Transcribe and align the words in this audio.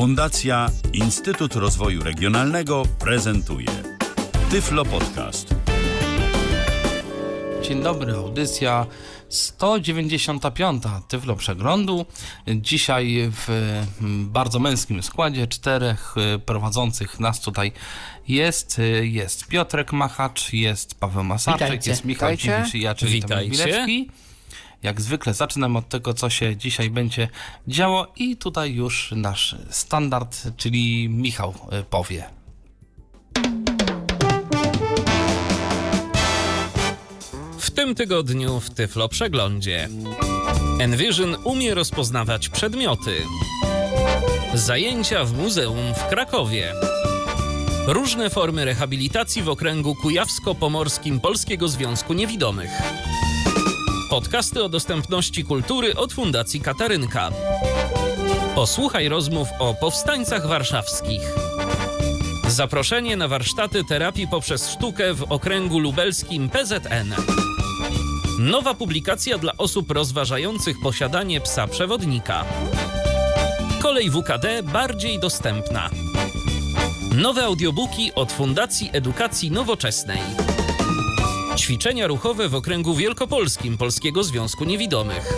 Fundacja 0.00 0.70
Instytut 0.92 1.54
Rozwoju 1.54 2.02
Regionalnego 2.02 2.82
prezentuje 2.98 3.66
Tyflo 4.50 4.84
Podcast. 4.84 5.54
Dzień 7.62 7.82
dobry, 7.82 8.12
audycja 8.12 8.86
195 9.28 10.82
Tyflo 11.08 11.36
Przeglądu. 11.36 12.06
Dzisiaj 12.48 13.30
w 13.32 13.48
mm, 14.00 14.30
bardzo 14.30 14.58
męskim 14.58 15.02
składzie 15.02 15.46
czterech 15.46 16.14
y, 16.34 16.38
prowadzących 16.38 17.20
nas 17.20 17.40
tutaj 17.40 17.72
jest. 18.28 18.78
y, 18.78 19.06
Jest 19.06 19.46
Piotrek 19.46 19.92
Machacz, 19.92 20.52
jest 20.52 20.94
Paweł 20.94 21.24
Masarczyk, 21.24 21.62
Witajcie. 21.66 21.90
jest 21.90 22.04
Michał. 22.04 22.36
Dziwisz 22.36 22.74
i 22.74 22.80
ja, 22.80 22.94
czyli 22.94 23.12
Witajcie. 23.12 23.86
Jak 24.82 25.00
zwykle 25.00 25.34
zaczynam 25.34 25.76
od 25.76 25.88
tego, 25.88 26.14
co 26.14 26.30
się 26.30 26.56
dzisiaj 26.56 26.90
będzie 26.90 27.28
działo 27.68 28.06
i 28.16 28.36
tutaj 28.36 28.72
już 28.72 29.12
nasz 29.16 29.56
standard, 29.70 30.56
czyli 30.56 31.08
Michał 31.08 31.54
y, 31.80 31.84
powie. 31.84 32.24
W 37.58 37.70
tym 37.70 37.94
tygodniu 37.94 38.60
w 38.60 38.70
Tyflo 38.70 39.08
Przeglądzie. 39.08 39.88
Envision 40.80 41.36
umie 41.44 41.74
rozpoznawać 41.74 42.48
przedmioty. 42.48 43.22
Zajęcia 44.54 45.24
w 45.24 45.32
muzeum 45.32 45.94
w 45.94 46.08
Krakowie. 46.08 46.72
Różne 47.86 48.30
formy 48.30 48.64
rehabilitacji 48.64 49.42
w 49.42 49.48
okręgu 49.48 49.94
kujawsko-pomorskim 49.94 51.20
Polskiego 51.20 51.68
Związku 51.68 52.12
Niewidomych. 52.12 52.70
Podcasty 54.10 54.64
o 54.64 54.68
dostępności 54.68 55.44
kultury 55.44 55.96
od 55.96 56.12
Fundacji 56.12 56.60
Katarynka. 56.60 57.30
Posłuchaj 58.54 59.08
rozmów 59.08 59.48
o 59.58 59.74
powstańcach 59.74 60.46
warszawskich. 60.46 61.20
Zaproszenie 62.48 63.16
na 63.16 63.28
warsztaty 63.28 63.84
terapii 63.84 64.28
poprzez 64.28 64.70
sztukę 64.70 65.14
w 65.14 65.22
okręgu 65.22 65.78
lubelskim 65.78 66.48
PZN. 66.48 67.14
Nowa 68.38 68.74
publikacja 68.74 69.38
dla 69.38 69.56
osób 69.56 69.90
rozważających 69.90 70.76
posiadanie 70.82 71.40
psa 71.40 71.66
przewodnika. 71.66 72.44
Kolej 73.82 74.10
WKD 74.10 74.62
bardziej 74.62 75.20
dostępna. 75.20 75.90
Nowe 77.14 77.44
audiobooki 77.44 78.14
od 78.14 78.32
Fundacji 78.32 78.90
Edukacji 78.92 79.50
Nowoczesnej. 79.50 80.49
Ćwiczenia 81.60 82.06
ruchowe 82.06 82.48
w 82.48 82.54
okręgu 82.54 82.94
wielkopolskim 82.94 83.78
Polskiego 83.78 84.24
Związku 84.24 84.64
Niewidomych. 84.64 85.32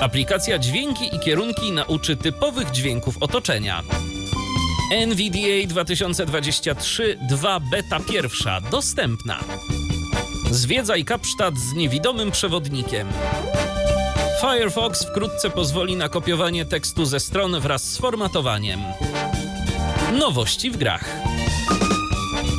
Aplikacja 0.00 0.58
Dźwięki 0.58 1.16
i 1.16 1.18
Kierunki 1.18 1.72
nauczy 1.72 2.16
typowych 2.16 2.70
dźwięków 2.70 3.16
otoczenia. 3.20 3.82
NVDA 4.92 5.66
2023 5.68 7.18
2 7.28 7.60
beta 7.60 8.00
pierwsza 8.00 8.60
dostępna. 8.60 9.40
Zwiedzaj 10.50 11.04
Kapsztad 11.04 11.54
z 11.58 11.72
niewidomym 11.74 12.30
przewodnikiem. 12.30 13.08
Firefox 14.40 15.04
wkrótce 15.04 15.50
pozwoli 15.50 15.96
na 15.96 16.08
kopiowanie 16.08 16.64
tekstu 16.64 17.04
ze 17.04 17.20
stron 17.20 17.60
wraz 17.60 17.92
z 17.92 17.98
formatowaniem. 17.98 18.80
Nowości 20.18 20.70
w 20.70 20.76
grach. 20.76 21.04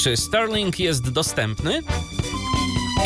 Czy 0.03 0.17
Starlink 0.17 0.79
jest 0.79 1.09
dostępny? 1.09 1.81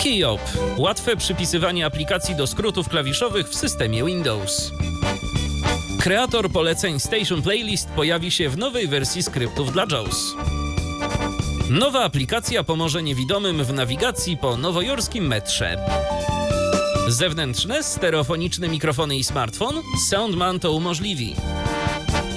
Keyop. 0.03 0.41
Łatwe 0.77 1.15
przypisywanie 1.15 1.85
aplikacji 1.85 2.35
do 2.35 2.47
skrótów 2.47 2.89
klawiszowych 2.89 3.49
w 3.49 3.55
systemie 3.55 4.03
Windows. 4.03 4.71
Kreator 5.99 6.51
poleceń 6.51 6.99
Station 6.99 7.41
Playlist 7.41 7.89
pojawi 7.89 8.31
się 8.31 8.49
w 8.49 8.57
nowej 8.57 8.87
wersji 8.87 9.23
skryptów 9.23 9.71
dla 9.71 9.85
JAWS. 9.91 10.35
Nowa 11.69 12.03
aplikacja 12.03 12.63
pomoże 12.63 13.03
niewidomym 13.03 13.63
w 13.63 13.73
nawigacji 13.73 14.37
po 14.37 14.57
nowojorskim 14.57 15.27
metrze. 15.27 15.77
Zewnętrzne, 17.07 17.83
stereofoniczne 17.83 18.67
mikrofony 18.67 19.17
i 19.17 19.23
smartfon 19.23 19.81
Soundman 20.09 20.59
to 20.59 20.71
umożliwi. 20.71 21.35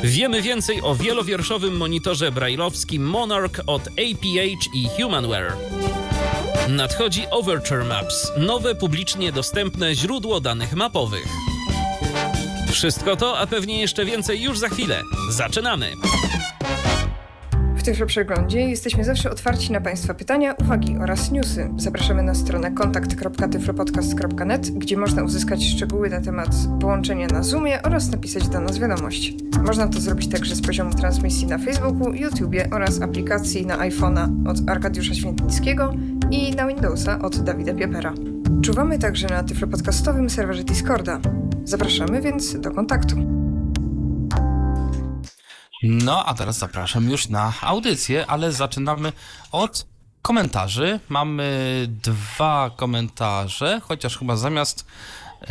Wiemy 0.02 0.42
więcej 0.42 0.82
o 0.82 0.94
wielowierszowym 0.94 1.76
monitorze 1.76 2.32
brajlowskim 2.32 3.02
Monarch 3.02 3.60
od 3.66 3.82
APH 3.88 4.74
i 4.74 4.88
Humanware. 5.02 5.52
Nadchodzi 6.68 7.26
Overture 7.30 7.84
Maps, 7.84 8.32
nowe 8.36 8.74
publicznie 8.74 9.32
dostępne 9.32 9.94
źródło 9.94 10.40
danych 10.40 10.72
mapowych. 10.72 11.26
Wszystko 12.72 13.16
to, 13.16 13.38
a 13.38 13.46
pewnie 13.46 13.80
jeszcze 13.80 14.04
więcej 14.04 14.42
już 14.42 14.58
za 14.58 14.68
chwilę. 14.68 15.02
Zaczynamy! 15.30 15.96
Tyflo 17.88 18.06
Przeglądzie 18.06 18.60
jesteśmy 18.60 19.04
zawsze 19.04 19.30
otwarci 19.30 19.72
na 19.72 19.80
Państwa 19.80 20.14
pytania, 20.14 20.54
uwagi 20.54 20.96
oraz 21.02 21.30
newsy. 21.30 21.70
Zapraszamy 21.76 22.22
na 22.22 22.34
stronę 22.34 22.70
kontakt.tyflopodcast.net, 22.70 24.70
gdzie 24.70 24.96
można 24.96 25.22
uzyskać 25.22 25.64
szczegóły 25.64 26.10
na 26.10 26.20
temat 26.20 26.48
połączenia 26.80 27.26
na 27.26 27.42
Zoomie 27.42 27.82
oraz 27.82 28.10
napisać 28.10 28.48
do 28.48 28.60
nas 28.60 28.78
wiadomość. 28.78 29.34
Można 29.66 29.88
to 29.88 30.00
zrobić 30.00 30.30
także 30.30 30.56
z 30.56 30.62
poziomu 30.62 30.94
transmisji 30.94 31.46
na 31.46 31.58
Facebooku, 31.58 32.14
YouTubie 32.14 32.68
oraz 32.70 33.02
aplikacji 33.02 33.66
na 33.66 33.78
iPhone'a 33.78 34.48
od 34.48 34.70
Arkadiusza 34.70 35.14
Świętnickiego 35.14 35.94
i 36.30 36.50
na 36.50 36.66
Windowsa 36.66 37.22
od 37.22 37.40
Dawida 37.40 37.74
Piepera. 37.74 38.14
Czuwamy 38.62 38.98
także 38.98 39.28
na 39.28 39.42
tyflopodcastowym 39.42 40.30
serwerze 40.30 40.64
Discorda. 40.64 41.20
Zapraszamy 41.64 42.20
więc 42.20 42.60
do 42.60 42.70
kontaktu. 42.70 43.37
No, 45.82 46.24
a 46.24 46.34
teraz 46.34 46.58
zapraszam 46.58 47.10
już 47.10 47.28
na 47.28 47.52
audycję, 47.60 48.26
ale 48.26 48.52
zaczynamy 48.52 49.12
od 49.52 49.86
komentarzy. 50.22 51.00
Mamy 51.08 51.86
dwa 52.02 52.70
komentarze, 52.76 53.80
chociaż 53.84 54.18
chyba 54.18 54.36
zamiast 54.36 54.86
yy, 55.40 55.46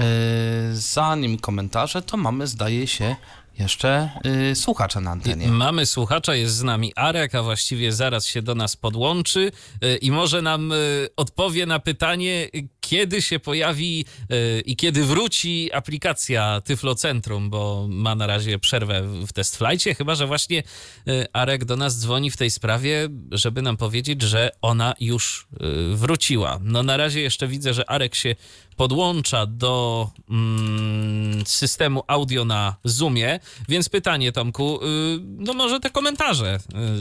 zanim 0.71 1.37
komentarze, 1.39 2.01
to 2.01 2.17
mamy, 2.17 2.47
zdaje 2.47 2.87
się, 2.87 3.15
jeszcze 3.59 4.09
yy, 4.23 4.55
słuchacza 4.55 5.01
na 5.01 5.11
antenie. 5.11 5.47
Mamy 5.47 5.85
słuchacza, 5.85 6.35
jest 6.35 6.55
z 6.55 6.63
nami 6.63 6.93
Arek, 6.95 7.35
a 7.35 7.43
właściwie 7.43 7.91
zaraz 7.91 8.25
się 8.25 8.41
do 8.41 8.55
nas 8.55 8.75
podłączy 8.75 9.51
y, 9.83 9.97
i 9.97 10.11
może 10.11 10.41
nam 10.41 10.71
y, 10.71 11.09
odpowie 11.15 11.65
na 11.65 11.79
pytanie, 11.79 12.49
kiedy 12.89 13.21
się 13.21 13.39
pojawi 13.39 14.05
y, 14.31 14.61
i 14.65 14.75
kiedy 14.75 15.03
wróci 15.03 15.69
aplikacja 15.73 16.61
Tyflocentrum, 16.61 17.49
bo 17.49 17.87
ma 17.89 18.15
na 18.15 18.27
razie 18.27 18.59
przerwę 18.59 19.01
w 19.27 19.33
testflightie, 19.33 19.95
chyba 19.95 20.15
że 20.15 20.27
właśnie 20.27 20.63
y, 21.07 21.25
Arek 21.33 21.65
do 21.65 21.75
nas 21.75 21.99
dzwoni 21.99 22.31
w 22.31 22.37
tej 22.37 22.51
sprawie, 22.51 23.09
żeby 23.31 23.61
nam 23.61 23.77
powiedzieć, 23.77 24.21
że 24.21 24.51
ona 24.61 24.93
już 24.99 25.47
y, 25.91 25.95
wróciła. 25.95 26.59
No 26.61 26.83
na 26.83 26.97
razie 26.97 27.21
jeszcze 27.21 27.47
widzę, 27.47 27.73
że 27.73 27.89
Arek 27.89 28.15
się 28.15 28.35
podłącza 28.77 29.45
do 29.45 30.09
mm, 30.29 31.45
systemu 31.45 32.03
audio 32.07 32.45
na 32.45 32.75
Zoomie, 32.83 33.39
więc 33.69 33.89
pytanie 33.89 34.31
Tomku, 34.31 34.79
y, 34.83 35.19
no 35.21 35.53
może 35.53 35.79
te 35.79 35.89
komentarze, 35.89 36.59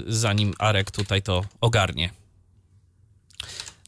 y, 0.08 0.12
zanim 0.12 0.54
Arek 0.58 0.90
tutaj 0.90 1.22
to 1.22 1.44
ogarnie. 1.60 2.25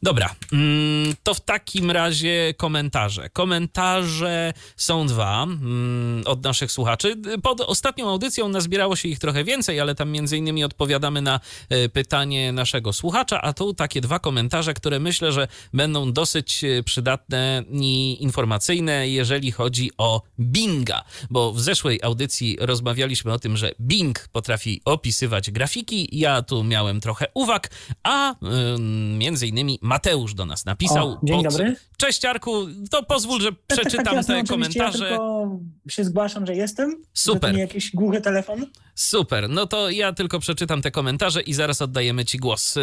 Dobra, 0.03 0.35
mm, 0.53 1.15
to 1.23 1.33
w 1.33 1.41
takim 1.41 1.91
razie 1.91 2.53
komentarze. 2.57 3.29
Komentarze 3.29 4.53
są 4.77 5.07
dwa 5.07 5.43
mm, 5.43 6.23
od 6.25 6.43
naszych 6.43 6.71
słuchaczy. 6.71 7.15
Pod 7.43 7.61
ostatnią 7.61 8.09
audycją 8.09 8.49
nazbierało 8.49 8.95
się 8.95 9.09
ich 9.09 9.19
trochę 9.19 9.43
więcej, 9.43 9.79
ale 9.79 9.95
tam 9.95 10.09
między 10.09 10.37
innymi 10.37 10.63
odpowiadamy 10.63 11.21
na 11.21 11.39
e, 11.69 11.89
pytanie 11.89 12.51
naszego 12.51 12.93
słuchacza, 12.93 13.41
a 13.41 13.53
tu 13.53 13.73
takie 13.73 14.01
dwa 14.01 14.19
komentarze, 14.19 14.73
które 14.73 14.99
myślę, 14.99 15.31
że 15.31 15.47
będą 15.73 16.13
dosyć 16.13 16.63
e, 16.63 16.83
przydatne 16.83 17.63
i 17.71 18.17
informacyjne, 18.19 19.09
jeżeli 19.09 19.51
chodzi 19.51 19.91
o 19.97 20.21
Binga, 20.39 21.03
bo 21.29 21.53
w 21.53 21.61
zeszłej 21.61 21.99
audycji 22.03 22.57
rozmawialiśmy 22.59 23.33
o 23.33 23.39
tym, 23.39 23.57
że 23.57 23.71
Bing 23.81 24.27
potrafi 24.31 24.81
opisywać 24.85 25.51
grafiki. 25.51 26.19
Ja 26.19 26.41
tu 26.41 26.63
miałem 26.63 27.01
trochę 27.01 27.25
uwag, 27.33 27.69
a 28.03 28.35
ym, 28.75 29.17
między 29.17 29.47
innymi 29.47 29.79
Mateusz 29.89 30.33
do 30.33 30.45
nas 30.45 30.65
napisał. 30.65 31.09
O, 31.09 31.19
dzień 31.23 31.43
dobry. 31.43 31.75
Cześć 31.97 32.25
Arku, 32.25 32.67
to 32.91 33.03
pozwól, 33.03 33.41
że 33.41 33.51
przeczytam 33.67 34.15
jasne, 34.15 34.35
te 34.35 34.41
oczywiście, 34.41 34.79
komentarze. 34.79 35.05
Ja 35.05 35.09
tylko 35.09 35.59
się 35.89 36.03
zgłaszam, 36.03 36.45
że 36.45 36.55
jestem. 36.55 37.03
Super. 37.13 37.53
Nie 37.53 37.59
jakiś 37.59 37.91
głuchy 37.95 38.21
telefon. 38.21 38.65
Super, 38.95 39.49
no 39.49 39.67
to 39.67 39.89
ja 39.89 40.13
tylko 40.13 40.39
przeczytam 40.39 40.81
te 40.81 40.91
komentarze 40.91 41.41
i 41.41 41.53
zaraz 41.53 41.81
oddajemy 41.81 42.25
Ci 42.25 42.37
głos. 42.37 42.75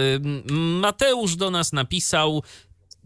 Mateusz 0.81 1.37
do 1.37 1.51
nas 1.51 1.73
napisał. 1.73 2.43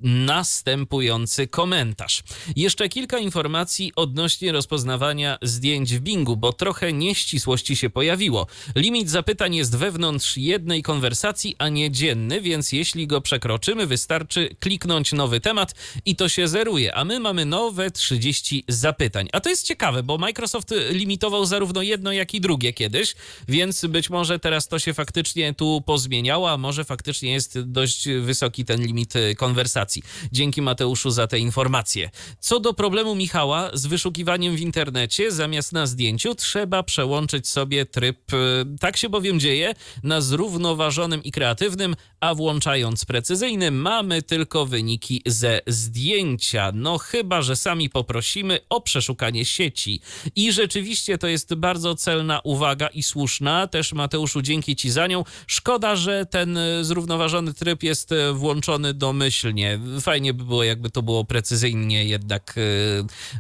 Następujący 0.01 1.47
komentarz. 1.47 2.23
Jeszcze 2.57 2.89
kilka 2.89 3.19
informacji 3.19 3.93
odnośnie 3.97 4.53
rozpoznawania 4.53 5.39
zdjęć 5.43 5.95
w 5.95 6.01
Bingu, 6.01 6.37
bo 6.37 6.53
trochę 6.53 6.93
nieścisłości 6.93 7.77
się 7.77 7.91
pojawiło. 7.91 8.47
Limit 8.77 9.11
zapytań 9.11 9.55
jest 9.55 9.77
wewnątrz 9.77 10.37
jednej 10.37 10.83
konwersacji, 10.83 11.57
a 11.59 11.69
nie 11.69 11.91
dzienny, 11.91 12.41
więc 12.41 12.73
jeśli 12.73 13.07
go 13.07 13.21
przekroczymy, 13.21 13.87
wystarczy 13.87 14.57
kliknąć 14.61 15.13
nowy 15.13 15.41
temat 15.41 15.75
i 16.07 16.17
to 16.17 16.29
się 16.29 16.49
zeruje, 16.49 16.95
a 16.95 17.05
my 17.05 17.21
mamy 17.21 17.45
nowe 17.45 17.91
30 17.91 18.65
zapytań. 18.69 19.29
A 19.33 19.41
to 19.41 19.49
jest 19.49 19.67
ciekawe, 19.67 20.03
bo 20.03 20.19
Microsoft 20.19 20.75
limitował 20.91 21.47
zarówno 21.47 21.83
jedno, 21.83 22.13
jak 22.13 22.35
i 22.35 22.41
drugie 22.41 22.73
kiedyś, 22.73 23.15
więc 23.49 23.87
być 23.87 24.11
może 24.11 24.39
teraz 24.39 24.69
to 24.69 24.79
się 24.79 24.95
faktycznie 24.95 25.55
tu 25.55 25.83
pozmieniało, 25.87 26.51
a 26.51 26.57
może 26.57 26.85
faktycznie 26.85 27.33
jest 27.33 27.61
dość 27.61 28.09
wysoki 28.09 28.65
ten 28.65 28.83
limit 28.83 29.15
konwersacji. 29.37 29.90
Dzięki 30.33 30.63
Mateuszu 30.63 31.11
za 31.11 31.27
te 31.27 31.39
informacje. 31.39 32.11
Co 32.41 32.61
do 32.61 32.75
problemu 32.75 33.15
Michała 33.15 33.71
z 33.73 33.87
wyszukiwaniem 33.87 34.57
w 34.57 34.61
internecie, 34.61 35.33
zamiast 35.33 35.73
na 35.73 35.87
zdjęciu 35.87 36.35
trzeba 36.35 36.83
przełączyć 36.83 37.49
sobie 37.49 37.87
tryb, 37.87 38.19
e, 38.33 38.37
tak 38.81 38.97
się 38.97 39.09
bowiem 39.09 39.41
dzieje, 39.41 39.75
na 40.03 40.21
zrównoważonym 40.21 41.23
i 41.23 41.33
kreatywnym, 41.33 41.97
a 42.21 42.35
włączając 42.35 43.05
precyzyjny 43.05 43.71
mamy 43.71 44.23
tylko 44.23 44.67
wyniki 44.67 45.23
ze 45.27 45.61
zdjęcia. 45.67 46.73
No 46.75 46.99
chyba, 46.99 47.43
że 47.43 47.57
sami 47.57 47.91
poprosimy 47.91 48.59
o 48.69 48.81
przeszukanie 48.81 49.45
sieci. 49.45 50.01
I 50.37 50.53
rzeczywiście 50.53 51.19
to 51.19 51.27
jest 51.27 51.55
bardzo 51.55 51.95
celna 51.95 52.41
uwaga 52.45 52.87
i 52.87 53.03
słuszna. 53.03 53.67
Też 53.67 53.93
Mateuszu, 53.93 54.43
dzięki 54.43 54.77
Ci 54.77 54.91
za 54.91 55.07
nią. 55.07 55.25
Szkoda, 55.47 55.97
że 55.97 56.27
ten 56.27 56.57
e, 56.57 56.85
zrównoważony 56.85 57.55
tryb 57.55 57.83
jest 57.83 58.13
e, 58.13 58.33
włączony 58.33 58.95
domyślnie. 58.95 59.79
Fajnie 60.01 60.35
by 60.35 60.45
było, 60.45 60.65
jakby 60.65 60.91
to 60.91 61.03
było 61.03 61.25
precyzyjnie 61.25 62.05
jednak 62.05 62.55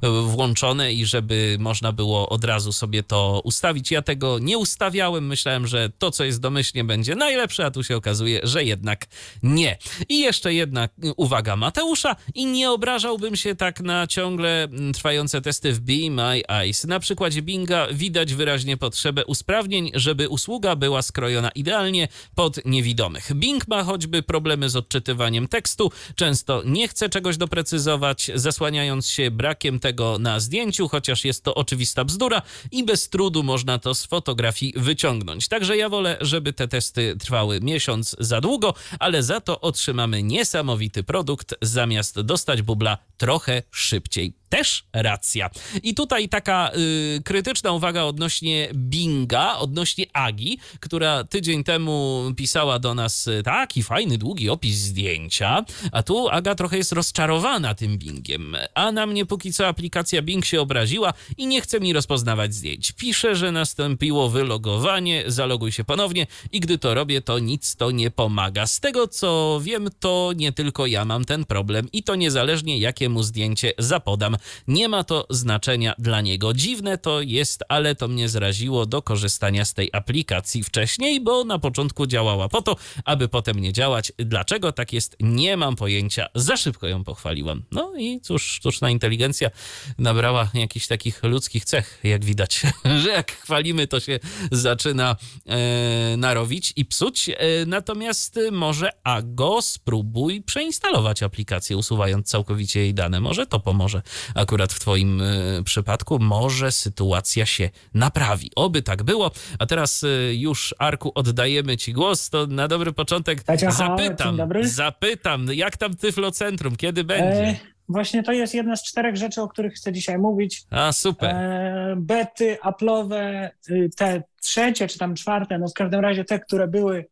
e, 0.02 0.20
włączone 0.22 0.92
i 0.92 1.06
żeby 1.06 1.56
można 1.60 1.92
było 1.92 2.28
od 2.28 2.44
razu 2.44 2.72
sobie 2.72 3.02
to 3.02 3.40
ustawić. 3.44 3.90
Ja 3.90 4.02
tego 4.02 4.38
nie 4.38 4.58
ustawiałem. 4.58 5.26
Myślałem, 5.26 5.66
że 5.66 5.90
to, 5.98 6.10
co 6.10 6.24
jest 6.24 6.40
domyślnie, 6.40 6.84
będzie 6.84 7.14
najlepsze, 7.14 7.66
a 7.66 7.70
tu 7.70 7.84
się 7.84 7.96
okazuje, 7.96 8.40
że 8.42 8.64
jednak 8.70 9.06
nie. 9.42 9.78
I 10.08 10.18
jeszcze 10.18 10.54
jedna 10.54 10.88
uwaga 11.16 11.56
Mateusza 11.56 12.16
i 12.34 12.46
nie 12.46 12.70
obrażałbym 12.70 13.36
się 13.36 13.54
tak 13.54 13.80
na 13.80 14.06
ciągle 14.06 14.68
trwające 14.94 15.40
testy 15.40 15.72
w 15.72 15.80
Be 15.80 16.10
My 16.10 16.42
Eyes. 16.48 16.84
Na 16.84 17.00
przykładzie 17.00 17.42
Binga 17.42 17.86
widać 17.92 18.34
wyraźnie 18.34 18.76
potrzebę 18.76 19.24
usprawnień, 19.26 19.90
żeby 19.94 20.28
usługa 20.28 20.76
była 20.76 21.02
skrojona 21.02 21.50
idealnie 21.50 22.08
pod 22.34 22.64
niewidomych. 22.64 23.34
Bing 23.34 23.68
ma 23.68 23.84
choćby 23.84 24.22
problemy 24.22 24.70
z 24.70 24.76
odczytywaniem 24.76 25.48
tekstu, 25.48 25.92
często 26.14 26.62
nie 26.64 26.88
chce 26.88 27.08
czegoś 27.08 27.36
doprecyzować, 27.36 28.30
zasłaniając 28.34 29.06
się 29.06 29.30
brakiem 29.30 29.80
tego 29.80 30.18
na 30.18 30.40
zdjęciu, 30.40 30.88
chociaż 30.88 31.24
jest 31.24 31.44
to 31.44 31.54
oczywista 31.54 32.04
bzdura 32.04 32.42
i 32.70 32.84
bez 32.84 33.08
trudu 33.08 33.42
można 33.42 33.78
to 33.78 33.94
z 33.94 34.06
fotografii 34.06 34.74
wyciągnąć. 34.76 35.48
Także 35.48 35.76
ja 35.76 35.88
wolę, 35.88 36.16
żeby 36.20 36.52
te 36.52 36.68
testy 36.68 37.16
trwały 37.20 37.60
miesiąc 37.60 38.16
za 38.18 38.40
długo, 38.40 38.59
ale 38.98 39.22
za 39.22 39.40
to 39.40 39.60
otrzymamy 39.60 40.22
niesamowity 40.22 41.02
produkt, 41.02 41.54
zamiast 41.62 42.20
dostać 42.20 42.62
bubla 42.62 42.98
trochę 43.16 43.62
szybciej 43.70 44.39
też 44.50 44.84
racja. 44.92 45.50
I 45.82 45.94
tutaj 45.94 46.28
taka 46.28 46.70
y, 47.16 47.22
krytyczna 47.24 47.72
uwaga 47.72 48.02
odnośnie 48.02 48.68
Binga, 48.74 49.58
odnośnie 49.58 50.06
Agi, 50.12 50.58
która 50.80 51.24
tydzień 51.24 51.64
temu 51.64 52.22
pisała 52.36 52.78
do 52.78 52.94
nas 52.94 53.26
y, 53.26 53.42
taki 53.42 53.82
fajny, 53.82 54.18
długi 54.18 54.50
opis 54.50 54.76
zdjęcia, 54.76 55.64
a 55.92 56.02
tu 56.02 56.28
Aga 56.28 56.54
trochę 56.54 56.76
jest 56.76 56.92
rozczarowana 56.92 57.74
tym 57.74 57.98
Bingiem. 57.98 58.56
A 58.74 58.92
na 58.92 59.06
mnie 59.06 59.26
póki 59.26 59.52
co 59.52 59.68
aplikacja 59.68 60.22
Bing 60.22 60.44
się 60.44 60.60
obraziła 60.60 61.12
i 61.36 61.46
nie 61.46 61.60
chce 61.60 61.80
mi 61.80 61.92
rozpoznawać 61.92 62.54
zdjęć. 62.54 62.92
Pisze, 62.92 63.36
że 63.36 63.52
nastąpiło 63.52 64.28
wylogowanie, 64.28 65.24
zaloguj 65.26 65.72
się 65.72 65.84
ponownie 65.84 66.26
i 66.52 66.60
gdy 66.60 66.78
to 66.78 66.94
robię, 66.94 67.22
to 67.22 67.38
nic 67.38 67.76
to 67.76 67.90
nie 67.90 68.10
pomaga. 68.10 68.66
Z 68.66 68.80
tego 68.80 69.08
co 69.08 69.60
wiem, 69.62 69.88
to 70.00 70.32
nie 70.36 70.52
tylko 70.52 70.86
ja 70.86 71.04
mam 71.04 71.24
ten 71.24 71.44
problem 71.44 71.88
i 71.92 72.02
to 72.02 72.14
niezależnie 72.14 72.78
jakiemu 72.78 73.22
zdjęcie 73.22 73.72
zapodam. 73.78 74.36
Nie 74.68 74.88
ma 74.88 75.04
to 75.04 75.26
znaczenia 75.30 75.94
dla 75.98 76.20
niego. 76.20 76.54
Dziwne 76.54 76.98
to 76.98 77.20
jest, 77.20 77.62
ale 77.68 77.94
to 77.94 78.08
mnie 78.08 78.28
zraziło 78.28 78.86
do 78.86 79.02
korzystania 79.02 79.64
z 79.64 79.74
tej 79.74 79.90
aplikacji 79.92 80.64
wcześniej, 80.64 81.20
bo 81.20 81.44
na 81.44 81.58
początku 81.58 82.06
działała 82.06 82.48
po 82.48 82.62
to, 82.62 82.76
aby 83.04 83.28
potem 83.28 83.60
nie 83.60 83.72
działać. 83.72 84.12
Dlaczego 84.18 84.72
tak 84.72 84.92
jest, 84.92 85.16
nie 85.20 85.56
mam 85.56 85.76
pojęcia. 85.76 86.26
Za 86.34 86.56
szybko 86.56 86.86
ją 86.88 87.04
pochwaliłam. 87.04 87.62
No 87.72 87.92
i 87.98 88.20
cóż, 88.20 88.42
sztuczna 88.42 88.90
inteligencja 88.90 89.50
nabrała 89.98 90.50
jakichś 90.54 90.86
takich 90.86 91.22
ludzkich 91.22 91.64
cech, 91.64 92.00
jak 92.04 92.24
widać, 92.24 92.62
że 93.02 93.08
jak 93.08 93.32
chwalimy, 93.32 93.86
to 93.86 94.00
się 94.00 94.18
zaczyna 94.52 95.16
e, 95.46 96.16
narowić 96.16 96.72
i 96.76 96.84
psuć. 96.84 97.28
E, 97.28 97.36
natomiast 97.66 98.40
może 98.52 98.90
Ago 99.04 99.62
spróbuj 99.62 100.42
przeinstalować 100.42 101.22
aplikację, 101.22 101.76
usuwając 101.76 102.26
całkowicie 102.26 102.80
jej 102.80 102.94
dane. 102.94 103.20
Może 103.20 103.46
to 103.46 103.60
pomoże 103.60 104.02
akurat 104.34 104.72
w 104.72 104.80
Twoim 104.80 105.22
e, 105.22 105.62
przypadku, 105.64 106.18
może 106.18 106.72
sytuacja 106.72 107.46
się 107.46 107.70
naprawi. 107.94 108.50
Oby 108.56 108.82
tak 108.82 109.02
było. 109.02 109.30
A 109.58 109.66
teraz 109.66 110.04
e, 110.04 110.34
już, 110.34 110.74
Arku, 110.78 111.12
oddajemy 111.14 111.76
Ci 111.76 111.92
głos. 111.92 112.30
To 112.30 112.46
na 112.46 112.68
dobry 112.68 112.92
początek 112.92 113.42
Tacia, 113.42 113.70
zapytam, 113.70 114.38
zapytam, 114.62 115.46
jak 115.52 115.76
tam 115.76 115.96
Tyflocentrum, 115.96 116.76
kiedy 116.76 117.04
będzie? 117.04 117.42
E, 117.42 117.56
właśnie 117.88 118.22
to 118.22 118.32
jest 118.32 118.54
jedna 118.54 118.76
z 118.76 118.82
czterech 118.82 119.16
rzeczy, 119.16 119.42
o 119.42 119.48
których 119.48 119.74
chcę 119.74 119.92
dzisiaj 119.92 120.18
mówić. 120.18 120.62
A, 120.70 120.92
super. 120.92 121.34
E, 121.34 121.94
bety, 121.98 122.58
Apple'owe, 122.64 123.48
y, 123.70 123.90
te 123.96 124.22
trzecie 124.42 124.88
czy 124.88 124.98
tam 124.98 125.14
czwarte, 125.14 125.58
no 125.58 125.68
w 125.68 125.74
każdym 125.74 126.00
razie 126.00 126.24
te, 126.24 126.38
które 126.38 126.68
były, 126.68 127.06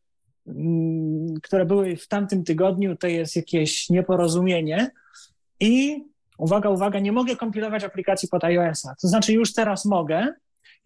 mm, 0.46 1.34
które 1.42 1.66
były 1.66 1.96
w 1.96 2.08
tamtym 2.08 2.44
tygodniu, 2.44 2.96
to 2.96 3.06
jest 3.06 3.36
jakieś 3.36 3.90
nieporozumienie. 3.90 4.90
I 5.60 6.04
uwaga, 6.38 6.70
uwaga, 6.70 6.98
nie 6.98 7.12
mogę 7.12 7.36
kompilować 7.36 7.84
aplikacji 7.84 8.28
pod 8.28 8.44
iOS-a. 8.44 8.94
To 9.02 9.08
znaczy 9.08 9.32
już 9.32 9.52
teraz 9.52 9.84
mogę. 9.84 10.34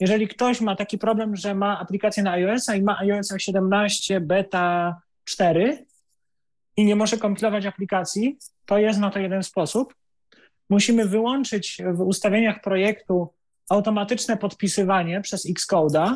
Jeżeli 0.00 0.28
ktoś 0.28 0.60
ma 0.60 0.76
taki 0.76 0.98
problem, 0.98 1.36
że 1.36 1.54
ma 1.54 1.80
aplikację 1.80 2.22
na 2.22 2.32
iOS-a 2.32 2.74
i 2.74 2.82
ma 2.82 2.98
iOS 2.98 3.34
17 3.38 4.20
beta 4.20 4.96
4 5.24 5.86
i 6.76 6.84
nie 6.84 6.96
może 6.96 7.16
kompilować 7.16 7.66
aplikacji, 7.66 8.38
to 8.66 8.78
jest 8.78 9.00
na 9.00 9.10
to 9.10 9.18
jeden 9.18 9.42
sposób. 9.42 9.94
Musimy 10.70 11.04
wyłączyć 11.04 11.78
w 11.92 12.00
ustawieniach 12.00 12.60
projektu 12.60 13.28
automatyczne 13.70 14.36
podpisywanie 14.36 15.20
przez 15.20 15.46
Xcode'a. 15.50 16.14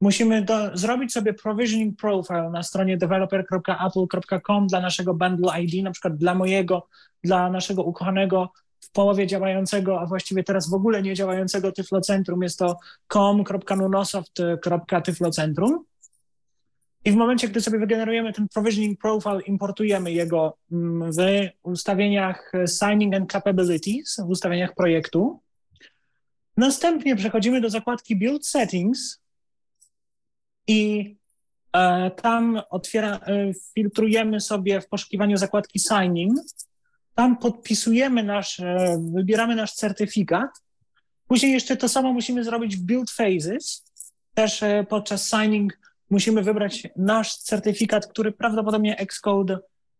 Musimy 0.00 0.42
do, 0.42 0.76
zrobić 0.76 1.12
sobie 1.12 1.34
provisioning 1.34 1.96
profile 1.96 2.50
na 2.50 2.62
stronie 2.62 2.96
developer.apple.com 2.96 4.66
dla 4.66 4.80
naszego 4.80 5.14
bundle 5.14 5.62
ID, 5.62 5.84
na 5.84 5.90
przykład 5.90 6.16
dla 6.16 6.34
mojego, 6.34 6.88
dla 7.24 7.50
naszego 7.50 7.82
ukochanego 7.82 8.52
w 8.80 8.90
połowie 8.90 9.26
działającego, 9.26 10.00
a 10.00 10.06
właściwie 10.06 10.44
teraz 10.44 10.70
w 10.70 10.74
ogóle 10.74 11.02
nie 11.02 11.14
działającego 11.14 11.72
Tyflocentrum. 11.72 12.42
Jest 12.42 12.58
to 12.58 12.76
com.nunosoft.tyflocentrum. 13.12 15.84
I 17.04 17.12
w 17.12 17.16
momencie, 17.16 17.48
gdy 17.48 17.60
sobie 17.60 17.78
wygenerujemy 17.78 18.32
ten 18.32 18.48
provisioning 18.48 19.00
profile, 19.00 19.40
importujemy 19.46 20.12
jego 20.12 20.56
mm, 20.72 21.12
w 21.12 21.16
ustawieniach 21.62 22.52
signing 22.66 23.14
and 23.14 23.32
capabilities, 23.32 24.20
w 24.26 24.30
ustawieniach 24.30 24.74
projektu. 24.74 25.40
Następnie 26.56 27.16
przechodzimy 27.16 27.60
do 27.60 27.70
zakładki 27.70 28.16
build 28.16 28.46
settings 28.46 29.20
i 30.68 31.14
e, 31.72 32.10
tam 32.10 32.62
otwiera, 32.70 33.16
e, 33.16 33.52
filtrujemy 33.74 34.40
sobie 34.40 34.80
w 34.80 34.88
poszukiwaniu 34.88 35.36
zakładki 35.36 35.80
signing. 35.80 36.38
Tam 37.14 37.38
podpisujemy 37.38 38.22
nasz, 38.22 38.60
e, 38.60 38.98
wybieramy 39.14 39.54
nasz 39.56 39.74
certyfikat. 39.74 40.50
Później 41.28 41.52
jeszcze 41.52 41.76
to 41.76 41.88
samo 41.88 42.12
musimy 42.12 42.44
zrobić 42.44 42.76
w 42.76 42.82
build 42.82 43.10
phases. 43.10 43.84
Też 44.34 44.60
podczas 44.88 45.28
signing 45.30 45.78
musimy 46.10 46.42
wybrać 46.42 46.88
nasz 46.96 47.36
certyfikat, 47.36 48.06
który 48.06 48.32
prawdopodobnie 48.32 48.98
Xcode 48.98 49.58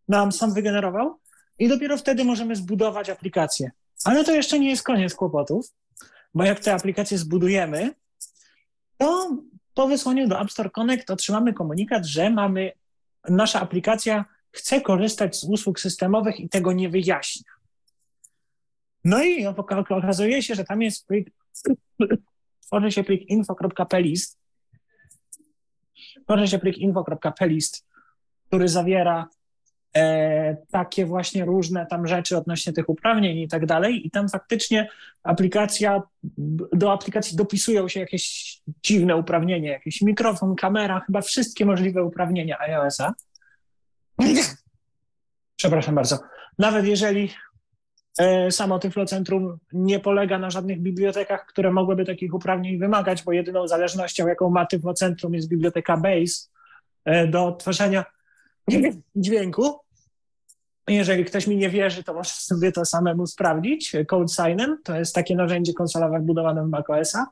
nam 0.09 0.33
sam 0.33 0.55
wygenerował 0.55 1.19
i 1.59 1.69
dopiero 1.69 1.97
wtedy 1.97 2.25
możemy 2.25 2.57
zbudować 2.57 3.11
aplikację. 3.11 3.71
Ale 4.05 4.25
to 4.25 4.33
jeszcze 4.33 4.59
nie 4.59 4.71
jest 4.71 4.83
koniec 4.83 5.15
kłopotów, 5.15 5.67
bo 6.35 6.45
jak 6.45 6.61
te 6.61 6.75
aplikacje 6.75 7.19
zbudujemy, 7.19 7.95
to 8.99 9.37
po 9.79 9.89
wysłaniu 9.89 10.29
do 10.29 10.41
App 10.41 10.51
Store 10.51 10.71
Connect 10.71 11.11
otrzymamy 11.11 11.53
komunikat, 11.53 12.07
że 12.07 12.31
mamy, 12.31 12.73
nasza 13.29 13.61
aplikacja 13.61 14.25
chce 14.51 14.81
korzystać 14.81 15.37
z 15.37 15.45
usług 15.45 15.81
systemowych 15.81 16.41
i 16.41 16.49
tego 16.49 16.73
nie 16.73 16.89
wyjaśnia. 16.89 17.53
No 19.05 19.25
i 19.25 19.47
okazuje 19.47 20.43
się, 20.43 20.55
że 20.55 20.65
tam 20.65 20.83
jest 20.83 21.07
plik, 21.07 21.31
tworzy 22.67 22.93
się 22.93 23.05
plik 23.05 23.31
info.plist, 23.31 24.39
tworzy 26.25 26.49
się 26.49 26.59
plik 26.59 26.79
info.plist, 26.79 27.87
który 28.47 28.69
zawiera 28.69 29.29
takie 30.71 31.07
właśnie 31.07 31.45
różne 31.45 31.87
tam 31.87 32.07
rzeczy 32.07 32.39
odnośnie 32.39 32.73
tych 32.73 32.89
uprawnień 32.89 33.39
i 33.39 33.49
tak 33.49 33.67
dalej. 33.67 34.07
I 34.07 34.11
tam 34.11 34.29
faktycznie 34.29 34.89
aplikacja, 35.23 36.03
do 36.73 36.93
aplikacji 36.93 37.37
dopisują 37.37 37.89
się 37.89 38.01
jakieś 38.01 38.57
dziwne 38.85 39.17
uprawnienia, 39.17 39.73
jakiś 39.73 40.03
mikrofon, 40.03 40.57
kamera, 40.57 41.01
chyba 41.07 41.21
wszystkie 41.21 41.67
możliwe 41.67 42.05
uprawnienia 42.05 42.61
iOS-a. 42.61 43.15
Przepraszam 45.57 45.95
bardzo. 45.95 46.19
Nawet 46.59 46.87
jeżeli 46.87 47.31
e, 48.19 48.51
samo 48.51 48.79
Tyflocentrum 48.79 49.59
nie 49.73 50.01
polega 50.01 50.39
na 50.39 50.51
żadnych 50.51 50.81
bibliotekach, 50.81 51.47
które 51.47 51.71
mogłyby 51.71 52.05
takich 52.05 52.35
uprawnień 52.35 52.79
wymagać, 52.79 53.23
bo 53.23 53.33
jedyną 53.33 53.69
zależnością, 53.69 54.29
jaką 54.29 54.51
ma 54.51 54.67
Tyflocentrum 54.67 55.35
jest 55.35 55.49
biblioteka 55.49 55.97
Base 55.97 56.49
e, 57.05 57.27
do 57.27 57.47
odtwarzania 57.47 58.05
dźwięku. 59.17 59.79
Jeżeli 60.89 61.25
ktoś 61.25 61.47
mi 61.47 61.57
nie 61.57 61.71
wierzy, 61.71 62.05
to 62.05 62.15
może 62.15 62.31
sobie 62.31 62.73
to 62.73 62.85
samemu 62.85 63.27
sprawdzić. 63.27 63.93
Code 64.07 64.29
Signem 64.29 64.79
to 64.85 64.99
jest 64.99 65.15
takie 65.15 65.37
narzędzie 65.37 65.73
konsolowe 65.73 66.21
wbudowane 66.21 66.65
w 66.65 66.69
macOSa. 66.69 67.27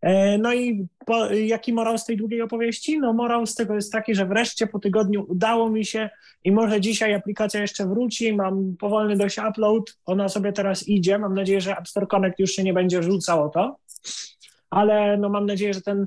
E, 0.00 0.38
no 0.38 0.54
i 0.54 0.86
po, 1.06 1.26
jaki 1.32 1.72
morał 1.72 1.98
z 1.98 2.04
tej 2.04 2.16
długiej 2.16 2.42
opowieści? 2.42 2.98
No 2.98 3.12
morał 3.12 3.46
z 3.46 3.54
tego 3.54 3.74
jest 3.74 3.92
taki, 3.92 4.14
że 4.14 4.26
wreszcie 4.26 4.66
po 4.66 4.78
tygodniu 4.78 5.24
udało 5.28 5.70
mi 5.70 5.84
się 5.84 6.10
i 6.44 6.52
może 6.52 6.80
dzisiaj 6.80 7.14
aplikacja 7.14 7.60
jeszcze 7.60 7.86
wróci, 7.86 8.32
mam 8.32 8.76
powolny 8.76 9.16
dość 9.16 9.38
upload, 9.38 9.98
ona 10.04 10.28
sobie 10.28 10.52
teraz 10.52 10.88
idzie, 10.88 11.18
mam 11.18 11.34
nadzieję, 11.34 11.60
że 11.60 11.78
App 11.78 11.88
Store 11.88 12.06
Connect 12.06 12.38
już 12.38 12.50
się 12.50 12.62
nie 12.62 12.72
będzie 12.72 13.02
rzucało 13.02 13.48
to, 13.48 13.76
ale 14.70 15.16
no 15.16 15.28
mam 15.28 15.46
nadzieję, 15.46 15.74
że 15.74 15.80
ten 15.80 16.06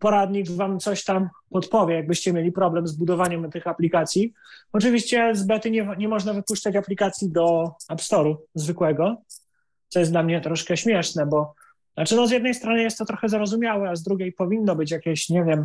poradnik 0.00 0.50
wam 0.50 0.80
coś 0.80 1.04
tam 1.04 1.28
podpowie, 1.50 1.94
jakbyście 1.94 2.32
mieli 2.32 2.52
problem 2.52 2.86
z 2.86 2.92
budowaniem 2.92 3.50
tych 3.50 3.66
aplikacji. 3.66 4.32
Oczywiście 4.72 5.34
z 5.34 5.46
bety 5.46 5.70
nie, 5.70 5.88
nie 5.98 6.08
można 6.08 6.32
wypuszczać 6.32 6.76
aplikacji 6.76 7.32
do 7.32 7.72
App 7.90 8.00
Store'u 8.00 8.36
zwykłego, 8.54 9.16
co 9.88 9.98
jest 9.98 10.12
dla 10.12 10.22
mnie 10.22 10.40
troszkę 10.40 10.76
śmieszne, 10.76 11.26
bo 11.26 11.54
znaczy 11.94 12.16
no 12.16 12.26
z 12.26 12.30
jednej 12.30 12.54
strony 12.54 12.82
jest 12.82 12.98
to 12.98 13.04
trochę 13.04 13.28
zrozumiałe, 13.28 13.90
a 13.90 13.96
z 13.96 14.02
drugiej 14.02 14.32
powinno 14.32 14.76
być 14.76 14.90
jakieś, 14.90 15.28
nie 15.28 15.44
wiem, 15.44 15.64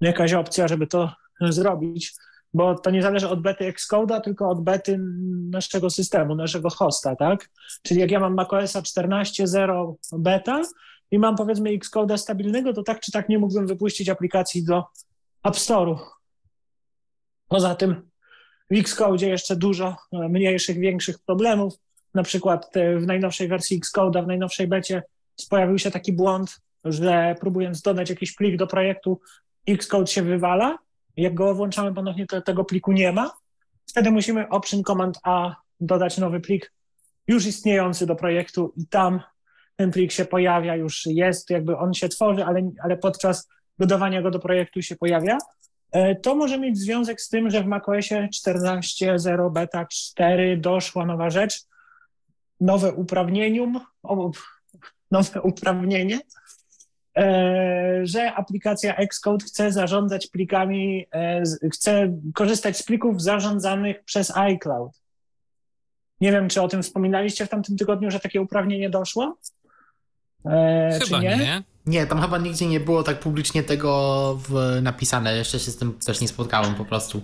jakaś 0.00 0.32
opcja, 0.32 0.68
żeby 0.68 0.86
to 0.86 1.12
zrobić, 1.40 2.14
bo 2.54 2.74
to 2.74 2.90
nie 2.90 3.02
zależy 3.02 3.28
od 3.28 3.42
bety 3.42 3.72
Xcode'a, 3.72 4.20
tylko 4.20 4.48
od 4.48 4.64
bety 4.64 4.98
naszego 5.50 5.90
systemu, 5.90 6.34
naszego 6.34 6.70
hosta, 6.70 7.16
tak? 7.16 7.50
Czyli 7.82 8.00
jak 8.00 8.10
ja 8.10 8.20
mam 8.20 8.34
macOSa 8.34 8.80
14.0 8.80 9.94
beta, 10.12 10.62
i 11.10 11.18
mam 11.18 11.36
powiedzmy 11.36 11.70
Xcode'a 11.70 12.18
stabilnego, 12.18 12.72
to 12.72 12.82
tak 12.82 13.00
czy 13.00 13.12
tak 13.12 13.28
nie 13.28 13.38
mógłbym 13.38 13.66
wypuścić 13.66 14.08
aplikacji 14.08 14.64
do 14.64 14.84
App 15.44 15.54
Store'u. 15.54 15.98
Poza 17.48 17.74
tym 17.74 18.10
w 18.70 18.78
Xcode 18.78 19.26
jeszcze 19.26 19.56
dużo 19.56 19.96
e, 20.12 20.28
mniejszych, 20.28 20.78
większych 20.78 21.18
problemów. 21.18 21.74
Na 22.14 22.22
przykład 22.22 22.70
w 22.98 23.06
najnowszej 23.06 23.48
wersji 23.48 23.80
Xcode'a, 23.80 24.24
w 24.24 24.26
najnowszej 24.26 24.66
becie 24.68 25.02
pojawił 25.50 25.78
się 25.78 25.90
taki 25.90 26.12
błąd, 26.12 26.60
że 26.84 27.34
próbując 27.40 27.82
dodać 27.82 28.10
jakiś 28.10 28.34
plik 28.34 28.56
do 28.56 28.66
projektu, 28.66 29.20
Xcode 29.68 30.06
się 30.06 30.22
wywala. 30.22 30.78
Jak 31.16 31.34
go 31.34 31.54
włączamy 31.54 31.94
ponownie, 31.94 32.26
to 32.26 32.42
tego 32.42 32.64
pliku 32.64 32.92
nie 32.92 33.12
ma. 33.12 33.32
Wtedy 33.88 34.10
musimy 34.10 34.48
Option 34.48 34.82
Command 34.82 35.18
A 35.22 35.56
dodać 35.80 36.18
nowy 36.18 36.40
plik 36.40 36.72
już 37.28 37.46
istniejący 37.46 38.06
do 38.06 38.16
projektu 38.16 38.72
i 38.76 38.86
tam 38.86 39.20
ten 39.80 39.90
plik 39.90 40.12
się 40.12 40.24
pojawia, 40.24 40.76
już 40.76 41.06
jest, 41.06 41.50
jakby 41.50 41.76
on 41.76 41.94
się 41.94 42.08
tworzy, 42.08 42.44
ale, 42.44 42.70
ale 42.82 42.96
podczas 42.96 43.48
dodawania 43.78 44.22
go 44.22 44.30
do 44.30 44.38
projektu 44.38 44.82
się 44.82 44.96
pojawia. 44.96 45.38
E, 45.92 46.14
to 46.14 46.34
może 46.34 46.58
mieć 46.58 46.78
związek 46.78 47.20
z 47.20 47.28
tym, 47.28 47.50
że 47.50 47.62
w 47.62 47.66
macOSie 47.66 48.28
14.0 48.46 49.52
beta 49.52 49.86
4 49.90 50.56
doszła 50.56 51.06
nowa 51.06 51.30
rzecz, 51.30 51.62
nowe 52.60 52.92
uprawnienium, 52.92 53.80
nowe 55.10 55.42
uprawnienie, 55.42 56.20
e, 57.16 58.00
że 58.02 58.32
aplikacja 58.32 58.96
Xcode 58.96 59.44
chce 59.44 59.72
zarządzać 59.72 60.26
plikami, 60.26 61.06
e, 61.14 61.42
chce 61.72 62.18
korzystać 62.34 62.76
z 62.76 62.82
plików 62.82 63.22
zarządzanych 63.22 64.04
przez 64.04 64.36
iCloud. 64.36 64.92
Nie 66.20 66.32
wiem, 66.32 66.48
czy 66.48 66.62
o 66.62 66.68
tym 66.68 66.82
wspominaliście 66.82 67.46
w 67.46 67.48
tamtym 67.48 67.76
tygodniu, 67.76 68.10
że 68.10 68.20
takie 68.20 68.40
uprawnienie 68.40 68.90
doszło? 68.90 69.36
E, 70.46 70.98
chyba 71.04 71.20
nie? 71.20 71.36
nie? 71.36 71.62
Nie, 71.86 72.06
tam 72.06 72.20
chyba 72.20 72.38
nigdzie 72.38 72.66
nie 72.66 72.80
było 72.80 73.02
tak 73.02 73.20
publicznie 73.20 73.62
tego 73.62 74.38
w, 74.48 74.78
napisane. 74.82 75.36
Jeszcze 75.36 75.58
się 75.58 75.70
z 75.70 75.76
tym 75.76 75.98
też 76.06 76.20
nie 76.20 76.28
spotkałem 76.28 76.74
po 76.74 76.84
prostu. 76.84 77.22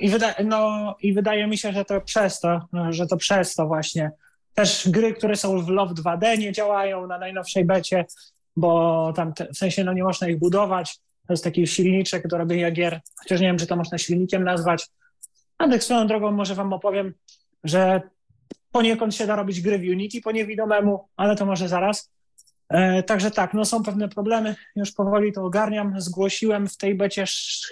I, 0.00 0.08
wyda 0.08 0.34
no, 0.44 0.94
I 1.02 1.12
wydaje 1.12 1.46
mi 1.46 1.58
się, 1.58 1.72
że 1.72 1.84
to 1.84 2.00
przez 2.00 2.40
to, 2.40 2.60
że 2.90 3.06
to 3.06 3.16
przez 3.16 3.54
to 3.54 3.66
właśnie. 3.66 4.10
Też 4.54 4.88
gry, 4.88 5.14
które 5.14 5.36
są 5.36 5.62
w 5.62 5.68
Love 5.68 5.94
2D 5.94 6.38
nie 6.38 6.52
działają 6.52 7.06
na 7.06 7.18
najnowszej 7.18 7.64
becie, 7.64 8.04
bo 8.56 9.12
tam 9.16 9.32
te, 9.34 9.46
w 9.46 9.58
sensie 9.58 9.84
no, 9.84 9.92
nie 9.92 10.04
można 10.04 10.28
ich 10.28 10.38
budować. 10.38 10.98
To 11.26 11.32
jest 11.32 11.44
taki 11.44 11.66
silniczek 11.66 12.28
do 12.28 12.38
robienia 12.38 12.70
gier, 12.70 13.00
chociaż 13.18 13.40
nie 13.40 13.46
wiem, 13.46 13.58
czy 13.58 13.66
to 13.66 13.76
można 13.76 13.98
silnikiem 13.98 14.44
nazwać. 14.44 14.86
A 15.58 15.68
tak 15.68 15.84
swoją 15.84 16.06
drogą 16.06 16.32
może 16.32 16.54
wam 16.54 16.72
opowiem, 16.72 17.14
że 17.64 18.00
poniekąd 18.72 19.14
się 19.14 19.26
da 19.26 19.36
robić 19.36 19.60
gry 19.60 19.78
w 19.78 19.82
Unity 19.82 20.20
po 20.20 20.32
niewidomemu, 20.32 21.08
ale 21.16 21.36
to 21.36 21.46
może 21.46 21.68
zaraz. 21.68 22.10
E, 22.70 23.02
także 23.02 23.30
tak, 23.30 23.54
no 23.54 23.64
są 23.64 23.82
pewne 23.82 24.08
problemy, 24.08 24.56
już 24.76 24.92
powoli 24.92 25.32
to 25.32 25.44
ogarniam. 25.44 26.00
Zgłosiłem 26.00 26.68
w 26.68 26.76
tej 26.76 26.94
becie 26.94 27.24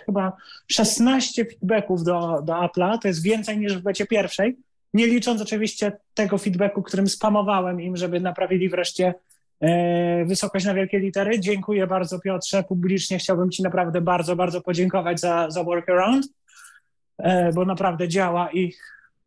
chyba 0.06 0.32
16 0.66 1.44
feedbacków 1.44 2.04
do, 2.04 2.42
do 2.44 2.52
Apple'a, 2.52 2.98
to 2.98 3.08
jest 3.08 3.22
więcej 3.22 3.58
niż 3.58 3.76
w 3.76 3.82
becie 3.82 4.06
pierwszej, 4.06 4.56
nie 4.94 5.06
licząc 5.06 5.42
oczywiście 5.42 5.92
tego 6.14 6.38
feedbacku, 6.38 6.82
którym 6.82 7.08
spamowałem 7.08 7.80
im, 7.80 7.96
żeby 7.96 8.20
naprawili 8.20 8.68
wreszcie 8.68 9.14
e, 9.60 10.24
wysokość 10.24 10.66
na 10.66 10.74
wielkie 10.74 10.98
litery. 10.98 11.40
Dziękuję 11.40 11.86
bardzo 11.86 12.20
Piotrze, 12.20 12.62
publicznie 12.62 13.18
chciałbym 13.18 13.50
Ci 13.50 13.62
naprawdę 13.62 14.00
bardzo, 14.00 14.36
bardzo 14.36 14.60
podziękować 14.60 15.20
za, 15.20 15.50
za 15.50 15.64
workaround, 15.64 16.26
e, 17.18 17.52
bo 17.52 17.64
naprawdę 17.64 18.08
działa 18.08 18.52
i 18.52 18.72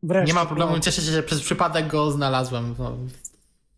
wreszcie... 0.03 0.33
Nie 0.33 0.39
ma 0.39 0.45
problemu, 0.45 0.79
cieszę 0.79 1.01
się, 1.01 1.11
że 1.11 1.23
przez 1.23 1.41
przypadek 1.41 1.87
go 1.87 2.11
znalazłem. 2.11 2.75
No, 2.79 2.97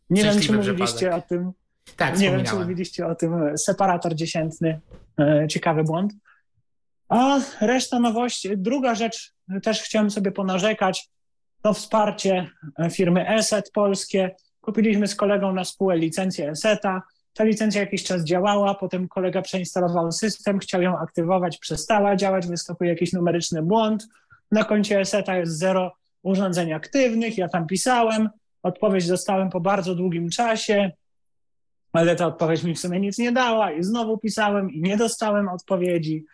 nie 0.09 0.23
wiem, 0.23 0.39
czy 0.39 0.53
mówiliście 0.53 0.95
przypadek. 0.95 1.25
o 1.25 1.29
tym 1.29 1.53
tak, 1.97 2.19
Nie 2.19 2.31
wiem, 2.31 2.45
czy 2.45 2.55
mówiliście 2.55 3.07
o 3.07 3.15
tym. 3.15 3.33
E, 3.33 3.57
separator 3.57 4.15
dziesiętny, 4.15 4.79
e, 5.19 5.47
ciekawy 5.47 5.83
błąd. 5.83 6.13
A 7.09 7.39
reszta 7.61 7.99
nowości. 7.99 8.57
Druga 8.57 8.95
rzecz, 8.95 9.33
też 9.63 9.81
chciałem 9.81 10.11
sobie 10.11 10.31
ponarzekać, 10.31 11.09
to 11.61 11.73
wsparcie 11.73 12.49
e, 12.79 12.89
firmy 12.89 13.29
ESET 13.29 13.71
polskie. 13.73 14.35
Kupiliśmy 14.61 15.07
z 15.07 15.15
kolegą 15.15 15.53
na 15.53 15.63
spółę 15.63 15.97
licencję 15.97 16.49
ESETA. 16.49 17.01
Ta 17.33 17.43
licencja 17.43 17.81
jakiś 17.81 18.03
czas 18.03 18.23
działała, 18.23 18.75
potem 18.75 19.07
kolega 19.07 19.41
przeinstalował 19.41 20.11
system, 20.11 20.59
chciał 20.59 20.81
ją 20.81 20.97
aktywować, 20.97 21.57
przestała 21.57 22.15
działać, 22.15 22.47
wyskakuje 22.47 22.89
jakiś 22.89 23.13
numeryczny 23.13 23.61
błąd. 23.61 24.07
Na 24.51 24.63
koncie 24.63 24.99
ESETA 24.99 25.37
jest 25.37 25.57
zero 25.57 25.95
urządzeń 26.23 26.73
aktywnych, 26.73 27.37
ja 27.37 27.47
tam 27.47 27.67
pisałem, 27.67 28.29
odpowiedź 28.63 29.07
dostałem 29.07 29.49
po 29.49 29.59
bardzo 29.59 29.95
długim 29.95 30.29
czasie, 30.29 30.91
ale 31.93 32.15
ta 32.15 32.27
odpowiedź 32.27 32.63
mi 32.63 32.75
w 32.75 32.79
sumie 32.79 32.99
nic 32.99 33.17
nie 33.17 33.31
dała 33.31 33.71
i 33.71 33.83
znowu 33.83 34.17
pisałem 34.17 34.71
i 34.71 34.81
nie 34.81 34.97
dostałem 34.97 35.49
odpowiedzi, 35.49 36.25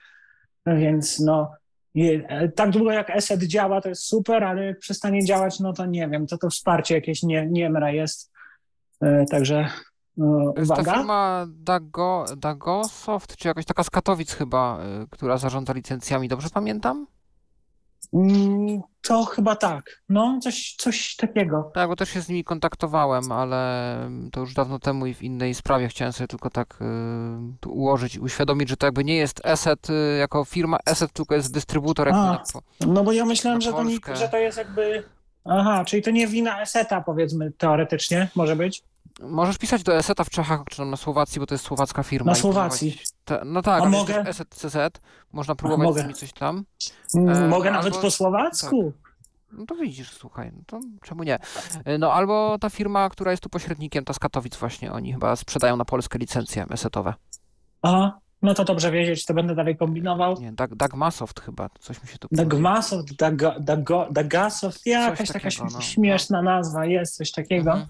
więc 0.66 1.20
no 1.20 1.52
e, 1.96 2.50
tak 2.50 2.70
długo 2.70 2.92
jak 2.92 3.10
ESET 3.10 3.44
działa, 3.44 3.82
to 3.82 3.90
jest 3.90 4.04
super, 4.04 4.44
ale 4.44 4.66
jak 4.66 4.80
przestanie 4.80 5.26
działać, 5.26 5.60
no 5.60 5.74
to 5.74 5.86
nie 5.86 6.10
wiem, 6.10 6.28
to 6.28 6.38
to 6.38 6.50
wsparcie 6.50 6.96
jakieś 6.96 7.24
nie, 7.24 7.48
niemra 7.48 7.92
jest, 7.92 8.32
e, 9.02 9.26
także 9.26 9.70
no, 10.18 10.54
to 10.54 10.60
jest 10.60 10.76
ta 10.76 10.94
firma 10.94 11.46
Dago, 11.50 12.26
Dagosoft, 12.38 13.36
czy 13.36 13.48
jakaś 13.48 13.66
taka 13.66 13.84
z 13.84 13.90
Katowic 13.90 14.34
chyba, 14.34 14.80
e, 14.80 15.06
która 15.10 15.38
zarządza 15.38 15.74
licencjami, 15.74 16.28
dobrze 16.28 16.50
pamiętam? 16.54 17.08
Mm, 18.14 18.82
to 19.02 19.26
chyba 19.26 19.56
tak. 19.56 20.02
No, 20.10 20.40
coś, 20.44 20.76
coś 20.78 21.16
takiego. 21.16 21.72
Tak, 21.74 21.90
bo 21.90 21.96
też 21.96 22.10
się 22.10 22.22
z 22.22 22.30
nimi 22.30 22.44
kontaktowałem, 22.44 23.32
ale 23.32 23.96
to 24.32 24.40
już 24.40 24.54
dawno 24.54 24.80
temu 24.80 25.06
i 25.06 25.14
w 25.14 25.24
innej 25.24 25.54
sprawie 25.54 25.88
chciałem 25.88 26.14
sobie 26.14 26.28
tylko 26.28 26.50
tak 26.50 26.80
y, 27.66 27.70
ułożyć, 27.70 28.18
uświadomić, 28.18 28.70
że 28.70 28.78
to 28.78 28.88
jakby 28.88 29.04
nie 29.04 29.16
jest 29.16 29.46
Asset 29.46 29.90
y, 29.90 30.18
jako 30.20 30.46
firma 30.46 30.78
Asset, 30.86 31.14
tylko 31.14 31.36
jest 31.36 31.54
dystrybutor. 31.54 32.10
A, 32.10 32.44
no 32.88 33.04
bo 33.04 33.12
ja 33.12 33.26
myślałem, 33.26 33.62
że 33.62 33.72
to, 33.72 34.16
że 34.16 34.30
to 34.30 34.38
jest 34.38 34.58
jakby... 34.58 35.04
Aha, 35.46 35.86
czyli 35.86 36.02
to 36.02 36.12
nie 36.12 36.28
wina 36.28 36.60
Aseta 36.60 37.02
powiedzmy 37.02 37.52
teoretycznie, 37.52 38.28
może 38.36 38.56
być? 38.56 38.84
Możesz 39.22 39.58
pisać 39.58 39.84
do 39.84 39.96
Eseta 39.96 40.24
w 40.24 40.30
Czechach 40.30 40.62
czy 40.70 40.86
na 40.86 40.98
Słowacji, 40.98 41.40
bo 41.40 41.46
to 41.46 41.54
jest 41.56 41.66
słowacka 41.66 42.04
firma. 42.04 42.32
Na 42.32 42.36
Słowacji. 42.36 43.00
Te, 43.26 43.42
no 43.46 43.62
tak, 43.62 43.84
A 43.84 43.90
mogę? 43.90 44.20
Eset 44.20 44.50
CZ, 44.50 44.78
można 45.32 45.56
próbować 45.56 45.88
mogę. 45.88 46.16
z 46.16 46.20
coś 46.20 46.34
tam. 46.34 46.64
E, 47.16 47.48
mogę 47.48 47.72
nawet 47.72 47.98
po 47.98 48.12
słowacku. 48.12 48.94
Tak. 48.94 49.10
No 49.52 49.66
to 49.66 49.76
widzisz, 49.76 50.12
słuchaj, 50.14 50.52
no 50.56 50.62
to 50.68 50.80
czemu 51.04 51.24
nie? 51.24 51.40
E, 51.86 51.98
no 51.98 52.14
albo 52.14 52.58
ta 52.62 52.70
firma, 52.70 53.10
która 53.10 53.32
jest 53.32 53.44
tu 53.44 53.50
pośrednikiem, 53.50 54.06
ta 54.06 54.14
z 54.14 54.20
Katowic 54.20 54.56
właśnie, 54.56 54.92
oni 54.92 55.14
chyba 55.14 55.36
sprzedają 55.36 55.78
na 55.78 55.86
Polskę 55.86 56.20
licencje 56.20 56.66
esetowe. 56.70 57.14
Aha, 57.82 58.20
no 58.42 58.54
to 58.54 58.66
dobrze 58.66 58.92
wiedzieć, 58.92 59.26
to 59.26 59.34
będę 59.34 59.56
dalej 59.56 59.78
kombinował. 59.78 60.36
Nie, 60.42 60.52
Dag, 60.52 60.76
Dagmasoft 60.76 61.40
chyba, 61.40 61.70
coś 61.80 62.02
mi 62.04 62.08
się 62.10 62.18
tu 62.18 62.28
Dagmasoft, 62.32 63.14
Dag- 63.16 63.60
Dag- 63.60 64.12
Dagasoft, 64.12 64.86
jakaś 64.86 65.32
taka 65.32 65.50
no. 65.74 65.82
śmieszna 65.82 66.42
nazwa, 66.42 66.86
jest 66.86 67.18
coś 67.18 67.32
takiego. 67.32 67.72
Mhm. 67.72 67.88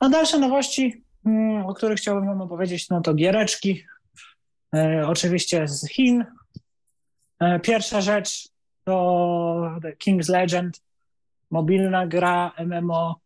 A 0.00 0.08
dalsze 0.08 0.38
nowości, 0.38 1.02
mm, 1.26 1.66
o 1.66 1.74
których 1.74 1.98
chciałbym 1.98 2.26
wam 2.26 2.40
opowiedzieć, 2.40 2.88
no 2.90 3.00
to 3.00 3.14
giereczki, 3.14 3.84
e, 4.74 5.06
oczywiście 5.06 5.68
z 5.68 5.88
Chin. 5.88 6.24
E, 7.40 7.60
pierwsza 7.60 8.00
rzecz 8.00 8.48
to 8.84 9.78
The 9.82 9.92
King's 9.92 10.30
Legend, 10.30 10.82
mobilna 11.50 12.06
gra 12.06 12.52
MMO, 12.58 13.20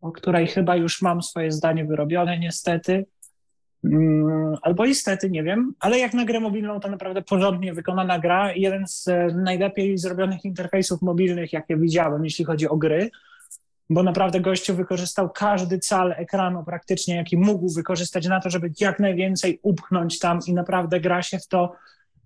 o 0.00 0.12
której 0.12 0.46
chyba 0.46 0.76
już 0.76 1.02
mam 1.02 1.22
swoje 1.22 1.52
zdanie 1.52 1.84
wyrobione 1.84 2.38
niestety. 2.38 3.06
Mm, 3.84 4.56
Albo 4.62 4.86
niestety, 4.86 5.30
nie 5.30 5.42
wiem, 5.42 5.74
ale 5.80 5.98
jak 5.98 6.14
na 6.14 6.24
grę 6.24 6.40
mobilną 6.40 6.80
to 6.80 6.90
naprawdę 6.90 7.22
porządnie 7.22 7.74
wykonana 7.74 8.18
gra 8.18 8.52
jeden 8.52 8.86
z 8.86 9.08
e, 9.08 9.26
najlepiej 9.26 9.98
zrobionych 9.98 10.44
interfejsów 10.44 11.02
mobilnych, 11.02 11.52
jakie 11.52 11.76
widziałem, 11.76 12.24
jeśli 12.24 12.44
chodzi 12.44 12.68
o 12.68 12.76
gry, 12.76 13.10
bo 13.90 14.02
naprawdę 14.02 14.40
gościu 14.40 14.76
wykorzystał 14.76 15.30
każdy 15.30 15.78
cal 15.78 16.12
ekranu 16.12 16.64
praktycznie, 16.64 17.16
jaki 17.16 17.36
mógł 17.36 17.72
wykorzystać 17.72 18.26
na 18.26 18.40
to, 18.40 18.50
żeby 18.50 18.70
jak 18.80 19.00
najwięcej 19.00 19.60
upchnąć 19.62 20.18
tam 20.18 20.38
i 20.46 20.54
naprawdę 20.54 21.00
gra 21.00 21.22
się 21.22 21.38
w 21.38 21.48
to, 21.48 21.72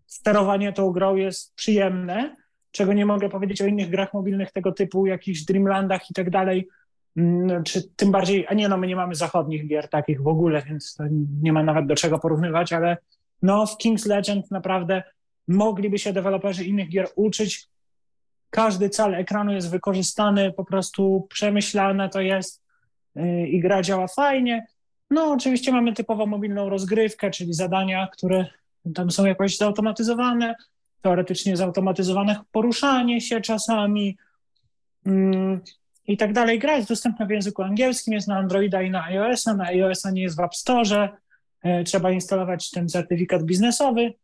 sterowanie 0.07 0.73
tą 0.73 0.91
grą 0.91 1.17
jest 1.17 1.55
przyjemne, 1.55 2.37
czego 2.71 2.93
nie 2.93 3.07
mogę 3.07 3.29
powiedzieć 3.29 3.63
o 3.63 3.67
innych 3.67 3.91
grach 3.91 4.15
mobilnych 4.15 4.53
tego 4.53 4.73
typu, 4.73 5.07
jakichś 5.07 5.43
Dreamlandach 5.43 6.11
i 6.11 6.15
tak 6.15 6.31
dalej, 6.31 6.69
Mm, 7.17 7.65
czy 7.65 7.83
tym 7.97 8.11
bardziej, 8.11 8.47
a 8.49 8.55
nie 8.55 8.69
no, 8.69 8.77
my 8.77 8.87
nie 8.87 8.97
mamy 8.97 9.15
zachodnich 9.15 9.67
gier 9.67 9.89
takich 9.89 10.23
w 10.23 10.29
ogóle, 10.29 10.63
więc 10.63 10.95
to 10.95 11.05
nie 11.43 11.53
ma 11.53 11.63
nawet 11.63 11.87
do 11.87 11.95
czego 11.95 12.19
porównywać, 12.19 12.73
ale 12.73 12.97
no 13.43 13.67
w 13.67 13.77
King's 13.85 14.09
Legend 14.09 14.51
naprawdę 14.51 15.03
mogliby 15.49 15.99
się 15.99 16.13
deweloperzy 16.13 16.65
innych 16.65 16.89
gier 16.89 17.09
uczyć. 17.17 17.69
Każdy 18.51 18.89
cal 18.89 19.15
ekranu 19.15 19.53
jest 19.53 19.71
wykorzystany, 19.71 20.53
po 20.53 20.65
prostu 20.65 21.27
przemyślane 21.31 22.09
to 22.09 22.21
jest 22.21 22.63
yy, 23.15 23.49
i 23.49 23.61
gra 23.61 23.83
działa 23.83 24.07
fajnie. 24.09 24.67
No 25.11 25.33
oczywiście 25.33 25.73
mamy 25.73 25.93
typowo 25.93 26.27
mobilną 26.27 26.69
rozgrywkę, 26.69 27.31
czyli 27.31 27.55
zadania, 27.55 28.09
które 28.13 28.47
tam 28.95 29.11
są 29.11 29.27
jakoś 29.27 29.57
zautomatyzowane, 29.57 30.55
teoretycznie 31.03 31.57
zautomatyzowane 31.57 32.41
poruszanie 32.53 33.21
się 33.21 33.41
czasami, 33.41 34.17
mm, 35.07 35.61
i 36.11 36.17
tak 36.17 36.33
dalej. 36.33 36.59
Gra 36.59 36.77
jest 36.77 36.89
dostępna 36.89 37.27
w 37.27 37.31
języku 37.31 37.63
angielskim, 37.63 38.15
jest 38.15 38.29
na 38.29 38.37
Androida 38.37 38.83
i 38.83 38.91
na 38.91 39.05
iOS-a. 39.05 39.55
Na 39.55 39.65
iOS-a 39.65 40.11
nie 40.11 40.23
jest 40.23 40.37
w 40.37 40.41
App 40.41 40.55
Store. 40.55 41.09
E, 41.63 41.85
Trzeba 41.85 42.11
instalować 42.11 42.71
ten 42.71 42.89
certyfikat 42.89 43.43
biznesowy. 43.43 44.15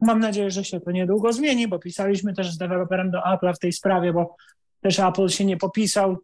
Mam 0.00 0.20
nadzieję, 0.20 0.50
że 0.50 0.64
się 0.64 0.80
to 0.80 0.90
niedługo 0.90 1.32
zmieni, 1.32 1.68
bo 1.68 1.78
pisaliśmy 1.78 2.34
też 2.34 2.52
z 2.52 2.58
deweloperem 2.58 3.10
do 3.10 3.18
Apple'a 3.18 3.54
w 3.54 3.58
tej 3.58 3.72
sprawie, 3.72 4.12
bo 4.12 4.36
też 4.80 5.00
Apple 5.00 5.28
się 5.28 5.44
nie 5.44 5.56
popisał. 5.56 6.16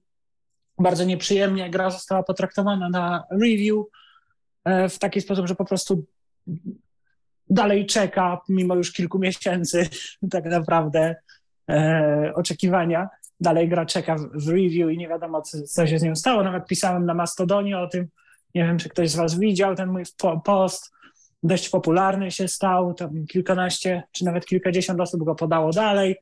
Bardzo 0.79 1.05
nieprzyjemnie 1.05 1.71
gra 1.71 1.91
została 1.91 2.23
potraktowana 2.23 2.89
na 2.89 3.25
review 3.31 3.77
e, 4.65 4.89
w 4.89 4.99
taki 4.99 5.21
sposób, 5.21 5.49
że 5.49 5.55
po 5.55 5.65
prostu 5.65 6.05
dalej 7.51 7.87
czeka, 7.87 8.41
mimo 8.49 8.75
już 8.75 8.93
kilku 8.93 9.19
miesięcy 9.19 9.89
tak 10.31 10.45
naprawdę 10.45 11.17
e, 11.71 12.33
oczekiwania 12.35 13.09
dalej 13.43 13.69
gra 13.69 13.87
czeka 13.87 14.17
w, 14.17 14.49
review 14.49 14.91
i 14.91 14.99
nie 14.99 15.09
wiadomo, 15.09 15.43
co, 15.43 15.63
co 15.63 15.87
się 15.87 15.99
z 15.99 16.03
nią 16.03 16.17
stało. 16.17 16.43
Nawet 16.43 16.67
pisałem 16.67 17.07
na 17.07 17.15
Mastodonie 17.15 17.79
o 17.79 17.89
tym. 17.89 18.09
Nie 18.55 18.65
wiem, 18.65 18.79
czy 18.79 18.89
ktoś 18.89 19.11
z 19.11 19.17
Was 19.17 19.39
widział 19.39 19.75
ten 19.75 19.89
mój 19.89 20.03
po- 20.19 20.41
post. 20.41 20.92
Dość 21.43 21.69
popularny 21.69 22.31
się 22.31 22.49
stał. 22.49 22.95
Tam 22.95 23.27
kilkanaście, 23.27 24.03
czy 24.13 24.25
nawet 24.25 24.47
kilkadziesiąt 24.47 25.01
osób 25.01 25.25
go 25.25 25.35
podało 25.35 25.71
dalej. 25.71 26.17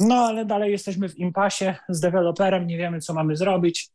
No, 0.00 0.14
ale 0.14 0.44
dalej 0.44 0.72
jesteśmy 0.72 1.08
w 1.08 1.18
impasie 1.18 1.74
z 1.88 2.00
deweloperem, 2.00 2.66
nie 2.66 2.78
wiemy, 2.78 3.00
co 3.00 3.14
mamy 3.14 3.36
zrobić. 3.36 3.90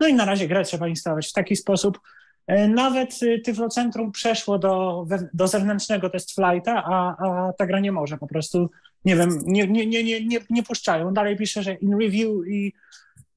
No 0.00 0.08
i 0.08 0.14
na 0.14 0.24
razie 0.24 0.48
grę 0.48 0.64
trzeba 0.64 0.88
instalować 0.88 1.28
w 1.28 1.32
taki 1.32 1.56
sposób. 1.56 2.00
E, 2.46 2.68
Nawet 2.68 3.22
y, 3.22 3.40
Tyflocentrum 3.44 4.12
przeszło 4.12 4.58
do, 4.58 5.06
do 5.34 5.48
zewnętrznego 5.48 6.10
test 6.10 6.34
flighta, 6.34 6.84
a, 6.84 7.16
a 7.26 7.52
ta 7.52 7.66
gra 7.66 7.80
nie 7.80 7.92
może 7.92 8.18
po 8.18 8.26
prostu 8.26 8.70
nie 9.04 9.16
wiem, 9.16 9.38
nie, 9.46 9.66
nie, 9.66 9.86
nie, 9.86 10.04
nie, 10.04 10.26
nie, 10.26 10.38
nie 10.50 10.62
puszczają. 10.62 11.14
Dalej 11.14 11.36
pisze, 11.36 11.62
że 11.62 11.74
in 11.74 11.98
review 12.00 12.30
i, 12.48 12.72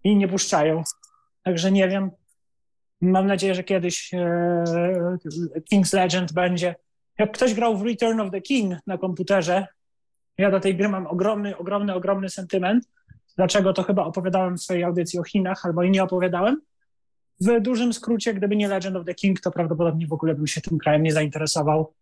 i 0.03 0.15
nie 0.15 0.27
puszczają. 0.27 0.83
Także 1.43 1.71
nie 1.71 1.89
wiem. 1.89 2.11
Mam 3.03 3.27
nadzieję, 3.27 3.55
że 3.55 3.63
kiedyś 3.63 4.13
e, 4.13 4.63
King's 5.73 5.93
Legend 5.93 6.33
będzie. 6.33 6.75
Jak 7.19 7.31
ktoś 7.31 7.53
grał 7.53 7.77
w 7.77 7.85
Return 7.85 8.19
of 8.19 8.31
the 8.31 8.41
King 8.41 8.75
na 8.87 8.97
komputerze, 8.97 9.67
ja 10.37 10.51
do 10.51 10.59
tej 10.59 10.77
gry 10.77 10.89
mam 10.89 11.07
ogromny, 11.07 11.57
ogromny, 11.57 11.93
ogromny 11.93 12.29
sentyment. 12.29 12.89
Dlaczego 13.35 13.73
to 13.73 13.83
chyba 13.83 14.03
opowiadałem 14.03 14.57
w 14.57 14.61
swojej 14.61 14.83
audycji 14.83 15.19
o 15.19 15.23
Chinach, 15.23 15.65
albo 15.65 15.83
i 15.83 15.91
nie 15.91 16.03
opowiadałem. 16.03 16.61
W 17.41 17.61
dużym 17.61 17.93
skrócie, 17.93 18.33
gdyby 18.33 18.55
nie 18.55 18.67
Legend 18.67 18.95
of 18.95 19.05
the 19.05 19.13
King, 19.13 19.41
to 19.41 19.51
prawdopodobnie 19.51 20.07
w 20.07 20.13
ogóle 20.13 20.35
bym 20.35 20.47
się 20.47 20.61
tym 20.61 20.77
krajem 20.77 21.03
nie 21.03 21.11
zainteresował. 21.11 21.93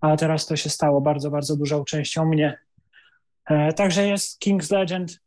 A 0.00 0.16
teraz 0.16 0.46
to 0.46 0.56
się 0.56 0.70
stało 0.70 1.00
bardzo, 1.00 1.30
bardzo 1.30 1.56
dużą 1.56 1.84
częścią 1.84 2.24
mnie. 2.24 2.58
E, 3.44 3.72
Także 3.72 4.06
jest 4.06 4.42
King's 4.44 4.72
Legend. 4.72 5.20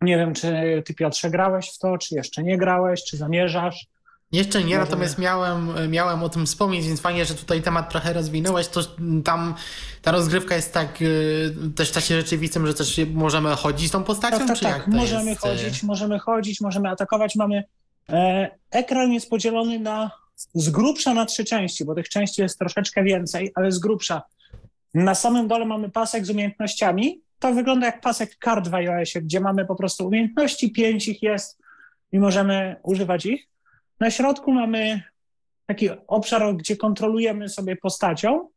Nie 0.00 0.16
wiem, 0.16 0.34
czy 0.34 0.82
ty 0.86 0.94
Piotrze 0.94 1.30
grałeś 1.30 1.70
w 1.74 1.78
to, 1.78 1.98
czy 1.98 2.14
jeszcze 2.14 2.42
nie 2.42 2.58
grałeś, 2.58 3.04
czy 3.04 3.16
zamierzasz. 3.16 3.86
Jeszcze 4.32 4.64
nie, 4.64 4.78
natomiast 4.78 5.18
miałem, 5.18 5.90
miałem 5.90 6.22
o 6.22 6.28
tym 6.28 6.46
wspomnieć, 6.46 6.86
więc 6.86 7.00
fajnie, 7.00 7.24
że 7.24 7.34
tutaj 7.34 7.62
temat 7.62 7.90
trochę 7.90 8.12
rozwinąłeś. 8.12 8.68
To 8.68 8.80
tam 9.24 9.54
ta 10.02 10.12
rozgrywka 10.12 10.56
jest 10.56 10.74
tak 10.74 11.02
y, 11.02 11.54
też 11.76 11.90
w 11.90 11.92
czasie 11.92 12.16
rzeczywistym, 12.16 12.66
że 12.66 12.74
też 12.74 13.00
możemy 13.12 13.50
chodzić 13.56 13.90
tą 13.92 14.04
postacią, 14.04 14.38
Tak, 14.38 14.48
tak, 14.48 14.58
czy 14.58 14.64
jak 14.64 14.74
tak. 14.74 14.84
to 14.84 14.90
Możemy 14.90 15.30
jest? 15.30 15.40
chodzić, 15.40 15.82
możemy 15.82 16.18
chodzić, 16.18 16.60
możemy 16.60 16.88
atakować. 16.88 17.36
Mamy 17.36 17.64
e, 18.08 18.50
ekran 18.70 19.12
jest 19.12 19.30
podzielony 19.30 19.78
na 19.78 20.10
z 20.54 20.70
grubsza 20.70 21.14
na 21.14 21.26
trzy 21.26 21.44
części, 21.44 21.84
bo 21.84 21.94
tych 21.94 22.08
części 22.08 22.42
jest 22.42 22.58
troszeczkę 22.58 23.04
więcej, 23.04 23.52
ale 23.54 23.72
z 23.72 23.78
grubsza. 23.78 24.22
Na 24.94 25.14
samym 25.14 25.48
dole 25.48 25.64
mamy 25.66 25.90
pasek 25.90 26.26
z 26.26 26.30
umiejętnościami. 26.30 27.20
To 27.38 27.54
wygląda 27.54 27.86
jak 27.86 28.00
pasek 28.00 28.36
kart 28.38 28.68
w 28.68 28.74
iOSie, 28.74 29.22
gdzie 29.22 29.40
mamy 29.40 29.64
po 29.66 29.74
prostu 29.76 30.06
umiejętności, 30.06 30.72
pięć 30.72 31.08
ich 31.08 31.22
jest 31.22 31.58
i 32.12 32.18
możemy 32.18 32.76
używać 32.82 33.26
ich. 33.26 33.46
Na 34.00 34.10
środku 34.10 34.52
mamy 34.52 35.02
taki 35.66 35.88
obszar, 36.06 36.56
gdzie 36.56 36.76
kontrolujemy 36.76 37.48
sobie 37.48 37.76
postacią. 37.76 38.48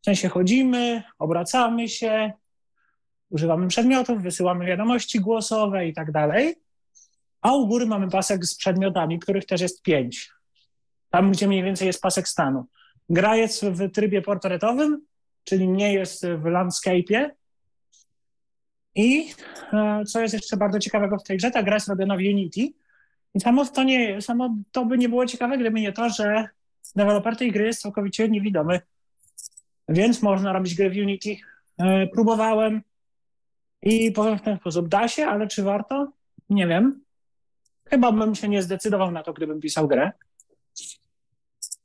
W 0.00 0.04
sensie 0.04 0.28
chodzimy, 0.28 1.02
obracamy 1.18 1.88
się, 1.88 2.32
używamy 3.30 3.68
przedmiotów, 3.68 4.22
wysyłamy 4.22 4.66
wiadomości 4.66 5.20
głosowe 5.20 5.88
i 5.88 5.92
tak 5.92 6.12
dalej. 6.12 6.54
A 7.40 7.54
u 7.54 7.66
góry 7.66 7.86
mamy 7.86 8.10
pasek 8.10 8.46
z 8.46 8.56
przedmiotami, 8.56 9.18
których 9.18 9.46
też 9.46 9.60
jest 9.60 9.82
pięć. 9.82 10.30
Tam, 11.10 11.32
gdzie 11.32 11.48
mniej 11.48 11.62
więcej 11.62 11.86
jest 11.86 12.00
pasek 12.00 12.28
stanu. 12.28 12.66
Gra 13.08 13.36
jest 13.36 13.64
w 13.64 13.90
trybie 13.90 14.22
portretowym, 14.22 15.06
czyli 15.44 15.68
nie 15.68 15.92
jest 15.92 16.26
w 16.26 16.42
landscape'ie. 16.42 17.30
I 18.94 19.34
e, 19.72 20.04
co 20.04 20.20
jest 20.20 20.34
jeszcze 20.34 20.56
bardzo 20.56 20.78
ciekawego 20.78 21.18
w 21.18 21.22
tej 21.22 21.36
grze, 21.36 21.50
ta 21.50 21.62
gra 21.62 21.74
jest 21.74 21.88
robiona 21.88 22.16
w 22.16 22.18
Unity. 22.18 22.77
Samo 23.42 23.64
to, 23.66 23.84
nie, 23.84 24.22
samo 24.22 24.56
to 24.72 24.84
by 24.84 24.98
nie 24.98 25.08
było 25.08 25.26
ciekawe, 25.26 25.58
gdyby 25.58 25.80
nie 25.80 25.92
to, 25.92 26.08
że 26.08 26.48
deweloper 26.96 27.36
tej 27.36 27.52
gry 27.52 27.64
jest 27.66 27.80
całkowicie 27.82 28.28
niewidomy. 28.28 28.80
Więc 29.88 30.22
można 30.22 30.52
robić 30.52 30.74
gry 30.74 30.90
w 30.90 30.96
Unity. 30.96 31.36
E, 31.78 32.06
Próbowałem 32.06 32.82
i 33.82 34.12
powiem 34.12 34.38
w 34.38 34.42
ten 34.42 34.56
sposób, 34.58 34.88
da 34.88 35.08
się, 35.08 35.26
ale 35.26 35.46
czy 35.48 35.62
warto? 35.62 36.12
Nie 36.50 36.66
wiem. 36.66 37.04
Chyba 37.90 38.12
bym 38.12 38.34
się 38.34 38.48
nie 38.48 38.62
zdecydował 38.62 39.10
na 39.10 39.22
to, 39.22 39.32
gdybym 39.32 39.60
pisał 39.60 39.88
grę. 39.88 40.12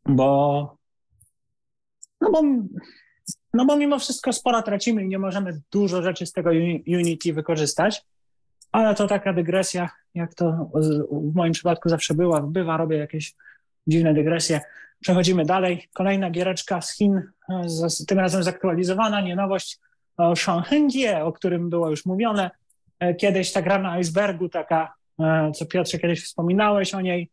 Bo 0.06 0.78
no 2.22 2.32
bo, 2.32 2.42
no 3.54 3.66
bo 3.66 3.78
mimo 3.78 4.00
wszystko 4.00 4.34
sporo 4.34 4.62
tracimy 4.62 5.04
i 5.04 5.08
nie 5.08 5.20
możemy 5.20 5.62
dużo 5.72 6.02
rzeczy 6.02 6.26
z 6.26 6.32
tego 6.32 6.50
Uni- 6.50 6.84
Unity 6.88 7.34
wykorzystać. 7.34 8.02
Ale 8.73 8.95
to 8.95 9.07
taka 9.07 9.33
dygresja, 9.33 9.89
jak 10.15 10.33
to 10.33 10.69
w 11.12 11.36
moim 11.36 11.53
przypadku 11.53 11.89
zawsze 11.89 12.13
była, 12.13 12.41
bywa, 12.41 12.77
robię 12.77 12.97
jakieś 12.97 13.33
dziwne 13.88 14.13
dygresje. 14.13 14.62
Przechodzimy 14.99 15.45
dalej. 15.45 15.88
Kolejna 15.93 16.29
giereczka 16.29 16.81
z 16.81 16.97
Chin, 16.97 17.21
z, 17.65 18.05
tym 18.05 18.19
razem 18.19 18.43
zaktualizowana, 18.43 19.21
nie 19.21 19.36
nowość, 19.36 19.79
o 20.17 20.36
Shanghai, 20.36 21.21
o 21.23 21.31
którym 21.31 21.69
było 21.69 21.89
już 21.89 22.05
mówione. 22.05 22.51
E, 22.99 23.13
Kiedyś 23.15 23.51
ta 23.51 23.62
gra 23.62 23.79
na 23.79 23.91
icebergu, 23.99 24.49
taka, 24.49 24.93
e, 25.19 25.51
co 25.55 25.65
Piotrze 25.65 25.99
kiedyś 25.99 26.23
wspominałeś 26.23 26.93
o 26.93 27.01
niej, 27.01 27.29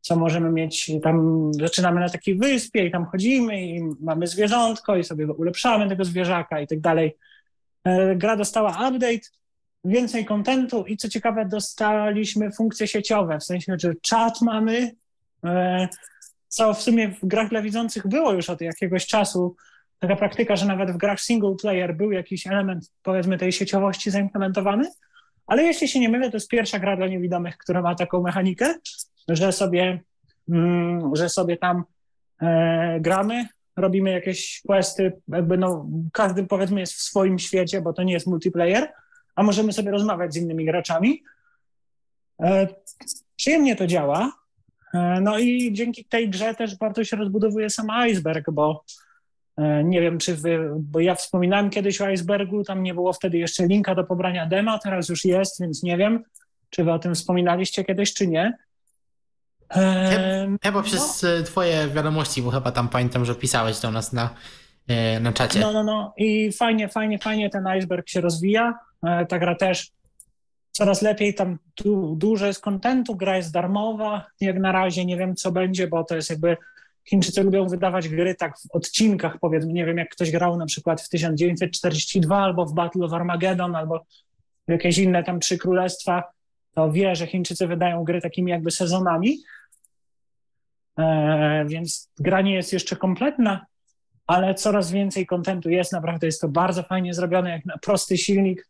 co 0.00 0.16
możemy 0.16 0.50
mieć, 0.50 0.92
tam 1.02 1.50
zaczynamy 1.54 2.00
na 2.00 2.08
takiej 2.08 2.34
wyspie 2.34 2.86
i 2.86 2.90
tam 2.90 3.04
chodzimy 3.06 3.62
i 3.62 3.82
mamy 4.00 4.26
zwierzątko 4.26 4.96
i 4.96 5.04
sobie 5.04 5.26
ulepszamy 5.26 5.88
tego 5.88 6.04
zwierzaka 6.04 6.60
i 6.60 6.66
tak 6.66 6.80
dalej. 6.80 7.16
E, 7.84 8.16
Gra 8.16 8.36
dostała 8.36 8.70
update, 8.70 9.39
więcej 9.84 10.24
kontentu 10.24 10.84
i 10.86 10.96
co 10.96 11.08
ciekawe 11.08 11.44
dostaliśmy 11.44 12.52
funkcje 12.52 12.86
sieciowe, 12.86 13.38
w 13.38 13.44
sensie, 13.44 13.76
że 13.78 13.92
czat 14.02 14.40
mamy, 14.40 14.90
e, 15.44 15.88
co 16.48 16.74
w 16.74 16.82
sumie 16.82 17.08
w 17.08 17.26
grach 17.26 17.48
dla 17.48 17.62
widzących 17.62 18.06
było 18.06 18.32
już 18.32 18.50
od 18.50 18.60
jakiegoś 18.60 19.06
czasu, 19.06 19.56
taka 19.98 20.16
praktyka, 20.16 20.56
że 20.56 20.66
nawet 20.66 20.90
w 20.90 20.96
grach 20.96 21.20
single 21.20 21.54
player 21.62 21.96
był 21.96 22.12
jakiś 22.12 22.46
element, 22.46 22.92
powiedzmy, 23.02 23.38
tej 23.38 23.52
sieciowości 23.52 24.10
zaimplementowany, 24.10 24.90
ale 25.46 25.62
jeśli 25.62 25.88
się 25.88 26.00
nie 26.00 26.08
mylę, 26.08 26.30
to 26.30 26.36
jest 26.36 26.48
pierwsza 26.48 26.78
gra 26.78 26.96
dla 26.96 27.06
niewidomych, 27.06 27.58
która 27.58 27.82
ma 27.82 27.94
taką 27.94 28.22
mechanikę, 28.22 28.74
że 29.28 29.52
sobie, 29.52 30.00
mm, 30.48 31.16
że 31.16 31.28
sobie 31.28 31.56
tam 31.56 31.84
e, 32.42 33.00
gramy, 33.00 33.48
robimy 33.76 34.10
jakieś 34.10 34.62
questy, 34.66 35.12
jakby 35.28 35.58
no, 35.58 35.86
każdy 36.12 36.44
powiedzmy 36.44 36.80
jest 36.80 36.92
w 36.92 37.02
swoim 37.02 37.38
świecie, 37.38 37.80
bo 37.80 37.92
to 37.92 38.02
nie 38.02 38.12
jest 38.12 38.26
multiplayer, 38.26 38.92
a 39.40 39.42
możemy 39.42 39.72
sobie 39.72 39.90
rozmawiać 39.90 40.34
z 40.34 40.36
innymi 40.36 40.64
graczami. 40.64 41.22
E, 42.42 42.66
przyjemnie 43.36 43.76
to 43.76 43.86
działa. 43.86 44.32
E, 44.94 45.20
no 45.20 45.38
i 45.38 45.72
dzięki 45.72 46.04
tej 46.04 46.30
grze 46.30 46.54
też 46.54 46.76
bardzo 46.76 47.04
się 47.04 47.16
rozbudowuje 47.16 47.70
sam 47.70 47.90
iceberg, 47.90 48.50
bo 48.50 48.84
e, 49.56 49.84
nie 49.84 50.00
wiem, 50.00 50.18
czy 50.18 50.36
wy, 50.36 50.70
bo 50.76 51.00
ja 51.00 51.14
wspominałem 51.14 51.70
kiedyś 51.70 52.00
o 52.00 52.10
icebergu, 52.10 52.64
tam 52.64 52.82
nie 52.82 52.94
było 52.94 53.12
wtedy 53.12 53.38
jeszcze 53.38 53.66
linka 53.66 53.94
do 53.94 54.04
pobrania 54.04 54.46
dema, 54.46 54.78
teraz 54.78 55.08
już 55.08 55.24
jest, 55.24 55.60
więc 55.60 55.82
nie 55.82 55.96
wiem, 55.96 56.24
czy 56.70 56.84
wy 56.84 56.92
o 56.92 56.98
tym 56.98 57.14
wspominaliście 57.14 57.84
kiedyś, 57.84 58.14
czy 58.14 58.26
nie. 58.26 58.58
Chyba 60.62 60.82
przez 60.82 61.22
no. 61.22 61.44
twoje 61.44 61.88
wiadomości, 61.88 62.42
bo 62.42 62.50
chyba 62.50 62.72
tam 62.72 62.88
pamiętam, 62.88 63.24
że 63.24 63.34
pisałeś 63.34 63.80
do 63.80 63.90
nas 63.90 64.12
na, 64.12 64.30
na 65.20 65.32
czacie. 65.32 65.60
No, 65.60 65.72
no, 65.72 65.84
no 65.84 66.14
i 66.16 66.52
fajnie, 66.52 66.88
fajnie, 66.88 67.18
fajnie 67.18 67.50
ten 67.50 67.66
iceberg 67.66 68.08
się 68.08 68.20
rozwija. 68.20 68.78
Ta 69.28 69.38
gra 69.38 69.54
też 69.54 69.92
coraz 70.70 71.02
lepiej, 71.02 71.34
tam 71.34 71.58
du, 71.84 72.16
dużo 72.16 72.46
jest 72.46 72.60
kontentu, 72.60 73.16
gra 73.16 73.36
jest 73.36 73.52
darmowa, 73.52 74.26
jak 74.40 74.58
na 74.58 74.72
razie 74.72 75.04
nie 75.04 75.16
wiem 75.16 75.36
co 75.36 75.52
będzie, 75.52 75.88
bo 75.88 76.04
to 76.04 76.16
jest 76.16 76.30
jakby 76.30 76.56
Chińczycy 77.04 77.42
lubią 77.42 77.68
wydawać 77.68 78.08
gry 78.08 78.34
tak 78.34 78.58
w 78.58 78.70
odcinkach, 78.70 79.38
powiedzmy, 79.40 79.72
nie 79.72 79.86
wiem, 79.86 79.98
jak 79.98 80.08
ktoś 80.08 80.30
grał 80.30 80.56
na 80.56 80.66
przykład 80.66 81.00
w 81.00 81.08
1942 81.08 82.38
albo 82.38 82.66
w 82.66 82.74
Battle 82.74 83.04
of 83.04 83.12
Armageddon, 83.12 83.76
albo 83.76 84.04
jakieś 84.68 84.98
inne 84.98 85.24
tam 85.24 85.40
trzy 85.40 85.58
królestwa, 85.58 86.22
to 86.74 86.92
wie, 86.92 87.16
że 87.16 87.26
Chińczycy 87.26 87.66
wydają 87.66 88.04
gry 88.04 88.20
takimi 88.20 88.50
jakby 88.50 88.70
sezonami, 88.70 89.38
e, 90.98 91.64
więc 91.68 92.10
gra 92.18 92.40
nie 92.40 92.54
jest 92.54 92.72
jeszcze 92.72 92.96
kompletna, 92.96 93.66
ale 94.26 94.54
coraz 94.54 94.90
więcej 94.90 95.26
kontentu 95.26 95.70
jest, 95.70 95.92
naprawdę 95.92 96.26
jest 96.26 96.40
to 96.40 96.48
bardzo 96.48 96.82
fajnie 96.82 97.14
zrobione, 97.14 97.50
jak 97.50 97.64
na 97.64 97.78
prosty 97.78 98.18
silnik, 98.18 98.69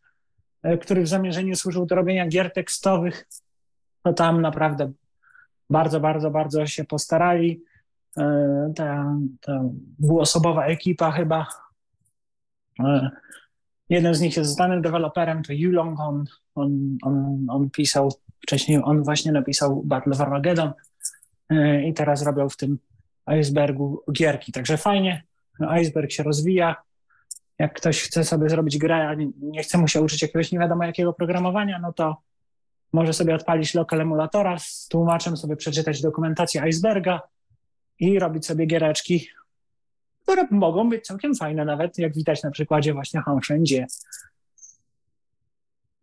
który 0.81 1.01
w 1.01 1.07
zamierzeniu 1.07 1.55
służył 1.55 1.85
do 1.85 1.95
robienia 1.95 2.27
gier 2.27 2.53
tekstowych, 2.53 3.27
to 4.03 4.13
tam 4.13 4.41
naprawdę 4.41 4.91
bardzo, 5.69 5.99
bardzo, 5.99 6.31
bardzo 6.31 6.65
się 6.65 6.83
postarali. 6.83 7.63
E, 8.17 8.73
ta, 8.75 9.15
ta 9.41 9.63
dwuosobowa 9.99 10.65
ekipa 10.65 11.11
chyba. 11.11 11.47
E, 12.79 13.09
jeden 13.89 14.15
z 14.15 14.21
nich 14.21 14.37
jest 14.37 14.51
znanym 14.51 14.81
deweloperem, 14.81 15.43
to 15.43 15.53
Yulong, 15.53 15.99
on, 15.99 16.25
on, 16.55 16.97
on, 17.01 17.45
on 17.49 17.69
pisał, 17.69 18.11
wcześniej 18.43 18.81
on 18.83 19.03
właśnie 19.03 19.31
napisał 19.31 19.83
Battle 19.83 20.13
of 20.13 20.21
Armageddon 20.21 20.73
i 21.85 21.93
teraz 21.93 22.25
robią 22.25 22.49
w 22.49 22.57
tym 22.57 22.79
Icebergu 23.25 24.03
gierki. 24.11 24.51
Także 24.51 24.77
fajnie, 24.77 25.23
Iceberg 25.59 26.11
się 26.11 26.23
rozwija, 26.23 26.75
jak 27.61 27.73
ktoś 27.73 28.01
chce 28.01 28.23
sobie 28.23 28.49
zrobić 28.49 28.77
grę, 28.77 29.07
a 29.07 29.13
nie 29.41 29.63
chce 29.63 29.77
mu 29.77 29.87
się 29.87 30.01
uczyć 30.01 30.21
jakiegoś 30.21 30.51
nie 30.51 30.59
wiadomo 30.59 30.83
jakiego 30.83 31.13
programowania, 31.13 31.79
no 31.79 31.93
to 31.93 32.17
może 32.93 33.13
sobie 33.13 33.35
odpalić 33.35 33.73
lokal 33.73 34.01
emulatora, 34.01 34.59
z 34.59 34.87
tłumaczem 34.87 35.37
sobie 35.37 35.55
przeczytać 35.55 36.01
dokumentację 36.01 36.61
Iceberga 36.61 37.21
i 37.99 38.19
robić 38.19 38.45
sobie 38.45 38.65
giereczki, 38.65 39.27
które 40.23 40.47
mogą 40.51 40.89
być 40.89 41.05
całkiem 41.05 41.35
fajne 41.35 41.65
nawet, 41.65 41.97
jak 41.97 42.13
widać 42.13 42.43
na 42.43 42.51
przykładzie 42.51 42.93
właśnie 42.93 43.21
Hongsheng 43.21 43.65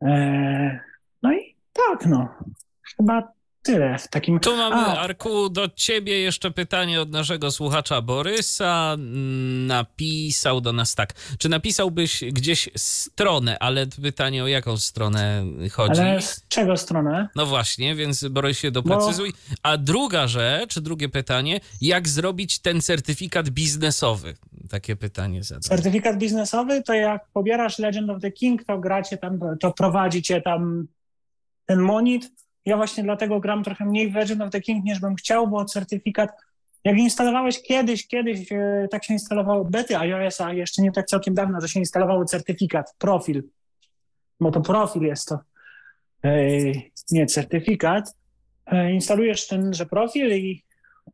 eee, 0.00 0.78
No 1.22 1.32
i 1.32 1.56
tak, 1.72 2.06
no. 2.06 2.28
Chyba 2.96 3.32
tyle 3.62 3.98
w 3.98 4.08
takim... 4.08 4.40
Tu 4.40 4.56
mamy, 4.56 4.76
A. 4.76 4.98
Arku, 4.98 5.48
do 5.48 5.68
ciebie 5.68 6.20
jeszcze 6.20 6.50
pytanie 6.50 7.00
od 7.00 7.10
naszego 7.10 7.50
słuchacza 7.50 8.02
Borysa. 8.02 8.96
Napisał 9.66 10.60
do 10.60 10.72
nas 10.72 10.94
tak. 10.94 11.14
Czy 11.38 11.48
napisałbyś 11.48 12.24
gdzieś 12.24 12.68
stronę, 12.76 13.58
ale 13.58 13.86
pytanie 13.86 14.44
o 14.44 14.46
jaką 14.46 14.76
stronę 14.76 15.44
chodzi? 15.72 16.00
Ale 16.00 16.22
z 16.22 16.44
czego 16.48 16.76
stronę? 16.76 17.28
No 17.36 17.46
właśnie, 17.46 17.94
więc 17.94 18.24
Borysie 18.28 18.70
doprecyzuj. 18.70 19.32
Bo... 19.32 19.54
A 19.62 19.76
druga 19.76 20.26
rzecz, 20.26 20.78
drugie 20.78 21.08
pytanie, 21.08 21.60
jak 21.80 22.08
zrobić 22.08 22.58
ten 22.58 22.80
certyfikat 22.80 23.50
biznesowy? 23.50 24.34
Takie 24.70 24.96
pytanie 24.96 25.42
zadam. 25.44 25.62
Certyfikat 25.62 26.18
biznesowy 26.18 26.82
to 26.82 26.94
jak 26.94 27.28
pobierasz 27.32 27.78
Legend 27.78 28.10
of 28.10 28.22
the 28.22 28.32
King, 28.32 28.64
to 28.64 28.78
gracie 28.78 29.18
tam, 29.18 29.40
to 29.60 29.72
prowadzicie 29.72 30.42
tam 30.42 30.86
ten 31.66 31.80
monit, 31.80 32.30
ja 32.68 32.76
właśnie 32.76 33.04
dlatego 33.04 33.40
gram 33.40 33.64
trochę 33.64 33.84
mniej 33.84 34.10
w 34.10 34.14
Legend 34.14 34.42
of 34.42 34.50
the 34.50 34.60
King 34.60 34.84
niż 34.84 35.00
bym 35.00 35.14
chciał, 35.14 35.48
bo 35.48 35.64
certyfikat, 35.64 36.30
jak 36.84 36.98
instalowałeś 36.98 37.62
kiedyś, 37.62 38.06
kiedyś 38.06 38.52
e, 38.52 38.88
tak 38.90 39.04
się 39.04 39.12
instalowało 39.12 39.64
bety 39.64 39.98
iOS-a, 39.98 40.52
jeszcze 40.52 40.82
nie 40.82 40.92
tak 40.92 41.06
całkiem 41.06 41.34
dawno, 41.34 41.60
że 41.60 41.68
się 41.68 41.80
instalowało 41.80 42.24
certyfikat, 42.24 42.94
profil, 42.98 43.42
bo 44.40 44.50
to 44.50 44.60
profil 44.60 45.02
jest 45.02 45.28
to, 45.28 45.38
e, 46.24 46.38
nie 47.10 47.26
certyfikat. 47.26 48.14
E, 48.66 48.92
instalujesz 48.92 49.46
tenże 49.46 49.86
profil 49.86 50.36
i, 50.36 50.64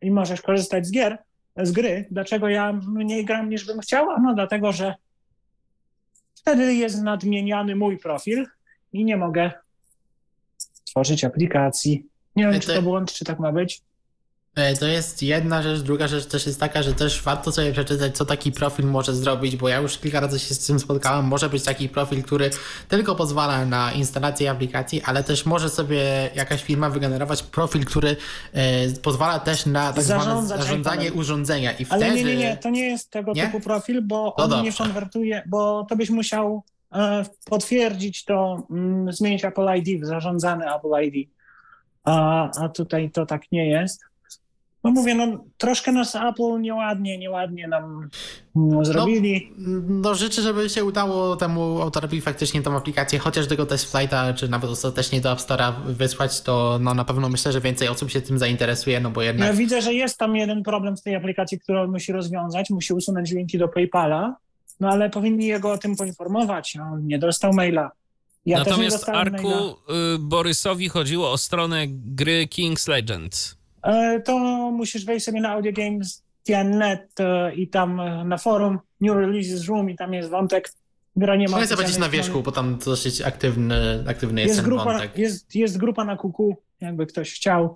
i 0.00 0.10
możesz 0.10 0.42
korzystać 0.42 0.86
z 0.86 0.92
gier, 0.92 1.18
z 1.56 1.72
gry. 1.72 2.06
Dlaczego 2.10 2.48
ja 2.48 2.72
mniej 2.72 3.24
gram 3.24 3.48
niż 3.48 3.66
bym 3.66 3.80
chciał? 3.80 4.06
No 4.22 4.34
dlatego, 4.34 4.72
że 4.72 4.94
wtedy 6.34 6.74
jest 6.74 7.02
nadmieniany 7.02 7.76
mój 7.76 7.98
profil 7.98 8.46
i 8.92 9.04
nie 9.04 9.16
mogę 9.16 9.63
tworzyć 10.94 11.24
aplikacji. 11.24 12.06
Nie 12.36 12.50
wiem, 12.50 12.60
czy 12.60 12.74
to 12.74 12.82
błąd, 12.82 13.12
czy 13.12 13.24
tak 13.24 13.38
ma 13.38 13.52
być. 13.52 13.82
To 14.80 14.86
jest 14.86 15.22
jedna 15.22 15.62
rzecz, 15.62 15.80
druga 15.80 16.08
rzecz 16.08 16.26
też 16.26 16.46
jest 16.46 16.60
taka, 16.60 16.82
że 16.82 16.94
też 16.94 17.22
warto 17.22 17.52
sobie 17.52 17.72
przeczytać, 17.72 18.16
co 18.16 18.24
taki 18.24 18.52
profil 18.52 18.86
może 18.86 19.14
zrobić, 19.14 19.56
bo 19.56 19.68
ja 19.68 19.76
już 19.76 19.98
kilka 19.98 20.20
razy 20.20 20.38
się 20.38 20.54
z 20.54 20.66
tym 20.66 20.80
spotkałem. 20.80 21.24
Może 21.24 21.48
być 21.48 21.62
taki 21.64 21.88
profil, 21.88 22.22
który 22.22 22.50
tylko 22.88 23.14
pozwala 23.14 23.66
na 23.66 23.92
instalację 23.92 24.50
aplikacji, 24.50 25.02
ale 25.02 25.24
też 25.24 25.46
może 25.46 25.68
sobie 25.68 26.30
jakaś 26.34 26.62
firma 26.62 26.90
wygenerować 26.90 27.42
profil, 27.42 27.84
który 27.84 28.16
e, 28.52 28.92
pozwala 29.02 29.38
też 29.38 29.66
na 29.66 29.92
tak 29.92 30.04
zwane 30.04 30.46
zarządzanie 30.46 31.12
urządzenia. 31.12 31.72
I 31.72 31.86
ale 31.88 32.06
wtedy... 32.06 32.24
nie, 32.24 32.24
nie, 32.24 32.36
nie, 32.36 32.56
to 32.56 32.70
nie 32.70 32.88
jest 32.88 33.10
tego 33.10 33.32
nie? 33.32 33.46
typu 33.46 33.60
profil, 33.60 34.02
bo 34.02 34.34
no 34.38 34.44
on 34.44 34.50
dobrze. 34.50 34.64
nie 34.64 34.72
konwertuje, 34.72 35.42
bo 35.46 35.86
to 35.88 35.96
byś 35.96 36.10
musiał 36.10 36.62
potwierdzić 37.50 38.24
to, 38.24 38.66
mm, 38.70 39.12
zmienić 39.12 39.44
Apple 39.44 39.66
ID 39.76 40.02
w 40.02 40.06
zarządzany 40.06 40.74
Apple 40.74 41.04
ID. 41.04 41.28
A, 42.04 42.50
a 42.64 42.68
tutaj 42.68 43.10
to 43.10 43.26
tak 43.26 43.52
nie 43.52 43.68
jest. 43.68 44.04
No 44.84 44.90
mówię, 44.90 45.14
no 45.14 45.44
troszkę 45.58 45.92
nas 45.92 46.16
Apple 46.16 46.60
nieładnie, 46.60 47.18
nieładnie 47.18 47.68
nam 47.68 48.08
no, 48.54 48.84
zrobili. 48.84 49.52
No, 49.58 49.80
no 49.88 50.14
życzę, 50.14 50.42
żeby 50.42 50.68
się 50.68 50.84
udało 50.84 51.36
temu 51.36 51.80
autorowi 51.82 52.20
faktycznie 52.20 52.62
tą 52.62 52.76
aplikację, 52.76 53.18
chociaż 53.18 53.46
tego 53.46 53.66
test 53.66 53.92
flighta, 53.92 54.34
czy 54.34 54.48
nawet 54.48 54.70
ostatecznie 54.70 55.20
do 55.20 55.32
App 55.32 55.38
Store'a 55.38 55.72
wysłać, 55.86 56.40
to 56.40 56.78
no 56.80 56.94
na 56.94 57.04
pewno 57.04 57.28
myślę, 57.28 57.52
że 57.52 57.60
więcej 57.60 57.88
osób 57.88 58.10
się 58.10 58.20
tym 58.20 58.38
zainteresuje, 58.38 59.00
no 59.00 59.10
bo 59.10 59.22
jednak... 59.22 59.48
Ja 59.48 59.54
widzę, 59.54 59.82
że 59.82 59.94
jest 59.94 60.18
tam 60.18 60.36
jeden 60.36 60.62
problem 60.62 60.96
w 60.96 61.02
tej 61.02 61.14
aplikacji, 61.14 61.60
którą 61.60 61.82
on 61.82 61.90
musi 61.90 62.12
rozwiązać, 62.12 62.70
musi 62.70 62.94
usunąć 62.94 63.30
linki 63.30 63.58
do 63.58 63.68
PayPala, 63.68 64.36
no 64.80 64.88
ale 64.88 65.10
powinni 65.10 65.46
jego 65.46 65.72
o 65.72 65.78
tym 65.78 65.96
poinformować. 65.96 66.76
On 66.76 67.06
nie 67.06 67.18
dostał 67.18 67.52
maila. 67.52 67.90
Ja 68.46 68.58
Natomiast 68.58 69.08
Arku 69.08 69.48
maila. 69.48 70.14
Y, 70.14 70.18
Borysowi 70.18 70.88
chodziło 70.88 71.32
o 71.32 71.38
stronę 71.38 71.84
gry 71.88 72.46
King's 72.46 72.88
Legend. 72.88 73.56
E, 73.82 74.20
to 74.20 74.38
musisz 74.70 75.04
wejść 75.04 75.26
sobie 75.26 75.40
na 75.40 75.50
audiogames.net 75.50 77.20
e, 77.20 77.54
i 77.54 77.68
tam 77.68 78.00
e, 78.00 78.24
na 78.24 78.38
forum 78.38 78.78
New 79.00 79.16
Releases 79.16 79.68
Room 79.68 79.90
i 79.90 79.96
tam 79.96 80.14
jest 80.14 80.30
wątek 80.30 80.72
Gra 81.16 81.36
nie 81.36 81.48
ma 81.48 81.60
Chcę 81.60 81.76
powiedzieć 81.76 81.98
na 81.98 82.08
wierzchu, 82.08 82.42
bo 82.42 82.52
tam 82.52 82.78
dosyć 82.78 83.22
aktywny, 83.22 84.04
aktywny 84.08 84.40
jest, 84.40 84.48
jest 84.48 84.60
ten 84.60 84.70
grupa, 84.70 84.84
wątek. 84.84 85.18
Jest, 85.18 85.54
jest 85.54 85.78
grupa 85.78 86.04
na 86.04 86.16
kuku, 86.16 86.56
jakby 86.80 87.06
ktoś 87.06 87.32
chciał. 87.32 87.74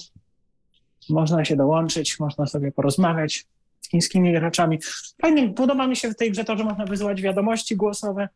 Można 1.08 1.44
się 1.44 1.56
dołączyć, 1.56 2.20
można 2.20 2.46
sobie 2.46 2.72
porozmawiać 2.72 3.46
chińskimi 3.90 4.33
graczami. 4.33 4.79
Fajnie, 5.22 5.48
podoba 5.48 5.87
mi 5.87 5.96
się 5.96 6.11
w 6.11 6.16
tej 6.16 6.31
grze 6.31 6.44
to, 6.44 6.57
że 6.57 6.64
można 6.64 6.85
wysyłać 6.85 7.22
wiadomości 7.22 7.77
głosowe. 7.77 8.29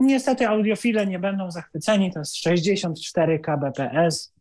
Niestety 0.00 0.48
audiofile 0.48 1.06
nie 1.06 1.18
będą 1.18 1.50
zachwyceni, 1.50 2.12
to 2.12 2.18
jest 2.18 2.36
64 2.36 3.38
kbps, 3.38 4.32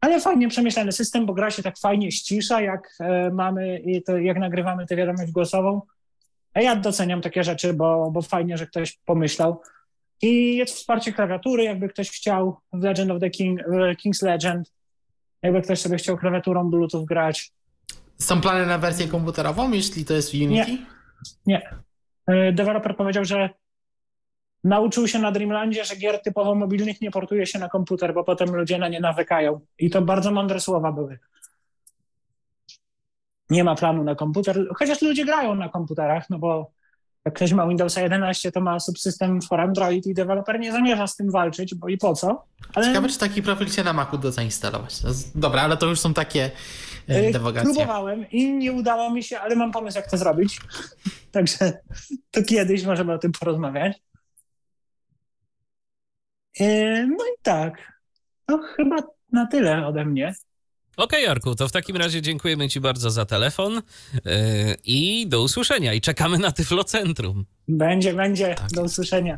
ale 0.00 0.20
fajnie 0.20 0.48
przemyślany 0.48 0.92
system, 0.92 1.26
bo 1.26 1.34
gra 1.34 1.50
się 1.50 1.62
tak 1.62 1.78
fajnie 1.78 2.12
ścisza, 2.12 2.60
jak 2.60 2.96
e, 3.00 3.30
mamy 3.30 3.78
i 3.78 4.02
to, 4.02 4.18
jak 4.18 4.38
nagrywamy 4.38 4.86
tę 4.86 4.96
wiadomość 4.96 5.32
głosową. 5.32 5.82
A 6.54 6.60
ja 6.60 6.76
doceniam 6.76 7.20
takie 7.20 7.44
rzeczy, 7.44 7.74
bo, 7.74 8.10
bo 8.10 8.22
fajnie, 8.22 8.58
że 8.58 8.66
ktoś 8.66 8.98
pomyślał. 9.04 9.60
I 10.22 10.56
jest 10.56 10.74
wsparcie 10.74 11.12
klawiatury, 11.12 11.64
jakby 11.64 11.88
ktoś 11.88 12.10
chciał 12.10 12.56
w 12.72 12.82
Legend 12.82 13.10
of 13.10 13.20
the 13.20 13.30
King, 13.30 13.60
King's 14.04 14.22
Legend, 14.22 14.72
jakby 15.42 15.62
ktoś 15.62 15.80
sobie 15.80 15.96
chciał 15.96 16.16
klawiaturą 16.16 16.70
Bluetooth 16.70 17.04
grać, 17.04 17.52
Są 18.20 18.40
plany 18.40 18.66
na 18.66 18.78
wersję 18.78 19.08
komputerową, 19.08 19.72
jeśli 19.72 20.04
to 20.04 20.14
jest 20.14 20.34
Unity? 20.34 20.72
Nie. 20.72 20.86
Nie. 21.46 21.74
E, 22.26 22.52
Deweloper 22.52 22.96
powiedział, 22.96 23.24
że 23.24 23.50
nauczył 24.64 25.08
się 25.08 25.18
na 25.18 25.32
Dreamlandzie, 25.32 25.84
że 25.84 25.96
gier 25.96 26.22
typowo 26.22 26.54
mobilnych 26.54 27.00
nie 27.00 27.10
portuje 27.10 27.46
się 27.46 27.58
na 27.58 27.68
komputer, 27.68 28.14
bo 28.14 28.24
potem 28.24 28.56
ludzie 28.56 28.78
na 28.78 28.88
nie 28.88 29.00
nawykają. 29.00 29.60
I 29.78 29.90
to 29.90 30.02
bardzo 30.02 30.30
mądre 30.30 30.60
słowa 30.60 30.92
były. 30.92 31.18
Nie 33.50 33.64
ma 33.64 33.74
planu 33.74 34.04
na 34.04 34.14
komputer, 34.14 34.66
chociaż 34.76 35.02
ludzie 35.02 35.24
grają 35.24 35.54
na 35.54 35.68
komputerach, 35.68 36.30
no 36.30 36.38
bo 36.38 36.70
jak 37.28 37.34
ktoś 37.34 37.52
ma 37.52 37.66
Windowsa 37.68 38.00
11, 38.00 38.52
to 38.52 38.60
ma 38.60 38.80
subsystem 38.80 39.42
for 39.42 39.60
Android 39.60 40.06
i 40.06 40.14
deweloper 40.14 40.60
nie 40.60 40.72
zamierza 40.72 41.06
z 41.06 41.16
tym 41.16 41.30
walczyć, 41.30 41.74
bo 41.74 41.88
i 41.88 41.98
po 41.98 42.14
co. 42.14 42.44
Ale 42.74 42.86
Ciekawe, 42.86 43.08
czy 43.08 43.18
taki 43.18 43.42
profil 43.42 43.68
się 43.68 43.84
na 43.84 43.92
Macu 43.92 44.18
da 44.18 44.30
zainstalować. 44.30 44.94
Dobra, 45.34 45.62
ale 45.62 45.76
to 45.76 45.86
już 45.86 46.00
są 46.00 46.14
takie 46.14 46.50
e, 47.08 47.28
e, 47.28 47.32
dewogacje. 47.32 47.74
próbowałem 47.74 48.30
i 48.30 48.52
nie 48.52 48.72
udało 48.72 49.10
mi 49.10 49.22
się, 49.22 49.40
ale 49.40 49.56
mam 49.56 49.72
pomysł, 49.72 49.98
jak 49.98 50.10
to 50.10 50.16
zrobić. 50.16 50.60
Także 51.32 51.72
to 52.30 52.42
kiedyś 52.42 52.84
możemy 52.84 53.12
o 53.12 53.18
tym 53.18 53.32
porozmawiać. 53.32 53.96
E, 56.60 57.06
No 57.06 57.24
i 57.24 57.38
tak. 57.42 57.92
To 58.46 58.58
chyba 58.58 58.96
na 59.32 59.46
tyle 59.46 59.86
ode 59.86 60.04
mnie. 60.04 60.34
Okej, 60.98 61.24
Jarku, 61.24 61.54
to 61.54 61.68
w 61.68 61.72
takim 61.72 61.96
razie 61.96 62.22
dziękujemy 62.22 62.68
Ci 62.68 62.80
bardzo 62.80 63.10
za 63.10 63.24
telefon 63.24 63.74
yy, 63.74 64.22
i 64.84 65.26
do 65.28 65.42
usłyszenia. 65.42 65.94
I 65.94 66.00
czekamy 66.00 66.38
na 66.38 66.52
Tyflocentrum. 66.52 67.44
Będzie, 67.68 68.14
będzie. 68.14 68.54
Do 68.72 68.82
usłyszenia. 68.82 69.36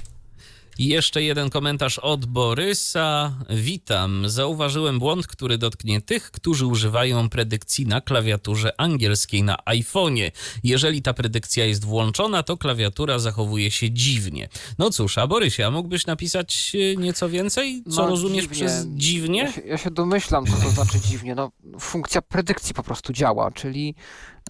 I 0.81 0.89
jeszcze 0.89 1.23
jeden 1.23 1.51
komentarz 1.51 1.99
od 1.99 2.27
Borysa. 2.27 3.35
Witam. 3.51 4.29
Zauważyłem 4.29 4.99
błąd, 4.99 5.27
który 5.27 5.59
dotknie 5.59 6.01
tych, 6.01 6.31
którzy 6.31 6.67
używają 6.67 7.29
predykcji 7.29 7.87
na 7.87 8.01
klawiaturze 8.01 8.81
angielskiej 8.81 9.43
na 9.43 9.57
iPhone'ie. 9.57 10.31
Jeżeli 10.65 11.03
ta 11.03 11.15
predykcja 11.15 11.65
jest 11.65 11.85
włączona, 11.85 12.43
to 12.43 12.57
klawiatura 12.57 13.19
zachowuje 13.19 13.71
się 13.71 13.91
dziwnie. 13.91 14.49
No 14.79 14.91
cóż, 14.91 15.19
a 15.19 15.27
Borysie, 15.27 15.67
a 15.67 15.71
mógłbyś 15.71 16.07
napisać 16.07 16.73
e, 16.75 16.97
nieco 16.97 17.29
więcej? 17.29 17.83
Co 17.91 18.03
No, 18.03 18.09
rozumiesz 18.09 18.43
dziwnie. 18.43 18.57
przez 18.57 18.87
dziwnie? 18.87 19.43
Ja 19.43 19.53
się, 19.53 19.61
ja 19.61 19.79
się 19.79 19.91
domyślam, 19.91 20.47
co 20.47 20.53
to 20.53 20.71
znaczy 20.71 21.01
dziwnie. 21.01 21.35
No, 21.35 21.51
funkcja 21.81 22.23
predykcji 22.23 22.75
po 22.75 22.83
prostu 22.83 23.13
działa, 23.13 23.51
czyli 23.51 23.95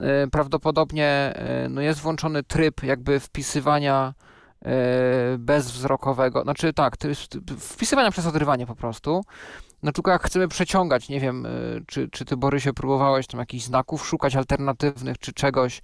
e, 0.00 0.26
prawdopodobnie 0.26 1.06
e, 1.06 1.68
no 1.70 1.80
jest 1.80 2.00
włączony 2.00 2.42
tryb 2.42 2.82
jakby 2.82 3.20
wpisywania 3.20 4.14
bezwzrokowego, 5.38 6.42
znaczy 6.42 6.72
tak, 6.72 6.96
to 6.96 7.08
jest 7.08 7.38
wpisywania 7.58 8.10
przez 8.10 8.26
odrywanie 8.26 8.66
po 8.66 8.74
prostu. 8.74 9.22
No 9.82 9.92
tylko 9.92 10.10
jak 10.10 10.22
chcemy 10.22 10.48
przeciągać, 10.48 11.08
nie 11.08 11.20
wiem, 11.20 11.46
e, 11.46 11.50
czy, 11.86 12.08
czy 12.08 12.24
ty 12.24 12.36
Borysie 12.36 12.72
próbowałeś 12.72 13.26
tam 13.26 13.40
jakichś 13.40 13.64
znaków 13.64 14.06
szukać 14.06 14.36
alternatywnych 14.36 15.18
czy 15.18 15.32
czegoś 15.32 15.82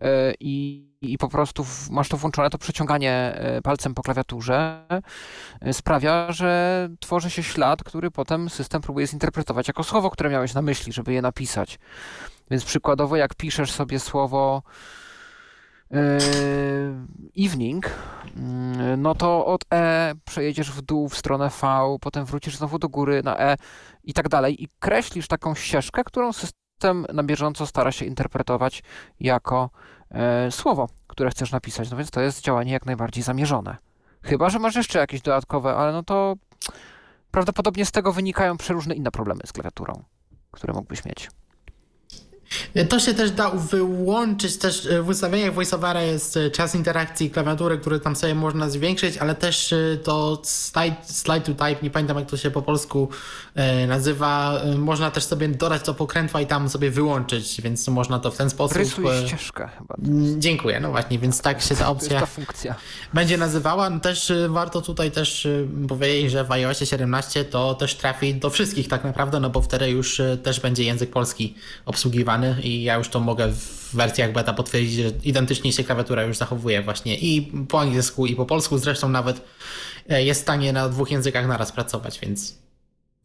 e, 0.00 0.34
i, 0.40 0.86
i 1.00 1.18
po 1.18 1.28
prostu 1.28 1.66
masz 1.90 2.08
to 2.08 2.16
włączone, 2.16 2.50
to 2.50 2.58
przeciąganie 2.58 3.12
e, 3.12 3.62
palcem 3.62 3.94
po 3.94 4.02
klawiaturze 4.02 4.86
e, 5.60 5.72
sprawia, 5.72 6.32
że 6.32 6.88
tworzy 7.00 7.30
się 7.30 7.42
ślad, 7.42 7.84
który 7.84 8.10
potem 8.10 8.50
system 8.50 8.82
próbuje 8.82 9.06
zinterpretować 9.06 9.68
jako 9.68 9.84
słowo, 9.84 10.10
które 10.10 10.30
miałeś 10.30 10.54
na 10.54 10.62
myśli, 10.62 10.92
żeby 10.92 11.12
je 11.12 11.22
napisać. 11.22 11.78
Więc 12.50 12.64
przykładowo, 12.64 13.16
jak 13.16 13.34
piszesz 13.34 13.72
sobie 13.72 14.00
słowo 14.00 14.62
e, 14.66 15.03
evening, 17.38 17.90
mm, 18.36 19.02
no 19.02 19.14
to 19.14 19.46
od 19.46 19.64
E 19.72 20.14
przejedziesz 20.24 20.70
w 20.70 20.82
dół 20.82 21.08
w 21.08 21.16
stronę 21.16 21.50
V, 21.62 21.96
potem 22.00 22.24
wrócisz 22.24 22.56
znowu 22.56 22.78
do 22.78 22.88
góry 22.88 23.22
na 23.22 23.38
E 23.38 23.56
i 24.04 24.14
tak 24.14 24.28
dalej. 24.28 24.62
I 24.62 24.68
kreślisz 24.78 25.28
taką 25.28 25.54
ścieżkę, 25.54 26.04
którą 26.04 26.32
system 26.32 27.06
na 27.12 27.22
bieżąco 27.22 27.66
stara 27.66 27.92
się 27.92 28.04
interpretować 28.04 28.82
jako 29.20 29.70
e, 30.10 30.50
słowo, 30.50 30.88
które 31.06 31.30
chcesz 31.30 31.52
napisać. 31.52 31.90
No 31.90 31.96
więc 31.96 32.10
to 32.10 32.20
jest 32.20 32.40
działanie 32.40 32.72
jak 32.72 32.86
najbardziej 32.86 33.22
zamierzone. 33.22 33.76
Chyba, 34.22 34.50
że 34.50 34.58
masz 34.58 34.76
jeszcze 34.76 34.98
jakieś 34.98 35.20
dodatkowe, 35.20 35.76
ale 35.76 35.92
no 35.92 36.02
to 36.02 36.34
prawdopodobnie 37.30 37.86
z 37.86 37.92
tego 37.92 38.12
wynikają 38.12 38.56
przeróżne 38.56 38.94
inne 38.94 39.10
problemy 39.10 39.40
z 39.46 39.52
klawiaturą, 39.52 40.02
które 40.50 40.74
mógłbyś 40.74 41.04
mieć. 41.04 41.30
To 42.88 43.00
się 43.00 43.14
też 43.14 43.30
da 43.30 43.50
wyłączyć, 43.50 44.56
też 44.56 44.86
e, 44.86 45.02
w 45.02 45.08
ustawieniach 45.08 45.54
VoiceOvera 45.54 46.02
jest 46.02 46.36
e, 46.36 46.50
czas 46.50 46.74
interakcji 46.74 47.30
klawiatury, 47.30 47.78
który 47.78 48.00
tam 48.00 48.16
sobie 48.16 48.34
można 48.34 48.70
zwiększyć, 48.70 49.18
ale 49.18 49.34
też 49.34 49.72
e, 49.72 49.96
to 50.02 50.42
slide, 50.44 50.96
slide 51.04 51.40
to 51.40 51.52
type, 51.52 51.76
nie 51.82 51.90
pamiętam 51.90 52.18
jak 52.18 52.30
to 52.30 52.36
się 52.36 52.50
po 52.50 52.62
polsku 52.62 53.08
nazywa, 53.88 54.60
można 54.78 55.10
też 55.10 55.24
sobie 55.24 55.48
dodać 55.48 55.82
do 55.82 55.94
pokrętła 55.94 56.40
i 56.40 56.46
tam 56.46 56.68
sobie 56.68 56.90
wyłączyć, 56.90 57.60
więc 57.60 57.88
można 57.88 58.18
to 58.18 58.30
w 58.30 58.36
ten 58.36 58.50
sposób... 58.50 58.76
Rysuj 58.76 59.06
ścieżkę 59.26 59.68
chyba. 59.78 59.96
Dziękuję, 60.38 60.80
no 60.80 60.90
właśnie, 60.90 61.18
więc 61.18 61.40
tak 61.40 61.62
się 61.62 61.76
ta 61.76 61.84
To 61.84 61.90
opcja 61.90 62.20
ta 62.20 62.26
funkcja. 62.26 62.74
będzie 63.14 63.38
nazywała. 63.38 63.90
No 63.90 64.00
też 64.00 64.32
warto 64.48 64.82
tutaj 64.82 65.10
też 65.10 65.48
powiedzieć, 65.88 66.30
że 66.30 66.44
w 66.44 66.52
iOSie 66.52 66.86
17 66.86 67.44
to 67.44 67.74
też 67.74 67.94
trafi 67.94 68.34
do 68.34 68.50
wszystkich 68.50 68.88
tak 68.88 69.04
naprawdę, 69.04 69.40
no 69.40 69.50
bo 69.50 69.62
wtedy 69.62 69.90
już 69.90 70.20
też 70.42 70.60
będzie 70.60 70.84
język 70.84 71.10
polski 71.10 71.54
obsługiwany 71.86 72.43
i 72.62 72.82
ja 72.82 72.96
już 72.96 73.08
to 73.08 73.20
mogę 73.20 73.48
w 73.52 73.94
wersjach 73.94 74.32
beta 74.32 74.52
potwierdzić, 74.52 74.92
że 74.94 75.10
identycznie 75.24 75.72
się 75.72 75.84
klawiatura 75.84 76.22
już 76.22 76.36
zachowuje 76.36 76.82
właśnie 76.82 77.16
i 77.18 77.52
po 77.68 77.80
angielsku 77.80 78.26
i 78.26 78.36
po 78.36 78.46
polsku, 78.46 78.78
zresztą 78.78 79.08
nawet 79.08 79.40
e, 80.08 80.24
jest 80.24 80.40
w 80.40 80.42
stanie 80.42 80.72
na 80.72 80.88
dwóch 80.88 81.10
językach 81.10 81.46
naraz 81.46 81.72
pracować, 81.72 82.20
więc 82.20 82.63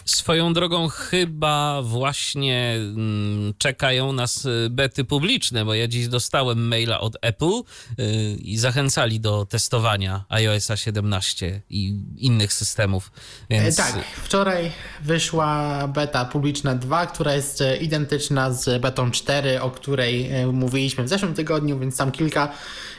Swoją 0.09 0.53
drogą 0.53 0.87
chyba 0.87 1.81
właśnie 1.81 2.75
mm, 2.75 3.53
czekają 3.57 4.13
nas 4.13 4.45
y, 4.45 4.67
bety 4.69 5.05
publiczne, 5.05 5.65
bo 5.65 5.73
ja 5.73 5.87
dziś 5.87 6.07
dostałem 6.07 6.67
maila 6.67 6.99
od 6.99 7.17
Apple 7.21 7.61
y, 7.99 8.03
i 8.41 8.57
zachęcali 8.57 9.19
do 9.19 9.45
testowania 9.45 10.25
iOSa 10.29 10.77
17 10.77 11.61
i 11.69 11.95
innych 12.17 12.53
systemów. 12.53 13.11
Więc 13.49 13.79
E, 13.79 13.83
Tak, 13.83 14.03
wczoraj 14.23 14.71
wyszła 15.01 15.87
beta 15.87 16.25
publiczna 16.25 16.75
2, 16.75 17.07
która 17.07 17.33
jest 17.33 17.61
e, 17.61 17.77
identyczna 17.77 18.53
z 18.53 18.81
betą 18.81 19.11
4, 19.11 19.61
o 19.61 19.71
której 19.71 20.31
e, 20.31 20.47
mówiliśmy 20.47 21.03
w 21.03 21.09
zeszłym 21.09 21.33
tygodniu, 21.33 21.79
więc 21.79 21.97
tam 21.97 22.11
kilka 22.11 22.51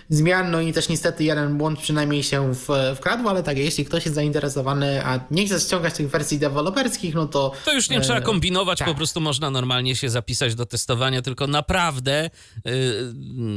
zmian, 0.09 0.51
no 0.51 0.61
i 0.61 0.73
też 0.73 0.89
niestety 0.89 1.25
jeden 1.25 1.59
błąd 1.59 1.79
przynajmniej 1.79 2.23
się 2.23 2.53
wkradł, 2.97 3.29
ale 3.29 3.43
tak, 3.43 3.59
jeśli 3.59 3.85
ktoś 3.85 4.05
jest 4.05 4.15
zainteresowany, 4.15 5.05
a 5.05 5.21
nie 5.31 5.47
chce 5.47 5.61
ściągać 5.61 5.95
tych 5.95 6.11
wersji 6.11 6.39
deweloperskich, 6.39 7.00
no 7.15 7.27
to... 7.27 7.53
To 7.65 7.73
już 7.73 7.91
nie 7.91 7.99
e, 7.99 8.01
trzeba 8.01 8.21
kombinować, 8.21 8.79
tak. 8.79 8.89
po 8.89 8.95
prostu 8.95 9.21
można 9.21 9.51
normalnie 9.51 9.97
się 9.97 10.11
zapisać 10.11 10.55
do 10.55 10.67
testowania, 10.67 11.23
tylko 11.23 11.47
naprawdę 11.47 12.31
y, 12.67 13.13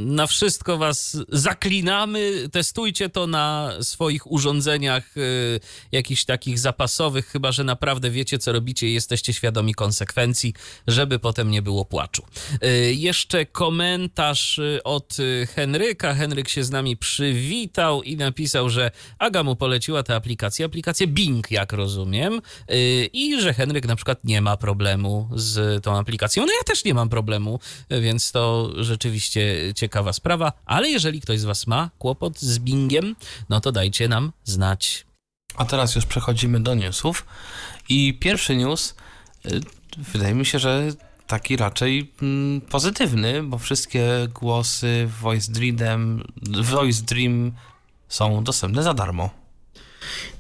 na 0.05 0.27
wszystko 0.27 0.77
was 0.77 1.17
zaklinamy. 1.29 2.49
Testujcie 2.51 3.09
to 3.09 3.27
na 3.27 3.71
swoich 3.81 4.31
urządzeniach 4.31 5.17
y, 5.17 5.59
jakichś 5.91 6.25
takich 6.25 6.59
zapasowych, 6.59 7.27
chyba 7.27 7.51
że 7.51 7.63
naprawdę 7.63 8.11
wiecie, 8.11 8.39
co 8.39 8.51
robicie 8.51 8.87
i 8.87 8.93
jesteście 8.93 9.33
świadomi 9.33 9.73
konsekwencji, 9.73 10.53
żeby 10.87 11.19
potem 11.19 11.51
nie 11.51 11.61
było 11.61 11.85
płaczu. 11.85 12.23
Jeszcze 12.91 13.45
komentarz 13.45 14.59
od 14.83 15.17
Henryka. 15.55 16.13
Henryk 16.13 16.49
się 16.49 16.63
z 16.63 16.71
nami 16.71 16.97
przywitał 16.97 18.03
i 18.03 18.17
napisał, 18.17 18.69
że 18.69 18.91
Aga 19.19 19.43
mu 19.43 19.55
poleciła 19.55 20.03
tę 20.03 20.15
aplikację, 20.15 20.65
aplikację 20.65 21.07
Bing, 21.07 21.51
jak 21.51 21.73
rozumiem, 21.73 22.41
y, 22.71 23.09
i 23.29 23.41
że 23.41 23.53
Henryk 23.53 23.87
na 23.87 23.95
przykład 23.95 24.23
nie 24.23 24.41
ma 24.41 24.57
problemu 24.57 25.29
z 25.35 25.83
tą 25.83 25.97
aplikacją. 25.97 26.45
No 26.45 26.51
ja 26.51 26.63
też 26.65 26.85
nie 26.85 26.93
mam 26.93 27.09
problemu, 27.09 27.59
więc 27.89 28.31
to 28.31 28.73
rzeczywiście 28.77 29.73
ciekawa 29.75 30.13
sprawa, 30.13 30.53
ale 30.65 30.89
jeżeli 30.89 31.21
ktoś 31.21 31.39
z 31.39 31.43
was 31.43 31.67
ma 31.67 31.89
kłopot 31.99 32.39
z 32.39 32.59
Bingiem, 32.59 33.15
no 33.49 33.61
to 33.61 33.71
dajcie 33.71 34.07
nam 34.07 34.31
znać. 34.43 35.05
A 35.55 35.65
teraz 35.65 35.95
już 35.95 36.05
przechodzimy 36.05 36.59
do 36.59 36.75
newsów. 36.75 37.25
I 37.89 38.13
pierwszy 38.19 38.55
news, 38.55 38.95
y, 39.45 39.61
wydaje 39.97 40.35
mi 40.35 40.45
się, 40.45 40.59
że 40.59 40.87
taki 41.27 41.57
raczej 41.57 42.11
mm, 42.21 42.61
pozytywny, 42.61 43.43
bo 43.43 43.57
wszystkie 43.57 44.07
głosy 44.33 45.09
Voice 45.21 45.51
Dream, 45.51 46.23
Voice 46.61 47.03
Dream 47.03 47.51
są 48.09 48.43
dostępne 48.43 48.83
za 48.83 48.93
darmo. 48.93 49.42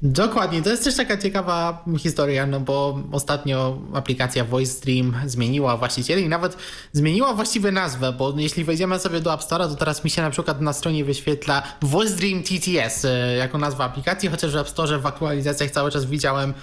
Dokładnie, 0.01 0.61
to 0.61 0.69
jest 0.69 0.83
też 0.83 0.95
taka 0.95 1.17
ciekawa 1.17 1.83
historia, 1.99 2.45
no 2.47 2.59
bo 2.59 2.99
ostatnio 3.11 3.77
aplikacja 3.93 4.45
VoiceStream 4.45 5.15
zmieniła 5.25 5.77
właścicieli 5.77 6.23
i 6.23 6.29
nawet 6.29 6.57
zmieniła 6.91 7.33
właściwie 7.33 7.71
nazwę, 7.71 8.13
bo 8.13 8.33
jeśli 8.37 8.63
wejdziemy 8.63 8.99
sobie 8.99 9.21
do 9.21 9.33
App 9.33 9.41
Store'a, 9.41 9.69
to 9.69 9.75
teraz 9.75 10.03
mi 10.03 10.09
się 10.09 10.21
na 10.21 10.29
przykład 10.29 10.61
na 10.61 10.73
stronie 10.73 11.05
wyświetla 11.05 11.63
VoiceStream 11.81 12.43
TTS 12.43 13.05
e, 13.05 13.35
jako 13.35 13.57
nazwa 13.57 13.85
aplikacji, 13.85 14.29
chociaż 14.29 14.53
w 14.53 14.57
App 14.57 14.69
Store 14.69 14.99
w 14.99 15.05
aktualizacjach 15.05 15.71
cały 15.71 15.91
czas 15.91 16.05
widziałem 16.05 16.53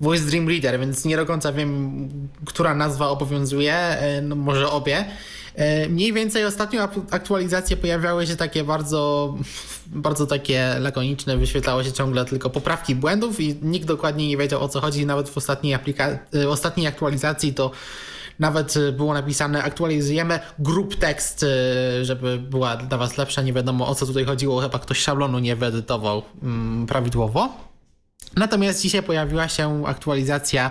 Voice 0.00 0.24
Dream 0.24 0.48
Reader, 0.48 0.80
więc 0.80 1.04
nie 1.04 1.16
do 1.16 1.26
końca 1.26 1.52
wiem, 1.52 2.08
która 2.44 2.74
nazwa 2.74 3.08
obowiązuje, 3.08 3.74
e, 3.74 4.22
no 4.22 4.36
może 4.36 4.70
obie. 4.70 5.04
E, 5.54 5.88
Mniej 5.88 6.12
więcej 6.12 6.44
ostatnio 6.44 6.82
ap- 6.82 7.14
aktualizacje 7.14 7.76
pojawiały 7.76 8.26
się 8.26 8.36
takie 8.36 8.64
bardzo, 8.64 9.34
bardzo 9.86 10.26
takie 10.26 10.76
lakoniczne, 10.80 11.36
wyświetlało 11.36 11.84
się 11.84 11.92
ciągle 11.92 12.24
tylko 12.24 12.50
poprawki 12.50 12.94
błędów 12.94 13.40
i 13.40 13.56
nikt 13.62 13.86
dokładnie 13.86 14.28
nie 14.28 14.36
wiedział 14.36 14.62
o 14.62 14.68
co 14.68 14.80
chodzi. 14.80 15.06
Nawet 15.06 15.28
w 15.28 15.36
ostatniej, 15.36 15.76
aplika- 15.76 16.18
e, 16.42 16.48
ostatniej 16.48 16.86
aktualizacji 16.86 17.54
to 17.54 17.70
Nawet 18.38 18.74
było 18.92 19.14
napisane, 19.14 19.62
aktualizujemy 19.62 20.40
grup 20.58 20.94
tekst, 20.96 21.44
żeby 22.02 22.38
była 22.38 22.76
dla 22.76 22.98
Was 22.98 23.16
lepsza. 23.18 23.42
Nie 23.42 23.52
wiadomo 23.52 23.88
o 23.88 23.94
co 23.94 24.06
tutaj 24.06 24.24
chodziło, 24.24 24.60
chyba 24.60 24.78
ktoś 24.78 24.98
szablonu 24.98 25.38
nie 25.38 25.56
wyedytował 25.56 26.22
mm, 26.42 26.86
prawidłowo. 26.86 27.48
Natomiast 28.36 28.82
dzisiaj 28.82 29.02
pojawiła 29.02 29.48
się 29.48 29.82
aktualizacja 29.86 30.70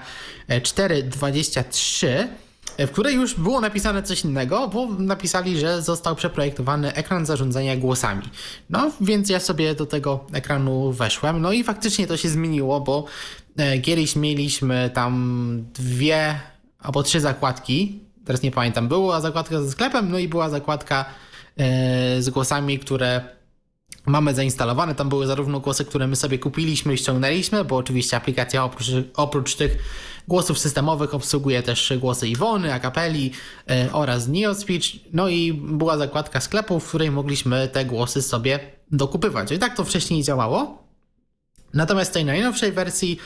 4.23 0.49 2.07
w 2.77 2.91
której 2.91 3.15
już 3.15 3.33
było 3.33 3.61
napisane 3.61 4.03
coś 4.03 4.23
innego, 4.23 4.67
bo 4.67 4.85
napisali, 4.85 5.59
że 5.59 5.81
został 5.81 6.15
przeprojektowany 6.15 6.93
ekran 6.93 7.25
zarządzania 7.25 7.77
głosami. 7.77 8.23
No 8.69 8.91
więc 9.01 9.29
ja 9.29 9.39
sobie 9.39 9.75
do 9.75 9.85
tego 9.85 10.25
ekranu 10.33 10.91
weszłem, 10.91 11.41
no 11.41 11.51
i 11.51 11.63
faktycznie 11.63 12.07
to 12.07 12.17
się 12.17 12.29
zmieniło, 12.29 12.81
bo 12.81 13.05
e, 13.57 13.79
kiedyś 13.79 14.15
mieliśmy 14.15 14.89
tam 14.93 15.65
dwie 15.73 16.39
albo 16.79 17.03
trzy 17.03 17.19
zakładki, 17.19 17.99
teraz 18.25 18.41
nie 18.41 18.51
pamiętam, 18.51 18.87
była 18.87 19.21
zakładka 19.21 19.61
ze 19.61 19.71
sklepem, 19.71 20.11
no 20.11 20.17
i 20.17 20.27
była 20.27 20.49
zakładka 20.49 21.05
e, 21.57 22.21
z 22.21 22.29
głosami, 22.29 22.79
które 22.79 23.38
mamy 24.09 24.35
zainstalowane. 24.35 24.95
Tam 24.95 25.09
były 25.09 25.27
zarówno 25.27 25.59
głosy, 25.59 25.85
które 25.85 26.07
my 26.07 26.15
sobie 26.15 26.39
kupiliśmy 26.39 26.93
i 26.93 26.97
ściągnęliśmy, 26.97 27.65
bo 27.65 27.75
oczywiście 27.75 28.17
aplikacja 28.17 28.63
oprócz, 28.63 28.91
oprócz 29.15 29.55
tych 29.55 29.77
głosów 30.27 30.59
systemowych 30.59 31.13
obsługuje 31.13 31.63
też 31.63 31.93
głosy 31.99 32.27
Iwony, 32.27 32.73
Akapeli 32.73 33.31
e, 33.69 33.89
oraz 33.91 34.27
NeoSpeech. 34.27 34.83
No 35.13 35.27
i 35.27 35.53
była 35.53 35.97
zakładka 35.97 36.41
sklepu, 36.41 36.79
w 36.79 36.87
której 36.87 37.11
mogliśmy 37.11 37.67
te 37.67 37.85
głosy 37.85 38.21
sobie 38.21 38.59
dokupywać. 38.91 39.51
I 39.51 39.59
tak 39.59 39.75
to 39.75 39.83
wcześniej 39.83 40.23
działało. 40.23 40.83
Natomiast 41.73 42.13
tej 42.13 42.25
najnowszej 42.25 42.71
wersji 42.71 43.19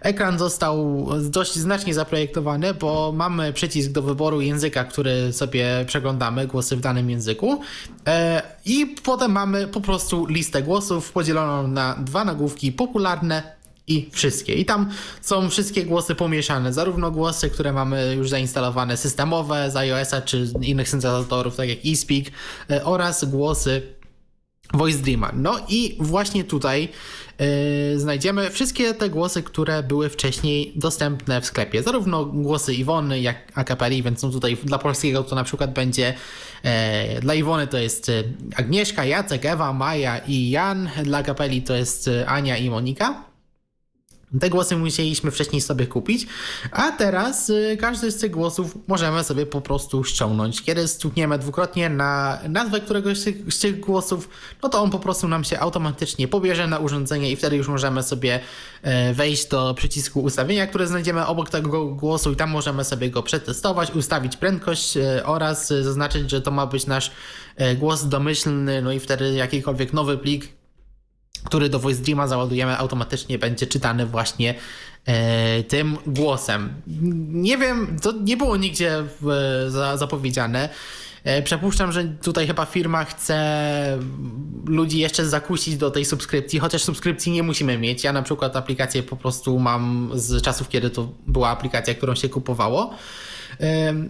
ekran 0.00 0.38
został 0.38 1.06
dość 1.30 1.54
znacznie 1.54 1.94
zaprojektowany, 1.94 2.74
bo 2.74 3.12
mamy 3.12 3.52
przycisk 3.52 3.90
do 3.90 4.02
wyboru 4.02 4.40
języka, 4.40 4.84
który 4.84 5.32
sobie 5.32 5.84
przeglądamy, 5.86 6.46
głosy 6.46 6.76
w 6.76 6.80
danym 6.80 7.10
języku. 7.10 7.60
E, 8.06 8.42
I 8.64 8.86
potem 9.04 9.32
mamy 9.32 9.68
po 9.68 9.80
prostu 9.80 10.26
listę 10.26 10.62
głosów 10.62 11.12
podzieloną 11.12 11.68
na 11.68 11.94
dwa 11.94 12.24
nagłówki 12.24 12.72
popularne 12.72 13.56
i 13.88 14.10
wszystkie. 14.12 14.54
I 14.54 14.64
tam 14.64 14.90
są 15.20 15.50
wszystkie 15.50 15.84
głosy 15.84 16.14
pomieszane, 16.14 16.72
zarówno 16.72 17.10
głosy, 17.10 17.50
które 17.50 17.72
mamy 17.72 18.14
już 18.14 18.28
zainstalowane 18.28 18.96
systemowe 18.96 19.70
z 19.70 19.76
iOS-a 19.76 20.20
czy 20.22 20.48
innych 20.62 20.88
syntezatorów, 20.88 21.56
tak 21.56 21.68
jak 21.68 21.78
eSpeak, 21.86 22.24
e, 22.70 22.84
oraz 22.84 23.24
głosy 23.24 23.82
Voice 24.74 24.98
Dreama. 24.98 25.32
No 25.34 25.60
i 25.68 25.96
właśnie 26.00 26.44
tutaj 26.44 26.88
yy, 27.38 28.00
znajdziemy 28.00 28.50
wszystkie 28.50 28.94
te 28.94 29.10
głosy, 29.10 29.42
które 29.42 29.82
były 29.82 30.08
wcześniej 30.08 30.72
dostępne 30.76 31.40
w 31.40 31.46
sklepie. 31.46 31.82
Zarówno 31.82 32.24
głosy 32.24 32.74
Iwony, 32.74 33.20
jak 33.20 33.36
Akapeli, 33.54 34.02
więc 34.02 34.20
są 34.20 34.30
tutaj 34.30 34.56
dla 34.64 34.78
polskiego 34.78 35.22
to 35.24 35.34
na 35.34 35.44
przykład 35.44 35.72
będzie 35.72 36.14
yy, 36.64 36.70
dla 37.20 37.34
Iwony 37.34 37.66
to 37.66 37.78
jest 37.78 38.10
Agnieszka, 38.56 39.04
Jacek, 39.04 39.44
Ewa, 39.44 39.72
Maja 39.72 40.18
i 40.18 40.50
Jan. 40.50 40.90
Dla 41.04 41.18
Akapeli 41.18 41.62
to 41.62 41.74
jest 41.74 42.10
Ania 42.26 42.56
i 42.56 42.70
Monika. 42.70 43.35
Te 44.40 44.50
głosy 44.50 44.76
musieliśmy 44.76 45.30
wcześniej 45.30 45.60
sobie 45.60 45.86
kupić, 45.86 46.26
a 46.72 46.92
teraz 46.92 47.50
y, 47.50 47.76
każdy 47.80 48.10
z 48.10 48.16
tych 48.16 48.30
głosów 48.30 48.78
możemy 48.86 49.24
sobie 49.24 49.46
po 49.46 49.60
prostu 49.60 50.04
ściągnąć. 50.04 50.62
Kiedy 50.62 50.88
stukniemy 50.88 51.38
dwukrotnie 51.38 51.88
na 51.88 52.38
nazwę 52.48 52.80
któregoś 52.80 53.18
z 53.50 53.58
tych, 53.60 53.80
głosów, 53.80 54.28
no 54.62 54.68
to 54.68 54.82
on 54.82 54.90
po 54.90 54.98
prostu 54.98 55.28
nam 55.28 55.44
się 55.44 55.60
automatycznie 55.60 56.28
pobierze 56.28 56.66
na 56.66 56.78
urządzenie 56.78 57.32
i 57.32 57.36
wtedy 57.36 57.56
już 57.56 57.68
możemy 57.68 58.02
sobie 58.02 58.40
e, 58.82 59.14
wejść 59.14 59.48
do 59.48 59.74
przycisku 59.74 60.20
ustawienia, 60.20 60.66
które 60.66 60.86
znajdziemy 60.86 61.26
obok 61.26 61.50
tego 61.50 61.86
głosu 61.86 62.32
i 62.32 62.36
tam 62.36 62.50
możemy 62.50 62.84
sobie 62.84 63.10
go 63.10 63.22
przetestować, 63.22 63.90
ustawić 63.90 64.36
prędkość 64.36 64.96
e, 64.96 65.26
oraz 65.26 65.68
zaznaczyć, 65.68 66.30
że 66.30 66.40
to 66.40 66.50
ma 66.50 66.66
być 66.66 66.86
nasz 66.86 67.12
e, 67.56 67.74
głos 67.76 68.08
domyślny, 68.08 68.82
no 68.82 68.92
i 68.92 69.00
wtedy 69.00 69.34
jakikolwiek 69.34 69.92
nowy 69.92 70.18
plik 70.18 70.55
który 71.46 71.68
do 71.68 71.78
Voice 71.78 72.02
Dreama 72.02 72.28
załadujemy, 72.28 72.78
automatycznie 72.78 73.38
będzie 73.38 73.66
czytany 73.66 74.06
właśnie 74.06 74.54
e, 75.06 75.62
tym 75.62 75.96
głosem. 76.06 76.74
Nie 77.32 77.58
wiem, 77.58 77.96
to 78.02 78.12
nie 78.12 78.36
było 78.36 78.56
nigdzie 78.56 79.04
zapowiedziane. 79.96 80.68
E, 81.24 81.42
przypuszczam, 81.42 81.92
że 81.92 82.04
tutaj 82.04 82.46
chyba 82.46 82.64
firma 82.64 83.04
chce 83.04 83.98
ludzi 84.66 84.98
jeszcze 84.98 85.26
zakusić 85.26 85.76
do 85.76 85.90
tej 85.90 86.04
subskrypcji, 86.04 86.58
chociaż 86.58 86.82
subskrypcji 86.82 87.32
nie 87.32 87.42
musimy 87.42 87.78
mieć. 87.78 88.04
Ja 88.04 88.12
na 88.12 88.22
przykład 88.22 88.56
aplikację 88.56 89.02
po 89.02 89.16
prostu 89.16 89.58
mam 89.58 90.10
z 90.14 90.42
czasów, 90.42 90.68
kiedy 90.68 90.90
to 90.90 91.08
była 91.26 91.48
aplikacja, 91.48 91.94
którą 91.94 92.14
się 92.14 92.28
kupowało. 92.28 92.94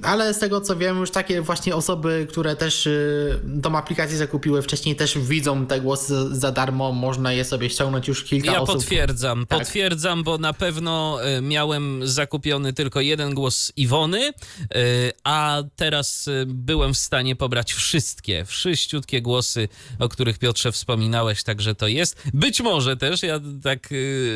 Ale 0.03 0.35
z 0.35 0.39
tego 0.39 0.61
co 0.61 0.77
wiem, 0.77 1.01
już 1.01 1.11
takie 1.11 1.43
właśnie 1.43 1.77
osoby, 1.77 2.27
które 2.31 2.57
też 2.57 2.87
y, 2.87 3.41
tą 3.63 3.77
aplikację 3.79 4.17
zakupiły 4.17 4.63
wcześniej, 4.63 4.97
też 4.97 5.19
widzą 5.19 5.67
te 5.67 5.81
głosy 5.81 6.15
za 6.31 6.53
darmo, 6.53 6.93
można 6.93 7.33
je 7.33 7.45
sobie 7.45 7.71
ściągnąć 7.71 8.09
już 8.09 8.25
kilka 8.25 8.53
ja 8.53 8.61
osób. 8.61 8.75
Ja 8.75 8.81
potwierdzam, 8.81 9.47
tak. 9.47 9.59
potwierdzam, 9.59 10.25
bo 10.25 10.39
na 10.39 10.53
pewno 10.53 11.19
y, 11.39 11.43
miałem 11.43 12.07
zakupiony 12.07 12.73
tylko 12.73 13.01
jeden 13.01 13.35
głos 13.35 13.73
Iwony, 13.77 14.29
y, 14.29 15.13
a 15.25 15.63
teraz 15.77 16.29
byłem 16.47 16.95
w 16.95 16.99
stanie 16.99 17.37
pobrać 17.37 17.73
wszystkie, 17.73 18.45
wszyściutkie 18.45 19.23
głosy, 19.23 19.69
o 19.99 20.09
których 20.09 20.39
Piotrze 20.39 20.73
wspominałeś, 20.73 21.43
także 21.43 21.75
to 21.75 21.89
jest. 21.89 22.23
Być 22.35 22.61
może 22.61 22.97
też, 22.97 23.23
ja 23.23 23.41
tak 23.63 23.89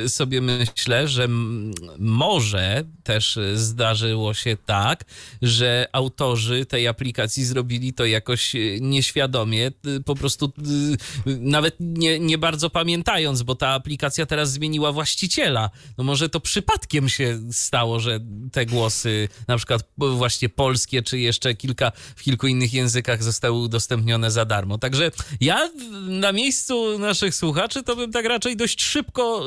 sobie 0.09 0.41
myślę, 0.41 1.09
że 1.09 1.29
może 1.99 2.85
też 3.05 3.39
zdarzyło 3.55 4.35
się 4.35 4.57
tak, 4.67 5.00
tak, 5.01 5.11
że 5.43 5.89
autorzy 5.93 6.67
tej 6.67 6.89
aplikacji 6.89 7.45
zrobili 7.45 7.93
to 7.93 8.05
jakoś 8.05 8.55
e, 8.55 8.59
nieświadomie, 8.81 9.67
e, 9.67 10.01
po 10.05 10.15
prostu 10.15 10.53
e, 11.27 11.31
nawet 11.41 11.77
nie, 11.81 12.19
nie 12.19 12.39
bardzo 12.39 12.71
pamiętając, 12.71 13.43
bo 13.43 13.55
ta 13.55 13.69
aplikacja 13.69 14.27
teraz 14.27 14.53
zmieniła 14.53 14.93
właściciela. 14.93 15.71
No 15.99 16.05
może 16.05 16.29
to 16.29 16.41
przypadkiem 16.41 17.09
się 17.09 17.41
stało, 17.53 18.01
że 18.01 18.21
te 18.53 18.67
głosy, 18.67 19.29
na 19.49 19.57
przykład 19.57 19.83
właśnie 19.99 20.49
polskie, 20.49 21.03
czy 21.03 21.19
jeszcze 21.19 21.55
kilka 21.55 21.93
w 22.17 22.23
kilku 22.23 22.47
innych 22.47 22.75
językach 22.75 23.23
zostały 23.23 23.59
udostępnione 23.59 24.31
za 24.31 24.45
darmo. 24.45 24.79
Także 24.79 25.11
ja 25.41 25.71
na 26.09 26.33
miejscu 26.33 26.99
naszych 26.99 27.35
słuchaczy 27.35 27.83
to 27.83 27.97
bym 27.97 28.13
tak 28.13 28.25
raczej 28.25 28.57
dość 28.57 28.83
szybko 28.83 29.45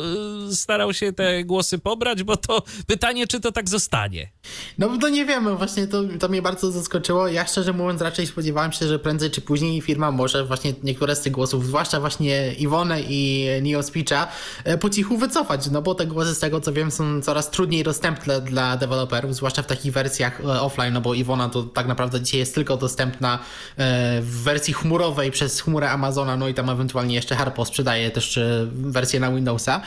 starał 0.51 0.93
się 0.93 1.13
te 1.13 1.43
głosy 1.43 1.79
pobrać, 1.79 2.23
bo 2.23 2.37
to 2.37 2.63
pytanie, 2.87 3.27
czy 3.27 3.39
to 3.39 3.51
tak 3.51 3.69
zostanie. 3.69 4.31
No 4.77 4.97
to 4.97 5.09
nie 5.09 5.25
wiem, 5.25 5.42
wiem, 5.43 5.57
właśnie 5.57 5.87
to, 5.87 6.03
to 6.19 6.27
mnie 6.27 6.41
bardzo 6.41 6.71
zaskoczyło. 6.71 7.27
Ja 7.27 7.47
szczerze 7.47 7.73
mówiąc 7.73 8.01
raczej 8.01 8.27
spodziewałem 8.27 8.71
się, 8.71 8.87
że 8.87 8.99
prędzej 8.99 9.31
czy 9.31 9.41
później 9.41 9.81
firma 9.81 10.11
może 10.11 10.45
właśnie 10.45 10.73
niektóre 10.83 11.15
z 11.15 11.21
tych 11.21 11.33
głosów, 11.33 11.65
zwłaszcza 11.65 11.99
właśnie 11.99 12.53
Iwonę 12.53 13.01
i 13.01 13.47
Neo 13.61 13.83
Speecha, 13.83 14.27
e, 14.63 14.77
po 14.77 14.89
cichu 14.89 15.17
wycofać, 15.17 15.69
no 15.69 15.81
bo 15.81 15.95
te 15.95 16.05
głosy 16.05 16.35
z 16.35 16.39
tego 16.39 16.61
co 16.61 16.73
wiem 16.73 16.91
są 16.91 17.21
coraz 17.21 17.51
trudniej 17.51 17.83
dostępne 17.83 18.41
dla 18.41 18.77
deweloperów, 18.77 19.35
zwłaszcza 19.35 19.61
w 19.61 19.67
takich 19.67 19.93
wersjach 19.93 20.41
e, 20.41 20.61
offline, 20.61 20.93
no 20.93 21.01
bo 21.01 21.13
Iwona 21.13 21.49
to 21.49 21.63
tak 21.63 21.87
naprawdę 21.87 22.21
dzisiaj 22.21 22.39
jest 22.39 22.55
tylko 22.55 22.77
dostępna 22.77 23.39
e, 23.77 24.21
w 24.21 24.43
wersji 24.43 24.73
chmurowej 24.73 25.31
przez 25.31 25.61
chmurę 25.61 25.91
Amazona, 25.91 26.37
no 26.37 26.47
i 26.47 26.53
tam 26.53 26.69
ewentualnie 26.69 27.15
jeszcze 27.15 27.35
Harpo 27.35 27.65
sprzedaje 27.65 28.11
też 28.11 28.39
wersję 28.73 29.19
na 29.19 29.31
Windowsa, 29.31 29.81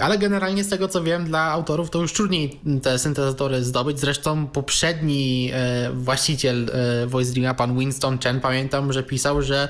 ale 0.00 0.18
generalnie 0.18 0.64
z 0.64 0.68
tego 0.68 0.88
co 0.88 1.02
wiem 1.02 1.24
dla 1.24 1.42
autorów 1.42 1.90
to 1.90 2.00
już 2.00 2.12
trudniej 2.12 2.60
te 2.82 2.98
syntezatory 2.98 3.64
zdobyć, 3.64 4.00
zresztą 4.00 4.46
poprzednio 4.46 4.89
poprzedni 4.90 5.50
e, 5.52 5.90
właściciel 5.92 6.70
e, 6.72 7.06
Voice 7.06 7.32
Dreama, 7.32 7.54
pan 7.54 7.78
Winston 7.78 8.18
Chen, 8.18 8.40
pamiętam, 8.40 8.92
że 8.92 9.02
pisał, 9.02 9.42
że 9.42 9.68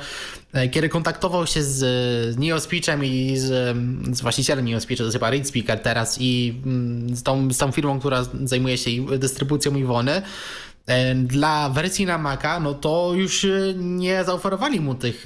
e, 0.52 0.68
kiedy 0.68 0.88
kontaktował 0.88 1.46
się 1.46 1.62
z, 1.62 1.78
z 2.34 2.38
NeoSpeechem 2.38 3.04
i 3.04 3.36
z, 3.36 3.76
z 4.16 4.20
właścicielem 4.20 4.64
NeoSpeecha, 4.64 4.98
to 4.98 5.04
jest 5.04 5.16
chyba 5.16 5.30
Reed 5.30 5.48
Speaker 5.48 5.80
teraz 5.80 6.16
i 6.20 6.60
mm, 6.66 7.16
z 7.16 7.22
tą, 7.22 7.52
z 7.52 7.58
tą 7.58 7.72
firmą, 7.72 7.98
która 7.98 8.24
zajmuje 8.44 8.78
się 8.78 8.90
dystrybucją 9.18 9.76
Iwony, 9.76 10.22
dla 11.14 11.70
wersji 11.70 12.06
na 12.06 12.18
Maca, 12.18 12.60
no 12.60 12.74
to 12.74 13.12
już 13.14 13.46
nie 13.76 14.24
zaoferowali 14.24 14.80
mu 14.80 14.94
tych, 14.94 15.24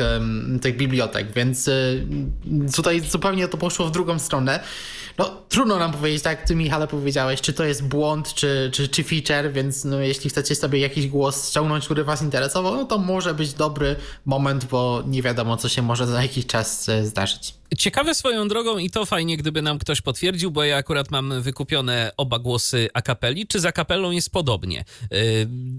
tych 0.62 0.76
bibliotek, 0.76 1.32
więc 1.32 1.70
tutaj 2.76 3.00
zupełnie 3.00 3.48
to 3.48 3.56
poszło 3.56 3.86
w 3.86 3.90
drugą 3.90 4.18
stronę. 4.18 4.60
No, 5.18 5.42
trudno 5.48 5.78
nam 5.78 5.92
powiedzieć, 5.92 6.22
tak 6.22 6.38
jak 6.38 6.48
ty 6.48 6.54
Michale 6.56 6.86
powiedziałeś, 6.86 7.40
czy 7.40 7.52
to 7.52 7.64
jest 7.64 7.88
błąd, 7.88 8.34
czy, 8.34 8.70
czy, 8.72 8.88
czy 8.88 9.04
feature, 9.04 9.52
więc 9.52 9.84
no, 9.84 10.00
jeśli 10.00 10.30
chcecie 10.30 10.54
sobie 10.54 10.78
jakiś 10.78 11.06
głos 11.06 11.50
ściągnąć, 11.50 11.84
który 11.84 12.04
was 12.04 12.22
interesował, 12.22 12.76
no 12.76 12.84
to 12.84 12.98
może 12.98 13.34
być 13.34 13.52
dobry 13.52 13.96
moment, 14.24 14.64
bo 14.64 15.02
nie 15.06 15.22
wiadomo, 15.22 15.56
co 15.56 15.68
się 15.68 15.82
może 15.82 16.06
za 16.06 16.22
jakiś 16.22 16.46
czas 16.46 16.88
e, 16.88 17.06
zdarzyć. 17.06 17.54
Ciekawe 17.78 18.14
swoją 18.14 18.48
drogą 18.48 18.78
i 18.78 18.90
to 18.90 19.06
fajnie, 19.06 19.36
gdyby 19.36 19.62
nam 19.62 19.78
ktoś 19.78 20.00
potwierdził, 20.00 20.50
bo 20.50 20.64
ja 20.64 20.76
akurat 20.76 21.10
mam 21.10 21.42
wykupione 21.42 22.12
oba 22.16 22.38
głosy 22.38 22.88
akapeli. 22.94 23.46
Czy 23.46 23.60
za 23.60 23.72
kapelą 23.72 24.10
jest 24.10 24.30
podobnie? 24.30 24.84
Yy, 25.10 25.18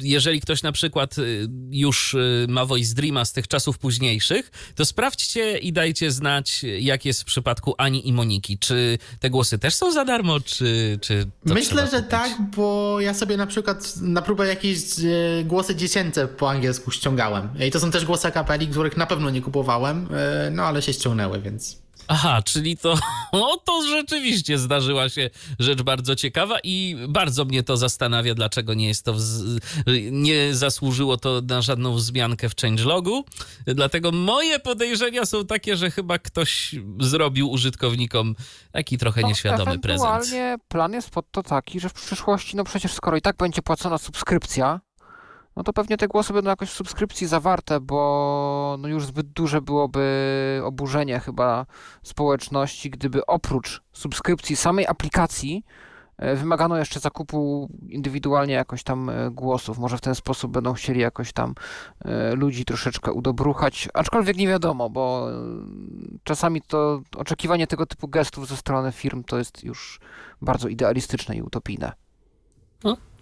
jeżeli 0.01 0.41
ktoś 0.41 0.63
na 0.63 0.71
przykład 0.71 1.17
y, 1.17 1.47
już 1.71 2.15
ma 2.47 2.65
Voice 2.65 2.95
Dreama 2.95 3.25
z 3.25 3.33
tych 3.33 3.47
czasów 3.47 3.77
późniejszych, 3.77 4.51
to 4.75 4.85
sprawdźcie 4.85 5.57
i 5.57 5.73
dajcie 5.73 6.11
znać, 6.11 6.65
jak 6.79 7.05
jest 7.05 7.21
w 7.21 7.25
przypadku 7.25 7.75
Ani 7.77 8.07
i 8.07 8.13
Moniki. 8.13 8.59
Czy 8.59 8.97
te 9.25 9.29
głosy 9.29 9.59
też 9.59 9.75
są 9.75 9.91
za 9.91 10.05
darmo, 10.05 10.39
czy, 10.39 10.99
czy 11.01 11.25
Myślę, 11.45 11.87
że 11.87 12.03
tak, 12.03 12.31
bo 12.55 12.97
ja 12.99 13.13
sobie 13.13 13.37
na 13.37 13.47
przykład 13.47 13.97
na 14.01 14.21
próbę 14.21 14.47
jakieś 14.47 14.79
e, 14.99 15.43
głosy 15.43 15.75
dziecięce 15.75 16.27
po 16.27 16.49
angielsku 16.49 16.91
ściągałem. 16.91 17.49
I 17.67 17.71
to 17.71 17.79
są 17.79 17.91
też 17.91 18.05
głosy 18.05 18.31
kapeli, 18.31 18.67
których 18.67 18.97
na 18.97 19.05
pewno 19.05 19.29
nie 19.29 19.41
kupowałem, 19.41 20.07
e, 20.13 20.49
no 20.51 20.63
ale 20.63 20.81
się 20.81 20.93
ściągnęły, 20.93 21.41
więc... 21.41 21.84
Aha, 22.07 22.41
czyli 22.45 22.77
to, 22.77 22.93
o, 23.31 23.57
to 23.57 23.87
rzeczywiście 23.87 24.57
zdarzyła 24.57 25.09
się 25.09 25.29
rzecz 25.59 25.81
bardzo 25.81 26.15
ciekawa 26.15 26.57
i 26.63 26.95
bardzo 27.09 27.45
mnie 27.45 27.63
to 27.63 27.77
zastanawia, 27.77 28.35
dlaczego 28.35 28.73
nie 28.73 28.87
jest 28.87 29.05
to, 29.05 29.13
wz- 29.13 29.59
nie 30.11 30.55
zasłużyło 30.55 31.17
to 31.17 31.41
na 31.47 31.61
żadną 31.61 31.95
wzmiankę 31.95 32.49
w 32.49 32.55
changelogu. 32.61 33.25
Dlatego 33.65 34.11
moje 34.11 34.59
podejrzenia 34.59 35.25
są 35.25 35.45
takie, 35.45 35.77
że 35.77 35.91
chyba 35.91 36.19
ktoś 36.19 36.75
zrobił 36.99 37.49
użytkownikom 37.51 38.35
taki 38.71 38.97
trochę 38.97 39.21
nieświadomy 39.23 39.79
prezent. 39.79 40.09
No, 40.31 40.57
plan 40.67 40.93
jest 40.93 41.09
pod 41.09 41.31
to 41.31 41.43
taki, 41.43 41.79
że 41.79 41.89
w 41.89 41.93
przyszłości, 41.93 42.55
no 42.57 42.63
przecież 42.63 42.93
skoro 42.93 43.17
i 43.17 43.21
tak 43.21 43.37
będzie 43.37 43.61
płacona 43.61 43.97
subskrypcja, 43.97 44.79
no 45.55 45.63
to 45.63 45.73
pewnie 45.73 45.97
te 45.97 46.07
głosy 46.07 46.33
będą 46.33 46.49
jakoś 46.49 46.69
w 46.69 46.73
subskrypcji 46.73 47.27
zawarte, 47.27 47.79
bo 47.79 48.75
no 48.79 48.87
już 48.87 49.05
zbyt 49.05 49.27
duże 49.27 49.61
byłoby 49.61 50.61
oburzenie 50.63 51.19
chyba 51.19 51.65
społeczności, 52.03 52.89
gdyby 52.89 53.25
oprócz 53.25 53.81
subskrypcji 53.93 54.55
samej 54.55 54.87
aplikacji 54.87 55.63
e, 56.17 56.35
wymagano 56.35 56.77
jeszcze 56.77 56.99
zakupu 56.99 57.69
indywidualnie 57.89 58.53
jakoś 58.53 58.83
tam 58.83 59.09
e, 59.09 59.31
głosów. 59.31 59.77
Może 59.77 59.97
w 59.97 60.01
ten 60.01 60.15
sposób 60.15 60.51
będą 60.51 60.73
chcieli 60.73 60.99
jakoś 60.99 61.33
tam 61.33 61.55
e, 62.05 62.35
ludzi 62.35 62.65
troszeczkę 62.65 63.11
udobruchać, 63.11 63.89
aczkolwiek 63.93 64.37
nie 64.37 64.47
wiadomo, 64.47 64.89
bo 64.89 65.27
czasami 66.23 66.61
to 66.61 67.01
oczekiwanie 67.17 67.67
tego 67.67 67.85
typu 67.85 68.07
gestów 68.07 68.47
ze 68.47 68.57
strony 68.57 68.91
firm 68.91 69.23
to 69.23 69.37
jest 69.37 69.63
już 69.63 69.99
bardzo 70.41 70.67
idealistyczne 70.67 71.35
i 71.35 71.41
utopijne. 71.41 71.91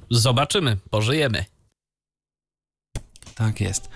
Zobaczymy, 0.10 0.78
pożyjemy. 0.90 1.53
Tak 3.36 3.62
jest. 3.62 3.90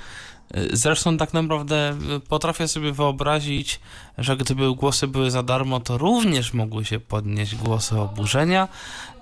Y, 0.57 0.69
Zresztą 0.77 1.17
tak 1.17 1.33
naprawdę 1.33 1.97
y, 2.17 2.19
potrafię 2.19 2.67
sobie 2.67 2.91
wyobrazić, 2.91 3.79
że 4.17 4.37
gdyby 4.37 4.75
głosy 4.75 5.07
były 5.07 5.31
za 5.31 5.43
darmo, 5.43 5.79
to 5.79 5.97
również 5.97 6.53
mogły 6.53 6.85
się 6.85 6.99
podnieść 6.99 7.55
głosy 7.55 7.99
oburzenia. 7.99 8.67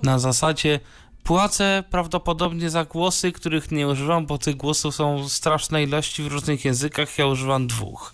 Na 0.04 0.20
zasadzie 0.20 0.80
płacę 1.24 1.84
prawdopodobnie 1.90 2.70
za 2.70 2.86
głosy, 2.86 3.32
których 3.32 3.72
nie 3.72 3.88
używam, 3.88 4.26
bo 4.26 4.38
tych 4.38 4.56
głosów 4.56 4.96
są 4.96 5.30
straszne 5.30 5.84
ilości 5.84 6.24
w 6.24 6.28
różnych 6.28 6.66
językach, 6.66 7.18
ja 7.18 7.26
używam 7.28 7.68
dwóch. 7.68 8.14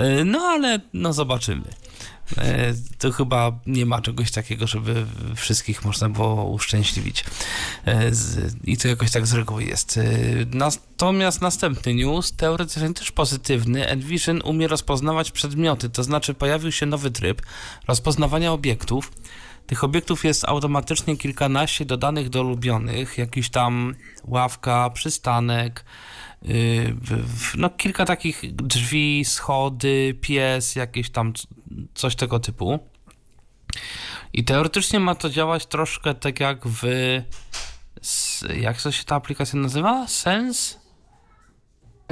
Y, 0.00 0.24
No 0.24 0.40
ale 0.40 0.80
no 0.92 1.12
zobaczymy. 1.12 1.64
E, 2.36 2.74
To 2.98 3.12
chyba 3.12 3.52
nie 3.66 3.86
ma 3.86 4.00
czegoś 4.00 4.30
takiego, 4.30 4.66
żeby 4.66 5.06
wszystkich 5.36 5.84
można 5.84 6.08
było 6.08 6.44
uszczęśliwić. 6.44 7.24
E, 7.86 8.10
I 8.64 8.76
to 8.76 8.88
jakoś 8.88 9.10
tak 9.10 9.26
z 9.26 9.32
reguły 9.32 9.64
jest. 9.64 9.98
E, 9.98 10.02
Natomiast 10.52 11.40
następny 11.40 11.94
news, 11.94 12.32
teoretycznie 12.32 12.94
też 12.94 13.12
pozytywny. 13.12 13.86
Envision 13.86 14.42
umie 14.44 14.68
rozpoznawać 14.68 15.30
przedmioty, 15.30 15.90
to 15.90 16.02
znaczy 16.02 16.34
pojawił 16.34 16.72
się 16.72 16.86
nowy 16.86 17.10
tryb 17.10 17.42
rozpoznawania 17.88 18.52
obiektów. 18.52 19.12
Tych 19.66 19.84
obiektów 19.84 20.24
jest 20.24 20.44
automatycznie 20.44 21.16
kilkanaście 21.16 21.84
dodanych 21.84 22.28
do 22.28 22.40
ulubionych, 22.40 23.18
jakiś 23.18 23.50
tam 23.50 23.94
ławka, 24.24 24.90
przystanek, 24.90 25.84
no 27.56 27.70
kilka 27.70 28.04
takich 28.04 28.42
drzwi, 28.56 29.24
schody, 29.24 30.18
pies, 30.20 30.76
jakieś 30.76 31.10
tam 31.10 31.32
coś 31.94 32.16
tego 32.16 32.40
typu. 32.40 32.78
I 34.32 34.44
teoretycznie 34.44 35.00
ma 35.00 35.14
to 35.14 35.30
działać 35.30 35.66
troszkę 35.66 36.14
tak 36.14 36.40
jak 36.40 36.58
w. 36.66 36.82
Jak 38.56 38.82
to 38.82 38.92
się 38.92 39.04
ta 39.04 39.16
aplikacja 39.16 39.60
nazywa? 39.60 40.06
Sens? 40.08 40.78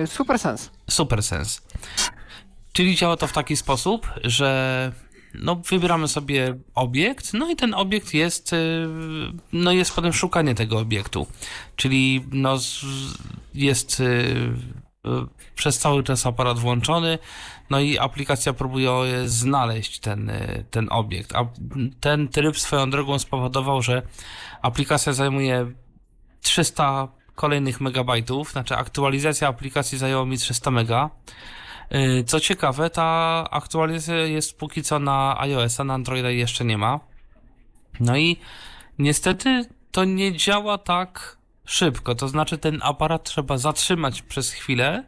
Super 0.06 0.38
sens. 0.38 0.70
Super 0.90 1.22
sens. 1.22 1.62
Czyli 2.72 2.96
działa 2.96 3.16
to 3.16 3.26
w 3.26 3.32
taki 3.32 3.56
sposób, 3.56 4.10
że 4.24 4.92
no, 5.38 5.56
wybieramy 5.56 6.08
sobie 6.08 6.58
obiekt, 6.74 7.34
no 7.34 7.50
i 7.50 7.56
ten 7.56 7.74
obiekt 7.74 8.14
jest, 8.14 8.52
y, 8.52 8.88
no 9.52 9.72
jest 9.72 9.94
potem 9.94 10.12
szukanie 10.12 10.54
tego 10.54 10.78
obiektu. 10.78 11.26
Czyli 11.76 12.24
no, 12.32 12.58
jest 13.54 14.00
y, 14.00 14.04
y, 14.04 15.10
przez 15.54 15.78
cały 15.78 16.02
czas 16.02 16.26
aparat 16.26 16.58
włączony, 16.58 17.18
no 17.70 17.80
i 17.80 17.98
aplikacja 17.98 18.52
próbuje 18.52 19.28
znaleźć 19.28 19.98
ten, 19.98 20.32
ten 20.70 20.88
obiekt. 20.90 21.36
A 21.36 21.46
ten 22.00 22.28
tryb 22.28 22.58
swoją 22.58 22.90
drogą 22.90 23.18
spowodował, 23.18 23.82
że 23.82 24.02
aplikacja 24.62 25.12
zajmuje 25.12 25.72
300 26.40 27.08
kolejnych 27.34 27.80
megabajtów, 27.80 28.50
znaczy 28.52 28.76
aktualizacja 28.76 29.48
aplikacji 29.48 29.98
zajęła 29.98 30.24
mi 30.24 30.38
300 30.38 30.70
mega. 30.70 31.10
Yy, 31.90 32.24
Co 32.24 32.40
ciekawe, 32.40 32.90
ta 32.90 33.44
aktualizacja 33.50 34.14
jest 34.14 34.58
póki 34.58 34.82
co 34.82 34.98
na 34.98 35.40
iOS-a, 35.40 35.84
na 35.84 35.94
Androida 35.94 36.30
jeszcze 36.30 36.64
nie 36.64 36.78
ma. 36.78 37.00
No 38.00 38.16
i 38.16 38.36
niestety 38.98 39.64
to 39.90 40.04
nie 40.04 40.36
działa 40.36 40.78
tak 40.78 41.36
szybko, 41.64 42.14
to 42.14 42.28
znaczy 42.28 42.58
ten 42.58 42.78
aparat 42.82 43.24
trzeba 43.24 43.58
zatrzymać 43.58 44.22
przez 44.22 44.52
chwilę, 44.52 45.04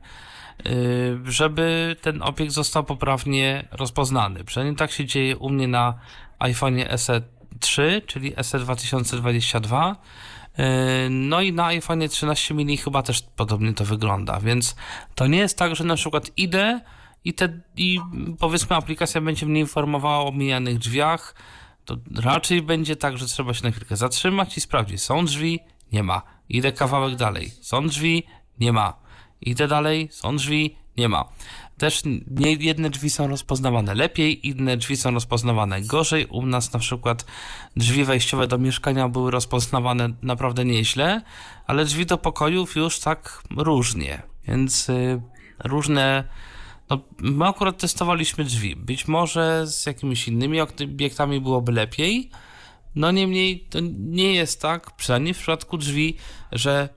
yy, 0.65 1.21
żeby 1.25 1.97
ten 2.01 2.23
obiekt 2.23 2.53
został 2.53 2.85
poprawnie 2.85 3.69
rozpoznany. 3.71 4.45
Przynajmniej 4.45 4.77
tak 4.77 4.91
się 4.91 5.05
dzieje 5.05 5.37
u 5.37 5.51
mnie 5.51 5.69
na 5.69 5.95
iPhone'ie 6.39 6.99
SE 6.99 7.23
3, 7.61 8.03
czyli 8.07 8.35
SE 8.43 8.59
2022. 8.59 9.97
Yy, 10.59 10.65
No 11.11 11.41
i 11.41 11.53
na 11.53 11.67
iPhone 11.67 12.09
13 12.09 12.55
mini 12.55 12.77
chyba 12.77 13.03
też 13.03 13.23
podobnie 13.37 13.73
to 13.73 13.85
wygląda, 13.85 14.41
więc 14.41 14.77
to 15.15 15.27
nie 15.27 15.39
jest 15.39 15.59
tak, 15.59 15.77
że 15.77 15.85
na 15.85 15.97
przykład 15.97 16.31
idę 16.37 16.81
i, 17.25 17.35
te, 17.35 17.61
i 17.77 18.01
powiedzmy 18.39 18.77
aplikacja 18.77 19.21
będzie 19.21 19.47
mnie 19.47 19.61
informowała 19.61 20.25
o 20.25 20.33
mijanych 20.33 20.79
drzwiach, 20.79 21.35
to 21.85 21.97
raczej 22.15 22.63
będzie 22.63 22.97
tak, 22.97 23.19
że 23.19 23.27
trzeba 23.27 23.55
się 23.55 23.65
na 23.65 23.71
chwilkę 23.71 23.97
zatrzymać 23.97 24.57
i 24.57 24.61
sprawdzić, 24.61 25.03
są 25.03 25.25
drzwi, 25.25 25.61
nie 25.93 26.03
ma. 26.03 26.23
Idę 26.49 26.73
kawałek 26.73 27.17
dalej, 27.17 27.51
są 27.61 27.87
drzwi, 27.87 28.27
nie 28.61 28.73
ma. 28.73 28.93
Idę 29.41 29.69
dalej, 29.69 30.09
są 30.13 30.37
drzwi, 30.37 30.77
nie 30.97 31.09
ma. 31.09 31.25
Też 31.79 32.03
nie 32.31 32.53
jedne 32.53 32.91
drzwi 32.91 33.11
są 33.11 33.27
rozpoznawane 33.27 33.95
lepiej, 33.95 34.49
inne 34.49 34.77
drzwi 34.77 34.97
są 34.97 35.11
rozpoznawane 35.11 35.83
gorzej. 35.83 36.27
U 36.27 36.47
nas 36.47 36.73
na 36.73 36.79
przykład 36.79 37.25
drzwi 37.77 38.05
wejściowe 38.05 38.47
do 38.47 38.59
mieszkania 38.59 39.09
były 39.09 39.31
rozpoznawane 39.31 40.09
naprawdę 40.23 40.65
nieźle, 40.65 41.23
ale 41.67 41.85
drzwi 41.85 42.07
do 42.07 42.19
pokojów 42.19 42.77
już 42.77 43.01
tak 43.01 43.43
różnie. 43.57 44.23
Więc 44.49 44.89
y, 44.89 45.21
różne. 45.65 46.25
No, 46.91 47.01
my 47.19 47.47
akurat 47.47 47.79
testowaliśmy 47.79 48.45
drzwi. 48.45 48.77
Być 48.77 49.09
może 49.09 49.67
z 49.67 49.87
jakimiś 49.87 50.29
innymi 50.29 50.61
obiektami 50.61 51.41
byłoby 51.41 51.73
lepiej. 51.73 52.31
No 52.95 53.11
niemniej 53.11 53.61
to 53.71 53.79
nie 53.99 54.35
jest 54.35 54.63
tak, 54.63 54.97
przynajmniej 54.97 55.35
w 55.35 55.39
przypadku 55.39 55.79
drzwi, 55.79 56.17
że 56.53 56.89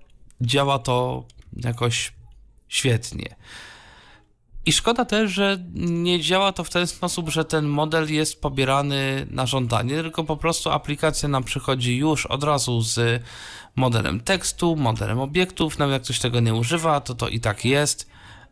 działa 0.41 0.79
to 0.79 1.25
jakoś 1.63 2.13
świetnie. 2.67 3.35
I 4.65 4.71
szkoda 4.71 5.05
też, 5.05 5.31
że 5.31 5.57
nie 5.73 6.19
działa 6.19 6.51
to 6.51 6.63
w 6.63 6.69
ten 6.69 6.87
sposób, 6.87 7.29
że 7.29 7.45
ten 7.45 7.65
model 7.65 8.13
jest 8.13 8.41
pobierany 8.41 9.27
na 9.29 9.45
żądanie, 9.45 9.95
tylko 9.95 10.23
po 10.23 10.37
prostu 10.37 10.69
aplikacja 10.69 11.29
nam 11.29 11.43
przychodzi 11.43 11.97
już 11.97 12.25
od 12.25 12.43
razu 12.43 12.81
z 12.81 13.23
modelem 13.75 14.19
tekstu, 14.19 14.75
modelem 14.75 15.19
obiektów. 15.19 15.79
Nawet 15.79 15.93
jak 15.93 16.01
ktoś 16.03 16.19
tego 16.19 16.39
nie 16.39 16.53
używa, 16.53 17.01
to 17.01 17.15
to 17.15 17.27
i 17.27 17.39
tak 17.39 17.65
jest. 17.65 18.09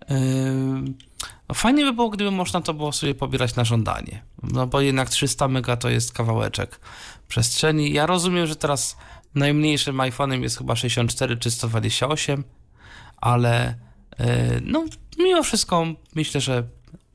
Yy, 0.10 1.56
fajnie 1.56 1.86
by 1.86 1.94
było, 1.94 2.10
gdyby 2.10 2.32
można 2.32 2.62
to 2.62 2.74
było 2.74 2.92
sobie 2.92 3.16
pobierać 3.16 3.56
na 3.56 3.66
żądanie. 3.66 4.24
No 4.44 4.68
bo 4.68 4.82
jednak 4.82 5.10
300 5.10 5.48
mega 5.48 5.78
to 5.78 5.90
jest 5.90 6.14
kawałeczek 6.14 6.80
przestrzeni. 7.28 7.94
Ja 7.94 8.06
rozumiem, 8.06 8.48
że 8.48 8.56
teraz 8.56 8.98
najmniejszym 9.36 9.98
iPhone'em 9.98 10.42
jest 10.42 10.58
chyba 10.58 10.76
64 10.76 11.38
czy 11.38 11.52
128, 11.52 12.44
ale 13.18 13.76
no 14.62 14.86
mimo 15.18 15.44
wszystko 15.44 15.86
myślę, 16.16 16.42
że 16.42 16.64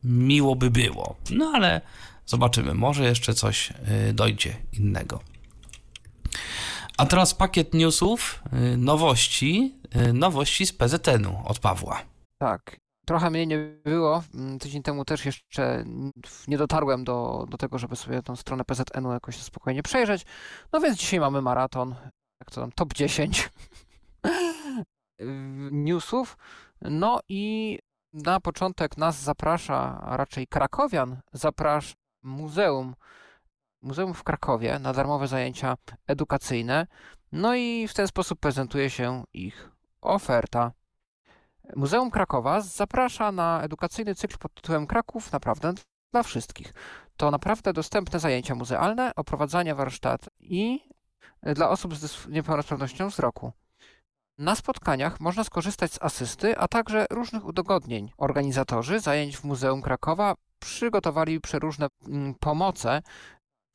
miło 0.04 0.56
by 0.56 0.70
było. 0.70 1.16
No 1.30 1.52
ale 1.54 1.80
zobaczymy, 2.26 2.74
może 2.74 3.04
jeszcze 3.04 3.34
coś 3.34 3.70
yy, 4.06 4.12
dojdzie 4.12 4.56
innego. 4.72 5.20
A 6.98 7.06
teraz 7.06 7.34
pakiet 7.34 7.74
newsów, 7.74 8.42
yy, 8.52 8.76
nowości, 8.76 9.74
nowości 10.12 10.66
z 10.66 10.72
PZN-u 10.72 11.42
od 11.44 11.58
Pawła. 11.58 12.02
Tak. 12.38 12.76
Trochę 13.06 13.30
mnie 13.30 13.46
nie 13.46 13.58
było. 13.84 14.22
Mm, 14.34 14.58
Tydzień 14.58 14.82
temu 14.82 15.04
też 15.04 15.26
jeszcze 15.26 15.84
nie 16.48 16.58
dotarłem 16.58 17.04
do, 17.04 17.46
do 17.50 17.56
tego, 17.56 17.78
żeby 17.78 17.96
sobie 17.96 18.22
tą 18.22 18.36
stronę 18.36 18.64
PZN-u 18.64 19.12
jakoś 19.12 19.36
spokojnie 19.36 19.82
przejrzeć. 19.82 20.26
No 20.72 20.80
więc 20.80 20.98
dzisiaj 20.98 21.20
mamy 21.20 21.42
maraton. 21.42 21.94
Jak 22.40 22.50
to 22.50 22.60
tam, 22.60 22.72
top 22.72 22.94
10. 22.94 23.50
newsów. 25.70 26.36
No 26.84 27.20
i 27.28 27.78
na 28.12 28.40
początek 28.40 28.96
nas 28.96 29.20
zaprasza, 29.20 30.00
a 30.02 30.16
raczej 30.16 30.46
krakowian 30.46 31.20
zaprasza 31.32 31.94
muzeum, 32.22 32.94
muzeum 33.82 34.14
w 34.14 34.24
Krakowie 34.24 34.78
na 34.78 34.92
darmowe 34.92 35.28
zajęcia 35.28 35.76
edukacyjne. 36.06 36.86
No 37.32 37.54
i 37.54 37.88
w 37.88 37.94
ten 37.94 38.08
sposób 38.08 38.40
prezentuje 38.40 38.90
się 38.90 39.24
ich 39.32 39.70
oferta. 40.00 40.72
Muzeum 41.76 42.10
Krakowa 42.10 42.60
zaprasza 42.60 43.32
na 43.32 43.62
edukacyjny 43.62 44.14
cykl 44.14 44.38
pod 44.38 44.54
tytułem 44.54 44.86
Kraków 44.86 45.32
naprawdę 45.32 45.72
dla 46.12 46.22
wszystkich. 46.22 46.74
To 47.16 47.30
naprawdę 47.30 47.72
dostępne 47.72 48.20
zajęcia 48.20 48.54
muzealne, 48.54 49.12
oprowadzania 49.16 49.74
warsztat 49.74 50.28
i 50.40 50.80
dla 51.42 51.68
osób 51.68 51.94
z 51.94 52.28
niepełnosprawnością 52.28 53.08
wzroku. 53.08 53.52
Na 54.38 54.54
spotkaniach 54.54 55.20
można 55.20 55.44
skorzystać 55.44 55.92
z 55.92 56.02
asysty, 56.02 56.58
a 56.58 56.68
także 56.68 57.06
różnych 57.10 57.44
udogodnień. 57.44 58.12
Organizatorzy 58.16 59.00
zajęć 59.00 59.36
w 59.36 59.44
Muzeum 59.44 59.82
Krakowa 59.82 60.34
przygotowali 60.58 61.40
przeróżne 61.40 61.86
mm, 62.08 62.34
pomoce 62.34 63.02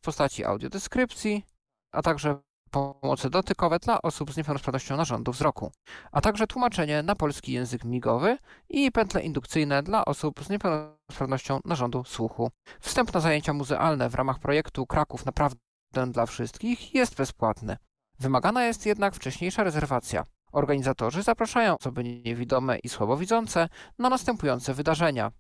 w 0.01 0.05
postaci 0.05 0.45
audiodeskrypcji, 0.45 1.45
a 1.91 2.01
także 2.01 2.39
pomocy 2.71 3.29
dotykowe 3.29 3.79
dla 3.79 4.01
osób 4.01 4.31
z 4.31 4.37
niepełnosprawnością 4.37 4.97
narządu 4.97 5.31
wzroku, 5.31 5.71
a 6.11 6.21
także 6.21 6.47
tłumaczenie 6.47 7.03
na 7.03 7.15
polski 7.15 7.51
język 7.51 7.83
migowy 7.83 8.37
i 8.69 8.91
pętle 8.91 9.21
indukcyjne 9.21 9.83
dla 9.83 10.05
osób 10.05 10.43
z 10.43 10.49
niepełnosprawnością 10.49 11.59
narządu 11.65 12.03
słuchu. 12.03 12.51
Wstęp 12.79 13.13
na 13.13 13.19
zajęcia 13.19 13.53
muzealne 13.53 14.09
w 14.09 14.15
ramach 14.15 14.39
projektu 14.39 14.85
Kraków 14.85 15.25
Naprawdę 15.25 15.59
dla 16.07 16.25
Wszystkich 16.25 16.95
jest 16.95 17.15
bezpłatny. 17.15 17.77
Wymagana 18.19 18.65
jest 18.65 18.85
jednak 18.85 19.15
wcześniejsza 19.15 19.63
rezerwacja. 19.63 20.25
Organizatorzy 20.51 21.23
zapraszają 21.23 21.77
osoby 21.77 22.03
niewidome 22.03 22.79
i 22.79 22.89
słabowidzące 22.89 23.69
na 23.99 24.09
następujące 24.09 24.73
wydarzenia. 24.73 25.31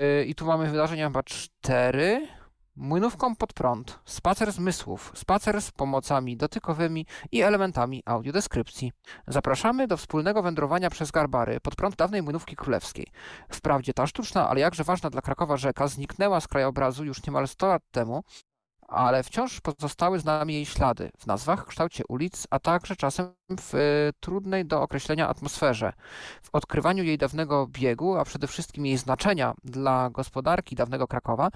Yy, 0.00 0.24
I 0.24 0.34
tu 0.34 0.46
mamy 0.46 0.70
wydarzenia 0.70 1.06
chyba 1.06 1.22
cztery. 1.22 2.28
Młynówką 2.80 3.36
pod 3.36 3.52
prąd, 3.52 3.98
spacer 4.04 4.52
zmysłów, 4.52 5.12
spacer 5.14 5.62
z 5.62 5.70
pomocami 5.70 6.36
dotykowymi 6.36 7.06
i 7.32 7.42
elementami 7.42 8.02
audiodeskrypcji. 8.06 8.92
Zapraszamy 9.26 9.86
do 9.86 9.96
wspólnego 9.96 10.42
wędrowania 10.42 10.90
przez 10.90 11.10
Garbary 11.10 11.60
pod 11.60 11.76
prąd 11.76 11.96
dawnej 11.96 12.22
Młynówki 12.22 12.56
Królewskiej. 12.56 13.06
Wprawdzie 13.52 13.94
ta 13.94 14.06
sztuczna, 14.06 14.48
ale 14.48 14.60
jakże 14.60 14.84
ważna 14.84 15.10
dla 15.10 15.20
Krakowa 15.20 15.56
rzeka 15.56 15.88
zniknęła 15.88 16.40
z 16.40 16.48
krajobrazu 16.48 17.04
już 17.04 17.26
niemal 17.26 17.48
100 17.48 17.66
lat 17.66 17.82
temu, 17.90 18.22
ale 18.88 19.22
wciąż 19.22 19.60
pozostały 19.60 20.20
z 20.20 20.24
nami 20.24 20.54
jej 20.54 20.66
ślady 20.66 21.10
w 21.18 21.26
nazwach, 21.26 21.66
kształcie 21.66 22.04
ulic, 22.08 22.46
a 22.50 22.58
także 22.58 22.96
czasem 22.96 23.34
w 23.60 23.74
y, 23.74 24.12
trudnej 24.20 24.66
do 24.66 24.82
określenia 24.82 25.28
atmosferze. 25.28 25.92
W 26.42 26.48
odkrywaniu 26.52 27.04
jej 27.04 27.18
dawnego 27.18 27.66
biegu, 27.66 28.16
a 28.16 28.24
przede 28.24 28.46
wszystkim 28.46 28.86
jej 28.86 28.96
znaczenia 28.96 29.54
dla 29.64 30.10
gospodarki 30.10 30.76
dawnego 30.76 31.06
Krakowa, 31.06 31.48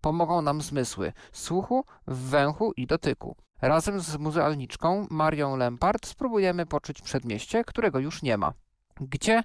pomogą 0.00 0.42
nam 0.42 0.62
zmysły 0.62 1.12
słuchu, 1.32 1.84
węchu 2.06 2.72
i 2.76 2.86
dotyku. 2.86 3.36
Razem 3.62 4.00
z 4.00 4.16
muzealniczką 4.16 5.06
Marią 5.10 5.56
Lempart 5.56 6.06
spróbujemy 6.06 6.66
poczuć 6.66 7.02
przedmieście, 7.02 7.64
którego 7.64 7.98
już 7.98 8.22
nie 8.22 8.36
ma. 8.36 8.52
Gdzie? 9.00 9.42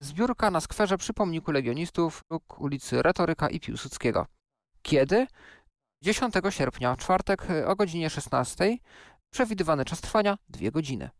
Zbiórka 0.00 0.50
na 0.50 0.60
skwerze 0.60 0.98
przy 0.98 1.12
pomniku 1.12 1.52
legionistów 1.52 2.24
ulicy 2.58 3.02
Retoryka 3.02 3.48
i 3.48 3.60
Piłsudskiego. 3.60 4.26
Kiedy? 4.82 5.26
10 6.02 6.34
sierpnia, 6.50 6.96
czwartek 6.96 7.46
o 7.66 7.76
godzinie 7.76 8.10
16. 8.10 8.76
Przewidywany 9.30 9.84
czas 9.84 10.00
trwania 10.00 10.38
2 10.48 10.70
godziny. 10.70 11.10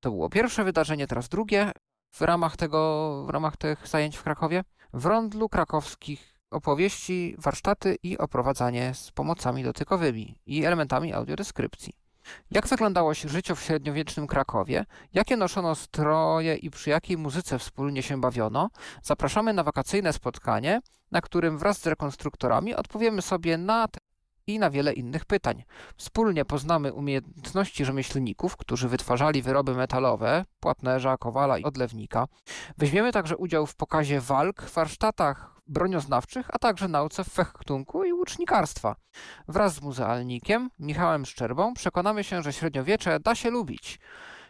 To 0.00 0.10
było 0.10 0.30
pierwsze 0.30 0.64
wydarzenie, 0.64 1.06
teraz 1.06 1.28
drugie 1.28 1.72
w 2.10 2.20
ramach 2.20 2.56
tego, 2.56 3.24
w 3.26 3.30
ramach 3.30 3.56
tych 3.56 3.88
zajęć 3.88 4.16
w 4.16 4.22
Krakowie. 4.22 4.64
W 4.92 5.06
rondlu 5.06 5.48
krakowskich 5.48 6.34
opowieści, 6.50 7.34
warsztaty 7.38 7.96
i 8.02 8.18
oprowadzanie 8.18 8.94
z 8.94 9.10
pomocami 9.10 9.64
dotykowymi 9.64 10.38
i 10.46 10.64
elementami 10.64 11.12
audiodeskrypcji. 11.12 11.92
Jak 12.50 12.68
wyglądało 12.68 13.14
życie 13.14 13.54
w 13.54 13.60
średniowiecznym 13.60 14.26
Krakowie? 14.26 14.84
Jakie 15.12 15.36
noszono 15.36 15.74
stroje 15.74 16.56
i 16.56 16.70
przy 16.70 16.90
jakiej 16.90 17.16
muzyce 17.16 17.58
wspólnie 17.58 18.02
się 18.02 18.20
bawiono? 18.20 18.70
Zapraszamy 19.02 19.52
na 19.52 19.64
wakacyjne 19.64 20.12
spotkanie, 20.12 20.80
na 21.10 21.20
którym 21.20 21.58
wraz 21.58 21.78
z 21.78 21.86
rekonstruktorami 21.86 22.74
odpowiemy 22.74 23.22
sobie 23.22 23.58
na 23.58 23.88
te 23.88 24.00
i 24.46 24.58
na 24.58 24.70
wiele 24.70 24.92
innych 24.92 25.24
pytań. 25.24 25.64
Wspólnie 25.96 26.44
poznamy 26.44 26.92
umiejętności 26.92 27.84
rzemieślników, 27.84 28.56
którzy 28.56 28.88
wytwarzali 28.88 29.42
wyroby 29.42 29.74
metalowe, 29.74 30.44
płatnerza, 30.60 31.16
kowala 31.16 31.58
i 31.58 31.64
odlewnika. 31.64 32.26
Weźmiemy 32.78 33.12
także 33.12 33.36
udział 33.36 33.66
w 33.66 33.76
pokazie 33.76 34.20
walk, 34.20 34.62
warsztatach 34.62 35.60
bronioznawczych, 35.66 36.46
a 36.52 36.58
także 36.58 36.88
nauce 36.88 37.24
fechtunku 37.24 38.04
i 38.04 38.12
łucznikarstwa. 38.12 38.96
Wraz 39.48 39.74
z 39.74 39.82
muzealnikiem 39.82 40.70
Michałem 40.78 41.26
Szczerbą 41.26 41.74
przekonamy 41.74 42.24
się, 42.24 42.42
że 42.42 42.52
średniowiecze 42.52 43.20
da 43.20 43.34
się 43.34 43.50
lubić. 43.50 43.98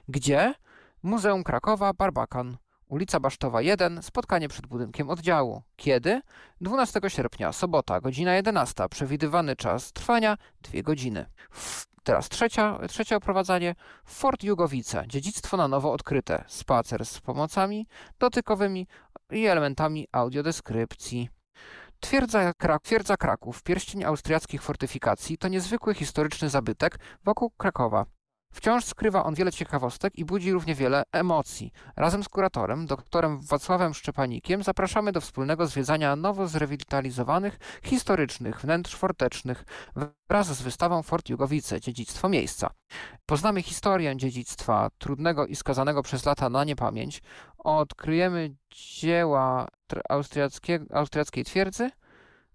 Gdzie? 0.08 0.54
Muzeum 1.02 1.44
Krakowa, 1.44 1.92
Barbakan. 1.92 2.56
Ulica 2.90 3.20
Basztowa 3.20 3.62
1, 3.62 4.02
spotkanie 4.02 4.48
przed 4.48 4.66
budynkiem 4.66 5.10
oddziału. 5.10 5.62
Kiedy? 5.76 6.20
12 6.60 7.00
sierpnia, 7.08 7.52
sobota, 7.52 8.00
godzina 8.00 8.34
11. 8.34 8.88
Przewidywany 8.90 9.56
czas 9.56 9.92
trwania 9.92 10.36
2 10.62 10.82
godziny. 10.82 11.26
Teraz 12.02 12.28
trzecia, 12.28 12.78
trzecie 12.88 13.16
oprowadzanie. 13.16 13.74
Fort 14.04 14.42
Jugowice, 14.42 15.04
dziedzictwo 15.06 15.56
na 15.56 15.68
nowo 15.68 15.92
odkryte. 15.92 16.44
Spacer 16.46 17.06
z 17.06 17.20
pomocami 17.20 17.86
dotykowymi 18.18 18.86
i 19.30 19.46
elementami 19.46 20.06
audiodeskrypcji. 20.12 21.28
Twierdza, 22.00 22.54
Krak 22.54 22.82
Twierdza 22.82 23.16
Kraków, 23.16 23.62
pierścień 23.62 24.04
austriackich 24.04 24.62
fortyfikacji, 24.62 25.38
to 25.38 25.48
niezwykły 25.48 25.94
historyczny 25.94 26.48
zabytek 26.48 26.98
wokół 27.24 27.50
Krakowa. 27.50 28.06
Wciąż 28.54 28.84
skrywa 28.84 29.24
on 29.24 29.34
wiele 29.34 29.52
ciekawostek 29.52 30.18
i 30.18 30.24
budzi 30.24 30.52
równie 30.52 30.74
wiele 30.74 31.02
emocji. 31.12 31.72
Razem 31.96 32.24
z 32.24 32.28
kuratorem, 32.28 32.86
doktorem 32.86 33.40
Wacławem 33.40 33.94
Szczepanikiem, 33.94 34.62
zapraszamy 34.62 35.12
do 35.12 35.20
wspólnego 35.20 35.66
zwiedzania 35.66 36.16
nowo 36.16 36.48
zrewitalizowanych, 36.48 37.58
historycznych 37.82 38.60
wnętrz 38.60 38.94
fortecznych 38.96 39.64
wraz 40.30 40.46
z 40.46 40.62
wystawą 40.62 41.02
Fort 41.02 41.28
Jugowice, 41.28 41.80
dziedzictwo 41.80 42.28
miejsca. 42.28 42.70
Poznamy 43.26 43.62
historię 43.62 44.16
dziedzictwa, 44.16 44.90
trudnego 44.98 45.46
i 45.46 45.56
skazanego 45.56 46.02
przez 46.02 46.26
lata 46.26 46.48
na 46.48 46.64
niepamięć. 46.64 47.22
Odkryjemy 47.58 48.54
dzieła 48.70 49.68
austriackiej 50.90 51.44
twierdzy, 51.44 51.90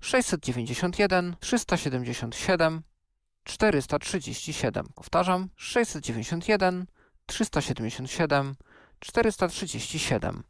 691 0.00 1.36
377 1.40 2.82
437. 3.44 4.86
Powtarzam 4.94 5.48
691 5.56 6.86
377 7.26 8.56
437. 9.00 10.42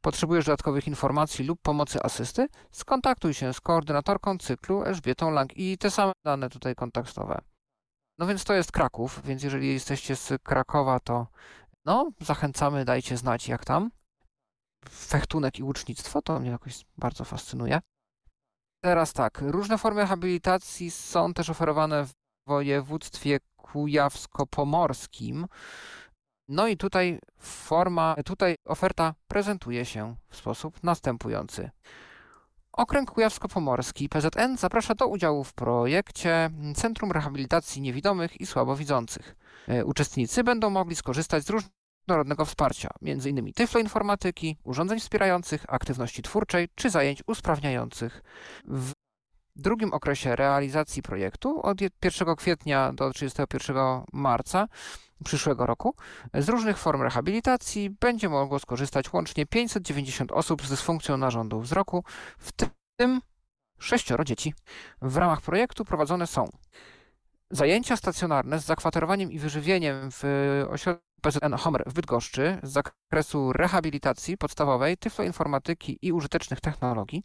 Potrzebujesz 0.00 0.44
dodatkowych 0.44 0.86
informacji 0.86 1.44
lub 1.44 1.62
pomocy 1.62 2.02
asysty? 2.02 2.46
Skontaktuj 2.70 3.34
się 3.34 3.54
z 3.54 3.60
koordynatorką 3.60 4.38
cyklu 4.38 4.84
Elżbietą 4.84 5.30
Lang 5.30 5.56
i 5.56 5.78
te 5.78 5.90
same 5.90 6.12
dane 6.24 6.50
tutaj 6.50 6.74
kontaktowe. 6.74 7.40
No 8.18 8.26
więc 8.26 8.44
to 8.44 8.54
jest 8.54 8.72
Kraków, 8.72 9.20
więc 9.24 9.42
jeżeli 9.42 9.72
jesteście 9.72 10.16
z 10.16 10.32
Krakowa, 10.42 11.00
to 11.00 11.26
no, 11.86 12.10
zachęcamy, 12.20 12.84
dajcie 12.84 13.16
znać 13.16 13.48
jak 13.48 13.64
tam. 13.64 13.90
Fechtunek 14.88 15.58
i 15.58 15.62
łucznictwo 15.62 16.22
to 16.22 16.40
mnie 16.40 16.50
jakoś 16.50 16.84
bardzo 16.98 17.24
fascynuje. 17.24 17.80
Teraz 18.84 19.12
tak, 19.12 19.40
różne 19.40 19.78
formy 19.78 20.06
habilitacji 20.06 20.90
są 20.90 21.34
też 21.34 21.50
oferowane 21.50 22.06
w 22.06 22.12
województwie 22.46 23.38
kujawsko-pomorskim. 23.56 25.46
No 26.48 26.68
i 26.68 26.76
tutaj 26.76 27.18
forma, 27.38 28.16
tutaj 28.24 28.56
oferta 28.64 29.14
prezentuje 29.28 29.84
się 29.84 30.16
w 30.28 30.36
sposób 30.36 30.82
następujący. 30.82 31.70
Okręg 32.76 33.10
Kujawsko-Pomorski 33.10 34.08
PZN 34.08 34.56
zaprasza 34.56 34.94
do 34.94 35.06
udziału 35.06 35.44
w 35.44 35.52
projekcie 35.52 36.50
Centrum 36.74 37.12
Rehabilitacji 37.12 37.82
Niewidomych 37.82 38.40
i 38.40 38.46
Słabowidzących. 38.46 39.36
E, 39.68 39.84
Uczestnicy 39.84 40.44
będą 40.44 40.70
mogli 40.70 40.96
skorzystać 40.96 41.44
z 41.44 41.50
różnorodnego 41.50 42.44
wsparcia, 42.44 42.90
m.in. 43.02 43.52
tyfloinformatyki, 43.52 44.56
urządzeń 44.64 45.00
wspierających, 45.00 45.64
aktywności 45.68 46.22
twórczej 46.22 46.68
czy 46.74 46.90
zajęć 46.90 47.22
usprawniających. 47.26 48.22
W 48.64 48.92
drugim 49.56 49.92
okresie 49.92 50.36
realizacji 50.36 51.02
projektu 51.02 51.62
od 51.62 51.80
1 51.80 52.36
kwietnia 52.36 52.92
do 52.92 53.12
31 53.12 53.76
marca 54.12 54.68
przyszłego 55.24 55.66
roku 55.66 55.94
z 56.34 56.48
różnych 56.48 56.78
form 56.78 57.02
rehabilitacji 57.02 57.90
będzie 57.90 58.28
mogło 58.28 58.58
skorzystać 58.58 59.12
łącznie 59.12 59.46
590 59.46 60.32
osób 60.32 60.66
z 60.66 60.70
dysfunkcją 60.70 61.16
narządu 61.16 61.60
wzroku, 61.60 62.04
w 62.38 62.52
tym 62.96 63.20
sześcioro 63.78 64.24
dzieci. 64.24 64.54
W 65.02 65.16
ramach 65.16 65.40
projektu 65.40 65.84
prowadzone 65.84 66.26
są 66.26 66.48
zajęcia 67.50 67.96
stacjonarne 67.96 68.58
z 68.58 68.64
zakwaterowaniem 68.64 69.32
i 69.32 69.38
wyżywieniem 69.38 70.10
w 70.12 70.24
ośrodku 70.70 71.06
PZN 71.22 71.54
Homer 71.54 71.82
w 71.86 71.92
Bydgoszczy 71.92 72.60
z 72.62 72.72
zakresu 72.72 73.52
rehabilitacji 73.52 74.36
podstawowej, 74.38 74.96
tyfloinformatyki 74.96 75.98
i 76.02 76.12
użytecznych 76.12 76.60
technologii, 76.60 77.24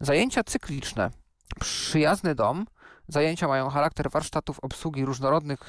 zajęcia 0.00 0.44
cykliczne 0.44 1.10
Przyjazny 1.60 2.34
dom. 2.34 2.66
Zajęcia 3.08 3.48
mają 3.48 3.68
charakter 3.68 4.10
warsztatów 4.10 4.60
obsługi 4.60 5.04
różnorodnych 5.04 5.60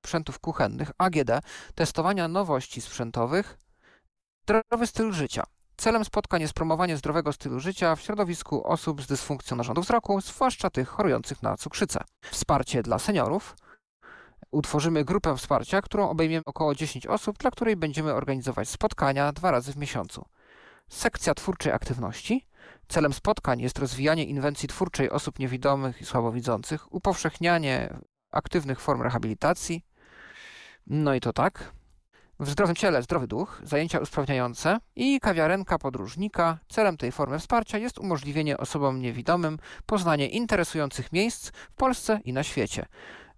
sprzętów 0.00 0.38
kuchennych, 0.38 0.90
AGD, 0.98 1.30
testowania 1.74 2.28
nowości 2.28 2.80
sprzętowych, 2.80 3.58
zdrowy 4.42 4.86
styl 4.86 5.12
życia. 5.12 5.42
Celem 5.76 6.04
spotkań 6.04 6.40
jest 6.40 6.54
promowanie 6.54 6.96
zdrowego 6.96 7.32
stylu 7.32 7.60
życia 7.60 7.96
w 7.96 8.00
środowisku 8.00 8.66
osób 8.66 9.02
z 9.02 9.06
dysfunkcją 9.06 9.56
narządu 9.56 9.82
wzroku, 9.82 10.20
zwłaszcza 10.20 10.70
tych 10.70 10.88
chorujących 10.88 11.42
na 11.42 11.56
cukrzycę. 11.56 12.04
Wsparcie 12.30 12.82
dla 12.82 12.98
seniorów. 12.98 13.56
Utworzymy 14.50 15.04
grupę 15.04 15.36
wsparcia, 15.36 15.82
którą 15.82 16.08
obejmiemy 16.08 16.42
około 16.46 16.74
10 16.74 17.06
osób, 17.06 17.38
dla 17.38 17.50
której 17.50 17.76
będziemy 17.76 18.14
organizować 18.14 18.68
spotkania 18.68 19.32
dwa 19.32 19.50
razy 19.50 19.72
w 19.72 19.76
miesiącu. 19.76 20.24
Sekcja 20.88 21.34
twórczej 21.34 21.72
aktywności. 21.72 22.46
Celem 22.88 23.12
spotkań 23.12 23.60
jest 23.60 23.78
rozwijanie 23.78 24.24
inwencji 24.24 24.68
twórczej 24.68 25.10
osób 25.10 25.38
niewidomych 25.38 26.00
i 26.00 26.06
słabowidzących, 26.06 26.94
upowszechnianie 26.94 27.98
aktywnych 28.32 28.80
form 28.80 29.02
rehabilitacji. 29.02 29.84
No 30.86 31.14
i 31.14 31.20
to 31.20 31.32
tak. 31.32 31.72
W 32.40 32.50
zdrowym 32.50 32.76
ciele 32.76 33.02
zdrowy 33.02 33.26
duch, 33.26 33.60
zajęcia 33.64 33.98
usprawniające 33.98 34.78
i 34.96 35.20
kawiarenka 35.20 35.78
podróżnika. 35.78 36.58
Celem 36.68 36.96
tej 36.96 37.12
formy 37.12 37.38
wsparcia 37.38 37.78
jest 37.78 37.98
umożliwienie 37.98 38.58
osobom 38.58 39.00
niewidomym 39.00 39.58
poznanie 39.86 40.28
interesujących 40.28 41.12
miejsc 41.12 41.50
w 41.50 41.74
Polsce 41.74 42.20
i 42.24 42.32
na 42.32 42.42
świecie. 42.42 42.86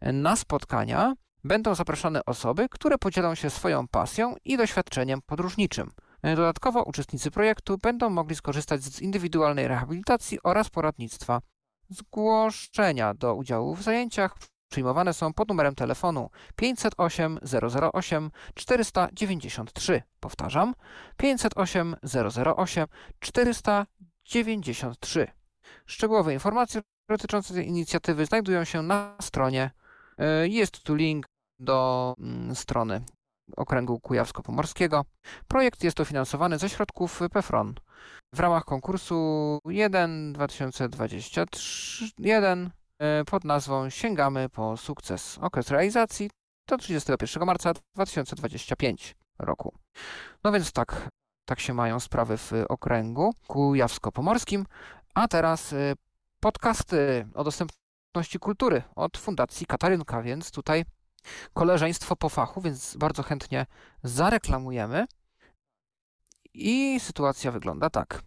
Na 0.00 0.36
spotkania 0.36 1.14
będą 1.44 1.74
zapraszane 1.74 2.24
osoby, 2.24 2.68
które 2.70 2.98
podzielą 2.98 3.34
się 3.34 3.50
swoją 3.50 3.88
pasją 3.88 4.34
i 4.44 4.56
doświadczeniem 4.56 5.20
podróżniczym. 5.26 5.90
Dodatkowo 6.22 6.82
uczestnicy 6.82 7.30
projektu 7.30 7.78
będą 7.78 8.10
mogli 8.10 8.36
skorzystać 8.36 8.82
z 8.82 9.00
indywidualnej 9.00 9.68
rehabilitacji 9.68 10.38
oraz 10.42 10.70
poradnictwa. 10.70 11.40
Zgłoszenia 11.88 13.14
do 13.14 13.34
udziału 13.34 13.74
w 13.74 13.82
zajęciach 13.82 14.36
przyjmowane 14.72 15.14
są 15.14 15.32
pod 15.32 15.48
numerem 15.48 15.74
telefonu 15.74 16.30
508 16.56 17.38
008 17.92 18.30
493. 18.54 20.02
Powtarzam 20.20 20.74
508 21.16 21.96
008 22.56 22.86
493. 23.20 25.28
Szczegółowe 25.86 26.32
informacje 26.32 26.80
dotyczące 27.08 27.54
tej 27.54 27.68
inicjatywy 27.68 28.26
znajdują 28.26 28.64
się 28.64 28.82
na 28.82 29.16
stronie. 29.20 29.70
E, 30.18 30.48
jest 30.48 30.82
tu 30.82 30.94
link 30.94 31.26
do 31.58 32.14
mm, 32.18 32.54
strony 32.54 33.04
Okręgu 33.56 34.00
Kujawsko-Pomorskiego. 34.00 35.04
Projekt 35.48 35.84
jest 35.84 35.96
dofinansowany 35.96 36.58
ze 36.58 36.68
środków 36.68 37.20
PFRON. 37.32 37.74
W 38.34 38.40
ramach 38.40 38.64
konkursu 38.64 39.58
1 39.64 40.32
2023 40.32 42.10
pod 43.26 43.44
nazwą 43.44 43.90
Sięgamy 43.90 44.48
po 44.48 44.76
sukces. 44.76 45.38
Okres 45.38 45.70
realizacji 45.70 46.30
do 46.68 46.78
31 46.78 47.46
marca 47.46 47.72
2025 47.94 49.16
roku. 49.38 49.74
No 50.44 50.52
więc 50.52 50.72
tak, 50.72 51.08
tak 51.44 51.60
się 51.60 51.74
mają 51.74 52.00
sprawy 52.00 52.36
w 52.36 52.52
okręgu 52.68 53.34
kujawsko-pomorskim. 53.48 54.64
A 55.14 55.28
teraz 55.28 55.72
y, 55.72 55.94
podcasty 56.40 57.28
o 57.34 57.44
dostępności 57.44 58.38
kultury 58.40 58.82
od 58.96 59.18
Fundacji 59.18 59.66
Katarynka, 59.66 60.22
więc 60.22 60.50
tutaj 60.50 60.84
koleżeństwo 61.52 62.16
po 62.16 62.28
fachu, 62.28 62.60
więc 62.60 62.96
bardzo 62.96 63.22
chętnie 63.22 63.66
zareklamujemy. 64.02 65.06
I 66.54 67.00
sytuacja 67.00 67.50
wygląda 67.50 67.90
tak. 67.90 68.22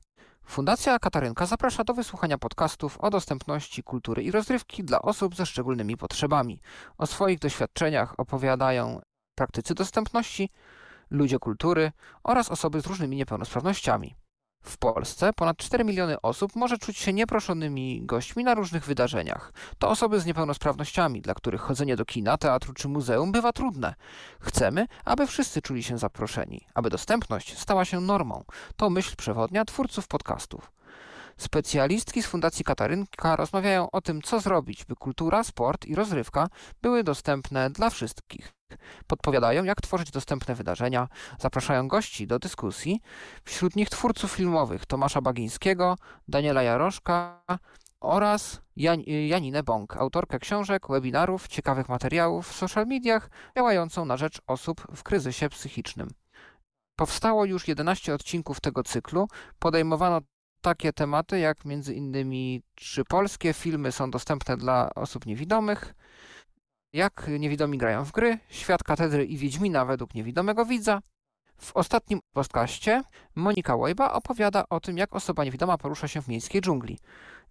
Fundacja 0.47 0.99
Katarynka 0.99 1.45
zaprasza 1.45 1.83
do 1.83 1.93
wysłuchania 1.93 2.37
podcastów 2.37 2.97
o 2.97 3.09
dostępności 3.09 3.83
kultury 3.83 4.23
i 4.23 4.31
rozrywki 4.31 4.83
dla 4.83 5.01
osób 5.01 5.35
ze 5.35 5.45
szczególnymi 5.45 5.97
potrzebami. 5.97 6.61
O 6.97 7.07
swoich 7.07 7.39
doświadczeniach 7.39 8.19
opowiadają 8.19 9.01
praktycy 9.35 9.73
dostępności, 9.73 10.49
ludzie 11.09 11.39
kultury 11.39 11.91
oraz 12.23 12.51
osoby 12.51 12.81
z 12.81 12.85
różnymi 12.85 13.17
niepełnosprawnościami. 13.17 14.15
W 14.65 14.77
Polsce 14.77 15.33
ponad 15.33 15.57
4 15.57 15.83
miliony 15.83 16.21
osób 16.21 16.55
może 16.55 16.77
czuć 16.77 16.97
się 16.97 17.13
nieproszonymi 17.13 18.01
gośćmi 18.05 18.43
na 18.43 18.53
różnych 18.53 18.85
wydarzeniach. 18.85 19.53
To 19.79 19.89
osoby 19.89 20.19
z 20.19 20.25
niepełnosprawnościami, 20.25 21.21
dla 21.21 21.33
których 21.33 21.61
chodzenie 21.61 21.95
do 21.95 22.05
kina, 22.05 22.37
teatru 22.37 22.73
czy 22.73 22.87
muzeum 22.87 23.31
bywa 23.31 23.53
trudne. 23.53 23.95
Chcemy, 24.39 24.87
aby 25.05 25.27
wszyscy 25.27 25.61
czuli 25.61 25.83
się 25.83 25.97
zaproszeni, 25.97 26.61
aby 26.73 26.89
dostępność 26.89 27.57
stała 27.57 27.85
się 27.85 28.01
normą. 28.01 28.43
To 28.75 28.89
myśl 28.89 29.15
przewodnia 29.15 29.65
twórców 29.65 30.07
podcastów. 30.07 30.74
Specjalistki 31.37 32.23
z 32.23 32.25
Fundacji 32.25 32.65
Katarynka 32.65 33.35
rozmawiają 33.35 33.91
o 33.91 34.01
tym, 34.01 34.21
co 34.21 34.39
zrobić, 34.39 34.85
by 34.85 34.95
kultura, 34.95 35.43
sport 35.43 35.85
i 35.85 35.95
rozrywka 35.95 36.47
były 36.81 37.03
dostępne 37.03 37.69
dla 37.69 37.89
wszystkich. 37.89 38.53
Podpowiadają, 39.07 39.63
jak 39.63 39.81
tworzyć 39.81 40.11
dostępne 40.11 40.55
wydarzenia, 40.55 41.07
zapraszają 41.39 41.87
gości 41.87 42.27
do 42.27 42.39
dyskusji, 42.39 43.01
wśród 43.43 43.75
nich 43.75 43.89
twórców 43.89 44.31
filmowych 44.31 44.85
Tomasza 44.85 45.21
Bagińskiego, 45.21 45.95
Daniela 46.27 46.63
Jaroszka 46.63 47.43
oraz 47.99 48.61
Jan 48.75 49.01
Janinę 49.27 49.63
Bąk, 49.63 49.97
autorkę 49.97 50.39
książek, 50.39 50.87
webinarów, 50.89 51.47
ciekawych 51.47 51.89
materiałów 51.89 52.49
w 52.49 52.55
social 52.55 52.87
mediach 52.87 53.29
działającą 53.57 54.05
na 54.05 54.17
rzecz 54.17 54.41
osób 54.47 54.87
w 54.95 55.03
kryzysie 55.03 55.49
psychicznym. 55.49 56.09
Powstało 56.95 57.45
już 57.45 57.67
11 57.67 58.13
odcinków 58.13 58.61
tego 58.61 58.83
cyklu. 58.83 59.27
Podejmowano 59.59 60.21
takie 60.65 60.93
tematy 60.93 61.39
jak 61.39 61.65
między 61.65 61.93
innymi 61.93 62.61
czy 62.75 63.03
polskie 63.05 63.53
filmy 63.53 63.91
są 63.91 64.11
dostępne 64.11 64.57
dla 64.57 64.93
osób 64.95 65.25
niewidomych, 65.25 65.93
jak 66.93 67.29
niewidomi 67.39 67.77
grają 67.77 68.05
w 68.05 68.11
gry, 68.11 68.39
świat 68.49 68.83
katedry 68.83 69.25
i 69.25 69.37
Wiedźmina 69.37 69.85
według 69.85 70.13
niewidomego 70.13 70.65
widza. 70.65 71.01
W 71.57 71.75
ostatnim 71.75 72.19
podcaście 72.33 73.03
Monika 73.35 73.75
Łojba 73.75 74.13
opowiada 74.13 74.63
o 74.69 74.79
tym, 74.79 74.97
jak 74.97 75.15
osoba 75.15 75.43
niewidoma 75.43 75.77
porusza 75.77 76.07
się 76.07 76.21
w 76.21 76.27
miejskiej 76.27 76.61
dżungli. 76.61 76.99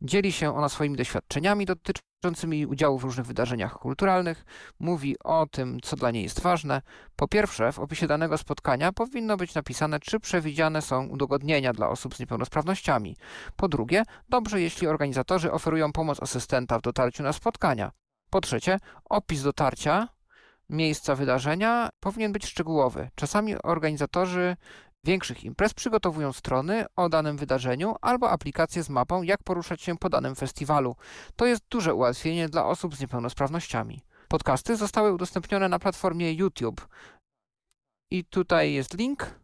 Dzieli 0.03 0.33
się 0.33 0.57
ona 0.57 0.69
swoimi 0.69 0.97
doświadczeniami 0.97 1.67
dotyczącymi 1.67 2.67
udziału 2.67 2.99
w 2.99 3.05
różnych 3.05 3.27
wydarzeniach 3.27 3.79
kulturalnych, 3.79 4.45
mówi 4.81 5.17
o 5.25 5.47
tym, 5.47 5.81
co 5.83 5.97
dla 5.97 6.11
niej 6.11 6.23
jest 6.23 6.41
ważne. 6.41 6.83
Po 7.17 7.29
pierwsze, 7.29 7.73
w 7.73 7.79
opisie 7.79 8.07
danego 8.07 8.39
spotkania 8.39 8.93
powinno 8.93 9.37
być 9.37 9.55
napisane, 9.55 10.01
czy 10.01 10.21
przewidziane 10.21 10.83
są 10.83 11.07
udogodnienia 11.07 11.73
dla 11.73 11.89
osób 11.89 12.15
z 12.15 12.21
niepełnosprawnościami. 12.21 13.17
Po 13.57 13.69
drugie, 13.69 14.03
dobrze, 14.29 14.61
jeśli 14.61 14.87
organizatorzy 14.87 15.53
oferują 15.53 15.93
pomoc 15.93 16.23
asystenta 16.23 16.79
w 16.79 16.83
dotarciu 16.83 17.23
na 17.23 17.33
spotkania. 17.33 17.91
Po 18.31 18.41
trzecie, 18.41 18.79
opis 19.05 19.43
dotarcia, 19.43 20.09
miejsca 20.75 21.15
wydarzenia 21.15 21.89
powinien 22.01 22.33
być 22.33 22.47
szczegółowy. 22.47 23.11
Czasami 23.15 23.63
organizatorzy 23.63 24.57
większych 25.05 25.45
imprez 25.45 25.75
przygotowują 25.75 26.33
strony 26.33 26.87
o 26.97 27.09
danym 27.09 27.37
wydarzeniu 27.37 27.97
albo 28.01 28.31
aplikacje 28.31 28.83
z 28.83 28.91
mapą, 28.91 29.23
jak 29.23 29.43
poruszać 29.43 29.83
się 29.83 29.99
po 29.99 30.09
danym 30.09 30.35
festiwalu. 30.35 30.97
To 31.37 31.47
jest 31.47 31.63
duże 31.71 31.95
ułatwienie 31.95 32.49
dla 32.49 32.67
osób 32.67 32.95
z 32.95 33.01
niepełnosprawnościami. 33.01 34.03
Podcasty 34.29 34.77
zostały 34.77 35.13
udostępnione 35.13 35.69
na 35.69 35.79
platformie 35.79 36.33
YouTube. 36.33 36.89
I 38.11 38.25
tutaj 38.25 38.73
jest 38.73 38.99
link. 38.99 39.41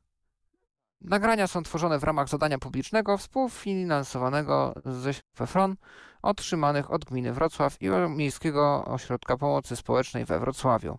Nagrania 1.00 1.46
są 1.46 1.62
tworzone 1.62 1.98
w 1.98 2.04
ramach 2.04 2.28
zadania 2.28 2.58
publicznego 2.58 3.18
współfinansowanego 3.18 4.74
ze 4.84 5.12
FEFRON 5.36 5.76
otrzymanych 6.22 6.90
od 6.90 7.04
gminy 7.04 7.32
Wrocław 7.32 7.82
i 7.82 7.88
Miejskiego 8.08 8.84
Ośrodka 8.84 9.36
Pomocy 9.36 9.76
Społecznej 9.76 10.24
we 10.24 10.40
Wrocławiu. 10.40 10.98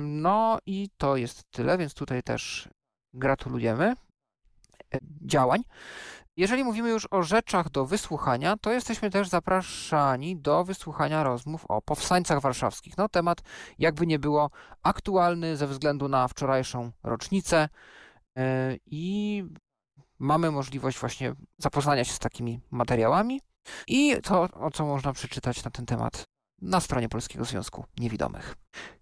No 0.00 0.58
i 0.66 0.88
to 0.96 1.16
jest 1.16 1.42
tyle, 1.50 1.78
więc 1.78 1.94
tutaj 1.94 2.22
też 2.22 2.68
gratulujemy 3.14 3.84
e, 4.94 4.98
działań. 5.26 5.62
Jeżeli 6.36 6.64
mówimy 6.64 6.90
już 6.90 7.08
o 7.10 7.22
rzeczach 7.22 7.70
do 7.70 7.86
wysłuchania, 7.86 8.56
to 8.56 8.72
jesteśmy 8.72 9.10
też 9.10 9.28
zapraszani 9.28 10.36
do 10.36 10.64
wysłuchania 10.64 11.22
rozmów 11.22 11.64
o 11.68 11.82
powstańcach 11.82 12.40
warszawskich. 12.40 12.96
No, 12.96 13.08
temat, 13.08 13.42
jakby 13.78 14.06
nie 14.06 14.18
było, 14.18 14.50
aktualny 14.82 15.56
ze 15.56 15.66
względu 15.66 16.08
na 16.08 16.28
wczorajszą 16.28 16.90
rocznicę 17.02 17.68
yy, 18.36 18.42
i 18.86 19.44
mamy 20.18 20.50
możliwość 20.50 20.98
właśnie 20.98 21.34
zapoznania 21.58 22.04
się 22.04 22.12
z 22.12 22.18
takimi 22.18 22.60
materiałami 22.70 23.40
i 23.86 24.16
to, 24.22 24.42
o 24.42 24.70
co 24.70 24.86
można 24.86 25.12
przeczytać 25.12 25.64
na 25.64 25.70
ten 25.70 25.86
temat 25.86 26.24
na 26.62 26.80
stronie 26.80 27.08
Polskiego 27.08 27.44
Związku 27.44 27.84
Niewidomych. 27.98 28.54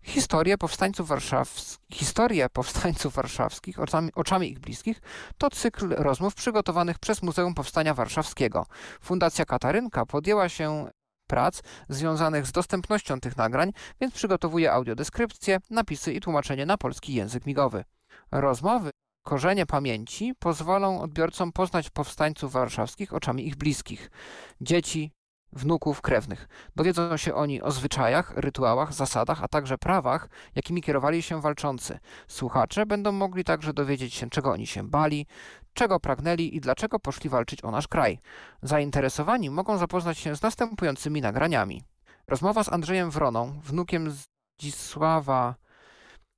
Historię 0.03 0.59
powstańców, 0.59 1.09
warszaws... 1.09 1.79
Historię 1.93 2.49
powstańców 2.49 3.15
warszawskich 3.15 3.81
oczami, 3.81 4.11
oczami 4.15 4.51
ich 4.51 4.59
bliskich 4.59 5.01
to 5.39 5.51
cykl 5.51 5.89
rozmów 5.89 6.35
przygotowanych 6.35 6.99
przez 6.99 7.23
Muzeum 7.23 7.55
Powstania 7.55 7.95
Warszawskiego. 7.95 8.67
Fundacja 9.01 9.45
Katarynka 9.45 10.07
podjęła 10.07 10.49
się 10.49 10.89
prac 11.27 11.63
związanych 11.89 12.47
z 12.47 12.53
dostępnością 12.53 13.21
tych 13.21 13.37
nagrań, 13.37 13.73
więc 14.01 14.15
przygotowuje 14.15 14.73
audiodeskrypcje, 14.73 15.59
napisy 15.71 16.13
i 16.13 16.21
tłumaczenie 16.21 16.67
na 16.67 16.77
polski 16.77 17.15
język 17.15 17.47
migowy. 17.47 17.85
Rozmowy 18.33 18.91
Korzenie 19.27 19.67
pamięci 19.67 20.35
pozwolą 20.39 21.01
odbiorcom 21.01 21.53
poznać 21.53 21.91
powstańców 21.91 22.53
warszawskich 22.53 23.15
oczami 23.15 23.47
ich 23.47 23.57
bliskich, 23.57 24.11
dzieci, 24.61 25.13
wnuków, 25.57 26.01
krewnych. 26.01 26.49
Dowiedzą 26.77 27.17
się 27.17 27.35
oni 27.35 27.63
o 27.63 27.71
zwyczajach, 27.71 28.33
rytuałach, 28.37 28.93
zasadach, 28.93 29.43
a 29.43 29.49
także 29.49 29.79
prawach, 29.79 30.29
jakimi 30.55 30.83
kierowali 30.83 31.23
się 31.23 31.41
walczący. 31.41 31.99
Słuchacze 32.29 32.87
będą 32.87 33.13
mogli 33.13 33.45
także 33.45 33.73
dowiedzieć 33.73 34.15
się, 34.15 34.31
czego 34.31 34.53
oni 34.53 34.67
się 34.67 34.89
bali, 34.89 35.27
czego 35.75 36.01
pragnęli 36.01 36.57
i 36.57 36.61
dlaczego 36.61 36.99
poszli 36.99 37.31
walczyć 37.31 37.65
o 37.65 37.71
nasz 37.71 37.89
kraj. 37.89 38.19
Zainteresowani 38.63 39.51
mogą 39.51 39.79
zapoznać 39.79 40.19
się 40.19 40.37
z 40.37 40.43
następującymi 40.43 41.21
nagraniami. 41.21 41.83
Rozmowa 42.29 42.65
z 42.65 42.73
Andrzejem 42.73 43.11
Wroną, 43.11 43.61
wnukiem 43.65 44.15
Zdzisława 44.59 45.55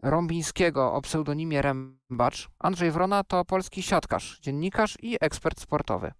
Rąbińskiego 0.03 0.93
o 0.93 1.01
pseudonimie 1.01 1.63
Rębacz. 1.63 2.49
Andrzej 2.59 2.91
Wrona 2.91 3.25
to 3.25 3.45
polski 3.45 3.83
siatkarz, 3.83 4.39
dziennikarz 4.41 4.97
i 5.03 5.17
ekspert 5.21 5.61
sportowy. 5.61 6.13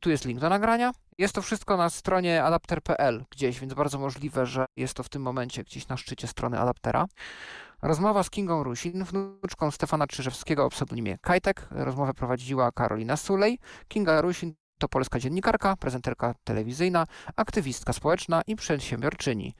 Tu 0.00 0.10
jest 0.10 0.24
link 0.24 0.40
do 0.40 0.48
nagrania. 0.48 0.92
Jest 1.18 1.34
to 1.34 1.42
wszystko 1.42 1.76
na 1.76 1.90
stronie 1.90 2.44
adapter.pl 2.44 3.24
gdzieś, 3.30 3.60
więc 3.60 3.74
bardzo 3.74 3.98
możliwe, 3.98 4.46
że 4.46 4.66
jest 4.76 4.94
to 4.94 5.02
w 5.02 5.08
tym 5.08 5.22
momencie 5.22 5.64
gdzieś 5.64 5.88
na 5.88 5.96
szczycie 5.96 6.26
strony 6.26 6.58
adaptera. 6.58 7.06
Rozmowa 7.82 8.22
z 8.22 8.30
Kingą 8.30 8.62
Rusin, 8.62 9.04
wnuczką 9.04 9.70
Stefana 9.70 10.06
Czyżewskiego 10.06 10.64
o 10.64 10.70
pseudonimie 10.70 11.18
Kajtek. 11.18 11.66
Rozmowę 11.70 12.14
prowadziła 12.14 12.72
Karolina 12.72 13.16
Sulej. 13.16 13.58
Kinga 13.88 14.20
Rusin 14.20 14.54
to 14.78 14.88
polska 14.88 15.18
dziennikarka, 15.18 15.76
prezenterka 15.76 16.34
telewizyjna, 16.44 17.06
aktywistka 17.36 17.92
społeczna 17.92 18.42
i 18.46 18.56
przedsiębiorczyni. 18.56 19.54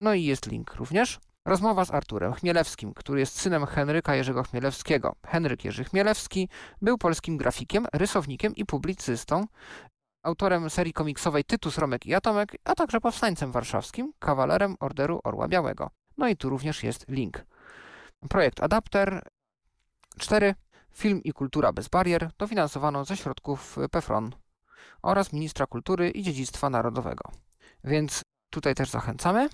No 0.00 0.14
i 0.14 0.24
jest 0.24 0.46
link 0.46 0.74
również. 0.74 1.18
Rozmowa 1.44 1.84
z 1.84 1.90
Arturem 1.90 2.32
Chmielewskim, 2.32 2.94
który 2.94 3.20
jest 3.20 3.40
synem 3.40 3.66
Henryka 3.66 4.14
Jerzego 4.14 4.42
Chmielewskiego. 4.42 5.16
Henryk 5.26 5.64
Jerzy 5.64 5.84
Chmielewski 5.84 6.48
był 6.82 6.98
polskim 6.98 7.36
grafikiem, 7.36 7.86
rysownikiem 7.92 8.54
i 8.56 8.64
publicystą, 8.64 9.46
autorem 10.22 10.70
serii 10.70 10.92
komiksowej 10.92 11.44
Tytus, 11.44 11.78
Romek 11.78 12.06
i 12.06 12.14
Atomek, 12.14 12.56
a 12.64 12.74
także 12.74 13.00
powstańcem 13.00 13.52
warszawskim, 13.52 14.12
kawalerem 14.18 14.76
Orderu 14.80 15.20
Orła 15.24 15.48
Białego. 15.48 15.90
No 16.16 16.28
i 16.28 16.36
tu 16.36 16.48
również 16.48 16.82
jest 16.82 17.08
link. 17.08 17.44
Projekt 18.28 18.62
Adapter 18.62 19.28
4. 20.18 20.54
Film 20.92 21.22
i 21.22 21.32
kultura 21.32 21.72
bez 21.72 21.88
barier 21.88 22.30
dofinansowano 22.38 23.04
ze 23.04 23.16
środków 23.16 23.76
PEFRON 23.90 24.30
oraz 25.02 25.32
Ministra 25.32 25.66
Kultury 25.66 26.10
i 26.10 26.22
Dziedzictwa 26.22 26.70
Narodowego. 26.70 27.30
Więc 27.84 28.22
tutaj 28.50 28.74
też 28.74 28.90
zachęcamy. 28.90 29.48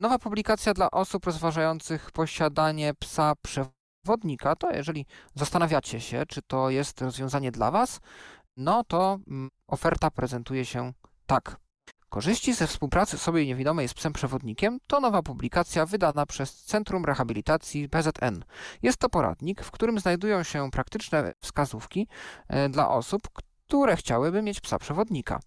Nowa 0.00 0.18
publikacja 0.18 0.74
dla 0.74 0.90
osób 0.90 1.26
rozważających 1.26 2.10
posiadanie 2.10 2.94
psa 2.94 3.32
przewodnika, 3.42 4.56
to 4.56 4.70
jeżeli 4.70 5.06
zastanawiacie 5.34 6.00
się, 6.00 6.26
czy 6.28 6.42
to 6.42 6.70
jest 6.70 7.00
rozwiązanie 7.00 7.52
dla 7.52 7.70
Was, 7.70 8.00
no 8.56 8.84
to 8.84 9.18
mm, 9.28 9.50
oferta 9.66 10.10
prezentuje 10.10 10.64
się 10.64 10.92
tak. 11.26 11.56
Korzyści 12.08 12.54
ze 12.54 12.66
współpracy 12.66 13.18
sobie 13.18 13.46
niewidomej 13.46 13.88
z 13.88 13.94
psem 13.94 14.12
przewodnikiem 14.12 14.78
to 14.86 15.00
nowa 15.00 15.22
publikacja 15.22 15.86
wydana 15.86 16.26
przez 16.26 16.64
Centrum 16.64 17.04
Rehabilitacji 17.04 17.88
PZN. 17.88 18.44
Jest 18.82 18.98
to 18.98 19.08
poradnik, 19.08 19.62
w 19.62 19.70
którym 19.70 19.98
znajdują 19.98 20.42
się 20.42 20.70
praktyczne 20.70 21.32
wskazówki 21.40 22.08
e, 22.48 22.68
dla 22.68 22.88
osób, 22.88 23.22
które 23.68 23.96
chciałyby 23.96 24.42
mieć 24.42 24.60
psa 24.60 24.78
przewodnika. 24.78 25.40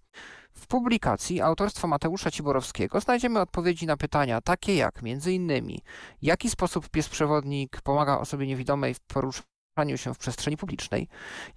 W 0.53 0.67
publikacji 0.67 1.41
autorstwa 1.41 1.87
Mateusza 1.87 2.31
Ciborowskiego 2.31 2.99
znajdziemy 2.99 3.39
odpowiedzi 3.39 3.85
na 3.85 3.97
pytania 3.97 4.41
takie 4.41 4.75
jak 4.75 5.01
innymi 5.27 5.81
jaki 6.21 6.49
sposób 6.49 6.89
pies 6.89 7.09
przewodnik 7.09 7.81
pomaga 7.81 8.17
osobie 8.17 8.47
niewidomej 8.47 8.93
w 8.93 8.99
poruszaniu 8.99 9.97
się 9.97 10.13
w 10.13 10.17
przestrzeni 10.17 10.57
publicznej, 10.57 11.07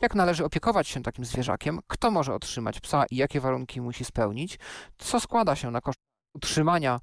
jak 0.00 0.14
należy 0.14 0.44
opiekować 0.44 0.88
się 0.88 1.02
takim 1.02 1.24
zwierzakiem, 1.24 1.80
kto 1.86 2.10
może 2.10 2.34
otrzymać 2.34 2.80
psa 2.80 3.04
i 3.10 3.16
jakie 3.16 3.40
warunki 3.40 3.80
musi 3.80 4.04
spełnić, 4.04 4.58
co 4.98 5.20
składa 5.20 5.56
się 5.56 5.70
na 5.70 5.80
koszt 5.80 5.98
utrzymania 6.34 7.00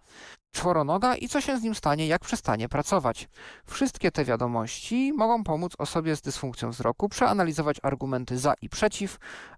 czworonoga 0.52 1.16
i 1.16 1.28
co 1.28 1.42
się 1.42 1.58
z 1.58 1.64
nim 1.64 1.76
stanie, 1.76 2.08
jak 2.08 2.22
przestanie 2.22 2.70
pracować. 2.70 3.30
Wszystkie 3.66 4.12
te 4.12 4.26
wiadomości 4.26 5.14
mogą 5.14 5.44
pomóc 5.44 5.74
osobie 5.78 6.16
z 6.16 6.22
dysfunkcją 6.22 6.70
wzroku 6.70 7.10
przeanalizować 7.10 7.78
argumenty 7.84 8.38
za 8.38 8.54
i 8.62 8.70
przeciw, 8.70 9.18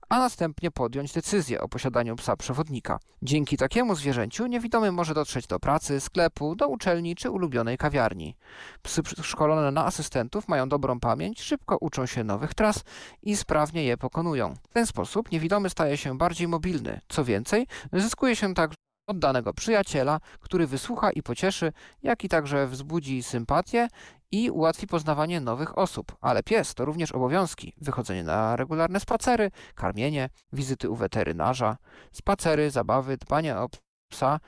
a 0.10 0.20
następnie 0.20 0.72
podjąć 0.72 1.14
decyzję 1.14 1.62
o 1.62 1.68
posiadaniu 1.68 2.16
psa 2.16 2.36
przewodnika. 2.36 3.00
Dzięki 3.22 3.58
takiemu 3.58 3.96
zwierzęciu 3.96 4.48
niewidomy 4.48 4.92
może 4.92 5.14
dotrzeć 5.14 5.48
do 5.48 5.60
pracy, 5.60 6.00
sklepu, 6.00 6.56
do 6.56 6.68
uczelni 6.68 7.16
czy 7.16 7.30
ulubionej 7.30 7.78
kawiarni. 7.78 8.36
Psy 8.82 9.02
szkolone 9.22 9.72
na 9.72 9.86
asystentów 9.86 10.48
mają 10.48 10.70
dobrą 10.70 11.00
pamięć, 11.00 11.42
szybko 11.42 11.78
uczą 11.82 12.06
się 12.06 12.24
nowych 12.24 12.54
tras 12.54 12.84
i 13.22 13.38
sprawnie 13.38 13.84
je 13.84 13.98
pokonują. 13.98 14.54
W 14.70 14.74
ten 14.74 14.86
sposób 14.86 15.32
niewidomy 15.32 15.70
staje 15.70 15.98
się 15.98 16.18
bardziej 16.18 16.48
mobilny. 16.48 17.02
Co 17.10 17.26
więcej, 17.26 17.68
zyskuje 17.94 18.36
się 18.36 18.54
także 18.54 18.83
oddanego 19.08 19.54
przyjaciela, 19.54 20.20
który 20.40 20.68
wysłucha 20.68 21.12
i 21.12 21.24
pocieszy, 21.24 21.74
jak 22.04 22.24
i 22.24 22.30
także 22.30 22.68
wzbudzi 22.68 23.24
sympatię 23.24 23.88
i 24.32 24.50
ułatwi 24.50 24.88
poznawanie 24.88 25.42
nowych 25.42 25.78
osób. 25.78 26.16
Ale 26.22 26.44
pies 26.44 26.74
to 26.74 26.86
również 26.86 27.12
obowiązki: 27.12 27.74
wychodzenie 27.82 28.24
na 28.24 28.56
regularne 28.56 29.00
spacery, 29.00 29.52
karmienie, 29.76 30.30
wizyty 30.54 30.90
u 30.90 30.96
weterynarza, 30.96 31.78
spacery, 32.12 32.72
zabawy, 32.72 33.18
dbanie 33.18 33.58
o 33.58 33.70
psa 34.12 34.40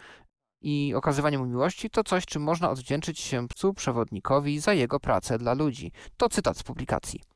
i 0.62 0.93
okazywanie 0.95 1.38
mu 1.38 1.45
miłości 1.45 1.89
to 1.89 2.03
coś, 2.03 2.26
czym 2.26 2.41
można 2.41 2.70
odwdzięczyć 2.70 3.20
się 3.20 3.47
psu 3.47 3.74
przewodnikowi 3.74 4.60
za 4.60 4.74
jego 4.74 4.99
pracę 4.99 5.38
dla 5.38 5.53
ludzi. 5.53 5.91
To 6.18 6.30
cytat 6.30 6.58
z 6.58 6.64
publikacji. 6.64 7.34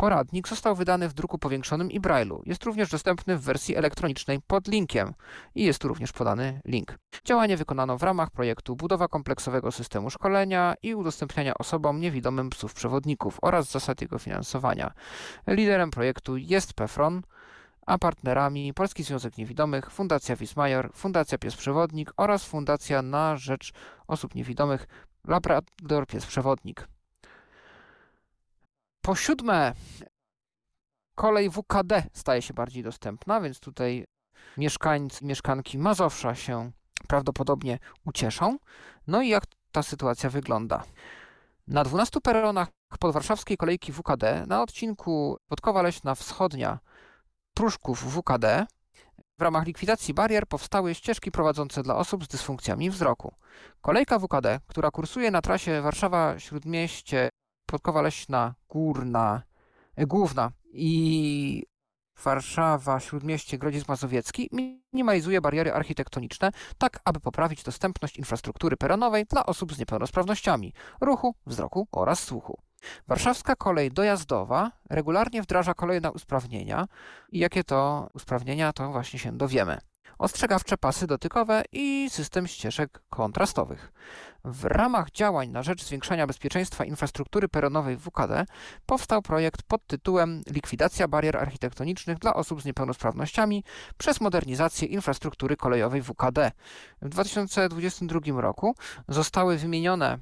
Poradnik 0.00 0.48
został 0.48 0.76
wydany 0.76 1.08
w 1.08 1.12
druku 1.12 1.38
powiększonym 1.38 1.90
i 1.90 2.00
Braille'u. 2.00 2.40
Jest 2.46 2.64
również 2.64 2.90
dostępny 2.90 3.36
w 3.36 3.42
wersji 3.42 3.76
elektronicznej 3.76 4.40
pod 4.46 4.68
linkiem 4.68 5.14
i 5.54 5.64
jest 5.64 5.78
tu 5.78 5.88
również 5.88 6.12
podany 6.12 6.60
link. 6.64 6.98
Działanie 7.24 7.56
wykonano 7.56 7.98
w 7.98 8.02
ramach 8.02 8.30
projektu 8.30 8.76
Budowa 8.76 9.08
kompleksowego 9.08 9.72
systemu 9.72 10.10
szkolenia 10.10 10.74
i 10.82 10.94
udostępniania 10.94 11.54
osobom 11.54 12.00
niewidomym 12.00 12.50
psów 12.50 12.74
przewodników 12.74 13.38
oraz 13.42 13.70
zasad 13.70 14.00
jego 14.00 14.18
finansowania. 14.18 14.92
Liderem 15.46 15.90
projektu 15.90 16.36
jest 16.36 16.74
PEFRON, 16.74 17.22
a 17.86 17.98
partnerami 17.98 18.74
Polski 18.74 19.02
Związek 19.02 19.38
Niewidomych, 19.38 19.90
Fundacja 19.90 20.36
Wismajor, 20.36 20.90
Fundacja 20.94 21.38
Pies 21.38 21.56
Przewodnik 21.56 22.12
oraz 22.16 22.44
Fundacja 22.44 23.02
na 23.02 23.36
Rzecz 23.36 23.72
Osób 24.06 24.34
Niewidomych 24.34 24.86
Labrador 25.24 26.06
Pies 26.06 26.26
Przewodnik. 26.26 26.86
Po 29.02 29.14
siódme, 29.14 29.74
kolej 31.14 31.50
WKD 31.50 32.02
staje 32.12 32.42
się 32.42 32.54
bardziej 32.54 32.82
dostępna, 32.82 33.40
więc 33.40 33.60
tutaj 33.60 34.04
mieszkańcy 34.56 35.24
mieszkanki 35.24 35.78
Mazowsza 35.78 36.34
się 36.34 36.70
prawdopodobnie 37.08 37.78
ucieszą. 38.04 38.58
No 39.06 39.22
i 39.22 39.28
jak 39.28 39.44
ta 39.72 39.82
sytuacja 39.82 40.30
wygląda? 40.30 40.84
Na 41.66 41.84
12 41.84 42.20
peronach 42.20 42.68
podwarszawskiej 43.00 43.56
kolejki 43.56 43.92
WKD 43.92 44.44
na 44.46 44.62
odcinku 44.62 45.36
Podkowa 45.48 45.82
Leśna 45.82 46.14
Wschodnia 46.14 46.78
Pruszków 47.54 48.14
WKD 48.14 48.66
w 49.38 49.42
ramach 49.42 49.66
likwidacji 49.66 50.14
barier 50.14 50.46
powstały 50.46 50.94
ścieżki 50.94 51.30
prowadzące 51.30 51.82
dla 51.82 51.96
osób 51.96 52.24
z 52.24 52.28
dysfunkcjami 52.28 52.90
wzroku. 52.90 53.34
Kolejka 53.80 54.18
WKD, 54.18 54.60
która 54.66 54.90
kursuje 54.90 55.30
na 55.30 55.42
trasie 55.42 55.82
Warszawa-Śródmieście 55.82 57.28
Podkowa 57.70 58.02
Leśna 58.02 58.54
Górna, 58.68 59.42
e, 59.96 60.06
Główna 60.06 60.50
i 60.72 61.66
Warszawa, 62.24 63.00
Śródmieście, 63.00 63.58
Grodziec 63.58 63.88
Mazowiecki 63.88 64.48
minimalizuje 64.52 65.40
bariery 65.40 65.72
architektoniczne, 65.72 66.50
tak 66.78 67.00
aby 67.04 67.20
poprawić 67.20 67.62
dostępność 67.62 68.16
infrastruktury 68.16 68.76
peronowej 68.76 69.26
dla 69.26 69.46
osób 69.46 69.74
z 69.74 69.78
niepełnosprawnościami, 69.78 70.72
ruchu, 71.00 71.34
wzroku 71.46 71.88
oraz 71.92 72.22
słuchu. 72.22 72.62
Warszawska 73.08 73.56
kolej 73.56 73.90
dojazdowa 73.90 74.72
regularnie 74.90 75.42
wdraża 75.42 75.74
kolejne 75.74 76.12
usprawnienia 76.12 76.86
i 77.32 77.38
jakie 77.38 77.64
to 77.64 78.08
usprawnienia, 78.14 78.72
to 78.72 78.92
właśnie 78.92 79.18
się 79.18 79.32
dowiemy. 79.32 79.89
Ostrzegawcze 80.18 80.76
pasy 80.76 81.06
dotykowe 81.06 81.62
i 81.72 82.10
system 82.10 82.46
ścieżek 82.46 83.02
kontrastowych. 83.10 83.92
W 84.44 84.64
ramach 84.64 85.10
działań 85.10 85.48
na 85.48 85.62
rzecz 85.62 85.84
zwiększania 85.84 86.26
bezpieczeństwa 86.26 86.84
infrastruktury 86.84 87.48
peronowej 87.48 87.96
w 87.96 88.00
WKD 88.00 88.44
powstał 88.86 89.22
projekt 89.22 89.62
pod 89.62 89.86
tytułem 89.86 90.42
Likwidacja 90.46 91.08
barier 91.08 91.36
architektonicznych 91.36 92.18
dla 92.18 92.34
osób 92.34 92.62
z 92.62 92.64
niepełnosprawnościami 92.64 93.64
przez 93.98 94.20
modernizację 94.20 94.88
infrastruktury 94.88 95.56
kolejowej 95.56 96.02
WKD. 96.02 96.52
W 97.02 97.08
2022 97.08 98.40
roku 98.40 98.74
zostały 99.08 99.56
wymienione 99.56 100.18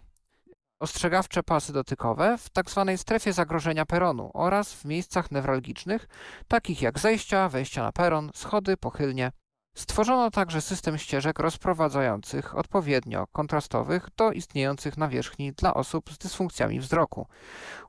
ostrzegawcze 0.80 1.43
pasy 1.43 1.72
dotykowe 1.72 2.39
w 2.39 2.51
tzw. 2.51 2.84
Tak 2.86 3.01
strefie 3.01 3.32
zagrożenia 3.32 3.86
peronu 3.86 4.30
oraz 4.34 4.72
w 4.72 4.84
miejscach 4.84 5.30
newralgicznych, 5.30 6.09
takich 6.49 6.82
jak 6.82 6.99
zejścia, 6.99 7.49
wejścia 7.49 7.82
na 7.82 7.93
peron, 7.93 8.30
schody, 8.34 8.76
pochylnie. 8.76 9.32
Stworzono 9.78 10.30
także 10.30 10.60
system 10.60 10.98
ścieżek 10.98 11.38
rozprowadzających 11.38 12.56
odpowiednio 12.56 13.26
kontrastowych 13.26 14.08
do 14.16 14.32
istniejących 14.32 14.96
na 14.96 15.08
wierzchni 15.08 15.52
dla 15.52 15.74
osób 15.74 16.12
z 16.12 16.18
dysfunkcjami 16.18 16.80
wzroku. 16.80 17.26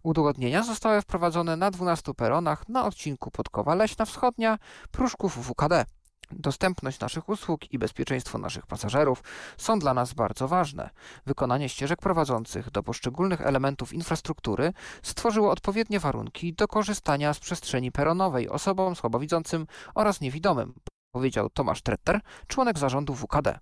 Udogodnienia 0.03 0.63
zostały 0.63 1.01
wprowadzone 1.01 1.55
na 1.55 1.71
12 1.71 2.13
peronach 2.13 2.69
na 2.69 2.85
odcinku 2.85 3.31
Podkowa 3.31 3.75
Leśna 3.75 4.05
Wschodnia, 4.05 4.57
Pruszków 4.91 5.47
WKD. 5.47 5.85
Dostępność 6.31 6.99
naszych 6.99 7.29
usług 7.29 7.73
i 7.73 7.79
bezpieczeństwo 7.79 8.37
naszych 8.37 8.65
pasażerów 8.67 9.23
są 9.57 9.79
dla 9.79 9.93
nas 9.93 10.13
bardzo 10.13 10.47
ważne. 10.47 10.89
Wykonanie 11.25 11.69
ścieżek 11.69 11.99
prowadzących 11.99 12.71
do 12.71 12.83
poszczególnych 12.83 13.41
elementów 13.41 13.93
infrastruktury 13.93 14.73
stworzyło 15.03 15.51
odpowiednie 15.51 15.99
warunki 15.99 16.53
do 16.53 16.67
korzystania 16.67 17.33
z 17.33 17.39
przestrzeni 17.39 17.91
peronowej 17.91 18.49
osobom 18.49 18.95
słabowidzącym 18.95 19.67
oraz 19.95 20.21
niewidomym, 20.21 20.73
powiedział 21.11 21.49
Tomasz 21.49 21.81
Tretter, 21.81 22.19
członek 22.47 22.79
zarządu 22.79 23.15
WKD. 23.15 23.59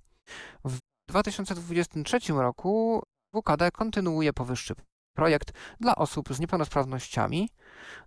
W 0.66 0.78
2023 1.08 2.20
roku 2.34 3.04
WKD 3.34 3.72
kontynuuje 3.72 4.34
powyższy 4.34 4.74
projekt 5.18 5.52
dla 5.80 5.95
osób 5.95 6.34
z 6.34 6.39
niepełnosprawnościami. 6.39 7.50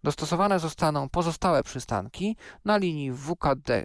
Dostosowane 0.05 0.59
zostaną 0.59 1.09
pozostałe 1.09 1.63
przystanki 1.63 2.37
na 2.65 2.77
linii 2.77 3.13
WKD. 3.13 3.85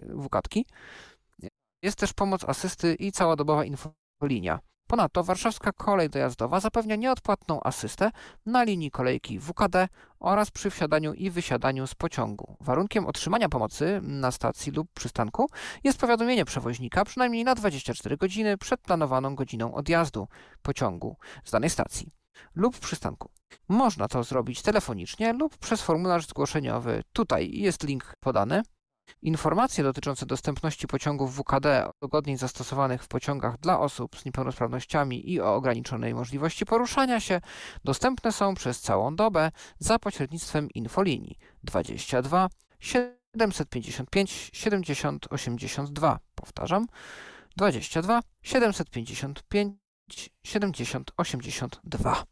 Jest 1.82 1.98
też 1.98 2.12
pomoc 2.12 2.44
asysty 2.44 2.94
i 2.94 3.12
całodobowa 3.12 3.64
infolinia. 3.64 4.58
Ponadto 4.86 5.24
warszawska 5.24 5.72
kolej 5.72 6.10
dojazdowa 6.10 6.60
zapewnia 6.60 6.96
nieodpłatną 6.96 7.60
asystę 7.62 8.10
na 8.46 8.64
linii 8.64 8.90
kolejki 8.90 9.38
WKD 9.40 9.88
oraz 10.20 10.50
przy 10.50 10.70
wsiadaniu 10.70 11.12
i 11.12 11.30
wysiadaniu 11.30 11.86
z 11.86 11.94
pociągu. 11.94 12.56
Warunkiem 12.60 13.06
otrzymania 13.06 13.48
pomocy 13.48 14.00
na 14.02 14.30
stacji 14.30 14.72
lub 14.72 14.92
przystanku 14.94 15.46
jest 15.84 15.98
powiadomienie 15.98 16.44
przewoźnika 16.44 17.04
przynajmniej 17.04 17.44
na 17.44 17.54
24 17.54 18.16
godziny 18.16 18.58
przed 18.58 18.80
planowaną 18.80 19.34
godziną 19.34 19.74
odjazdu 19.74 20.28
pociągu 20.62 21.16
z 21.44 21.50
danej 21.50 21.70
stacji 21.70 22.12
lub 22.54 22.78
przystanku. 22.78 23.30
Można 23.68 24.08
to 24.08 24.24
zrobić 24.24 24.62
telefonicznie 24.62 25.32
lub 25.32 25.58
przez 25.58 25.82
formularz 25.82 26.26
zgłoszeniowy. 26.26 27.02
Tutaj 27.12 27.50
jest 27.52 27.84
link 27.84 28.14
podany. 28.20 28.62
Informacje 29.22 29.84
dotyczące 29.84 30.26
dostępności 30.26 30.86
pociągów 30.86 31.36
WKD, 31.36 31.88
udogodnień 32.00 32.38
zastosowanych 32.38 33.02
w 33.02 33.08
pociągach 33.08 33.58
dla 33.58 33.80
osób 33.80 34.18
z 34.18 34.24
niepełnosprawnościami 34.24 35.32
i 35.32 35.40
o 35.40 35.54
ograniczonej 35.54 36.14
możliwości 36.14 36.66
poruszania 36.66 37.20
się 37.20 37.40
dostępne 37.84 38.32
są 38.32 38.54
przez 38.54 38.80
całą 38.80 39.16
dobę 39.16 39.50
za 39.78 39.98
pośrednictwem 39.98 40.70
infolinii 40.70 41.38
22 41.64 42.48
755 42.80 44.50
70 44.52 45.26
82. 45.30 46.18
Powtarzam 46.34 46.86
22 47.56 48.20
755 48.42 50.30
70 50.44 51.10
82. 51.16 52.24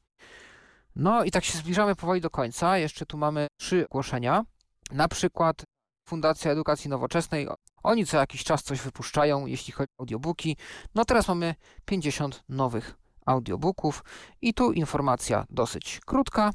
No 0.97 1.25
i 1.25 1.31
tak 1.31 1.45
się 1.45 1.59
zbliżamy 1.59 1.97
powoli 1.97 2.21
do 2.21 2.31
końca. 2.31 2.79
Jeszcze 2.79 3.07
tu 3.07 3.19
mamy 3.19 3.47
trzy 3.61 3.87
ogłoszenia. 3.87 4.45
Na 4.93 5.09
przykład 5.09 5.65
Fundacja 6.05 6.53
Edukacji 6.53 6.91
Nowoczesnej. 6.91 7.49
Oni 7.83 8.07
co 8.07 8.17
jakiś 8.17 8.45
czas 8.45 8.63
coś 8.63 8.81
wypuszczają, 8.81 9.47
jeśli 9.47 9.73
chodzi 9.73 9.91
o 9.99 10.01
audiobooki. 10.01 10.57
No 10.95 11.05
teraz 11.05 11.29
mamy 11.29 11.55
50 11.85 12.45
nowych 12.49 12.95
audiobooków 13.27 14.05
i 14.43 14.55
tu 14.55 14.73
informacja 14.73 15.45
dosyć 15.51 16.01
krótka. 16.07 16.51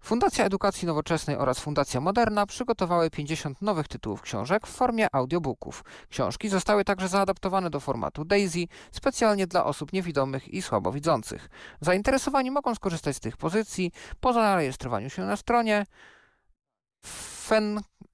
Fundacja 0.00 0.44
Edukacji 0.44 0.86
Nowoczesnej 0.86 1.36
oraz 1.36 1.60
Fundacja 1.60 2.00
Moderna 2.00 2.46
przygotowały 2.46 3.10
50 3.10 3.62
nowych 3.62 3.88
tytułów 3.88 4.22
książek 4.22 4.66
w 4.66 4.70
formie 4.70 5.14
audiobooków. 5.14 5.84
Książki 6.08 6.48
zostały 6.48 6.84
także 6.84 7.08
zaadaptowane 7.08 7.70
do 7.70 7.80
formatu 7.80 8.24
DAISY 8.24 8.68
specjalnie 8.92 9.46
dla 9.46 9.64
osób 9.64 9.92
niewidomych 9.92 10.48
i 10.48 10.62
słabowidzących. 10.62 11.48
Zainteresowani 11.80 12.50
mogą 12.50 12.74
skorzystać 12.74 13.16
z 13.16 13.20
tych 13.20 13.36
pozycji 13.36 13.92
po 14.20 14.32
zarejestrowaniu 14.32 15.10
się 15.10 15.22
na 15.22 15.36
stronie 15.36 15.86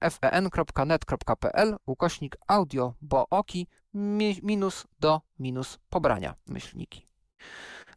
fen.net.pl 0.09 1.77
ukośnik 1.85 2.37
audio 2.47 2.93
bo 3.01 3.29
oki 3.29 3.67
minus 4.43 4.87
do 4.99 5.21
minus 5.39 5.79
pobrania 5.89 6.35
myślniki. 6.47 7.07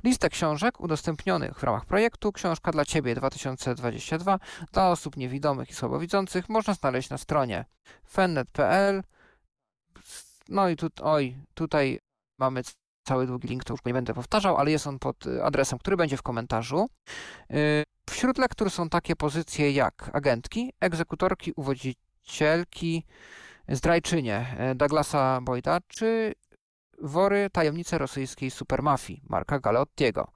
Listę 0.05 0.30
książek 0.30 0.80
udostępnionych 0.80 1.59
w 1.59 1.62
ramach 1.62 1.84
projektu 1.84 2.32
Książka 2.32 2.72
dla 2.72 2.84
Ciebie 2.84 3.14
2022 3.14 4.38
dla 4.72 4.91
osób 4.91 5.16
niewidomych 5.16 5.70
i 5.70 5.74
słabowidzących 5.74 6.49
można 6.49 6.74
znaleźć 6.74 7.11
na 7.11 7.18
stronie 7.18 7.64
fennet.pl. 8.09 9.03
No 10.49 10.68
i 10.68 10.76
tu, 10.76 10.88
oj, 11.03 11.36
tutaj 11.55 12.01
mamy 12.38 12.62
cały 13.09 13.26
długi 13.26 13.49
link, 13.49 13.64
to 13.64 13.74
już 13.74 13.84
nie 13.84 13.93
będę 13.93 14.14
powtarzał, 14.14 14.57
ale 14.57 14.70
jest 14.70 14.86
on 14.86 14.99
pod 14.99 15.24
adresem, 15.43 15.78
który 15.78 15.97
będzie 15.97 16.16
w 16.16 16.22
komentarzu. 16.22 16.88
Wśród 18.11 18.38
lektur 18.38 18.70
są 18.70 18.88
takie 18.88 19.16
pozycje 19.16 19.72
jak 19.72 20.11
agentki, 20.12 20.72
egzekutorki, 20.80 21.52
uwodzicielki, 21.56 23.06
zdrajczynie 23.68 24.56
e, 24.58 24.74
Douglasa 24.74 25.40
Boyda, 25.42 25.78
czy 25.88 26.34
Wory 27.02 27.50
tajemnice 27.52 27.98
rosyjskiej 27.98 28.50
supermafii 28.50 29.22
Marka 29.28 29.58
Galeottiego. 29.58 30.30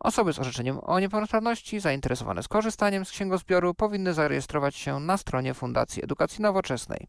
Osoby 0.00 0.32
z 0.32 0.38
orzeczeniem 0.38 0.78
o 0.82 1.00
niepełnosprawności 1.00 1.80
zainteresowane 1.80 2.42
skorzystaniem 2.42 3.04
z 3.04 3.10
księgozbioru 3.10 3.74
powinny 3.74 4.14
zarejestrować 4.14 4.76
się 4.76 5.00
na 5.00 5.16
stronie 5.16 5.54
Fundacji 5.54 6.04
Edukacji 6.04 6.42
Nowoczesnej. 6.42 7.08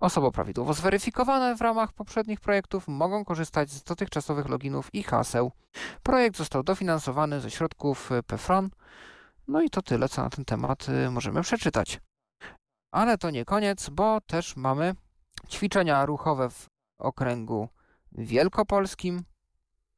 Osoby 0.00 0.32
prawidłowo 0.32 0.74
zweryfikowane 0.74 1.56
w 1.56 1.60
ramach 1.60 1.92
poprzednich 1.92 2.40
projektów 2.40 2.88
mogą 2.88 3.24
korzystać 3.24 3.70
z 3.70 3.82
dotychczasowych 3.82 4.48
loginów 4.48 4.94
i 4.94 5.02
haseł. 5.02 5.52
Projekt 6.02 6.36
został 6.36 6.62
dofinansowany 6.62 7.40
ze 7.40 7.50
środków 7.50 8.10
PFRON. 8.26 8.70
No 9.48 9.62
i 9.62 9.70
to 9.70 9.82
tyle, 9.82 10.08
co 10.08 10.22
na 10.22 10.30
ten 10.30 10.44
temat 10.44 10.88
y, 10.88 11.10
możemy 11.10 11.42
przeczytać. 11.42 12.00
Ale 12.90 13.18
to 13.18 13.30
nie 13.30 13.44
koniec, 13.44 13.88
bo 13.90 14.20
też 14.20 14.56
mamy 14.56 14.94
ćwiczenia 15.48 16.06
ruchowe 16.06 16.50
w 16.50 16.66
okręgu 16.98 17.68
wielkopolskim. 18.12 19.24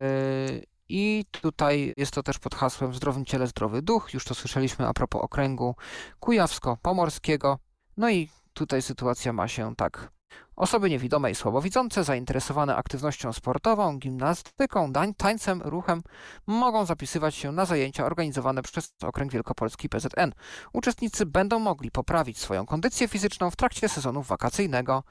Y, 0.03 0.66
I 0.88 1.24
tutaj 1.30 1.95
jest 1.97 2.12
to 2.12 2.22
też 2.22 2.38
pod 2.38 2.55
hasłem 2.55 2.95
zdrowym 2.95 3.24
ciele 3.24 3.47
zdrowy 3.47 3.82
duch. 3.82 4.14
Już 4.14 4.24
to 4.24 4.34
słyszeliśmy 4.34 4.86
a 4.86 4.93
propos 4.93 5.22
okręgu 5.22 5.74
kujawsko-pomorskiego. 6.20 7.59
No 7.97 8.11
i 8.11 8.28
tutaj 8.53 8.82
sytuacja 8.82 9.32
ma 9.32 9.49
się 9.49 9.76
tak. 9.76 10.12
Osoby 10.57 10.91
niewidome 10.91 11.30
i 11.30 11.35
słabowidzące 11.35 12.05
zainteresowane 12.05 12.76
aktywnością 12.76 13.33
sportową, 13.33 13.99
gimnastyką, 13.99 14.93
tańcem, 15.16 15.62
ruchem 15.62 16.03
mogą 16.47 16.85
zapisywać 16.87 17.35
się 17.35 17.53
na 17.53 17.64
zajęcia 17.64 18.07
organizowane 18.07 18.62
przez 18.62 18.95
Okręg 19.03 19.33
Wielkopolski 19.33 19.89
PZN. 19.89 20.33
Uczestnicy 20.72 21.26
będą 21.26 21.59
mogli 21.59 21.91
poprawić 21.91 22.39
swoją 22.39 22.66
kondycję 22.66 23.09
fizyczną 23.09 23.51
w 23.51 23.57
trakcie 23.57 23.89
sezonu 23.89 24.22
wakacyjnego. 24.22 25.03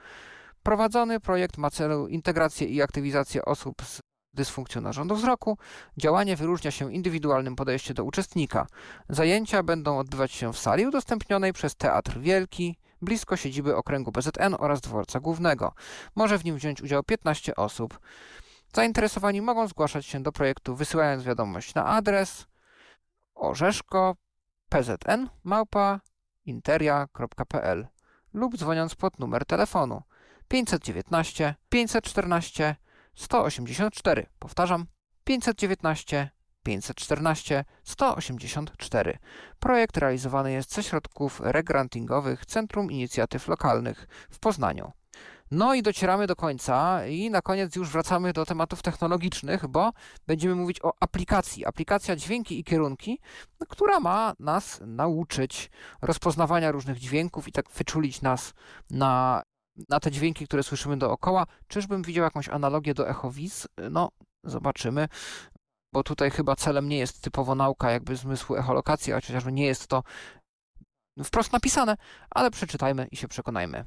Prowadzony 0.64 1.20
projekt 1.20 1.58
ma 1.58 1.70
celu 1.70 2.08
integrację 2.08 2.68
i 2.68 2.82
aktywizację 2.82 3.46
osób 3.46 3.82
z 3.82 4.02
dysfunkcją 4.34 4.82
narządu 4.82 5.16
wzroku. 5.16 5.58
Działanie 5.98 6.36
wyróżnia 6.36 6.72
się 6.72 6.94
indywidualnym 6.94 7.56
podejściem 7.56 7.96
do 7.96 8.04
uczestnika. 8.04 8.68
Zajęcia 9.10 9.64
będą 9.64 9.98
odbywać 9.98 10.32
się 10.32 10.54
w 10.54 10.60
sali 10.60 10.88
udostępnionej 10.88 11.54
przez 11.54 11.76
Teatr 11.76 12.20
Wielki, 12.20 12.78
blisko 13.02 13.38
siedziby 13.38 13.76
okręgu 13.76 14.12
BZN 14.12 14.56
oraz 14.60 14.82
dworca 14.82 15.20
głównego. 15.20 15.74
Może 16.16 16.38
w 16.38 16.46
nim 16.46 16.56
wziąć 16.56 16.82
udział 16.82 17.04
15 17.04 17.56
osób. 17.56 18.00
Zainteresowani 18.74 19.42
mogą 19.42 19.68
zgłaszać 19.68 20.06
się 20.06 20.24
do 20.24 20.32
projektu 20.32 20.76
wysyłając 20.76 21.24
wiadomość 21.24 21.76
na 21.76 21.86
adres 21.86 22.48
orzeszko 23.36 24.16
pzn 24.70 25.28
małpa 25.44 26.00
interia.pl 26.46 27.88
lub 28.34 28.58
dzwoniąc 28.58 28.96
pod 28.96 29.20
numer 29.20 29.46
telefonu 29.46 30.02
519 30.48 31.56
514 31.70 32.76
184. 33.16 34.26
Powtarzam 34.40 34.86
519 35.24 36.30
514 36.64 37.66
184. 37.84 39.18
Projekt 39.60 39.98
realizowany 39.98 40.52
jest 40.52 40.74
ze 40.74 40.84
środków 40.84 41.40
regrantingowych 41.44 42.46
Centrum 42.46 42.92
Inicjatyw 42.92 43.48
Lokalnych 43.48 44.08
w 44.32 44.40
Poznaniu. 44.40 44.92
No 45.52 45.74
i 45.74 45.82
docieramy 45.82 46.28
do 46.28 46.36
końca 46.36 47.06
i 47.06 47.30
na 47.30 47.42
koniec 47.42 47.76
już 47.76 47.90
wracamy 47.90 48.34
do 48.34 48.46
tematów 48.46 48.82
technologicznych, 48.82 49.68
bo 49.68 49.92
będziemy 50.28 50.56
mówić 50.56 50.80
o 50.84 50.94
aplikacji. 51.00 51.66
Aplikacja 51.66 52.16
Dźwięki 52.16 52.60
i 52.60 52.64
Kierunki, 52.64 53.20
która 53.70 54.00
ma 54.00 54.34
nas 54.40 54.80
nauczyć 54.86 55.72
rozpoznawania 56.02 56.72
różnych 56.72 57.00
dźwięków 57.00 57.48
i 57.48 57.52
tak 57.52 57.70
wyczulić 57.70 58.22
nas 58.22 58.54
na, 58.90 59.44
na 59.90 60.00
te 60.00 60.12
dźwięki, 60.12 60.46
które 60.46 60.64
słyszymy 60.64 60.98
dookoła. 60.98 61.46
Czyżbym 61.68 62.04
widział 62.04 62.24
jakąś 62.24 62.50
analogię 62.50 62.94
do 62.94 63.10
echowiz? 63.10 63.68
No, 63.92 64.10
zobaczymy 64.44 65.08
bo 65.94 66.04
tutaj 66.04 66.32
chyba 66.32 66.56
celem 66.56 66.90
nie 66.90 66.98
jest 66.98 67.22
typowo 67.22 67.56
nauka 67.56 67.92
jakby 67.92 68.16
zmysłu 68.16 68.56
echolokacji, 68.56 69.14
chociażby 69.14 69.52
nie 69.52 69.66
jest 69.66 69.88
to 69.88 70.04
wprost 71.24 71.54
napisane, 71.54 71.98
ale 72.30 72.52
przeczytajmy 72.52 73.08
i 73.12 73.18
się 73.18 73.28
przekonajmy. 73.28 73.86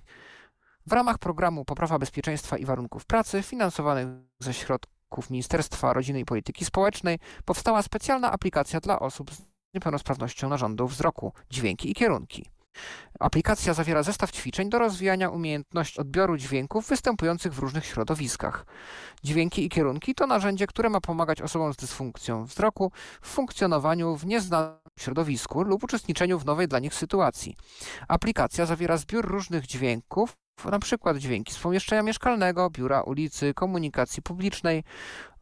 W 0.86 0.92
ramach 0.92 1.18
programu 1.18 1.64
Poprawa 1.64 1.98
Bezpieczeństwa 1.98 2.56
i 2.56 2.64
Warunków 2.64 3.04
Pracy, 3.04 3.42
finansowanych 3.42 4.06
ze 4.38 4.54
środków 4.54 5.30
Ministerstwa 5.30 5.92
Rodziny 5.92 6.20
i 6.20 6.24
Polityki 6.24 6.64
Społecznej, 6.64 7.18
powstała 7.44 7.82
specjalna 7.82 8.32
aplikacja 8.32 8.80
dla 8.80 8.98
osób 8.98 9.34
z 9.34 9.42
niepełnosprawnością 9.74 10.48
narządu 10.48 10.86
wzroku, 10.86 11.32
dźwięki 11.50 11.90
i 11.90 11.94
kierunki. 11.94 12.53
Aplikacja 13.20 13.74
zawiera 13.74 14.02
zestaw 14.02 14.30
ćwiczeń 14.30 14.70
do 14.70 14.78
rozwijania 14.78 15.30
umiejętności 15.30 16.00
odbioru 16.00 16.36
dźwięków 16.36 16.88
występujących 16.88 17.54
w 17.54 17.58
różnych 17.58 17.86
środowiskach. 17.86 18.66
Dźwięki 19.24 19.64
i 19.64 19.68
kierunki 19.68 20.14
to 20.14 20.26
narzędzie, 20.26 20.66
które 20.66 20.90
ma 20.90 21.00
pomagać 21.00 21.42
osobom 21.42 21.72
z 21.72 21.76
dysfunkcją 21.76 22.44
wzroku 22.44 22.92
w 23.20 23.28
funkcjonowaniu 23.28 24.16
w 24.16 24.26
nieznanym 24.26 24.78
środowisku 24.98 25.62
lub 25.62 25.84
uczestniczeniu 25.84 26.38
w 26.38 26.44
nowej 26.44 26.68
dla 26.68 26.78
nich 26.78 26.94
sytuacji. 26.94 27.56
Aplikacja 28.08 28.66
zawiera 28.66 28.96
zbiór 28.96 29.26
różnych 29.26 29.66
dźwięków, 29.66 30.36
na 30.64 30.78
przykład 30.78 31.16
dźwięki 31.16 31.52
z 31.52 31.58
pomieszczenia 31.58 32.02
mieszkalnego, 32.02 32.70
biura, 32.70 33.02
ulicy, 33.02 33.54
komunikacji 33.54 34.22
publicznej 34.22 34.84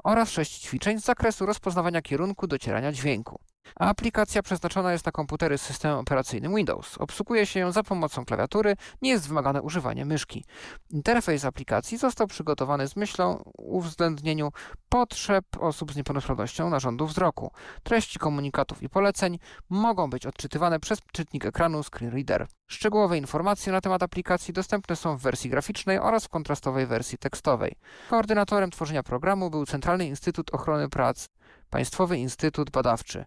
oraz 0.04 0.30
sześć 0.30 0.60
ćwiczeń 0.60 1.00
z 1.00 1.04
zakresu 1.04 1.46
rozpoznawania 1.46 2.02
kierunku 2.02 2.46
docierania 2.46 2.92
dźwięku. 2.92 3.40
Aplikacja 3.76 4.42
przeznaczona 4.42 4.92
jest 4.92 5.06
na 5.06 5.12
komputery 5.12 5.58
z 5.58 5.62
systemem 5.62 5.98
operacyjnym 5.98 6.54
Windows. 6.54 6.98
Obsługuje 6.98 7.46
się 7.46 7.60
ją 7.60 7.72
za 7.72 7.82
pomocą 7.82 8.24
klawiatury, 8.24 8.76
nie 9.02 9.10
jest 9.10 9.28
wymagane 9.28 9.62
używanie 9.62 10.04
myszki. 10.04 10.44
Interfejs 10.90 11.44
aplikacji 11.44 11.98
został 11.98 12.26
przygotowany 12.26 12.88
z 12.88 12.96
myślą 12.96 13.42
uwzględnieniu 13.58 14.50
potrzeb 14.88 15.44
osób 15.60 15.92
z 15.92 15.96
niepełnosprawnością 15.96 16.70
narządu 16.70 17.06
wzroku. 17.06 17.50
Treści 17.82 18.18
komunikatów 18.18 18.82
i 18.82 18.88
poleceń 18.88 19.38
mogą 19.68 20.10
być 20.10 20.26
odczytywane 20.26 20.80
przez 20.80 20.98
czytnik 21.12 21.46
ekranu 21.46 21.82
Screen 21.82 22.12
Reader. 22.12 22.46
Szczegółowe 22.66 23.18
informacje 23.18 23.72
na 23.72 23.80
temat 23.80 24.02
aplikacji 24.02 24.54
dostępne 24.54 24.96
są 24.96 25.16
w 25.16 25.22
wersji 25.22 25.50
graficznej 25.50 25.98
oraz 25.98 26.24
w 26.24 26.28
kontrastowej 26.28 26.86
wersji 26.86 27.18
tekstowej. 27.18 27.76
Koordynatorem 28.10 28.70
tworzenia 28.70 29.02
programu 29.02 29.50
był 29.50 29.66
Centralny 29.66 30.06
Instytut 30.06 30.54
Ochrony 30.54 30.88
Pracy, 30.88 31.28
Państwowy 31.70 32.18
Instytut 32.18 32.70
Badawczy. 32.70 33.24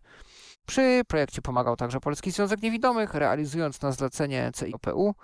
Przy 0.65 1.01
projekcie 1.07 1.41
pomagał 1.41 1.75
także 1.75 1.99
Polski 1.99 2.31
Związek 2.31 2.61
Niewidomych, 2.61 3.13
realizując 3.13 3.81
na 3.81 3.91
zlecenie 3.91 4.51
CIOPU 4.55 5.15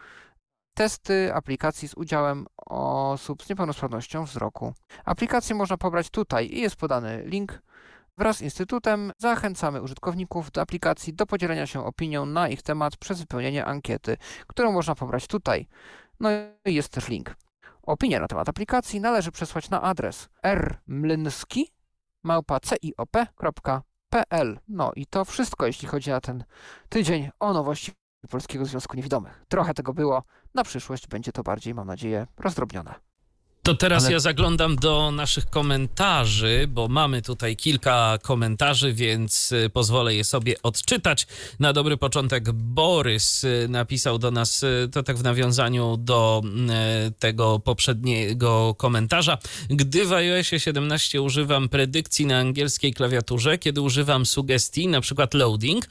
testy 0.73 1.33
aplikacji 1.33 1.87
z 1.87 1.93
udziałem 1.93 2.45
osób 2.65 3.43
z 3.43 3.49
niepełnosprawnością 3.49 4.25
wzroku. 4.25 4.73
Aplikację 5.05 5.55
można 5.55 5.77
pobrać 5.77 6.09
tutaj 6.09 6.47
i 6.53 6.61
jest 6.61 6.75
podany 6.75 7.23
link. 7.25 7.61
Wraz 8.17 8.37
z 8.37 8.41
Instytutem 8.41 9.11
zachęcamy 9.17 9.81
użytkowników 9.81 10.51
do 10.51 10.61
aplikacji 10.61 11.13
do 11.13 11.25
podzielenia 11.25 11.67
się 11.67 11.85
opinią 11.85 12.25
na 12.25 12.49
ich 12.49 12.61
temat 12.61 12.97
przez 12.97 13.19
wypełnienie 13.19 13.65
ankiety, 13.65 14.17
którą 14.47 14.71
można 14.71 14.95
pobrać 14.95 15.27
tutaj. 15.27 15.67
No 16.19 16.29
i 16.65 16.73
jest 16.73 16.89
też 16.89 17.09
link. 17.09 17.35
Opinię 17.81 18.19
na 18.19 18.27
temat 18.27 18.49
aplikacji 18.49 19.01
należy 19.01 19.31
przesłać 19.31 19.69
na 19.69 19.81
adres 19.81 20.29
rmlynski 20.43 21.71
No 24.67 24.91
i 24.95 25.05
to 25.05 25.25
wszystko, 25.25 25.65
jeśli 25.65 25.87
chodzi 25.87 26.09
na 26.09 26.21
ten 26.21 26.43
tydzień 26.89 27.29
o 27.39 27.53
nowości 27.53 27.91
Polskiego 28.29 28.65
Związku 28.65 28.97
Niewidomych. 28.97 29.45
Trochę 29.47 29.73
tego 29.73 29.93
było, 29.93 30.23
na 30.53 30.63
przyszłość 30.63 31.07
będzie 31.07 31.31
to 31.31 31.43
bardziej, 31.43 31.73
mam 31.73 31.87
nadzieję, 31.87 32.27
rozdrobnione. 32.37 33.10
To 33.63 33.75
teraz 33.75 34.03
Ale- 34.03 34.13
ja 34.13 34.19
zaglądam 34.19 34.75
do 34.75 35.11
naszych 35.11 35.49
komentarzy, 35.49 36.65
bo 36.67 36.87
mamy 36.87 37.21
tutaj 37.21 37.55
kilka 37.55 38.17
komentarzy, 38.21 38.93
więc 38.93 39.51
y, 39.51 39.69
pozwolę 39.73 40.15
je 40.15 40.23
sobie 40.23 40.55
odczytać. 40.63 41.27
Na 41.59 41.73
dobry 41.73 41.97
początek 41.97 42.51
Borys 42.51 43.43
y, 43.43 43.67
napisał 43.69 44.19
do 44.19 44.31
nas, 44.31 44.63
y, 44.63 44.89
to 44.91 45.03
tak 45.03 45.17
w 45.17 45.23
nawiązaniu 45.23 45.97
do 45.97 46.41
tego 47.19 47.59
poprzedniego 47.59 48.75
komentarza. 48.77 49.37
Gdy 49.69 50.05
w 50.05 50.13
iOSie 50.13 50.59
17 50.59 51.21
używam 51.21 51.69
predykcji 51.69 52.25
na 52.25 52.37
angielskiej 52.37 52.93
klawiaturze, 52.93 53.57
kiedy 53.57 53.81
używam 53.81 54.25
sugestii, 54.25 54.87
na 54.87 55.01
przykład 55.01 55.33
loading, 55.33 55.85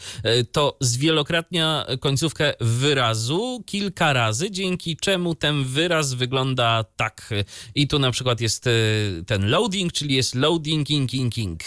to 0.53 0.77
zwielokrotnia 0.81 1.87
końcówkę 2.01 2.55
wyrazu 2.61 3.63
kilka 3.67 4.13
razy, 4.13 4.51
dzięki 4.51 4.97
czemu 4.97 5.35
ten 5.35 5.65
wyraz 5.65 6.15
wygląda 6.15 6.85
tak. 6.97 7.31
I 7.75 7.89
tu 7.89 7.99
na 7.99 8.11
przykład 8.11 8.41
jest 8.41 8.67
y, 8.67 9.25
ten 9.27 9.51
loading, 9.51 9.93
czyli 9.93 10.15
jest 10.15 10.35
loading 10.35 10.91
ing 10.91 11.15
ing 11.15 11.39
ing. 11.39 11.61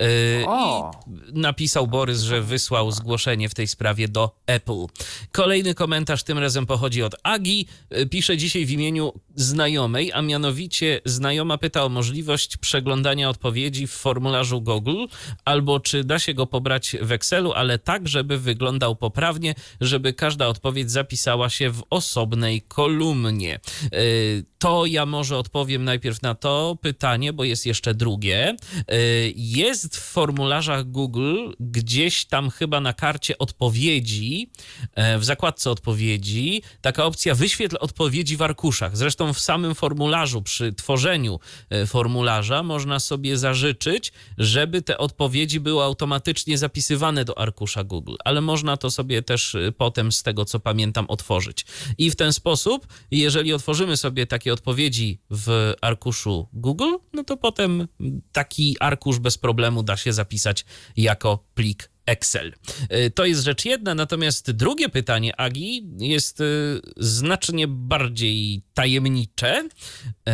Y, 0.00 0.44
O! 0.46 0.90
I 1.06 1.40
napisał 1.40 1.86
Borys, 1.86 2.20
że 2.20 2.42
wysłał 2.42 2.90
zgłoszenie 2.92 3.48
w 3.48 3.54
tej 3.54 3.68
sprawie 3.68 4.08
do 4.08 4.36
Apple. 4.46 4.86
Kolejny 5.32 5.74
komentarz 5.74 6.22
tym 6.22 6.38
razem 6.38 6.66
pochodzi 6.66 7.02
od 7.02 7.14
Agi. 7.22 7.66
Y, 7.96 8.06
Pisze 8.06 8.36
dzisiaj 8.36 8.66
w 8.66 8.70
imieniu 8.70 9.12
znajomej, 9.34 10.12
a 10.12 10.22
mianowicie 10.22 11.00
znajoma 11.04 11.58
pyta 11.58 11.84
o 11.84 11.88
możliwość 11.88 12.56
przeglądania 12.56 13.30
odpowiedzi 13.30 13.86
w 13.86 13.90
formularzu 13.92 14.60
Google, 14.60 15.06
albo 15.44 15.80
czy 15.80 16.04
da 16.04 16.18
się 16.18 16.34
go 16.34 16.46
pobrać 16.46 16.96
w 17.02 17.12
Excelu, 17.12 17.52
ale 17.52 17.78
tak, 17.78 18.08
żeby 18.08 18.38
wyglądał 18.38 18.96
poprawnie, 18.96 19.54
żeby 19.80 20.12
każda 20.12 20.46
odpowiedź 20.46 20.90
zapisała 20.90 21.48
się 21.50 21.70
w 21.70 21.82
osobnej 21.90 22.62
kolumnie. 22.62 23.60
To 24.58 24.86
ja 24.86 25.06
może 25.06 25.27
odpowiem 25.36 25.84
najpierw 25.84 26.22
na 26.22 26.34
to 26.34 26.78
pytanie, 26.82 27.32
bo 27.32 27.44
jest 27.44 27.66
jeszcze 27.66 27.94
drugie. 27.94 28.56
Y, 28.92 29.32
Jest 29.36 29.96
w 29.96 30.00
formularzach 30.00 30.90
Google 30.90 31.52
gdzieś 31.60 32.24
tam 32.24 32.50
chyba 32.50 32.80
na 32.80 32.92
karcie 32.92 33.38
odpowiedzi, 33.38 34.50
e, 34.94 35.18
w 35.18 35.24
zakładce 35.24 35.70
odpowiedzi, 35.70 36.62
taka 36.80 37.04
opcja 37.04 37.34
wyświetl 37.34 37.76
odpowiedzi 37.80 38.36
w 38.36 38.42
arkuszach. 38.42 38.96
Zresztą 38.96 39.32
w 39.32 39.40
samym 39.40 39.74
formularzu, 39.74 40.42
przy 40.42 40.72
tworzeniu 40.72 41.40
e, 41.70 41.86
formularza, 41.86 42.62
można 42.62 43.00
sobie 43.00 43.38
zażyczyć, 43.38 44.12
żeby 44.38 44.82
te 44.82 44.98
odpowiedzi 44.98 45.60
były 45.60 45.82
automatycznie 45.82 46.58
zapisywane 46.58 47.24
do 47.24 47.38
arkusza 47.38 47.84
Google, 47.84 48.14
ale 48.24 48.40
można 48.40 48.76
to 48.76 48.90
sobie 48.90 49.22
też 49.22 49.54
e, 49.54 49.72
potem, 49.72 50.12
z 50.12 50.22
tego 50.22 50.44
co 50.44 50.60
pamiętam, 50.60 51.06
otworzyć. 51.08 51.64
I 51.98 52.10
w 52.10 52.16
ten 52.16 52.32
sposób, 52.32 52.86
jeżeli 53.10 53.52
otworzymy 53.52 53.96
sobie 53.96 54.26
takie 54.26 54.52
odpowiedzi 54.52 55.17
w 55.30 55.74
arkuszu 55.80 56.48
Google, 56.52 56.94
no 57.12 57.24
to 57.24 57.36
potem 57.36 57.88
taki 58.32 58.76
arkusz 58.80 59.18
bez 59.18 59.38
problemu 59.38 59.82
da 59.82 59.96
się 59.96 60.12
zapisać 60.12 60.64
jako 60.96 61.44
plik 61.54 61.90
Excel. 62.08 62.54
Y, 62.92 63.10
To 63.10 63.24
jest 63.24 63.44
rzecz 63.44 63.64
jedna, 63.64 63.94
natomiast 63.94 64.50
drugie 64.50 64.88
pytanie 64.88 65.40
Agi 65.40 65.88
jest 65.98 66.40
y, 66.40 66.80
znacznie 66.96 67.68
bardziej 67.68 68.62
tajemnicze, 68.74 69.68
y, 69.68 70.32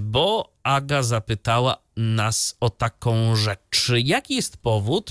bo 0.00 0.52
Aga 0.62 1.02
zapytała 1.02 1.76
nas 1.96 2.56
o 2.60 2.70
taką 2.70 3.36
rzecz. 3.36 3.92
Jaki 4.04 4.34
jest 4.34 4.56
powód 4.56 5.10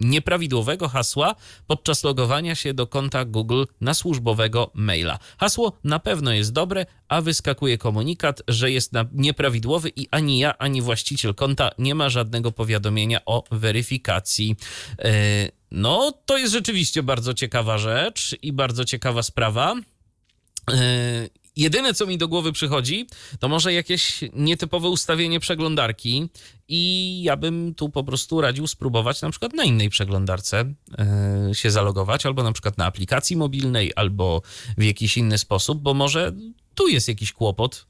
nieprawidłowego 0.00 0.88
hasła 0.88 1.34
podczas 1.66 2.04
logowania 2.04 2.54
się 2.54 2.74
do 2.74 2.86
konta 2.86 3.24
Google 3.24 3.64
na 3.80 3.94
służbowego 3.94 4.70
maila. 4.74 5.18
Hasło 5.38 5.72
na 5.84 5.98
pewno 5.98 6.32
jest 6.32 6.52
dobre, 6.52 6.86
a 7.08 7.20
wyskakuje 7.20 7.78
komunikat, 7.78 8.42
że 8.48 8.70
jest 8.70 8.92
nieprawidłowy 9.12 9.92
i 9.96 10.08
ani 10.10 10.38
ja, 10.38 10.58
ani 10.58 10.82
właściciel 10.82 11.34
konta 11.34 11.70
nie 11.78 11.94
ma 11.94 12.08
żadnego 12.08 12.52
powiadomienia 12.52 13.24
o 13.24 13.44
weryfikacji. 13.50 14.56
Yy, 14.98 15.10
No, 15.70 16.12
to 16.26 16.38
jest 16.38 16.52
rzeczywiście 16.52 17.02
bardzo 17.02 17.34
ciekawa 17.34 17.78
rzecz 17.78 18.36
i 18.42 18.52
bardzo 18.52 18.84
ciekawa 18.84 19.22
sprawa. 19.22 19.74
Jedyne, 21.56 21.94
co 21.94 22.06
mi 22.06 22.18
do 22.18 22.28
głowy 22.28 22.52
przychodzi, 22.52 23.06
to 23.40 23.48
może 23.48 23.72
jakieś 23.72 24.20
nietypowe 24.32 24.88
ustawienie 24.88 25.40
przeglądarki 25.40 26.28
i 26.68 27.22
ja 27.22 27.36
bym 27.36 27.74
tu 27.74 27.88
po 27.88 28.04
prostu 28.04 28.40
radził 28.40 28.66
spróbować 28.66 29.22
na 29.22 29.30
przykład 29.30 29.54
na 29.54 29.64
innej 29.64 29.90
przeglądarce 29.90 30.74
e, 30.98 31.50
się 31.52 31.70
zalogować, 31.70 32.26
albo 32.26 32.42
na 32.42 32.52
przykład 32.52 32.78
na 32.78 32.86
aplikacji 32.86 33.36
mobilnej, 33.36 33.92
albo 33.96 34.42
w 34.78 34.82
jakiś 34.82 35.16
inny 35.16 35.38
sposób, 35.38 35.78
bo 35.82 35.94
może 35.94 36.32
tu 36.74 36.88
jest 36.88 37.08
jakiś 37.08 37.32
kłopot. 37.32 37.86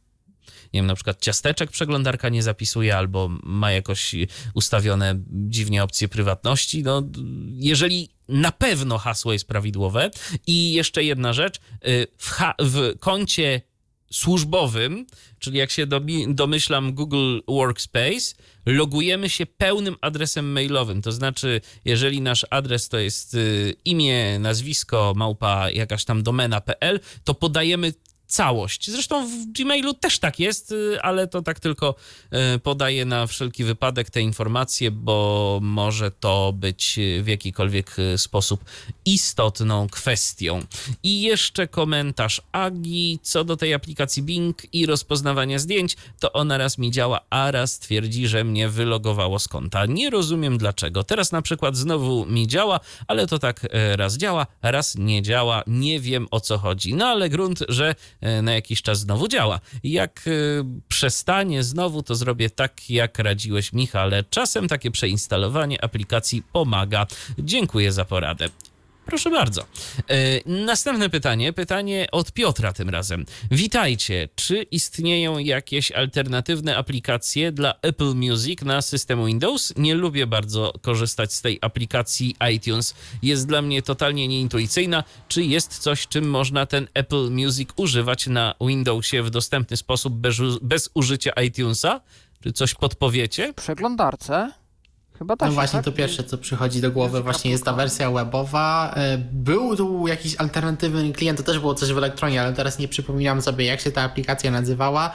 Nie 0.74 0.78
wiem, 0.80 0.86
na 0.86 0.94
przykład 0.94 1.20
ciasteczek 1.20 1.70
przeglądarka 1.70 2.28
nie 2.28 2.42
zapisuje 2.42 2.96
albo 2.96 3.28
ma 3.42 3.72
jakoś 3.72 4.14
ustawione 4.54 5.14
dziwnie 5.30 5.82
opcje 5.84 6.08
prywatności. 6.08 6.82
No, 6.82 7.02
jeżeli 7.56 8.08
na 8.28 8.52
pewno 8.52 8.98
hasło 8.98 9.32
jest 9.32 9.48
prawidłowe 9.48 10.10
i 10.46 10.72
jeszcze 10.72 11.04
jedna 11.04 11.32
rzecz, 11.32 11.56
y, 11.56 12.06
w, 12.18 12.30
ha- 12.30 12.54
w 12.58 12.98
koncie 12.98 13.60
służbowym, 14.12 15.06
czyli 15.38 15.58
jak 15.58 15.70
się 15.70 15.86
domyślam 16.28 16.92
Google 16.92 17.38
Workspace, 17.48 18.34
logujemy 18.66 19.28
się 19.28 19.46
pełnym 19.46 19.96
adresem 20.00 20.52
mailowym. 20.52 21.02
To 21.02 21.12
znaczy, 21.12 21.60
jeżeli 21.84 22.20
nasz 22.20 22.46
adres 22.50 22.88
to 22.88 22.98
jest 22.98 23.34
y, 23.34 23.74
imię, 23.84 24.38
nazwisko, 24.38 25.12
małpa 25.16 25.70
jakaś 25.70 26.04
tam 26.04 26.22
domena.pl, 26.22 27.00
to 27.24 27.34
podajemy 27.34 27.92
całość. 28.26 28.90
Zresztą 28.90 29.26
w 29.26 29.52
Gmailu 29.52 29.94
też 29.94 30.18
tak 30.18 30.40
jest, 30.40 30.72
y, 30.72 30.98
ale 31.02 31.26
to 31.26 31.42
tak 31.42 31.60
tylko 31.60 31.94
y, 32.54 32.58
podaję 32.58 33.04
na 33.04 33.26
wszelki 33.26 33.64
wypadek 33.64 34.10
te 34.10 34.20
informacje, 34.20 34.90
bo 34.90 35.58
może 35.62 36.10
to 36.10 36.52
być 36.56 36.98
y, 36.98 37.22
w 37.22 37.28
jakikolwiek 37.28 37.96
sposób 38.16 38.64
istotną 39.04 39.88
kwestią. 39.88 40.60
I 41.02 41.22
jeszcze 41.22 41.68
komentarz 41.68 42.42
Agi 42.52 43.18
co 43.22 43.44
do 43.44 43.56
tej 43.56 43.74
aplikacji 43.74 44.22
Bing 44.22 44.62
i 44.74 44.86
rozpoznawania 44.86 45.58
zdjęć, 45.58 45.96
to 46.20 46.32
ona 46.32 46.58
raz 46.58 46.78
mi 46.78 46.90
działa, 46.90 47.20
a 47.30 47.50
raz 47.50 47.78
twierdzi, 47.78 48.28
że 48.28 48.44
mnie 48.44 48.68
wylogowało 48.68 49.38
z 49.38 49.48
konta. 49.48 49.86
Nie 49.86 50.10
rozumiem 50.10 50.58
dlaczego. 50.58 51.04
Teraz 51.04 51.32
na 51.32 51.42
przykład 51.42 51.76
znowu 51.76 52.26
mi 52.26 52.46
działa, 52.48 52.80
ale 53.06 53.26
to 53.26 53.38
tak 53.38 53.66
raz 53.96 54.16
działa, 54.16 54.46
raz 54.62 54.94
nie 54.94 55.22
działa. 55.22 55.62
Nie 55.66 56.00
wiem 56.00 56.26
o 56.30 56.40
co 56.40 56.58
chodzi. 56.58 56.94
No 56.94 57.06
ale 57.06 57.28
grunt, 57.28 57.64
że 57.68 57.94
na 58.42 58.54
jakiś 58.54 58.82
czas 58.82 58.98
znowu 58.98 59.28
działa. 59.28 59.60
Jak 59.84 60.24
e, 60.26 60.30
przestanie 60.88 61.62
znowu, 61.62 62.02
to 62.02 62.14
zrobię 62.14 62.50
tak, 62.50 62.90
jak 62.90 63.18
radziłeś, 63.18 63.72
Michale. 63.72 64.24
Czasem 64.30 64.68
takie 64.68 64.90
przeinstalowanie 64.90 65.84
aplikacji 65.84 66.42
pomaga. 66.52 67.06
Dziękuję 67.38 67.92
za 67.92 68.04
poradę. 68.04 68.48
Proszę 69.06 69.30
bardzo. 69.30 69.62
E, 70.10 70.16
następne 70.46 71.10
pytanie, 71.10 71.52
pytanie 71.52 72.06
od 72.12 72.32
Piotra 72.32 72.72
tym 72.72 72.90
razem. 72.90 73.26
Witajcie. 73.50 74.28
Czy 74.34 74.62
istnieją 74.62 75.38
jakieś 75.38 75.92
alternatywne 75.92 76.76
aplikacje 76.76 77.52
dla 77.52 77.74
Apple 77.82 78.14
Music 78.14 78.62
na 78.62 78.82
system 78.82 79.26
Windows? 79.26 79.72
Nie 79.76 79.94
lubię 79.94 80.26
bardzo 80.26 80.72
korzystać 80.82 81.32
z 81.32 81.42
tej 81.42 81.58
aplikacji 81.60 82.36
iTunes. 82.54 82.94
Jest 83.22 83.48
dla 83.48 83.62
mnie 83.62 83.82
totalnie 83.82 84.28
nieintuicyjna. 84.28 85.04
Czy 85.28 85.42
jest 85.42 85.78
coś, 85.78 86.06
czym 86.08 86.30
można 86.30 86.66
ten 86.66 86.88
Apple 86.94 87.30
Music 87.30 87.68
używać 87.76 88.26
na 88.26 88.54
Windowsie 88.60 89.22
w 89.22 89.30
dostępny 89.30 89.76
sposób 89.76 90.14
bez, 90.14 90.36
bez 90.62 90.90
użycia 90.94 91.30
iTunesa? 91.30 92.00
Czy 92.42 92.52
coś 92.52 92.74
podpowiecie? 92.74 93.52
Przeglądarce 93.54 94.52
chyba 95.18 95.36
No 95.40 95.46
się, 95.46 95.52
właśnie 95.52 95.76
tak? 95.78 95.84
to 95.84 95.92
pierwsze, 95.92 96.24
co 96.24 96.38
przychodzi 96.38 96.80
do 96.80 96.90
głowy, 96.90 97.22
właśnie 97.22 97.50
jest 97.50 97.64
ta 97.64 97.72
wersja 97.72 98.10
webowa. 98.10 98.92
E, 98.96 99.18
Był 99.18 99.76
tu 99.76 100.06
jakiś 100.06 100.36
alternatywny 100.36 101.12
klient, 101.12 101.38
to 101.38 101.44
też 101.44 101.58
było 101.58 101.74
coś 101.74 101.92
w 101.92 101.98
elektronie, 101.98 102.42
ale 102.42 102.52
teraz 102.52 102.78
nie 102.78 102.88
przypominam 102.88 103.42
sobie, 103.42 103.64
jak 103.64 103.80
się 103.80 103.92
ta 103.92 104.02
aplikacja 104.02 104.50
nazywała. 104.50 105.10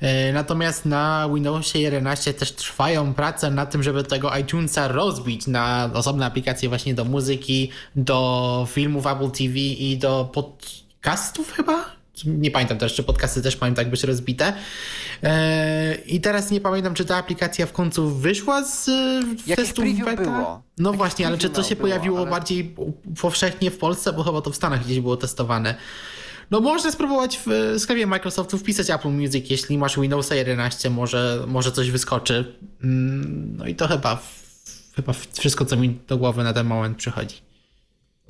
E, 0.00 0.32
Natomiast 0.32 0.84
na 0.86 1.28
Windowsie 1.34 1.78
11 1.78 2.34
też 2.34 2.52
trwają 2.52 3.14
prace 3.14 3.50
nad 3.50 3.70
tym, 3.70 3.82
żeby 3.82 4.04
tego 4.04 4.36
iTunesa 4.36 4.88
rozbić 4.88 5.46
na 5.46 5.90
osobne 5.94 6.26
aplikacje 6.26 6.68
właśnie 6.68 6.94
do 6.94 7.04
muzyki, 7.04 7.70
do 7.96 8.66
filmów 8.70 9.06
Apple 9.06 9.30
TV 9.30 9.58
i 9.58 9.98
do 9.98 10.30
podcastów 10.32 11.52
chyba? 11.52 11.99
Nie 12.24 12.50
pamiętam 12.50 12.78
też, 12.78 12.94
czy 12.94 13.02
podcasty 13.02 13.42
też 13.42 13.60
mają 13.60 13.74
tak 13.74 13.90
być 13.90 14.04
rozbite. 14.04 14.52
Eee, 15.22 16.16
I 16.16 16.20
teraz 16.20 16.50
nie 16.50 16.60
pamiętam, 16.60 16.94
czy 16.94 17.04
ta 17.04 17.16
aplikacja 17.16 17.66
w 17.66 17.72
końcu 17.72 18.10
wyszła 18.10 18.64
z 18.64 18.88
e, 19.48 19.56
testu 19.56 19.82
preview 19.82 20.04
beta. 20.04 20.22
było. 20.22 20.62
No 20.78 20.92
właśnie, 20.92 21.26
ale 21.26 21.38
czy 21.38 21.50
to 21.50 21.62
się 21.62 21.76
było, 21.76 21.88
pojawiło 21.88 22.18
ale- 22.20 22.30
bardziej 22.30 22.74
powszechnie 23.20 23.70
w 23.70 23.78
Polsce, 23.78 24.12
bo 24.12 24.22
chyba 24.24 24.40
to 24.42 24.50
w 24.50 24.56
Stanach 24.56 24.84
gdzieś 24.84 25.00
było 25.00 25.16
testowane. 25.16 25.74
No 26.50 26.60
można 26.60 26.90
spróbować 26.92 27.40
w 27.46 27.74
sklepie 27.78 28.06
Microsoftu 28.06 28.58
wpisać 28.58 28.90
Apple 28.90 29.08
Music, 29.08 29.50
jeśli 29.50 29.78
masz 29.78 30.00
Windowsa 30.00 30.34
11, 30.34 30.90
może, 30.90 31.44
może 31.46 31.72
coś 31.72 31.90
wyskoczy. 31.90 32.54
Mm, 32.84 33.56
No 33.56 33.66
i 33.66 33.74
to 33.74 33.88
chyba, 33.88 34.22
chyba 34.96 35.12
wszystko, 35.32 35.64
co 35.64 35.76
mi 35.76 35.98
do 36.08 36.16
głowy 36.18 36.44
na 36.44 36.52
ten 36.52 36.66
moment 36.66 36.96
przychodzi. 36.98 37.36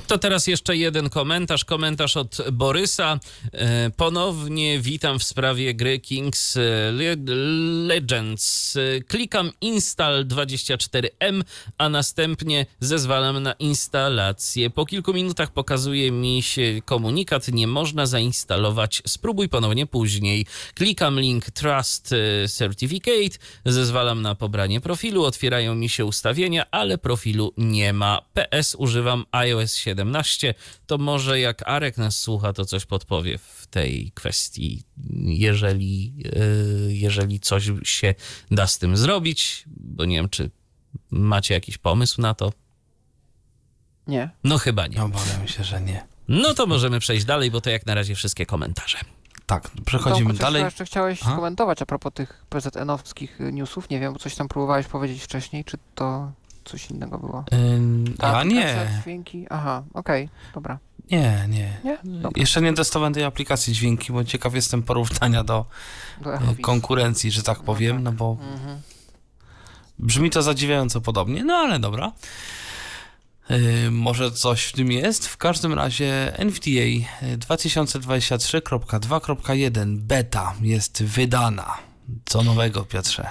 To 0.07 0.18
teraz 0.18 0.46
jeszcze 0.46 0.76
jeden 0.76 1.11
komentarz. 1.11 1.64
Komentarz 1.64 2.16
od 2.16 2.36
Borysa. 2.53 3.18
E, 3.53 3.90
Ponownie 3.90 4.80
witam 4.80 5.18
w 5.18 5.24
sprawie 5.24 5.74
gry 5.74 6.01
Kings 6.01 6.57
e, 6.57 6.61
Le- 6.92 7.34
Legends. 7.86 8.76
E, 8.76 9.01
Klikam 9.01 9.51
install 9.61 10.26
24M, 10.26 11.42
a 11.78 11.88
następnie 11.88 12.66
zezwalam 12.80 13.42
na 13.42 13.53
instalację. 13.53 14.70
Po 14.70 14.86
kilku 14.86 15.12
minutach 15.14 15.53
pokazuje 15.53 16.11
mi 16.12 16.42
się 16.42 16.80
komunikat, 16.84 17.48
nie 17.48 17.66
można 17.66 18.07
zainstalować. 18.07 19.03
Spróbuj 19.07 19.48
ponownie 19.48 19.86
później. 19.86 20.46
Klikam 20.74 21.20
link 21.20 21.44
Trust 21.51 22.14
Certificate, 22.48 23.38
zezwalam 23.66 24.22
na 24.22 24.34
pobranie 24.34 24.80
profilu, 24.80 25.24
otwierają 25.24 25.74
mi 25.74 25.88
się 25.88 26.05
ustawienia, 26.05 26.64
ale 26.70 26.98
profilu 26.98 27.53
nie 27.57 27.92
ma. 27.92 28.22
PS 28.34 28.74
używam 28.78 29.24
iOS 29.32 29.74
17. 29.91 30.55
To 30.86 30.99
może 30.99 31.41
jak 31.41 31.68
Arek 31.68 31.99
nas 31.99 32.16
słucha, 32.16 32.53
to 32.53 32.64
coś 32.64 32.86
podpowie 32.86 33.38
w 33.38 33.66
tej 33.66 34.12
kwestii, 34.14 34.82
jeżeli, 35.24 36.14
yy, 36.16 36.95
jeżeli 36.95 37.41
coś 37.41 37.70
się 37.82 38.14
da 38.51 38.66
z 38.66 38.78
tym 38.78 38.97
zrobić, 38.97 39.64
bo 39.66 40.05
nie 40.05 40.16
wiem, 40.16 40.28
czy 40.28 40.51
macie 41.11 41.55
jakiś 41.55 41.78
pomysł 41.78 42.20
na 42.20 42.34
to? 42.34 42.53
Nie. 44.07 44.30
No 44.45 44.59
chyba 44.59 44.86
nie. 44.86 45.03
Obawiam 45.03 45.49
się, 45.49 45.64
że 45.64 45.80
nie. 45.80 46.07
No 46.28 46.55
to 46.55 46.66
możemy 46.66 47.01
przejść 47.01 47.24
dalej, 47.24 47.51
bo 47.51 47.61
to 47.61 47.70
jak 47.70 47.86
na 47.86 47.95
razie 47.95 48.14
wszystkie 48.14 48.47
komentarze. 48.47 48.99
Tak, 49.47 49.70
przechodzimy 49.86 50.30
Tomku, 50.30 50.43
dalej. 50.43 50.62
jeszcze 50.62 50.84
chciałeś 50.84 51.18
Aha. 51.22 51.32
skomentować 51.32 51.82
a 51.82 51.86
propos 51.86 52.12
tych 52.14 52.45
PZN-owskich 52.51 53.41
y, 53.41 53.53
newsów. 53.53 53.91
Nie 53.91 54.01
wiem, 54.01 54.12
bo 54.12 54.18
coś 54.18 54.34
tam 54.34 54.49
próbowałeś 54.49 54.86
powiedzieć 54.86 55.22
wcześniej, 55.22 55.64
czy 55.64 55.78
to 55.95 56.32
coś 56.64 56.90
innego 56.90 57.18
było? 57.18 57.44
Ym, 57.52 58.14
Ta 58.18 58.32
ja 58.32 58.44
nie, 58.44 58.90
Dźwięki? 59.02 59.46
Aha, 59.50 59.82
okej, 59.94 60.28
dobra. 60.54 60.78
nie, 61.11 61.46
nie. 61.48 61.80
Nie? 61.84 61.98
Jeszcze 62.36 62.62
nie 62.62 62.72
testowałem 62.72 63.14
tej 63.14 63.24
aplikacji 63.24 63.74
dźwięki, 63.74 64.12
bo 64.12 64.24
ciekaw 64.24 64.54
jestem 64.54 64.82
porównania 64.82 65.44
do 65.44 65.64
Do 66.20 66.34
e, 66.34 66.40
konkurencji, 66.62 67.30
że 67.30 67.42
tak 67.42 67.62
powiem, 67.62 68.02
no 68.02 68.12
bo 68.12 68.36
Mhm. 68.52 68.80
brzmi 69.98 70.30
to 70.30 70.42
zadziwiająco 70.42 71.00
podobnie, 71.00 71.44
no 71.44 71.54
ale 71.54 71.78
dobra. 71.78 72.12
Yy, 73.50 73.90
może 73.90 74.30
coś 74.30 74.64
w 74.64 74.72
tym 74.72 74.92
jest. 74.92 75.28
W 75.28 75.36
każdym 75.36 75.72
razie 75.74 76.38
NVDA 76.38 77.06
2023.2.1 77.36 79.96
beta 79.98 80.54
jest 80.61 81.02
wydana. 81.02 81.76
Co 82.24 82.42
nowego, 82.42 82.84
Piotrze? 82.84 83.30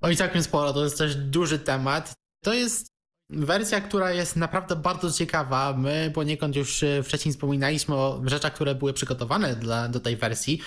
Oj, 0.00 0.16
całkiem 0.16 0.42
sporo, 0.42 0.72
to 0.72 0.84
jest 0.84 0.98
też 0.98 1.16
duży 1.16 1.58
temat. 1.58 2.12
To 2.46 2.52
jest 2.52 2.92
wersja, 3.30 3.80
która 3.80 4.12
jest 4.12 4.36
naprawdę 4.36 4.76
bardzo 4.76 5.12
ciekawa. 5.12 5.74
My 5.78 6.10
poniekąd 6.14 6.56
już 6.56 6.82
e, 6.82 7.02
wcześniej 7.02 7.32
wspominaliśmy 7.32 7.94
o 7.94 8.22
rzeczach, 8.24 8.54
które 8.54 8.74
były 8.74 8.92
przygotowane 8.92 9.56
dla, 9.56 9.88
do 9.88 10.00
tej 10.00 10.16
wersji, 10.16 10.60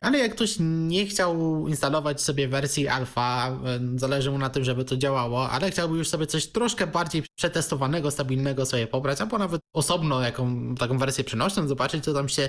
ale 0.00 0.18
jak 0.18 0.34
ktoś 0.34 0.56
nie 0.60 1.06
chciał 1.06 1.64
instalować 1.68 2.22
sobie 2.22 2.48
wersji 2.48 2.88
alfa, 2.88 3.48
e, 3.48 3.98
zależy 3.98 4.30
mu 4.30 4.38
na 4.38 4.50
tym, 4.50 4.64
żeby 4.64 4.84
to 4.84 4.96
działało, 4.96 5.50
ale 5.50 5.70
chciałby 5.70 5.98
już 5.98 6.08
sobie 6.08 6.26
coś 6.26 6.46
troszkę 6.46 6.86
bardziej 6.86 7.22
przetestowanego, 7.38 8.10
stabilnego 8.10 8.66
sobie 8.66 8.86
pobrać, 8.86 9.20
albo 9.20 9.38
nawet 9.38 9.60
osobno 9.72 10.20
jaką, 10.20 10.74
taką 10.74 10.98
wersję 10.98 11.24
przenośną, 11.24 11.68
zobaczyć, 11.68 12.04
co 12.04 12.14
tam 12.14 12.28
się 12.28 12.48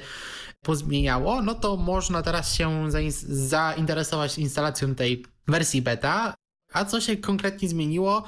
pozmieniało, 0.61 1.41
no 1.41 1.55
to 1.55 1.77
można 1.77 2.21
teraz 2.21 2.55
się 2.55 2.89
zain- 2.91 3.25
zainteresować 3.29 4.37
instalacją 4.37 4.95
tej 4.95 5.25
wersji 5.47 5.81
beta. 5.81 6.33
A 6.73 6.85
co 6.85 7.01
się 7.01 7.17
konkretnie 7.17 7.69
zmieniło? 7.69 8.23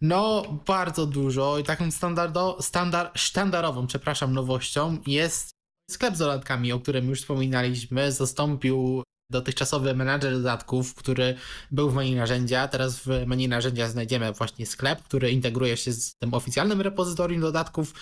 No, 0.00 0.42
bardzo 0.66 1.06
dużo 1.06 1.58
i 1.58 1.64
taką 1.64 1.90
standardo, 1.90 2.58
standard, 2.60 3.18
sztandarową, 3.18 3.86
przepraszam, 3.86 4.34
nowością 4.34 4.98
jest 5.06 5.50
sklep 5.90 6.14
z 6.14 6.18
dodatkami, 6.18 6.72
o 6.72 6.80
którym 6.80 7.08
już 7.08 7.20
wspominaliśmy. 7.20 8.12
Zastąpił 8.12 9.02
dotychczasowy 9.30 9.94
menadżer 9.94 10.32
dodatków, 10.32 10.94
który 10.94 11.34
był 11.70 11.90
w 11.90 11.94
menu 11.94 12.14
narzędzia. 12.14 12.68
Teraz 12.68 12.98
w 12.98 13.06
menu 13.26 13.48
narzędzia 13.48 13.88
znajdziemy 13.88 14.32
właśnie 14.32 14.66
sklep, 14.66 15.02
który 15.02 15.30
integruje 15.30 15.76
się 15.76 15.92
z 15.92 16.14
tym 16.14 16.34
oficjalnym 16.34 16.80
repozytorium 16.80 17.40
dodatków. 17.40 17.94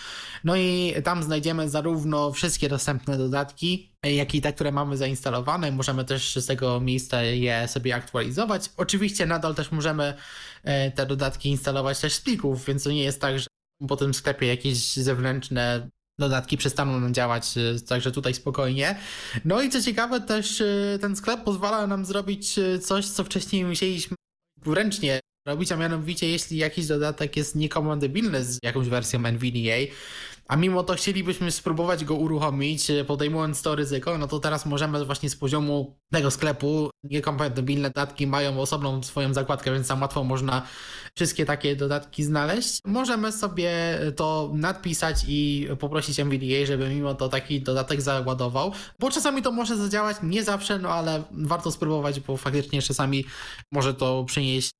No 0.44 0.56
i 0.56 0.94
tam 1.04 1.22
znajdziemy 1.22 1.70
zarówno 1.70 2.32
wszystkie 2.32 2.68
dostępne 2.68 3.18
dodatki, 3.18 3.92
jak 4.02 4.34
i 4.34 4.40
te, 4.40 4.52
które 4.52 4.72
mamy 4.72 4.96
zainstalowane. 4.96 5.72
Możemy 5.72 6.04
też 6.04 6.36
z 6.36 6.46
tego 6.46 6.80
miejsca 6.80 7.22
je 7.22 7.68
sobie 7.68 7.94
aktualizować. 7.94 8.70
Oczywiście 8.76 9.26
nadal 9.26 9.54
też 9.54 9.72
możemy 9.72 10.14
te 10.94 11.06
dodatki 11.06 11.48
instalować 11.48 12.00
też 12.00 12.12
z 12.12 12.20
plików, 12.20 12.66
więc 12.66 12.84
to 12.84 12.90
nie 12.90 13.02
jest 13.02 13.20
tak, 13.20 13.38
że 13.38 13.46
po 13.88 13.96
tym 13.96 14.14
sklepie 14.14 14.46
jakieś 14.46 14.92
zewnętrzne 14.92 15.88
dodatki 16.18 16.56
przestaną 16.56 17.00
nam 17.00 17.14
działać, 17.14 17.58
e, 17.58 17.80
także 17.80 18.12
tutaj 18.12 18.34
spokojnie. 18.34 18.98
No 19.44 19.62
i 19.62 19.70
co 19.70 19.82
ciekawe, 19.82 20.20
też 20.20 20.60
e, 20.60 20.98
ten 21.00 21.16
sklep 21.16 21.44
pozwala 21.44 21.86
nam 21.86 22.04
zrobić 22.04 22.58
e, 22.58 22.78
coś, 22.78 23.06
co 23.06 23.24
wcześniej 23.24 23.64
musieliśmy 23.64 24.16
ręcznie 24.66 25.20
robić, 25.46 25.72
a 25.72 25.76
mianowicie 25.76 26.28
jeśli 26.28 26.56
jakiś 26.56 26.86
dodatek 26.86 27.36
jest 27.36 27.54
niekomandybilny 27.54 28.44
z 28.44 28.58
jakąś 28.62 28.88
wersją 28.88 29.26
NVDA, 29.26 29.92
a 30.48 30.56
mimo 30.56 30.82
to 30.82 30.94
chcielibyśmy 30.94 31.50
spróbować 31.50 32.04
go 32.04 32.14
uruchomić, 32.14 32.86
podejmując 33.06 33.62
to 33.62 33.74
ryzyko, 33.74 34.18
no 34.18 34.28
to 34.28 34.40
teraz 34.40 34.66
możemy 34.66 35.04
właśnie 35.04 35.30
z 35.30 35.36
poziomu 35.36 35.98
tego 36.12 36.30
sklepu, 36.30 36.90
niekompatybilne 37.04 37.90
dodatki 37.90 38.26
mają 38.26 38.60
osobną 38.60 39.02
swoją 39.02 39.34
zakładkę, 39.34 39.72
więc 39.72 39.88
tam 39.88 40.02
łatwo 40.02 40.24
można 40.24 40.66
wszystkie 41.16 41.44
takie 41.44 41.76
dodatki 41.76 42.24
znaleźć. 42.24 42.80
Możemy 42.84 43.32
sobie 43.32 43.72
to 44.16 44.50
nadpisać 44.54 45.24
i 45.28 45.68
poprosić 45.78 46.20
NVDA, 46.20 46.66
żeby 46.66 46.88
mimo 46.88 47.14
to 47.14 47.28
taki 47.28 47.60
dodatek 47.60 48.02
załadował, 48.02 48.72
bo 48.98 49.10
czasami 49.10 49.42
to 49.42 49.52
może 49.52 49.76
zadziałać, 49.76 50.16
nie 50.22 50.44
zawsze, 50.44 50.78
no 50.78 50.88
ale 50.88 51.22
warto 51.32 51.70
spróbować, 51.70 52.20
bo 52.20 52.36
faktycznie 52.36 52.82
czasami 52.82 53.24
może 53.72 53.94
to 53.94 54.24
przynieść 54.24 54.70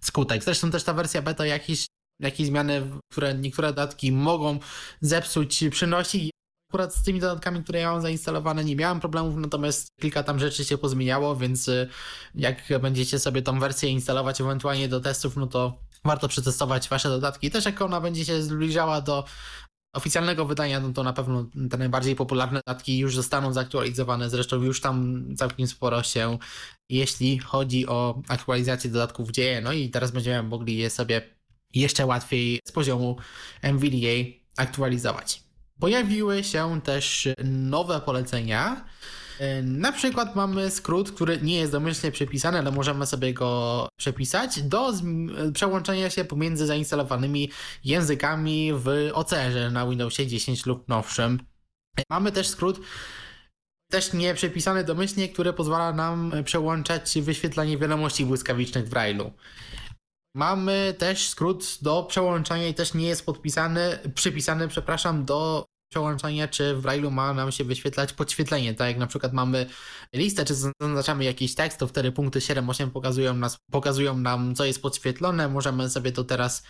skutek. 0.00 0.44
Zresztą 0.44 0.70
też 0.70 0.84
ta 0.84 0.92
wersja 0.92 1.22
beta 1.22 1.46
jakieś, 1.46 1.86
jakieś 2.20 2.46
zmiany, 2.46 2.90
które 3.12 3.34
niektóre 3.34 3.68
dodatki 3.68 4.12
mogą 4.12 4.58
zepsuć, 5.00 5.64
przynosi. 5.70 6.30
Akurat 6.70 6.94
z 6.94 7.02
tymi 7.02 7.20
dodatkami, 7.20 7.62
które 7.62 7.80
ja 7.80 7.92
mam 7.92 8.02
zainstalowane, 8.02 8.64
nie 8.64 8.76
miałem 8.76 9.00
problemów, 9.00 9.36
natomiast 9.36 9.88
kilka 10.00 10.22
tam 10.22 10.38
rzeczy 10.38 10.64
się 10.64 10.78
pozmieniało, 10.78 11.36
więc 11.36 11.68
y, 11.68 11.88
jak 12.34 12.62
będziecie 12.80 13.18
sobie 13.18 13.42
tą 13.42 13.60
wersję 13.60 13.88
instalować 13.88 14.40
ewentualnie 14.40 14.88
do 14.88 15.00
testów, 15.00 15.36
no 15.36 15.46
to 15.46 15.78
warto 16.04 16.28
przetestować 16.28 16.88
wasze 16.88 17.08
dodatki. 17.08 17.50
Też 17.50 17.64
jak 17.64 17.82
ona 17.82 18.00
będzie 18.00 18.24
się 18.24 18.42
zbliżała 18.42 19.00
do 19.00 19.24
oficjalnego 19.94 20.44
wydania, 20.44 20.80
no 20.80 20.92
to 20.92 21.02
na 21.02 21.12
pewno 21.12 21.46
te 21.70 21.78
najbardziej 21.78 22.16
popularne 22.16 22.60
dodatki 22.66 22.98
już 22.98 23.16
zostaną 23.16 23.52
zaktualizowane. 23.52 24.30
Zresztą 24.30 24.62
już 24.62 24.80
tam 24.80 25.24
całkiem 25.36 25.66
sporo 25.66 26.02
się, 26.02 26.38
jeśli 26.90 27.38
chodzi 27.38 27.86
o 27.86 28.22
aktualizację 28.28 28.90
dodatków 28.90 29.30
dzieje. 29.30 29.60
No 29.60 29.72
i 29.72 29.90
teraz 29.90 30.10
będziemy 30.10 30.48
mogli 30.48 30.76
je 30.76 30.90
sobie 30.90 31.37
jeszcze 31.74 32.06
łatwiej 32.06 32.60
z 32.68 32.72
poziomu 32.72 33.16
NVDA 33.62 34.30
aktualizować. 34.56 35.42
Pojawiły 35.80 36.44
się 36.44 36.80
też 36.80 37.28
nowe 37.44 38.00
polecenia. 38.00 38.84
Na 39.62 39.92
przykład 39.92 40.36
mamy 40.36 40.70
skrót, 40.70 41.12
który 41.12 41.40
nie 41.42 41.56
jest 41.56 41.72
domyślnie 41.72 42.12
przepisany, 42.12 42.58
ale 42.58 42.70
możemy 42.70 43.06
sobie 43.06 43.34
go 43.34 43.88
przepisać 43.98 44.62
do 44.62 44.92
przełączenia 45.54 46.10
się 46.10 46.24
pomiędzy 46.24 46.66
zainstalowanymi 46.66 47.50
językami 47.84 48.72
w 48.74 49.10
OCR 49.12 49.72
na 49.72 49.86
Windowsie 49.86 50.26
10 50.26 50.66
lub 50.66 50.88
nowszym. 50.88 51.40
Mamy 52.10 52.32
też 52.32 52.48
skrót 52.48 52.80
też 53.90 54.12
nie 54.12 54.34
przepisany 54.34 54.84
domyślnie, 54.84 55.28
który 55.28 55.52
pozwala 55.52 55.92
nam 55.92 56.32
przełączać 56.44 57.18
wyświetlanie 57.20 57.78
wiadomości 57.78 58.26
błyskawicznych 58.26 58.88
w 58.88 58.90
Braille'u. 58.90 59.30
Mamy 60.34 60.94
też 60.98 61.28
skrót 61.28 61.78
do 61.82 62.02
przełączania 62.02 62.68
i 62.68 62.74
też 62.74 62.94
nie 62.94 63.06
jest 63.06 63.26
podpisany, 63.26 63.98
przypisany, 64.14 64.68
przepraszam, 64.68 65.24
do 65.24 65.64
przełączania, 65.92 66.48
czy 66.48 66.74
w 66.74 66.82
Braille'u 66.82 67.10
ma 67.10 67.34
nam 67.34 67.52
się 67.52 67.64
wyświetlać 67.64 68.12
podświetlenie. 68.12 68.74
Tak 68.74 68.88
jak 68.88 68.98
na 68.98 69.06
przykład 69.06 69.32
mamy 69.32 69.66
listę, 70.14 70.44
czy 70.44 70.54
zaznaczamy 70.54 71.24
jakiś 71.24 71.54
tekst, 71.54 71.78
to 71.78 71.86
wtedy 71.86 72.12
punkty 72.12 72.38
7-8 72.38 72.90
pokazują, 72.90 73.34
nas, 73.34 73.58
pokazują 73.70 74.16
nam, 74.16 74.54
co 74.54 74.64
jest 74.64 74.82
podświetlone. 74.82 75.48
Możemy 75.48 75.90
sobie 75.90 76.12
to 76.12 76.24
teraz 76.24 76.62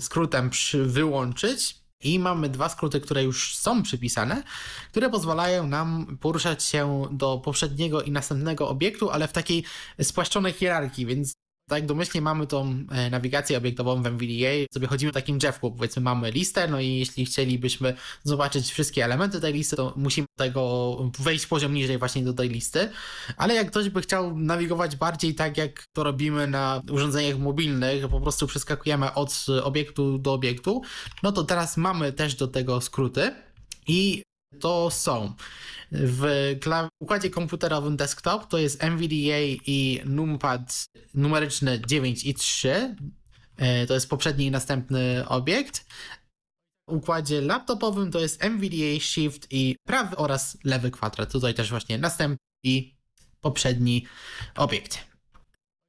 skrótem 0.00 0.50
przy, 0.50 0.84
wyłączyć. 0.84 1.80
I 2.02 2.18
mamy 2.18 2.48
dwa 2.48 2.68
skróty, 2.68 3.00
które 3.00 3.24
już 3.24 3.56
są 3.56 3.82
przypisane, 3.82 4.42
które 4.90 5.10
pozwalają 5.10 5.66
nam 5.66 6.18
poruszać 6.20 6.64
się 6.64 7.08
do 7.10 7.38
poprzedniego 7.38 8.02
i 8.02 8.10
następnego 8.10 8.68
obiektu, 8.68 9.10
ale 9.10 9.28
w 9.28 9.32
takiej 9.32 9.64
spłaszczonej 10.02 10.52
hierarchii, 10.52 11.06
więc 11.06 11.32
tak 11.70 11.78
jak 11.78 11.86
domyślnie 11.86 12.22
mamy 12.22 12.46
tą 12.46 12.84
e, 12.90 13.10
nawigację 13.10 13.58
obiektową 13.58 14.02
w 14.02 14.06
NVDA, 14.06 14.50
sobie 14.74 14.86
chodzimy 14.86 15.12
takim 15.12 15.38
drzewku, 15.38 15.72
powiedzmy 15.72 16.02
mamy 16.02 16.30
listę, 16.30 16.68
no 16.68 16.80
i 16.80 16.98
jeśli 16.98 17.24
chcielibyśmy 17.24 17.94
zobaczyć 18.24 18.70
wszystkie 18.70 19.04
elementy 19.04 19.40
tej 19.40 19.52
listy, 19.52 19.76
to 19.76 19.92
musimy 19.96 20.26
tego 20.38 20.96
wejść 21.18 21.46
poziom 21.46 21.74
niżej 21.74 21.98
właśnie 21.98 22.22
do 22.22 22.32
tej 22.32 22.48
listy, 22.48 22.90
ale 23.36 23.54
jak 23.54 23.70
ktoś 23.70 23.88
by 23.88 24.02
chciał 24.02 24.36
nawigować 24.36 24.96
bardziej 24.96 25.34
tak 25.34 25.56
jak 25.56 25.84
to 25.92 26.04
robimy 26.04 26.46
na 26.46 26.82
urządzeniach 26.90 27.38
mobilnych, 27.38 28.08
po 28.08 28.20
prostu 28.20 28.46
przeskakujemy 28.46 29.14
od 29.14 29.46
obiektu 29.62 30.18
do 30.18 30.32
obiektu, 30.32 30.82
no 31.22 31.32
to 31.32 31.44
teraz 31.44 31.76
mamy 31.76 32.12
też 32.12 32.34
do 32.34 32.48
tego 32.48 32.80
skróty 32.80 33.34
i 33.86 34.22
to 34.60 34.90
są 34.90 35.34
w 35.92 36.56
układzie 37.00 37.30
komputerowym 37.30 37.96
desktop 37.96 38.48
to 38.48 38.58
jest 38.58 38.84
NVDA 38.84 39.40
i 39.66 40.00
numpad 40.04 40.84
numeryczny 41.14 41.80
9 41.86 42.24
i 42.24 42.34
3. 42.34 42.96
E, 43.56 43.86
to 43.86 43.94
jest 43.94 44.10
poprzedni 44.10 44.46
i 44.46 44.50
następny 44.50 45.28
obiekt. 45.28 45.86
W 46.88 46.92
układzie 46.92 47.40
laptopowym 47.40 48.10
to 48.12 48.20
jest 48.20 48.44
NVDA 48.44 49.00
Shift 49.00 49.46
i 49.50 49.76
prawy 49.86 50.16
oraz 50.16 50.58
lewy 50.64 50.90
kwadrat. 50.90 51.32
Tutaj 51.32 51.54
też 51.54 51.70
właśnie 51.70 51.98
następny 51.98 52.38
i 52.64 52.94
poprzedni 53.40 54.06
obiekt. 54.56 54.98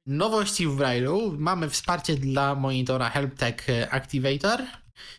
Nowości 0.06 0.66
w 0.66 0.76
Braille'u. 0.76 1.38
Mamy 1.38 1.70
wsparcie 1.70 2.16
dla 2.16 2.54
monitora 2.54 3.10
HelpTech 3.10 3.66
Activator 3.90 4.62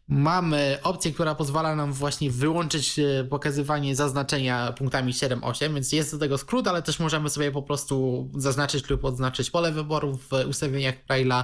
Mamy 0.07 0.79
opcję, 0.83 1.11
która 1.11 1.35
pozwala 1.35 1.75
nam 1.75 1.93
właśnie 1.93 2.31
wyłączyć 2.31 2.99
e, 2.99 3.23
pokazywanie 3.23 3.95
zaznaczenia 3.95 4.71
punktami 4.71 5.13
7-8, 5.13 5.73
więc 5.73 5.91
jest 5.91 6.11
do 6.11 6.19
tego 6.19 6.37
skrót, 6.37 6.67
ale 6.67 6.81
też 6.81 6.99
możemy 6.99 7.29
sobie 7.29 7.51
po 7.51 7.61
prostu 7.61 8.27
zaznaczyć 8.37 8.89
lub 8.89 9.05
odznaczyć 9.05 9.51
pole 9.51 9.71
wyboru 9.71 10.17
w 10.17 10.31
ustawieniach 10.49 10.95
Braille'a. 11.09 11.43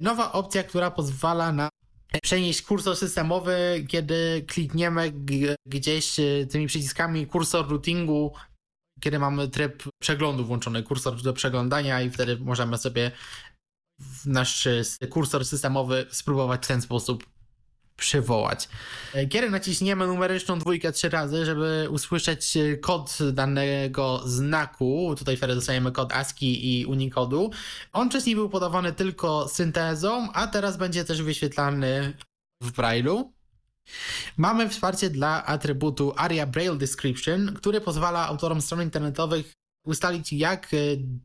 Nowa 0.00 0.32
opcja, 0.32 0.62
która 0.62 0.90
pozwala 0.90 1.52
na 1.52 1.68
przenieść 2.22 2.62
kursor 2.62 2.96
systemowy, 2.96 3.84
kiedy 3.88 4.44
klikniemy 4.48 5.12
gdzieś 5.66 6.20
e, 6.20 6.46
tymi 6.46 6.66
przyciskami 6.66 7.26
kursor 7.26 7.68
routingu, 7.68 8.32
kiedy 9.00 9.18
mamy 9.18 9.48
tryb 9.48 9.82
przeglądu 10.02 10.44
włączony, 10.44 10.82
kursor 10.82 11.22
do 11.22 11.32
przeglądania 11.32 12.02
i 12.02 12.10
wtedy 12.10 12.36
możemy 12.36 12.78
sobie 12.78 13.10
nasz 14.26 14.66
e, 14.66 15.06
kursor 15.08 15.44
systemowy 15.44 16.06
spróbować 16.10 16.64
w 16.64 16.68
ten 16.68 16.82
sposób 16.82 17.26
przywołać. 17.96 18.68
E, 19.14 19.26
kiedy 19.26 19.50
naciśniemy 19.50 20.06
numeryczną 20.06 20.58
dwójkę 20.58 20.92
trzy 20.92 21.08
razy, 21.08 21.44
żeby 21.44 21.88
usłyszeć 21.90 22.56
e, 22.56 22.76
kod 22.76 23.18
danego 23.32 24.22
znaku, 24.24 25.14
tutaj 25.18 25.36
wtedy 25.36 25.54
dostajemy 25.54 25.92
kod 25.92 26.12
ASCII 26.12 26.80
i 26.80 26.86
Unikodu, 26.86 27.50
on 27.92 28.08
wcześniej 28.08 28.34
był 28.34 28.48
podawany 28.48 28.92
tylko 28.92 29.48
syntezą, 29.48 30.32
a 30.32 30.46
teraz 30.46 30.76
będzie 30.76 31.04
też 31.04 31.22
wyświetlany 31.22 32.16
w 32.62 32.72
Braille'u. 32.72 33.24
Mamy 34.36 34.68
wsparcie 34.68 35.10
dla 35.10 35.46
atrybutu 35.46 36.12
ARIA 36.16 36.46
Braille 36.46 36.76
Description, 36.76 37.54
który 37.54 37.80
pozwala 37.80 38.26
autorom 38.26 38.60
stron 38.60 38.82
internetowych 38.82 39.52
ustalić, 39.84 40.32
jak 40.32 40.74
e, 40.74 40.76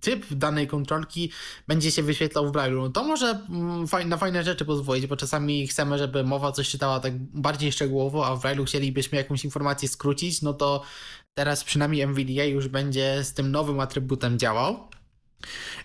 typ 0.02 0.34
danej 0.34 0.68
kontrolki 0.68 1.32
będzie 1.68 1.92
się 1.92 2.04
wyświetlał 2.04 2.48
w 2.48 2.52
Braille'u. 2.52 2.92
To 2.92 3.04
może 3.04 3.40
mm, 3.50 4.10
na 4.10 4.18
fajne 4.18 4.44
rzeczy 4.44 4.66
pozwolić, 4.66 5.08
bo 5.08 5.16
czasami 5.16 5.68
chcemy, 5.68 5.98
żeby 5.98 6.24
mowa 6.24 6.52
coś 6.52 6.70
czytała 6.70 7.00
tak 7.00 7.18
bardziej 7.20 7.72
szczegółowo, 7.72 8.28
a 8.28 8.36
w 8.36 8.42
Braille'u 8.42 8.66
chcielibyśmy 8.66 9.18
jakąś 9.18 9.44
informację 9.44 9.90
skrócić, 9.90 10.42
no 10.42 10.54
to 10.54 10.84
teraz 11.34 11.64
przynajmniej 11.64 12.02
NVDA 12.02 12.44
już 12.44 12.68
będzie 12.68 13.24
z 13.24 13.34
tym 13.34 13.52
nowym 13.52 13.80
atrybutem 13.80 14.40
działał. 14.40 14.88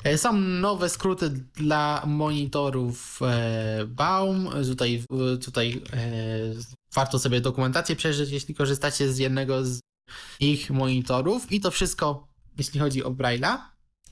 E, 0.05 0.19
są 0.19 0.33
nowe 0.33 0.89
skróty 0.89 1.31
dla 1.55 2.03
monitorów 2.07 3.21
e, 3.23 3.87
Baum. 3.87 4.51
Tutaj, 4.69 5.05
tutaj 5.45 5.83
warto 6.95 7.19
sobie 7.19 7.41
dokumentację 7.41 7.97
przejrzeć, 7.97 8.31
jeśli 8.31 8.55
korzystacie 8.55 9.13
z 9.13 9.19
jednego 9.19 9.65
z 9.65 9.81
ich 10.41 10.71
monitorów 10.71 11.53
i 11.53 11.61
to 11.61 11.71
wszystko 11.71 12.28
jeśli 12.59 12.81
chodzi 12.81 13.05
o 13.05 13.11
Braille'a, 13.11 13.59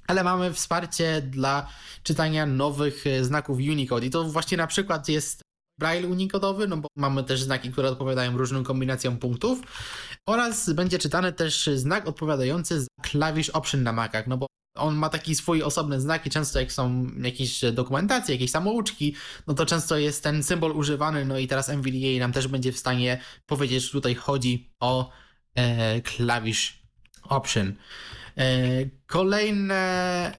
ale 0.07 0.25
mamy 0.25 0.53
wsparcie 0.53 1.23
dla 1.23 1.69
czytania 2.03 2.47
nowych 2.47 3.07
e, 3.07 3.25
znaków 3.25 3.59
Unicode 3.59 4.07
i 4.07 4.11
to 4.11 4.25
właśnie 4.25 4.57
na 4.57 4.67
przykład 4.67 5.09
jest 5.09 5.43
Braille 5.79 6.09
unikodowy, 6.09 6.69
no 6.69 6.77
bo 6.77 6.89
mamy 6.97 7.25
też 7.25 7.43
znaki, 7.43 7.71
które 7.73 7.89
odpowiadają 7.89 8.39
różnym 8.39 8.65
kombinacjom 8.65 9.19
punktów 9.19 9.61
oraz 10.29 10.73
będzie 10.73 10.99
czytany 10.99 11.33
też 11.33 11.71
znak 11.75 12.09
odpowiadający 12.09 12.81
za 12.81 12.87
klawisz 13.03 13.51
Option 13.51 13.83
na 13.83 13.93
Macach, 13.93 14.27
no 14.27 14.37
bo 14.37 14.47
on 14.77 14.95
ma 14.95 15.09
taki 15.09 15.35
swój 15.35 15.63
osobny 15.63 16.01
znak 16.01 16.27
i 16.27 16.31
często 16.31 16.61
jak 16.61 16.73
są 16.73 17.07
jakieś 17.23 17.61
dokumentacje, 17.73 18.35
jakieś 18.35 18.51
samouczki, 18.51 19.15
no 19.47 19.55
to 19.55 19.67
często 19.67 19.99
jest 19.99 20.23
ten 20.23 20.43
symbol 20.43 20.77
używany, 20.77 21.25
no 21.25 21.39
i 21.39 21.47
teraz 21.47 21.69
NVDA 21.69 22.21
nam 22.21 22.33
też 22.33 22.49
będzie 22.49 22.73
w 22.73 22.79
stanie 22.79 23.21
powiedzieć, 23.47 23.85
że 23.85 23.91
tutaj 23.91 24.15
chodzi 24.15 24.71
o 24.81 25.11
e, 25.55 26.01
klawisz 26.01 26.83
Option. 27.23 27.75
E, 28.39 28.91
kolejne, 29.07 30.37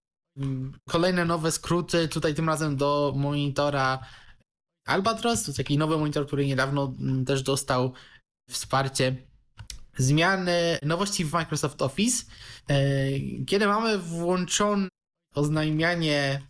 kolejne 0.90 1.26
nowe 1.26 1.52
skróty, 1.52 2.08
tutaj 2.08 2.36
tym 2.36 2.50
razem 2.50 2.78
do 2.78 3.14
monitora 3.16 4.00
Albatros, 4.88 5.44
to 5.44 5.50
jest 5.50 5.58
taki 5.58 5.78
nowy 5.78 5.98
monitor, 5.98 6.28
który 6.28 6.46
niedawno 6.46 6.94
mm, 7.00 7.26
też 7.26 7.44
dostał 7.44 7.94
wsparcie 8.50 9.16
zmiany 9.98 10.80
nowości 10.84 11.26
w 11.26 11.34
Microsoft 11.34 11.82
Office, 11.82 12.26
e, 12.70 12.76
kiedy 13.48 13.68
mamy 13.68 13.98
włączone 13.98 14.88
oznajmianie, 15.36 16.42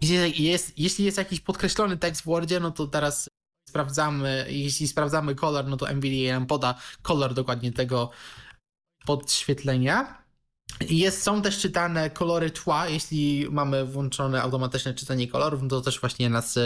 jeśli 0.00 0.44
jest, 0.44 0.78
jeśli 0.78 1.04
jest 1.04 1.18
jakiś 1.18 1.40
podkreślony 1.40 1.96
tekst 1.96 2.22
w 2.22 2.24
Wordzie, 2.24 2.60
no 2.60 2.70
to 2.70 2.86
teraz 2.86 3.28
sprawdzamy, 3.68 4.46
jeśli 4.48 4.88
sprawdzamy 4.88 5.34
kolor, 5.34 5.66
no 5.66 5.76
to 5.76 5.94
NVIDIA 5.94 6.32
nam 6.32 6.46
poda 6.46 6.74
kolor 7.02 7.34
dokładnie 7.34 7.72
tego 7.72 8.10
podświetlenia. 9.06 10.25
Jest, 10.80 11.22
są 11.22 11.42
też 11.42 11.58
czytane 11.58 12.10
kolory 12.10 12.50
tła, 12.50 12.88
jeśli 12.88 13.46
mamy 13.50 13.84
włączone 13.84 14.42
automatyczne 14.42 14.94
czytanie 14.94 15.28
kolorów, 15.28 15.62
no 15.62 15.68
to 15.68 15.80
też 15.80 16.00
właśnie 16.00 16.30
nas 16.30 16.58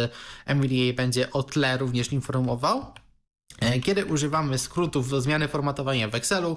NVDA 0.47 0.93
będzie 0.97 1.33
o 1.33 1.43
tle 1.43 1.79
również 1.79 2.13
informował. 2.13 2.95
E, 3.61 3.81
kiedy 3.81 4.05
używamy 4.07 4.59
skrótów 4.59 5.11
do 5.11 5.21
zmiany 5.21 5.49
formatowania 5.49 6.09
w 6.09 6.15
Excelu, 6.15 6.57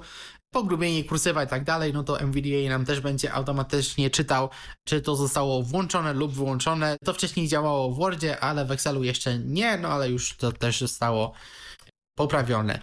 pogrubienie 0.53 1.03
kursywa 1.03 1.43
i 1.43 1.47
tak 1.47 1.63
dalej, 1.63 1.93
no 1.93 2.03
to 2.03 2.19
NVDA 2.19 2.69
nam 2.69 2.85
też 2.85 2.99
będzie 2.99 3.33
automatycznie 3.33 4.09
czytał, 4.09 4.49
czy 4.83 5.01
to 5.01 5.15
zostało 5.15 5.63
włączone 5.63 6.13
lub 6.13 6.33
wyłączone. 6.33 6.97
To 7.05 7.13
wcześniej 7.13 7.47
działało 7.47 7.91
w 7.91 7.97
Wordzie, 7.97 8.39
ale 8.39 8.65
w 8.65 8.71
Excelu 8.71 9.03
jeszcze 9.03 9.39
nie, 9.39 9.77
no 9.77 9.87
ale 9.89 10.09
już 10.09 10.37
to 10.37 10.51
też 10.51 10.79
zostało 10.79 11.33
poprawione. 12.15 12.79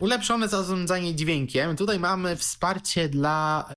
Ulepszone 0.00 0.48
zarządzanie 0.48 1.14
dźwiękiem. 1.14 1.76
Tutaj 1.76 1.98
mamy 1.98 2.36
wsparcie 2.36 3.08
dla, 3.08 3.70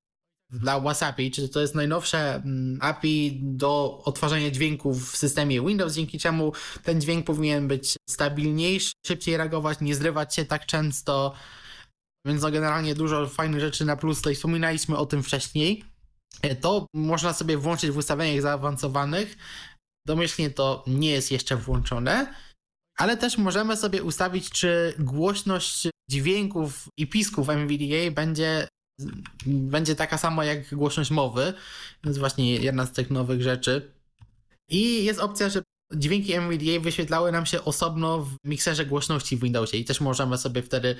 dla 0.50 0.80
WhatsAppi, 0.80 1.32
czyli 1.32 1.50
to 1.50 1.62
jest 1.62 1.76
najnowsze 1.76 2.36
mm, 2.36 2.80
API 2.82 3.40
do 3.42 4.02
odtwarzania 4.06 4.52
dźwięków 4.52 5.12
w 5.12 5.18
systemie 5.18 5.62
Windows, 5.62 5.94
dzięki 5.94 6.20
czemu 6.20 6.54
ten 6.84 7.02
dźwięk 7.02 7.26
powinien 7.26 7.68
być 7.68 7.96
stabilniejszy, 8.10 8.94
szybciej 9.06 9.38
reagować, 9.38 9.82
nie 9.82 9.96
zrywać 9.96 10.36
się 10.36 10.46
tak 10.46 10.66
często. 10.66 11.34
Więc 12.26 12.42
no 12.42 12.52
generalnie 12.52 12.96
dużo 12.96 13.28
fajnych 13.28 13.60
rzeczy 13.60 13.86
na 13.86 13.96
plus, 13.96 14.18
tutaj 14.18 14.36
wspominaliśmy 14.36 14.98
o 14.98 15.06
tym 15.06 15.24
wcześniej. 15.24 15.84
E, 16.42 16.56
to 16.56 16.86
można 16.94 17.34
sobie 17.34 17.58
włączyć 17.58 17.92
w 17.92 17.98
ustawieniach 17.98 18.42
zaawansowanych. 18.42 19.38
Domyślnie 20.08 20.50
to 20.50 20.84
nie 20.88 21.12
jest 21.12 21.32
jeszcze 21.32 21.56
włączone 21.56 22.34
ale 23.00 23.18
też 23.18 23.38
możemy 23.38 23.78
sobie 23.78 24.04
ustawić, 24.04 24.50
czy 24.50 24.94
głośność 25.00 25.88
dźwięków 26.12 26.88
i 26.98 27.08
pisków 27.08 27.50
NVDA 27.50 28.12
będzie, 28.12 28.68
będzie 29.46 29.96
taka 29.96 30.18
sama 30.18 30.46
jak 30.46 30.76
głośność 30.76 31.12
mowy. 31.12 31.54
To 32.02 32.10
jest 32.10 32.20
właśnie 32.20 32.56
jedna 32.56 32.86
z 32.86 32.92
tych 32.92 33.10
nowych 33.10 33.42
rzeczy. 33.42 33.94
I 34.70 35.06
jest 35.06 35.20
opcja, 35.20 35.50
że 35.50 35.64
dźwięki 35.96 36.34
NVDA 36.34 36.80
wyświetlały 36.80 37.32
nam 37.32 37.46
się 37.46 37.64
osobno 37.64 38.24
w 38.24 38.36
mikserze 38.46 38.86
głośności 38.86 39.38
w 39.38 39.42
Windowsie 39.42 39.78
i 39.78 39.86
też 39.86 40.02
możemy 40.02 40.38
sobie 40.38 40.64
wtedy 40.64 40.96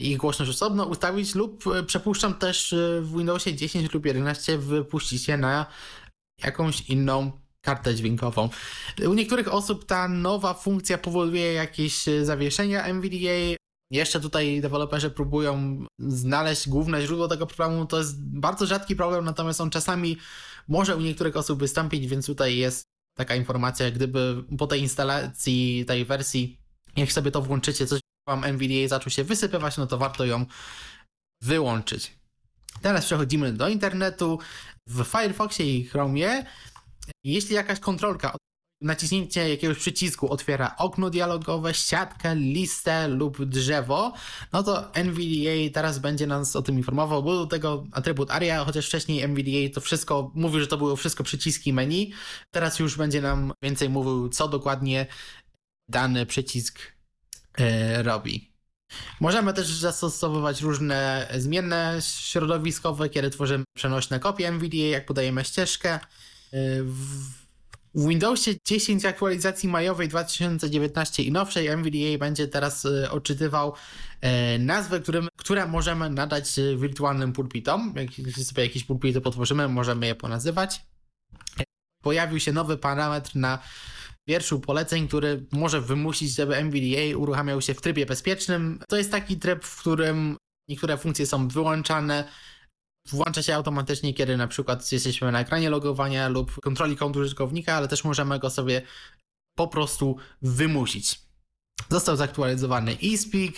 ich 0.00 0.16
głośność 0.16 0.50
osobno 0.50 0.84
ustawić 0.84 1.34
lub 1.34 1.64
przepuszczam 1.86 2.34
też 2.34 2.74
w 3.00 3.16
Windowsie 3.16 3.54
10 3.54 3.94
lub 3.94 4.06
11 4.06 4.58
wypuścić 4.58 5.28
je 5.28 5.36
na 5.36 5.66
jakąś 6.44 6.80
inną 6.80 7.32
kartę 7.66 7.94
dźwiękową. 7.94 8.48
U 9.08 9.14
niektórych 9.14 9.54
osób 9.54 9.84
ta 9.84 10.08
nowa 10.08 10.54
funkcja 10.54 10.98
powoduje 10.98 11.52
jakieś 11.52 12.08
e, 12.08 12.24
zawieszenia 12.24 12.84
NVDA. 12.84 13.56
Jeszcze 13.90 14.20
tutaj 14.20 14.60
deweloperzy 14.60 15.10
próbują 15.10 15.84
znaleźć 15.98 16.68
główne 16.68 17.02
źródło 17.02 17.28
tego 17.28 17.46
problemu. 17.46 17.86
To 17.86 17.98
jest 17.98 18.22
bardzo 18.22 18.66
rzadki 18.66 18.96
problem, 18.96 19.24
natomiast 19.24 19.60
on 19.60 19.70
czasami 19.70 20.16
może 20.68 20.96
u 20.96 21.00
niektórych 21.00 21.36
osób 21.36 21.58
wystąpić, 21.58 22.06
więc 22.06 22.26
tutaj 22.26 22.56
jest 22.56 22.84
taka 23.16 23.34
informacja, 23.34 23.90
gdyby 23.90 24.44
po 24.58 24.66
tej 24.66 24.80
instalacji 24.80 25.84
tej 25.86 26.04
wersji, 26.04 26.58
jak 26.96 27.12
sobie 27.12 27.30
to 27.30 27.42
włączycie, 27.42 27.86
coś 27.86 28.00
wam 28.28 28.44
NVDA 28.44 28.88
zaczął 28.88 29.10
się 29.10 29.24
wysypywać, 29.24 29.76
no 29.76 29.86
to 29.86 29.98
warto 29.98 30.24
ją 30.24 30.46
wyłączyć. 31.42 32.18
Teraz 32.82 33.04
przechodzimy 33.04 33.52
do 33.52 33.68
internetu. 33.68 34.38
W 34.88 35.04
Firefoxie 35.04 35.76
i 35.76 35.84
Chromie 35.84 36.44
jeśli 37.24 37.54
jakaś 37.54 37.80
kontrolka, 37.80 38.36
naciśnięcie 38.80 39.48
jakiegoś 39.48 39.78
przycisku 39.78 40.32
otwiera 40.32 40.74
okno 40.78 41.10
dialogowe, 41.10 41.74
siatkę, 41.74 42.34
listę 42.34 43.08
lub 43.08 43.44
drzewo, 43.44 44.12
no 44.52 44.62
to 44.62 44.94
NVDA 44.94 45.72
teraz 45.72 45.98
będzie 45.98 46.26
nas 46.26 46.56
o 46.56 46.62
tym 46.62 46.76
informował. 46.76 47.22
Był 47.22 47.32
do 47.32 47.46
tego 47.46 47.86
atrybut 47.92 48.30
ARIA, 48.30 48.64
chociaż 48.64 48.86
wcześniej 48.86 49.22
NVDA 49.22 49.74
to 49.74 49.80
wszystko 49.80 50.30
mówił, 50.34 50.60
że 50.60 50.66
to 50.66 50.76
było 50.76 50.96
wszystko 50.96 51.24
przyciski 51.24 51.72
menu. 51.72 52.12
Teraz 52.50 52.78
już 52.78 52.96
będzie 52.96 53.20
nam 53.20 53.52
więcej 53.62 53.88
mówił, 53.88 54.28
co 54.28 54.48
dokładnie 54.48 55.06
dany 55.88 56.26
przycisk 56.26 56.80
yy, 57.58 58.02
robi. 58.02 58.56
Możemy 59.20 59.54
też 59.54 59.66
zastosowywać 59.66 60.62
różne 60.62 61.28
zmienne 61.38 61.98
środowiskowe, 62.00 63.08
kiedy 63.08 63.30
tworzymy 63.30 63.64
przenośne 63.76 64.20
kopie 64.20 64.48
NVDA, 64.48 64.76
jak 64.76 65.06
podajemy 65.06 65.44
ścieżkę. 65.44 66.00
W 67.96 68.08
Windowsie 68.08 68.54
10 68.64 69.04
aktualizacji 69.04 69.68
majowej 69.68 70.08
2019 70.08 71.22
i 71.22 71.32
nowszej 71.32 71.66
NVDA 71.66 72.18
będzie 72.18 72.48
teraz 72.48 72.84
e, 72.84 73.10
odczytywał 73.10 73.74
e, 74.20 74.58
nazwy, 74.58 75.00
którym, 75.00 75.28
które 75.36 75.66
możemy 75.66 76.10
nadać 76.10 76.58
e, 76.58 76.76
wirtualnym 76.76 77.32
pulpitom. 77.32 77.94
Jeśli 78.18 78.44
sobie 78.44 78.62
jakieś 78.62 78.84
pulpity 78.84 79.20
potworzymy, 79.20 79.68
możemy 79.68 80.06
je 80.06 80.14
ponazywać. 80.14 80.80
Pojawił 82.02 82.40
się 82.40 82.52
nowy 82.52 82.76
parametr 82.76 83.36
na 83.36 83.58
wierszu 84.28 84.60
poleceń, 84.60 85.08
który 85.08 85.46
może 85.52 85.80
wymusić, 85.80 86.34
żeby 86.34 86.56
NVDA 86.56 87.18
uruchamiał 87.18 87.60
się 87.62 87.74
w 87.74 87.80
trybie 87.80 88.06
bezpiecznym. 88.06 88.80
To 88.88 88.96
jest 88.96 89.10
taki 89.10 89.36
tryb, 89.36 89.64
w 89.64 89.80
którym 89.80 90.36
niektóre 90.68 90.98
funkcje 90.98 91.26
są 91.26 91.48
wyłączane, 91.48 92.28
włącza 93.10 93.42
się 93.42 93.54
automatycznie, 93.54 94.14
kiedy 94.14 94.36
na 94.36 94.48
przykład 94.48 94.92
jesteśmy 94.92 95.32
na 95.32 95.40
ekranie 95.40 95.70
logowania 95.70 96.28
lub 96.28 96.60
kontroli 96.60 96.96
kontu 96.96 97.18
użytkownika, 97.18 97.74
ale 97.74 97.88
też 97.88 98.04
możemy 98.04 98.38
go 98.38 98.50
sobie 98.50 98.82
po 99.56 99.68
prostu 99.68 100.16
wymusić. 100.42 101.20
Został 101.90 102.16
zaktualizowany 102.16 102.96
eSpeak, 103.02 103.54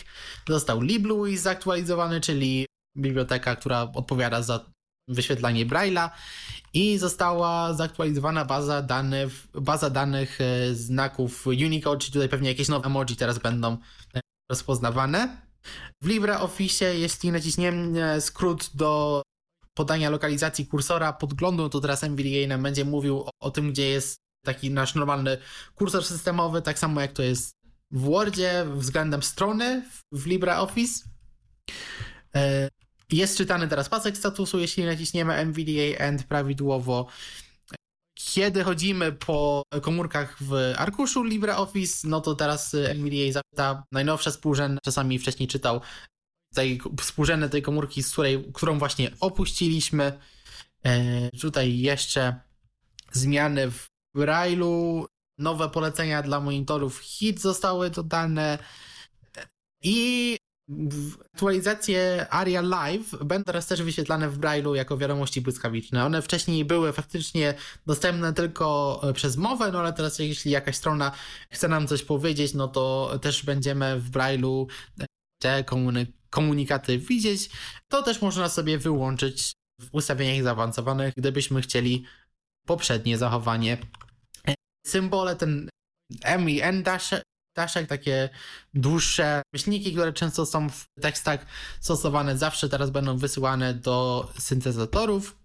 został 0.48 0.80
LibLouis 0.80 1.40
zaktualizowany, 1.40 2.20
czyli 2.20 2.66
biblioteka, 2.96 3.56
która 3.56 3.82
odpowiada 3.94 4.42
za 4.42 4.70
wyświetlanie 5.08 5.66
Braille'a 5.66 6.10
i 6.74 6.98
została 6.98 7.74
zaktualizowana 7.74 8.44
baza 8.44 8.82
danych, 8.82 9.46
baza 9.54 9.90
danych 9.90 10.40
e, 10.40 10.74
znaków 10.74 11.46
Unicode, 11.46 12.00
czyli 12.00 12.12
tutaj 12.12 12.28
pewnie 12.28 12.48
jakieś 12.48 12.68
nowe 12.68 12.86
emoji 12.86 13.16
teraz 13.16 13.38
będą 13.38 13.76
e, 14.14 14.20
rozpoznawane. 14.50 15.48
W 16.02 16.06
LibreOffice, 16.06 16.98
jeśli 16.98 17.32
naciśniemy 17.32 18.20
skrót 18.20 18.70
do 18.74 19.22
podania 19.78 20.10
lokalizacji 20.10 20.66
kursora 20.66 21.12
podglądu, 21.12 21.68
to 21.68 21.80
teraz 21.80 22.04
NVDA 22.04 22.46
nam 22.48 22.62
będzie 22.62 22.84
mówił 22.84 23.20
o, 23.20 23.30
o 23.40 23.50
tym, 23.50 23.70
gdzie 23.70 23.88
jest 23.88 24.16
taki 24.44 24.70
nasz 24.70 24.94
normalny 24.94 25.38
kursor 25.74 26.04
systemowy, 26.04 26.62
tak 26.62 26.78
samo 26.78 27.00
jak 27.00 27.12
to 27.12 27.22
jest 27.22 27.52
w 27.90 28.00
Wordzie 28.00 28.66
względem 28.74 29.22
strony 29.22 29.82
w 30.12 30.26
LibreOffice. 30.26 31.04
E, 32.34 32.68
jest 33.12 33.36
czytany 33.36 33.68
teraz 33.68 33.88
pasek 33.88 34.16
statusu, 34.16 34.58
jeśli 34.58 34.84
naciśniemy 34.84 35.34
NVDA 35.34 35.98
End 35.98 36.24
prawidłowo. 36.24 37.06
Kiedy 38.14 38.64
chodzimy 38.64 39.12
po 39.12 39.62
komórkach 39.82 40.42
w 40.42 40.74
arkuszu 40.76 41.22
LibreOffice, 41.22 42.08
no 42.08 42.20
to 42.20 42.34
teraz 42.34 42.74
NVDA 42.74 43.32
zapyta 43.32 43.84
najnowsze 43.92 44.30
współrzędne, 44.30 44.78
czasami 44.84 45.18
wcześniej 45.18 45.48
czytał 45.48 45.80
tej 46.54 46.80
współrzędne 47.00 47.48
tej 47.48 47.62
komórki, 47.62 48.02
z 48.02 48.12
której, 48.12 48.44
którą 48.54 48.78
właśnie 48.78 49.10
opuściliśmy. 49.20 50.18
E, 50.84 51.30
tutaj 51.30 51.78
jeszcze 51.78 52.40
zmiany 53.12 53.70
w 53.70 53.86
Braille'u, 54.16 55.04
nowe 55.38 55.68
polecenia 55.68 56.22
dla 56.22 56.40
monitorów 56.40 56.98
HIT 56.98 57.40
zostały 57.40 57.90
dodane 57.90 58.58
i 59.82 60.36
aktualizacje 61.34 62.26
ARIA 62.30 62.60
Live 62.60 63.24
będą 63.24 63.44
teraz 63.44 63.66
też 63.66 63.82
wyświetlane 63.82 64.30
w 64.30 64.38
Braille'u 64.38 64.74
jako 64.74 64.98
wiadomości 64.98 65.40
błyskawiczne. 65.40 66.04
One 66.04 66.22
wcześniej 66.22 66.64
były 66.64 66.92
faktycznie 66.92 67.54
dostępne 67.86 68.32
tylko 68.32 69.00
przez 69.14 69.36
mowę, 69.36 69.72
no 69.72 69.78
ale 69.78 69.92
teraz 69.92 70.18
jeśli 70.18 70.50
jakaś 70.50 70.76
strona 70.76 71.12
chce 71.50 71.68
nam 71.68 71.86
coś 71.86 72.02
powiedzieć, 72.02 72.54
no 72.54 72.68
to 72.68 73.12
też 73.22 73.44
będziemy 73.44 74.00
w 74.00 74.10
Braille'u 74.10 74.66
te 75.42 75.64
komuny 75.64 76.06
komunikaty 76.30 76.98
widzieć, 76.98 77.50
to 77.88 78.02
też 78.02 78.22
można 78.22 78.48
sobie 78.48 78.78
wyłączyć 78.78 79.52
w 79.80 79.88
ustawieniach 79.92 80.44
zaawansowanych, 80.44 81.14
gdybyśmy 81.16 81.62
chcieli 81.62 82.04
poprzednie 82.66 83.18
zachowanie. 83.18 83.78
Symbole, 84.86 85.36
ten 85.36 85.68
M 86.22 86.50
i 86.50 86.60
N 86.60 86.82
daszek, 86.82 87.22
daszek, 87.56 87.86
takie 87.86 88.28
dłuższe 88.74 89.42
myślniki, 89.52 89.92
które 89.92 90.12
często 90.12 90.46
są 90.46 90.70
w 90.70 90.86
tekstach 91.00 91.46
stosowane, 91.80 92.38
zawsze 92.38 92.68
teraz 92.68 92.90
będą 92.90 93.16
wysyłane 93.16 93.74
do 93.74 94.28
syntezatorów. 94.38 95.36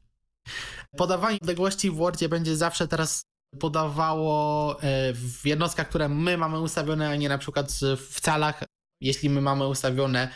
Podawanie 0.97 1.38
odległości 1.41 1.91
w 1.91 1.95
Wordzie 1.95 2.30
będzie 2.30 2.55
zawsze 2.55 2.88
teraz 2.88 3.23
podawało 3.60 4.72
e, 4.81 5.14
w 5.14 5.45
jednostkach, 5.45 5.89
które 5.89 6.10
my 6.10 6.38
mamy 6.38 6.60
ustawione, 6.60 7.10
a 7.10 7.15
nie 7.15 7.30
na 7.30 7.38
przykład 7.38 7.72
w 7.97 8.22
calach 8.22 8.64
jeśli 9.03 9.30
my 9.30 9.41
mamy 9.41 9.68
ustawione 9.68 10.30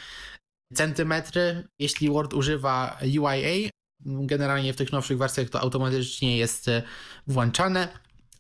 centymetry, 0.74 1.68
jeśli 1.80 2.10
Word 2.10 2.34
używa 2.34 2.98
UIA, 3.20 3.70
generalnie 4.06 4.74
w 4.74 4.78
tych 4.78 4.92
nowszych 4.92 5.18
wersjach 5.18 5.50
to 5.50 5.62
automatycznie 5.62 6.38
jest 6.38 6.68
e, 6.68 6.84
włączane. 7.28 7.88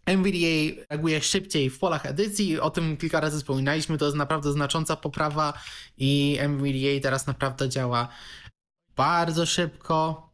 NVDA 0.05 0.85
reaguje 0.89 1.21
szybciej 1.21 1.69
w 1.69 1.79
polach 1.79 2.05
edycji, 2.05 2.59
o 2.59 2.69
tym 2.69 2.97
kilka 2.97 3.19
razy 3.19 3.37
wspominaliśmy, 3.37 3.97
to 3.97 4.05
jest 4.05 4.17
naprawdę 4.17 4.51
znacząca 4.51 4.95
poprawa 4.95 5.53
i 5.97 6.37
NVDA 6.39 7.01
teraz 7.01 7.27
naprawdę 7.27 7.69
działa 7.69 8.07
bardzo 8.95 9.45
szybko. 9.45 10.29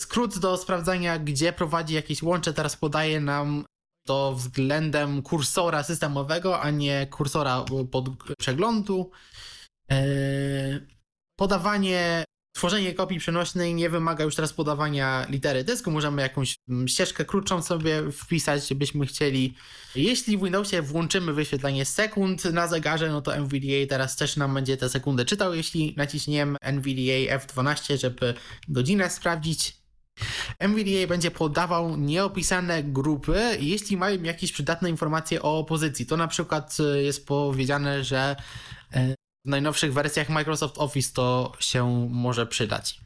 Skrót 0.00 0.38
do 0.38 0.56
sprawdzania, 0.56 1.18
gdzie 1.18 1.52
prowadzi 1.52 1.94
jakieś 1.94 2.22
łącze, 2.22 2.52
teraz 2.52 2.76
podaje 2.76 3.20
nam 3.20 3.64
to 4.06 4.34
względem 4.34 5.22
kursora 5.22 5.82
systemowego, 5.82 6.60
a 6.60 6.70
nie 6.70 7.06
kursora 7.06 7.64
pod 7.90 8.08
przeglądu. 8.38 9.10
Eee, 9.88 10.80
podawanie, 11.36 12.24
tworzenie 12.54 12.94
kopii 12.94 13.18
przenośnej 13.18 13.74
nie 13.74 13.90
wymaga 13.90 14.24
już 14.24 14.36
teraz 14.36 14.52
podawania 14.52 15.26
litery 15.30 15.64
dysku. 15.64 15.90
Możemy 15.90 16.22
jakąś 16.22 16.56
mm, 16.68 16.88
ścieżkę 16.88 17.24
krótszą 17.24 17.62
sobie 17.62 18.12
wpisać, 18.12 18.74
byśmy 18.74 19.06
chcieli. 19.06 19.54
Jeśli 19.94 20.38
w 20.38 20.42
Windowsie 20.42 20.82
włączymy 20.82 21.32
wyświetlanie 21.32 21.84
sekund 21.84 22.44
na 22.44 22.68
zegarze, 22.68 23.08
no 23.08 23.22
to 23.22 23.36
NVDA 23.36 23.86
teraz 23.88 24.16
też 24.16 24.36
nam 24.36 24.54
będzie 24.54 24.76
te 24.76 24.88
sekundy 24.88 25.24
czytał. 25.24 25.54
Jeśli 25.54 25.94
naciśniemy 25.96 26.56
NVDA 26.60 27.38
F12, 27.38 27.98
żeby 27.98 28.34
godzinę 28.68 29.10
sprawdzić, 29.10 29.84
NVDA 30.58 31.06
będzie 31.08 31.30
podawał 31.30 31.96
nieopisane 31.96 32.82
grupy, 32.82 33.40
jeśli 33.60 33.96
mają 33.96 34.22
jakieś 34.22 34.52
przydatne 34.52 34.90
informacje 34.90 35.42
o 35.42 35.64
pozycji. 35.64 36.06
To 36.06 36.16
na 36.16 36.28
przykład 36.28 36.76
e, 36.80 37.02
jest 37.02 37.26
powiedziane, 37.26 38.04
że 38.04 38.36
e, 38.92 39.14
w 39.44 39.48
najnowszych 39.48 39.92
wersjach 39.92 40.28
Microsoft 40.28 40.78
Office 40.78 41.12
to 41.14 41.52
się 41.60 42.08
może 42.10 42.46
przydać. 42.46 43.00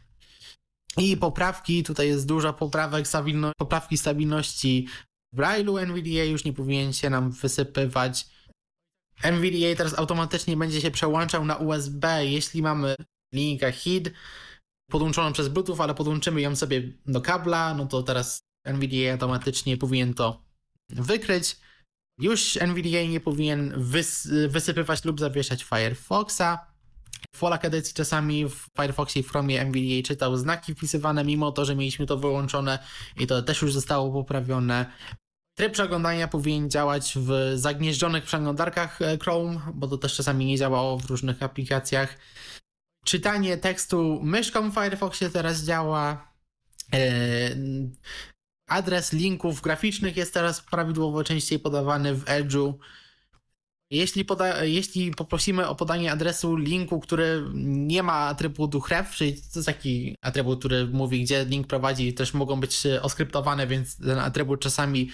I 0.97 1.17
poprawki, 1.17 1.83
tutaj 1.83 2.09
jest 2.09 2.27
dużo 2.27 2.53
poprawek, 2.53 3.09
stabilno, 3.09 3.53
poprawki 3.59 3.99
stabilności 3.99 4.89
w 5.33 5.37
Braille'u 5.37 5.83
NVDA 5.83 6.25
już 6.25 6.45
nie 6.45 6.53
powinien 6.53 6.93
się 6.93 7.11
nam 7.11 7.31
wysypywać. 7.31 8.27
NVDA 9.23 9.77
teraz 9.77 9.99
automatycznie 9.99 10.57
będzie 10.57 10.81
się 10.81 10.91
przełączał 10.91 11.45
na 11.45 11.57
USB, 11.57 12.27
jeśli 12.27 12.63
mamy 12.63 12.95
linijkę 13.35 13.73
HID 13.73 14.11
podłączoną 14.91 15.33
przez 15.33 15.49
Bluetooth, 15.49 15.83
ale 15.83 15.95
podłączymy 15.95 16.41
ją 16.41 16.57
sobie 16.57 16.93
do 17.07 17.21
kabla, 17.21 17.75
no 17.75 17.87
to 17.87 18.03
teraz 18.03 18.43
NVDA 18.65 19.13
automatycznie 19.13 19.77
powinien 19.77 20.15
to 20.15 20.43
wykryć. 20.89 21.57
Już 22.19 22.57
NVDA 22.57 23.03
nie 23.09 23.21
powinien 23.21 23.75
wys 23.77 24.29
wysypywać 24.49 25.05
lub 25.05 25.21
zawieszać 25.21 25.65
Firefoxa. 25.65 26.59
W 27.35 27.41
polach 27.41 27.65
edycji 27.65 27.95
czasami 27.95 28.49
w 28.49 28.67
Firefoxie 28.81 29.21
i 29.21 29.25
Chromie 29.25 29.61
NVDA 29.61 30.03
czytał 30.07 30.37
znaki 30.37 30.75
wpisywane, 30.75 31.25
mimo 31.25 31.53
to, 31.53 31.65
że 31.65 31.77
mieliśmy 31.77 32.07
to 32.07 32.17
wyłączone 32.17 32.79
i 33.17 33.27
to 33.27 33.43
też 33.43 33.63
już 33.63 33.73
zostało 33.73 34.13
poprawione. 34.13 34.87
Tryb 35.59 35.73
przeglądania 35.73 36.29
powinien 36.29 36.71
działać 36.71 37.15
w 37.17 37.53
zagnieżdżonych 37.55 38.25
przeglądarkach 38.25 39.03
e, 39.03 39.19
Chrome, 39.19 39.61
bo 39.75 39.89
to 39.89 39.99
też 39.99 40.17
czasami 40.17 40.47
nie 40.47 40.59
działało 40.59 40.99
w 40.99 41.05
różnych 41.05 41.43
aplikacjach. 41.43 42.19
Czytanie 43.05 43.57
tekstu 43.57 44.21
myszką 44.23 44.71
w 44.71 44.75
Firefoxie 44.75 45.31
teraz 45.31 45.65
działa. 45.65 46.33
Adres 48.69 49.13
linków 49.13 49.61
graficznych 49.61 50.17
jest 50.17 50.35
teraz 50.35 50.61
prawidłowo 50.61 51.25
częściej 51.25 51.59
podawany 51.59 52.15
w 52.15 52.25
Edge'u. 52.25 52.75
Jeśli, 53.91 54.25
poda, 54.25 54.65
jeśli 54.65 55.11
poprosimy 55.11 55.69
o 55.69 55.75
podanie 55.75 56.13
adresu 56.13 56.57
linku, 56.57 57.01
który 57.01 57.45
nie 57.55 58.03
ma 58.03 58.13
atrybutu 58.13 58.81
href, 58.81 59.11
czyli 59.11 59.33
to 59.33 59.59
jest 59.59 59.67
taki 59.67 60.17
atrybut, 60.21 60.59
który 60.59 60.87
mówi, 60.87 61.23
gdzie 61.25 61.45
link 61.45 61.67
prowadzi, 61.67 62.15
też 62.15 62.35
mogą 62.35 62.61
być 62.61 62.83
oskryptowane, 63.03 63.67
więc 63.67 63.97
ten 63.97 64.19
atrybut 64.19 64.61
czasami 64.61 65.11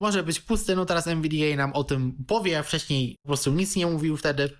może 0.00 0.22
być 0.22 0.40
pusty. 0.40 0.76
No 0.76 0.86
teraz 0.86 1.06
NVDA 1.06 1.56
nam 1.56 1.72
o 1.72 1.84
tym 1.84 2.24
powie, 2.26 2.62
wcześniej 2.62 3.16
po 3.22 3.28
prostu 3.28 3.52
nic 3.52 3.76
nie 3.76 3.86
mówił 3.86 4.16
wtedy. 4.16 4.50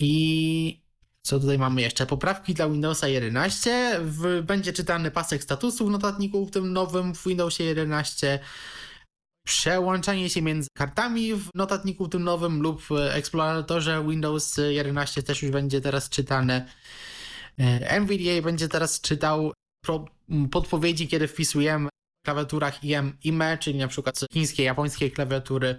I 0.00 0.82
co 1.28 1.40
tutaj 1.40 1.58
mamy 1.58 1.82
jeszcze? 1.82 2.06
Poprawki 2.06 2.54
dla 2.54 2.68
Windowsa 2.68 3.08
11. 3.08 4.00
W, 4.02 4.42
będzie 4.42 4.72
czytany 4.72 5.10
pasek 5.10 5.42
statusu 5.42 5.86
w 5.86 5.90
notatniku 5.90 6.46
w 6.46 6.50
tym 6.50 6.72
nowym 6.72 7.14
w 7.14 7.24
Windowsie 7.24 7.64
11. 7.64 8.38
Przełączanie 9.46 10.30
się 10.30 10.42
między 10.42 10.68
kartami 10.76 11.34
w 11.34 11.48
notatniku 11.54 12.04
w 12.04 12.08
tym 12.08 12.24
nowym 12.24 12.62
lub 12.62 12.82
eksploratorze 13.10 14.04
Windows 14.08 14.56
11 14.68 15.22
też 15.22 15.42
już 15.42 15.52
będzie 15.52 15.80
teraz 15.80 16.08
czytane. 16.08 16.68
NVDA 17.80 18.42
będzie 18.42 18.68
teraz 18.68 19.00
czytał 19.00 19.52
podpowiedzi, 20.50 21.08
kiedy 21.08 21.28
wpisujemy 21.28 21.88
w 21.88 22.24
klawiaturach 22.24 22.84
IM, 22.84 23.16
IME, 23.24 23.58
czyli 23.58 23.78
na 23.78 23.88
przykład 23.88 24.20
chińskie, 24.32 24.62
japońskie 24.62 25.10
klawiatury 25.10 25.78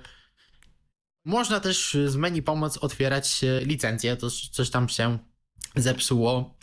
można 1.26 1.60
też 1.60 1.98
z 2.06 2.16
menu 2.16 2.42
pomoc 2.42 2.78
otwierać 2.78 3.42
licencję, 3.62 4.18
to 4.18 4.30
coś 4.52 4.70
tam 4.70 4.90
się 4.90 5.20
zepsuło. 5.76 6.56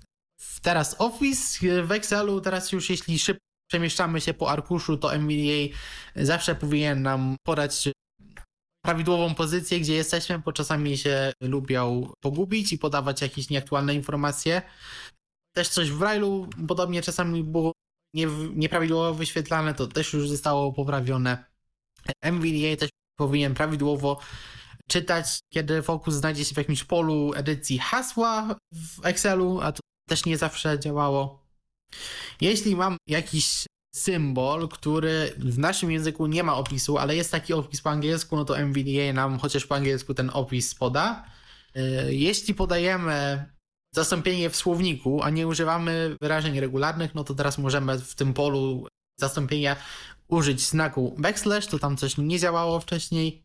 Teraz 0.63 0.97
Office 0.99 1.83
w 1.83 1.93
Excelu, 1.93 2.41
teraz 2.41 2.73
już 2.73 2.91
jeśli 2.91 3.19
szybko 3.19 3.47
przemieszczamy 3.71 4.21
się 4.21 4.35
po 4.35 4.51
arkuszu, 4.51 4.97
to 4.97 5.15
NVDA 5.15 5.77
zawsze 6.17 6.55
powinien 6.55 7.03
nam 7.03 7.37
podać 7.47 7.89
prawidłową 8.85 9.35
pozycję, 9.35 9.81
gdzie 9.81 9.95
jesteśmy, 9.95 10.39
bo 10.39 10.53
czasami 10.53 10.99
się 10.99 11.33
lubią 11.41 12.13
pogubić 12.21 12.73
i 12.73 12.79
podawać 12.79 13.23
jakieś 13.23 13.51
nieaktualne 13.51 13.95
informacje. 13.95 14.63
Też 15.53 15.69
coś 15.69 15.91
w 15.91 15.99
Braille'u 15.99 16.49
podobnie 16.69 17.03
czasami 17.03 17.45
było 17.45 17.73
nie, 18.15 18.27
nieprawidłowo 18.55 19.15
wyświetlane, 19.15 19.75
to 19.75 19.87
też 19.87 20.13
już 20.13 20.29
zostało 20.29 20.73
poprawione. 20.73 21.45
NVDA 22.23 22.77
też 22.77 22.91
powinien 23.19 23.55
prawidłowo 23.55 24.21
czytać, 24.89 25.39
kiedy 25.53 25.83
fokus 25.83 26.15
znajdzie 26.15 26.45
się 26.45 26.55
w 26.55 26.59
jakimś 26.59 26.85
polu 26.85 27.33
edycji 27.35 27.79
hasła 27.79 28.57
w 28.73 29.07
Excelu, 29.07 29.61
a 29.61 29.73
to 29.73 29.81
też 30.09 30.25
nie 30.25 30.39
zawsze 30.39 30.79
działało. 30.79 31.47
Jeśli 32.41 32.77
mam 32.77 32.97
jakiś 33.07 33.67
symbol, 33.95 34.69
który 34.69 35.33
w 35.39 35.59
naszym 35.59 35.91
języku 35.91 36.27
nie 36.27 36.43
ma 36.43 36.57
opisu, 36.57 36.99
ale 36.99 37.17
jest 37.17 37.33
taki 37.33 37.53
opis 37.53 37.81
po 37.81 37.91
angielsku, 37.91 38.37
no 38.37 38.45
to 38.45 38.59
NVDA 38.59 39.13
nam 39.13 39.39
chociaż 39.39 39.67
po 39.67 39.75
angielsku 39.75 40.15
ten 40.15 40.31
opis 40.33 40.75
poda. 40.75 41.25
E, 41.75 42.15
jeśli 42.15 42.55
podajemy 42.55 43.45
zastąpienie 43.95 44.51
w 44.51 44.57
słowniku, 44.57 45.23
a 45.23 45.31
nie 45.31 45.47
używamy 45.47 46.17
wyrażeń 46.21 46.61
regularnych, 46.61 47.15
no 47.15 47.25
to 47.25 47.35
teraz 47.35 47.59
możemy 47.59 47.99
w 47.99 48.15
tym 48.15 48.35
polu 48.35 48.87
zastąpienia 49.21 49.77
użyć 50.29 50.61
znaku 50.61 51.15
backslash, 51.19 51.67
to 51.67 51.79
tam 51.79 51.97
coś 51.97 52.19
nie 52.19 52.39
działało 52.39 52.81
wcześniej. 52.81 53.45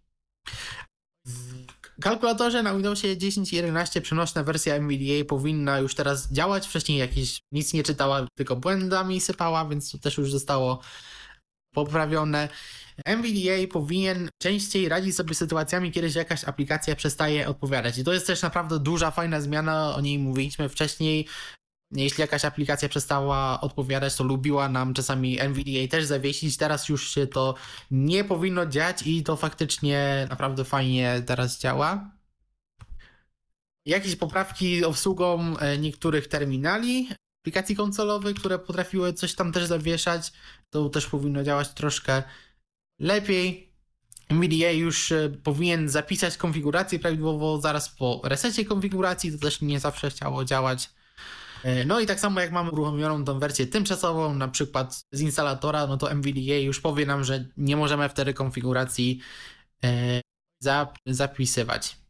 W 1.25 2.01
kalkulatorze 2.01 2.63
na 2.63 2.73
Windowsie 2.73 3.17
10 3.17 3.53
i 3.53 3.55
11 3.55 4.01
przenośna 4.01 4.43
wersja 4.43 4.75
NVDA 4.75 5.25
powinna 5.27 5.79
już 5.79 5.95
teraz 5.95 6.31
działać. 6.31 6.67
Wcześniej 6.67 6.97
jakieś 6.97 7.41
nic 7.51 7.73
nie 7.73 7.83
czytała, 7.83 8.27
tylko 8.37 8.55
błędami 8.55 9.21
sypała, 9.21 9.65
więc 9.65 9.91
to 9.91 9.97
też 9.97 10.17
już 10.17 10.31
zostało 10.31 10.81
poprawione. 11.73 12.49
NVDA 13.05 13.67
powinien 13.71 14.29
częściej 14.41 14.89
radzić 14.89 15.15
sobie 15.15 15.35
sytuacjami, 15.35 15.91
kiedy 15.91 16.09
jakaś 16.15 16.43
aplikacja 16.43 16.95
przestaje 16.95 17.47
odpowiadać. 17.47 17.97
I 17.97 18.03
to 18.03 18.13
jest 18.13 18.27
też 18.27 18.41
naprawdę 18.41 18.79
duża, 18.79 19.11
fajna 19.11 19.41
zmiana, 19.41 19.95
o 19.95 20.01
niej 20.01 20.19
mówiliśmy 20.19 20.69
wcześniej 20.69 21.27
jeśli 21.91 22.21
jakaś 22.21 22.45
aplikacja 22.45 22.89
przestała 22.89 23.61
odpowiadać, 23.61 24.15
to 24.15 24.23
lubiła 24.23 24.69
nam 24.69 24.93
czasami 24.93 25.39
NVDA 25.39 25.87
też 25.89 26.05
zawiesić. 26.05 26.57
Teraz 26.57 26.89
już 26.89 27.11
się 27.13 27.27
to 27.27 27.55
nie 27.91 28.23
powinno 28.23 28.65
dziać 28.65 29.07
i 29.07 29.23
to 29.23 29.35
faktycznie 29.35 30.27
naprawdę 30.29 30.65
fajnie 30.65 31.23
teraz 31.25 31.59
działa. 31.59 32.11
Jakieś 33.85 34.15
poprawki 34.15 34.85
obsługą 34.85 35.57
e, 35.57 35.77
niektórych 35.77 36.27
terminali, 36.27 37.09
aplikacji 37.41 37.75
konsolowych, 37.75 38.35
które 38.35 38.59
potrafiły 38.59 39.13
coś 39.13 39.35
tam 39.35 39.51
też 39.51 39.65
zawieszać, 39.65 40.33
to 40.69 40.89
też 40.89 41.07
powinno 41.07 41.43
działać 41.43 41.69
troszkę 41.69 42.23
lepiej. 42.99 43.71
NVDA 44.29 44.71
już 44.71 45.11
e, 45.11 45.29
powinien 45.43 45.89
zapisać 45.89 46.37
konfigurację 46.37 46.99
prawidłowo 46.99 47.61
zaraz 47.61 47.89
po 47.89 48.21
resecie 48.23 48.65
konfiguracji, 48.65 49.31
to 49.31 49.37
też 49.37 49.61
nie 49.61 49.79
zawsze 49.79 50.09
chciało 50.09 50.45
działać 50.45 50.89
no 51.85 51.99
i 51.99 52.05
tak 52.05 52.19
samo 52.19 52.39
jak 52.39 52.51
mamy 52.51 52.71
uruchomioną 52.71 53.25
tą 53.25 53.39
wersję 53.39 53.67
tymczasową, 53.67 54.35
na 54.35 54.47
przykład 54.47 55.05
z 55.11 55.21
instalatora, 55.21 55.87
no 55.87 55.97
to 55.97 56.11
NVDA 56.11 56.55
już 56.55 56.79
powie 56.79 57.05
nam, 57.05 57.23
że 57.23 57.45
nie 57.57 57.77
możemy 57.77 58.09
wtedy 58.09 58.33
konfiguracji 58.33 59.19
e, 59.83 60.21
zapisywać. 61.05 62.01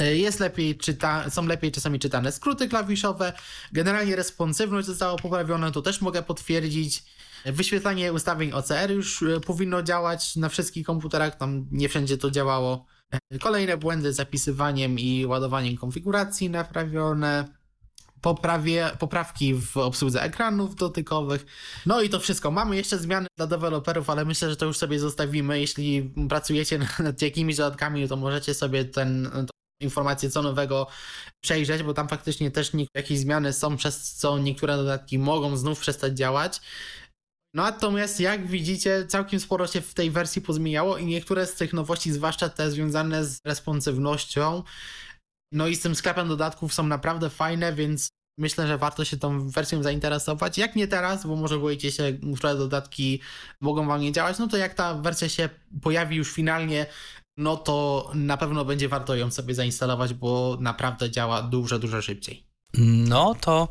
E, 0.00 0.16
jest 0.16 0.40
lepiej 0.40 0.78
czyta, 0.78 1.30
są 1.30 1.46
lepiej 1.46 1.72
czasami 1.72 1.98
czytane 1.98 2.32
skróty 2.32 2.68
klawiszowe. 2.68 3.32
Generalnie 3.72 4.16
responsywność 4.16 4.86
została 4.86 5.16
poprawiona, 5.16 5.70
to 5.70 5.82
też 5.82 6.00
mogę 6.00 6.22
potwierdzić. 6.22 7.04
Wyświetlanie 7.44 8.12
ustawień 8.12 8.52
OCR 8.52 8.90
już 8.90 9.22
e, 9.22 9.40
powinno 9.40 9.82
działać 9.82 10.36
na 10.36 10.48
wszystkich 10.48 10.86
komputerach, 10.86 11.36
tam 11.36 11.66
nie 11.70 11.88
wszędzie 11.88 12.18
to 12.18 12.30
działało. 12.30 12.86
E, 13.30 13.38
kolejne 13.38 13.76
błędy 13.76 14.12
z 14.12 14.16
zapisywaniem 14.16 14.98
i 14.98 15.26
ładowaniem 15.26 15.76
konfiguracji 15.76 16.50
naprawione. 16.50 17.57
Poprawie, 18.20 18.90
poprawki 18.98 19.54
w 19.54 19.76
obsłudze 19.76 20.22
ekranów 20.22 20.74
dotykowych. 20.74 21.46
No 21.86 22.02
i 22.02 22.08
to 22.08 22.20
wszystko. 22.20 22.50
Mamy 22.50 22.76
jeszcze 22.76 22.98
zmiany 22.98 23.26
dla 23.36 23.46
deweloperów, 23.46 24.10
ale 24.10 24.24
myślę, 24.24 24.50
że 24.50 24.56
to 24.56 24.66
już 24.66 24.78
sobie 24.78 25.00
zostawimy. 25.00 25.60
Jeśli 25.60 26.10
pracujecie 26.28 26.78
nad 26.98 27.22
jakimiś 27.22 27.56
dodatkami, 27.56 28.08
to 28.08 28.16
możecie 28.16 28.54
sobie 28.54 28.84
ten, 28.84 29.30
informacje 29.80 30.30
co 30.30 30.42
nowego 30.42 30.86
przejrzeć, 31.40 31.82
bo 31.82 31.94
tam 31.94 32.08
faktycznie 32.08 32.50
też 32.50 32.72
jakieś 32.94 33.18
zmiany 33.18 33.52
są, 33.52 33.76
przez 33.76 34.12
co 34.12 34.38
niektóre 34.38 34.76
dodatki 34.76 35.18
mogą 35.18 35.56
znów 35.56 35.80
przestać 35.80 36.12
działać. 36.12 36.60
No 37.54 37.62
natomiast 37.62 38.20
jak 38.20 38.46
widzicie, 38.46 39.06
całkiem 39.06 39.40
sporo 39.40 39.66
się 39.66 39.80
w 39.80 39.94
tej 39.94 40.10
wersji 40.10 40.42
pozmieniało 40.42 40.98
i 40.98 41.06
niektóre 41.06 41.46
z 41.46 41.54
tych 41.54 41.72
nowości, 41.72 42.12
zwłaszcza 42.12 42.48
te 42.48 42.70
związane 42.70 43.24
z 43.24 43.40
responsywnością, 43.44 44.62
no 45.52 45.66
i 45.66 45.76
z 45.76 45.80
tym 45.80 45.94
sklepem 45.94 46.28
dodatków 46.28 46.74
są 46.74 46.86
naprawdę 46.86 47.30
fajne, 47.30 47.72
więc 47.72 48.08
myślę, 48.38 48.66
że 48.66 48.78
warto 48.78 49.04
się 49.04 49.16
tą 49.16 49.48
wersją 49.50 49.82
zainteresować. 49.82 50.58
Jak 50.58 50.76
nie 50.76 50.88
teraz, 50.88 51.26
bo 51.26 51.36
może 51.36 51.58
boicie 51.58 51.92
się, 51.92 52.18
które 52.36 52.54
dodatki 52.54 53.20
mogą 53.60 53.86
wam 53.86 54.00
nie 54.00 54.12
działać, 54.12 54.38
no 54.38 54.48
to 54.48 54.56
jak 54.56 54.74
ta 54.74 54.94
wersja 54.94 55.28
się 55.28 55.48
pojawi 55.82 56.16
już 56.16 56.32
finalnie, 56.32 56.86
no 57.36 57.56
to 57.56 58.10
na 58.14 58.36
pewno 58.36 58.64
będzie 58.64 58.88
warto 58.88 59.14
ją 59.16 59.30
sobie 59.30 59.54
zainstalować, 59.54 60.14
bo 60.14 60.56
naprawdę 60.60 61.10
działa 61.10 61.42
dużo, 61.42 61.78
dużo 61.78 62.02
szybciej. 62.02 62.44
No 63.08 63.34
to 63.40 63.68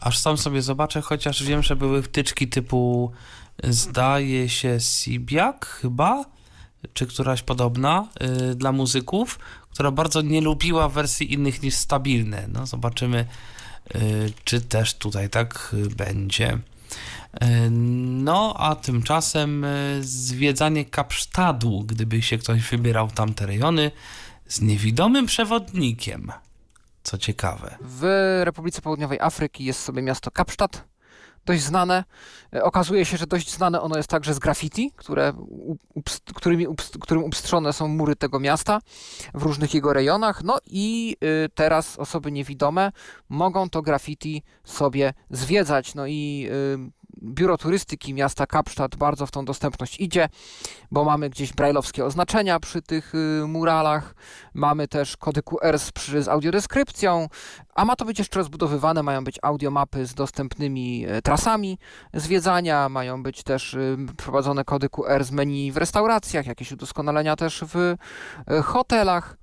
aż 0.00 0.18
sam 0.18 0.38
sobie 0.38 0.62
zobaczę, 0.62 1.00
chociaż 1.00 1.42
wiem, 1.42 1.62
że 1.62 1.76
były 1.76 2.02
wtyczki 2.02 2.48
typu 2.48 3.12
zdaje 3.64 4.48
się 4.48 4.80
Sibiak 4.80 5.66
chyba, 5.66 6.24
czy 6.94 7.06
któraś 7.06 7.42
podobna 7.42 8.08
yy, 8.20 8.54
dla 8.54 8.72
muzyków, 8.72 9.38
która 9.72 9.90
bardzo 9.90 10.22
nie 10.22 10.40
lubiła 10.40 10.88
wersji 10.88 11.32
innych 11.32 11.62
niż 11.62 11.74
stabilne. 11.74 12.48
No 12.48 12.66
zobaczymy, 12.66 13.26
yy, 13.94 14.00
czy 14.44 14.60
też 14.60 14.94
tutaj 14.94 15.30
tak 15.30 15.76
będzie. 15.96 16.58
E, 17.40 17.70
no, 17.70 18.54
a 18.58 18.74
tymczasem 18.74 19.66
zwiedzanie 20.00 20.84
Kapsztadu, 20.84 21.84
gdyby 21.86 22.22
się 22.22 22.38
ktoś 22.38 22.62
wybierał 22.62 23.10
tamte 23.10 23.46
rejony, 23.46 23.90
z 24.48 24.60
niewidomym 24.60 25.26
przewodnikiem. 25.26 26.32
Co 27.02 27.18
ciekawe. 27.18 27.78
W 27.80 28.04
Republice 28.44 28.82
Południowej 28.82 29.20
Afryki 29.20 29.64
jest 29.64 29.80
sobie 29.80 30.02
miasto 30.02 30.30
Kapsztad, 30.30 30.84
dość 31.46 31.62
znane. 31.62 32.04
E, 32.54 32.64
okazuje 32.64 33.04
się, 33.04 33.16
że 33.16 33.26
dość 33.26 33.54
znane 33.54 33.80
ono 33.80 33.96
jest 33.96 34.08
także 34.08 34.34
z 34.34 34.38
graffiti, 34.38 34.92
które, 34.96 35.32
którymi, 36.34 36.66
którym 37.00 37.24
upstrzone 37.24 37.72
są 37.72 37.88
mury 37.88 38.16
tego 38.16 38.40
miasta 38.40 38.80
w 39.34 39.42
różnych 39.42 39.74
jego 39.74 39.92
rejonach. 39.92 40.42
No 40.44 40.58
i 40.66 41.16
teraz 41.54 41.98
osoby 41.98 42.32
niewidome 42.32 42.92
mogą 43.28 43.70
to 43.70 43.82
graffiti 43.82 44.42
sobie 44.64 45.14
zwiedzać. 45.30 45.94
No 45.94 46.06
i 46.06 46.48
Biuro 47.22 47.58
Turystyki 47.58 48.14
miasta 48.14 48.46
Kapsztad 48.46 48.96
bardzo 48.96 49.26
w 49.26 49.30
tą 49.30 49.44
dostępność 49.44 50.00
idzie, 50.00 50.28
bo 50.90 51.04
mamy 51.04 51.30
gdzieś 51.30 51.52
brajlowskie 51.52 52.04
oznaczenia 52.04 52.60
przy 52.60 52.82
tych 52.82 53.14
y, 53.14 53.46
muralach, 53.46 54.14
mamy 54.54 54.88
też 54.88 55.16
kody 55.16 55.42
QR 55.42 55.78
z, 55.78 55.92
z 56.24 56.28
audiodeskrypcją, 56.28 57.28
a 57.74 57.84
ma 57.84 57.96
to 57.96 58.04
być 58.04 58.18
jeszcze 58.18 58.38
rozbudowywane, 58.38 59.02
mają 59.02 59.24
być 59.24 59.38
audiomapy 59.42 60.06
z 60.06 60.14
dostępnymi 60.14 61.06
e, 61.08 61.22
trasami 61.22 61.78
zwiedzania, 62.14 62.88
mają 62.88 63.22
być 63.22 63.42
też 63.42 63.74
y, 63.74 63.96
prowadzone 64.16 64.64
kody 64.64 64.88
QR 64.88 65.24
z 65.24 65.30
menu 65.30 65.72
w 65.72 65.76
restauracjach, 65.76 66.46
jakieś 66.46 66.72
udoskonalenia 66.72 67.36
też 67.36 67.64
w 67.74 67.76
e, 67.76 68.62
hotelach. 68.62 69.36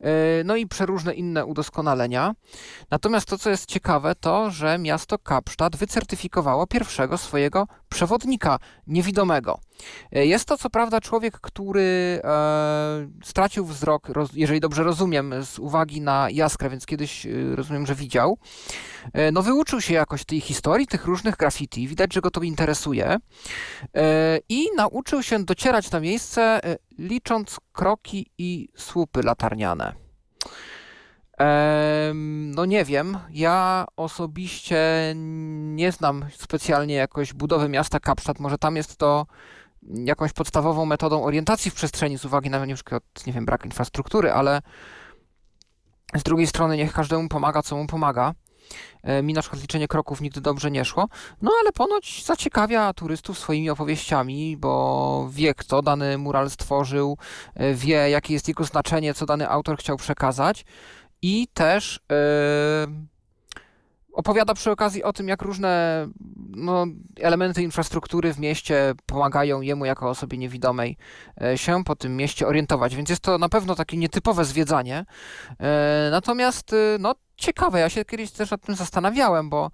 E, 0.00 0.44
no 0.44 0.56
i 0.56 0.66
przeróżne 0.66 1.14
inne 1.14 1.44
udoskonalenia. 1.46 2.34
Natomiast 2.90 3.28
to, 3.28 3.38
co 3.38 3.50
jest 3.50 3.66
ciekawe, 3.66 4.14
to, 4.14 4.50
że 4.50 4.78
miasto 4.78 5.18
Kapsztad 5.18 5.76
wycertyfikowało 5.76 6.66
pierwszego 6.66 7.18
swojego 7.18 7.66
przewodnika 7.88 8.58
niewidomego. 8.86 9.58
E, 10.12 10.26
jest 10.26 10.44
to 10.44 10.58
co 10.58 10.70
prawda 10.70 11.00
człowiek, 11.00 11.40
który 11.40 12.20
e, 12.24 13.08
stracił 13.24 13.66
wzrok, 13.66 14.08
jeżeli 14.34 14.60
dobrze 14.60 14.82
rozumiem, 14.82 15.34
z 15.44 15.58
uwagi 15.58 16.00
na 16.00 16.30
jaskrę, 16.30 16.70
więc 16.70 16.86
kiedyś 16.86 17.26
e, 17.26 17.30
rozumiem, 17.54 17.86
że 17.86 17.94
widział. 17.94 18.38
No 19.32 19.42
wyuczył 19.42 19.80
się 19.80 19.94
jakoś 19.94 20.24
tej 20.24 20.40
historii, 20.40 20.86
tych 20.86 21.04
różnych 21.04 21.36
graffiti, 21.36 21.88
widać, 21.88 22.14
że 22.14 22.20
go 22.20 22.30
to 22.30 22.42
interesuje 22.42 23.16
i 24.48 24.68
nauczył 24.76 25.22
się 25.22 25.44
docierać 25.44 25.90
na 25.90 26.00
miejsce 26.00 26.60
licząc 26.98 27.56
kroki 27.72 28.30
i 28.38 28.68
słupy 28.76 29.22
latarniane. 29.22 29.92
No 32.54 32.64
nie 32.64 32.84
wiem, 32.84 33.18
ja 33.30 33.86
osobiście 33.96 35.12
nie 35.54 35.92
znam 35.92 36.24
specjalnie 36.36 36.94
jakoś 36.94 37.32
budowy 37.32 37.68
miasta 37.68 38.00
Kapsztad, 38.00 38.40
może 38.40 38.58
tam 38.58 38.76
jest 38.76 38.96
to 38.96 39.26
jakąś 39.88 40.32
podstawową 40.32 40.86
metodą 40.86 41.24
orientacji 41.24 41.70
w 41.70 41.74
przestrzeni 41.74 42.18
z 42.18 42.24
uwagi 42.24 42.50
na 42.50 42.66
na 42.66 42.74
przykład, 42.74 43.02
nie 43.26 43.32
wiem, 43.32 43.44
brak 43.44 43.64
infrastruktury, 43.64 44.32
ale 44.32 44.62
z 46.14 46.22
drugiej 46.22 46.46
strony 46.46 46.76
niech 46.76 46.92
każdemu 46.92 47.28
pomaga, 47.28 47.62
co 47.62 47.76
mu 47.76 47.86
pomaga. 47.86 48.34
E, 49.02 49.22
mi 49.22 49.32
na 49.32 49.40
przykład 49.40 49.62
liczenie 49.62 49.88
kroków 49.88 50.20
nigdy 50.20 50.40
dobrze 50.40 50.70
nie 50.70 50.84
szło, 50.84 51.08
no 51.42 51.50
ale 51.60 51.72
ponoć 51.72 52.24
zaciekawia 52.24 52.92
turystów 52.92 53.38
swoimi 53.38 53.70
opowieściami, 53.70 54.56
bo 54.56 55.28
wie 55.30 55.54
kto 55.54 55.82
dany 55.82 56.18
mural 56.18 56.50
stworzył, 56.50 57.18
e, 57.54 57.74
wie 57.74 58.10
jakie 58.10 58.34
jest 58.34 58.48
jego 58.48 58.64
znaczenie, 58.64 59.14
co 59.14 59.26
dany 59.26 59.48
autor 59.48 59.78
chciał 59.78 59.96
przekazać 59.96 60.64
i 61.22 61.48
też 61.54 62.00
yy, 62.10 63.06
opowiada 64.16 64.54
przy 64.54 64.70
okazji 64.70 65.02
o 65.02 65.12
tym, 65.12 65.28
jak 65.28 65.42
różne 65.42 66.06
no, 66.48 66.86
elementy 67.20 67.62
infrastruktury 67.62 68.34
w 68.34 68.38
mieście 68.38 68.94
pomagają 69.06 69.60
jemu 69.60 69.84
jako 69.84 70.10
osobie 70.10 70.38
niewidomej 70.38 70.96
się 71.56 71.84
po 71.84 71.96
tym 71.96 72.16
mieście 72.16 72.46
orientować, 72.46 72.96
więc 72.96 73.10
jest 73.10 73.22
to 73.22 73.38
na 73.38 73.48
pewno 73.48 73.74
takie 73.74 73.96
nietypowe 73.96 74.44
zwiedzanie. 74.44 75.04
Natomiast 76.10 76.74
no, 76.98 77.14
ciekawe. 77.36 77.80
Ja 77.80 77.88
się 77.88 78.04
kiedyś 78.04 78.30
też 78.30 78.50
nad 78.50 78.62
tym 78.62 78.74
zastanawiałem, 78.74 79.50
bo 79.50 79.70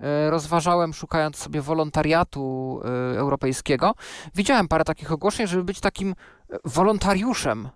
e, 0.00 0.30
rozważałem, 0.30 0.94
szukając 0.94 1.36
sobie 1.36 1.60
wolontariatu 1.60 2.80
e, 2.84 3.18
europejskiego. 3.18 3.94
Widziałem 4.34 4.68
parę 4.68 4.84
takich 4.84 5.12
ogłoszeń, 5.12 5.46
żeby 5.46 5.64
być 5.64 5.80
takim 5.80 6.10
e, 6.10 6.56
wolontariuszem 6.64 7.68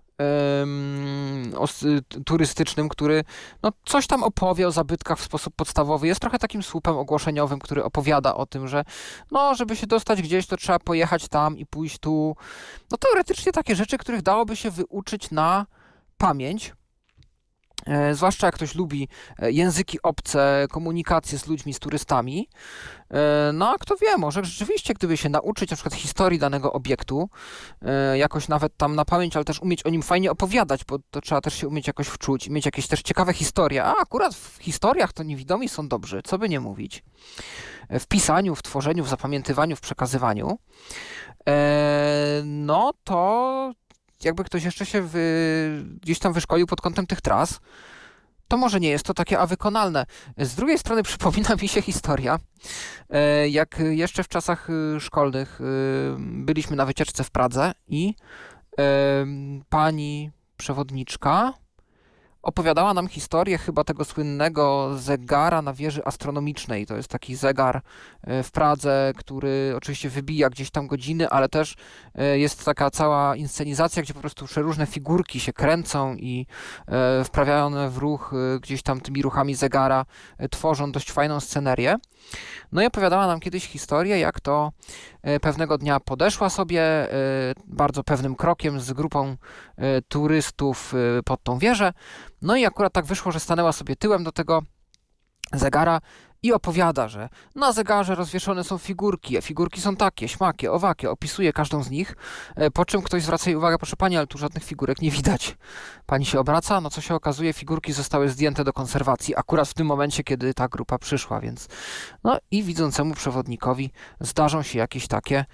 turystycznym, 2.25 2.89
który 2.89 3.25
no, 3.63 3.73
coś 3.85 4.07
tam 4.07 4.23
opowie 4.23 4.69
o 4.69 4.71
zabytkach 4.71 5.19
w 5.19 5.25
sposób 5.25 5.55
podstawowy. 5.57 6.07
Jest 6.07 6.21
trochę 6.21 6.39
takim 6.39 6.63
słupem 6.63 6.97
ogłoszeniowym, 6.97 7.59
który 7.59 7.85
opowiada 7.85 8.35
o 8.35 8.47
tym, 8.47 8.69
że 8.69 8.85
no, 9.31 9.55
żeby 9.55 9.77
się 9.77 9.87
dostać 9.87 10.23
gdzieś, 10.23 10.47
to 10.47 10.57
trzeba 10.57 10.79
pojechać 10.79 11.29
tam 11.29 11.59
i 11.59 11.67
pójść 11.67 11.99
tu. 11.99 12.37
No 12.91 12.99
teoretycznie 12.99 13.53
takie 13.53 13.77
rzeczy, 13.77 13.99
których 13.99 14.23
dałoby 14.23 14.57
się 14.57 14.71
wyuczyć 14.71 15.31
na 15.31 15.67
pamięć. 16.19 16.73
E, 17.85 18.15
zwłaszcza 18.15 18.47
jak 18.47 18.55
ktoś 18.55 18.75
lubi 18.75 19.09
e, 19.39 19.53
języki 19.53 20.03
obce, 20.03 20.67
komunikację 20.71 21.39
z 21.39 21.47
ludźmi, 21.47 21.75
z 21.75 21.79
turystami. 21.79 22.49
E, 23.11 23.51
no 23.53 23.71
a 23.71 23.79
kto 23.79 23.97
wie, 23.97 24.17
może 24.19 24.45
rzeczywiście, 24.45 24.95
gdyby 24.95 25.17
się 25.17 25.29
nauczyć 25.29 25.71
na 25.71 25.77
przykład 25.77 25.95
historii 25.95 26.39
danego 26.39 26.73
obiektu, 26.73 27.29
jakoś 28.15 28.49
nawet 28.49 28.77
tam 28.77 28.95
na 28.95 29.05
pamięć, 29.05 29.37
ale 29.37 29.45
też 29.45 29.61
umieć 29.61 29.83
o 29.83 29.91
nim 29.91 30.03
fajnie 30.03 30.31
opowiadać, 30.31 30.85
bo 30.85 30.99
to 31.11 31.21
trzeba 31.21 31.41
też 31.41 31.55
się 31.55 31.69
umieć 31.69 31.87
jakoś 31.87 32.07
wczuć, 32.07 32.49
mieć 32.49 32.67
jakieś 32.67 32.87
też 32.89 33.03
ciekawe 33.03 33.33
historie. 33.33 33.85
A 33.85 33.97
akurat 33.97 34.35
w 34.35 34.59
historiach 34.61 35.13
to 35.13 35.23
niewidomi 35.23 35.69
są 35.69 35.89
dobrzy, 35.89 36.21
co 36.25 36.39
by 36.39 36.49
nie 36.49 36.61
mówić. 36.61 37.05
W 37.91 38.07
pisaniu, 38.07 38.55
w 38.55 38.63
tworzeniu, 38.63 39.05
w 39.05 39.09
zapamiętywaniu, 39.09 39.77
w 39.77 39.81
przekazywaniu. 39.81 40.59
No 42.45 42.93
to 43.05 43.73
jakby 44.25 44.45
ktoś 44.45 44.65
jeszcze 44.65 44.87
się 44.87 45.03
wy, 45.03 45.85
gdzieś 46.03 46.19
tam 46.19 46.33
wyszkolił 46.33 46.67
pod 46.67 46.81
kątem 46.81 47.07
tych 47.07 47.21
tras, 47.21 47.61
to 48.49 48.57
może 48.57 48.81
nie 48.81 48.89
jest 48.89 49.05
to 49.05 49.15
takie 49.15 49.39
a 49.39 49.47
wykonalne. 49.47 50.07
Z 50.39 50.55
drugiej 50.55 50.79
strony 50.79 51.03
przypomina 51.13 51.55
mi 51.63 51.69
się 51.69 51.83
historia, 51.83 52.39
e, 53.11 53.49
jak 53.49 53.79
jeszcze 53.91 54.23
w 54.25 54.29
czasach 54.29 54.71
y, 54.71 55.01
szkolnych 55.01 55.61
y, 55.61 55.65
byliśmy 56.19 56.77
na 56.77 56.87
wycieczce 56.87 57.25
w 57.25 57.31
Pradze 57.31 57.73
i 57.89 58.15
pani 59.69 60.31
przewodniczka 60.57 61.53
opowiadała 62.47 62.95
nam 62.95 63.09
historię 63.09 63.59
chyba 63.59 63.85
tego 63.85 64.05
słynnego 64.05 64.91
zegara 64.99 65.63
na 65.63 65.73
wieży 65.73 66.05
astronomicznej. 66.05 66.87
To 66.87 66.97
jest 66.97 67.09
taki 67.09 67.37
zegar 67.37 67.83
e, 68.23 68.43
w 68.43 68.51
Pradze, 68.51 69.13
który 69.17 69.75
oczywiście 69.77 70.11
wybija 70.11 70.51
gdzieś 70.51 70.71
tam 70.71 70.87
godziny, 70.87 71.29
ale 71.29 71.49
też 71.49 71.77
e, 72.15 72.39
jest 72.39 72.65
taka 72.65 72.91
cała 72.91 73.37
inscenizacja, 73.37 74.03
gdzie 74.03 74.15
po 74.15 74.21
prostu 74.21 74.47
przeróżne 74.47 74.87
figurki 74.87 75.41
się 75.41 75.53
kręcą 75.53 76.15
i 76.15 76.47
e, 76.89 77.25
wprawione 77.25 77.91
w 77.91 77.99
ruch 77.99 78.35
gdzieś 78.63 78.83
tam 78.83 79.01
tymi 79.01 79.23
ruchami 79.23 79.55
zegara 79.55 80.05
tworzą 80.51 80.93
dość 80.93 81.13
fajną 81.13 81.41
scenerię. 81.41 81.97
No 82.73 82.83
i 82.83 82.87
opowiadała 82.87 83.27
nam 83.27 83.41
kiedyś 83.41 83.67
historię, 83.67 84.19
jak 84.19 84.41
to 84.41 84.73
e, 85.23 85.41
pewnego 85.41 85.79
dnia 85.79 86.01
podeszła 86.01 86.51
sobie 86.51 86.83
e, 86.83 87.09
bardzo 87.67 88.05
pewnym 88.05 88.37
krokiem 88.37 88.81
z 88.81 88.93
grupą 88.93 89.37
e, 89.77 90.03
turystów 90.03 90.95
pod 91.25 91.43
tą 91.43 91.59
wieżę. 91.59 91.93
No 92.43 92.57
i 92.57 92.65
akurat 92.65 92.93
tak 92.93 93.05
wyszło, 93.05 93.33
że 93.33 93.41
stanęła 93.41 93.73
sobie 93.73 93.97
tyłem 93.97 94.25
do 94.25 94.33
tego 94.33 94.63
zegara 95.53 96.01
i 96.43 96.53
opowiada, 96.53 97.09
że 97.09 97.29
na 97.55 97.73
zegarze 97.73 98.15
rozwieszone 98.15 98.65
są 98.65 98.79
figurki, 98.79 99.39
a 99.39 99.43
figurki 99.43 99.81
są 99.81 99.97
takie, 99.97 100.29
śmakie, 100.29 100.73
owakie, 100.73 101.11
opisuje 101.11 101.53
każdą 101.53 101.83
z 101.83 101.91
nich, 101.91 102.17
e, 102.57 102.71
po 102.71 102.85
czym 102.85 103.03
ktoś 103.03 103.23
zwraca 103.23 103.51
jej 103.51 103.57
uwagę, 103.57 103.79
proszę 103.79 103.97
pani, 103.97 104.17
ale 104.17 104.27
tu 104.27 104.39
żadnych 104.39 104.65
figurek 104.65 105.03
nie 105.03 105.11
widać. 105.11 105.57
Pani 106.07 106.25
się 106.25 106.41
obraca, 106.41 106.81
no 106.81 106.91
co 106.91 107.01
się 107.01 107.15
okazuje, 107.15 107.53
figurki 107.53 107.93
zostały 107.93 108.29
zdjęte 108.29 108.65
do 108.65 108.73
konserwacji, 108.73 109.37
akurat 109.37 109.69
w 109.69 109.75
tym 109.75 109.87
momencie, 109.87 110.25
kiedy 110.25 110.55
ta 110.55 110.69
grupa 110.69 110.99
przyszła, 110.99 111.41
więc 111.41 111.69
no 112.25 112.39
i 112.51 112.63
widzącemu 112.63 113.15
przewodnikowi 113.15 113.91
zdarzą 114.21 114.63
się 114.63 114.79
jakieś 114.79 115.09
takie 115.09 115.45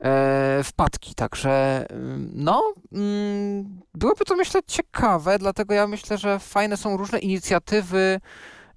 e, 0.00 0.60
wpadki, 0.64 1.14
także 1.14 1.86
ym, 1.90 2.30
no 2.34 2.74
mm, 2.92 3.80
byłoby 3.94 4.24
to 4.24 4.36
myślę 4.36 4.60
ciekawe, 4.66 5.38
dlatego 5.38 5.74
ja 5.74 5.86
myślę, 5.86 6.18
że 6.18 6.38
fajne 6.38 6.76
są 6.76 6.96
różne 6.96 7.18
inicjatywy 7.18 8.20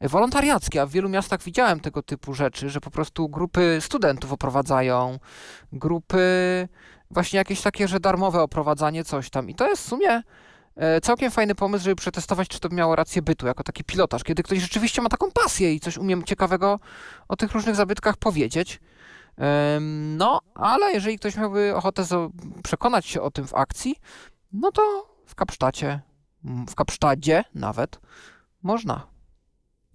wolontariackie, 0.09 0.81
a 0.81 0.85
w 0.85 0.91
wielu 0.91 1.09
miastach 1.09 1.41
widziałem 1.43 1.79
tego 1.79 2.03
typu 2.03 2.33
rzeczy, 2.33 2.69
że 2.69 2.81
po 2.81 2.91
prostu 2.91 3.29
grupy 3.29 3.77
studentów 3.81 4.31
oprowadzają, 4.31 5.19
grupy 5.71 6.23
właśnie 7.11 7.37
jakieś 7.37 7.61
takie, 7.61 7.87
że 7.87 7.99
darmowe 7.99 8.41
oprowadzanie, 8.41 9.03
coś 9.03 9.29
tam. 9.29 9.49
I 9.49 9.55
to 9.55 9.67
jest 9.67 9.83
w 9.83 9.89
sumie 9.89 10.23
e, 10.75 11.01
całkiem 11.01 11.31
fajny 11.31 11.55
pomysł, 11.55 11.83
żeby 11.83 11.95
przetestować, 11.95 12.47
czy 12.47 12.59
to 12.59 12.69
miało 12.69 12.95
rację 12.95 13.21
bytu, 13.21 13.47
jako 13.47 13.63
taki 13.63 13.83
pilotaż, 13.83 14.23
kiedy 14.23 14.43
ktoś 14.43 14.59
rzeczywiście 14.59 15.01
ma 15.01 15.09
taką 15.09 15.31
pasję 15.31 15.73
i 15.73 15.79
coś 15.79 15.97
umie 15.97 16.23
ciekawego 16.23 16.79
o 17.27 17.35
tych 17.35 17.51
różnych 17.51 17.75
zabytkach 17.75 18.17
powiedzieć. 18.17 18.79
No, 20.17 20.41
ale 20.55 20.93
jeżeli 20.93 21.19
ktoś 21.19 21.35
miałby 21.35 21.75
ochotę 21.75 22.03
przekonać 22.63 23.05
się 23.05 23.21
o 23.21 23.31
tym 23.31 23.47
w 23.47 23.53
akcji, 23.53 23.95
no 24.53 24.71
to 24.71 24.81
w 25.25 25.35
Kapsztacie, 25.35 25.99
w 26.43 26.75
Kapsztadzie 26.75 27.43
nawet, 27.55 27.99
można. 28.63 29.12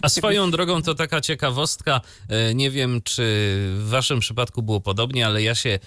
A 0.03 0.09
swoją 0.09 0.51
drogą 0.51 0.83
to 0.83 0.95
taka 0.95 1.20
ciekawostka, 1.20 2.01
e, 2.29 2.55
nie 2.55 2.70
wiem 2.70 3.03
czy 3.03 3.23
w 3.77 3.89
waszym 3.89 4.20
przypadku 4.20 4.62
było 4.62 4.81
podobnie, 4.81 5.27
ale 5.27 5.43
ja 5.43 5.55
się 5.55 5.70
e, 5.70 5.79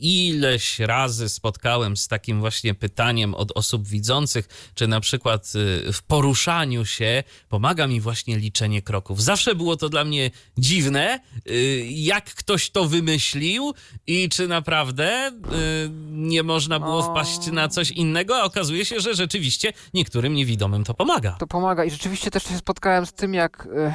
ileś 0.00 0.78
razy 0.78 1.28
spotkałem 1.28 1.96
z 1.96 2.08
takim 2.08 2.40
właśnie 2.40 2.74
pytaniem 2.74 3.34
od 3.34 3.52
osób 3.54 3.88
widzących, 3.88 4.72
czy 4.74 4.88
na 4.88 5.00
przykład 5.00 5.52
e, 5.88 5.92
w 5.92 6.02
poruszaniu 6.02 6.84
się 6.84 7.22
pomaga 7.48 7.86
mi 7.86 8.00
właśnie 8.00 8.38
liczenie 8.38 8.82
kroków. 8.82 9.22
Zawsze 9.22 9.54
było 9.54 9.76
to 9.76 9.88
dla 9.88 10.04
mnie 10.04 10.30
dziwne, 10.58 11.20
jak 11.90 12.24
ktoś 12.24 12.70
to 12.70 12.84
wymyślił 12.84 13.74
i 14.06 14.28
czy 14.28 14.48
naprawdę 14.48 15.32
nie 16.10 16.42
można 16.42 16.80
było 16.80 17.02
wpaść 17.02 17.46
na 17.52 17.68
coś 17.68 17.90
innego, 17.90 18.36
a 18.36 18.44
okazuje 18.44 18.84
się, 18.84 19.00
że 19.00 19.14
rzeczywiście 19.14 19.72
niektórym 19.94 20.34
niewidomym 20.34 20.84
to 20.84 20.94
pomaga. 20.94 21.32
To 21.32 21.46
pomaga 21.46 21.84
i 21.84 21.90
rzeczywiście 21.90 22.30
też 22.30 22.42
się 22.42 22.58
spotkałem 22.58 22.89
z 23.04 23.12
tym, 23.12 23.34
jak, 23.34 23.68
e, 23.76 23.94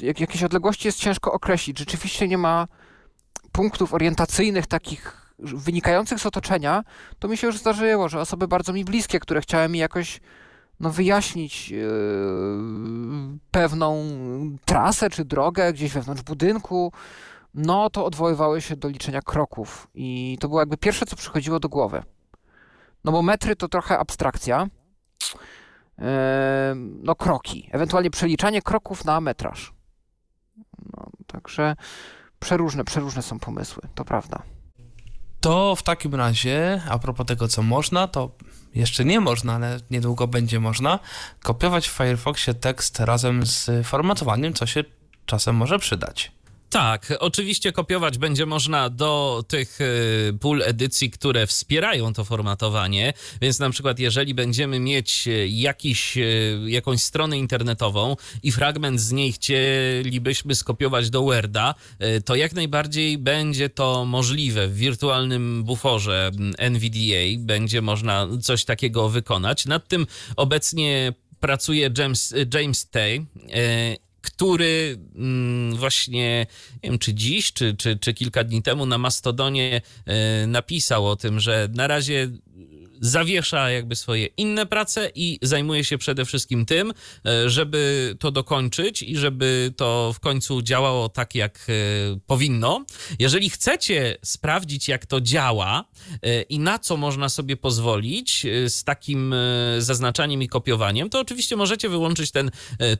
jak 0.00 0.20
jakieś 0.20 0.42
odległości 0.42 0.88
jest 0.88 0.98
ciężko 0.98 1.32
określić. 1.32 1.78
Rzeczywiście 1.78 2.28
nie 2.28 2.38
ma 2.38 2.66
punktów 3.52 3.94
orientacyjnych 3.94 4.66
takich 4.66 5.32
wynikających 5.38 6.18
z 6.20 6.26
otoczenia. 6.26 6.84
To 7.18 7.28
mi 7.28 7.36
się 7.36 7.46
już 7.46 7.58
zdarzyło, 7.58 8.08
że 8.08 8.20
osoby 8.20 8.48
bardzo 8.48 8.72
mi 8.72 8.84
bliskie, 8.84 9.20
które 9.20 9.40
chciałem 9.40 9.72
mi 9.72 9.78
jakoś 9.78 10.20
no, 10.80 10.90
wyjaśnić 10.90 11.72
e, 11.72 11.76
pewną 13.50 14.04
trasę 14.64 15.10
czy 15.10 15.24
drogę 15.24 15.72
gdzieś 15.72 15.92
wewnątrz 15.92 16.22
budynku, 16.22 16.92
no 17.54 17.90
to 17.90 18.04
odwoływały 18.04 18.60
się 18.60 18.76
do 18.76 18.88
liczenia 18.88 19.22
kroków. 19.22 19.88
I 19.94 20.38
to 20.40 20.48
było 20.48 20.60
jakby 20.60 20.76
pierwsze, 20.76 21.06
co 21.06 21.16
przychodziło 21.16 21.60
do 21.60 21.68
głowy. 21.68 22.02
No 23.04 23.12
bo 23.12 23.22
metry 23.22 23.56
to 23.56 23.68
trochę 23.68 23.98
abstrakcja. 23.98 24.66
No 26.78 27.14
kroki, 27.14 27.68
ewentualnie 27.72 28.10
przeliczanie 28.10 28.62
kroków 28.62 29.04
na 29.04 29.20
metraż. 29.20 29.72
No, 30.96 31.10
także 31.26 31.76
przeróżne, 32.38 32.84
przeróżne 32.84 33.22
są 33.22 33.38
pomysły, 33.38 33.82
to 33.94 34.04
prawda. 34.04 34.42
To 35.40 35.76
w 35.76 35.82
takim 35.82 36.14
razie, 36.14 36.82
a 36.90 36.98
propos 36.98 37.26
tego, 37.26 37.48
co 37.48 37.62
można, 37.62 38.08
to 38.08 38.30
jeszcze 38.74 39.04
nie 39.04 39.20
można, 39.20 39.54
ale 39.54 39.80
niedługo 39.90 40.26
będzie 40.26 40.60
można 40.60 40.98
kopiować 41.42 41.88
w 41.88 41.92
Firefoxie 41.92 42.54
tekst 42.54 43.00
razem 43.00 43.46
z 43.46 43.86
formatowaniem, 43.86 44.54
co 44.54 44.66
się 44.66 44.84
czasem 45.26 45.56
może 45.56 45.78
przydać. 45.78 46.32
Tak, 46.70 47.14
oczywiście 47.20 47.72
kopiować 47.72 48.18
będzie 48.18 48.46
można 48.46 48.90
do 48.90 49.44
tych 49.48 49.80
y, 49.80 50.38
pól 50.40 50.62
edycji, 50.62 51.10
które 51.10 51.46
wspierają 51.46 52.12
to 52.12 52.24
formatowanie, 52.24 53.12
więc 53.40 53.58
na 53.58 53.70
przykład 53.70 53.98
jeżeli 53.98 54.34
będziemy 54.34 54.80
mieć 54.80 55.28
y, 55.28 55.48
jakiś, 55.48 56.16
y, 56.16 56.60
jakąś 56.66 57.02
stronę 57.02 57.38
internetową 57.38 58.16
i 58.42 58.52
fragment 58.52 59.00
z 59.00 59.12
niej 59.12 59.32
chcielibyśmy 59.32 60.54
skopiować 60.54 61.10
do 61.10 61.22
Worda, 61.22 61.74
to 62.24 62.34
jak 62.34 62.52
najbardziej 62.52 63.18
będzie 63.18 63.68
to 63.68 64.04
możliwe. 64.04 64.68
W 64.68 64.76
wirtualnym 64.76 65.64
buforze 65.64 66.30
mm, 66.34 66.54
NVDA 66.58 67.38
będzie 67.38 67.82
można 67.82 68.28
coś 68.42 68.64
takiego 68.64 69.08
wykonać. 69.08 69.66
Nad 69.66 69.88
tym 69.88 70.06
obecnie 70.36 71.12
pracuje 71.40 71.90
James, 71.98 72.34
James 72.54 72.90
Tay, 72.90 73.26
który 74.20 74.98
mm, 75.14 75.76
właśnie, 75.76 76.46
nie 76.82 76.90
wiem 76.90 76.98
czy 76.98 77.14
dziś, 77.14 77.52
czy, 77.52 77.74
czy, 77.74 77.98
czy 77.98 78.14
kilka 78.14 78.44
dni 78.44 78.62
temu 78.62 78.86
na 78.86 78.98
Mastodonie 78.98 79.82
e, 80.06 80.46
napisał 80.46 81.06
o 81.06 81.16
tym, 81.16 81.40
że 81.40 81.68
na 81.74 81.86
razie 81.86 82.30
zawiesza 83.00 83.70
jakby 83.70 83.96
swoje 83.96 84.26
inne 84.26 84.66
prace 84.66 85.10
i 85.14 85.38
zajmuje 85.42 85.84
się 85.84 85.98
przede 85.98 86.24
wszystkim 86.24 86.66
tym, 86.66 86.92
e, 87.26 87.50
żeby 87.50 88.14
to 88.20 88.30
dokończyć 88.30 89.02
i 89.02 89.16
żeby 89.16 89.72
to 89.76 90.12
w 90.12 90.20
końcu 90.20 90.62
działało 90.62 91.08
tak, 91.08 91.34
jak 91.34 91.66
e, 91.68 91.72
powinno. 92.26 92.84
Jeżeli 93.18 93.50
chcecie 93.50 94.16
sprawdzić, 94.24 94.88
jak 94.88 95.06
to 95.06 95.20
działa 95.20 95.84
e, 96.22 96.42
i 96.42 96.58
na 96.58 96.78
co 96.78 96.96
można 96.96 97.28
sobie 97.28 97.56
pozwolić 97.56 98.46
z 98.68 98.84
takim 98.84 99.34
zaznaczaniem 99.78 100.42
i 100.42 100.48
kopiowaniem, 100.48 101.10
to 101.10 101.20
oczywiście 101.20 101.56
możecie 101.56 101.88
wyłączyć 101.88 102.30
ten 102.30 102.50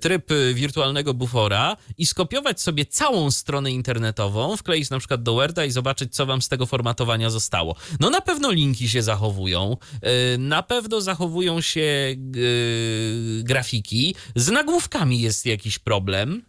tryb 0.00 0.30
wirtualnego 0.54 1.14
bufora 1.14 1.76
i 1.98 2.06
skopiować 2.06 2.60
sobie 2.60 2.86
całą 2.86 3.30
stronę 3.30 3.70
internetową, 3.72 4.56
wkleić 4.56 4.90
na 4.90 4.98
przykład 4.98 5.22
do 5.22 5.34
Worda 5.34 5.64
i 5.64 5.70
zobaczyć, 5.70 6.14
co 6.14 6.26
wam 6.26 6.42
z 6.42 6.48
tego 6.48 6.66
formatowania 6.66 7.30
zostało. 7.30 7.76
No 8.00 8.10
na 8.10 8.20
pewno 8.20 8.50
linki 8.50 8.88
się 8.88 9.02
zachowują, 9.02 9.76
na 10.38 10.62
pewno 10.62 11.00
zachowują 11.00 11.60
się 11.60 11.80
e, 11.80 12.16
grafiki, 13.42 14.14
z 14.36 14.50
nagłówkami 14.50 15.20
jest 15.20 15.46
jakiś 15.46 15.78
problem. 15.78 16.42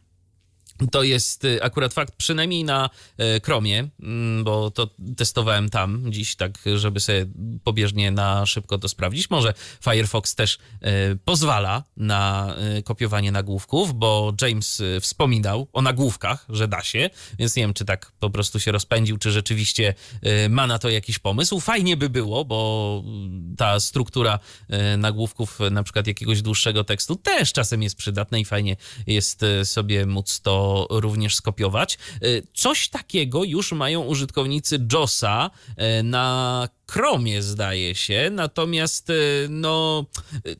To 0.91 1.03
jest 1.03 1.45
y, 1.45 1.63
akurat 1.63 1.93
fakt, 1.93 2.15
przynajmniej 2.15 2.63
na 2.63 2.89
e, 3.17 3.39
Chromie, 3.39 3.87
mm, 3.99 4.43
bo 4.43 4.71
to 4.71 4.89
testowałem 5.17 5.69
tam 5.69 6.11
dziś, 6.11 6.35
tak 6.35 6.59
żeby 6.75 6.99
sobie 6.99 7.25
pobieżnie 7.63 8.11
na 8.11 8.45
szybko 8.45 8.77
to 8.77 8.87
sprawdzić. 8.87 9.29
Może 9.29 9.53
Firefox 9.83 10.35
też 10.35 10.57
e, 10.81 11.15
pozwala 11.15 11.83
na 11.97 12.55
kopiowanie 12.83 13.31
nagłówków, 13.31 13.93
bo 13.93 14.33
James 14.41 14.83
wspominał 15.01 15.67
o 15.73 15.81
nagłówkach, 15.81 16.45
że 16.49 16.67
da 16.67 16.83
się, 16.83 17.09
więc 17.39 17.55
nie 17.55 17.63
wiem, 17.63 17.73
czy 17.73 17.85
tak 17.85 18.11
po 18.19 18.29
prostu 18.29 18.59
się 18.59 18.71
rozpędził, 18.71 19.17
czy 19.17 19.31
rzeczywiście 19.31 19.93
ma 20.49 20.67
na 20.67 20.79
to 20.79 20.89
jakiś 20.89 21.19
pomysł. 21.19 21.59
Fajnie 21.59 21.97
by 21.97 22.09
było, 22.09 22.45
bo 22.45 23.03
ta 23.57 23.79
struktura 23.79 24.39
nagłówków, 24.97 25.59
na 25.71 25.83
przykład 25.83 26.07
jakiegoś 26.07 26.41
dłuższego 26.41 26.83
tekstu, 26.83 27.15
też 27.15 27.53
czasem 27.53 27.83
jest 27.83 27.95
przydatna 27.95 28.37
i 28.37 28.45
fajnie 28.45 28.75
jest 29.07 29.41
sobie 29.63 30.05
móc 30.05 30.41
to 30.41 30.70
również 30.89 31.35
skopiować. 31.35 31.97
E, 32.15 32.17
Coś 32.53 32.89
takiego 32.89 33.43
już 33.43 33.71
mają 33.71 34.01
użytkownicy 34.01 34.87
JOSa 34.93 35.51
e, 35.77 36.03
na 36.03 36.67
Chromie, 36.91 37.41
zdaje 37.41 37.95
się, 37.95 38.29
natomiast 38.31 39.09
e, 39.09 39.13
no, 39.49 40.05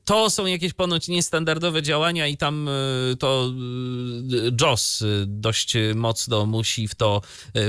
to 0.06 0.30
są 0.30 0.46
jakieś 0.46 0.74
ponoć 0.74 1.08
niestandardowe 1.08 1.82
działania 1.82 2.28
i 2.28 2.38
tam 2.38 2.68
e, 2.68 2.72
to 3.20 3.52
e, 4.50 4.66
JOS 4.66 5.04
dość 5.26 5.74
mocno 5.96 6.46
musi 6.46 6.88
w 6.88 6.96
to 6.96 7.22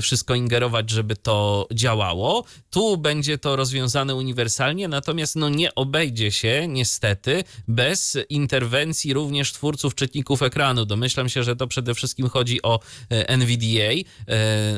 wszystko 0.03 0.35
ingerować, 0.35 0.91
żeby 0.91 1.17
to 1.17 1.69
działało. 1.73 2.45
Tu 2.71 2.97
będzie 2.97 3.39
to 3.39 3.57
rozwiązane 3.57 4.15
uniwersalnie, 4.15 4.89
natomiast 4.89 5.37
no 5.37 5.49
nie 5.49 5.75
obejdzie 5.75 6.33
się 6.33 6.69
niestety 6.69 7.45
bez 7.69 8.19
interwencji 8.29 9.13
również 9.13 9.53
twórców 9.53 9.95
czytników 9.95 10.43
ekranu. 10.43 10.85
Domyślam 10.85 11.29
się, 11.29 11.43
że 11.43 11.57
to 11.57 11.67
przede 11.67 11.95
wszystkim 11.95 12.29
chodzi 12.29 12.63
o 12.63 12.81
NVDA, 13.09 13.93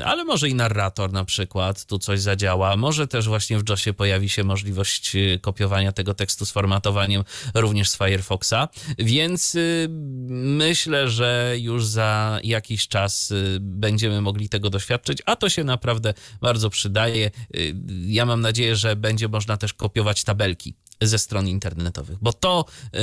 ale 0.04 0.24
może 0.24 0.48
i 0.48 0.54
narrator 0.54 1.12
na 1.12 1.24
przykład 1.24 1.84
tu 1.84 1.98
coś 1.98 2.20
zadziała, 2.20 2.76
może 2.76 3.06
też 3.06 3.28
właśnie 3.28 3.58
w 3.58 3.62
JOSie 3.74 3.92
pojawi 3.92 4.28
się 4.28 4.44
możliwość 4.44 5.16
y, 5.16 5.38
kopiowania 5.42 5.92
tego 5.92 6.14
tekstu 6.14 6.46
z 6.46 6.50
formatowaniem 6.50 7.24
również 7.54 7.90
z 7.90 7.96
Firefoxa, 7.96 8.68
więc 8.98 9.54
y, 9.54 9.86
myślę, 10.30 11.08
że 11.10 11.54
już 11.58 11.86
za 11.86 12.40
jakiś 12.44 12.88
czas 12.88 13.30
y, 13.30 13.58
będziemy 13.60 14.20
mogli 14.20 14.48
tego 14.48 14.70
doświadczyć, 14.70 15.22
a 15.26 15.36
to 15.36 15.48
się 15.48 15.64
naprawdę 15.64 16.14
bardzo 16.40 16.70
przydaje. 16.70 17.30
Ja 18.06 18.26
mam 18.26 18.40
nadzieję, 18.40 18.76
że 18.76 18.96
będzie 18.96 19.28
można 19.28 19.56
też 19.56 19.74
kopiować 19.74 20.24
tabelki 20.24 20.74
ze 21.02 21.18
stron 21.18 21.48
internetowych, 21.48 22.18
bo 22.22 22.32
to 22.32 22.64
y, 22.94 22.98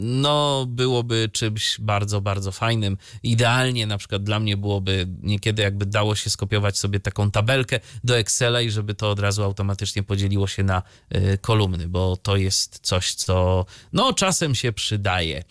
no, 0.00 0.66
byłoby 0.68 1.28
czymś 1.32 1.80
bardzo, 1.80 2.20
bardzo 2.20 2.52
fajnym. 2.52 2.96
Idealnie 3.22 3.86
na 3.86 3.98
przykład 3.98 4.22
dla 4.22 4.40
mnie 4.40 4.56
byłoby 4.56 5.06
niekiedy 5.22 5.62
jakby 5.62 5.86
dało 5.86 6.14
się 6.14 6.30
skopiować 6.30 6.78
sobie 6.78 7.00
taką 7.00 7.30
tabelkę 7.30 7.80
do 8.04 8.18
Excela 8.18 8.60
i 8.60 8.70
żeby 8.70 8.94
to 8.94 9.10
od 9.10 9.20
razu 9.20 9.42
automatycznie 9.42 10.02
podzieliło 10.02 10.46
się 10.46 10.62
na 10.62 10.82
y, 11.14 11.38
kolumny, 11.38 11.88
bo 11.88 12.16
to 12.16 12.36
jest 12.36 12.78
coś, 12.82 13.14
co 13.14 13.66
no 13.92 14.12
czasem 14.12 14.54
się 14.54 14.72
przydaje 14.72 15.44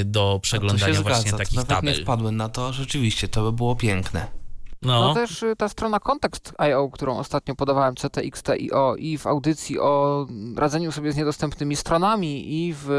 y, 0.00 0.04
do 0.04 0.38
przeglądania 0.42 1.02
właśnie 1.02 1.20
zgadza, 1.20 1.30
to 1.30 1.38
takich 1.38 1.56
nawet 1.56 1.70
nie 1.70 1.76
tabel. 1.76 2.02
wpadłem 2.02 2.36
na 2.36 2.48
to, 2.48 2.72
rzeczywiście, 2.72 3.28
to 3.28 3.42
by 3.42 3.52
było 3.52 3.76
piękne. 3.76 4.43
No 4.84 5.08
No, 5.08 5.14
też 5.14 5.42
y, 5.42 5.56
ta 5.56 5.68
strona 5.68 6.00
Context.io, 6.00 6.90
którą 6.90 7.18
ostatnio 7.18 7.54
podawałem, 7.54 7.94
CTXT.io 7.94 8.94
i 8.96 9.18
w 9.18 9.26
audycji 9.26 9.80
o 9.80 10.26
radzeniu 10.56 10.92
sobie 10.92 11.12
z 11.12 11.16
niedostępnymi 11.16 11.76
stronami 11.76 12.54
i 12.54 12.74
w 12.74 12.90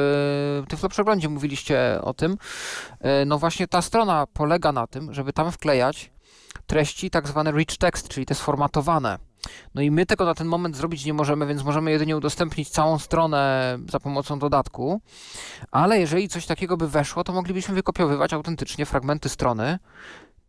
y, 0.63 0.67
Tyflo 0.69 0.89
Przeglądzie 0.89 1.29
mówiliście 1.29 1.99
o 2.01 2.13
tym. 2.13 2.37
Y, 3.21 3.25
No 3.25 3.37
właśnie 3.39 3.67
ta 3.67 3.81
strona 3.81 4.27
polega 4.33 4.71
na 4.71 4.87
tym, 4.87 5.13
żeby 5.13 5.33
tam 5.33 5.51
wklejać 5.51 6.11
treści 6.67 7.09
tak 7.09 7.27
zwane 7.27 7.51
rich 7.51 7.77
text, 7.77 8.07
czyli 8.07 8.25
te 8.25 8.35
sformatowane. 8.35 9.19
No 9.75 9.81
i 9.81 9.91
my 9.91 10.05
tego 10.05 10.25
na 10.25 10.33
ten 10.35 10.47
moment 10.47 10.75
zrobić 10.75 11.05
nie 11.05 11.13
możemy, 11.13 11.45
więc 11.45 11.63
możemy 11.63 11.91
jedynie 11.91 12.17
udostępnić 12.17 12.69
całą 12.69 12.99
stronę 12.99 13.77
za 13.91 13.99
pomocą 13.99 14.39
dodatku. 14.39 15.01
Ale 15.71 15.99
jeżeli 15.99 16.29
coś 16.29 16.45
takiego 16.45 16.77
by 16.77 16.87
weszło, 16.87 17.23
to 17.23 17.33
moglibyśmy 17.33 17.75
wykopiowywać 17.75 18.33
autentycznie 18.33 18.85
fragmenty 18.85 19.29
strony. 19.29 19.79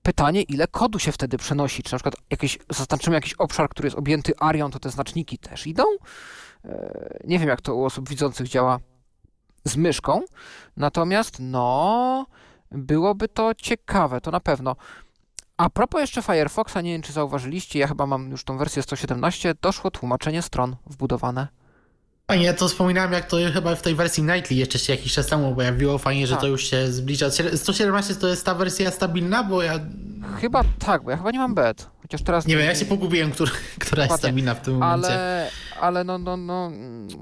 Pytanie, 0.07 0.43
ile 0.43 0.67
kodu 0.69 0.99
się 0.99 1.13
wtedy 1.13 1.39
przenosi? 1.39 1.83
Czy 1.83 1.93
na 1.93 1.99
przykład 1.99 2.15
jakieś, 2.31 2.59
zaznaczymy 2.71 3.17
jakiś 3.17 3.35
obszar, 3.35 3.69
który 3.69 3.87
jest 3.87 3.99
objęty 3.99 4.33
arią, 4.39 4.71
to 4.71 4.79
te 4.79 4.91
znaczniki 4.91 5.39
też 5.39 5.67
idą? 5.67 5.83
E, 6.65 7.19
Nie 7.25 7.39
wiem, 7.39 7.49
jak 7.49 7.61
to 7.61 7.75
u 7.75 7.85
osób 7.85 8.09
widzących 8.09 8.49
działa 8.49 8.79
z 9.65 9.77
myszką. 9.77 10.23
Natomiast, 10.77 11.37
no, 11.41 12.27
byłoby 12.71 13.29
to 13.29 13.55
ciekawe, 13.55 14.21
to 14.21 14.31
na 14.31 14.41
pewno. 14.41 14.77
A 15.57 15.71
propos 15.71 16.01
jeszcze 16.01 16.23
Firefoxa, 16.23 16.77
nie 16.83 16.93
wiem, 16.93 17.03
czy 17.03 17.13
zauważyliście, 17.13 17.79
ja 17.79 17.87
chyba 17.87 18.07
mam 18.07 18.31
już 18.31 18.45
tą 18.45 18.59
wersję 18.59 18.83
117, 18.83 19.55
doszło 19.63 19.91
tłumaczenie 19.91 20.43
stron 20.43 20.77
wbudowane. 20.87 21.49
Fajnie, 22.31 22.45
ja 22.47 22.55
to 22.55 22.69
wspominałem, 22.69 23.13
jak 23.13 23.27
to 23.27 23.37
chyba 23.55 23.75
w 23.75 23.83
tej 23.83 23.95
wersji 23.95 24.23
Nightly 24.23 24.57
jeszcze 24.57 24.79
się 24.79 24.93
jakiś 24.93 25.13
czas 25.13 25.27
temu 25.27 25.55
pojawiło. 25.55 25.99
Fajnie, 25.99 26.27
że 26.27 26.35
Tak. 26.35 26.41
to 26.41 26.47
już 26.47 26.65
się 26.71 26.93
zbliża. 26.93 27.31
117 27.57 28.15
to 28.15 28.29
jest 28.29 28.45
ta 28.45 28.55
wersja 28.55 28.91
stabilna, 28.91 29.45
bo 29.45 29.63
ja 29.63 29.81
Chyba 30.41 30.63
tak, 30.79 31.03
bo 31.05 31.11
ja 31.11 31.17
chyba 31.17 31.31
nie 31.31 31.39
mam 31.39 31.55
bet. 31.55 31.91
Chociaż 32.07 32.23
teraz... 32.23 32.47
nie 32.47 32.57
wiem, 32.57 32.67
ja 32.67 32.75
się 32.75 32.85
pogubiłem, 32.85 33.31
która, 33.31 33.51
która 33.87 34.05
jest 34.05 34.17
stabilna 34.19 34.55
w 34.55 34.61
tym 34.61 34.75
momencie. 34.75 35.09
Ale, 35.09 35.51
ale 35.81 36.05
no, 36.05 36.19
no, 36.19 36.37
no, 36.37 36.71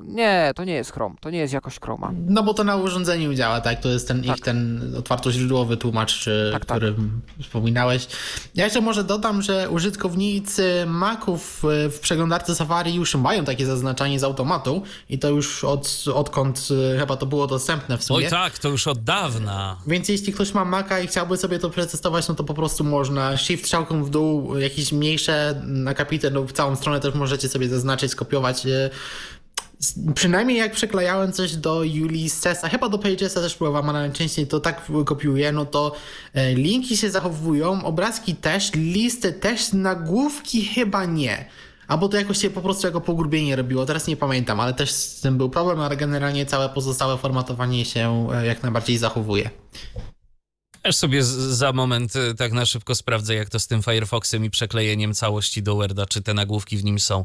nie, 0.05 0.52
to 0.56 0.65
nie 0.65 0.74
jest 0.74 0.93
Chrome, 0.93 1.15
to 1.20 1.31
nie 1.31 1.39
jest 1.39 1.55
jakość 1.55 1.81
Chroma. 1.81 2.12
No 2.27 2.43
bo 2.43 2.55
to 2.55 2.65
na 2.65 2.77
urządzeniu 2.77 3.35
działa, 3.35 3.61
tak? 3.61 3.81
To 3.81 3.89
jest 3.89 4.09
ten 4.09 4.23
Tak. 4.23 4.36
ich 4.36 4.44
ten 4.44 4.93
otwartoźródłowy 4.98 5.77
tłumacz, 5.77 6.28
Tak, 6.52 6.65
tak. 6.65 6.78
którym 6.78 7.20
wspominałeś. 7.43 8.06
Ja 8.55 8.65
jeszcze 8.65 8.81
może 8.81 9.05
dodam, 9.05 9.43
że 9.43 9.70
użytkownicy 9.70 10.85
Maców 10.86 11.65
e, 11.65 11.89
w 11.89 12.01
przeglądarce 12.01 12.55
Safari 12.55 12.94
już 12.94 13.15
mają 13.15 13.44
takie 13.44 13.66
zaznaczanie 13.66 14.20
z 14.20 14.24
automatu 14.24 14.82
i 15.09 15.19
to 15.19 15.28
już 15.28 15.65
od, 15.65 16.05
odkąd 16.15 16.69
e, 16.94 16.98
chyba 16.98 17.16
to 17.16 17.27
było 17.27 17.47
dostępne 17.47 17.98
w 17.98 18.05
sumie. 18.05 18.24
oj 18.24 18.31
tak, 18.31 18.59
to 18.59 18.69
już 18.69 18.89
od 18.89 19.05
dawna. 19.05 19.77
Więc 19.86 20.09
jeśli 20.09 20.32
ktoś 20.32 20.55
ma 20.55 20.65
Maca 20.65 21.01
i 21.01 21.06
chciałby 21.06 21.36
sobie 21.36 21.59
to 21.59 21.70
przetestować, 21.70 22.28
no 22.28 22.35
to 22.35 22.44
po 22.44 22.55
prostu 22.55 22.85
można 22.85 23.36
shift 23.36 23.65
strzałką 23.65 24.05
w 24.05 24.11
dół, 24.11 24.59
jakieś 24.74 24.92
mniejsze 24.92 25.62
akapity 25.86 26.30
lub 26.30 26.52
całą 26.52 26.76
stronę 26.76 27.01
też 27.01 27.14
możecie 27.14 27.48
sobie 27.48 27.68
zaznaczyć, 27.68 28.10
skopiować. 28.10 28.66
e, 28.66 28.90
Przynajmniej 30.14 30.59
jak 30.59 30.72
przeklejałem 30.72 31.32
coś 31.32 31.56
do 31.56 31.82
Ulyssesa, 32.05 32.68
chyba 32.68 32.88
do 32.88 32.98
Pagesa 32.98 33.40
też 33.40 33.55
próbowałem, 33.55 33.88
ale 33.90 33.98
najczęściej 33.98 34.46
to 34.46 34.60
tak 34.60 34.82
kopiuję, 35.05 35.52
no 35.52 35.66
to 35.66 35.94
e, 36.34 36.55
linki 36.55 36.96
się 36.96 37.10
zachowują, 37.10 37.84
obrazki 37.84 38.34
też, 38.34 38.72
listy 38.74 39.32
też, 39.32 39.72
nagłówki 39.72 40.64
chyba 40.64 41.05
nie. 41.05 41.48
Albo 41.88 42.09
to 42.09 42.16
jakoś 42.16 42.38
się 42.38 42.51
po 42.51 42.60
prostu 42.60 42.86
jako 42.86 43.01
pogrubienie 43.01 43.56
robiło, 43.56 43.86
teraz 43.86 44.06
nie 44.06 44.16
pamiętam, 44.16 44.60
ale 44.60 44.74
też 44.74 44.90
z 44.90 45.20
tym 45.20 45.38
był 45.38 45.51
problem, 45.51 45.80
ale 45.80 45.96
generalnie 45.96 46.46
całe 46.46 46.68
pozostałe 46.68 47.18
formatowanie 47.18 47.84
się 47.84 48.28
e, 48.34 48.46
jak 48.46 48.62
najbardziej 48.62 48.98
zachowuje. 48.98 49.51
Też 50.85 50.97
sobie 50.97 51.24
za 51.24 51.73
moment 51.73 52.16
y, 52.16 52.35
tak 52.35 52.52
na 52.52 52.66
szybko 52.66 52.94
sprawdzę, 52.94 53.35
jak 53.35 53.51
to 53.51 53.61
z 53.61 53.66
tym 53.66 53.82
Firefoxem 53.82 54.44
i 54.44 54.51
przeklejeniem 54.51 55.15
całości 55.15 55.62
do 55.62 55.74
Worda, 55.74 56.06
czy 56.06 56.23
te 56.23 56.35
nagłówki 56.35 56.77
w 56.77 56.85
nim 56.85 57.01
są, 57.01 57.24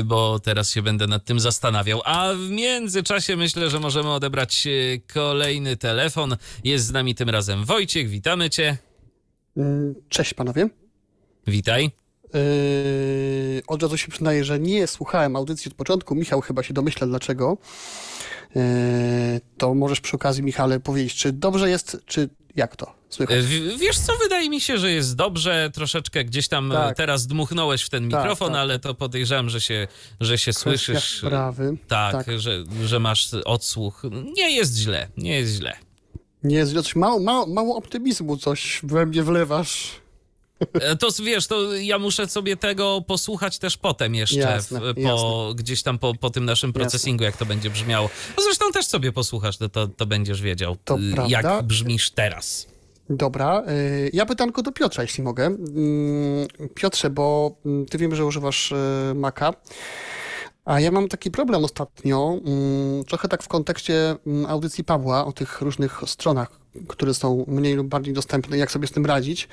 y, 0.00 0.04
bo 0.04 0.38
teraz 0.38 0.70
się 0.70 0.82
będę 0.82 1.06
nad 1.06 1.24
tym 1.24 1.40
zastanawiał. 1.40 2.02
A 2.04 2.32
w 2.34 2.50
międzyczasie 2.50 3.36
myślę, 3.36 3.70
że 3.70 3.80
możemy 3.80 4.10
odebrać 4.10 4.66
y, 4.66 5.00
kolejny 5.14 5.76
telefon. 5.76 6.36
Jest 6.64 6.86
z 6.86 6.92
nami 6.92 7.14
tym 7.14 7.30
razem 7.30 7.64
Wojciech, 7.64 8.08
witamy 8.08 8.50
cię. 8.50 8.76
Cześć 10.08 10.34
panowie. 10.34 10.68
Witaj. 11.46 11.90
Yy, 12.34 13.62
od 13.66 13.82
razu 13.82 13.96
się 13.96 14.08
przyznaję, 14.08 14.44
że 14.44 14.60
nie 14.60 14.86
słuchałem 14.86 15.36
audycji 15.36 15.70
od 15.70 15.74
początku. 15.74 16.14
Michał 16.14 16.40
chyba 16.40 16.62
się 16.62 16.74
domyśla 16.74 17.06
dlaczego. 17.06 17.58
Yy, 18.54 18.62
to 19.58 19.74
możesz 19.74 20.00
przy 20.00 20.16
okazji, 20.16 20.42
Michale, 20.42 20.80
powiedzieć, 20.80 21.14
czy 21.14 21.32
dobrze 21.32 21.70
jest, 21.70 21.96
czy 22.06 22.28
jak 22.56 22.76
to 22.76 22.94
słychać? 23.08 23.38
W- 23.44 23.78
Wiesz 23.78 23.98
co, 23.98 24.12
wydaje 24.22 24.50
mi 24.50 24.60
się, 24.60 24.78
że 24.78 24.90
jest 24.92 25.16
dobrze. 25.16 25.70
Troszeczkę 25.74 26.24
gdzieś 26.24 26.48
tam 26.48 26.72
y, 26.72 26.74
Tak. 26.74 26.96
teraz 26.96 27.26
dmuchnąłeś 27.26 27.82
w 27.82 27.90
ten 27.90 28.10
Tak, 28.10 28.20
mikrofon, 28.20 28.48
tak. 28.52 28.56
ale 28.60 28.78
to 28.78 28.94
podejrzewam, 28.94 29.50
że 29.50 29.60
się, 29.60 29.88
że 30.20 30.38
się 30.38 30.50
Kwestia 30.52 30.62
słyszysz. 30.70 31.18
sprawy. 31.18 31.76
Tak, 31.88 32.12
tak. 32.26 32.40
Że, 32.40 32.64
że 32.84 32.98
masz 33.00 33.28
odsłuch. 33.44 34.02
Nie 34.36 34.50
jest 34.56 34.76
źle, 34.76 35.08
nie 35.16 35.34
jest 35.38 35.52
źle. 35.54 35.76
Nie 36.44 36.56
jest 36.56 36.74
coś 36.74 36.96
mało, 36.96 37.20
mało, 37.20 37.46
mało 37.46 37.76
optymizmu, 37.76 38.36
coś 38.36 38.80
we 38.82 39.06
mnie 39.06 39.22
wlewasz. 39.22 40.00
E, 40.72 40.96
To 40.96 41.08
wiesz, 41.24 41.46
to 41.46 41.74
ja 41.74 41.98
muszę 41.98 42.28
sobie 42.28 42.56
tego 42.56 43.02
posłuchać 43.06 43.58
też 43.58 43.76
potem 43.76 44.14
jeszcze, 44.14 44.38
Jasne, 44.38 44.80
w, 44.80 45.02
po, 45.02 45.52
gdzieś 45.56 45.82
tam 45.82 45.98
po, 45.98 46.14
po 46.14 46.30
tym 46.30 46.44
naszym 46.44 46.72
procesingu, 46.72 47.24
jak 47.24 47.36
to 47.36 47.46
będzie 47.46 47.70
brzmiało. 47.70 48.10
No 48.36 48.42
zresztą 48.42 48.72
też 48.72 48.86
sobie 48.86 49.12
posłuchasz, 49.12 49.56
to, 49.56 49.68
to, 49.68 49.88
to 49.88 50.06
będziesz 50.06 50.42
wiedział, 50.42 50.76
To 50.84 50.98
y, 50.98 51.12
prawda. 51.14 51.30
jak 51.30 51.62
brzmisz 51.62 52.10
teraz. 52.10 52.66
Dobra, 53.10 53.62
yy, 53.66 54.10
ja 54.12 54.26
pytanko 54.26 54.62
do 54.62 54.72
Piotra, 54.72 55.02
jeśli 55.02 55.22
mogę. 55.24 55.56
Yy, 56.60 56.68
Piotrze, 56.68 57.10
bo 57.10 57.56
mm, 57.66 57.86
ty 57.86 57.98
wiem, 57.98 58.14
że 58.14 58.24
używasz 58.24 58.70
yy, 59.08 59.14
Maca, 59.14 59.52
a 60.64 60.80
ja 60.80 60.90
mam 60.90 61.08
taki 61.08 61.30
problem 61.30 61.64
ostatnio, 61.64 62.38
mm, 62.46 63.04
trochę 63.04 63.28
tak 63.28 63.42
w 63.42 63.48
kontekście 63.48 64.16
mm, 64.26 64.46
audycji 64.46 64.84
Pawła 64.84 65.26
o 65.26 65.32
tych 65.32 65.60
różnych 65.60 66.00
stronach, 66.06 66.60
które 66.88 67.14
są 67.14 67.44
mniej 67.48 67.74
lub 67.74 67.86
bardziej 67.88 68.14
dostępne, 68.14 68.58
jak 68.58 68.70
sobie 68.70 68.86
z 68.86 68.90
tym 68.90 69.06
radzić. 69.06 69.48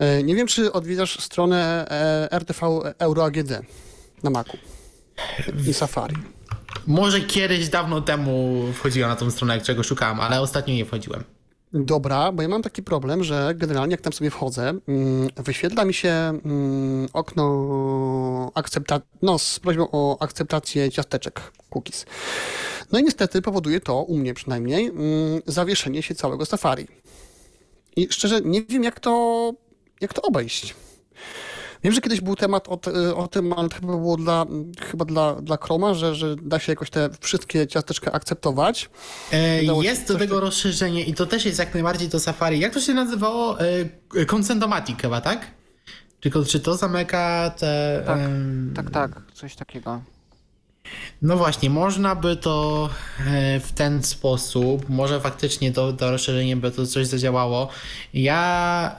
Yy, 0.00 0.22
Nie 0.24 0.34
wiem, 0.34 0.46
czy 0.46 0.72
odwiedzasz 0.72 1.20
stronę 1.20 1.86
e, 1.90 2.32
RTV 2.32 2.66
Euro 2.98 3.24
AGD 3.24 3.50
na 4.22 4.30
Macu 4.30 4.56
i 5.68 5.74
Safari. 5.74 6.16
Może 6.86 7.20
kiedyś 7.20 7.68
dawno 7.68 8.00
temu 8.00 8.62
wchodziłem 8.74 9.10
na 9.10 9.16
tą 9.16 9.30
stronę, 9.30 9.54
jak 9.54 9.62
czego 9.62 9.82
szukałem, 9.82 10.20
ale 10.20 10.40
ostatnio 10.40 10.74
nie 10.74 10.84
wchodziłem. 10.84 11.24
Dobra, 11.72 12.32
bo 12.32 12.42
ja 12.42 12.48
mam 12.48 12.62
taki 12.62 12.82
problem, 12.82 13.24
że 13.24 13.52
generalnie 13.56 13.92
jak 13.92 14.00
tam 14.00 14.12
sobie 14.12 14.30
wchodzę, 14.30 14.68
mm, 14.88 15.28
wyświetla 15.36 15.84
mi 15.84 15.94
się 15.94 16.08
mm, 16.08 17.08
okno 17.12 17.42
akcepta- 18.54 19.00
no, 19.22 19.38
z 19.38 19.60
prośbą 19.60 19.88
o 19.92 20.22
akceptację 20.22 20.90
ciasteczek 20.90 21.52
cookies. 21.70 22.06
No 22.92 22.98
i 22.98 23.02
niestety 23.02 23.42
powoduje 23.42 23.80
to, 23.80 24.02
u 24.02 24.16
mnie 24.16 24.34
przynajmniej, 24.34 24.86
mm, 24.86 25.00
zawieszenie 25.46 26.02
się 26.02 26.14
całego 26.14 26.46
Safari. 26.46 26.86
I 27.96 28.08
szczerze 28.10 28.40
nie 28.40 28.62
wiem, 28.62 28.84
jak 28.84 29.00
to, 29.00 29.52
jak 30.00 30.14
to 30.14 30.22
obejść. 30.22 30.74
Wiem, 31.84 31.92
że 31.92 32.00
kiedyś 32.00 32.20
był 32.20 32.36
temat 32.36 32.68
o, 32.68 32.76
te, 32.76 33.16
o 33.16 33.28
tym, 33.28 33.52
ale 33.52 33.68
to 33.68 33.74
chyba 33.74 33.96
było 33.96 34.16
dla, 34.16 34.46
chyba 34.90 35.04
dla, 35.04 35.34
dla 35.34 35.56
Chroma, 35.56 35.94
że, 35.94 36.14
że 36.14 36.36
da 36.36 36.58
się 36.58 36.72
jakoś 36.72 36.90
te 36.90 37.10
wszystkie 37.20 37.66
ciasteczka 37.66 38.12
akceptować. 38.12 38.90
E, 39.32 39.64
jest 39.64 40.08
do 40.08 40.18
tego 40.18 40.40
rozszerzenie 40.40 41.04
i 41.04 41.14
to 41.14 41.26
też 41.26 41.44
jest 41.44 41.58
jak 41.58 41.74
najbardziej 41.74 42.08
to 42.08 42.20
Safari. 42.20 42.60
Jak 42.60 42.74
to 42.74 42.80
się 42.80 42.94
nazywało? 42.94 43.60
E, 43.60 43.64
Consentomatic 44.36 44.98
chyba, 45.02 45.20
tak? 45.20 45.46
Tylko 46.20 46.44
czy 46.44 46.60
to 46.60 46.76
zamyka 46.76 47.50
te... 47.58 48.02
Tak, 48.06 48.18
em, 48.18 48.72
Tak, 48.76 48.90
tak, 48.90 49.10
coś 49.34 49.54
takiego. 49.56 50.02
No 51.22 51.36
właśnie, 51.36 51.70
można 51.70 52.14
by 52.14 52.36
to 52.36 52.88
e, 53.26 53.60
w 53.60 53.72
ten 53.72 54.02
sposób, 54.02 54.88
może 54.88 55.20
faktycznie 55.20 55.72
to, 55.72 55.92
to 55.92 56.10
rozszerzenie 56.10 56.56
by 56.56 56.70
to 56.70 56.86
coś 56.86 57.06
zadziałało. 57.06 57.68
Ja 58.14 58.96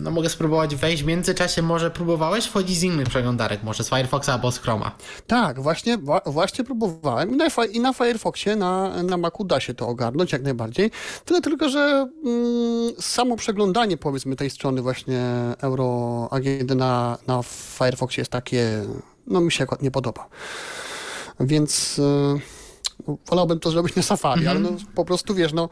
no 0.00 0.10
mogę 0.10 0.28
spróbować 0.28 0.76
wejść, 0.76 1.02
w 1.02 1.06
międzyczasie 1.06 1.62
może 1.62 1.90
próbowałeś 1.90 2.44
wchodzić 2.44 2.78
z 2.78 2.82
innych 2.82 3.08
przeglądarek, 3.08 3.62
może 3.62 3.84
z 3.84 3.88
Firefoxa 3.88 4.28
albo 4.28 4.52
z 4.52 4.58
Chroma. 4.58 4.90
Tak, 5.26 5.62
właśnie, 5.62 5.98
właśnie 6.26 6.64
próbowałem 6.64 7.34
i 7.34 7.36
na, 7.36 7.46
i 7.72 7.80
na 7.80 7.92
Firefoxie, 7.92 8.56
na, 8.56 9.02
na 9.02 9.16
Macu 9.16 9.44
da 9.44 9.60
się 9.60 9.74
to 9.74 9.88
ogarnąć 9.88 10.32
jak 10.32 10.42
najbardziej. 10.42 10.90
Tyle 11.24 11.40
tylko, 11.40 11.68
że 11.68 12.08
mm, 12.24 12.92
samo 13.00 13.36
przeglądanie 13.36 13.96
powiedzmy 13.96 14.36
tej 14.36 14.50
strony 14.50 14.82
właśnie 14.82 15.22
Euro 15.60 16.28
AGD 16.30 16.74
na, 16.74 17.18
na 17.26 17.42
Firefoxie 17.78 18.20
jest 18.20 18.32
takie, 18.32 18.84
no 19.26 19.40
mi 19.40 19.52
się 19.52 19.64
akurat 19.64 19.82
nie 19.82 19.90
podoba. 19.90 20.28
Więc 21.40 21.98
no, 21.98 22.38
wolałbym 23.26 23.60
to 23.60 23.70
zrobić 23.70 23.96
na 23.96 24.02
Safari, 24.02 24.46
ale 24.46 24.60
no, 24.60 24.70
po 24.94 25.04
prostu 25.04 25.34
wiesz, 25.34 25.52
no, 25.52 25.68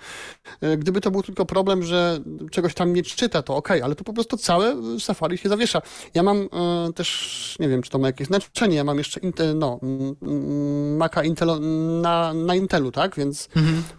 y, 0.65 0.77
gdyby 0.77 1.01
to 1.01 1.11
był 1.11 1.23
tylko 1.23 1.47
problem, 1.47 1.83
że 1.83 2.19
czegoś 2.51 2.75
tam 2.75 2.93
nie 2.93 3.03
czyta, 3.03 3.43
to 3.43 3.57
okej, 3.57 3.83
ale 3.83 3.95
to 3.95 4.05
po 4.05 4.13
prostu 4.13 4.37
całe 4.37 4.77
Safari 5.01 5.39
się 5.39 5.49
zawiesza. 5.49 5.83
Ja 6.15 6.23
mam 6.23 6.43
y, 6.43 6.49
też, 6.95 7.57
nie 7.61 7.69
wiem, 7.69 7.83
czy 7.83 7.91
to 7.91 7.99
ma 7.99 8.07
jakieś 8.07 8.27
znaczenie, 8.27 8.77
ja 8.77 8.85
mam 8.85 8.99
jeszcze 8.99 9.21
Intel, 9.21 9.59
no, 9.59 9.79
mm, 9.83 10.17
mm, 10.23 10.97
Maca 10.97 11.25
Intel 11.25 11.49
na, 12.03 12.35
na 12.35 12.55
Intelu, 12.55 12.93
tak? 12.93 13.17
Więc 13.17 13.49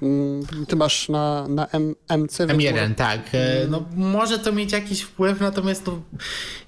mm, 0.02 0.46
ty 0.68 0.76
masz 0.76 1.10
na, 1.10 1.48
na 1.48 1.68
M, 1.68 1.96
MC, 2.10 2.38
więc 2.48 2.52
M1, 2.64 2.72
może- 2.72 2.96
tak. 2.96 3.20
E, 3.34 3.68
No, 3.70 3.84
może 3.96 4.40
to 4.40 4.52
mieć 4.52 4.72
jakiś 4.72 5.02
wpływ, 5.02 5.40
natomiast 5.42 5.86
to 5.86 6.00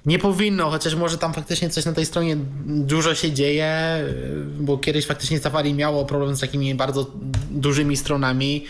nie 0.06 0.18
powinno, 0.18 0.70
chociaż 0.70 0.94
może 0.94 1.18
tam 1.18 1.34
faktycznie 1.34 1.70
coś 1.70 1.84
na 1.84 1.92
tej 1.92 2.06
stronie 2.06 2.36
dużo 2.66 3.14
się 3.14 3.32
dzieje, 3.32 3.64
e, 3.64 4.04
bo 4.60 4.78
kiedyś 4.78 5.06
faktycznie 5.06 5.38
Safari 5.38 5.74
miało 5.74 6.04
problem 6.04 6.36
z 6.36 6.40
takimi 6.60 6.74
bardzo 6.74 7.06
dużymi 7.50 7.96
stronami. 7.96 8.64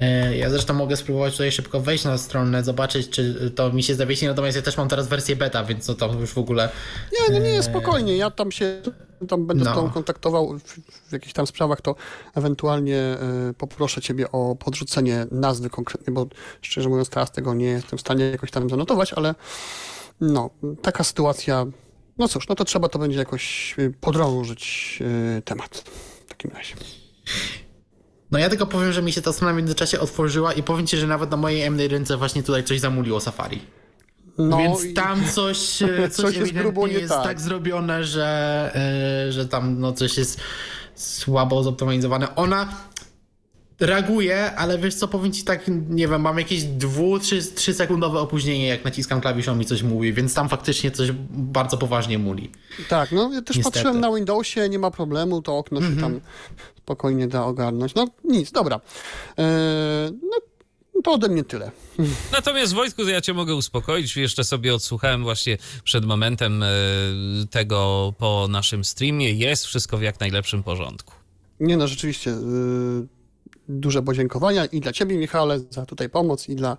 E, 0.00 0.36
Ja 0.36 0.50
zresztą 0.50 0.74
mogę 0.74 0.96
spróbować 0.96 1.32
tutaj 1.32 1.52
szybko 1.52 1.80
wejść 1.80 2.04
na 2.04 2.18
stronę, 2.18 2.64
zobaczyć, 2.64 3.08
czy 3.10 3.50
to 3.54 3.72
mi 3.72 3.82
się 3.82 3.94
zawiesi, 3.94 4.26
natomiast 4.26 4.56
ja 4.56 4.62
też 4.62 4.76
mam 4.76 4.88
teraz 4.88 5.08
wersję 5.08 5.36
beta, 5.36 5.64
więc 5.64 5.88
no 5.88 5.94
to 5.94 6.12
już 6.14 6.30
w 6.32 6.38
ogóle... 6.38 6.68
Nie, 7.12 7.40
nie, 7.40 7.52
nie, 7.52 7.62
spokojnie. 7.62 8.16
Ja 8.16 8.30
tam 8.30 8.52
się 8.52 8.82
tam 9.28 9.46
będę 9.46 9.64
No. 9.64 9.72
z 9.72 9.74
tobą 9.74 9.90
kontaktował 9.90 10.58
w, 10.58 10.62
w 11.08 11.12
jakichś 11.12 11.32
tam 11.32 11.46
sprawach, 11.46 11.80
to 11.80 11.94
ewentualnie 12.34 13.16
y, 13.50 13.54
poproszę 13.54 14.00
ciebie 14.00 14.32
o 14.32 14.56
podrzucenie 14.56 15.26
nazwy 15.30 15.70
konkretnie, 15.70 16.12
bo 16.12 16.26
szczerze 16.62 16.88
mówiąc 16.88 17.08
teraz 17.08 17.32
tego 17.32 17.54
nie 17.54 17.66
jestem 17.66 17.98
w 17.98 18.00
stanie 18.00 18.24
jakoś 18.24 18.50
tam 18.50 18.70
zanotować, 18.70 19.12
ale 19.12 19.34
no, 20.20 20.50
taka 20.82 21.04
sytuacja, 21.04 21.66
no 22.18 22.28
cóż, 22.28 22.48
no 22.48 22.54
to 22.54 22.64
trzeba 22.64 22.88
to 22.88 22.98
będzie 22.98 23.18
jakoś 23.18 23.76
podrążyć 24.00 24.98
y, 25.38 25.42
temat 25.42 25.78
w 26.26 26.28
takim 26.28 26.50
razie. 26.50 26.74
No 28.30 28.38
ja 28.38 28.48
tylko 28.48 28.66
powiem, 28.66 28.92
że 28.92 29.02
mi 29.02 29.12
się 29.12 29.22
ta 29.22 29.32
strona 29.32 29.54
w 29.54 29.56
międzyczasie 29.56 30.00
otworzyła 30.00 30.52
i 30.52 30.62
powiem 30.62 30.86
ci, 30.86 30.96
że 30.96 31.06
nawet 31.06 31.30
na 31.30 31.36
mojej 31.36 31.70
M1 31.70 32.18
właśnie 32.18 32.42
tutaj 32.42 32.64
coś 32.64 32.80
zamuliło 32.80 33.20
Safari. 33.20 33.60
No, 34.38 34.58
Więc 34.58 34.94
tam 34.94 35.28
coś, 35.28 35.58
e, 35.82 36.10
coś, 36.10 36.26
Coś 36.26 36.36
jest 36.36 36.52
grubo 36.52 36.86
nie 36.86 36.92
jest 36.92 37.08
tak. 37.08 37.24
tak. 37.24 37.40
zrobione, 37.40 38.04
że, 38.04 38.70
e, 39.28 39.32
że 39.32 39.48
tam 39.48 39.80
no, 39.80 39.92
coś 39.92 40.18
jest 40.18 40.40
słabo 40.94 41.62
zoptymalizowane. 41.62 42.34
Ona 42.34 42.68
reaguje, 43.80 44.56
ale 44.56 44.78
wiesz 44.78 44.94
co, 44.94 45.08
powiem 45.08 45.32
ci 45.32 45.44
tak, 45.44 45.64
nie 45.88 46.08
wiem, 46.08 46.20
mam 46.20 46.38
jakieś 46.38 46.62
2-3 46.62 47.72
sekundowe 47.72 48.20
opóźnienie, 48.20 48.66
jak 48.66 48.84
naciskam 48.84 49.20
klawiszą 49.20 49.56
mi 49.56 49.64
coś 49.64 49.82
mówi, 49.82 50.12
więc 50.12 50.34
tam 50.34 50.48
faktycznie 50.48 50.90
coś 50.90 51.12
bardzo 51.30 51.78
poważnie 51.78 52.18
muli. 52.18 52.50
Tak, 52.88 53.12
no 53.12 53.32
ja 53.32 53.42
też 53.42 53.56
Niestety. 53.56 53.74
patrzyłem 53.74 54.00
na 54.00 54.14
Windowsie, 54.14 54.68
nie 54.68 54.78
ma 54.78 54.90
problemu, 54.90 55.42
to 55.42 55.58
okno 55.58 55.80
się 55.80 55.96
tam 55.96 56.20
spokojnie 56.78 57.28
da 57.28 57.44
ogarnąć. 57.44 57.94
No 57.94 58.06
nic, 58.24 58.52
dobra. 58.52 58.80
E, 59.38 60.10
no 60.22 61.02
to 61.04 61.12
ode 61.12 61.28
mnie 61.28 61.44
tyle. 61.44 61.70
Natomiast 62.32 62.74
Wojtku, 62.74 63.02
ja 63.02 63.20
cię 63.20 63.34
mogę 63.34 63.54
uspokoić. 63.54 64.16
Jeszcze 64.16 64.44
sobie 64.44 64.74
odsłuchałem 64.74 65.22
właśnie 65.22 65.58
przed 65.84 66.04
momentem 66.04 66.62
e, 66.62 66.66
tego 67.50 68.12
po 68.18 68.46
naszym 68.50 68.84
streamie. 68.84 69.32
Jest 69.32 69.66
wszystko 69.66 69.98
w 69.98 70.02
jak 70.02 70.20
najlepszym 70.20 70.62
porządku. 70.62 71.14
Nie 71.60 71.76
no, 71.76 71.88
rzeczywiście 71.88 72.30
y, 72.30 73.17
duże 73.68 74.02
podziękowania 74.02 74.66
i 74.66 74.80
dla 74.80 74.92
ciebie, 74.92 75.18
Michale, 75.18 75.60
za 75.70 75.86
tutaj 75.86 76.08
pomoc 76.08 76.48
i 76.48 76.56
dla 76.56 76.76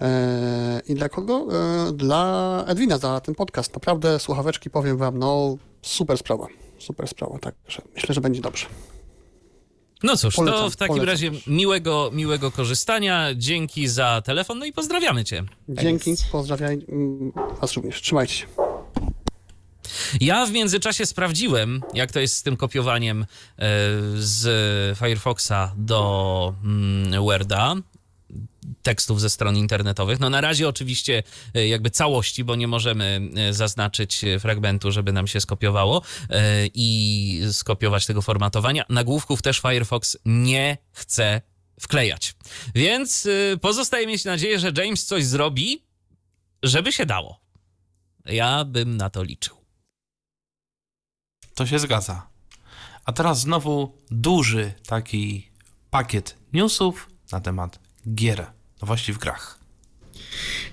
e, 0.00 0.82
i 0.88 0.94
dla 0.94 1.08
kogo? 1.08 1.46
E, 1.52 1.92
dla 1.92 2.64
Edwina 2.66 2.98
za 2.98 3.20
ten 3.20 3.34
podcast. 3.34 3.74
Naprawdę 3.74 4.18
słuchaweczki, 4.18 4.70
powiem 4.70 4.96
wam, 4.96 5.18
no 5.18 5.56
super 5.82 6.18
sprawa. 6.18 6.46
Super 6.78 7.08
sprawa, 7.08 7.38
także 7.38 7.82
myślę, 7.94 8.14
że 8.14 8.20
będzie 8.20 8.40
dobrze. 8.40 8.66
No 10.02 10.16
cóż, 10.16 10.36
to 10.36 10.42
Polecam, 10.42 10.70
w 10.70 10.76
takim 10.76 10.96
polecam 10.96 11.08
razie 11.08 11.30
miłego, 11.46 12.10
miłego 12.12 12.50
korzystania. 12.50 13.28
Dzięki 13.36 13.88
za 13.88 14.22
telefon, 14.24 14.58
no 14.58 14.64
i 14.64 14.72
pozdrawiamy 14.72 15.24
cię. 15.24 15.44
Dzięki, 15.68 16.14
pozdrawiam 16.32 16.70
mm, 16.70 17.32
was 17.60 17.72
również. 17.72 18.02
Trzymajcie 18.02 18.34
się. 18.34 18.63
Ja 20.20 20.46
w 20.46 20.52
międzyczasie 20.52 21.06
sprawdziłem, 21.06 21.82
jak 21.94 22.12
to 22.12 22.20
jest 22.20 22.36
z 22.36 22.42
tym 22.42 22.56
kopiowaniem 22.56 23.22
e, 23.22 23.26
z 24.14 24.98
Firefoxa 24.98 25.74
do 25.76 26.54
mm, 26.64 27.24
Worda 27.24 27.74
tekstów 28.82 29.20
ze 29.20 29.30
stron 29.30 29.56
internetowych. 29.56 30.20
No 30.20 30.30
na 30.30 30.40
razie 30.40 30.68
oczywiście 30.68 31.22
e, 31.54 31.68
jakby 31.68 31.90
całości, 31.90 32.44
bo 32.44 32.56
nie 32.56 32.68
możemy 32.68 33.20
e, 33.36 33.54
zaznaczyć 33.54 34.24
fragmentu, 34.40 34.92
żeby 34.92 35.12
nam 35.12 35.26
się 35.26 35.40
skopiowało 35.40 36.02
i 36.74 37.40
skopiować 37.52 38.06
tego 38.06 38.22
formatowania. 38.22 38.84
Nagłówków 38.88 39.42
też 39.42 39.60
Firefox 39.60 40.16
nie 40.24 40.78
chce 40.92 41.40
wklejać. 41.80 42.34
Więc 42.74 43.28
pozostaje 43.60 44.06
mieć 44.06 44.24
nadzieję, 44.24 44.58
że 44.58 44.72
James 44.76 45.04
coś 45.04 45.24
zrobi, 45.24 45.82
żeby 46.62 46.92
się 46.92 47.06
dało. 47.06 47.40
Ja 48.24 48.64
bym 48.64 48.96
na 48.96 49.10
to 49.10 49.22
liczył. 49.22 49.63
To 51.54 51.66
się 51.66 51.78
zgadza. 51.78 52.26
A 53.04 53.12
teraz 53.12 53.40
znowu 53.40 53.98
duży 54.10 54.72
taki 54.86 55.50
pakiet 55.90 56.36
newsów 56.52 57.10
na 57.32 57.40
temat 57.40 57.78
gier, 58.14 58.46
nowości 58.82 59.12
w 59.12 59.18
grach. 59.18 59.63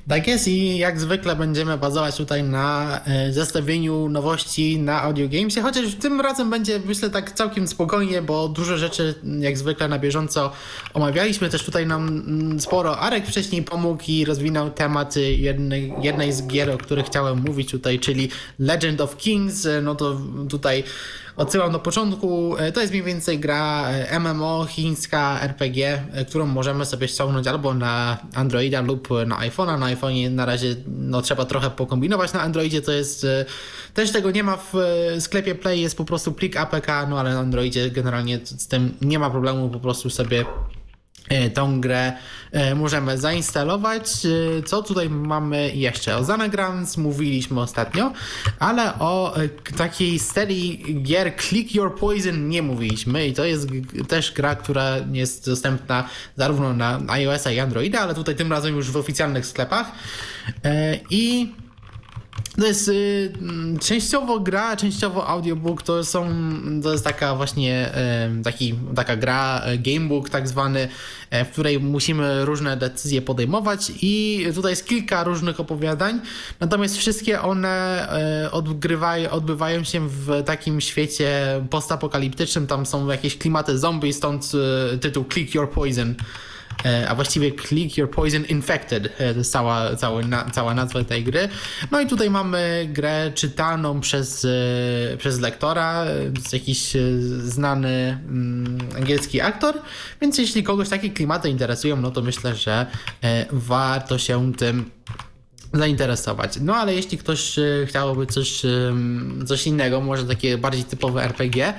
Tak 0.08 0.28
jest 0.28 0.48
i 0.48 0.78
jak 0.78 1.00
zwykle 1.00 1.36
będziemy 1.36 1.78
bazować 1.78 2.16
tutaj 2.16 2.44
na 2.44 3.00
e, 3.06 3.34
zestawieniu 3.34 4.10
nowości 4.10 4.80
na 4.80 5.02
Audio 5.02 5.30
Gamesie, 5.30 5.62
chociaż 5.62 5.96
tym 5.96 6.22
razem 6.22 6.50
będzie 6.50 6.80
myślę 6.86 7.10
tak 7.10 7.32
całkiem 7.32 7.68
spokojnie, 7.68 8.22
bo 8.22 8.50
dużo 8.50 8.78
rzeczy 8.78 9.16
jak 9.40 9.58
zwykle 9.58 9.88
na 9.88 10.00
bieżąco 10.00 10.52
omawialiśmy. 10.94 11.50
Też 11.50 11.64
tutaj 11.64 11.88
nam 11.88 12.08
mm, 12.08 12.60
sporo 12.60 13.00
Arek 13.00 13.28
wcześniej 13.28 13.64
pomógł 13.64 14.04
i 14.08 14.26
rozwinął 14.26 14.72
temat 14.72 15.16
jednej, 15.38 15.94
jednej 16.02 16.34
z 16.34 16.48
gier, 16.48 16.70
o 16.70 16.78
których 16.78 17.06
chciałem 17.06 17.40
mówić 17.40 17.72
tutaj, 17.72 18.00
czyli 18.00 18.30
Legend 18.60 19.02
of 19.02 19.18
Kings. 19.18 19.66
E, 19.66 19.82
No 19.82 19.96
to 19.96 20.18
tutaj 20.50 20.84
odsyłam 21.36 21.72
do 21.72 21.80
początku. 21.80 22.58
E, 22.58 22.72
To 22.72 22.82
jest 22.82 22.94
mniej 22.94 23.04
więcej 23.04 23.40
gra 23.40 23.90
e, 23.90 24.20
MMO 24.20 24.66
chińska 24.66 25.42
RPG, 25.42 26.04
e, 26.14 26.26
którą 26.26 26.46
możemy 26.46 26.86
sobie 26.86 27.08
ściągnąć 27.08 27.48
albo 27.48 27.74
na 27.74 28.18
Androida 28.34 28.82
lub 28.82 29.10
na 29.26 29.40
iPhone'a. 29.40 29.80
Na 29.80 29.96
iPhone'ie 29.96 30.32
na 30.32 30.46
razie 30.46 30.76
no, 30.88 31.22
trzeba 31.22 31.46
trochę 31.46 31.70
pokombinować. 31.70 32.34
Na 32.34 32.42
Androidzie 32.42 32.82
to 32.82 32.92
jest 32.92 33.28
też 33.94 34.12
tego 34.12 34.32
nie 34.32 34.44
ma 34.44 34.58
w 34.58 34.74
sklepie 35.20 35.56
Play, 35.56 35.82
jest 35.82 35.98
po 35.98 36.06
prostu 36.06 36.32
plik 36.32 36.58
APK, 36.58 36.88
no 37.10 37.20
ale 37.20 37.34
na 37.34 37.40
Androidzie 37.40 37.90
generalnie 37.90 38.40
z 38.44 38.68
tym 38.68 38.98
nie 39.02 39.20
ma 39.20 39.30
problemu, 39.30 39.70
po 39.70 39.80
prostu 39.80 40.10
sobie 40.10 40.46
tą 41.54 41.82
grę 41.82 42.14
e, 42.52 42.76
możemy 42.76 43.18
zainstalować. 43.18 44.26
E, 44.60 44.64
Co 44.64 44.84
tutaj 44.84 45.10
mamy 45.10 45.72
jeszcze? 45.76 46.18
O 46.18 46.24
Zanagrams 46.24 46.98
mówiliśmy 46.98 47.62
ostatnio, 47.62 48.14
ale 48.60 49.00
o 49.00 49.36
e, 49.38 49.50
takiej 49.78 50.20
serii 50.20 51.02
gier 51.04 51.34
Click 51.38 51.76
Your 51.76 51.96
Poison 51.96 52.50
nie 52.50 52.62
mówiliśmy 52.62 53.28
i 53.28 53.34
to 53.34 53.46
jest 53.46 53.68
też 54.08 54.32
gra, 54.32 54.56
która 54.56 54.96
jest 55.12 55.46
dostępna 55.46 56.10
zarówno 56.38 56.74
na 56.74 57.00
iOS-a 57.08 57.52
i 57.52 57.60
Androida, 57.60 58.00
ale 58.00 58.16
tutaj 58.16 58.36
tym 58.36 58.52
razem 58.52 58.76
już 58.76 58.92
w 58.92 58.98
oficjalnych 58.98 59.46
sklepach. 59.46 59.92
E, 60.64 61.00
I 61.10 61.52
to 62.60 62.68
jest 62.68 62.88
y, 62.88 63.34
częściowo 63.80 64.40
gra, 64.40 64.76
częściowo 64.76 65.28
audiobook. 65.28 65.82
To 65.84 66.04
są, 66.04 66.30
to 66.84 66.92
jest 66.92 67.04
taka 67.04 67.36
właśnie 67.36 67.90
y, 68.40 68.44
taki, 68.44 68.76
taka 68.96 69.16
gra, 69.16 69.62
y, 69.74 69.78
gamebook 69.78 70.30
tak 70.30 70.48
zwany, 70.48 70.88
y, 71.34 71.46
w 71.46 71.50
której 71.50 71.80
musimy 71.80 72.46
różne 72.46 72.78
decyzje 72.78 73.22
podejmować 73.22 73.92
i 74.02 74.46
tutaj 74.56 74.72
jest 74.72 74.88
kilka 74.88 75.24
różnych 75.24 75.60
opowiadań, 75.60 76.22
natomiast 76.60 76.98
wszystkie 76.98 77.42
one 77.42 78.08
y, 78.46 78.52
odgrywają, 78.52 79.30
odbywają 79.30 79.84
się 79.84 80.08
w 80.08 80.44
takim 80.46 80.82
świecie 80.82 81.62
postapokaliptycznym. 81.70 82.68
Tam 82.68 82.86
są 82.86 83.08
jakieś 83.08 83.38
klimaty 83.38 83.78
zombie, 83.78 84.14
stąd 84.14 84.52
y, 84.94 84.98
tytuł 84.98 85.26
Click 85.34 85.56
Your 85.56 85.70
Poison. 85.70 86.16
E, 86.86 87.10
a 87.10 87.16
właściwie 87.16 87.52
Click 87.52 87.98
Your 87.98 88.12
Poison 88.12 88.46
Infected, 88.46 89.06
e, 89.18 89.32
to 89.34 89.38
jest 89.38 89.52
cała, 89.52 89.96
cała, 89.96 90.22
cała 90.52 90.74
nazwa 90.74 91.04
tej 91.04 91.24
gry. 91.24 91.50
No 91.92 92.02
i 92.02 92.08
tutaj 92.08 92.30
mamy 92.30 92.90
grę 92.94 93.32
czytaną 93.36 94.02
przez, 94.02 94.46
e, 94.46 95.18
przez 95.18 95.40
lektora, 95.40 96.06
jakiś 96.54 96.94
znany 97.38 98.20
mm, 98.30 98.78
angielski 98.98 99.42
aktor, 99.42 99.76
więc 100.22 100.38
jeśli 100.38 100.64
kogoś 100.64 100.90
takie 100.90 101.10
klimaty 101.10 101.50
interesują, 101.50 101.98
no 101.98 102.12
to 102.12 102.22
myślę, 102.22 102.56
że 102.56 102.86
warto 103.52 104.18
się 104.18 104.54
tym 104.54 104.92
zainteresować. 105.74 106.58
No 106.62 106.76
ale 106.76 106.96
jeśli 106.96 107.18
ktoś 107.18 107.56
chciałby 107.86 108.26
coś, 108.26 108.62
coś 109.48 109.68
innego, 109.68 110.02
może 110.02 110.24
takie 110.26 110.58
bardziej 110.58 110.84
typowe 110.84 111.24
RPG, 111.24 111.74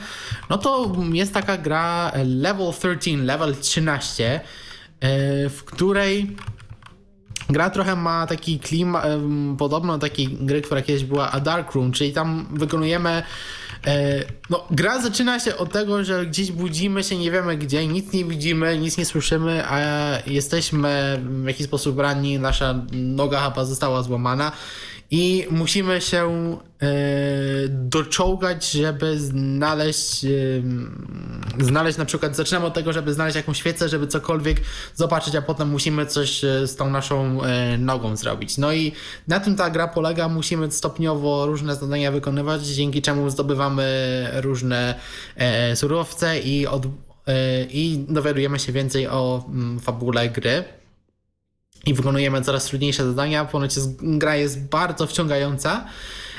no 0.51 0.59
to 0.59 0.97
jest 1.13 1.35
taka 1.35 1.59
gra 1.59 2.13
Level 2.25 2.73
13, 2.73 3.17
Level 3.17 3.57
13, 3.57 4.35
e, 4.35 4.41
w 5.51 5.63
której 5.65 6.37
gra 7.49 7.71
trochę 7.71 7.97
ma 7.97 8.27
taki 8.27 8.59
klimat, 8.59 9.07
podobno 9.59 9.93
do 9.93 9.99
takiej 9.99 10.29
gry, 10.29 10.63
która 10.63 10.83
kiedyś 10.83 11.05
była 11.05 11.31
A 11.31 11.41
Dark 11.41 11.73
Room, 11.73 11.93
czyli 11.93 12.13
tam 12.13 12.47
wykonujemy 12.53 13.23
e, 13.87 14.25
no, 14.51 14.65
gra 14.71 15.01
zaczyna 15.01 15.41
się 15.41 15.57
od 15.57 15.73
tego, 15.73 16.05
że 16.05 16.27
gdzieś 16.27 16.53
budzimy 16.53 17.05
się, 17.05 17.19
nie 17.19 17.31
wiemy 17.31 17.57
gdzie, 17.57 17.87
nic 17.87 18.13
nie 18.13 18.25
widzimy, 18.25 18.79
nic 18.79 18.99
nie 18.99 19.05
słyszymy, 19.05 19.65
a 19.69 19.79
jesteśmy 20.27 21.21
w 21.23 21.47
jakiś 21.47 21.67
sposób 21.67 21.99
ranni, 21.99 22.39
nasza 22.39 22.75
noga 22.93 23.49
chyba 23.51 23.65
została 23.65 24.03
złamana 24.03 24.53
i 25.15 25.47
musimy 25.51 26.01
się 26.01 26.57
e, 26.83 26.89
doczołgać, 27.69 28.71
żeby 28.71 29.21
znaleźć, 29.21 30.27
znaleźć 31.59 31.99
na 31.99 32.05
przykład, 32.05 32.37
zaczynamy 32.37 32.67
od 32.67 32.75
tego, 32.75 32.93
żeby 32.93 33.15
znaleźć 33.15 33.37
jakąś 33.37 33.59
świecę, 33.59 33.89
żeby 33.89 34.07
cokolwiek 34.07 34.61
zobaczyć, 34.95 35.37
a 35.37 35.43
potem 35.43 35.69
musimy 35.69 36.07
coś 36.07 36.45
e, 36.45 36.67
z 36.67 36.77
tą 36.77 36.91
naszą 36.91 37.43
e, 37.43 37.79
nogą 37.79 38.17
zrobić. 38.17 38.59
No 38.59 38.73
i 38.73 38.93
na 39.29 39.41
tym 39.41 39.57
ta 39.57 39.71
gra 39.71 39.89
polega, 39.89 40.29
musimy 40.29 40.71
stopniowo 40.71 41.47
różne 41.47 41.77
zadania 41.77 42.13
wykonywać, 42.13 42.67
dzięki 42.67 43.03
czemu 43.03 43.31
zdobywamy 43.31 44.29
różne 44.33 44.95
surowce 45.75 46.39
i, 46.41 46.67
od, 46.67 46.87
i 47.71 48.05
dowiadujemy 48.09 48.59
się 48.59 48.73
więcej 48.73 49.09
o 49.09 49.45
mm, 49.49 49.81
fabule 49.81 50.29
gry 50.29 50.65
i 51.87 51.95
wykonujemy 51.95 52.43
coraz 52.43 52.65
trudniejsze 52.65 53.07
zadania. 53.07 53.45
Ponoć 53.45 53.77
jest, 53.77 53.91
gra 54.03 54.37
jest 54.37 54.65
bardzo 54.69 55.07
wciągająca. 55.07 55.85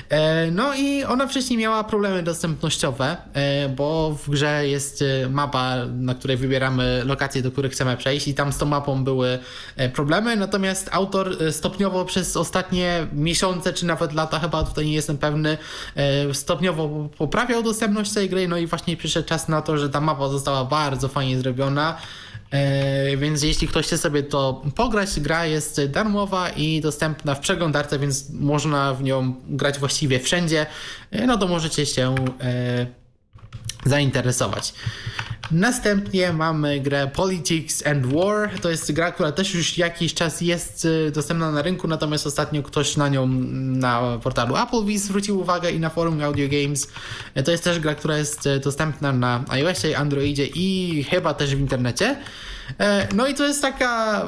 E, 0.10 0.52
No 0.52 0.76
i 0.76 1.04
ona 1.04 1.28
wcześniej 1.28 1.60
miała 1.60 1.84
problemy 1.84 2.24
dostępnościowe, 2.24 3.18
e, 3.34 3.70
bo 3.70 4.18
w 4.24 4.30
grze 4.30 4.68
jest 4.68 5.02
e, 5.02 5.30
mapa, 5.30 5.76
na 5.86 6.16
której 6.16 6.38
wybieramy 6.38 7.02
lokacje, 7.06 7.42
do 7.42 7.52
których 7.52 7.72
chcemy 7.72 7.98
przejść 7.98 8.28
i 8.28 8.34
tam 8.34 8.54
z 8.54 8.58
tą 8.58 8.66
mapą 8.66 9.04
były 9.04 9.40
problemy, 9.94 10.36
natomiast 10.36 10.90
autor 10.92 11.38
stopniowo 11.52 12.06
przez 12.06 12.38
ostatnie 12.38 13.08
miesiące, 13.14 13.74
czy 13.74 13.86
nawet 13.86 14.14
lata, 14.14 14.40
chyba 14.40 14.64
tutaj 14.64 14.86
nie 14.86 14.94
jestem 14.94 15.18
pewny, 15.18 15.58
stopniowo 16.34 17.10
poprawiał 17.18 17.64
dostępność 17.64 18.14
tej 18.14 18.30
gry, 18.30 18.48
no 18.48 18.58
i 18.58 18.68
właśnie 18.68 18.98
przyszedł 18.98 19.28
czas 19.28 19.48
na 19.48 19.62
to, 19.62 19.78
że 19.78 19.90
ta 19.90 20.02
mapa 20.02 20.30
została 20.30 20.66
bardzo 20.66 21.08
fajnie 21.08 21.40
zrobiona. 21.40 21.98
E, 22.54 23.18
Więc 23.18 23.44
jeśli 23.44 23.68
ktoś 23.68 23.86
chce 23.86 23.98
sobie 23.98 24.24
to 24.24 24.62
pograć, 24.76 25.20
gra 25.20 25.46
jest 25.46 25.82
darmowa 25.86 26.50
i 26.50 26.82
dostępna 26.82 27.36
w 27.36 27.40
przeglądarce, 27.40 28.00
więc 28.00 28.30
można 28.30 28.94
w 28.94 29.04
nią 29.04 29.36
grać 29.48 29.80
właściwie 29.80 30.20
wszędzie. 30.20 30.66
E, 31.12 31.26
No 31.28 31.38
to 31.38 31.48
możecie 31.48 31.86
się 31.86 32.16
e, 32.42 32.86
zainteresować. 33.86 34.74
Następnie 35.52 36.34
mamy 36.34 36.80
grę 36.80 37.08
Politics 37.08 37.88
and 37.88 38.06
War. 38.06 38.60
To 38.62 38.70
jest 38.70 38.92
gra, 38.92 39.12
która 39.12 39.32
też 39.32 39.54
już 39.54 39.78
jakiś 39.78 40.14
czas 40.14 40.42
jest 40.42 40.88
e, 41.08 41.12
dostępna 41.12 41.52
na 41.52 41.62
rynku, 41.62 41.88
natomiast 41.88 42.28
ostatnio 42.28 42.64
ktoś 42.64 42.98
na 42.98 43.10
nią 43.10 43.28
na 43.28 44.20
portalu 44.24 44.56
Applebee's 44.56 44.98
zwrócił 44.98 45.40
uwagę 45.40 45.72
i 45.72 45.80
na 45.80 45.90
forum 45.90 46.24
Audio 46.24 46.48
Games. 46.50 46.88
E, 47.36 47.44
To 47.44 47.52
jest 47.52 47.64
też 47.64 47.80
gra, 47.80 47.96
która 47.96 48.18
jest 48.18 48.48
e, 48.48 48.60
dostępna 48.60 49.14
na 49.14 49.44
iOSie, 49.50 49.98
Androidzie 49.98 50.46
i 50.46 51.06
chyba 51.10 51.34
też 51.34 51.56
w 51.56 51.60
internecie. 51.60 52.16
E, 52.80 53.08
No 53.16 53.28
i 53.28 53.34
to 53.34 53.48
jest 53.48 53.62
taka. 53.62 54.24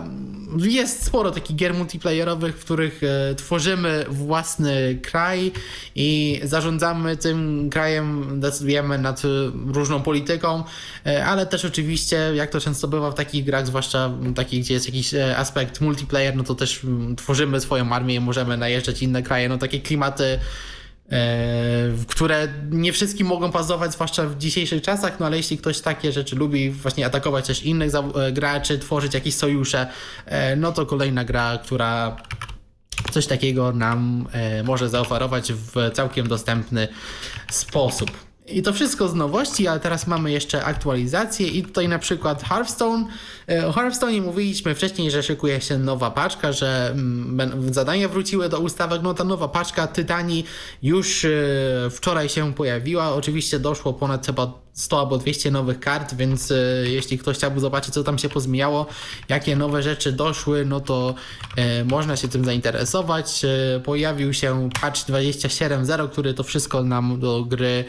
Jest 0.57 1.06
sporo 1.06 1.32
takich 1.32 1.56
gier 1.56 1.74
multiplayerowych, 1.74 2.57
w 2.57 2.66
których 2.66 3.02
e, 3.03 3.36
tworzymy 3.36 4.06
własny 4.10 4.99
kraj 5.02 5.52
i 5.95 6.41
zarządzamy 6.44 7.18
tym 7.18 7.70
krajem, 7.70 8.40
decydujemy 8.40 8.98
nad 8.98 9.22
różną 9.68 10.02
polityką, 10.02 10.64
e, 11.06 11.26
ale 11.26 11.45
też 11.45 11.66
oczywiście, 11.66 12.32
jak 12.36 12.49
to 12.49 12.60
często 12.60 12.88
bywa 12.88 13.12
w 13.12 13.16
takich 13.16 13.45
grach, 13.45 13.68
zwłaszcza 13.68 14.12
takich, 14.36 14.64
gdzie 14.64 14.74
jest 14.74 14.86
jakiś 14.86 15.14
aspekt 15.38 15.82
multiplayer, 15.82 16.36
no 16.36 16.44
to 16.44 16.56
też 16.56 16.84
mm, 16.84 17.16
tworzymy 17.16 17.62
swoją 17.62 17.91
armię 17.91 18.16
i 18.16 18.20
możemy 18.20 18.57
najeżdżać 18.57 19.02
inne 19.02 19.24
kraje. 19.24 19.49
No 19.49 19.57
takie 19.57 19.80
klimaty 19.80 20.40
które 22.07 22.48
nie 22.72 22.94
wszystkim 22.94 23.27
mogą 23.27 23.52
pasować, 23.52 23.94
zwłaszcza 23.94 24.26
w 24.26 24.38
dzisiejszych 24.38 24.82
czasach, 24.82 25.19
no 25.19 25.26
ale 25.26 25.38
jeśli 25.38 25.57
ktoś 25.57 25.82
takie 25.82 26.11
rzeczy 26.11 26.36
lubi, 26.36 26.72
właśnie 26.72 27.06
atakować 27.06 27.48
też 27.48 27.64
innych 27.64 27.91
e, 27.95 28.32
graczy, 28.32 28.80
tworzyć 28.80 29.14
jakieś 29.14 29.36
sojusze, 29.36 29.88
e, 30.26 30.56
no 30.56 30.72
to 30.72 30.86
kolejna 30.86 31.26
gra, 31.26 31.60
która 31.64 32.18
coś 33.11 33.27
takiego 33.27 33.72
nam 33.72 34.27
e, 34.32 34.64
może 34.64 34.90
zaoferować 34.90 35.53
w 35.53 35.91
całkiem 35.94 36.27
dostępny 36.27 36.88
sposób. 37.52 38.11
I 38.48 38.62
to 38.62 38.74
wszystko 38.74 39.08
z 39.08 39.16
nowości, 39.16 39.68
ale 39.68 39.80
teraz 39.80 40.08
mamy 40.08 40.32
jeszcze 40.32 40.66
aktualizację 40.66 41.48
i 41.48 41.64
tutaj 41.64 41.88
na 41.88 42.00
przykład 42.00 42.44
Hearthstone. 42.44 43.06
E, 43.50 43.68
O 43.68 43.72
Hearthstone 43.72 44.22
mówiliśmy 44.22 44.76
wcześniej, 44.76 45.12
że 45.12 45.24
szykuje 45.24 45.62
się 45.62 45.78
nowa 45.78 46.12
paczka, 46.12 46.52
że 46.52 46.90
mm, 46.92 47.74
zadania 47.74 48.10
wróciły 48.10 48.50
do 48.50 48.60
ustawek. 48.60 49.02
No 49.04 49.14
ta 49.14 49.24
nowa 49.24 49.48
paczka 49.48 49.88
Tytanii 49.88 50.46
już 50.84 51.26
e, 51.26 51.30
wczoraj 51.92 52.30
się 52.30 52.54
pojawiła. 52.54 53.14
Oczywiście 53.14 53.60
doszło 53.60 53.94
ponad 53.94 54.26
chyba 54.26 54.54
100 54.74 55.00
albo 55.00 55.18
200 55.18 55.52
nowych 55.52 55.80
kart, 55.80 56.16
więc 56.16 56.52
e, 56.52 56.56
jeśli 56.84 57.18
ktoś 57.18 57.38
chciałby 57.38 57.60
zobaczyć, 57.60 57.94
co 57.94 58.04
tam 58.04 58.18
się 58.18 58.30
pozmieniało, 58.30 58.86
jakie 59.30 59.56
nowe 59.56 59.84
rzeczy 59.84 60.12
doszły, 60.12 60.66
no 60.66 60.80
to 60.80 61.16
można 61.86 62.16
się 62.16 62.28
tym 62.28 62.46
zainteresować. 62.46 63.42
Pojawił 63.84 64.34
się 64.34 64.70
patch 64.82 65.00
27.0, 65.00 66.10
który 66.10 66.34
to 66.34 66.44
wszystko 66.44 66.84
nam 66.84 67.20
do 67.20 67.44
gry 67.44 67.86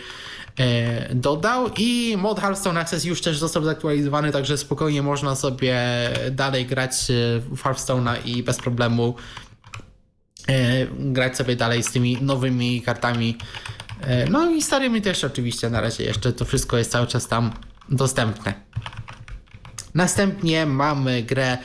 dodał 1.15 1.70
i 1.78 2.15
mod 2.19 2.41
Hearthstone 2.41 2.81
Access 2.81 3.05
już 3.05 3.20
też 3.20 3.39
został 3.39 3.65
zaktualizowany, 3.65 4.33
także 4.33 4.59
spokojnie 4.59 5.03
można 5.03 5.35
sobie 5.35 5.77
dalej 6.31 6.66
grać 6.66 6.93
e, 6.93 7.41
w 7.41 7.62
Hearthstone'a 7.62 8.16
i 8.24 8.43
bez 8.43 8.57
problemu 8.57 9.15
e, 10.49 10.87
grać 10.87 11.37
sobie 11.37 11.57
dalej 11.57 11.83
z 11.83 11.93
tymi 11.93 12.23
nowymi 12.23 12.83
kartami. 12.83 13.39
E, 14.01 14.31
No 14.31 14.51
i 14.51 14.62
starymi 14.62 15.03
też 15.03 15.24
oczywiście 15.24 15.70
na 15.70 15.81
razie 15.81 16.05
jeszcze 16.05 16.33
to 16.33 16.45
wszystko 16.45 16.78
jest 16.78 16.91
cały 16.91 17.07
czas 17.07 17.28
tam 17.28 17.51
dostępne. 17.89 18.55
Następnie 19.95 20.66
mamy 20.66 21.23
grę 21.23 21.53
e, 21.53 21.59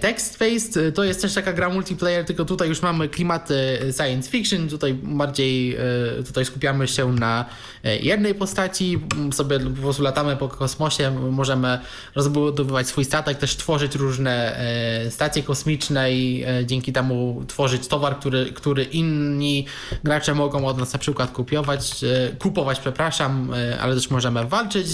Text-Based. 0.00 0.92
To 0.94 1.04
jest 1.04 1.22
też 1.22 1.34
taka 1.34 1.52
gra 1.52 1.68
multiplayer, 1.68 2.24
tylko 2.24 2.44
tutaj 2.44 2.68
już 2.68 2.82
mamy 2.82 3.08
klimaty 3.08 3.78
science 3.96 4.30
fiction. 4.30 4.68
Tutaj 4.68 4.94
bardziej 4.94 5.76
e, 5.76 6.22
tutaj 6.26 6.44
skupiamy 6.44 6.88
się 6.88 7.12
na 7.12 7.44
e, 7.84 7.96
jednej 7.98 8.34
postaci. 8.34 9.00
M, 9.16 9.32
Sobie 9.32 9.60
po 9.60 9.82
prostu 9.82 10.02
latamy 10.02 10.36
po 10.36 10.48
kosmosie, 10.48 11.10
możemy 11.30 11.78
rozbudowywać 12.14 12.86
swój 12.86 13.04
statek, 13.04 13.38
też 13.38 13.56
tworzyć 13.56 13.94
różne 13.94 14.56
e, 14.58 15.10
stacje 15.10 15.42
kosmiczne 15.42 16.12
i 16.12 16.44
e, 16.46 16.66
dzięki 16.66 16.92
temu 16.92 17.44
tworzyć 17.48 17.86
towar, 17.88 18.18
który, 18.18 18.52
który 18.52 18.84
inni 18.84 19.66
gracze 20.04 20.34
mogą 20.34 20.66
od 20.66 20.78
nas 20.78 20.92
na 20.92 20.98
przykład 20.98 21.30
kupiować, 21.30 22.04
e, 22.04 22.36
kupować, 22.36 22.80
przepraszam, 22.80 23.52
e, 23.54 23.80
ale 23.80 23.94
też 23.94 24.10
możemy 24.10 24.44
walczyć 24.46 24.86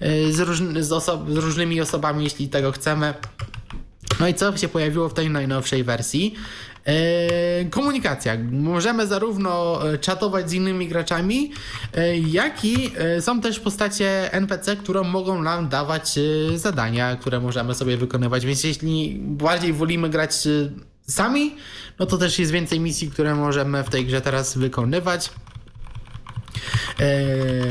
e, 0.00 0.32
z, 0.32 0.40
różn- 0.40 0.82
z, 0.82 1.04
z 1.34 1.36
różnymi 1.36 1.80
osobami, 1.80 2.24
jeśli 2.24 2.48
tego 2.48 2.72
chcemy. 2.72 3.14
No 4.20 4.28
i 4.28 4.34
co 4.34 4.56
się 4.56 4.68
pojawiło 4.68 5.08
w 5.08 5.14
tej 5.14 5.30
najnowszej 5.30 5.84
wersji? 5.84 6.34
E, 6.84 7.64
komunikacja. 7.64 8.36
Możemy 8.50 9.06
zarówno 9.06 9.82
e, 9.92 9.98
czatować 9.98 10.50
z 10.50 10.52
innymi 10.52 10.88
graczami, 10.88 11.52
e, 11.94 12.18
jak 12.18 12.64
i 12.64 12.92
są 13.20 13.40
też 13.40 13.60
postacie 13.60 14.32
NPC, 14.32 14.76
które 14.76 15.02
mogą 15.02 15.42
nam 15.42 15.68
dawać 15.68 16.18
zadania, 16.54 17.16
które 17.16 17.40
możemy 17.40 17.74
sobie 17.74 17.96
wykonywać. 17.96 18.46
Więc 18.46 18.64
jeśli 18.64 19.16
bardziej 19.20 19.72
wolimy 19.72 20.10
grać 20.10 20.48
sami, 21.08 21.56
no 21.98 22.06
to 22.06 22.18
też 22.18 22.38
jest 22.38 22.52
więcej 22.52 22.80
misji, 22.80 23.10
które 23.10 23.34
możemy 23.34 23.84
w 23.84 23.90
tej 23.90 24.06
grze 24.06 24.20
teraz 24.20 24.58
wykonywać. 24.58 25.30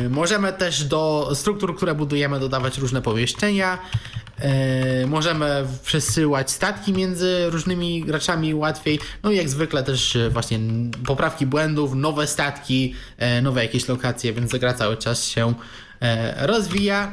Możemy 0.10 0.54
też 0.54 0.84
do 0.84 1.32
struktur, 1.34 1.76
które 1.76 1.96
budujemy, 1.96 2.40
dodawać 2.40 2.78
różne 2.78 3.02
pomieszczenia. 3.02 3.78
E, 4.40 5.08
możemy 5.08 5.66
przesyłać 5.84 6.52
statki 6.52 6.94
między 6.94 7.50
różnymi 7.50 8.02
graczami 8.02 8.56
łatwiej. 8.56 9.00
No 9.24 9.32
i 9.32 9.38
jak 9.38 9.50
zwykle 9.50 9.84
też 9.84 10.16
e, 10.16 10.30
właśnie 10.30 10.60
poprawki 11.06 11.46
błędów, 11.46 11.96
nowe 11.96 12.28
statki, 12.28 12.96
e, 13.18 13.42
nowe 13.42 13.64
jakieś 13.64 13.88
lokacje, 13.88 14.34
więc 14.34 14.52
gra 14.52 14.74
cały 14.74 14.98
czas 14.98 15.28
się 15.28 15.54
rozwija. 16.38 17.12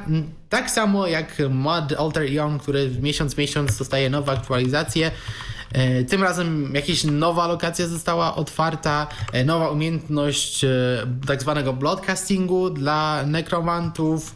Tak 0.48 0.70
samo 0.70 1.06
jak 1.06 1.36
mod 1.50 1.92
Alter 1.92 2.32
Ion, 2.32 2.58
który 2.58 2.90
miesiąc 3.00 3.34
w 3.34 3.38
miesiąc 3.38 3.78
dostaje 3.78 4.10
nowe 4.10 4.32
aktualizacje. 4.32 5.10
Tym 6.08 6.22
razem 6.22 6.74
jakaś 6.74 7.04
nowa 7.04 7.46
lokacja 7.46 7.86
została 7.86 8.34
otwarta, 8.34 9.06
nowa 9.44 9.70
umiejętność 9.70 10.64
tak 11.26 11.42
zwanego 11.42 11.72
broadcastingu 11.72 12.70
dla 12.70 13.22
nekromantów. 13.26 14.34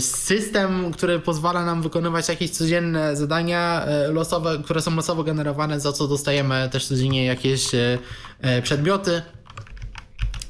System, 0.00 0.92
który 0.92 1.20
pozwala 1.20 1.64
nam 1.64 1.82
wykonywać 1.82 2.28
jakieś 2.28 2.50
codzienne 2.50 3.16
zadania 3.16 3.86
losowe, 4.12 4.58
które 4.64 4.82
są 4.82 4.96
losowo 4.96 5.24
generowane, 5.24 5.80
za 5.80 5.92
co 5.92 6.08
dostajemy 6.08 6.68
też 6.72 6.86
codziennie 6.86 7.24
jakieś 7.24 7.66
przedmioty. 8.62 9.22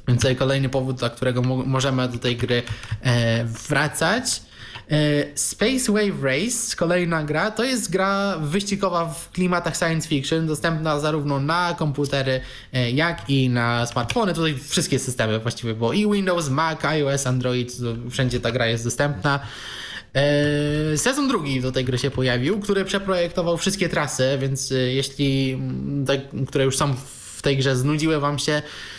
Więc 0.08 0.20
tutaj 0.20 0.36
kolejny 0.36 0.68
powód, 0.68 0.96
dla 0.96 1.10
którego 1.10 1.42
możemy 1.42 2.08
do 2.08 2.18
tej 2.18 2.36
gry 2.36 2.62
e, 3.02 3.44
wracać. 3.44 4.42
E, 4.90 5.24
Space 5.34 5.92
Wave 5.92 6.22
Race, 6.22 6.76
kolejna 6.76 7.24
gra, 7.24 7.50
to 7.50 7.64
jest 7.64 7.90
gra 7.90 8.38
wyścigowa 8.38 9.04
w 9.04 9.30
klimatach 9.30 9.76
science 9.76 10.08
fiction, 10.08 10.46
dostępna 10.46 11.00
zarówno 11.00 11.40
na 11.40 11.74
komputery, 11.78 12.40
e, 12.72 12.90
jak 12.90 13.30
i 13.30 13.50
na 13.50 13.86
smartfony. 13.86 14.34
Tutaj 14.34 14.54
wszystkie 14.68 14.98
systemy 14.98 15.38
właściwie, 15.38 15.74
bo 15.74 15.92
i 15.92 16.12
Windows, 16.12 16.48
Mac, 16.48 16.84
iOS, 16.84 17.26
Android, 17.26 17.76
wszędzie 18.10 18.40
ta 18.40 18.52
gra 18.52 18.66
jest 18.66 18.84
dostępna. 18.84 19.40
Sezon 20.96 21.28
drugi 21.28 21.60
do 21.60 21.72
tej 21.72 21.84
gry 21.84 21.98
się 21.98 22.10
pojawił, 22.10 22.60
który 22.60 22.84
przeprojektował 22.84 23.56
wszystkie 23.56 23.88
trasy, 23.88 24.38
więc 24.40 24.72
jeśli 24.86 25.58
te, 26.06 26.20
które 26.46 26.64
już 26.64 26.76
są 26.76 26.94
w 27.36 27.42
tej 27.42 27.56
grze 27.56 27.76
znudziły 27.76 28.20
wam 28.20 28.38
się, 28.38 28.62
E, 28.62 28.97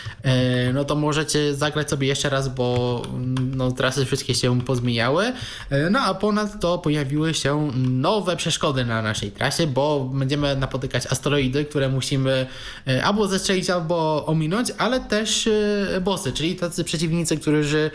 no 0.74 0.86
to 0.86 0.96
możecie 0.96 1.56
zagrać 1.56 1.90
sobie 1.90 2.08
jeszcze 2.08 2.30
raz, 2.30 2.50
bo 2.50 3.02
mm, 3.06 3.56
no, 3.56 3.72
trasy 3.72 4.06
wszystkie 4.06 4.36
się 4.36 4.62
pozmieniały. 4.62 5.34
E, 5.70 5.90
no 5.90 6.00
a 6.00 6.14
ponadto 6.14 6.78
pojawiły 6.78 7.34
się 7.34 7.72
nowe 7.78 8.36
przeszkody 8.36 8.86
na 8.86 9.02
naszej 9.02 9.32
trasie, 9.32 9.68
bo 9.68 10.10
będziemy 10.14 10.56
napotykać 10.56 11.08
asteroidy, 11.08 11.66
które 11.66 11.90
musimy 11.90 12.48
e, 12.88 13.04
albo 13.04 13.28
zestrzelić, 13.28 13.70
albo 13.70 14.26
ominąć, 14.26 14.72
ale 14.78 15.00
też 15.00 15.50
bossy, 16.02 16.32
czyli 16.32 16.56
tacy 16.56 16.84
przeciwnicy, 16.84 17.38
którzy 17.38 17.92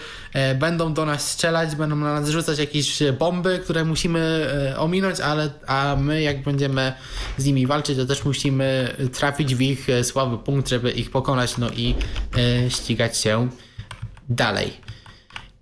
będą 0.59 0.95
do 0.95 1.05
nas 1.07 1.31
strzelać, 1.31 1.77
będą 1.77 1.97
na 1.97 2.21
nas 2.21 2.29
rzucać 2.29 2.59
jakieś 2.59 3.03
bomby, 3.19 3.61
które 3.65 3.85
musimy 3.85 4.47
ominąć, 4.79 5.21
ale 5.21 5.51
a 5.67 5.97
my 6.01 6.23
jak 6.23 6.43
będziemy 6.43 6.93
z 7.39 7.45
nimi 7.45 7.67
walczyć, 7.67 7.99
to 7.99 8.07
też 8.07 8.25
musimy 8.25 8.95
trafić 9.13 9.55
w 9.55 9.61
ich 9.61 9.87
słaby 10.03 10.39
punkt, 10.39 10.69
żeby 10.69 10.91
ich 10.91 11.11
pokonać, 11.11 11.59
no 11.59 11.71
i 11.71 11.95
E, 12.14 12.14
ścigać 12.69 13.19
się 13.19 13.49
dalej. 14.29 14.73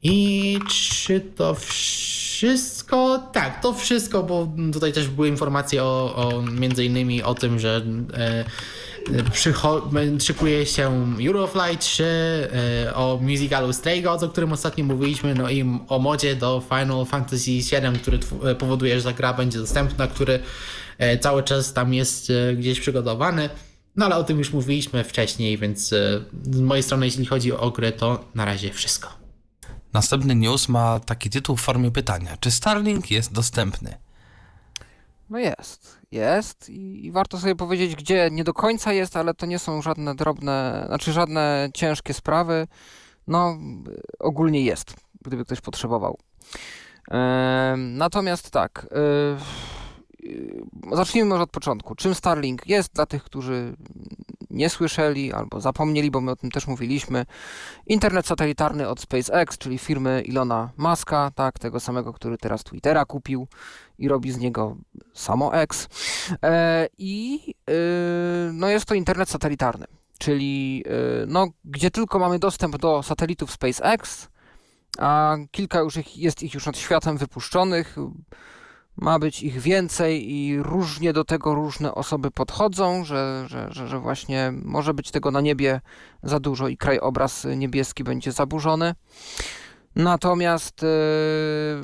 I 0.02 0.58
czy 0.68 1.20
to 1.20 1.54
wszystko? 1.54 3.28
Tak, 3.32 3.62
to 3.62 3.72
wszystko, 3.72 4.22
bo 4.22 4.48
tutaj 4.72 4.92
też 4.92 5.08
były 5.08 5.28
informacje 5.28 5.84
o, 5.84 6.14
o 6.16 6.42
między 6.42 6.84
innymi 6.84 7.22
o 7.22 7.34
tym, 7.34 7.58
że 7.58 7.84
e, 8.14 8.44
szykuje 10.20 10.66
się 10.66 11.14
Euroflight 11.26 11.80
3, 11.80 12.04
e, 12.84 12.94
o 12.94 13.18
musicalu 13.22 13.72
Stray 13.72 14.02
Gods, 14.02 14.22
o 14.22 14.28
którym 14.28 14.52
ostatnio 14.52 14.84
mówiliśmy, 14.84 15.34
no 15.34 15.50
i 15.50 15.64
o 15.88 15.98
modzie 15.98 16.36
do 16.36 16.62
Final 16.68 17.06
Fantasy 17.06 17.50
VII, 17.50 18.00
który 18.02 18.18
e, 18.44 18.54
powoduje, 18.54 19.00
że 19.00 19.04
ta 19.04 19.12
gra 19.12 19.34
będzie 19.34 19.58
dostępna, 19.58 20.06
który 20.06 20.40
e, 20.98 21.18
cały 21.18 21.42
czas 21.42 21.72
tam 21.72 21.94
jest 21.94 22.30
e, 22.30 22.54
gdzieś 22.54 22.80
przygotowany. 22.80 23.48
No 23.96 24.04
ale 24.04 24.16
o 24.16 24.24
tym 24.24 24.38
już 24.38 24.52
mówiliśmy 24.52 25.04
wcześniej, 25.04 25.58
więc 25.58 25.92
e, 25.92 26.24
z 26.42 26.60
mojej 26.60 26.82
strony, 26.82 27.06
jeśli 27.06 27.26
chodzi 27.26 27.52
o 27.52 27.70
grę, 27.70 27.92
to 27.92 28.24
na 28.34 28.44
razie 28.44 28.72
wszystko. 28.72 29.08
Następny 29.92 30.34
news 30.34 30.68
ma 30.68 31.00
taki 31.00 31.30
tytuł 31.30 31.56
w 31.56 31.60
formie 31.60 31.90
pytania. 31.90 32.36
Czy 32.40 32.50
Starlink 32.50 33.10
jest 33.10 33.32
dostępny? 33.32 33.98
No 35.30 35.38
jest, 35.38 35.98
jest 36.10 36.70
i, 36.70 37.06
i 37.06 37.12
warto 37.12 37.38
sobie 37.38 37.54
powiedzieć, 37.54 37.96
gdzie 37.96 38.28
nie 38.32 38.44
do 38.44 38.54
końca 38.54 38.92
jest, 38.92 39.16
ale 39.16 39.34
to 39.34 39.46
nie 39.46 39.58
są 39.58 39.82
żadne 39.82 40.14
drobne, 40.14 40.84
znaczy 40.86 41.12
żadne 41.12 41.70
ciężkie 41.74 42.14
sprawy. 42.14 42.66
No, 43.26 43.58
ogólnie 44.18 44.64
jest, 44.64 44.94
gdyby 45.24 45.44
ktoś 45.44 45.60
potrzebował. 45.60 46.18
natomiast 47.76 48.50
tak, 48.50 48.86
yy, 48.90 49.36
Yy, 49.36 49.81
zacznijmy 50.92 51.28
może 51.30 51.42
od 51.42 51.50
początku. 51.50 51.94
Czym 51.94 52.14
Starlink 52.14 52.66
jest 52.66 52.94
dla 52.94 53.06
tych, 53.06 53.24
którzy 53.24 53.76
nie 54.50 54.70
słyszeli 54.70 55.32
albo 55.32 55.60
zapomnieli, 55.60 56.10
bo 56.10 56.20
my 56.20 56.30
o 56.30 56.36
tym 56.36 56.50
też 56.50 56.66
mówiliśmy. 56.66 57.26
Internet 57.86 58.26
satelitarny 58.26 58.88
od 58.88 59.00
SpaceX, 59.00 59.58
czyli 59.58 59.78
firmy 59.78 60.22
Ilona 60.22 60.70
Muska, 60.76 61.30
tak, 61.34 61.58
tego 61.58 61.80
samego, 61.80 62.12
który 62.12 62.38
teraz 62.38 62.64
Twittera 62.64 63.04
kupił 63.04 63.48
i 63.98 64.08
robi 64.08 64.32
z 64.32 64.38
niego 64.38 64.76
samo 65.14 65.56
X. 65.56 65.88
E, 66.42 66.86
I 66.98 67.40
e, 67.68 67.72
no 68.52 68.68
jest 68.68 68.86
to 68.86 68.94
internet 68.94 69.28
satelitarny, 69.28 69.86
czyli 70.18 70.84
e, 70.86 71.26
no, 71.26 71.46
gdzie 71.64 71.90
tylko 71.90 72.18
mamy 72.18 72.38
dostęp 72.38 72.76
do 72.76 73.02
satelitów 73.02 73.52
SpaceX, 73.52 74.28
a 74.98 75.36
kilka 75.50 75.80
już 75.80 75.96
ich, 75.96 76.16
jest 76.16 76.42
ich 76.42 76.54
już 76.54 76.66
nad 76.66 76.76
światem 76.76 77.16
wypuszczonych 77.16 77.96
ma 78.96 79.18
być 79.18 79.42
ich 79.42 79.60
więcej 79.60 80.32
i 80.32 80.62
różnie 80.62 81.12
do 81.12 81.24
tego 81.24 81.54
różne 81.54 81.94
osoby 81.94 82.30
podchodzą, 82.30 83.04
że, 83.04 83.44
że, 83.46 83.68
że, 83.70 83.98
właśnie 83.98 84.52
może 84.64 84.94
być 84.94 85.10
tego 85.10 85.30
na 85.30 85.40
niebie 85.40 85.80
za 86.22 86.40
dużo 86.40 86.68
i 86.68 86.76
krajobraz 86.76 87.46
niebieski 87.56 88.04
będzie 88.04 88.32
zaburzony. 88.32 88.94
Natomiast 89.96 90.82
y, 90.82 90.86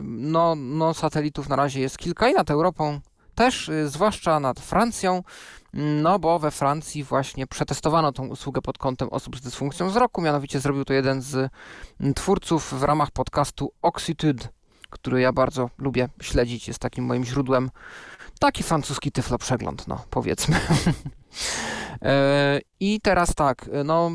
no, 0.02 0.54
no, 0.54 0.94
satelitów 0.94 1.48
na 1.48 1.56
razie 1.56 1.80
jest 1.80 1.98
kilka 1.98 2.28
i 2.28 2.34
nad 2.34 2.50
Europą 2.50 3.00
też, 3.34 3.68
y, 3.68 3.88
zwłaszcza 3.88 4.40
nad 4.40 4.60
Francją, 4.60 5.22
no 5.72 6.18
bo 6.18 6.38
we 6.38 6.50
Francji 6.50 7.04
właśnie 7.04 7.46
przetestowano 7.46 8.12
tą 8.12 8.28
usługę 8.28 8.62
pod 8.62 8.78
kątem 8.78 9.08
osób 9.08 9.36
z 9.36 9.40
dysfunkcją 9.40 9.88
wzroku, 9.88 10.22
mianowicie 10.22 10.60
zrobił 10.60 10.84
to 10.84 10.92
jeden 10.92 11.22
z 11.22 11.50
twórców 12.16 12.74
w 12.80 12.82
ramach 12.82 13.10
podcastu 13.10 13.72
Oxitude 13.82 14.48
który 14.90 15.20
ja 15.20 15.32
bardzo 15.32 15.70
lubię 15.78 16.08
śledzić, 16.22 16.68
jest 16.68 16.80
takim 16.80 17.04
moim 17.04 17.24
źródłem. 17.24 17.70
Taki 18.40 18.62
francuski 18.62 19.12
tyflo 19.12 19.38
przegląd, 19.38 19.88
no 19.88 20.04
powiedzmy. 20.10 20.60
E, 22.02 22.60
I 22.80 23.00
teraz 23.00 23.34
tak, 23.34 23.70
no 23.84 24.10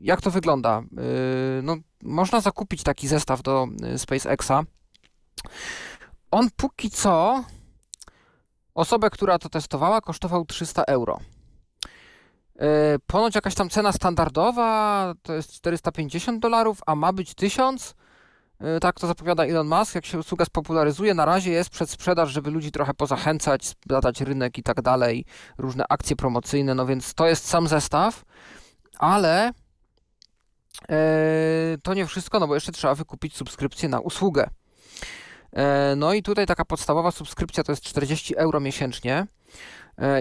jak 0.00 0.20
to 0.20 0.30
wygląda? 0.30 0.78
E, 0.78 0.82
no, 1.62 1.76
można 2.02 2.40
zakupić 2.40 2.82
taki 2.82 3.08
zestaw 3.08 3.42
do 3.42 3.66
e, 3.82 3.98
SpaceXa. 3.98 4.52
On 6.30 6.48
póki 6.56 6.90
co 6.90 7.44
osobę, 8.74 9.10
która 9.10 9.38
to 9.38 9.48
testowała, 9.48 10.00
kosztował 10.00 10.44
300 10.44 10.82
euro. 10.82 11.18
Ponoć 13.06 13.34
jakaś 13.34 13.54
tam 13.54 13.70
cena 13.70 13.92
standardowa 13.92 15.14
to 15.22 15.34
jest 15.34 15.52
450 15.52 16.40
dolarów, 16.40 16.80
a 16.86 16.94
ma 16.94 17.12
być 17.12 17.34
1000. 17.34 17.94
E, 18.60 18.80
tak 18.80 19.00
to 19.00 19.06
zapowiada 19.06 19.44
Elon 19.44 19.68
Musk, 19.68 19.94
jak 19.94 20.06
się 20.06 20.18
usługa 20.18 20.44
spopularyzuje, 20.44 21.14
na 21.14 21.24
razie 21.24 21.50
jest 21.50 21.70
przedsprzedaż, 21.70 22.30
żeby 22.30 22.50
ludzi 22.50 22.70
trochę 22.70 22.94
pozachęcać, 22.94 23.72
badać 23.86 24.20
rynek 24.20 24.58
i 24.58 24.62
tak 24.62 24.82
dalej, 24.82 25.24
różne 25.58 25.84
akcje 25.88 26.16
promocyjne, 26.16 26.74
no 26.74 26.86
więc 26.86 27.14
to 27.14 27.26
jest 27.26 27.46
sam 27.46 27.68
zestaw, 27.68 28.24
ale 28.98 29.52
e, 30.88 30.94
to 31.82 31.94
nie 31.94 32.06
wszystko, 32.06 32.40
no 32.40 32.46
bo 32.46 32.54
jeszcze 32.54 32.72
trzeba 32.72 32.94
wykupić 32.94 33.36
subskrypcję 33.36 33.88
na 33.88 34.00
usługę. 34.00 34.50
E, 35.52 35.94
no 35.96 36.12
i 36.12 36.22
tutaj 36.22 36.46
taka 36.46 36.64
podstawowa 36.64 37.10
subskrypcja 37.10 37.64
to 37.64 37.72
jest 37.72 37.82
40 37.82 38.36
euro 38.36 38.60
miesięcznie. 38.60 39.26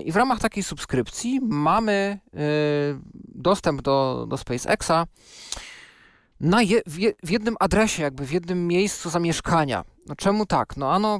I 0.05 0.11
w 0.11 0.15
ramach 0.15 0.39
takiej 0.39 0.63
subskrypcji 0.63 1.39
mamy 1.41 2.19
dostęp 3.35 3.81
do, 3.81 4.25
do 4.29 4.37
SpaceXa 4.37 5.05
na 6.43 6.61
je, 6.61 6.81
w, 6.85 6.97
je, 6.97 7.13
w, 7.23 7.29
jednym 7.29 7.55
adresie, 7.59 8.03
jakby 8.03 8.25
w 8.25 8.31
jednym 8.31 8.67
miejscu 8.67 9.09
zamieszkania. 9.09 9.83
No 10.07 10.15
czemu 10.15 10.45
tak? 10.45 10.77
No 10.77 10.93
ano, 10.93 11.19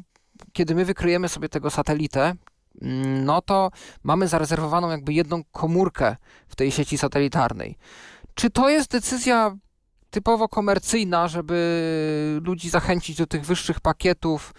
kiedy 0.54 0.76
my 0.76 0.86
wykryjemy 0.86 1.30
sobie 1.30 1.50
tego 1.50 1.70
satelitę, 1.70 2.36
mm, 2.82 3.26
no 3.26 3.41
to 3.41 3.72
mamy 4.04 4.28
zarezerwowaną 4.28 4.90
jakby 4.90 5.14
jedną 5.14 5.44
komórkę 5.52 6.16
w 6.48 6.56
tej 6.56 6.72
sieci 6.72 6.98
satelitarnej. 6.98 7.78
Czy 8.36 8.50
to 8.50 8.70
jest 8.70 8.91
decyzja 8.91 9.58
typowo 10.10 10.50
komercyjna, 10.50 11.28
żeby 11.28 12.40
ludzi 12.45 12.70
zachęcić 12.70 13.18
do 13.18 13.28
tych 13.28 13.45
wyższych 13.45 13.80
pakietów? 13.80 14.54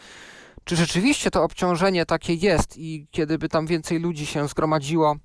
Czy 0.65 0.77
rzeczywiście 0.77 1.31
to 1.31 1.43
obciążenie 1.43 2.07
takie 2.07 2.35
jest 2.35 2.77
i 2.77 3.07
kiedy 3.11 3.39
by 3.39 3.49
tam 3.49 3.67
więcej 3.67 3.99
ludzi 3.99 4.27
się 4.27 4.49
zgromadziło, 4.49 5.17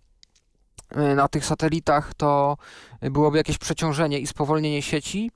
na 1.15 1.27
tych 1.27 1.45
satelitach, 1.45 2.14
to 2.14 2.57
byłoby 3.01 3.38
jakieś 3.38 3.57
przeciążenie 3.57 4.19
i 4.19 4.27
spowolnienie 4.27 4.81
sieci. 4.81 5.31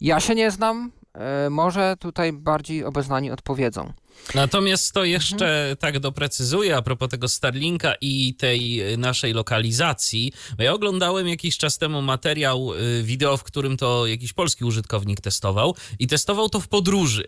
Ja 0.00 0.20
się 0.20 0.34
nie 0.34 0.50
znam, 0.50 0.92
e, 1.14 1.50
może 1.50 1.96
tutaj 2.00 2.32
bardziej 2.32 2.84
obeznani 2.84 3.30
odpowiedzą. 3.30 3.92
Natomiast 4.34 4.92
to 4.92 5.04
jeszcze 5.04 5.46
Mhm. 5.46 5.76
tak 5.76 5.98
doprecyzuję 5.98 6.76
a 6.76 6.82
propos 6.82 7.08
tego 7.08 7.28
Starlinka 7.28 7.94
i 8.00 8.34
tej 8.34 8.92
y, 8.92 8.96
naszej 8.96 9.32
lokalizacji. 9.32 10.32
Bo 10.56 10.62
ja 10.62 10.72
oglądałem 10.72 11.28
jakiś 11.28 11.58
czas 11.58 11.78
temu 11.78 12.02
materiał 12.02 12.74
y, 12.74 13.02
wideo, 13.02 13.36
w 13.36 13.42
którym 13.44 13.76
to 13.76 14.06
jakiś 14.06 14.32
polski 14.32 14.64
użytkownik 14.64 15.20
testował 15.20 15.76
i 15.98 16.06
testował 16.06 16.48
to 16.48 16.60
w 16.60 16.68
podróży. 16.68 17.24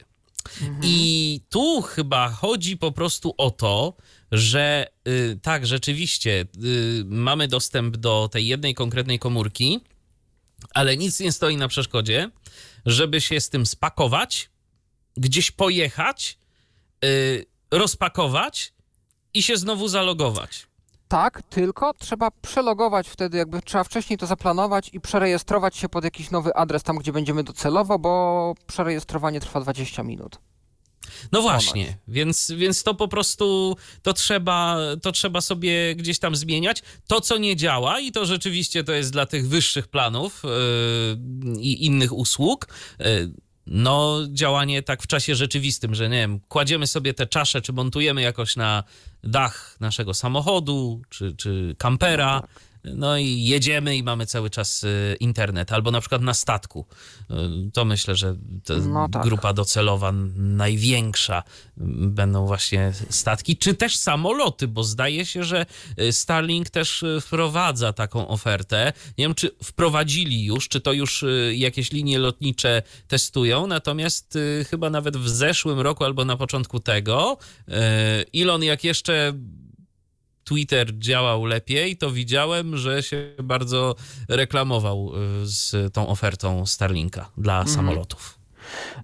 I 0.82 1.40
tu 1.50 1.82
chyba 1.82 2.28
chodzi 2.28 2.76
po 2.76 2.92
prostu 2.92 3.34
o 3.38 3.50
to, 3.50 3.94
że 4.32 4.86
y, 5.08 5.38
tak, 5.42 5.66
rzeczywiście 5.66 6.44
y, 6.64 7.04
mamy 7.06 7.48
dostęp 7.48 7.96
do 7.96 8.28
tej 8.32 8.46
jednej 8.46 8.74
konkretnej 8.74 9.18
komórki, 9.18 9.80
ale 10.74 10.96
nic 10.96 11.20
nie 11.20 11.32
stoi 11.32 11.56
na 11.56 11.68
przeszkodzie, 11.68 12.30
żeby 12.86 13.20
się 13.20 13.40
z 13.40 13.48
tym 13.48 13.66
spakować, 13.66 14.50
gdzieś 15.16 15.50
pojechać, 15.50 16.38
y, 17.04 17.46
rozpakować 17.70 18.72
i 19.34 19.42
się 19.42 19.56
znowu 19.56 19.88
zalogować. 19.88 20.66
Tak, 21.08 21.42
tylko 21.42 21.94
trzeba 21.94 22.30
przelogować 22.30 23.08
wtedy, 23.08 23.38
jakby 23.38 23.62
trzeba 23.62 23.84
wcześniej 23.84 24.18
to 24.18 24.26
zaplanować 24.26 24.90
i 24.92 25.00
przerejestrować 25.00 25.76
się 25.76 25.88
pod 25.88 26.04
jakiś 26.04 26.30
nowy 26.30 26.54
adres 26.54 26.82
tam, 26.82 26.96
gdzie 26.96 27.12
będziemy 27.12 27.44
docelowo, 27.44 27.98
bo 27.98 28.54
przerejestrowanie 28.66 29.40
trwa 29.40 29.60
20 29.60 30.02
minut. 30.02 30.38
No 31.32 31.42
właśnie, 31.42 31.98
więc, 32.08 32.52
więc 32.56 32.82
to 32.82 32.94
po 32.94 33.08
prostu 33.08 33.76
to 34.02 34.12
trzeba, 34.12 34.78
to 35.02 35.12
trzeba 35.12 35.40
sobie 35.40 35.94
gdzieś 35.94 36.18
tam 36.18 36.36
zmieniać. 36.36 36.82
To, 37.06 37.20
co 37.20 37.38
nie 37.38 37.56
działa, 37.56 38.00
i 38.00 38.12
to 38.12 38.26
rzeczywiście 38.26 38.84
to 38.84 38.92
jest 38.92 39.12
dla 39.12 39.26
tych 39.26 39.48
wyższych 39.48 39.88
planów 39.88 40.42
yy, 40.44 41.62
i 41.62 41.86
innych 41.86 42.12
usług. 42.12 42.68
Yy, 42.98 43.32
no, 43.66 44.20
działanie 44.32 44.82
tak 44.82 45.02
w 45.02 45.06
czasie 45.06 45.34
rzeczywistym, 45.34 45.94
że 45.94 46.08
nie 46.08 46.16
wiem, 46.16 46.40
kładziemy 46.48 46.86
sobie 46.86 47.14
te 47.14 47.26
czasze, 47.26 47.60
czy 47.60 47.72
montujemy 47.72 48.22
jakoś 48.22 48.56
na 48.56 48.84
dach 49.24 49.76
naszego 49.80 50.14
samochodu, 50.14 51.02
czy, 51.08 51.34
czy 51.36 51.74
kampera. 51.78 52.40
No 52.42 52.48
i 53.20 53.44
jedziemy 53.46 53.96
i 53.96 54.02
mamy 54.02 54.26
cały 54.26 54.50
czas 54.50 54.84
y, 54.84 55.16
internet, 55.20 55.72
albo 55.72 55.90
na 55.90 56.00
przykład 56.00 56.22
na 56.22 56.34
statku. 56.34 56.86
Y, 57.30 57.34
To 57.72 57.84
myślę, 57.84 58.16
że 58.16 58.36
No 58.86 59.08
tak. 59.08 59.22
grupa 59.22 59.52
docelowa 59.52 60.12
największa 60.36 61.42
y, 61.42 61.42
będą 62.06 62.46
właśnie 62.46 62.92
statki, 63.10 63.56
czy 63.56 63.74
też 63.74 63.96
samoloty, 63.96 64.68
bo 64.68 64.84
zdaje 64.84 65.26
się, 65.26 65.44
że 65.44 65.66
Starlink 66.10 66.70
też 66.70 67.04
wprowadza 67.20 67.92
taką 67.92 68.28
ofertę. 68.28 68.92
Nie 69.18 69.24
wiem, 69.24 69.34
czy 69.34 69.50
wprowadzili 69.64 70.44
już, 70.44 70.68
czy 70.68 70.80
to 70.80 70.92
już 70.92 71.24
jakieś 71.52 71.92
linie 71.92 72.18
lotnicze 72.18 72.82
testują, 73.08 73.66
natomiast 73.66 74.38
chyba 74.70 74.90
nawet 74.90 75.16
w 75.16 75.28
zeszłym 75.28 75.80
roku 75.80 76.04
albo 76.04 76.24
na 76.24 76.36
początku 76.36 76.80
tego 76.80 77.38
Elon 78.34 78.62
jak 78.62 78.84
jeszcze 78.84 79.32
Twitter 80.44 80.98
działał 80.98 81.44
lepiej, 81.44 81.96
to 81.96 82.10
widziałem, 82.10 82.76
że 82.76 83.02
się 83.02 83.32
bardzo 83.42 83.94
reklamował 84.28 85.12
y, 85.42 85.46
z 85.46 85.92
tą 85.94 86.08
ofertą 86.08 86.66
Starlinka 86.66 87.30
dla 87.38 87.66
samolotów. 87.66 88.42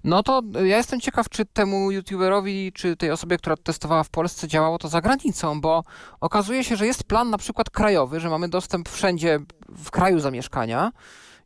No 0.03 0.23
to 0.23 0.41
ja 0.65 0.77
jestem 0.77 1.01
ciekaw, 1.01 1.29
czy 1.29 1.45
temu 1.45 1.91
youtuberowi, 1.91 2.71
czy 2.73 2.95
tej 2.95 3.11
osobie, 3.11 3.37
która 3.37 3.57
testowała 3.57 4.03
w 4.03 4.09
Polsce, 4.09 4.47
działało 4.47 4.77
to 4.77 4.87
za 4.87 5.01
granicą, 5.01 5.61
bo 5.61 5.83
okazuje 6.19 6.63
się, 6.63 6.75
że 6.75 6.85
jest 6.85 7.03
plan 7.03 7.29
na 7.29 7.37
przykład 7.37 7.69
krajowy, 7.69 8.19
że 8.19 8.29
mamy 8.29 8.49
dostęp 8.49 8.89
wszędzie 8.89 9.39
w 9.69 9.91
kraju 9.91 10.19
zamieszkania 10.19 10.91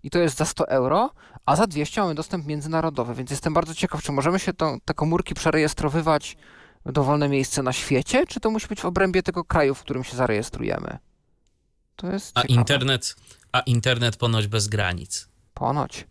i 0.03 0.09
to 0.09 0.19
jest 0.19 0.37
za 0.37 0.45
100 0.45 0.67
euro, 0.67 1.09
a 1.45 1.55
za 1.55 1.67
200 1.67 2.01
mamy 2.01 2.15
dostęp 2.15 2.45
międzynarodowy, 2.45 3.13
więc 3.13 3.31
jestem 3.31 3.53
bardzo 3.53 3.75
ciekaw, 3.75 4.03
czy 4.03 4.11
możemy 4.11 4.39
się 4.39 4.53
to, 4.53 4.77
te 4.85 4.93
komórki 4.93 5.33
przerejestrowywać 5.33 6.37
dowolne 6.85 7.29
miejsce 7.29 7.63
na 7.63 7.73
świecie, 7.73 8.27
czy 8.27 8.39
to 8.39 8.49
musi 8.51 8.67
być 8.67 8.81
w 8.81 8.85
obrębie 8.85 9.23
tego 9.23 9.43
kraju, 9.43 9.75
w 9.75 9.79
którym 9.81 10.03
się 10.03 10.15
zarejestrujemy? 10.17 10.97
To 11.95 12.07
jest 12.11 12.31
A 12.37 12.41
ciekawe. 12.41 12.59
internet, 12.59 13.15
a 13.51 13.59
internet 13.59 14.15
ponoć 14.17 14.47
bez 14.47 14.67
granic. 14.67 15.27
Ponoć. 15.53 16.07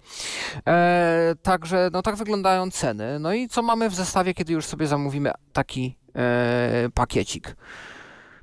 E, 0.69 1.35
także, 1.43 1.91
no 1.93 2.03
tak 2.03 2.17
wyglądają 2.17 2.71
ceny. 2.71 3.19
No 3.19 3.33
i 3.33 3.49
co 3.49 3.63
mamy 3.63 3.91
w 3.91 3.95
zestawie, 3.95 4.35
kiedy 4.35 4.53
już 4.53 4.67
sobie 4.67 4.87
zamówimy 4.87 5.31
taki 5.53 5.99
e, 6.17 6.89
pakiecik? 6.95 7.57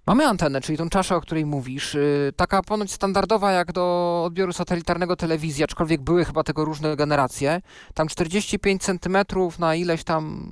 Mamy 0.09 0.27
antenę, 0.27 0.61
czyli 0.61 0.77
tą 0.77 0.89
czaszę, 0.89 1.15
o 1.15 1.21
której 1.21 1.45
mówisz. 1.45 1.95
y, 1.95 2.33
taka 2.35 2.63
ponoć 2.63 2.91
standardowa 2.91 3.51
jak 3.51 3.71
do 3.71 4.23
odbioru 4.25 4.53
satelitarnego 4.53 5.15
telewizji, 5.15 5.63
aczkolwiek 5.63 6.01
były 6.01 6.25
chyba 6.25 6.43
tego 6.43 6.65
różne 6.65 6.95
generacje. 6.95 7.61
Tam 7.93 8.07
45 8.07 8.83
cm 8.83 9.17
na 9.59 9.75
ileś 9.75 10.03
tam 10.03 10.51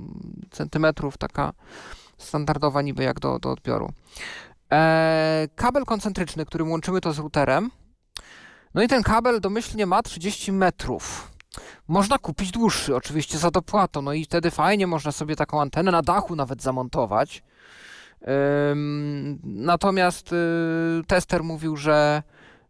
centymetrów, 0.50 1.18
taka 1.18 1.52
standardowa 2.18 2.82
niby 2.82 3.02
jak 3.02 3.20
do, 3.20 3.38
do 3.38 3.50
odbioru. 3.50 3.92
E, 4.72 5.48
kabel 5.54 5.84
koncentryczny, 5.84 6.46
którym 6.46 6.70
łączymy 6.70 7.00
to 7.00 7.12
z 7.12 7.18
routerem. 7.18 7.70
No 8.74 8.82
i 8.82 8.88
ten 8.88 9.02
kabel 9.02 9.40
domyślnie 9.40 9.86
ma 9.86 10.02
30 10.02 10.52
metrów. 10.52 11.32
Można 11.88 12.18
kupić 12.18 12.50
dłuższy, 12.50 12.96
oczywiście 12.96 13.38
za 13.38 13.50
dopłatą, 13.50 14.02
no 14.02 14.12
i 14.12 14.24
wtedy 14.24 14.50
fajnie 14.50 14.86
można 14.86 15.12
sobie 15.12 15.36
taką 15.36 15.60
antenę 15.60 15.90
na 15.90 16.02
dachu 16.02 16.36
nawet 16.36 16.62
zamontować. 16.62 17.42
Natomiast 19.44 20.32
y, 20.32 20.36
tester 21.06 21.44
mówił, 21.44 21.76
że 21.76 22.22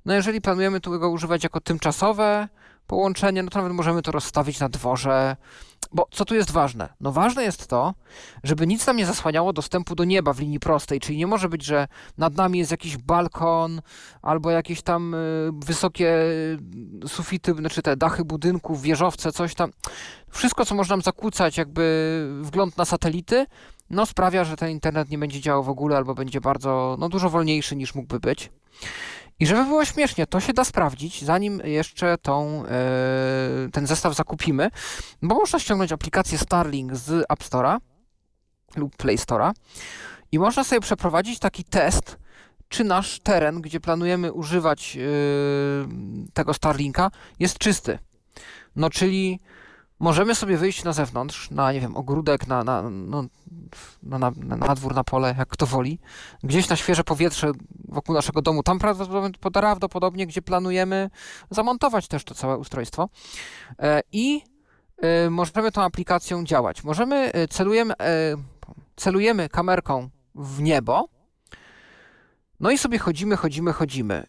no 0.05 0.15
jeżeli 0.15 0.41
planujemy 0.41 0.81
tu 0.81 0.99
go 0.99 1.11
używać 1.11 1.45
jako 1.45 1.61
tymczasowe 1.61 2.49
połączenie, 2.87 3.43
no 3.43 3.51
to 3.51 3.59
nawet 3.59 3.73
możemy 3.73 4.03
to 4.03 4.13
rozstawić 4.13 4.61
na 4.61 4.69
dworze. 4.69 5.37
Bo 5.93 6.09
co 6.11 6.25
tu 6.25 6.35
jest 6.35 6.51
ważne? 6.51 6.89
No 7.01 7.13
ważne 7.13 7.43
jest 7.43 7.67
to, 7.67 7.95
żeby 8.45 8.67
nic 8.67 8.87
nam 8.87 8.97
nie 8.97 9.07
zasłaniało 9.07 9.53
dostępu 9.53 9.95
do 9.95 10.05
nieba 10.05 10.33
w 10.33 10.41
linii 10.41 10.61
prostej, 10.61 11.01
czyli 11.01 11.19
nie 11.19 11.27
może 11.27 11.49
być, 11.49 11.65
że 11.65 11.89
nad 12.19 12.37
nami 12.37 12.59
jest 12.59 12.71
jakiś 12.71 12.97
balkon 12.97 13.83
albo 14.23 14.51
jakieś 14.51 14.83
tam 14.83 15.15
y, 15.15 15.51
wysokie 15.53 16.23
y, 17.05 17.09
sufity, 17.09 17.55
znaczy 17.55 17.83
te 17.83 17.97
dachy 17.97 18.25
budynków, 18.25 18.83
wieżowce, 18.83 19.33
coś 19.33 19.55
tam. 19.55 19.71
Wszystko, 20.31 20.65
co 20.65 20.75
może 20.75 20.95
nam 20.95 21.03
zakłócać 21.03 21.57
jakby 21.57 22.39
wgląd 22.43 22.77
na 22.77 22.85
satelity, 22.85 23.47
no 23.91 24.07
sprawia, 24.07 24.45
że 24.45 24.57
ten 24.57 24.71
internet 24.71 25.11
nie 25.11 25.19
będzie 25.19 25.41
działał 25.41 25.65
w 25.65 25.69
ogóle 25.69 25.97
albo 25.97 26.15
będzie 26.15 26.41
bardzo, 26.41 26.97
no 26.99 27.09
dużo 27.09 27.31
wolniejszy 27.31 27.77
niż 27.77 27.95
mógłby 27.95 28.21
być. 28.21 28.51
I 29.41 29.47
żeby 29.47 29.65
było 29.65 29.85
śmiesznie, 29.85 30.27
to 30.27 30.41
się 30.41 30.53
da 30.53 30.65
sprawdzić, 30.65 31.25
zanim 31.25 31.61
jeszcze 31.65 32.19
tą, 32.19 32.65
e, 32.67 33.69
ten 33.73 33.87
zestaw 33.87 34.15
zakupimy, 34.15 34.71
bo 35.23 35.35
można 35.35 35.59
ściągnąć 35.59 35.93
aplikację 35.93 36.39
Starlink 36.39 36.97
z 36.97 37.25
App 37.29 37.41
Store'a 37.41 37.79
lub 38.77 38.97
Play 38.97 39.17
Store'a 39.17 39.53
i 40.33 40.39
można 40.39 40.65
sobie 40.65 40.81
przeprowadzić 40.81 41.39
taki 41.39 41.65
test, 41.65 42.19
czy 42.69 42.85
nasz 42.85 43.21
teren, 43.21 43.61
gdzie 43.61 43.81
planujemy 43.81 44.33
używać 44.33 44.97
e, 44.97 45.01
tego 46.33 46.55
Starlinka, 46.55 47.11
jest 47.39 47.59
czysty. 47.59 47.99
No 48.77 48.91
czyli 48.91 49.41
możemy 49.99 50.35
sobie 50.35 50.57
wyjść 50.57 50.85
na 50.85 50.93
zewnątrz, 50.93 51.51
na 51.51 51.73
nie 51.73 51.81
wiem, 51.81 51.97
ogródek, 51.97 52.47
na, 52.47 52.65
na, 52.65 52.91
no, 52.91 53.25
na, 54.03 54.19
na, 54.19 54.57
na, 54.57 54.75
dwór, 54.75 54.95
na 54.95 55.05
pole, 55.05 55.35
jak 55.39 55.49
kto 55.49 55.67
woli, 55.67 55.99
gdzieś 56.43 56.69
na 56.69 56.77
świeże 56.77 57.05
powietrze 57.05 57.53
wokół 57.89 58.15
naszego 58.15 58.43
domu, 58.43 58.63
tam 58.63 58.79
prawdopodobnie, 59.53 60.27
gdzie 60.27 60.43
planujemy 60.43 61.11
zamontować 61.51 62.09
też 62.09 62.25
to 62.25 62.35
całe 62.35 62.59
ustrojstwo. 62.59 63.09
E, 63.79 64.01
i 64.13 64.43
e, 64.97 65.31
możemy 65.31 65.73
tą 65.73 65.83
aplikacją 65.83 66.45
działać. 66.45 66.85
Możemy, 66.85 67.33
e, 67.33 67.49
celujemy, 67.49 67.95
celujemy 68.97 69.49
kamerką 69.49 70.09
w 70.35 70.63
niebo, 70.63 71.09
no 72.61 72.71
i 72.71 72.79
sobie 72.79 72.99
chodzimy, 72.99 73.37
chodzimy, 73.37 73.73
chodzimy. 73.73 74.27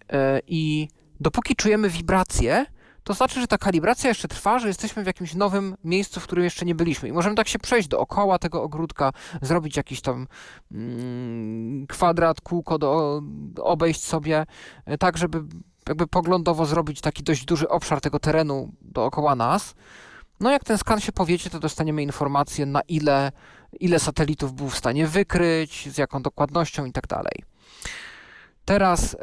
I 0.48 0.88
dopóki 1.20 1.56
czujemy 1.56 1.90
wibrację, 1.90 2.66
to 3.04 3.14
znaczy, 3.14 3.42
że 3.42 3.48
ta 3.48 3.58
kalibracja 3.58 4.10
jeszcze 4.10 4.28
trwa, 4.28 4.60
że 4.60 4.68
jesteśmy 4.68 5.04
w 5.04 5.08
jakimś 5.08 5.34
nowym 5.34 5.76
miejscu, 5.84 6.20
w 6.20 6.24
którym 6.24 6.44
jeszcze 6.44 6.66
nie 6.66 6.76
byliśmy. 6.76 7.10
I 7.10 7.12
możemy 7.12 7.36
tak 7.36 7.48
się 7.48 7.60
przejść 7.60 7.88
dookoła 7.88 8.40
tego 8.40 8.64
ogródka, 8.64 9.12
zrobić 9.42 9.78
jakiś 9.78 10.02
tam 10.02 10.28
mm, 10.72 11.88
kwadrat, 11.88 12.42
kółko, 12.42 12.78
do, 12.78 13.22
obejść 13.62 14.04
sobie, 14.04 14.46
e, 14.86 14.98
tak, 14.98 15.18
żeby 15.18 15.44
jakby 15.88 16.08
poglądowo 16.08 16.66
zrobić 16.66 17.02
taki 17.02 17.24
dość 17.24 17.46
duży 17.46 17.70
obszar 17.70 18.02
tego 18.02 18.20
terenu 18.20 18.72
dookoła 18.82 19.36
nas. 19.36 19.76
No 20.40 20.52
jak 20.52 20.64
ten 20.64 20.78
skan 20.78 21.00
się 21.00 21.12
powiedzie, 21.12 21.50
to 21.50 21.60
dostaniemy 21.60 22.04
informację 22.04 22.66
na 22.66 22.82
ile, 22.82 23.32
ile 23.80 24.00
satelitów 24.00 24.54
był 24.54 24.70
w 24.70 24.78
stanie 24.78 25.08
wykryć, 25.08 25.90
z 25.92 25.98
jaką 25.98 26.22
dokładnością 26.22 26.86
i 26.86 26.92
tak 26.92 27.08
dalej. 27.08 27.44
Teraz 28.66 29.14
e, 29.14 29.18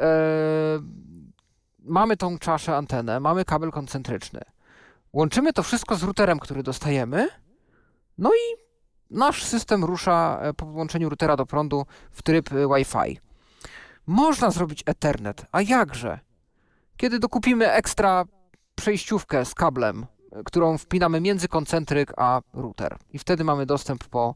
mamy 1.87 2.17
tą 2.17 2.39
czaszę 2.39 2.75
antenę, 2.75 3.19
mamy 3.19 3.45
kabel 3.45 3.71
koncentryczny. 3.71 4.41
Łączymy 5.13 5.53
to 5.53 5.63
wszystko 5.63 5.95
z 5.95 6.03
routerem, 6.03 6.39
który 6.39 6.63
dostajemy, 6.63 7.27
no 8.17 8.29
i 8.29 8.61
nasz 9.09 9.43
system 9.43 9.83
rusza 9.83 10.39
e, 10.41 10.53
po 10.53 10.65
podłączeniu 10.65 11.09
routera 11.09 11.35
do 11.35 11.45
prądu 11.45 11.85
w 12.11 12.23
tryb 12.23 12.51
e, 12.51 12.67
Wi-Fi. 12.75 13.19
Można 14.07 14.51
zrobić 14.51 14.83
Ethernet, 14.85 15.45
a 15.51 15.61
jakże? 15.61 16.19
Kiedy 16.97 17.19
dokupimy 17.19 17.71
ekstra 17.71 18.25
przejściówkę 18.75 19.45
z 19.45 19.53
kablem 19.53 20.05
którą 20.45 20.77
wpinamy 20.77 21.21
między 21.21 21.47
koncentryk 21.47 22.13
a 22.17 22.41
router. 22.53 22.97
I 23.13 23.19
wtedy 23.19 23.43
mamy 23.43 23.65
dostęp 23.65 24.03
po, 24.03 24.35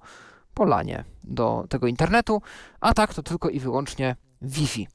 po 0.54 0.66
LANie 0.66 1.04
do 1.24 1.66
tego 1.70 1.88
internetu, 1.88 2.42
a 2.80 2.94
tak 2.94 3.14
to 3.14 3.24
tylko 3.24 3.50
i 3.50 3.60
wyłącznie 3.60 4.16
Wi-Fi. 4.42 4.88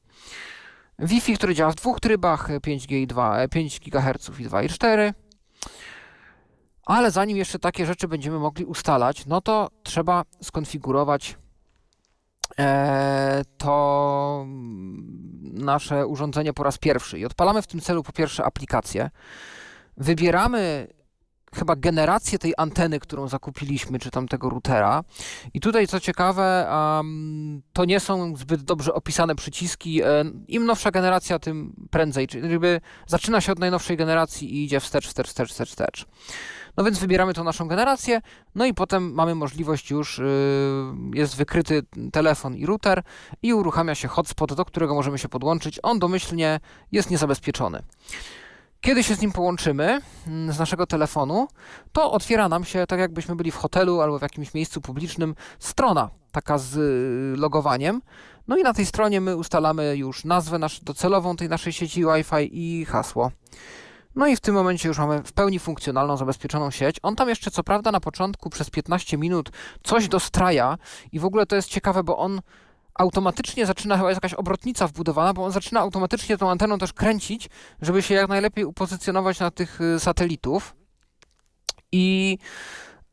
Wi-Fi, 0.99 1.37
który 1.37 1.55
działa 1.55 1.73
w 1.73 1.75
dwóch 1.75 2.01
trybach 2.01 2.49
5G 2.49 2.95
i 2.95 3.07
2, 3.07 3.49
5 3.49 3.81
GHz 3.81 4.41
i 4.41 4.45
2 4.45 4.63
i 4.63 4.69
4. 4.69 5.15
Ale 6.87 7.11
zanim 7.11 7.37
jeszcze 7.37 7.59
takie 7.59 7.87
rzeczy 7.87 8.09
będziemy 8.09 8.39
mogli 8.39 8.65
ustalać, 8.65 9.27
no 9.27 9.41
to 9.41 9.69
trzeba 9.83 10.25
skonfigurować 10.43 11.37
e, 12.59 13.43
to 13.59 14.47
nasze 15.53 16.07
urządzenie 16.07 16.53
po 16.53 16.63
raz 16.63 16.79
pierwszy. 16.79 17.19
I 17.19 17.25
odpalamy 17.25 17.63
w 17.63 17.67
tym 17.67 17.81
celu 17.81 18.03
po 18.03 18.13
pierwsze 18.13 18.45
aplikację. 18.45 19.11
Wybieramy 19.97 20.89
chyba 21.57 21.77
generację 21.77 22.39
tej 22.39 22.55
anteny, 22.57 23.01
którą 23.01 23.29
zakupiliśmy, 23.29 23.99
czy 23.99 24.11
tam 24.11 24.29
tego 24.29 24.51
routera. 24.51 25.05
I 25.55 25.61
tutaj 25.61 25.87
co 25.87 26.01
ciekawe, 26.01 26.69
um, 26.71 27.63
to 27.73 27.85
nie 27.85 28.01
są 28.01 28.37
zbyt 28.37 28.63
dobrze 28.63 28.95
opisane 28.95 29.35
przyciski. 29.35 30.03
E, 30.03 30.25
Im 30.49 30.67
nowsza 30.67 30.91
generacja, 30.91 31.39
tym 31.39 31.89
prędzej. 31.91 32.29
Czyli 32.29 32.51
jakby 32.51 32.81
zaczyna 33.07 33.41
się 33.41 33.53
od 33.53 33.59
najnowszej 33.59 33.97
generacji 33.97 34.55
i 34.55 34.65
idzie 34.65 34.81
wstecz, 34.81 35.07
wstecz, 35.07 35.29
wstecz, 35.29 35.51
wstecz, 35.51 35.69
wstecz. 35.69 36.07
No 36.77 36.85
więc 36.85 36.99
wybieramy 36.99 37.35
tą 37.35 37.45
naszą 37.45 37.69
generację, 37.69 38.21
no 38.55 38.67
i 38.67 38.75
potem 38.75 39.15
mamy 39.15 39.35
możliwość 39.35 39.91
już, 39.91 40.19
yy, 40.19 40.25
jest 41.15 41.37
wykryty 41.37 41.83
telefon 42.13 42.57
i 42.57 42.67
router 42.67 43.03
i 43.43 43.55
uruchamia 43.55 43.95
się 43.95 44.09
hotspot, 44.09 44.55
do 44.55 44.65
którego 44.65 44.95
możemy 44.95 45.19
się 45.19 45.29
podłączyć. 45.29 45.81
On 45.83 45.99
domyślnie 45.99 46.61
jest 46.93 47.11
niezabezpieczony. 47.11 47.83
Kiedy 48.87 49.03
się 49.03 49.15
z 49.15 49.21
nim 49.21 49.33
połączymy 49.33 50.01
mm, 50.27 50.53
z 50.53 50.59
naszego 50.59 50.87
telefonu, 50.87 51.49
to 51.93 52.13
otwiera 52.13 52.49
nam 52.49 52.65
się, 52.65 52.87
tak 52.87 53.01
jakbyśmy 53.01 53.37
byli 53.37 53.51
w 53.51 53.57
hotelu 53.57 54.01
albo 54.01 54.19
w 54.19 54.23
jakimś 54.23 54.55
miejscu 54.55 54.81
publicznym, 54.81 55.35
strona 55.59 56.11
taka 56.33 56.59
z 56.59 56.77
y, 56.77 57.41
logowaniem. 57.41 58.03
No 58.49 58.57
i 58.57 58.63
na 58.63 58.75
tej 58.75 58.87
stronie 58.87 59.21
my 59.21 59.37
ustalamy 59.37 59.97
już 59.97 60.25
nazwę 60.25 60.59
nasz, 60.59 60.81
docelową 60.81 61.37
tej 61.37 61.49
naszej 61.49 61.73
sieci 61.73 62.05
Wi-Fi 62.05 62.51
i 62.53 62.85
hasło. 62.85 63.31
No 64.15 64.27
i 64.27 64.37
w 64.37 64.41
tym 64.41 64.55
momencie 64.55 64.89
już 64.89 64.99
mamy 64.99 65.23
w 65.23 65.33
pełni 65.33 65.59
funkcjonalną, 65.59 66.17
zabezpieczoną 66.17 66.71
sieć. 66.71 66.97
On 67.03 67.17
tam 67.17 67.29
jeszcze 67.29 67.51
co 67.51 67.65
prawda 67.65 67.93
na 67.93 68.01
początku 68.01 68.51
przez 68.51 68.71
15 68.71 69.19
minut 69.19 69.51
coś 69.83 70.09
dostraja 70.09 70.79
i 71.13 71.19
w 71.19 71.25
ogóle 71.25 71.47
to 71.47 71.57
jest 71.57 71.69
ciekawe, 71.69 72.05
bo 72.05 72.19
on 72.19 72.41
automatycznie 72.99 73.67
zaczyna, 73.67 73.97
chyba 73.97 74.09
jest 74.09 74.17
jakaś 74.17 74.35
obrotnica 74.35 74.87
wbudowana, 74.87 75.35
bo 75.35 75.45
on 75.45 75.53
zaczyna 75.53 75.81
automatycznie 75.81 76.39
tą 76.39 76.51
anteną 76.51 76.79
też 76.79 76.93
kręcić, 76.93 77.49
żeby 77.83 78.03
się 78.03 78.15
jak 78.15 78.29
najlepiej 78.29 78.65
upozycjonować 78.65 79.41
na 79.41 79.51
tych 79.51 79.81
y, 79.81 80.01
satelitów. 80.01 80.77
I 81.93 82.39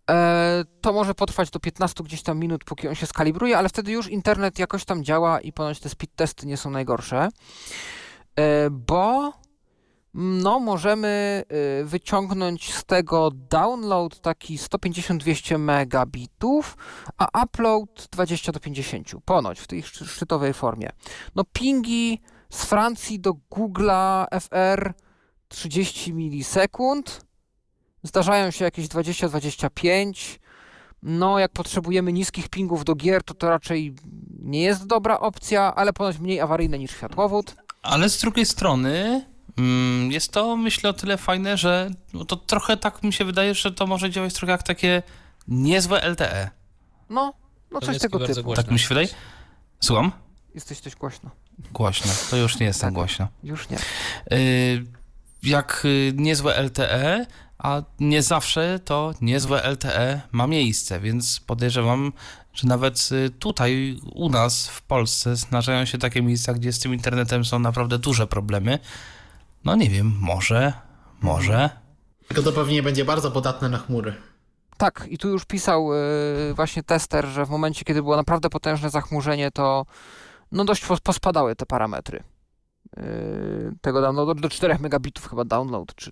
e, 0.10 0.64
to 0.82 0.94
może 0.94 1.14
potrwać 1.14 1.50
do 1.50 1.60
15 1.60 2.04
gdzieś 2.04 2.24
tam 2.24 2.40
minut, 2.40 2.64
póki 2.64 2.88
on 2.88 2.96
się 2.96 3.06
skalibruje, 3.06 3.58
ale 3.58 3.70
wtedy 3.70 3.92
już 3.92 4.08
internet 4.08 4.60
jakoś 4.60 4.86
tam 4.86 5.04
działa 5.04 5.42
i 5.42 5.54
ponoć 5.54 5.80
te 5.80 5.90
speed 5.90 6.14
testy 6.16 6.48
nie 6.48 6.58
są 6.58 6.70
najgorsze. 6.70 7.30
E, 8.36 8.70
bo 8.70 9.34
no, 10.14 10.60
możemy 10.60 11.44
y, 11.82 11.86
wyciągnąć 11.86 12.74
z 12.74 12.86
tego 12.86 13.32
download 13.32 14.20
taki 14.20 14.58
150-200 14.58 15.60
megabitów, 15.60 16.78
a 17.18 17.44
upload 17.44 18.08
20 18.12 18.52
do 18.52 18.60
50, 18.60 19.12
ponoć 19.26 19.60
w 19.60 19.68
tej 19.68 19.84
szczytowej 19.84 20.54
formie. 20.54 20.90
No, 21.36 21.44
pingi 21.54 22.20
z 22.50 22.66
Francji 22.66 23.20
do 23.20 23.34
Google'a 23.52 24.26
FR 24.40 24.94
30 25.48 26.14
milisekund, 26.14 27.26
zdarzają 28.04 28.52
się 28.52 28.66
jakieś 28.66 28.88
20-25. 28.88 30.40
No, 31.04 31.40
jak 31.40 31.52
potrzebujemy 31.52 32.14
niskich 32.14 32.50
pingów 32.50 32.86
do 32.86 32.96
gier, 32.96 33.24
to 33.24 33.34
to 33.34 33.50
raczej 33.50 33.96
nie 34.40 34.62
jest 34.62 34.88
dobra 34.88 35.20
opcja, 35.20 35.76
ale 35.76 35.94
ponoć 35.94 36.20
mniej 36.20 36.42
awaryjne 36.42 36.80
niż 36.80 36.92
światłowód. 36.92 37.56
Ale 37.82 38.10
z 38.10 38.22
drugiej 38.22 38.46
strony 38.46 39.26
jest 40.10 40.32
to, 40.32 40.58
myślę, 40.58 40.90
o 40.90 40.94
tyle 40.94 41.18
fajne, 41.18 41.58
że 41.58 41.92
no 42.14 42.26
to 42.26 42.36
trochę 42.36 42.78
tak 42.78 43.04
mi 43.04 43.14
się 43.14 43.26
wydaje, 43.26 43.56
że 43.56 43.72
to 43.72 43.88
może 43.88 44.10
działać 44.10 44.34
trochę 44.34 44.52
jak 44.52 44.64
takie 44.64 45.04
niezłe 45.48 46.10
LTE. 46.10 46.50
No, 47.10 47.34
no 47.72 47.82
coś 47.82 48.00
tego 48.00 48.20
typu. 48.20 48.44
Głośno. 48.44 48.64
Tak 48.64 48.72
mi 48.72 48.80
się 48.80 48.88
wydaje. 48.88 49.08
Słucham? 49.80 50.12
Jesteś 50.56 50.82
dość 50.82 50.96
głośno. 50.96 51.30
Głośno, 51.72 52.12
to 52.30 52.38
już 52.38 52.60
nie 52.60 52.66
jestem 52.66 52.88
tak, 52.88 52.94
głośno. 52.94 53.28
Już 53.44 53.70
nie. 53.70 53.78
Y, 54.38 54.86
jak 55.44 55.82
y, 55.86 56.14
niezłe 56.16 56.62
LTE, 56.62 57.26
a 57.58 57.82
nie 58.00 58.22
zawsze 58.22 58.80
to 58.86 59.14
niezłe 59.22 59.64
LTE 59.64 60.22
ma 60.32 60.48
miejsce, 60.48 61.00
więc 61.00 61.40
podejrzewam, 61.40 62.14
że 62.54 62.68
nawet 62.68 63.10
y, 63.12 63.30
tutaj 63.30 64.00
u 64.14 64.30
nas 64.30 64.68
w 64.68 64.82
Polsce 64.82 65.36
zdarzają 65.36 65.86
się 65.86 65.98
takie 65.98 66.22
miejsca, 66.22 66.54
gdzie 66.54 66.74
z 66.74 66.80
tym 66.80 66.94
internetem 66.94 67.46
są 67.46 67.60
naprawdę 67.60 68.00
duże 68.00 68.28
problemy. 68.28 68.80
No 69.66 69.76
nie 69.76 69.90
wiem, 69.90 70.14
może, 70.22 70.74
może. 71.22 71.70
Tylko 72.28 72.44
to 72.44 72.52
pewnie 72.52 72.84
będzie 72.84 73.06
bardzo 73.06 73.32
podatne 73.32 73.70
na 73.70 73.78
chmury. 73.78 74.14
Tak, 74.78 75.06
i 75.10 75.18
tu 75.18 75.30
już 75.30 75.46
pisał 75.46 75.94
yy, 75.94 76.54
właśnie 76.54 76.84
tester, 76.84 77.26
że 77.26 77.46
w 77.46 77.50
momencie, 77.50 77.86
kiedy 77.86 78.02
było 78.02 78.16
naprawdę 78.16 78.50
potężne 78.50 78.90
zachmurzenie, 78.90 79.52
to 79.52 79.86
no 80.52 80.66
dość 80.66 80.86
pospadały 81.04 81.56
te 81.56 81.66
parametry. 81.66 82.24
Yy, 82.98 83.76
tego 83.82 84.02
downloadu 84.02 84.34
do 84.34 84.50
4 84.50 84.78
megabitów 84.80 85.30
chyba 85.30 85.46
download, 85.46 85.96
czy 85.96 86.12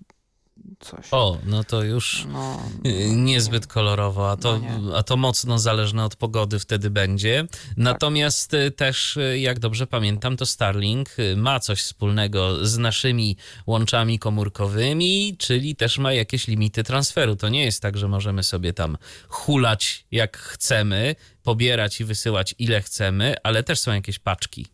coś. 0.80 1.06
O, 1.10 1.38
no 1.46 1.64
to 1.64 1.82
już 1.82 2.26
no, 2.32 2.62
niezbyt 3.26 3.66
kolorowo, 3.66 4.30
a 4.30 4.36
to, 4.36 4.58
no 4.58 4.96
a 4.96 5.02
to 5.02 5.16
mocno 5.16 5.58
zależne 5.58 6.04
od 6.04 6.16
pogody 6.16 6.58
wtedy 6.58 6.90
będzie. 6.90 7.46
Natomiast 7.76 8.50
tak. 8.50 8.74
też, 8.74 9.16
y, 9.16 9.38
jak 9.38 9.58
dobrze 9.58 9.86
pamiętam, 9.86 10.36
to 10.36 10.46
Starlink 10.46 11.18
y, 11.18 11.36
ma 11.36 11.60
coś 11.60 11.82
wspólnego 11.82 12.66
z 12.66 12.78
naszymi 12.78 13.36
łączami 13.66 14.18
komórkowymi, 14.18 15.36
czyli 15.38 15.76
też 15.76 15.98
ma 15.98 16.12
jakieś 16.12 16.46
limity 16.48 16.84
transferu. 16.84 17.36
To 17.36 17.48
nie 17.48 17.64
jest 17.64 17.82
tak, 17.82 17.98
że 17.98 18.08
możemy 18.08 18.42
sobie 18.42 18.72
tam 18.72 18.98
hulać 19.28 20.06
jak 20.10 20.38
chcemy, 20.38 21.16
pobierać 21.42 22.00
i 22.00 22.04
wysyłać 22.04 22.54
ile 22.58 22.80
chcemy, 22.80 23.34
ale 23.42 23.62
też 23.62 23.78
są 23.78 23.92
jakieś 23.92 24.18
paczki 24.18 24.66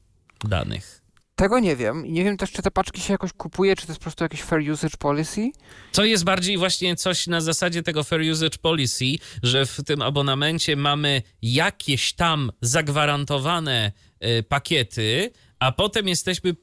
danych. 0.44 0.98
Tego 1.39 1.60
nie 1.60 1.77
wiem. 1.77 2.06
I 2.06 2.12
nie 2.12 2.24
wiem 2.24 2.36
też, 2.36 2.52
czy 2.52 2.62
te 2.62 2.70
paczki 2.70 3.01
się 3.01 3.12
jakoś 3.12 3.32
kupuje, 3.32 3.77
czy 3.77 3.86
to 3.86 3.93
jest 3.93 4.01
po 4.01 4.02
prostu 4.02 4.24
jakieś 4.24 4.43
fair 4.43 4.70
usage 4.70 4.97
policy. 4.98 5.51
To 5.93 6.05
jest 6.05 6.24
bardziej 6.24 6.59
właśnie 6.59 6.97
coś 6.97 7.27
na 7.27 7.40
zasadzie 7.40 7.82
tego 7.82 8.05
fair 8.05 8.20
usage 8.32 8.59
policy, 8.62 9.05
że 9.43 9.66
w 9.66 9.81
tym 9.86 10.02
abonamencie 10.02 10.77
mamy 10.77 11.23
jakieś 11.43 12.12
tam 12.12 12.52
zagwarantowane 12.60 13.93
y, 14.24 14.43
pakiety, 14.43 15.31
a 15.59 15.73
potem 15.73 16.09
jesteśmy 16.09 16.56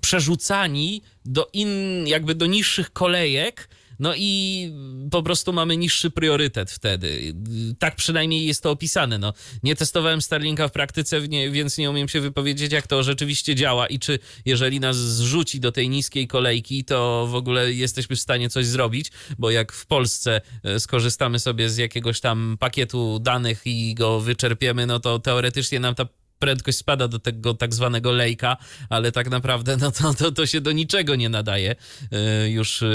przerzucani 0.00 1.02
do 1.24 1.48
in, 1.52 1.68
jakby 2.06 2.34
do 2.34 2.46
niższych 2.46 2.92
kolejek, 2.92 3.68
no 4.02 4.14
i 4.16 4.70
po 5.10 5.22
prostu 5.22 5.52
mamy 5.52 5.76
niższy 5.76 6.10
priorytet 6.10 6.70
wtedy. 6.70 7.34
Tak 7.78 7.96
przynajmniej 7.96 8.46
jest 8.46 8.62
to 8.62 8.70
opisane. 8.70 9.18
No, 9.18 9.32
nie 9.62 9.76
testowałem 9.76 10.22
Starlinka 10.22 10.68
w 10.68 10.72
praktyce, 10.72 11.20
więc 11.50 11.78
nie 11.78 11.90
umiem 11.90 12.08
się 12.08 12.20
wypowiedzieć, 12.20 12.72
jak 12.72 12.86
to 12.86 13.02
rzeczywiście 13.02 13.54
działa 13.54 13.86
i 13.86 13.98
czy 13.98 14.18
jeżeli 14.44 14.80
nas 14.80 14.96
zrzuci 14.96 15.60
do 15.60 15.72
tej 15.72 15.88
niskiej 15.88 16.26
kolejki, 16.26 16.84
to 16.84 17.26
w 17.26 17.34
ogóle 17.34 17.72
jesteśmy 17.72 18.16
w 18.16 18.20
stanie 18.20 18.50
coś 18.50 18.66
zrobić, 18.66 19.10
bo 19.38 19.50
jak 19.50 19.72
w 19.72 19.86
Polsce 19.86 20.40
e, 20.62 20.80
skorzystamy 20.80 21.38
sobie 21.38 21.70
z 21.70 21.76
jakiegoś 21.76 22.20
tam 22.20 22.56
pakietu 22.60 23.18
danych 23.18 23.62
i 23.64 23.94
go 23.94 24.20
wyczerpiemy, 24.20 24.86
no 24.86 25.00
to 25.00 25.18
teoretycznie 25.18 25.80
nam 25.80 25.94
ta 25.94 26.06
prędkość 26.42 26.78
spada 26.78 27.08
do 27.08 27.18
tego 27.18 27.54
tak 27.54 27.74
zwanego 27.74 28.12
lejka, 28.12 28.56
ale 28.88 29.12
tak 29.12 29.30
naprawdę 29.30 29.76
no 29.76 29.90
to, 29.90 30.14
to, 30.14 30.32
to 30.32 30.46
się 30.46 30.60
do 30.60 30.72
niczego 30.72 31.16
nie 31.16 31.28
nadaje 31.28 31.74
e, 32.12 32.50
już 32.50 32.82
e, 32.82 32.86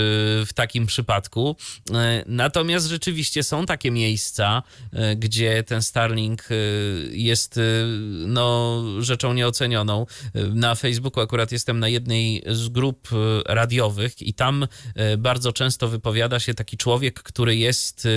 w 0.45 0.49
takim 0.55 0.85
przypadku. 0.85 1.55
E, 1.93 2.23
natomiast 2.25 2.87
rzeczywiście 2.87 3.43
są 3.43 3.65
takie 3.65 3.91
miejsca, 3.91 4.63
gdzie 5.17 5.63
ten 5.63 5.81
Starlink 5.81 6.43
jest 7.11 7.59
no, 8.27 8.83
rzeczą 8.99 9.33
nieocenioną. 9.33 10.05
Na 10.53 10.75
Facebooku 10.75 11.23
akurat 11.23 11.51
jestem 11.51 11.79
na 11.79 11.87
jednej 11.87 12.43
z 12.47 12.69
grup 12.69 13.09
radiowych 13.45 14.21
i 14.21 14.33
tam 14.33 14.67
bardzo 15.17 15.53
często 15.53 15.87
wypowiada 15.87 16.39
się 16.39 16.53
taki 16.53 16.77
człowiek, 16.77 17.23
który 17.23 17.55
jest 17.55 18.07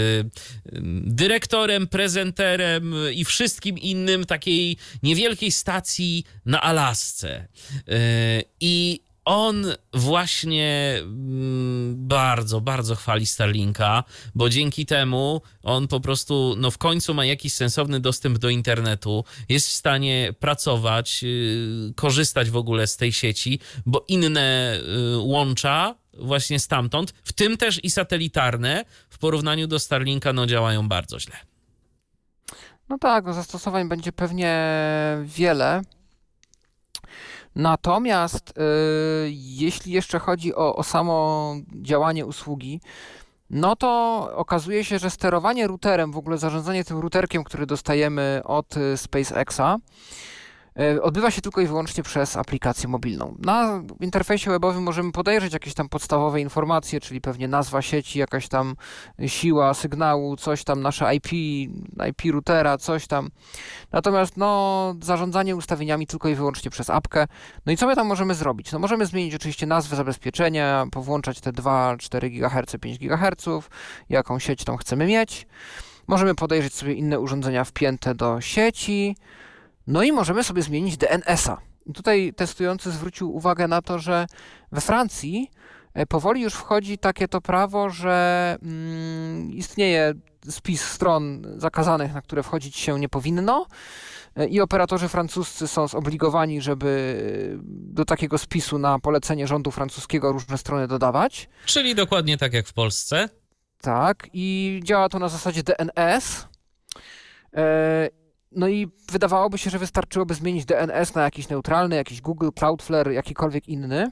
dyrektorem, 1.05 1.87
prezenterem 1.87 2.95
i 3.15 3.25
wszystkim 3.25 3.79
innym 3.79 4.25
takiej 4.25 4.77
niewielkiej 5.03 5.20
niewielkiej 5.21 5.53
stacji 5.53 6.25
na 6.47 6.61
Alasce. 6.63 7.49
E, 7.89 8.43
I 8.61 9.01
on 9.25 9.65
właśnie 9.95 10.99
mm, 11.03 12.09
bardzo, 12.09 12.61
bardzo 12.61 12.95
chwali 12.95 13.27
Starlinka, 13.27 14.05
bo 14.35 14.49
dzięki 14.49 14.87
temu 14.87 15.43
on 15.63 15.89
po 15.89 16.01
prostu, 16.01 16.55
no 16.59 16.71
w 16.71 16.79
końcu 16.79 17.15
ma 17.15 17.25
jakiś 17.25 17.53
sensowny 17.53 18.01
dostęp 18.01 18.39
do 18.39 18.49
internetu, 18.49 19.25
jest 19.49 19.69
w 19.69 19.73
stanie 19.73 20.35
pracować, 20.41 21.21
y, 21.25 21.93
korzystać 21.97 22.51
w 22.51 22.57
ogóle 22.57 22.87
z 22.87 22.97
tej 22.97 23.13
sieci, 23.13 23.61
bo 23.87 24.05
inne 24.09 24.79
y, 25.15 25.19
łącza 25.19 25.95
właśnie 26.19 26.59
stamtąd, 26.59 27.15
w 27.25 27.33
tym 27.33 27.57
też 27.57 27.85
i 27.85 27.91
satelitarne, 27.91 28.85
w 29.11 29.19
porównaniu 29.19 29.67
do 29.67 29.79
Starlinka, 29.79 30.33
no 30.33 30.47
działają 30.47 30.89
bardzo 30.89 31.21
źle. 31.21 31.51
No 32.91 32.99
tak, 32.99 33.25
no 33.25 33.33
zastosowań 33.33 33.89
będzie 33.89 34.13
pewnie 34.13 34.65
wiele. 35.25 35.83
Natomiast 37.57 38.51
y, 38.51 38.53
jeśli 39.33 39.93
jeszcze 39.93 40.19
chodzi 40.19 40.55
o, 40.55 40.77
o 40.77 40.83
samo 40.83 41.55
działanie 41.83 42.27
usługi, 42.27 42.81
no 43.51 43.77
to 43.77 44.19
okazuje 44.35 44.85
się, 44.85 44.99
że 44.99 45.11
sterowanie 45.11 45.67
routerem, 45.67 46.13
w 46.13 46.17
ogóle 46.17 46.39
zarządzanie 46.39 46.85
tym 46.85 46.99
routerkiem, 46.99 47.45
który 47.45 47.67
dostajemy 47.67 48.41
od 48.45 48.77
y, 48.77 48.97
SpaceXa, 48.97 49.79
odbywa 51.03 51.31
się 51.31 51.43
tylko 51.43 51.61
i 51.61 51.67
wyłącznie 51.67 52.03
przez 52.03 52.37
aplikację 52.37 52.89
mobilną. 52.89 53.37
Na 53.39 53.83
interfejsie 54.01 54.51
webowym 54.51 54.83
możemy 54.83 55.13
podejrzeć 55.13 55.53
jakieś 55.53 55.75
tam 55.75 55.89
podstawowe 55.89 56.41
informacje, 56.41 57.01
czyli 57.01 57.21
pewnie 57.21 57.49
nazwa 57.49 57.83
sieci, 57.83 58.19
jakaś 58.19 58.49
tam 58.49 58.77
siła 59.27 59.75
sygnału, 59.75 60.37
coś 60.37 60.65
tam, 60.65 60.83
nasze 60.83 61.15
IP, 61.15 61.33
IP 62.09 62.33
routera, 62.33 62.79
coś 62.79 63.07
tam. 63.07 63.31
Natomiast 63.93 64.37
no, 64.37 64.95
zarządzanie 65.03 65.57
ustawieniami 65.57 66.07
tylko 66.07 66.29
i 66.29 66.35
wyłącznie 66.35 66.71
przez 66.71 66.91
apkę. 66.91 67.27
No 67.67 67.73
i 67.73 67.77
co 67.77 67.87
my 67.87 67.97
tam 67.97 68.07
możemy 68.07 68.35
zrobić? 68.35 68.73
No 68.73 68.79
możemy 68.79 69.07
zmienić 69.07 69.35
oczywiście 69.35 69.67
nazwę 69.67 69.97
zabezpieczenia, 69.97 70.87
powłączać 70.93 71.41
te 71.41 71.53
2, 71.53 71.97
4 71.97 72.31
GHz, 72.31 72.77
5 72.81 72.99
GHz, 72.99 73.69
jaką 74.09 74.39
sieć 74.39 74.65
tam 74.65 74.77
chcemy 74.77 75.07
mieć. 75.07 75.47
Możemy 76.07 76.35
podejrzeć 76.35 76.75
sobie 76.75 76.95
inne 76.95 77.21
urządzenia 77.21 77.65
wpięte 77.65 78.15
do 78.15 78.41
sieci. 78.41 79.17
No 79.87 80.03
i 80.03 80.13
możemy 80.13 80.45
sobie 80.45 80.63
zmienić 80.63 80.97
DNS-a. 80.97 81.61
Tutaj 81.95 82.33
testujący 82.37 82.91
zwrócił 82.91 83.35
uwagę 83.35 83.69
na 83.69 83.83
to, 83.83 83.99
że 83.99 84.27
we 84.73 84.81
Francji 84.81 85.51
e, 85.95 86.07
powoli 86.07 86.43
już 86.43 86.55
wchodzi 86.55 86.99
takie 86.99 87.29
to 87.29 87.41
prawo, 87.41 87.91
że 87.91 88.57
mm, 88.63 89.51
istnieje 89.51 90.15
spis 90.49 90.85
stron 90.85 91.43
zakazanych, 91.57 92.15
na 92.15 92.23
które 92.23 92.43
wchodzić 92.43 92.77
się 92.77 92.99
nie 92.99 93.09
powinno. 93.09 93.67
E, 94.37 94.47
I 94.47 94.61
operatorzy 94.61 95.09
francuscy 95.09 95.69
są 95.69 95.89
zobligowani, 95.89 96.61
żeby 96.61 97.19
do 97.67 98.05
takiego 98.05 98.39
spisu 98.39 98.79
na 98.79 98.99
polecenie 98.99 99.47
rządu 99.47 99.71
francuskiego 99.71 100.33
różne 100.33 100.59
strony 100.59 100.89
dodawać. 100.89 101.49
Czyli 101.65 101.95
dokładnie 101.95 102.39
tak 102.39 102.53
jak 102.53 102.67
w 102.67 102.73
Polsce. 102.73 103.29
Tak, 103.81 104.29
i 104.33 104.81
działa 104.85 105.09
to 105.09 105.19
na 105.19 105.29
zasadzie 105.29 105.63
DNS. 105.63 106.47
No 108.53 108.69
i 108.69 108.89
wydawałoby 109.13 109.59
się, 109.59 109.71
że 109.71 109.79
wystarczyłoby 109.79 110.35
zmienić 110.35 110.65
DNS 110.65 111.15
na 111.15 111.23
jakiś 111.23 111.49
neutralny, 111.49 111.97
jakiś 111.97 112.21
Google, 112.21 112.49
Cloudflare, 112.59 113.11
jakikolwiek 113.13 113.69
inny. 113.69 114.11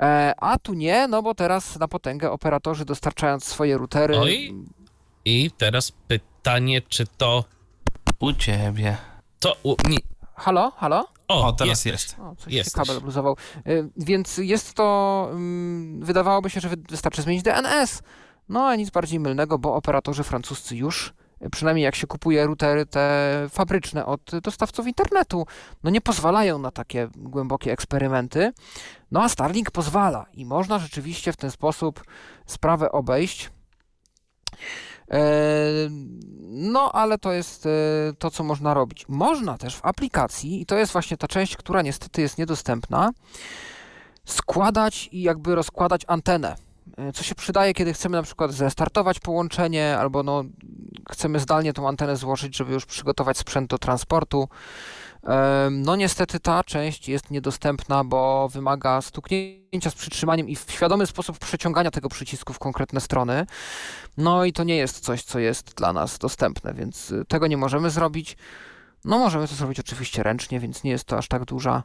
E, 0.00 0.34
A 0.36 0.58
tu 0.58 0.74
nie, 0.74 1.08
no 1.08 1.22
bo 1.22 1.34
teraz 1.34 1.78
na 1.78 1.88
potęgę 1.88 2.30
operatorzy 2.30 2.84
dostarczając 2.84 3.44
swoje 3.44 3.78
routery. 3.78 4.18
Oj. 4.18 4.54
I 5.24 5.50
teraz 5.58 5.92
pytanie, 6.08 6.82
czy 6.88 7.06
to. 7.16 7.44
U 8.20 8.32
ciebie. 8.32 8.96
to 9.40 9.56
u, 9.62 9.76
nie. 9.88 9.98
Halo, 10.34 10.70
halo? 10.70 11.08
O, 11.28 11.46
O, 11.46 11.52
teraz 11.52 11.84
jesteś. 11.84 11.92
jest. 11.92 12.16
O, 12.20 12.36
coś 12.36 12.52
Jesteś. 12.52 12.72
się 12.72 12.78
kabel 12.78 13.00
bluzował. 13.02 13.36
Y, 13.66 13.88
Więc 13.96 14.38
jest 14.38 14.74
to, 14.74 15.28
mm, 15.30 16.04
wydawałoby 16.04 16.50
się, 16.50 16.60
że 16.60 16.68
wy- 16.68 16.76
wystarczy 16.88 17.22
zmienić 17.22 17.42
DNS. 17.42 18.02
No 18.48 18.66
a 18.66 18.76
nic 18.76 18.90
bardziej 18.90 19.20
mylnego, 19.20 19.58
bo 19.58 19.74
operatorzy 19.74 20.22
francuscy 20.24 20.76
już, 20.76 21.14
przynajmniej 21.50 21.84
jak 21.84 21.94
się 21.94 22.06
kupuje 22.06 22.46
routery 22.46 22.86
te 22.86 23.46
fabryczne 23.50 24.06
od 24.06 24.30
dostawców 24.42 24.86
internetu, 24.86 25.46
no 25.82 25.90
nie 25.90 26.00
pozwalają 26.00 26.58
na 26.58 26.70
takie 26.70 27.08
głębokie 27.16 27.72
eksperymenty. 27.72 28.52
No 29.10 29.22
a 29.22 29.28
Starlink 29.28 29.70
pozwala 29.70 30.26
i 30.34 30.46
można 30.46 30.78
rzeczywiście 30.78 31.32
w 31.32 31.36
ten 31.36 31.50
sposób 31.50 32.04
sprawę 32.46 32.92
obejść. 32.92 33.50
E, 35.10 35.20
No, 36.54 36.92
ale 36.92 37.18
to 37.18 37.32
jest 37.32 37.66
e, 37.66 37.70
to, 38.18 38.30
co 38.30 38.44
można 38.44 38.74
robić. 38.74 39.08
Można 39.08 39.58
też 39.58 39.76
w 39.76 39.86
aplikacji, 39.86 40.60
i 40.60 40.66
to 40.66 40.78
jest 40.78 40.92
właśnie 40.92 41.16
ta 41.16 41.28
część, 41.28 41.56
która 41.56 41.82
niestety 41.82 42.20
jest 42.20 42.38
niedostępna, 42.38 43.10
składać 44.24 45.08
i 45.12 45.22
jakby 45.22 45.54
rozkładać 45.54 46.02
antenę. 46.06 46.56
E, 46.96 47.12
Co 47.12 47.22
się 47.22 47.34
przydaje, 47.34 47.74
kiedy 47.74 47.92
chcemy 47.92 48.16
na 48.16 48.22
przykład 48.22 48.52
zrestartować 48.52 49.20
połączenie, 49.20 49.98
albo 49.98 50.22
no, 50.22 50.44
chcemy 51.10 51.40
zdalnie 51.40 51.72
tą 51.72 51.88
antenę 51.88 52.16
złożyć, 52.16 52.56
żeby 52.56 52.72
już 52.72 52.86
przygotować 52.86 53.38
sprzęt 53.38 53.70
do 53.70 53.78
transportu. 53.78 54.48
Em, 55.22 55.82
No 55.82 55.96
niestety 55.96 56.40
ta 56.40 56.64
część 56.64 57.08
jest 57.08 57.30
niedostępna, 57.30 58.04
bo 58.04 58.48
wymaga 58.48 59.00
stuknięcia 59.02 59.90
z 59.90 59.94
przytrzymaniem 59.94 60.48
i 60.48 60.56
w 60.56 60.66
świadomy 60.70 61.06
sposób 61.06 61.38
przeciągania 61.38 61.90
tego 61.90 62.08
przycisku 62.08 62.52
w 62.52 62.58
konkretne 62.58 63.00
strony. 63.00 63.46
No 64.16 64.44
i 64.44 64.52
to 64.52 64.64
nie 64.64 64.76
jest 64.76 65.00
coś, 65.00 65.22
co 65.22 65.38
jest 65.38 65.74
dla 65.74 65.92
nas 65.92 66.18
dostępne, 66.18 66.74
więc 66.74 67.10
y, 67.10 67.24
tego 67.28 67.46
nie 67.46 67.56
możemy 67.56 67.90
zrobić. 67.90 68.36
No 69.04 69.18
możemy 69.18 69.48
to 69.48 69.54
zrobić 69.54 69.80
oczywiście 69.80 70.22
ręcznie, 70.22 70.60
więc 70.60 70.84
nie 70.84 70.90
jest 70.90 71.04
to 71.04 71.18
aż 71.18 71.28
tak 71.28 71.44
duża 71.44 71.82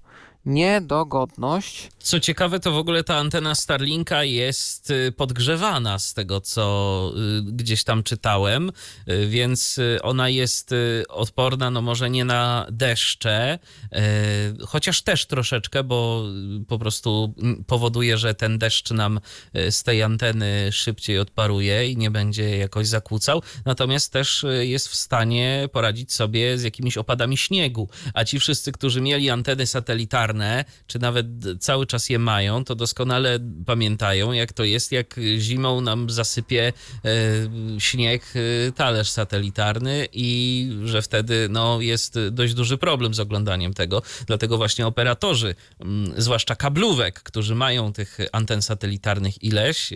niedogodność. 0.48 1.90
Co 2.00 2.20
ciekawe, 2.20 2.60
to 2.60 2.72
w 2.72 2.78
ogóle 2.78 3.04
ta 3.04 3.16
antena 3.16 3.56
Starlinka 3.56 4.24
jest 4.24 4.92
y, 4.92 5.12
podgrzewana 5.12 6.00
z 6.00 6.14
tego, 6.14 6.42
co 6.42 7.12
y, 7.40 7.44
gdzieś 7.44 7.84
tam 7.84 8.04
czytałem, 8.04 8.72
y, 9.10 9.28
więc 9.28 9.80
ona 10.02 10.30
jest 10.30 10.72
odporna, 11.10 11.72
no 11.72 11.82
może 11.82 12.10
nie 12.10 12.26
na 12.26 12.66
deszcze, 12.72 13.60
chociaż 14.68 15.02
też 15.02 15.26
troszeczkę, 15.26 15.84
bo 15.84 16.24
po 16.68 16.80
prostu 16.80 17.34
mm, 17.38 17.64
powoduje, 17.64 18.18
że 18.18 18.34
ten 18.34 18.58
deszcz 18.58 18.92
nam 18.92 19.20
z 19.70 19.84
tej 19.84 20.04
anteny 20.04 20.72
szybciej 20.72 21.20
odparuje 21.20 21.92
i 21.92 21.98
nie 21.98 22.12
będzie 22.12 22.58
jakoś 22.58 22.88
zakłócał, 22.88 23.42
natomiast 23.66 24.14
też 24.14 24.46
jest 24.60 24.88
w 24.88 24.96
stanie 24.96 25.70
poradzić 25.72 26.14
sobie 26.14 26.58
z 26.58 26.64
jakimiś 26.64 26.98
opadami 26.98 27.38
śniegu, 27.38 27.90
a 28.14 28.24
ci 28.24 28.40
wszyscy, 28.40 28.72
którzy 28.72 29.02
mieli 29.02 29.30
anteny 29.30 29.68
satelitarne, 29.68 30.37
czy 30.88 31.00
nawet 31.00 31.28
cały 31.60 31.86
czas 31.86 32.10
je 32.10 32.20
mają, 32.20 32.64
to 32.64 32.76
doskonale 32.76 33.40
pamiętają, 33.66 34.32
jak 34.32 34.54
to 34.54 34.64
jest, 34.64 34.92
jak 34.92 35.16
zimą 35.38 35.82
nam 35.82 36.10
zasypie 36.10 36.74
e, 37.06 37.12
śnieg 37.80 38.24
e, 38.36 38.72
talerz 38.72 39.10
satelitarny 39.10 40.08
i 40.14 40.70
że 40.86 41.02
wtedy 41.02 41.48
no, 41.50 41.82
jest 41.82 42.20
dość 42.32 42.54
duży 42.54 42.78
problem 42.78 43.14
z 43.14 43.20
oglądaniem 43.20 43.74
tego. 43.74 44.02
Dlatego 44.28 44.58
właśnie 44.58 44.88
operatorzy, 44.88 45.56
mm, 45.80 46.14
zwłaszcza 46.22 46.56
kablówek, 46.56 47.24
którzy 47.24 47.56
mają 47.56 47.94
tych 47.94 48.18
anten 48.32 48.62
satelitarnych 48.62 49.44
ileś, 49.44 49.94
e, 49.94 49.96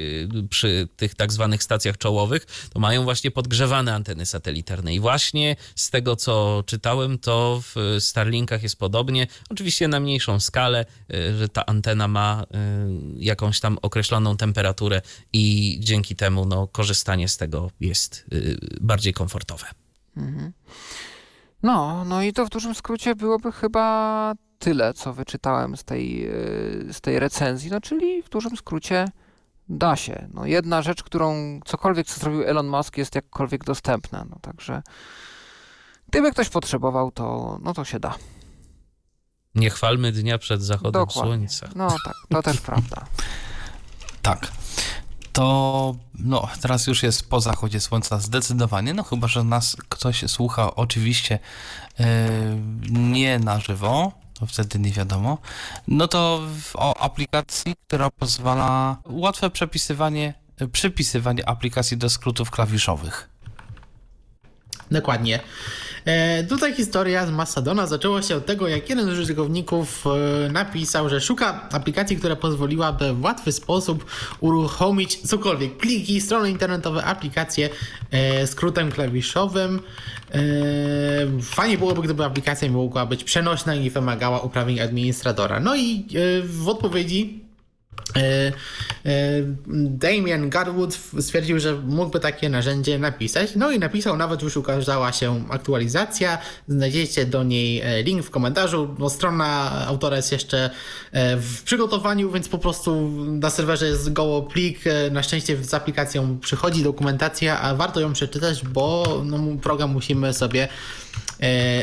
przy 0.49 0.87
tych 0.97 1.15
tak 1.15 1.31
zwanych 1.31 1.63
stacjach 1.63 1.97
czołowych, 1.97 2.45
to 2.73 2.79
mają 2.79 3.03
właśnie 3.03 3.31
podgrzewane 3.31 3.93
anteny 3.95 4.25
satelitarne. 4.25 4.93
I 4.93 4.99
właśnie 4.99 5.55
z 5.75 5.89
tego, 5.89 6.15
co 6.15 6.63
czytałem, 6.65 7.19
to 7.19 7.61
w 7.75 7.97
Starlinkach 7.99 8.63
jest 8.63 8.75
podobnie. 8.75 9.27
Oczywiście 9.49 9.87
na 9.87 9.99
mniejszą 10.21 10.39
skalę, 10.39 10.85
y, 11.13 11.37
że 11.37 11.49
ta 11.49 11.65
antena 11.65 12.07
ma 12.07 12.43
y, 12.43 12.45
jakąś 13.15 13.59
tam 13.59 13.77
określoną 13.81 14.37
temperaturę 14.37 15.01
i 15.33 15.77
dzięki 15.79 16.15
temu 16.15 16.45
no, 16.45 16.67
korzystanie 16.67 17.27
z 17.27 17.37
tego 17.37 17.71
jest 17.79 18.25
y, 18.33 18.57
bardziej 18.81 19.13
komfortowe. 19.13 19.65
No, 21.63 22.05
no 22.05 22.23
i 22.23 22.33
to 22.33 22.45
w 22.45 22.49
dużym 22.49 22.75
skrócie 22.75 23.15
byłoby 23.15 23.51
chyba 23.51 24.33
tyle, 24.59 24.93
co 24.93 25.13
wyczytałem 25.13 25.77
z 25.77 25.83
tej, 25.83 26.29
z 26.91 27.01
tej 27.01 27.19
recenzji, 27.19 27.71
no 27.71 27.81
czyli 27.81 28.23
w 28.23 28.29
dużym 28.29 28.57
skrócie 28.57 29.07
da 29.69 29.95
się. 29.95 30.27
No 30.33 30.45
jedna 30.45 30.81
rzecz, 30.81 31.03
którą 31.03 31.59
cokolwiek, 31.65 32.07
co 32.07 32.19
zrobił 32.19 32.43
Elon 32.43 32.67
Musk 32.67 32.97
jest 32.97 33.15
jakkolwiek 33.15 33.63
dostępna, 33.63 34.25
no 34.29 34.37
także 34.41 34.81
gdyby 36.09 36.31
ktoś 36.31 36.49
potrzebował, 36.49 37.11
to, 37.11 37.57
no 37.63 37.73
to 37.73 37.85
się 37.85 37.99
da. 37.99 38.15
Nie 39.55 39.69
chwalmy 39.69 40.11
dnia 40.11 40.37
przed 40.37 40.63
zachodem 40.63 40.91
Dokładnie. 40.91 41.49
słońca. 41.49 41.69
No 41.75 41.89
tak, 42.05 42.13
to 42.29 42.43
też 42.43 42.61
prawda. 42.71 43.05
Tak. 44.21 44.51
To 45.33 45.95
no, 46.19 46.47
teraz 46.61 46.87
już 46.87 47.03
jest 47.03 47.29
po 47.29 47.41
zachodzie 47.41 47.79
słońca 47.79 48.19
zdecydowanie, 48.19 48.93
no 48.93 49.03
chyba, 49.03 49.27
że 49.27 49.43
nas 49.43 49.77
ktoś 49.89 50.23
słucha 50.27 50.75
oczywiście 50.75 51.39
e, 51.99 52.29
nie 52.89 53.39
na 53.39 53.59
żywo, 53.59 54.11
to 54.33 54.45
wtedy 54.45 54.79
nie 54.79 54.91
wiadomo. 54.91 55.37
No 55.87 56.07
to 56.07 56.41
w, 56.61 56.75
o 56.75 56.97
aplikacji, 57.01 57.75
która 57.87 58.09
pozwala 58.09 58.97
łatwe 59.05 59.49
przepisywanie, 59.49 60.33
e, 60.57 60.67
przypisywanie 60.67 61.49
aplikacji 61.49 61.97
do 61.97 62.09
skrótów 62.09 62.51
klawiszowych. 62.51 63.30
Dokładnie. 64.91 65.39
E, 66.05 66.43
tutaj 66.43 66.73
historia 66.73 67.25
z 67.25 67.31
Mastodona 67.31 67.87
zaczęła 67.87 68.21
się 68.21 68.35
od 68.35 68.45
tego, 68.45 68.67
jak 68.67 68.89
jeden 68.89 69.05
z 69.05 69.09
użytkowników 69.09 70.03
e, 70.07 70.49
napisał, 70.49 71.09
że 71.09 71.21
szuka 71.21 71.69
aplikacji, 71.71 72.17
która 72.17 72.35
pozwoliłaby 72.35 73.13
w 73.13 73.23
łatwy 73.23 73.51
sposób 73.51 74.05
uruchomić 74.39 75.17
cokolwiek, 75.17 75.77
pliki, 75.77 76.21
strony 76.21 76.49
internetowe, 76.49 77.03
aplikacje 77.03 77.69
e, 78.11 78.47
skrótem 78.47 78.91
klawiszowym. 78.91 79.79
E, 80.31 80.39
fajnie 81.41 81.77
byłoby, 81.77 82.01
gdyby 82.01 82.25
aplikacja 82.25 82.71
mogła 82.71 83.05
być 83.05 83.23
przenośna 83.23 83.75
i 83.75 83.79
nie 83.79 83.91
wymagała 83.91 84.39
uprawnień 84.39 84.79
administratora. 84.79 85.59
No 85.59 85.75
i 85.75 86.05
e, 86.39 86.41
w 86.41 86.69
odpowiedzi 86.69 87.40
E, 88.15 88.51
e, 89.05 89.11
Damien 89.87 90.49
Garwood 90.49 90.99
stwierdził, 91.19 91.59
że 91.59 91.75
mógłby 91.75 92.19
takie 92.19 92.49
narzędzie 92.49 92.99
napisać. 92.99 93.55
No 93.55 93.71
i 93.71 93.79
napisał, 93.79 94.17
nawet 94.17 94.41
już 94.41 94.57
ukazała 94.57 95.11
się 95.11 95.45
aktualizacja. 95.49 96.37
Znajdziecie 96.67 97.25
do 97.25 97.43
niej 97.43 97.81
e, 97.81 98.03
link 98.03 98.23
w 98.23 98.29
komentarzu. 98.29 98.95
No, 98.99 99.09
strona 99.09 99.71
autora 99.87 100.15
jest 100.15 100.31
jeszcze 100.31 100.69
w 101.37 101.61
przygotowaniu, 101.63 102.31
więc 102.31 102.49
po 102.49 102.57
prostu 102.57 103.09
na 103.27 103.49
serwerze 103.49 103.87
jest 103.87 104.13
goło 104.13 104.41
plik. 104.41 104.79
Na 105.11 105.23
szczęście 105.23 105.63
z 105.63 105.73
aplikacją 105.73 106.39
przychodzi 106.39 106.83
dokumentacja, 106.83 107.61
a 107.61 107.75
warto 107.75 107.99
ją 107.99 108.13
przeczytać, 108.13 108.65
bo 108.65 109.21
no, 109.25 109.37
program 109.61 109.91
musimy 109.91 110.33
sobie 110.33 110.67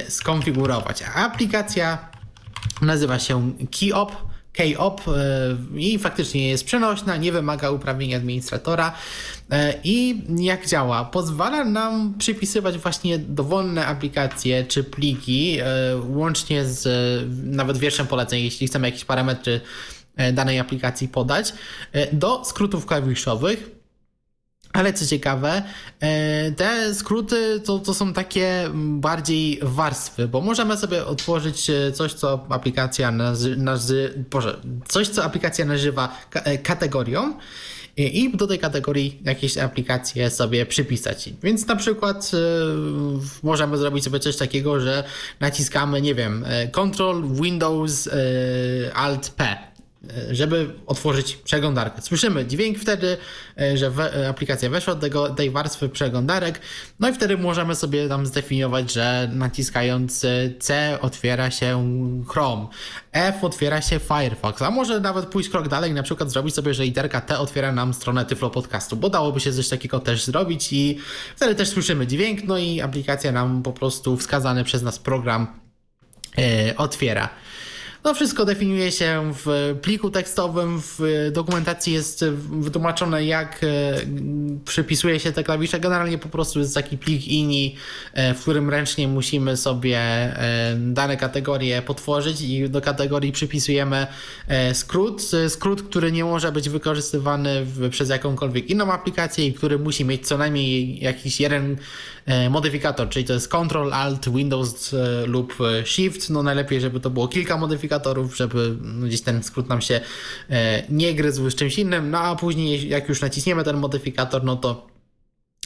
skonfigurować. 0.08 1.04
Aplikacja 1.14 1.98
nazywa 2.82 3.18
się 3.18 3.52
KeyOp 3.80 4.27
K-OP 4.58 5.08
e, 5.08 5.12
i 5.76 5.98
faktycznie 5.98 6.48
jest 6.48 6.64
przenośna, 6.64 7.16
nie 7.16 7.32
wymaga 7.32 7.70
uprawnienia 7.70 8.16
administratora 8.16 8.92
e, 9.50 9.74
i 9.84 10.22
jak 10.38 10.66
działa? 10.66 11.04
Pozwala 11.04 11.64
nam 11.64 12.14
przypisywać 12.18 12.78
właśnie 12.78 13.18
dowolne 13.18 13.86
aplikacje 13.86 14.64
czy 14.64 14.84
pliki, 14.84 15.58
e, 15.60 15.66
łącznie 16.08 16.64
z 16.64 16.88
nawet 17.44 17.78
wierszem 17.78 18.06
poleceń, 18.06 18.44
jeśli 18.44 18.66
chcemy 18.66 18.88
jakieś 18.88 19.04
parametry 19.04 19.60
danej 20.32 20.58
aplikacji 20.58 21.08
podać, 21.08 21.52
do 22.12 22.44
skrótów 22.44 22.86
klawiszowych 22.86 23.77
ale 24.78 24.92
co 24.92 25.06
ciekawe, 25.06 25.62
e, 26.00 26.52
te 26.52 26.94
skróty 26.94 27.60
to, 27.64 27.78
to 27.78 27.94
są 27.94 28.12
takie 28.12 28.70
bardziej 28.74 29.58
warstwy, 29.62 30.28
bo 30.28 30.40
możemy 30.40 30.76
sobie 30.76 31.06
otworzyć 31.06 31.70
e, 31.70 31.92
coś, 31.92 32.12
co 32.12 32.46
aplikacja 32.48 33.10
nazy, 33.56 34.24
Boże, 34.30 34.60
coś, 34.88 35.08
co 35.08 35.24
aplikacja 35.24 35.64
nazywa 35.64 36.18
e, 36.34 36.58
kategorią 36.58 37.34
i 37.96 38.36
do 38.36 38.46
tej 38.46 38.58
kategorii 38.58 39.20
jakieś 39.24 39.58
aplikacje 39.58 40.30
sobie 40.30 40.66
przypisać. 40.66 41.30
Więc 41.42 41.66
na 41.66 41.76
przykład 41.76 42.30
możemy 43.42 43.78
zrobić 43.78 44.04
sobie 44.04 44.20
coś 44.20 44.36
takiego, 44.36 44.80
że 44.80 45.04
naciskamy, 45.40 46.02
nie 46.02 46.14
wiem, 46.14 46.44
Ctrl 46.72 47.34
Windows 47.34 48.08
Alt 48.94 49.30
P 49.30 49.68
żeby 50.30 50.70
otworzyć 50.86 51.36
przeglądarkę. 51.36 52.02
Słyszymy 52.02 52.46
dźwięk 52.46 52.78
wtedy, 52.78 53.16
e, 53.60 53.76
że 53.76 53.86
e, 53.86 54.28
aplikacja 54.28 54.70
weszła 54.70 54.94
do 54.94 55.00
tego, 55.00 55.28
tej 55.30 55.50
warstwy 55.50 55.88
przeglądarek, 55.88 56.60
no 57.00 57.08
i 57.08 57.12
wtedy 57.12 57.38
możemy 57.38 57.74
sobie 57.74 58.08
tam 58.08 58.26
zdefiniować, 58.26 58.92
że 58.92 59.30
naciskając 59.32 60.26
C 60.60 60.98
otwiera 61.00 61.50
się 61.50 61.84
Chrome, 62.28 62.66
F 63.12 63.44
otwiera 63.44 63.82
się 63.82 63.98
Firefox, 63.98 64.62
a 64.62 64.70
może 64.70 65.00
nawet 65.00 65.26
pójść 65.26 65.48
krok 65.48 65.68
dalej 65.68 65.94
na 65.94 66.02
przykład 66.02 66.30
zrobić 66.30 66.54
sobie, 66.54 66.74
że 66.74 66.84
literka 66.84 67.20
T 67.20 67.38
otwiera 67.38 67.72
nam 67.72 67.94
stronę 67.94 68.24
Tyflo 68.24 68.50
Podcastu, 68.50 68.96
bo 68.96 69.10
dałoby 69.10 69.40
się 69.40 69.52
coś 69.52 69.68
takiego 69.68 70.00
też 70.00 70.24
zrobić 70.24 70.72
i 70.72 70.98
wtedy 71.36 71.54
też 71.54 71.68
słyszymy 71.68 72.06
dźwięk, 72.06 72.44
no 72.44 72.58
i 72.58 72.80
aplikacja 72.80 73.32
nam 73.32 73.62
po 73.62 73.72
prostu 73.72 74.16
wskazany 74.16 74.64
przez 74.64 74.82
nas 74.82 74.98
program 74.98 75.46
e, 76.38 76.76
otwiera. 76.76 77.28
No 78.04 78.14
wszystko 78.14 78.44
definiuje 78.44 78.92
się 78.92 79.32
w 79.44 79.76
pliku 79.82 80.10
tekstowym, 80.10 80.80
w 80.80 81.30
dokumentacji 81.32 81.92
jest 81.92 82.24
wytłumaczone 82.50 83.24
jak 83.24 83.60
e, 83.64 83.66
przypisuje 84.64 85.20
się 85.20 85.32
te 85.32 85.44
klawisze. 85.44 85.80
Generalnie 85.80 86.18
po 86.18 86.28
prostu 86.28 86.58
jest 86.58 86.74
taki 86.74 86.98
plik 86.98 87.28
INI, 87.28 87.76
e, 88.12 88.34
w 88.34 88.40
którym 88.42 88.70
ręcznie 88.70 89.08
musimy 89.08 89.56
sobie 89.56 89.98
e, 89.98 90.76
dane 90.78 91.16
kategorie 91.16 91.82
potworzyć 91.82 92.40
i 92.40 92.70
do 92.70 92.80
kategorii 92.80 93.32
przypisujemy 93.32 94.06
skrót. 94.72 95.22
Skrót, 95.48 95.82
który 95.82 96.12
nie 96.12 96.24
może 96.24 96.52
być 96.52 96.68
wykorzystywany 96.68 97.66
przez 97.90 98.08
jakąkolwiek 98.08 98.70
inną 98.70 98.92
aplikację 98.92 99.46
i 99.46 99.52
który 99.52 99.78
musi 99.78 100.04
mieć 100.04 100.26
co 100.26 100.38
najmniej 100.38 101.00
jakiś 101.00 101.40
jeden 101.40 101.76
modyfikator, 102.50 103.08
czyli 103.08 103.24
to 103.24 103.32
jest 103.32 103.48
Ctrl, 103.48 103.92
Alt, 103.92 104.28
Windows 104.28 104.94
lub 105.26 105.54
Shift. 105.84 106.30
No 106.30 106.42
najlepiej, 106.42 106.80
żeby 106.80 107.00
to 107.00 107.10
było 107.10 107.28
kilka 107.28 107.56
modyfikatorów 107.56 108.36
żeby 108.36 108.76
no, 108.82 109.06
gdzieś 109.06 109.20
ten 109.20 109.42
skrót 109.42 109.68
nam 109.68 109.80
się 109.80 110.00
e, 110.50 110.82
nie 110.88 111.14
gryzł 111.14 111.50
z 111.50 111.54
czymś 111.54 111.78
innym, 111.78 112.10
no 112.10 112.18
a 112.18 112.36
później 112.36 112.88
jak 112.88 113.08
już 113.08 113.20
naciśniemy 113.20 113.64
ten 113.64 113.76
modyfikator, 113.76 114.44
no 114.44 114.56
to 114.56 114.86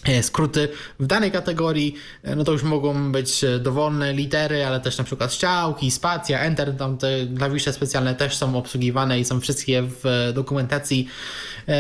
e, 0.05 0.23
skróty 0.23 0.69
w 1.01 1.07
danej 1.07 1.31
kategorii, 1.31 1.95
e, 2.23 2.37
no 2.37 2.45
to 2.45 2.53
już 2.53 2.63
mogą 2.63 3.13
być 3.13 3.45
dowolne 3.61 4.13
litery, 4.13 4.65
ale 4.65 4.81
też 4.81 4.99
na 4.99 5.05
przykład 5.05 5.33
strzałki, 5.33 5.91
spacja, 5.91 6.41
enter, 6.41 6.77
tam 6.77 6.99
te 6.99 7.27
klawisze 7.37 7.73
specjalne 7.73 8.15
też 8.15 8.37
są 8.37 8.57
obsługiwane 8.57 9.21
i 9.21 9.25
są 9.25 9.41
wszystkie 9.41 9.83
w 9.83 10.33
dokumentacji 10.35 11.09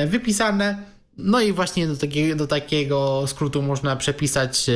wypisane. 0.06 0.91
No 1.18 1.40
i 1.40 1.52
właśnie 1.52 1.86
do 1.86 1.96
takiego, 1.96 2.36
do 2.36 2.46
takiego 2.46 3.24
skrótu 3.26 3.62
można 3.62 3.96
przepisać, 3.96 4.68
e, 4.68 4.72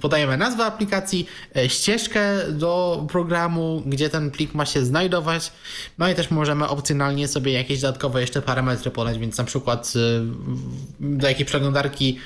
podajemy 0.00 0.36
nazwę 0.36 0.64
aplikacji, 0.64 1.26
e, 1.56 1.68
ścieżkę 1.68 2.52
do 2.52 3.04
programu, 3.08 3.82
gdzie 3.86 4.10
ten 4.10 4.30
plik 4.30 4.54
ma 4.54 4.66
się 4.66 4.84
znajdować. 4.84 5.52
No 5.98 6.10
i 6.10 6.14
też 6.14 6.30
możemy 6.30 6.68
opcjonalnie 6.68 7.28
sobie 7.28 7.52
jakieś 7.52 7.80
dodatkowe 7.80 8.20
jeszcze 8.20 8.42
parametry 8.42 8.90
podać, 8.90 9.18
więc 9.18 9.38
na 9.38 9.44
przykład 9.44 9.92
e, 9.96 10.24
do 11.00 11.28
jakiej 11.28 11.46
przeglądarki 11.46 12.18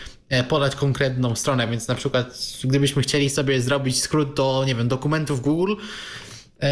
podać 0.49 0.77
konkretną 0.77 1.37
stronę, 1.37 1.69
więc 1.69 1.89
na 1.89 1.95
przykład 1.95 2.39
gdybyśmy 2.65 3.03
chcieli 3.03 3.31
sobie 3.31 3.61
zrobić 3.61 4.03
skrót 4.03 4.35
do, 4.35 4.65
nie 4.67 4.75
wiem, 4.75 4.89
dokumentów 4.89 5.41
Google, 5.41 5.75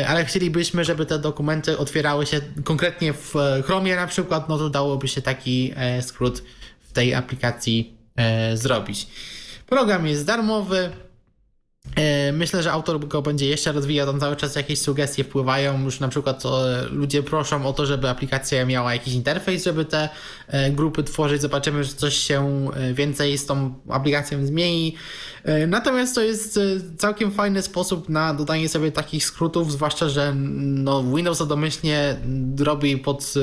ale 0.09 0.25
chcielibyśmy, 0.25 0.85
żeby 0.85 1.07
te 1.07 1.19
dokumenty 1.19 1.79
otwierały 1.79 2.27
się 2.27 2.41
konkretnie 2.65 3.13
w 3.13 3.37
e, 3.37 3.63
Chromie 3.63 3.97
na 3.97 4.07
przykład, 4.07 4.49
no 4.49 4.59
to 4.59 4.71
dałoby 4.71 5.09
się 5.09 5.23
taki 5.23 5.73
e, 5.77 6.03
skrót 6.03 6.43
w 6.81 6.93
tej 6.93 7.15
aplikacji 7.15 7.95
zrobić. 8.55 9.07
Program 9.67 10.07
jest 10.07 10.27
darmowy, 10.27 10.91
E, 11.04 11.04
myślę, 12.33 12.63
że 12.63 12.73
autor 12.73 13.09
go 13.09 13.23
będzie 13.23 13.49
jeszcze 13.49 13.73
rozwijał, 13.73 14.07
tam 14.07 14.21
cały 14.21 14.37
czas 14.37 14.57
jakieś 14.57 14.81
sugestie 14.81 15.25
wpływają, 15.25 15.85
już 15.85 16.01
na 16.01 16.09
przykład 16.09 16.43
ludzie 16.91 17.23
proszą 17.23 17.67
o 17.67 17.73
to, 17.73 17.87
żeby 17.87 18.09
aplikacja 18.09 18.67
miała 18.67 18.93
jakiś 18.93 19.15
interfejs, 19.15 19.65
żeby 19.65 19.85
te 19.85 20.09
e, 20.49 20.71
grupy 20.71 21.03
tworzyć, 21.03 21.43
zobaczymy, 21.43 21.85
że 21.85 21.93
coś 21.93 22.15
się 22.17 22.71
e, 22.77 22.95
więcej 22.95 23.39
z 23.39 23.47
tą 23.47 23.75
aplikacją 23.89 24.47
zmieni. 24.47 24.97
Natomiast 25.67 26.15
to 26.15 26.23
jest 26.23 26.61
całkiem 26.99 27.33
fajny 27.33 27.63
sposób 27.63 28.09
na 28.09 28.35
dodanie 28.35 28.69
sobie 28.69 28.93
takich 28.93 29.25
skrótów, 29.25 29.73
zwłaszcza, 29.73 30.09
że 30.09 30.33
no 30.35 31.05
Windows 31.05 31.47
domyślnie 31.49 32.17
robi 32.59 32.99
pod 32.99 33.35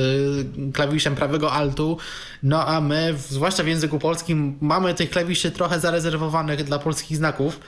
klawiszem 0.73 1.15
prawego 1.15 1.51
altu, 1.51 1.97
no 2.43 2.65
a 2.65 2.81
my, 2.81 3.15
zwłaszcza 3.29 3.63
w 3.63 3.67
języku 3.67 3.99
polskim, 3.99 4.57
mamy 4.61 4.93
tych 4.93 5.09
klawiszy 5.09 5.51
trochę 5.51 5.79
zarezerwowanych 5.79 6.63
dla 6.63 6.79
polskich 6.79 7.17
znaków, 7.17 7.59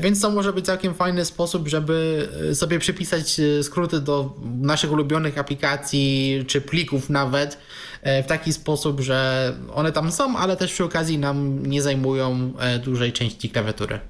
więc 0.00 0.20
to 0.20 0.30
może 0.30 0.52
być 0.52 0.66
całkiem 0.66 0.94
fajny 0.94 1.24
sposób, 1.24 1.68
żeby 1.68 2.28
e, 2.50 2.54
sobie 2.54 2.78
przypisać 2.78 3.40
e, 3.40 3.62
skróty 3.62 4.00
do 4.00 4.34
naszych 4.60 4.92
ulubionych 4.92 5.38
aplikacji 5.38 6.44
czy 6.46 6.60
plików 6.60 7.10
nawet 7.10 7.58
e, 8.02 8.22
w 8.22 8.26
taki 8.26 8.52
sposób, 8.52 9.00
że 9.00 9.52
one 9.74 9.92
tam 9.92 10.12
są, 10.12 10.36
ale 10.36 10.56
też 10.56 10.72
przy 10.72 10.84
okazji 10.84 11.18
nam 11.18 11.66
nie 11.66 11.82
zajmują 11.82 12.52
dużej 12.84 13.12
części 13.12 13.50
klawiatury. 13.50 14.00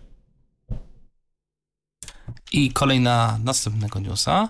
I 2.52 2.72
kolejna 2.72 3.38
następnego 3.44 4.00
newsa, 4.00 4.48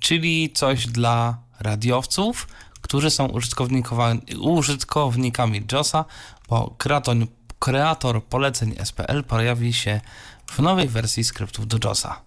czyli 0.00 0.52
coś 0.52 0.86
dla 0.86 1.38
radiowców, 1.60 2.48
którzy 2.80 3.10
są 3.10 3.26
użytkownikami 4.46 5.62
JOSa, 5.72 6.04
bo 6.48 6.74
kreator, 6.78 7.16
kreator 7.58 8.24
poleceń 8.24 8.74
SPL 8.84 9.24
pojawi 9.24 9.72
się 9.72 10.00
w 10.50 10.58
nowej 10.58 10.88
wersji 10.88 11.24
skryptów 11.24 11.66
do 11.66 11.88
JOSa. 11.88 12.25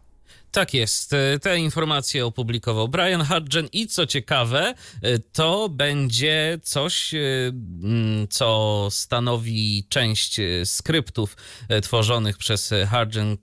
Tak 0.52 0.74
jest. 0.74 1.14
E, 1.14 1.40
te 1.40 1.60
informacje 1.60 2.26
opublikował 2.26 2.88
Brian 2.88 3.26
Hudgen 3.26 3.68
i 3.74 3.88
co 3.88 4.06
ciekawe, 4.06 4.74
e, 5.02 5.20
to 5.20 5.70
będzie 5.70 6.60
coś, 6.64 7.14
e, 7.14 7.18
mm, 7.48 8.28
co 8.28 8.88
stanowi 8.92 9.86
część 9.90 10.40
skryptów 10.66 11.38
tworzonych 11.84 12.38
przez 12.38 12.74
Hudgen 12.92 13.38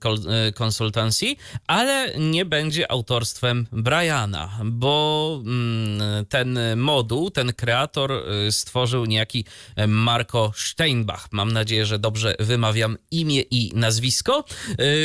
Consultancy, 0.63 1.35
ale 1.67 2.13
nie 2.19 2.45
będzie 2.45 2.91
autorstwem 2.91 3.67
Briana, 3.71 4.59
bo 4.63 5.41
mm, 5.45 6.25
ten 6.25 6.59
moduł, 6.75 7.31
ten 7.31 7.53
kreator 7.53 8.23
stworzył 8.51 9.05
niejaki 9.05 9.45
Marco 9.87 10.51
Steinbach. 10.55 11.27
Mam 11.31 11.51
nadzieję, 11.51 11.85
że 11.85 11.99
dobrze 11.99 12.35
wymawiam 12.39 12.97
imię 13.11 13.41
i 13.41 13.71
nazwisko, 13.75 14.43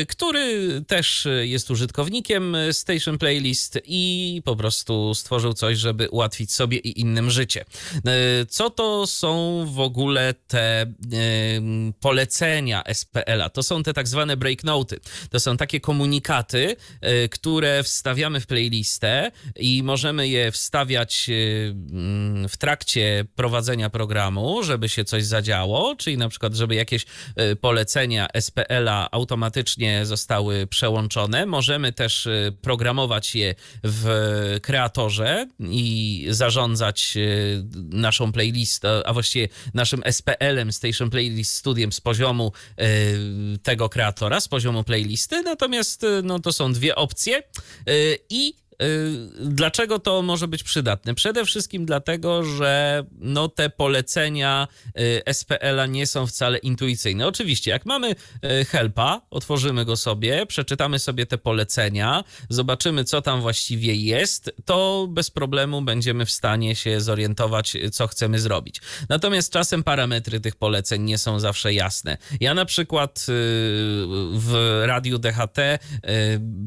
który 0.09 0.83
też 0.87 1.29
jest 1.43 1.71
użytkownikiem 1.71 1.92
użytkownikiem 1.93 2.57
Station 2.73 3.19
Playlist 3.19 3.79
i 3.85 4.43
po 4.45 4.57
prostu 4.57 5.15
stworzył 5.15 5.53
coś, 5.53 5.79
żeby 5.79 6.11
ułatwić 6.11 6.53
sobie 6.53 6.79
i 6.79 7.01
innym 7.01 7.31
życie. 7.31 7.65
Co 8.49 8.71
to 8.71 9.07
są 9.07 9.65
w 9.75 9.81
ogóle 9.81 10.35
te 10.47 10.93
polecenia 12.01 12.83
SPL-a? 12.93 13.51
To 13.51 13.63
są 13.63 13.83
te 13.83 13.95
tak 13.95 14.09
zwane 14.09 14.37
breaknoty. 14.37 15.01
To 15.31 15.41
są 15.41 15.57
takie 15.57 15.81
komunikaty, 15.81 16.77
które 17.31 17.83
wstawiamy 17.83 18.41
w 18.41 18.47
playlistę 18.47 19.31
i 19.57 19.83
możemy 19.83 20.29
je 20.29 20.53
wstawiać 20.53 21.31
w 22.49 22.57
trakcie 22.59 23.25
prowadzenia 23.35 23.91
programu, 23.91 24.63
żeby 24.63 24.89
się 24.89 25.05
coś 25.05 25.25
zadziało, 25.25 25.97
czyli 25.97 26.17
na 26.17 26.29
przykład, 26.29 26.55
żeby 26.55 26.75
jakieś 26.75 27.07
polecenia 27.61 28.29
SPL-a 28.41 29.09
automatycznie 29.11 30.07
zostały 30.07 30.67
przełączone. 30.67 31.47
Możemy 31.47 31.82
też 31.93 32.27
y, 32.27 32.57
programować 32.61 33.35
je 33.35 33.55
w 33.85 34.59
kreatorze 34.63 35.47
i 35.61 36.27
zarządzać 36.31 37.15
y, 37.17 37.65
naszą 37.75 38.33
playlistę, 38.33 39.03
a 39.07 39.13
właściwie 39.13 39.49
naszym 39.75 40.03
SPL-em, 40.13 40.73
Station 40.73 41.11
Playlist 41.11 41.55
Studiem 41.55 41.93
z 41.93 42.01
poziomu 42.01 42.53
y, 42.81 43.59
tego 43.63 43.89
kreatora, 43.89 44.41
z 44.41 44.49
poziomu 44.49 44.85
playlisty. 44.85 45.43
Natomiast 45.43 46.07
no, 46.23 46.39
to 46.39 46.53
są 46.53 46.73
dwie 46.73 46.95
opcje 46.95 47.43
i 48.31 48.62
dlaczego 49.41 49.99
to 49.99 50.23
może 50.23 50.49
być 50.49 50.63
przydatne? 50.63 51.15
Przede 51.15 51.45
wszystkim 51.45 51.87
dlatego, 51.87 52.45
że 52.45 53.05
no, 53.19 53.49
te 53.49 53.71
polecenia 53.71 54.69
y, 54.99 55.23
SPL-a 55.33 55.87
nie 55.87 56.07
są 56.07 56.27
wcale 56.27 56.59
intuicyjne. 56.59 57.27
Oczywiście, 57.27 57.71
jak 57.71 57.87
mamy 57.87 58.11
y, 58.11 58.65
helpa, 58.65 59.21
otworzymy 59.31 59.85
go 59.85 59.97
sobie, 59.97 60.47
przeczytamy 60.47 60.99
sobie 60.99 61.27
te 61.27 61.39
polecenia, 61.39 62.25
zobaczymy, 62.49 63.05
co 63.05 63.23
tam 63.23 63.41
właściwie 63.41 63.95
jest, 63.95 64.55
to 64.65 65.07
bez 65.11 65.31
problemu 65.31 65.83
będziemy 65.83 66.27
w 66.27 66.31
stanie 66.31 66.77
się 66.77 67.01
zorientować, 67.01 67.77
co 67.93 68.07
chcemy 68.07 68.39
zrobić. 68.39 68.81
Natomiast 69.09 69.53
czasem 69.53 69.83
parametry 69.83 70.41
tych 70.41 70.57
poleceń 70.57 71.03
nie 71.03 71.19
są 71.19 71.41
zawsze 71.41 71.75
jasne. 71.75 72.19
Ja 72.41 72.55
na 72.55 72.65
przykład 72.65 73.27
w 74.33 74.81
radiu 74.85 75.19
DHT, 75.19 75.79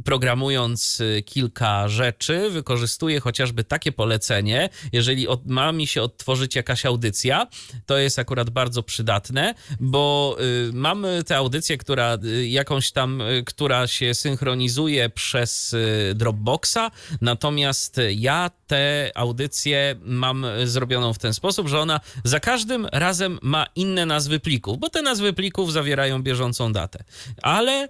programując 0.05 1.01
kilka 1.25 1.87
rzeczy, 1.87 2.04
rzeczy 2.05 2.49
wykorzystuję 2.49 3.19
chociażby 3.19 3.63
takie 3.63 3.91
polecenie, 3.91 4.69
jeżeli 4.93 5.27
od, 5.27 5.47
ma 5.47 5.71
mi 5.71 5.87
się 5.87 6.01
odtworzyć 6.01 6.55
jakaś 6.55 6.85
audycja, 6.85 7.47
to 7.85 7.97
jest 7.97 8.19
akurat 8.19 8.49
bardzo 8.49 8.83
przydatne, 8.83 9.55
bo 9.79 10.37
y, 10.69 10.73
mamy 10.73 11.23
tę 11.23 11.37
audycję, 11.37 11.77
która 11.77 12.17
y, 12.23 12.47
jakąś 12.47 12.91
tam, 12.91 13.21
y, 13.21 13.43
która 13.43 13.87
się 13.87 14.13
synchronizuje 14.13 15.09
przez 15.09 15.73
y, 15.73 16.13
Dropboxa, 16.15 16.91
natomiast 17.21 18.01
ja 18.09 18.51
tę 18.67 19.11
audycję 19.15 19.95
mam 20.01 20.45
zrobioną 20.63 21.13
w 21.13 21.19
ten 21.19 21.33
sposób, 21.33 21.67
że 21.67 21.79
ona 21.79 21.99
za 22.23 22.39
każdym 22.39 22.87
razem 22.91 23.39
ma 23.41 23.65
inne 23.75 24.05
nazwy 24.05 24.39
plików, 24.39 24.79
bo 24.79 24.89
te 24.89 25.01
nazwy 25.01 25.33
plików 25.33 25.71
zawierają 25.71 26.23
bieżącą 26.23 26.73
datę. 26.73 27.03
Ale 27.41 27.85
y, 27.85 27.89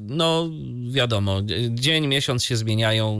no 0.00 0.50
wiadomo, 0.90 1.40
dzień, 1.70 2.06
miesiąc 2.06 2.44
się 2.44 2.56
zmieniają, 2.56 3.19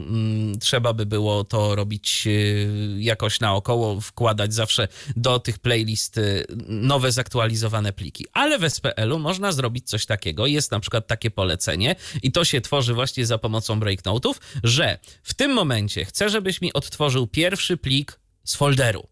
trzeba 0.61 0.93
by 0.93 1.07
było 1.07 1.45
to 1.45 1.75
robić 1.75 2.23
y, 2.27 2.97
jakoś 2.99 3.41
naokoło, 3.41 4.01
wkładać 4.01 4.55
zawsze 4.55 4.89
do 5.17 5.39
tych 5.39 5.59
playlist 5.59 6.19
y, 6.19 6.47
nowe 6.69 7.13
zaktualizowane 7.13 7.93
pliki. 7.93 8.27
Ale 8.33 8.59
w 8.59 8.73
SPL-u 8.73 9.19
można 9.19 9.53
zrobić 9.53 9.89
coś 9.89 10.07
takiego. 10.07 10.47
Jest 10.47 10.71
na 10.71 10.81
przykład 10.81 11.07
takie 11.07 11.31
polecenie 11.31 11.97
i 12.23 12.33
to 12.33 12.45
się 12.45 12.61
tworzy 12.61 12.95
właśnie 12.95 13.27
za 13.27 13.39
pomocą 13.39 13.81
breaknotów, 13.81 14.41
że 14.65 14.99
w 15.23 15.35
tym 15.35 15.53
momencie 15.53 16.05
chcę, 16.05 16.31
żebyś 16.31 16.61
mi 16.61 16.73
odtworzył 16.73 17.27
pierwszy 17.27 17.77
plik 17.77 18.21
z 18.45 18.55
folderu, 18.55 19.07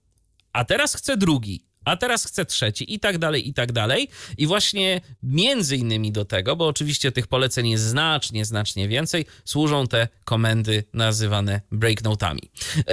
a 0.52 0.64
teraz 0.64 0.94
chcę 0.94 1.16
drugi 1.16 1.67
a 1.90 1.96
teraz 1.96 2.24
chcę 2.24 2.44
trzeci 2.44 2.94
i 2.94 3.00
tak 3.00 3.18
dalej, 3.18 3.48
i 3.48 3.54
tak 3.54 3.72
dalej. 3.72 4.08
I 4.38 4.46
właśnie 4.46 5.00
między 5.22 5.76
innymi 5.76 6.12
do 6.12 6.24
tego, 6.24 6.56
bo 6.56 6.66
oczywiście 6.66 7.12
tych 7.12 7.26
poleceń 7.26 7.68
jest 7.68 7.84
znacznie, 7.84 8.44
znacznie 8.44 8.88
więcej, 8.88 9.26
służą 9.44 9.86
te 9.86 10.08
komendy 10.24 10.84
nazywane 10.92 11.60
breaknotami. 11.72 12.50
Yy, 12.76 12.84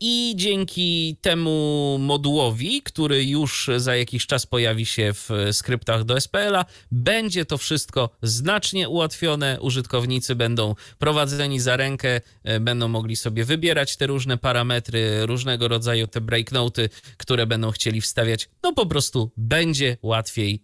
I 0.00 0.32
dzięki 0.36 1.16
temu 1.20 1.96
modułowi, 2.00 2.82
który 2.82 3.24
już 3.24 3.70
za 3.76 3.96
jakiś 3.96 4.26
czas 4.26 4.46
pojawi 4.46 4.86
się 4.86 5.12
w 5.12 5.30
skryptach 5.52 6.04
do 6.04 6.20
SPL-a, 6.20 6.64
będzie 6.90 7.44
to 7.44 7.58
wszystko 7.58 8.10
znacznie 8.22 8.88
ułatwione. 8.88 9.60
Użytkownicy 9.60 10.34
będą 10.34 10.74
prowadzeni 10.98 11.60
za 11.60 11.76
rękę, 11.76 12.20
yy, 12.44 12.60
będą 12.60 12.88
mogli 12.88 13.16
sobie 13.16 13.44
wybierać 13.44 13.96
te 13.96 14.06
różne 14.06 14.38
parametry, 14.38 15.26
różnego 15.26 15.68
rodzaju 15.68 16.06
te 16.06 16.20
breaknoty, 16.20 16.90
które 17.16 17.46
będą 17.46 17.70
chcieli 17.70 18.00
wstawiać 18.00 18.33
no 18.62 18.72
po 18.72 18.86
prostu 18.86 19.30
będzie 19.36 19.96
łatwiej. 20.02 20.62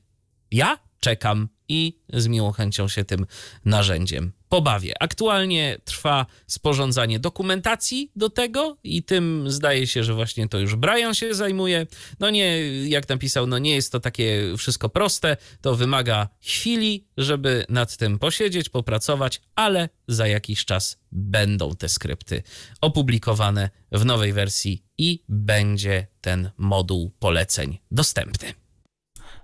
Ja 0.50 0.78
czekam 1.00 1.48
i 1.68 1.98
z 2.12 2.26
miłą 2.26 2.52
chęcią 2.52 2.88
się 2.88 3.04
tym 3.04 3.26
narzędziem 3.64 4.32
pobawię. 4.50 4.94
Aktualnie 5.00 5.78
trwa 5.84 6.26
sporządzanie 6.46 7.18
dokumentacji 7.18 8.10
do 8.16 8.30
tego 8.30 8.76
i 8.84 9.02
tym 9.02 9.50
zdaje 9.50 9.86
się, 9.86 10.04
że 10.04 10.14
właśnie 10.14 10.48
to 10.48 10.58
już 10.58 10.76
Brian 10.76 11.14
się 11.14 11.34
zajmuje. 11.34 11.86
No 12.20 12.30
nie, 12.30 12.60
jak 12.88 13.08
napisał, 13.08 13.46
no 13.46 13.58
nie 13.58 13.74
jest 13.74 13.92
to 13.92 14.00
takie 14.00 14.54
wszystko 14.58 14.88
proste, 14.88 15.36
to 15.60 15.76
wymaga 15.76 16.28
chwili, 16.40 17.06
żeby 17.16 17.64
nad 17.68 17.96
tym 17.96 18.18
posiedzieć, 18.18 18.68
popracować, 18.68 19.40
ale 19.54 19.88
za 20.08 20.26
jakiś 20.26 20.64
czas 20.64 20.98
będą 21.12 21.76
te 21.76 21.88
skrypty 21.88 22.42
opublikowane 22.80 23.70
w 23.92 24.04
nowej 24.04 24.32
wersji 24.32 24.84
i 24.98 25.24
będzie 25.28 26.06
ten 26.20 26.50
moduł 26.56 27.10
poleceń 27.18 27.78
dostępny. 27.90 28.54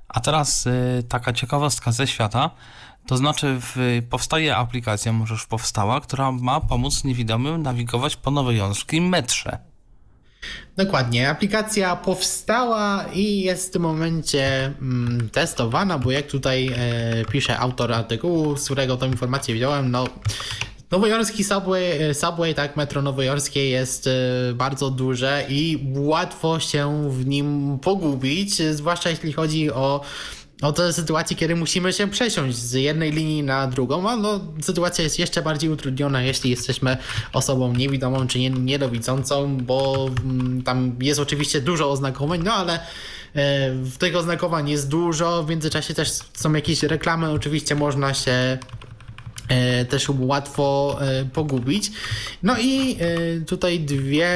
A 0.09 0.21
teraz 0.21 0.67
y, 0.67 1.03
taka 1.09 1.33
ciekawostka 1.33 1.93
ze 1.93 2.07
świata. 2.07 2.51
To 3.07 3.17
znaczy, 3.17 3.57
w, 3.61 4.03
powstaje 4.11 4.57
aplikacja, 4.57 5.13
może 5.13 5.35
już 5.35 5.47
powstała, 5.47 6.01
która 6.01 6.33
ma 6.33 6.61
pomóc 6.61 7.05
niewidomym 7.05 7.63
nawigować 7.63 8.17
po 8.17 8.31
nowojorskim 8.31 9.09
metrze. 9.09 9.59
Dokładnie. 10.77 11.31
Aplikacja 11.31 11.97
powstała 11.97 13.05
i 13.15 13.41
jest 13.41 13.69
w 13.69 13.71
tym 13.71 13.83
momencie 13.83 14.65
mm, 14.67 15.31
testowana, 15.33 15.99
bo 15.99 16.11
jak 16.11 16.27
tutaj 16.27 16.71
e, 16.77 17.25
pisze 17.25 17.59
autor 17.59 17.93
artykułu, 17.93 18.57
z 18.57 18.65
którego 18.65 18.97
tą 18.97 19.07
informację 19.07 19.55
wziąłem, 19.55 19.91
no 19.91 20.07
Nowojorski 20.91 21.45
subway, 21.45 22.03
e, 22.03 22.15
subway, 22.15 22.55
tak, 22.55 22.77
metro 22.77 23.03
nowojorskie 23.03 23.71
jest 23.71 24.07
e, 24.07 24.11
bardzo 24.55 24.91
duże 24.91 25.45
i 25.49 25.79
łatwo 25.97 26.61
się 26.61 27.11
w 27.11 27.27
nim 27.27 27.79
pogubić, 27.79 28.63
zwłaszcza 28.63 29.11
jeśli 29.11 29.33
chodzi 29.33 29.71
o 29.71 30.01
o 30.63 30.73
te 30.73 30.93
sytuacje, 30.93 31.37
kiedy 31.37 31.57
musimy 31.57 31.93
się 31.93 32.09
przesiąść 32.09 32.57
z 32.57 32.73
jednej 32.73 33.13
linii 33.13 33.43
na 33.43 33.67
drugą, 33.67 34.11
a 34.11 34.17
no, 34.17 34.41
sytuacja 34.63 35.05
jest 35.05 35.19
jeszcze 35.19 35.43
bardziej 35.43 35.71
utrudniona, 35.71 36.23
jeśli 36.23 36.51
jesteśmy 36.51 36.97
osobą 37.33 37.73
niewidomą 37.73 38.27
czy 38.27 38.51
niedowidzącą, 38.51 39.57
bo 39.57 40.09
mm, 40.25 40.63
tam 40.63 40.97
jest 41.01 41.21
oczywiście 41.21 41.61
dużo 41.61 41.91
oznakowań, 41.91 42.41
no 42.45 42.53
ale 42.53 42.75
e, 42.75 42.81
w 43.73 43.97
tych 43.99 44.17
oznakowań 44.17 44.71
jest 44.71 44.89
dużo, 44.89 45.43
w 45.43 45.51
międzyczasie 45.51 45.95
też 45.95 46.11
są 46.35 46.53
jakieś 46.53 46.83
reklamy, 46.83 47.31
oczywiście 47.31 47.75
można 47.75 48.15
się 48.15 48.59
też 49.89 50.09
łatwo 50.19 50.99
e, 51.01 51.25
pogubić. 51.25 51.93
No 52.43 52.59
i 52.59 52.97
e, 53.01 53.41
tutaj 53.41 53.81
dwie 53.81 54.29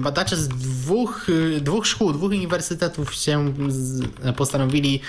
badacze 0.00 0.36
z 0.36 0.48
dwóch, 0.48 1.26
dwóch 1.60 1.86
szkół, 1.86 2.12
dwóch 2.12 2.30
uniwersytetów 2.30 3.14
się 3.14 3.54
postanowili 4.36 5.00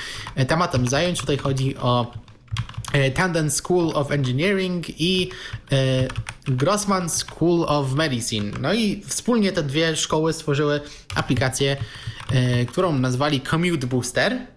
tematem 0.48 0.88
zająć. 0.88 1.20
Tutaj 1.20 1.38
chodzi 1.38 1.78
o 1.78 2.14
Tandem 3.14 3.52
School 3.52 3.92
of 3.94 4.12
Engineering 4.12 5.02
i 5.02 5.30
Grossman 6.48 7.10
School 7.10 7.66
of 7.68 7.94
Medicine. 7.94 8.52
No 8.62 8.74
i 8.74 9.04
wspólnie 9.08 9.52
te 9.52 9.64
dwie 9.64 9.96
szkoły 9.96 10.34
stworzyły 10.34 10.82
aplikację, 11.16 11.78
którą 12.68 13.00
nazwali 13.00 13.42
Commute 13.42 13.88
Booster. 13.88 14.53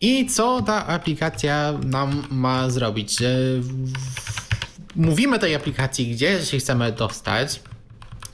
I 0.00 0.26
co 0.26 0.62
ta 0.62 0.86
aplikacja 0.86 1.78
nam 1.84 2.26
ma 2.30 2.70
zrobić? 2.70 3.16
Mówimy 4.96 5.38
tej 5.38 5.54
aplikacji, 5.54 6.10
gdzie 6.10 6.44
się 6.44 6.58
chcemy 6.58 6.92
dostać. 6.92 7.60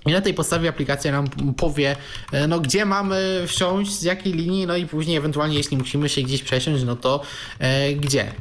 I 0.06 0.12
na 0.12 0.20
tej 0.20 0.34
podstawie 0.34 0.68
aplikacja 0.68 1.12
nam 1.12 1.28
powie, 1.56 1.96
e, 2.32 2.46
no 2.46 2.60
gdzie 2.60 2.84
mamy 2.84 3.44
wsiąść, 3.46 3.92
z 3.92 4.02
jakiej 4.02 4.32
linii, 4.32 4.66
no 4.66 4.76
i 4.76 4.86
później 4.86 5.16
ewentualnie 5.16 5.56
jeśli 5.56 5.76
musimy 5.76 6.08
się 6.08 6.22
gdzieś 6.22 6.42
przesiąść, 6.42 6.84
no 6.84 6.96
to 6.96 7.22
e, 7.58 7.92
gdzie. 7.92 8.32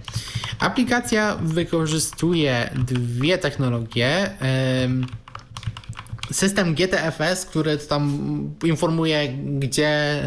Aplikacja 0.60 1.36
wykorzystuje 1.42 2.70
dwie 2.76 3.38
technologie. 3.38 4.08
E, 4.42 5.23
system 6.32 6.76
GTFS, 6.76 7.46
który 7.46 7.78
tam 7.78 8.20
informuje, 8.64 9.34
gdzie 9.60 10.24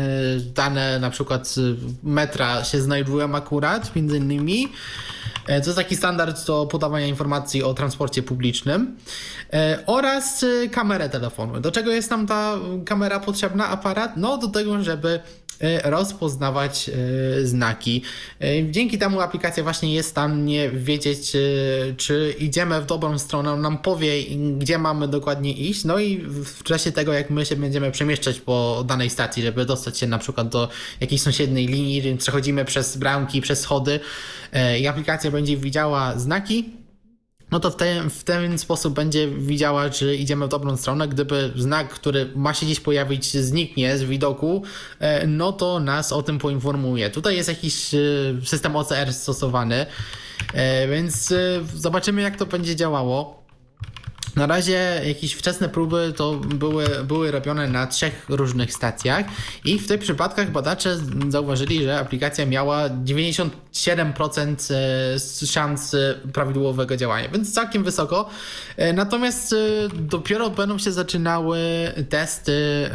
dane 0.55 0.99
na 0.99 1.10
przykład 1.10 1.55
metra 2.02 2.65
się 2.65 2.81
znajdują 2.81 3.34
akurat, 3.34 3.97
między 3.97 4.16
innymi. 4.16 4.68
To 5.47 5.52
jest 5.52 5.76
taki 5.76 5.97
standard 5.97 6.47
do 6.47 6.66
podawania 6.66 7.07
informacji 7.07 7.62
o 7.62 7.75
transporcie 7.75 8.23
publicznym. 8.23 8.97
Oraz 9.86 10.44
kamerę 10.70 11.08
telefonu. 11.08 11.60
Do 11.60 11.73
czego 11.73 11.91
jest 11.92 12.10
nam 12.10 12.26
ta 12.26 12.58
kamera 12.86 13.20
potrzebna, 13.20 13.68
aparat? 13.68 14.16
No 14.16 14.39
do 14.39 14.49
tego, 14.49 14.83
żeby 14.83 15.20
E, 15.45 15.45
rozpoznawać 15.84 16.88
e, 16.88 17.46
znaki. 17.46 18.02
E, 18.40 18.70
dzięki 18.70 18.98
temu 18.98 19.20
aplikacja 19.20 19.62
właśnie 19.62 19.94
jest 19.94 20.08
w 20.08 20.10
stanie 20.10 20.70
wiedzieć, 20.70 21.32
czy 21.96 22.34
idziemy 22.38 22.80
w 22.80 22.86
dobrą 22.86 23.18
stronę, 23.18 23.52
on 23.52 23.60
nam 23.60 23.78
powie, 23.78 24.22
gdzie 24.58 24.78
mamy 24.78 25.08
dokładnie 25.08 25.52
iść, 25.52 25.84
no 25.84 25.98
i 25.98 26.18
w 26.26 26.62
czasie 26.62 26.92
tego, 26.92 27.12
jak 27.12 27.30
my 27.30 27.46
się 27.46 27.56
będziemy 27.56 27.90
przemieszczać 27.90 28.40
po 28.40 28.84
danej 28.86 29.10
stacji, 29.10 29.42
żeby 29.42 29.64
dostać 29.64 29.98
się 29.98 30.06
na 30.06 30.18
przykład 30.18 30.48
do 30.48 30.68
jakiejś 31.00 31.22
sąsiedniej 31.22 31.66
linii, 31.66 32.16
przechodzimy 32.18 32.64
przez 32.64 32.96
bramki, 32.96 33.40
przez 33.40 33.60
schody 33.60 34.00
i 34.80 34.86
aplikacja 34.86 35.30
będzie 35.30 35.56
widziała 35.56 36.18
znaki, 36.18 36.75
no 37.50 37.60
to 37.60 37.70
w 37.70 37.76
ten, 37.76 38.10
w 38.10 38.25
ten 38.25 38.58
sposób 38.58 38.94
będzie 38.94 39.28
widziała, 39.28 39.91
czy 39.91 40.16
idziemy 40.16 40.47
w 40.47 40.49
dobrą 40.49 40.76
stronę. 40.76 41.08
Gdyby 41.08 41.52
znak, 41.57 41.89
który 41.89 42.33
ma 42.36 42.55
się 42.55 42.66
gdzieś 42.66 42.81
pojawić, 42.81 43.36
zniknie 43.36 43.99
z 43.99 44.02
widoku, 44.02 44.62
e, 44.99 45.26
no 45.26 45.52
to 45.52 45.81
nas 45.81 46.12
o 46.12 46.23
tym 46.23 46.39
poinformuje. 46.39 47.10
Tutaj 47.10 47.36
jest 47.36 47.49
jakiś 47.49 47.94
e, 47.94 47.99
system 48.44 48.76
OCR 48.76 49.12
stosowany, 49.12 49.86
e, 50.55 50.89
więc 50.89 51.34
zobaczymy, 51.75 52.23
jak 52.23 52.36
to 52.36 52.47
będzie 52.47 52.76
działało. 52.76 53.35
Na 54.36 54.47
razie 54.47 55.02
jakieś 55.05 55.32
wczesne 55.32 55.68
próby 55.68 56.12
to 56.16 56.34
były, 56.34 56.86
były 57.05 57.31
robione 57.31 57.68
na 57.68 57.86
trzech 57.86 58.26
różnych 58.28 58.73
stacjach 58.73 59.26
i 59.65 59.78
w 59.78 59.89
tych 59.89 60.00
przypadkach 60.00 60.50
badacze 60.50 60.98
zauważyli, 61.28 61.84
że 61.84 61.98
aplikacja 61.98 62.47
miała 62.47 62.89
97% 62.89 64.74
e, 64.74 65.47
szans 65.47 65.97
prawidłowego 66.32 66.97
działania, 66.97 67.28
więc 67.28 67.55
całkiem 67.55 67.84
wysoko. 67.84 68.28
E, 68.76 68.92
natomiast 68.92 69.52
e, 69.52 69.56
dopiero 69.94 70.50
będą 70.50 70.78
się 70.78 70.92
zaczynały 70.92 71.58
testy 72.08 72.90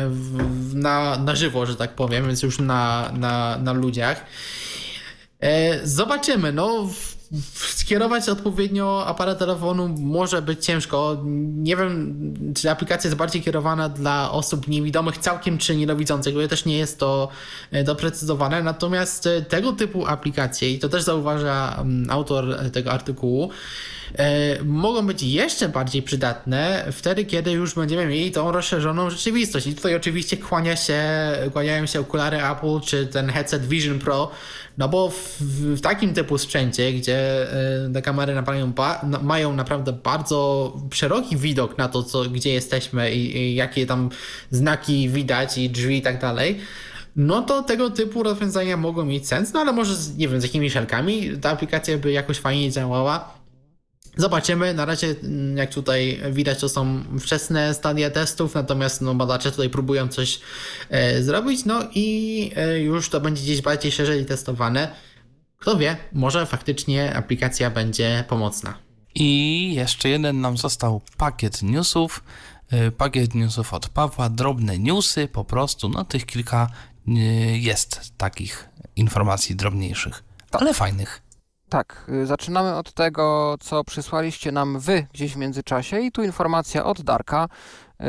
na, 0.74 1.18
na 1.18 1.36
żywo, 1.36 1.66
że 1.66 1.76
tak 1.76 1.96
powiem, 1.96 2.28
więc 2.28 2.44
już 2.44 2.60
na, 2.60 3.12
na, 3.18 3.58
na 3.58 3.74
ludziach. 3.74 4.26
Zobaczymy. 5.84 6.52
No, 6.52 6.90
skierować 7.54 8.30
odpowiednio 8.30 9.06
aparat 9.08 9.40
telefonu 9.40 9.88
może 10.00 10.42
być 10.42 10.66
ciężko. 10.66 11.18
Nie 11.56 11.76
wiem, 11.76 12.16
czy 12.56 12.72
aplikacja 12.72 13.08
jest 13.08 13.18
bardziej 13.18 13.42
kierowana 13.42 13.90
dla 13.90 14.32
osób 14.32 14.68
niewidomych 14.68 15.18
całkiem, 15.18 15.58
czy 15.58 15.76
niedowidzących, 15.76 16.34
bo 16.34 16.48
też 16.48 16.66
nie 16.66 16.78
jest 16.78 17.00
to 17.00 17.30
e, 17.72 17.84
doprecyzowane. 17.84 18.64
Natomiast 18.64 19.28
e, 19.28 19.42
tego 19.42 19.74
typu 19.74 20.08
aplikacje, 20.08 20.72
i 20.72 20.80
to 20.80 20.90
też 20.90 21.04
zauważa 21.04 21.78
mm, 21.82 22.10
autor 22.10 22.72
tego 22.72 22.92
artykułu, 22.92 23.50
mogą 24.66 25.08
być 25.08 25.24
jeszcze 25.24 25.70
bardziej 25.70 26.02
przydatne 26.02 26.86
wtedy, 26.92 27.26
kiedy 27.26 27.52
już 27.52 27.76
będziemy 27.76 28.06
mieli 28.06 28.32
tą 28.32 28.52
rozszerzoną 28.52 29.10
rzeczywistość. 29.10 29.68
I 29.68 29.76
tutaj 29.76 29.96
oczywiście 29.96 30.38
kłania 30.38 30.76
się, 30.76 31.02
kłaniają 31.54 31.86
się 31.86 32.00
okulary 32.00 32.38
Apple 32.38 32.80
czy 32.86 33.08
ten 33.08 33.30
headset 33.30 33.68
Vision 33.68 34.00
Pro, 34.00 34.32
no 34.78 34.90
bo 34.90 35.10
w, 35.10 35.42
w 35.76 35.82
takim 35.82 36.14
typu 36.14 36.38
sprzęcie, 36.38 36.94
gdzie 36.94 37.48
e, 37.88 37.94
te 37.94 38.02
kamery 38.02 38.42
mają, 38.42 38.74
mają 39.22 39.54
naprawdę 39.54 39.94
bardzo 39.94 40.74
szeroki 40.94 41.38
widok 41.38 41.78
na 41.78 41.88
to, 41.88 42.04
co, 42.04 42.24
gdzie 42.24 42.54
jesteśmy 42.54 43.12
i, 43.12 43.38
i 43.38 43.56
jakie 43.56 43.86
tam 43.86 44.10
znaki 44.52 45.10
widać 45.10 45.58
i 45.58 45.70
drzwi 45.70 45.98
i 45.98 46.02
tak 46.02 46.22
dalej, 46.22 46.60
no 47.16 47.42
to 47.42 47.64
tego 47.64 47.90
typu 47.90 48.24
rozwiązania 48.24 48.78
mogą 48.78 49.06
mieć 49.06 49.28
sens, 49.28 49.54
no 49.54 49.60
ale 49.60 49.74
może, 49.74 49.96
z, 49.96 50.18
nie 50.18 50.28
wiem, 50.28 50.42
z 50.42 50.44
jakimi 50.44 50.70
szelkami 50.70 51.38
ta 51.42 51.50
aplikacja 51.50 51.98
by 51.98 52.12
jakoś 52.12 52.40
fajnie 52.40 52.72
działała. 52.72 53.41
Zobaczymy. 54.18 54.74
Na 54.74 54.86
razie, 54.86 55.16
mm, 55.24 55.58
jak 55.58 55.74
tutaj 55.74 56.22
widać, 56.32 56.60
to 56.60 56.70
są 56.70 57.04
wczesne 57.20 57.74
stadia 57.74 58.10
testów, 58.10 58.56
natomiast 58.56 59.02
no, 59.02 59.16
badacze 59.16 59.52
tutaj 59.52 59.70
próbują 59.70 60.08
coś 60.08 60.40
e, 60.90 61.24
zrobić, 61.24 61.66
no 61.66 61.80
i 61.96 62.52
e, 62.56 62.80
już 62.80 63.10
to 63.10 63.22
będzie 63.22 63.44
gdzieś 63.44 63.62
bardziej 63.62 63.92
szerzej 63.92 64.26
testowane. 64.26 64.96
Kto 65.58 65.78
wie, 65.78 65.98
może 66.14 66.46
faktycznie 66.46 67.16
aplikacja 67.16 67.70
będzie 67.70 68.24
pomocna. 68.28 68.78
I 69.16 69.74
jeszcze 69.76 70.10
jeden 70.10 70.42
nam 70.42 70.58
został 70.58 71.02
pakiet 71.18 71.62
newsów. 71.62 72.24
E, 72.72 72.92
pakiet 72.92 73.36
newsów 73.36 73.74
od 73.74 73.90
Pawła, 73.90 74.30
drobne 74.30 74.80
newsy, 74.80 75.28
po 75.28 75.46
prostu, 75.46 75.90
no 75.90 76.06
tych 76.06 76.26
kilka 76.26 76.70
e, 77.08 77.12
jest 77.58 78.18
takich 78.18 78.70
informacji 78.96 79.56
drobniejszych, 79.56 80.24
ale 80.52 80.74
fajnych. 80.74 81.22
Tak, 81.72 82.06
y, 82.10 82.26
zaczynamy 82.26 82.76
od 82.76 82.94
tego, 82.94 83.56
co 83.60 83.84
przysłaliście 83.84 84.52
nam 84.52 84.80
wy 84.80 85.08
gdzieś 85.14 85.34
w 85.34 85.38
międzyczasie 85.38 86.00
i 86.00 86.12
tu 86.12 86.24
informacja 86.24 86.86
od 86.86 87.02
Darka. 87.02 87.48
Yy, 88.00 88.06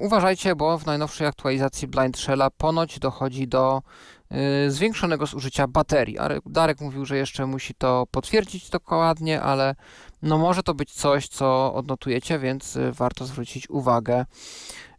uważajcie, 0.00 0.56
bo 0.56 0.78
w 0.78 0.86
najnowszej 0.86 1.26
aktualizacji 1.26 1.88
Blind 1.88 2.18
Shella 2.18 2.50
ponoć 2.50 2.98
dochodzi 2.98 3.48
do 3.48 3.82
yy, 4.30 4.70
zwiększonego 4.70 5.26
zużycia 5.26 5.66
baterii. 5.66 6.16
Darek 6.46 6.80
mówił, 6.80 7.04
że 7.04 7.16
jeszcze 7.16 7.46
musi 7.46 7.74
to 7.74 8.06
potwierdzić 8.10 8.70
dokładnie, 8.70 9.42
ale 9.42 9.74
no 10.22 10.38
może 10.38 10.62
to 10.62 10.74
być 10.74 10.92
coś, 10.92 11.28
co 11.28 11.74
odnotujecie, 11.74 12.38
więc 12.38 12.76
y, 12.76 12.92
warto 12.92 13.24
zwrócić 13.24 13.70
uwagę. 13.70 14.24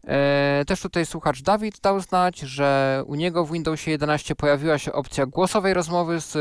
E, 0.07 0.64
też 0.67 0.82
tutaj 0.82 1.06
słuchacz 1.06 1.41
Dawid 1.41 1.80
dał 1.80 1.99
znać, 1.99 2.40
że 2.40 3.03
u 3.07 3.15
niego 3.15 3.45
w 3.45 3.51
Windowsie 3.51 3.91
11 3.91 4.35
pojawiła 4.35 4.77
się 4.77 4.93
opcja 4.93 5.25
głosowej 5.25 5.73
rozmowy 5.73 6.22
z 6.22 6.35
e, 6.35 6.40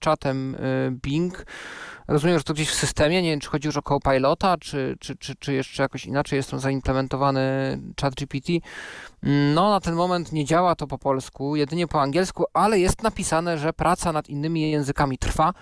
czatem 0.00 0.54
e, 0.54 0.58
Bing. 0.90 1.46
Rozumiem, 2.08 2.38
że 2.38 2.44
to 2.44 2.54
gdzieś 2.54 2.70
w 2.70 2.74
systemie, 2.74 3.22
nie 3.22 3.30
wiem, 3.30 3.40
czy 3.40 3.48
chodzi 3.48 3.68
już 3.68 3.76
o 3.76 3.82
Copilota, 3.82 4.56
czy, 4.58 4.96
czy, 5.00 5.16
czy, 5.16 5.34
czy 5.36 5.52
jeszcze 5.52 5.82
jakoś 5.82 6.06
inaczej 6.06 6.36
jest 6.36 6.50
tam 6.50 6.60
zaimplementowany 6.60 7.40
chat 8.00 8.14
GPT. 8.14 8.52
No, 9.54 9.70
na 9.70 9.80
ten 9.80 9.94
moment 9.94 10.32
nie 10.32 10.44
działa 10.44 10.74
to 10.74 10.86
po 10.86 10.98
polsku, 10.98 11.56
jedynie 11.56 11.86
po 11.86 12.02
angielsku, 12.02 12.44
ale 12.52 12.78
jest 12.78 13.02
napisane, 13.02 13.58
że 13.58 13.72
praca 13.72 14.12
nad 14.12 14.28
innymi 14.28 14.70
językami 14.70 15.18
trwa 15.18 15.52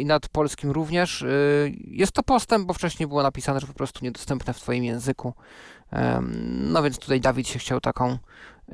i 0.00 0.04
nad 0.04 0.28
polskim 0.28 0.70
również. 0.70 1.24
Jest 1.74 2.12
to 2.12 2.22
postęp, 2.22 2.66
bo 2.66 2.74
wcześniej 2.74 3.06
było 3.06 3.22
napisane, 3.22 3.60
że 3.60 3.66
po 3.66 3.74
prostu 3.74 4.04
niedostępne 4.04 4.52
w 4.52 4.60
Twoim 4.60 4.84
języku. 4.84 5.34
No 6.72 6.82
więc 6.82 6.98
tutaj 6.98 7.20
Dawid 7.20 7.48
się 7.48 7.58
chciał 7.58 7.80
taką 7.80 8.18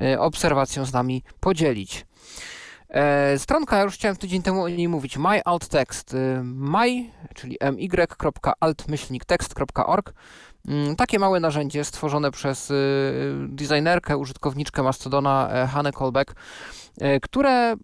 e, 0.01 0.19
obserwacją 0.19 0.85
z 0.85 0.93
nami 0.93 1.23
podzielić. 1.39 2.05
E, 2.89 3.39
stronka, 3.39 3.77
ja 3.77 3.83
już 3.83 3.93
chciałem 3.93 4.17
tydzień 4.17 4.41
temu 4.41 4.63
o 4.63 4.69
niej 4.69 4.87
mówić, 4.87 5.17
myalttext, 5.17 6.13
e, 6.13 6.41
my, 6.43 7.09
czyli 7.35 7.57
my.alt-text.org. 7.61 10.13
Mm, 10.67 10.95
takie 10.95 11.19
małe 11.19 11.39
narzędzie 11.39 11.83
stworzone 11.83 12.31
przez 12.31 12.73
designerkę, 13.47 14.17
użytkowniczkę 14.17 14.83
Mastodona 14.83 15.49
Hannę 15.67 15.91
Kolbeck, 15.91 16.35
które 17.21 17.75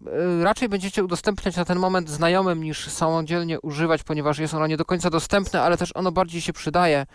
raczej 0.42 0.68
będziecie 0.68 1.04
udostępniać 1.04 1.56
na 1.56 1.64
ten 1.64 1.78
moment 1.78 2.10
znajomym 2.10 2.62
niż 2.62 2.88
samodzielnie 2.88 3.60
używać, 3.60 4.02
ponieważ 4.02 4.38
jest 4.38 4.54
ono 4.54 4.66
nie 4.66 4.76
do 4.76 4.84
końca 4.84 5.10
dostępne, 5.10 5.62
ale 5.62 5.76
też 5.76 5.90
ono 5.94 6.12
bardziej 6.12 6.40
się 6.40 6.52
przydaje 6.52 7.06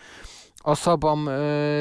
osobom 0.64 1.28
y, 1.28 1.32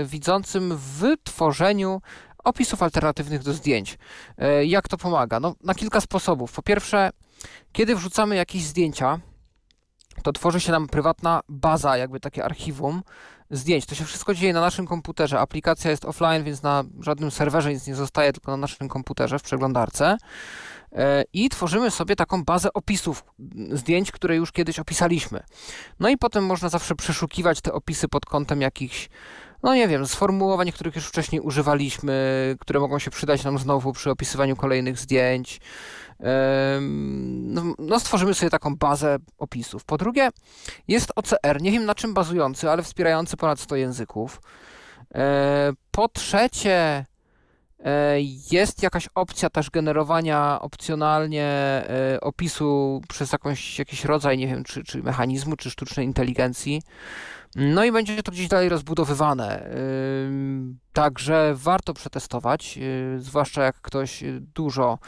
widzącym 0.05 0.77
w 0.77 1.03
tworzeniu 1.23 2.01
opisów 2.43 2.83
alternatywnych 2.83 3.43
do 3.43 3.53
zdjęć. 3.53 3.97
Y, 4.61 4.65
jak 4.65 4.87
to 4.87 4.97
pomaga? 4.97 5.39
No, 5.39 5.55
na 5.63 5.75
kilka 5.75 6.01
sposobów. 6.01 6.51
Po 6.51 6.61
pierwsze, 6.61 7.09
kiedy 7.71 7.95
wrzucamy 7.95 8.35
jakieś 8.35 8.63
zdjęcia, 8.63 9.19
to 10.23 10.31
tworzy 10.31 10.59
się 10.59 10.71
nam 10.71 10.87
prywatna 10.87 11.41
baza, 11.49 11.97
jakby 11.97 12.19
takie 12.19 12.45
archiwum 12.45 13.01
zdjęć. 13.51 13.85
To 13.85 13.95
się 13.95 14.05
wszystko 14.05 14.33
dzieje 14.33 14.53
na 14.53 14.61
naszym 14.61 14.87
komputerze. 14.87 15.39
Aplikacja 15.39 15.91
jest 15.91 16.05
offline, 16.05 16.43
więc 16.43 16.63
na 16.63 16.83
żadnym 16.99 17.31
serwerze 17.31 17.73
nic 17.73 17.87
nie 17.87 17.95
zostaje, 17.95 18.33
tylko 18.33 18.51
na 18.51 18.57
naszym 18.57 18.89
komputerze 18.89 19.39
w 19.39 19.43
przeglądarce. 19.43 20.17
E, 20.95 21.23
i 21.33 21.49
tworzymy 21.49 21.91
sobie 21.91 22.15
taką 22.15 22.43
bazę 22.43 22.73
opisów 22.73 23.23
zdjęć, 23.71 24.11
które 24.11 24.35
już 24.35 24.51
kiedyś 24.51 24.79
opisaliśmy. 24.79 25.43
No 25.99 26.09
i 26.09 26.17
potem 26.17 26.45
można 26.45 26.69
zawsze 26.69 26.95
przeszukiwać 26.95 27.61
te 27.61 27.73
opisy 27.73 28.07
pod 28.07 28.25
kątem 28.25 28.61
jakichś, 28.61 29.09
no 29.63 29.75
nie 29.75 29.87
wiem, 29.87 30.07
sformułowań, 30.07 30.71
których 30.71 30.95
już 30.95 31.07
wcześniej 31.07 31.41
używaliśmy, 31.41 32.55
które 32.59 32.79
mogą 32.79 32.99
się 32.99 33.11
przydać 33.11 33.43
nam 33.43 33.57
znowu 33.57 33.93
przy 33.93 34.11
opisywaniu 34.11 34.55
kolejnych 34.55 34.99
zdjęć. 34.99 35.61
No, 37.41 37.63
no, 37.79 37.99
stworzymy 37.99 38.33
sobie 38.33 38.49
taką 38.49 38.75
bazę 38.75 39.17
opisów. 39.37 39.85
Po 39.85 39.97
drugie, 39.97 40.29
jest 40.87 41.11
OCR, 41.15 41.61
nie 41.61 41.71
wiem 41.71 41.85
na 41.85 41.95
czym 41.95 42.13
bazujący, 42.13 42.69
ale 42.69 42.83
wspierający 42.83 43.37
ponad 43.37 43.59
100 43.59 43.75
języków. 43.75 44.41
E, 45.15 45.71
po 45.91 46.07
trzecie, 46.07 47.05
Jest 48.51 48.83
jakaś 48.83 49.09
opcja 49.15 49.49
też 49.49 49.69
generowania 49.69 50.61
opcjonalnie 50.61 51.83
opisu 52.21 53.01
przez 53.09 53.31
jakąś, 53.31 53.79
jakiś 53.79 54.05
rodzaj, 54.05 54.37
nie 54.37 54.47
wiem, 54.47 54.63
czy, 54.63 54.83
czy 54.83 55.03
mechanizmu, 55.03 55.55
czy 55.55 55.69
sztucznej 55.69 56.05
inteligencji. 56.05 56.81
No 57.55 57.83
i 57.83 57.91
będzie 57.91 58.23
to 58.23 58.31
gdzieś 58.31 58.47
dalej 58.47 58.69
rozbudowywane. 58.69 59.69
Także 60.93 61.53
warto 61.55 61.93
przetestować, 61.93 62.79
zwłaszcza 63.17 63.63
jak 63.63 63.81
ktoś 63.81 64.23
dużo 64.55 64.99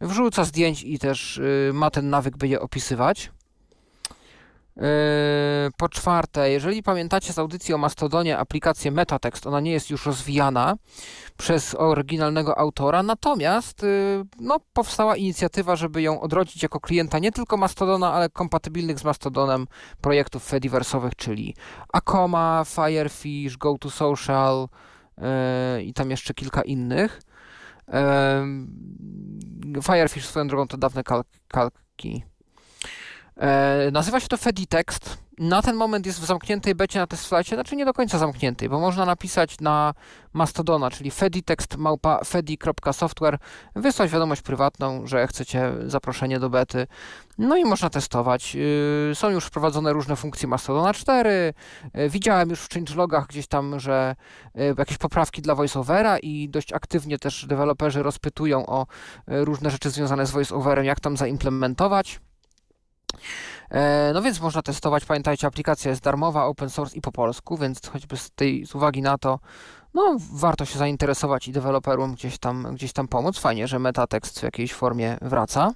wrzuca 0.00 0.44
zdjęć 0.44 0.82
i 0.82 0.98
też 0.98 1.40
ma 1.72 1.90
ten 1.90 2.10
nawyk, 2.10 2.36
by 2.36 2.48
je 2.48 2.60
opisywać. 2.60 3.30
Po 5.76 5.88
czwarte, 5.88 6.50
jeżeli 6.50 6.82
pamiętacie 6.82 7.32
z 7.32 7.38
audycji 7.38 7.74
o 7.74 7.78
Mastodonie 7.78 8.38
aplikację 8.38 8.90
Metatext, 8.90 9.46
ona 9.46 9.60
nie 9.60 9.72
jest 9.72 9.90
już 9.90 10.06
rozwijana 10.06 10.74
przez 11.36 11.74
oryginalnego 11.74 12.58
autora, 12.58 13.02
natomiast 13.02 13.86
no, 14.40 14.60
powstała 14.72 15.16
inicjatywa, 15.16 15.76
żeby 15.76 16.02
ją 16.02 16.20
odrodzić 16.20 16.62
jako 16.62 16.80
klienta 16.80 17.18
nie 17.18 17.32
tylko 17.32 17.56
Mastodona, 17.56 18.12
ale 18.12 18.30
kompatybilnych 18.30 18.98
z 18.98 19.04
Mastodonem 19.04 19.66
projektów 20.00 20.52
Fediverse'owych, 20.52 21.10
czyli 21.16 21.54
Akoma, 21.92 22.64
Firefish, 22.66 23.56
GoToSocial 23.56 24.68
yy, 25.18 25.82
i 25.82 25.92
tam 25.92 26.10
jeszcze 26.10 26.34
kilka 26.34 26.62
innych. 26.62 27.20
Yy, 27.88 29.82
Firefish 29.82 30.26
swoją 30.26 30.48
drogą 30.48 30.68
to 30.68 30.76
dawne 30.76 31.02
kalki 31.48 32.24
E, 33.36 33.90
nazywa 33.92 34.20
się 34.20 34.28
to 34.28 34.36
Feditext. 34.36 35.18
Na 35.38 35.62
ten 35.62 35.76
moment 35.76 36.06
jest 36.06 36.20
w 36.20 36.24
zamkniętej 36.24 36.74
becie 36.74 36.98
na 36.98 37.06
TestFlightie, 37.06 37.56
znaczy 37.56 37.76
nie 37.76 37.84
do 37.84 37.92
końca 37.92 38.18
zamkniętej, 38.18 38.68
bo 38.68 38.80
można 38.80 39.04
napisać 39.04 39.60
na 39.60 39.94
Mastodona, 40.32 40.90
czyli 40.90 41.10
feditext 41.10 41.76
małpa 41.76 42.20
wysłać 43.74 44.10
wiadomość 44.10 44.42
prywatną, 44.42 45.06
że 45.06 45.26
chcecie 45.26 45.72
zaproszenie 45.86 46.38
do 46.38 46.50
bety, 46.50 46.86
no 47.38 47.56
i 47.56 47.64
można 47.64 47.90
testować. 47.90 48.54
Yy, 48.54 49.14
są 49.14 49.30
już 49.30 49.44
wprowadzone 49.44 49.92
różne 49.92 50.16
funkcje 50.16 50.48
Mastodona 50.48 50.94
4, 50.94 51.54
yy, 51.94 52.10
widziałem 52.10 52.50
już 52.50 52.60
w 52.60 52.68
changelogach 52.74 53.26
gdzieś 53.26 53.46
tam, 53.46 53.80
że 53.80 54.16
yy, 54.54 54.74
jakieś 54.78 54.98
poprawki 54.98 55.42
dla 55.42 55.54
voiceovera 55.54 56.18
i 56.18 56.48
dość 56.48 56.72
aktywnie 56.72 57.18
też 57.18 57.46
deweloperzy 57.46 58.02
rozpytują 58.02 58.66
o 58.66 58.86
różne 59.26 59.70
rzeczy 59.70 59.90
związane 59.90 60.26
z 60.26 60.30
voiceoverem, 60.30 60.84
jak 60.84 61.00
tam 61.00 61.16
zaimplementować. 61.16 62.20
E, 63.70 64.10
no 64.14 64.22
więc 64.22 64.40
można 64.40 64.62
testować. 64.62 65.04
Pamiętajcie, 65.04 65.46
aplikacja 65.46 65.90
jest 65.90 66.02
darmowa, 66.02 66.44
open 66.44 66.70
source 66.70 66.96
i 66.96 67.00
po 67.00 67.12
polsku, 67.12 67.56
więc 67.56 67.86
choćby 67.86 68.16
z 68.16 68.30
tej 68.30 68.66
z 68.66 68.74
uwagi 68.74 69.02
na 69.02 69.18
to, 69.18 69.38
no 69.94 70.16
warto 70.32 70.64
się 70.64 70.78
zainteresować 70.78 71.48
i 71.48 71.52
deweloperom 71.52 72.14
gdzieś 72.14 72.38
tam, 72.38 72.74
gdzieś 72.74 72.92
tam 72.92 73.08
pomóc. 73.08 73.38
Fajnie, 73.38 73.68
że 73.68 73.78
metatekst 73.78 74.40
w 74.40 74.42
jakiejś 74.42 74.72
formie 74.72 75.18
wraca. 75.22 75.72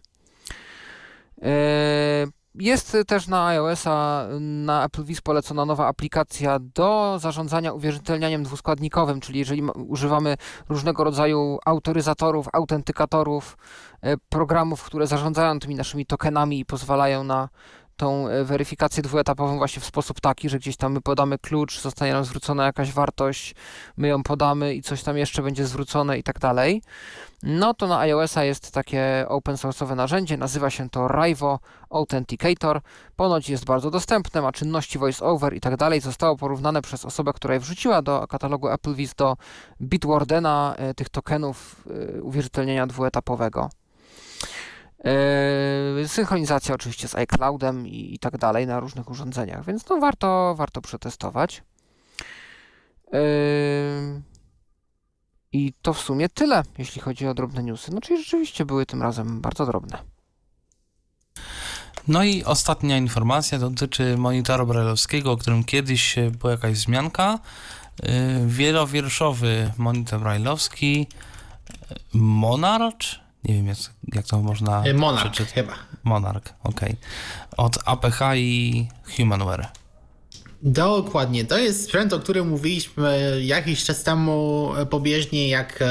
Jest 2.55 2.97
też 3.07 3.29
na 3.29 3.47
iOS-a, 3.47 4.27
na 4.41 4.83
AppleWis 4.83 5.21
polecona 5.21 5.65
nowa 5.65 5.87
aplikacja 5.87 6.59
do 6.59 7.19
zarządzania 7.19 7.73
uwierzytelnianiem 7.73 8.43
dwuskładnikowym, 8.43 9.21
czyli 9.21 9.39
jeżeli 9.39 9.63
używamy 9.63 10.37
różnego 10.69 11.05
rodzaju 11.05 11.59
autoryzatorów, 11.65 12.49
autentykatorów, 12.53 13.59
e, 14.03 14.17
programów, 14.29 14.85
które 14.85 15.07
zarządzają 15.07 15.59
tymi 15.59 15.75
naszymi 15.75 16.07
tokenami 16.07 16.61
i 16.61 16.65
pozwalają 16.65 17.25
na 17.25 17.49
tą 18.01 18.29
e, 18.29 18.45
weryfikację 18.45 19.03
dwuetapową 19.03 19.57
właśnie 19.59 19.83
w 19.83 19.85
sposób 19.85 20.21
taki, 20.21 20.49
że 20.49 20.59
gdzieś 20.59 20.77
tam 20.77 20.93
my 20.93 21.01
podamy 21.01 21.39
klucz, 21.39 21.81
zostanie 21.81 22.13
nam 22.13 22.25
zwrócona 22.25 22.65
jakaś 22.65 22.93
wartość, 22.93 23.55
my 23.97 24.09
ją 24.09 24.23
podamy 24.23 24.75
i 24.75 24.83
coś 24.83 25.03
tam 25.03 25.17
jeszcze 25.17 25.43
będzie 25.43 25.67
zwrócone 25.67 26.19
i 26.19 26.23
tak 26.23 26.39
dalej. 26.39 26.83
No 27.43 27.75
to 27.75 27.87
na 27.87 27.99
iOS-a 27.99 28.45
jest 28.45 28.73
takie 28.73 29.25
open 29.29 29.55
source'owe 29.55 29.97
narzędzie, 29.97 30.37
nazywa 30.37 30.71
się 30.71 30.91
to 30.91 31.09
Rivo 31.09 31.59
Authenticator. 31.91 32.81
Ponoć 33.17 33.51
jest 33.51 33.65
bardzo 33.65 33.91
dostępne, 33.91 34.43
ma 34.43 34.53
czynności 34.53 34.99
voice-over 34.99 35.55
i 35.55 35.61
tak 35.61 35.77
dalej. 35.77 36.01
Zostało 36.01 36.37
porównane 36.37 36.83
przez 36.83 37.05
osobę, 37.05 37.33
która 37.33 37.55
je 37.55 37.61
wrzuciła 37.61 38.03
do 38.03 38.27
katalogu 38.27 38.69
AppleWis 38.69 39.15
do 39.15 39.37
Bitwardena 39.83 40.75
e, 40.79 40.95
tych 40.95 41.09
tokenów 41.09 41.85
e, 42.19 42.23
uwierzytelnienia 42.23 42.87
dwuetapowego. 42.87 43.71
Yy, 45.05 46.09
synchronizacja 46.09 46.75
oczywiście 46.75 47.09
z 47.09 47.15
iCloudem 47.15 47.87
i, 47.87 48.15
i, 48.15 48.19
tak 48.19 48.39
dalej 48.39 48.67
na 48.67 48.81
różnych 48.81 49.11
urządzeniach, 49.11 49.65
więc 49.65 49.85
to 49.85 49.99
warto, 49.99 50.55
warto 50.55 50.81
przetestować. 50.81 51.63
Yy, 53.13 53.21
I 55.53 55.73
to 55.83 55.95
w 55.95 56.01
sumie 56.01 56.29
tyle, 56.29 56.63
jeśli 56.79 57.01
chodzi 57.01 57.27
o 57.27 57.35
drobne 57.35 57.63
newsy. 57.63 57.95
No 57.95 58.01
czyli 58.01 58.25
rzeczywiście 58.25 58.65
były 58.65 58.87
tym 58.87 59.03
razem 59.03 59.41
bardzo 59.41 59.67
drobne. 59.67 59.99
No 62.09 62.25
i 62.25 62.45
ostatnia 62.45 62.97
informacja 62.97 63.59
dotyczy 63.59 64.17
monitoru 64.17 64.67
brajlowskiego, 64.67 65.33
o 65.33 65.37
którym 65.37 65.65
kiedyś 65.65 66.17
była 66.39 66.53
jakaś 66.53 66.73
wzmianka. 66.73 67.39
Yy, 68.03 68.11
wielowierszowy 68.47 69.73
monitor 69.79 70.21
brajlowski 70.21 71.07
Monarch 72.15 73.30
nie 73.45 73.55
wiem, 73.55 73.67
jak, 73.67 73.79
jak 74.15 74.27
to 74.27 74.43
można 74.43 74.85
e, 74.85 74.95
Monarch 74.95 75.31
przeczytać. 75.31 75.55
chyba. 75.55 75.73
Monarch, 76.05 76.55
okej. 76.63 76.91
Okay. 76.91 76.97
Od 77.57 77.79
APH 77.85 78.21
i 78.37 78.89
Humanware. 79.17 79.80
Dokładnie. 80.63 81.45
To 81.45 81.59
jest 81.59 81.85
sprzęt, 81.85 82.13
o 82.13 82.19
którym 82.19 82.49
mówiliśmy 82.49 83.41
jakiś 83.45 83.85
czas 83.85 84.03
temu 84.03 84.69
pobieżnie, 84.91 85.49
jak 85.49 85.85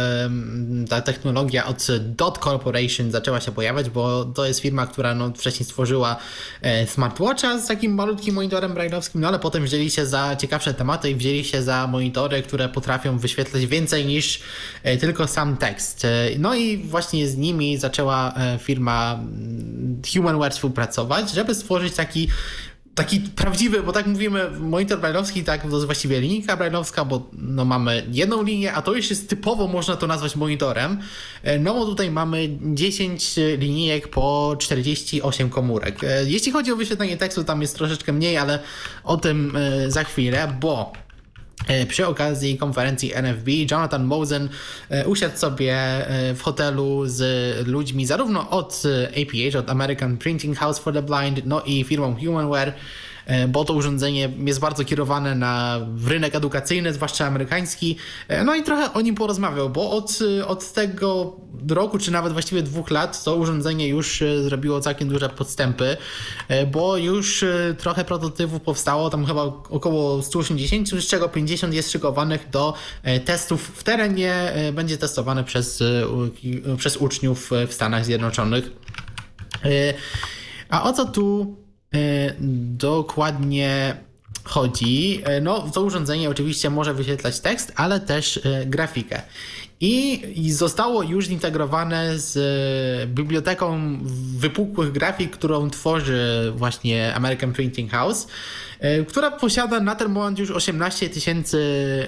ta 0.89 1.01
technologia 1.01 1.65
od 1.65 1.87
Dot 1.99 2.37
Corporation 2.37 3.11
zaczęła 3.11 3.41
się 3.41 3.51
pojawiać, 3.51 3.89
bo 3.89 4.25
to 4.25 4.45
jest 4.45 4.59
firma, 4.59 4.87
która 4.87 5.15
no, 5.15 5.31
wcześniej 5.37 5.65
stworzyła 5.65 6.17
e, 6.61 6.87
smartwatcha 6.87 7.59
z 7.59 7.67
takim 7.67 7.93
malutkim 7.93 8.35
monitorem 8.35 8.73
brailleowskim, 8.73 9.21
no 9.21 9.27
ale 9.27 9.39
potem 9.39 9.63
wzięli 9.63 9.89
się 9.89 10.05
za 10.05 10.35
ciekawsze 10.35 10.73
tematy 10.73 11.09
i 11.09 11.15
wzięli 11.15 11.45
się 11.45 11.63
za 11.63 11.87
monitory, 11.87 12.43
które 12.43 12.69
potrafią 12.69 13.17
wyświetlać 13.17 13.65
więcej 13.65 14.05
niż 14.05 14.41
e, 14.83 14.97
tylko 14.97 15.27
sam 15.27 15.57
tekst. 15.57 16.05
E, 16.05 16.29
no 16.39 16.55
i 16.55 16.77
właśnie 16.77 17.27
z 17.27 17.37
nimi 17.37 17.77
zaczęła 17.77 18.33
firma 18.59 19.13
mm, 19.13 20.01
Humanware 20.13 20.51
współpracować, 20.51 21.31
żeby 21.31 21.55
stworzyć 21.55 21.93
taki 21.93 22.27
taki 22.99 23.19
prawdziwy, 23.19 23.83
bo 23.83 23.91
tak 23.91 24.07
mówimy, 24.07 24.51
monitor 24.59 24.99
brajlowski, 24.99 25.43
tak, 25.43 25.61
to 25.61 25.67
jest 25.67 25.85
właściwie 25.85 26.21
linijka 26.21 26.57
brajlowska, 26.57 27.05
bo 27.05 27.29
no, 27.33 27.65
mamy 27.65 28.05
jedną 28.11 28.43
linię, 28.43 28.73
a 28.73 28.81
to 28.81 28.93
już 28.93 29.09
jest 29.09 29.29
typowo, 29.29 29.67
można 29.67 29.95
to 29.95 30.07
nazwać 30.07 30.35
monitorem. 30.35 30.99
E, 31.43 31.59
no 31.59 31.73
bo 31.73 31.85
tutaj 31.85 32.11
mamy 32.11 32.49
10 32.61 33.35
linijek 33.57 34.07
po 34.07 34.55
48 34.59 35.49
komórek. 35.49 36.03
E, 36.03 36.23
jeśli 36.25 36.51
chodzi 36.51 36.71
o 36.71 36.75
wyświetlenie 36.75 37.17
tekstu, 37.17 37.43
tam 37.43 37.61
jest 37.61 37.75
troszeczkę 37.75 38.13
mniej, 38.13 38.37
ale 38.37 38.59
o 39.03 39.17
tym 39.17 39.55
e, 39.55 39.91
za 39.91 40.03
chwilę, 40.03 40.53
bo 40.59 40.93
przy 41.87 42.07
okazji 42.07 42.57
konferencji 42.57 43.13
NFB 43.15 43.47
Jonathan 43.71 44.03
Mosen 44.03 44.49
e, 44.89 45.07
usiadł 45.07 45.37
sobie 45.37 45.73
e, 45.73 46.33
w 46.33 46.41
hotelu 46.41 47.07
z 47.07 47.67
ludźmi 47.67 48.05
zarówno 48.05 48.49
od 48.49 48.83
APH, 49.09 49.55
od 49.59 49.69
American 49.69 50.17
Printing 50.17 50.57
House 50.57 50.79
for 50.79 50.93
the 50.93 51.01
Blind, 51.01 51.45
no 51.45 51.61
i 51.61 51.83
firmą 51.83 52.15
Humanware, 52.25 52.73
E, 52.73 52.73
bo 53.47 53.65
to 53.65 53.73
urządzenie 53.73 54.29
jest 54.45 54.59
bardzo 54.59 54.85
kierowane 54.85 55.35
na 55.35 55.79
rynek 56.07 56.35
edukacyjny, 56.35 56.93
zwłaszcza 56.93 57.25
amerykański. 57.25 57.95
E, 58.27 58.43
no 58.43 58.55
i 58.55 58.63
trochę 58.63 58.93
o 58.93 59.01
nim 59.01 59.15
porozmawiał, 59.15 59.69
bo 59.69 59.91
od, 59.91 60.19
od 60.47 60.73
tego 60.73 61.37
roku, 61.69 61.97
czy 61.97 62.11
nawet 62.11 62.33
właściwie 62.33 62.63
dwóch 62.63 62.91
lat, 62.91 63.23
to 63.23 63.35
urządzenie 63.35 63.87
już 63.87 64.21
e, 64.21 64.43
zrobiło 64.43 64.81
całkiem 64.81 65.09
duże 65.09 65.29
podstępy, 65.29 65.97
bo 66.71 66.97
już 66.97 67.45
trochę 67.77 68.05
prototypów 68.05 68.61
powstało, 68.61 69.09
tam 69.09 69.25
chyba 69.25 69.43
około 69.69 70.21
180, 70.21 70.89
z 70.89 71.07
czego 71.07 71.29
50 71.29 71.73
jest 71.73 71.91
szykowanych 71.91 72.49
do 72.49 72.73
testów 73.25 73.71
w 73.75 73.83
terenie, 73.83 74.53
będzie 74.73 74.97
testowane 74.97 75.43
przez, 75.43 75.83
przez 76.77 76.97
uczniów 76.97 77.51
w 77.67 77.73
Stanach 77.73 78.05
Zjednoczonych. 78.05 78.71
A 80.69 80.83
o 80.83 80.93
co 80.93 81.05
tu 81.05 81.55
E, 81.63 81.68
dokładnie 82.77 83.97
chodzi. 84.43 85.21
E, 85.23 85.41
no, 85.41 85.59
to 85.73 85.81
urządzenie 85.81 86.29
oczywiście 86.29 86.69
może 86.69 86.93
wyświetlać 86.93 87.39
tekst, 87.39 87.73
ale 87.75 87.99
też 87.99 88.39
e, 88.45 88.65
grafikę. 88.65 89.21
I, 89.81 90.21
I 90.45 90.51
zostało 90.51 91.03
już 91.03 91.25
zintegrowane 91.25 92.19
z 92.19 93.09
biblioteką 93.09 93.97
wypukłych 94.37 94.91
grafik, 94.91 95.31
którą 95.31 95.69
tworzy 95.69 96.53
właśnie 96.55 97.15
American 97.15 97.53
Printing 97.53 97.91
House. 97.91 98.27
E, 98.79 99.03
która 99.03 99.31
posiada 99.31 99.79
na 99.79 99.95
ten 99.95 100.09
moment 100.09 100.39
już 100.39 100.51
18 100.51 101.09
tysięcy 101.09 101.59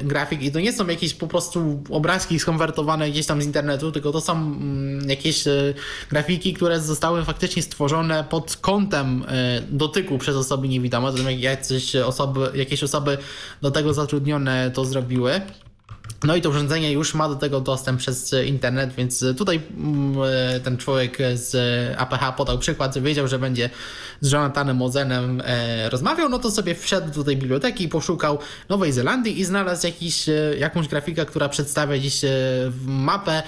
grafik 0.03 0.41
i 0.41 0.51
to 0.51 0.59
nie 0.59 0.73
są 0.73 0.87
jakieś 0.87 1.13
po 1.13 1.27
prostu 1.27 1.83
obrazki 1.89 2.39
skonwertowane 2.39 3.11
gdzieś 3.11 3.25
tam 3.25 3.41
z 3.41 3.45
internetu, 3.45 3.91
tylko 3.91 4.11
to 4.11 4.21
są 4.21 4.33
mm, 4.33 5.09
jakieś 5.09 5.47
e, 5.47 5.73
grafiki, 6.09 6.53
które 6.53 6.79
zostały 6.79 7.25
faktycznie 7.25 7.61
stworzone 7.61 8.23
pod 8.23 8.57
kątem 8.57 9.25
e, 9.27 9.61
dotyku 9.69 10.17
przez 10.17 10.35
osoby 10.35 10.67
niewidome, 10.67 11.11
to 11.11 11.29
jakieś 11.29 11.95
osoby, 11.95 12.51
jakieś 12.53 12.83
osoby 12.83 13.17
do 13.61 13.71
tego 13.71 13.93
zatrudnione 13.93 14.71
to 14.71 14.85
zrobiły. 14.85 15.41
No 16.23 16.35
i 16.35 16.41
to 16.41 16.49
urządzenie 16.49 16.91
już 16.91 17.13
ma 17.13 17.29
do 17.29 17.35
tego 17.35 17.61
dostęp 17.61 17.99
przez 17.99 18.35
internet, 18.45 18.93
więc 18.93 19.25
tutaj 19.37 19.61
mm, 19.77 20.15
ten 20.63 20.77
człowiek 20.77 21.17
z 21.33 21.55
APH 21.99 22.35
podał 22.37 22.59
przykład, 22.59 22.99
wiedział, 22.99 23.27
że 23.27 23.39
będzie 23.39 23.69
z 24.21 24.31
Jonathanem 24.31 24.81
Ozenem 24.81 25.41
e, 25.45 25.89
rozmawiał, 25.89 26.29
no 26.29 26.39
to 26.39 26.51
sobie 26.51 26.75
wszedł 26.75 27.11
do 27.11 27.23
tej 27.23 27.37
biblioteki, 27.37 27.87
poszukał 27.87 28.39
Nowej 28.69 28.91
Zelandii 28.91 29.39
i 29.39 29.45
znalazł 29.45 29.87
jakiś, 29.87 30.29
e, 30.29 30.33
jakąś 30.59 30.87
grafikę, 30.87 31.25
która 31.25 31.49
przedstawia 31.49 31.99
dziś 31.99 32.23
e, 32.23 32.29
mapę 32.85 33.43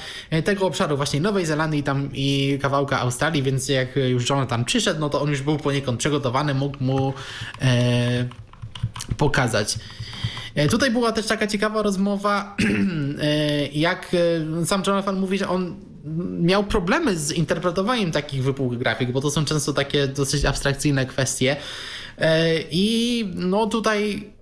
tego 0.46 0.66
obszaru 0.66 0.98
właśnie 0.98 1.22
Nowej 1.22 1.46
Zelandii 1.46 1.84
tam 1.84 2.10
i 2.14 2.60
kawałka 2.62 3.00
Australii, 3.00 3.44
więc 3.44 3.70
jak 3.70 3.96
już 3.96 4.30
Jonathan 4.30 4.66
przyszedł, 4.66 5.00
no 5.00 5.10
to 5.10 5.22
on 5.22 5.30
już 5.30 5.42
był 5.42 5.58
poniekąd 5.58 6.00
przygotowany, 6.00 6.54
mógł 6.54 6.84
mu 6.84 7.14
e, 7.62 8.26
pokazać. 9.18 9.78
E, 10.56 10.68
tutaj 10.68 10.92
była 10.92 11.12
też 11.12 11.26
taka 11.26 11.48
ciekawa 11.48 11.82
rozmowa, 11.82 12.56
e, 13.22 13.68
jak 13.68 14.12
e, 14.62 14.66
sam 14.66 14.84
Jonathan 14.88 15.20
mówi, 15.20 15.38
że 15.38 15.50
on 15.50 15.76
miał 16.42 16.64
problemy 16.64 17.18
z 17.18 17.32
interpretowaniem 17.32 18.12
takich 18.12 18.44
wypukłych 18.44 18.80
grafik, 18.80 19.12
bo 19.12 19.22
to 19.22 19.32
są 19.32 19.46
często 19.46 19.74
takie 19.74 20.08
dosyć 20.08 20.46
abstrakcyjne 20.46 21.06
kwestie. 21.06 21.56
I 22.72 23.26
no 23.36 23.68
tutaj 23.68 24.34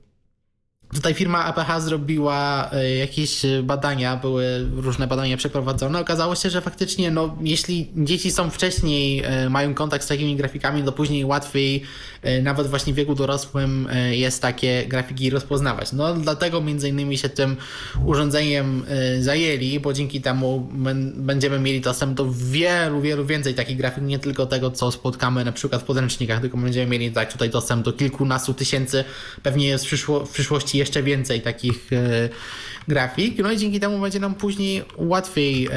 Tutaj 0.94 1.14
firma 1.14 1.46
APH 1.46 1.82
zrobiła 1.82 2.70
jakieś 3.00 3.42
badania, 3.64 4.18
były 4.18 4.70
różne 4.76 5.08
badania 5.08 5.38
przeprowadzone. 5.38 6.00
Okazało 6.00 6.36
się, 6.36 6.50
że 6.50 6.62
faktycznie, 6.62 7.12
no, 7.12 7.38
jeśli 7.42 7.92
dzieci 7.96 8.32
są 8.32 8.50
wcześniej, 8.50 9.24
mają 9.50 9.74
kontakt 9.74 10.04
z 10.04 10.08
takimi 10.08 10.36
grafikami, 10.36 10.84
to 10.84 10.92
później 10.92 11.26
łatwiej, 11.26 11.84
nawet 12.44 12.68
właśnie 12.68 12.94
w 12.94 12.96
wieku 12.96 13.16
dorosłym, 13.16 13.88
jest 14.12 14.42
takie 14.42 14.86
grafiki 14.88 15.30
rozpoznawać. 15.30 15.94
No, 15.94 16.14
dlatego 16.14 16.62
między 16.62 16.90
innymi 16.90 17.18
się 17.18 17.30
tym 17.30 17.58
urządzeniem 18.06 18.86
zajęli, 19.20 19.80
bo 19.80 19.94
dzięki 19.94 20.22
temu 20.22 20.70
będziemy 21.16 21.60
mieli 21.60 21.82
dostęp 21.82 22.14
do 22.14 22.32
wielu, 22.32 23.02
wielu 23.02 23.26
więcej 23.26 23.54
takich 23.54 23.78
grafik, 23.78 24.04
nie 24.04 24.20
tylko 24.20 24.46
tego, 24.46 24.72
co 24.72 24.92
spotkamy 24.92 25.46
na 25.46 25.52
przykład 25.52 25.82
w 25.82 25.86
podręcznikach, 25.86 26.42
tylko 26.42 26.58
będziemy 26.58 26.88
mieli 26.88 27.12
tak 27.12 27.32
tutaj 27.32 27.50
dostęp 27.50 27.86
do 27.86 27.94
kilkunastu 27.94 28.54
tysięcy, 28.54 29.04
pewnie 29.44 29.78
w, 29.78 29.82
przyszło, 29.82 30.26
w 30.26 30.32
przyszłości 30.32 30.78
jeszcze 30.78 31.04
więcej 31.04 31.42
takich 31.42 31.94
e, 31.94 32.30
grafik. 32.88 33.40
No 33.40 33.52
i 33.52 33.58
dzięki 33.58 33.80
temu 33.80 34.02
będzie 34.02 34.20
nam 34.20 34.36
później 34.36 34.84
łatwiej 34.98 35.70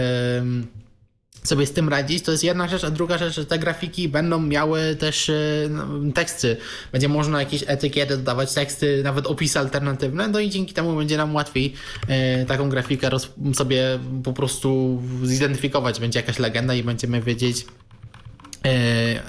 sobie 1.44 1.66
z 1.66 1.72
tym 1.72 1.88
radzić. 1.88 2.24
To 2.24 2.32
jest 2.32 2.44
jedna 2.44 2.68
rzecz, 2.68 2.84
a 2.84 2.90
druga 2.90 3.18
rzecz, 3.18 3.34
że 3.34 3.46
te 3.46 3.58
grafiki 3.58 4.08
będą 4.08 4.40
miały 4.40 4.96
też 4.96 5.30
e, 5.30 5.34
no, 5.70 6.12
teksty. 6.14 6.56
Będzie 6.92 7.08
można 7.08 7.40
jakieś 7.40 7.64
etykiety 7.66 8.16
dodawać, 8.16 8.54
teksty, 8.54 9.00
nawet 9.04 9.26
opisy 9.26 9.58
alternatywne, 9.58 10.28
no 10.28 10.40
i 10.40 10.50
dzięki 10.50 10.74
temu 10.74 10.96
będzie 10.96 11.16
nam 11.16 11.34
łatwiej 11.34 11.74
e, 12.08 12.44
taką 12.44 12.68
grafikę 12.68 13.10
sobie 13.54 13.98
po 14.24 14.32
prostu 14.32 15.02
zidentyfikować. 15.24 16.00
Będzie 16.00 16.18
jakaś 16.18 16.38
legenda 16.38 16.74
i 16.74 16.82
będziemy 16.82 17.22
wiedzieć, 17.22 17.66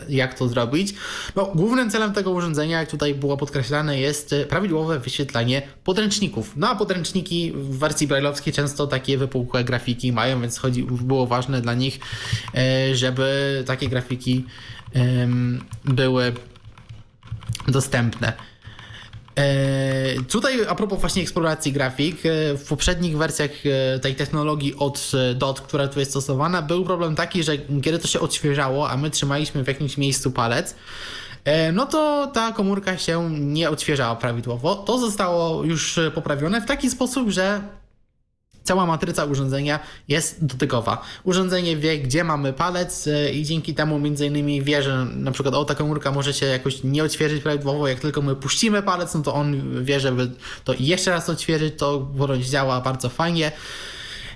jak 0.09 0.33
to 0.33 0.47
zrobić. 0.47 0.93
No, 1.35 1.45
głównym 1.55 1.89
celem 1.89 2.13
tego 2.13 2.31
urządzenia, 2.31 2.79
jak 2.79 2.89
tutaj 2.89 3.15
było 3.15 3.37
podkreślane, 3.37 3.99
jest 3.99 4.33
e, 4.33 4.45
prawidłowe 4.45 4.99
wyświetlanie 4.99 5.61
podręczników. 5.83 6.53
No 6.55 6.69
a 6.69 6.75
podręczniki 6.75 7.51
w 7.55 7.77
wersji 7.77 8.07
brajlowskiej 8.07 8.53
często 8.53 8.87
takie 8.87 9.17
wypukłe 9.17 9.63
grafiki 9.63 10.13
mają, 10.13 10.41
więc 10.41 10.57
chodzi, 10.57 10.83
było 10.83 11.27
ważne 11.27 11.61
dla 11.61 11.73
nich, 11.73 11.99
e, 12.55 12.95
żeby 12.95 13.63
takie 13.67 13.87
grafiki 13.87 14.45
były 15.85 16.33
dostępne. 17.67 18.33
E, 19.35 20.23
tutaj 20.29 20.65
a 20.67 20.75
propos 20.75 20.99
właśnie 20.99 21.21
eksploracji 21.21 21.71
grafik, 21.71 22.25
e, 22.25 22.57
w 22.57 22.67
poprzednich 22.67 23.17
wersjach 23.17 23.51
e, 23.65 23.99
tej 23.99 24.15
technologii 24.15 24.75
od 24.75 25.11
DOT, 25.35 25.61
która 25.61 25.87
tu 25.87 25.99
jest 25.99 26.11
stosowana, 26.11 26.61
był 26.61 26.85
problem 26.85 27.15
taki, 27.15 27.43
że 27.43 27.57
kiedy 27.57 27.99
to 27.99 28.07
się 28.07 28.19
odświeżało, 28.19 28.89
a 28.89 28.97
my 28.97 29.09
trzymaliśmy 29.09 29.63
w 29.63 29.67
jakimś 29.67 29.97
miejscu 29.97 30.31
palec, 30.31 30.75
no 31.73 31.85
to 31.85 32.31
ta 32.33 32.51
komórka 32.51 32.97
się 32.97 33.29
nie 33.31 33.69
odświeżała 33.69 34.15
prawidłowo. 34.15 34.75
To 34.75 34.99
zostało 34.99 35.63
już 35.63 35.99
poprawione 36.15 36.61
w 36.61 36.65
taki 36.65 36.89
sposób, 36.89 37.29
że 37.29 37.61
Cała 38.65 38.85
matryca 38.85 39.25
urządzenia 39.25 39.79
jest 40.07 40.45
dotykowa. 40.45 41.01
Urządzenie 41.23 41.77
wie, 41.77 41.99
gdzie 41.99 42.23
mamy 42.23 42.53
palec 42.53 43.07
e, 43.07 43.31
i 43.31 43.43
dzięki 43.43 43.73
temu 43.73 43.99
między 43.99 44.25
innymi 44.25 44.61
wie, 44.61 44.83
że 44.83 45.05
na 45.15 45.31
przykład 45.31 45.55
o, 45.55 45.65
ta 45.65 45.75
komórka 45.75 46.11
może 46.11 46.33
się 46.33 46.45
jakoś 46.45 46.83
nie 46.83 47.03
odświeżyć 47.03 47.43
prawidłowo, 47.43 47.87
jak 47.87 47.99
tylko 47.99 48.21
my 48.21 48.35
puścimy 48.35 48.83
palec, 48.83 49.13
no 49.13 49.21
to 49.21 49.33
on 49.33 49.83
wie, 49.83 49.99
żeby 49.99 50.31
to 50.63 50.73
jeszcze 50.79 51.11
raz 51.11 51.29
odświeżyć, 51.29 51.73
to 51.77 52.07
działa 52.39 52.81
bardzo 52.81 53.09
fajnie. 53.09 53.51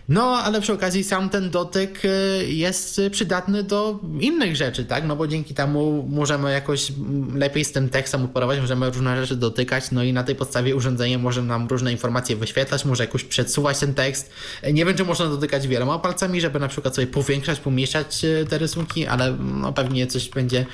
No, 0.09 0.21
ale 0.21 0.61
przy 0.61 0.73
okazji 0.73 1.03
sam 1.03 1.29
ten 1.29 1.49
dotyk 1.49 2.05
y, 2.05 2.45
jest 2.47 3.01
przydatny 3.11 3.63
do 3.63 3.99
innych 4.19 4.55
rzeczy, 4.55 4.85
tak? 4.85 5.05
No 5.05 5.15
bo 5.15 5.27
dzięki 5.27 5.53
temu 5.53 6.07
możemy 6.09 6.51
jakoś 6.51 6.91
lepiej 7.35 7.65
z 7.65 7.71
tym 7.71 7.89
tekstem 7.89 8.25
operować, 8.25 8.59
możemy 8.59 8.89
różne 8.89 9.21
rzeczy 9.21 9.35
dotykać, 9.35 9.91
no 9.91 10.03
i 10.03 10.13
na 10.13 10.23
tej 10.23 10.35
podstawie 10.35 10.75
urządzenie 10.75 11.17
może 11.17 11.41
nam 11.41 11.67
różne 11.67 11.91
informacje 11.91 12.35
wyświetlać, 12.35 12.85
może 12.85 13.03
jakoś 13.03 13.23
przesuwać 13.23 13.79
ten 13.79 13.93
tekst. 13.93 14.31
Nie 14.73 14.85
wiem, 14.85 14.97
czy 14.97 15.05
można 15.05 15.25
dotykać 15.25 15.67
wieloma 15.67 15.99
palcami, 15.99 16.41
żeby 16.41 16.59
na 16.59 16.67
przykład 16.67 16.95
sobie 16.95 17.07
powiększać, 17.07 17.59
pomniejszać 17.59 18.23
y, 18.23 18.45
te 18.49 18.57
rysunki, 18.57 19.07
ale 19.07 19.37
no 19.39 19.73
pewnie 19.73 20.07
coś 20.07 20.29
będzie 20.29 20.65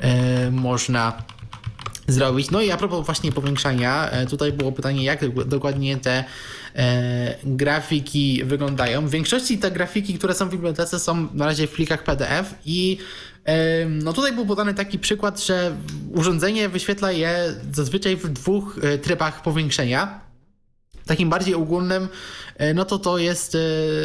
e, 0.00 0.50
można 0.50 1.22
zrobić. 2.08 2.50
No 2.50 2.60
i 2.60 2.70
a 2.70 2.76
propos 2.76 3.06
właśnie 3.06 3.32
powiększania, 3.32 4.10
e, 4.10 4.26
tutaj 4.26 4.52
było 4.52 4.72
pytanie, 4.72 5.04
jak 5.04 5.44
dokładnie 5.46 5.96
te 5.96 6.24
grafiki 7.44 8.44
wyglądają. 8.44 9.06
W 9.06 9.10
większości 9.10 9.58
te 9.58 9.70
grafiki, 9.70 10.14
które 10.14 10.34
są 10.34 10.48
w 10.48 10.50
bibliotece 10.50 10.98
są 10.98 11.28
na 11.34 11.46
razie 11.46 11.66
w 11.66 11.70
plikach 11.70 12.04
PDF 12.04 12.54
i 12.66 12.98
e, 13.44 13.86
no 13.86 14.12
tutaj 14.12 14.32
był 14.32 14.46
podany 14.46 14.74
taki 14.74 14.98
przykład, 14.98 15.44
że 15.44 15.76
urządzenie 16.14 16.68
wyświetla 16.68 17.12
je 17.12 17.54
zazwyczaj 17.72 18.16
w 18.16 18.28
dwóch 18.28 18.78
e, 18.82 18.98
trybach 18.98 19.42
powiększenia 19.42 20.24
takim 21.06 21.30
bardziej 21.30 21.54
ogólnym, 21.54 22.08
e, 22.56 22.74
no 22.74 22.84
to 22.84 22.98
to 22.98 23.18
jest 23.18 23.56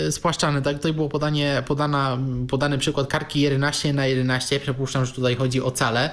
e, 0.08 0.12
spłaszczane. 0.12 0.62
Tak, 0.62 0.76
tutaj 0.76 0.94
było 0.94 1.10
podanie, 1.10 1.64
podana, 1.68 2.18
podany 2.50 2.78
przykład 2.78 3.08
kartki 3.08 3.42
11 3.42 3.94
na 3.94 4.06
11 4.06 4.60
Przypuszczam, 4.60 5.06
że 5.06 5.14
tutaj 5.14 5.36
chodzi 5.36 5.62
o 5.62 5.72
cale. 5.72 6.10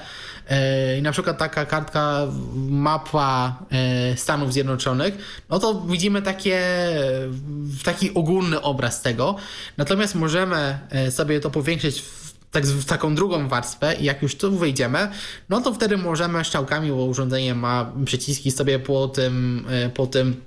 E, 0.49 0.99
I 0.99 1.03
na 1.03 1.13
przykład 1.13 1.39
taka 1.39 1.67
kartka 1.67 2.27
mapa 2.69 3.59
Stanów 4.17 4.53
Zjednoczonych, 4.53 5.45
no 5.51 5.59
to 5.59 5.81
widzimy 5.81 6.23
takie, 6.23 6.61
taki 7.85 8.15
ogólny 8.15 8.63
obraz 8.63 9.03
tego. 9.03 9.37
Natomiast 9.77 10.15
możemy 10.15 10.79
sobie 11.11 11.41
to 11.41 11.51
powiększyć 11.51 12.05
tak, 12.51 12.67
w 12.67 12.85
taką 12.85 13.15
drugą 13.15 13.49
warstwę 13.49 13.95
i 13.95 14.05
jak 14.05 14.23
już 14.23 14.37
tu 14.37 14.59
wyjdziemy, 14.59 15.09
no 15.49 15.61
to 15.61 15.75
wtedy 15.75 15.97
możemy 15.97 16.45
strzałkami, 16.45 16.91
bo 16.91 17.05
urządzenie 17.05 17.55
ma 17.55 17.93
przyciski 18.05 18.51
sobie 18.51 18.79
po 18.79 19.09
tym, 19.09 19.67
po 19.95 20.07
tym 20.07 20.41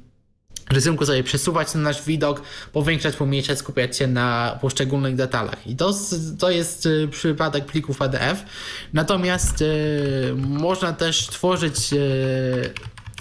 rysunku 0.74 1.06
sobie 1.06 1.24
przesuwać 1.24 1.72
ten 1.72 1.82
nasz 1.82 2.04
widok, 2.04 2.42
powiększać, 2.74 3.16
pomniejszać, 3.16 3.58
skupiać 3.58 3.98
się 3.98 4.08
na 4.08 4.58
poszczególnych 4.62 5.16
detalach. 5.16 5.68
I 5.68 5.76
to, 5.76 5.94
to 6.40 6.52
jest 6.52 6.86
y, 6.86 7.08
przypadek 7.12 7.66
plików 7.66 7.98
PDF. 7.98 8.46
Natomiast 8.94 9.62
y, 9.62 10.34
można 10.36 10.94
też 10.94 11.28
tworzyć 11.28 11.94
y, 11.94 12.74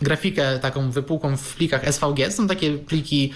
grafikę 0.02 0.58
taką 0.58 0.90
wypukłą 0.90 1.36
w 1.36 1.54
plikach 1.54 1.94
SVG. 1.94 2.30
Są 2.30 2.48
takie 2.48 2.78
pliki 2.78 3.32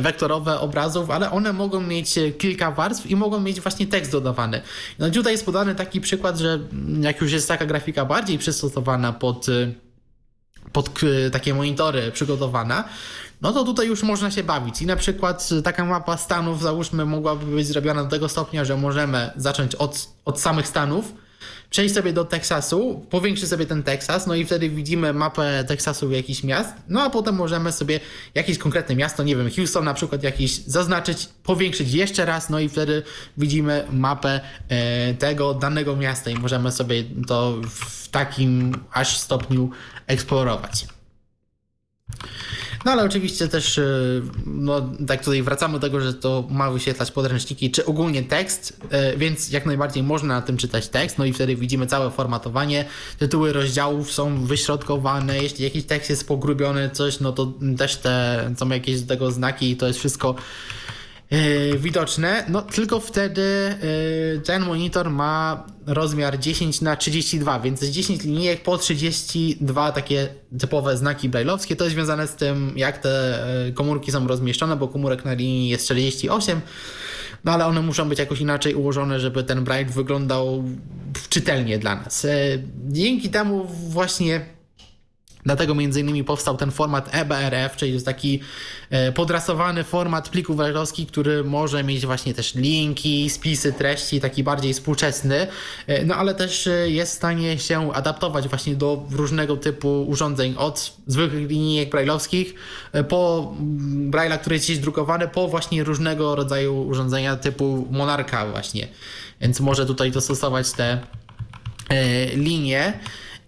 wektorowe 0.00 0.60
obrazów, 0.60 1.10
ale 1.10 1.30
one 1.30 1.52
mogą 1.52 1.80
mieć 1.80 2.14
kilka 2.38 2.70
warstw 2.70 3.06
i 3.06 3.16
mogą 3.16 3.40
mieć 3.40 3.60
właśnie 3.60 3.86
tekst 3.86 4.12
dodawany. 4.12 4.60
No 4.98 5.10
tutaj 5.10 5.32
jest 5.32 5.46
podany 5.46 5.74
taki 5.74 6.00
przykład, 6.00 6.38
że 6.38 6.58
jak 7.00 7.20
już 7.20 7.32
jest 7.32 7.48
taka 7.48 7.66
grafika 7.66 8.04
bardziej 8.04 8.38
przystosowana 8.38 9.12
pod 9.12 9.46
pod 10.72 10.90
takie 11.32 11.54
monitory 11.54 12.12
przygotowana, 12.12 12.84
no 13.42 13.52
to 13.52 13.64
tutaj 13.64 13.86
już 13.86 14.02
można 14.02 14.30
się 14.30 14.42
bawić. 14.42 14.82
I 14.82 14.86
na 14.86 14.96
przykład 14.96 15.48
taka 15.64 15.84
mapa 15.84 16.16
Stanów, 16.16 16.62
załóżmy, 16.62 17.04
mogłaby 17.04 17.46
być 17.46 17.66
zrobiona 17.66 18.04
do 18.04 18.10
tego 18.10 18.28
stopnia, 18.28 18.64
że 18.64 18.76
możemy 18.76 19.30
zacząć 19.36 19.74
od, 19.74 20.08
od 20.24 20.40
samych 20.40 20.68
Stanów, 20.68 21.12
przejść 21.70 21.94
sobie 21.94 22.12
do 22.12 22.24
Teksasu, 22.24 23.06
powiększyć 23.10 23.48
sobie 23.48 23.66
ten 23.66 23.82
Teksas, 23.82 24.26
no 24.26 24.34
i 24.34 24.44
wtedy 24.44 24.70
widzimy 24.70 25.12
mapę 25.12 25.64
Teksasu 25.68 26.10
jakichś 26.10 26.42
miast, 26.42 26.74
no 26.88 27.02
a 27.02 27.10
potem 27.10 27.34
możemy 27.34 27.72
sobie 27.72 28.00
jakieś 28.34 28.58
konkretne 28.58 28.96
miasto, 28.96 29.22
nie 29.22 29.36
wiem, 29.36 29.50
Houston 29.56 29.84
na 29.84 29.94
przykład 29.94 30.22
jakiś 30.22 30.64
zaznaczyć, 30.64 31.28
powiększyć 31.42 31.92
jeszcze 31.92 32.24
raz, 32.24 32.50
no 32.50 32.60
i 32.60 32.68
wtedy 32.68 33.02
widzimy 33.38 33.84
mapę 33.92 34.40
e, 34.68 35.14
tego 35.14 35.54
danego 35.54 35.96
miasta 35.96 36.30
i 36.30 36.34
możemy 36.34 36.72
sobie 36.72 37.04
to 37.26 37.54
w 37.70 38.08
takim 38.08 38.74
aż 38.92 39.18
stopniu 39.18 39.70
eksplorować. 40.06 40.86
No 42.84 42.92
ale 42.92 43.04
oczywiście 43.04 43.48
też, 43.48 43.78
y, 43.78 44.22
no 44.46 44.88
tak 45.06 45.24
tutaj 45.24 45.42
wracamy 45.42 45.74
do 45.74 45.80
tego, 45.80 46.00
że 46.00 46.14
to 46.14 46.44
ma 46.50 46.70
wyświetlać 46.70 47.10
podręczniki, 47.10 47.70
czy 47.70 47.84
ogólnie 47.86 48.22
tekst, 48.22 48.80
y, 49.14 49.16
więc 49.16 49.50
jak 49.50 49.66
najbardziej 49.66 50.02
można 50.02 50.34
na 50.34 50.42
tym 50.42 50.56
czytać 50.56 50.88
tekst, 50.88 51.18
no 51.18 51.24
i 51.24 51.32
wtedy 51.32 51.56
widzimy 51.56 51.86
całe 51.86 52.10
formatowanie, 52.10 52.84
tytuły 53.18 53.52
rozdziałów 53.52 54.12
są 54.12 54.44
wyśrodkowane, 54.44 55.38
jeśli 55.38 55.64
jakiś 55.64 55.84
tekst 55.84 56.10
jest 56.10 56.28
pogrubiony, 56.28 56.90
coś, 56.90 57.20
no 57.20 57.32
to 57.32 57.52
też 57.78 57.96
te, 57.96 58.54
są 58.58 58.68
jakieś 58.68 59.00
do 59.00 59.08
tego 59.08 59.30
znaki 59.30 59.70
i 59.70 59.76
to 59.76 59.86
jest 59.86 59.98
wszystko 59.98 60.34
Yy, 61.30 61.78
widoczne, 61.78 62.44
no 62.48 62.62
tylko 62.62 63.00
wtedy 63.00 63.74
yy, 64.32 64.40
ten 64.40 64.62
monitor 64.62 65.10
ma 65.10 65.66
rozmiar 65.86 66.38
10 66.38 66.80
na 66.80 66.96
32, 66.96 67.60
więc 67.60 67.84
10 67.84 68.24
linijek 68.24 68.62
po 68.62 68.78
32 68.78 69.92
takie 69.92 70.28
typowe 70.58 70.96
znaki 70.96 71.28
brailleowskie. 71.28 71.76
To 71.76 71.84
jest 71.84 71.94
związane 71.94 72.26
z 72.26 72.34
tym, 72.34 72.72
jak 72.76 72.98
te 72.98 73.44
yy, 73.66 73.72
komórki 73.72 74.12
są 74.12 74.26
rozmieszczone, 74.26 74.76
bo 74.76 74.88
komórek 74.88 75.24
na 75.24 75.32
linii 75.32 75.68
jest 75.68 75.84
48, 75.84 76.60
no 77.44 77.52
ale 77.52 77.66
one 77.66 77.82
muszą 77.82 78.08
być 78.08 78.18
jakoś 78.18 78.40
inaczej 78.40 78.74
ułożone, 78.74 79.20
żeby 79.20 79.44
ten 79.44 79.64
braille 79.64 79.92
wyglądał 79.92 80.64
czytelnie 81.28 81.78
dla 81.78 81.96
nas. 81.96 82.26
Dzięki 82.88 83.28
temu 83.28 83.66
właśnie 83.88 84.55
Dlatego 85.46 85.74
między 85.74 86.00
innymi 86.00 86.24
powstał 86.24 86.56
ten 86.56 86.70
format 86.70 87.08
EBRF, 87.12 87.76
czyli 87.76 87.92
jest 87.92 88.06
taki 88.06 88.40
e, 88.90 89.12
podrasowany 89.12 89.84
format 89.84 90.28
pliku 90.28 90.54
brailleowski, 90.54 91.06
który 91.06 91.44
może 91.44 91.84
mieć 91.84 92.06
właśnie 92.06 92.34
też 92.34 92.54
linki, 92.54 93.30
spisy 93.30 93.72
treści, 93.72 94.20
taki 94.20 94.44
bardziej 94.44 94.74
współczesny, 94.74 95.46
e, 95.86 96.04
no 96.04 96.14
ale 96.14 96.34
też 96.34 96.66
e, 96.66 96.90
jest 96.90 97.12
w 97.12 97.16
stanie 97.16 97.58
się 97.58 97.92
adaptować 97.92 98.48
właśnie 98.48 98.74
do 98.74 99.06
różnego 99.10 99.56
typu 99.56 100.04
urządzeń, 100.08 100.54
od 100.58 100.92
zwykłych 101.06 101.48
linijek 101.48 101.90
brailleowskich 101.90 102.54
po 103.08 103.52
mm, 103.58 104.10
braille'a, 104.10 104.38
który 104.38 104.56
jest 104.56 104.66
dziś 104.66 104.78
drukowany, 104.78 105.28
po 105.28 105.48
właśnie 105.48 105.84
różnego 105.84 106.36
rodzaju 106.36 106.86
urządzenia 106.86 107.36
typu 107.36 107.88
Monarka 107.90 108.46
właśnie. 108.46 108.88
Więc 109.40 109.60
może 109.60 109.86
tutaj 109.86 110.10
dostosować 110.10 110.72
te 110.72 110.98
linie. 112.34 112.98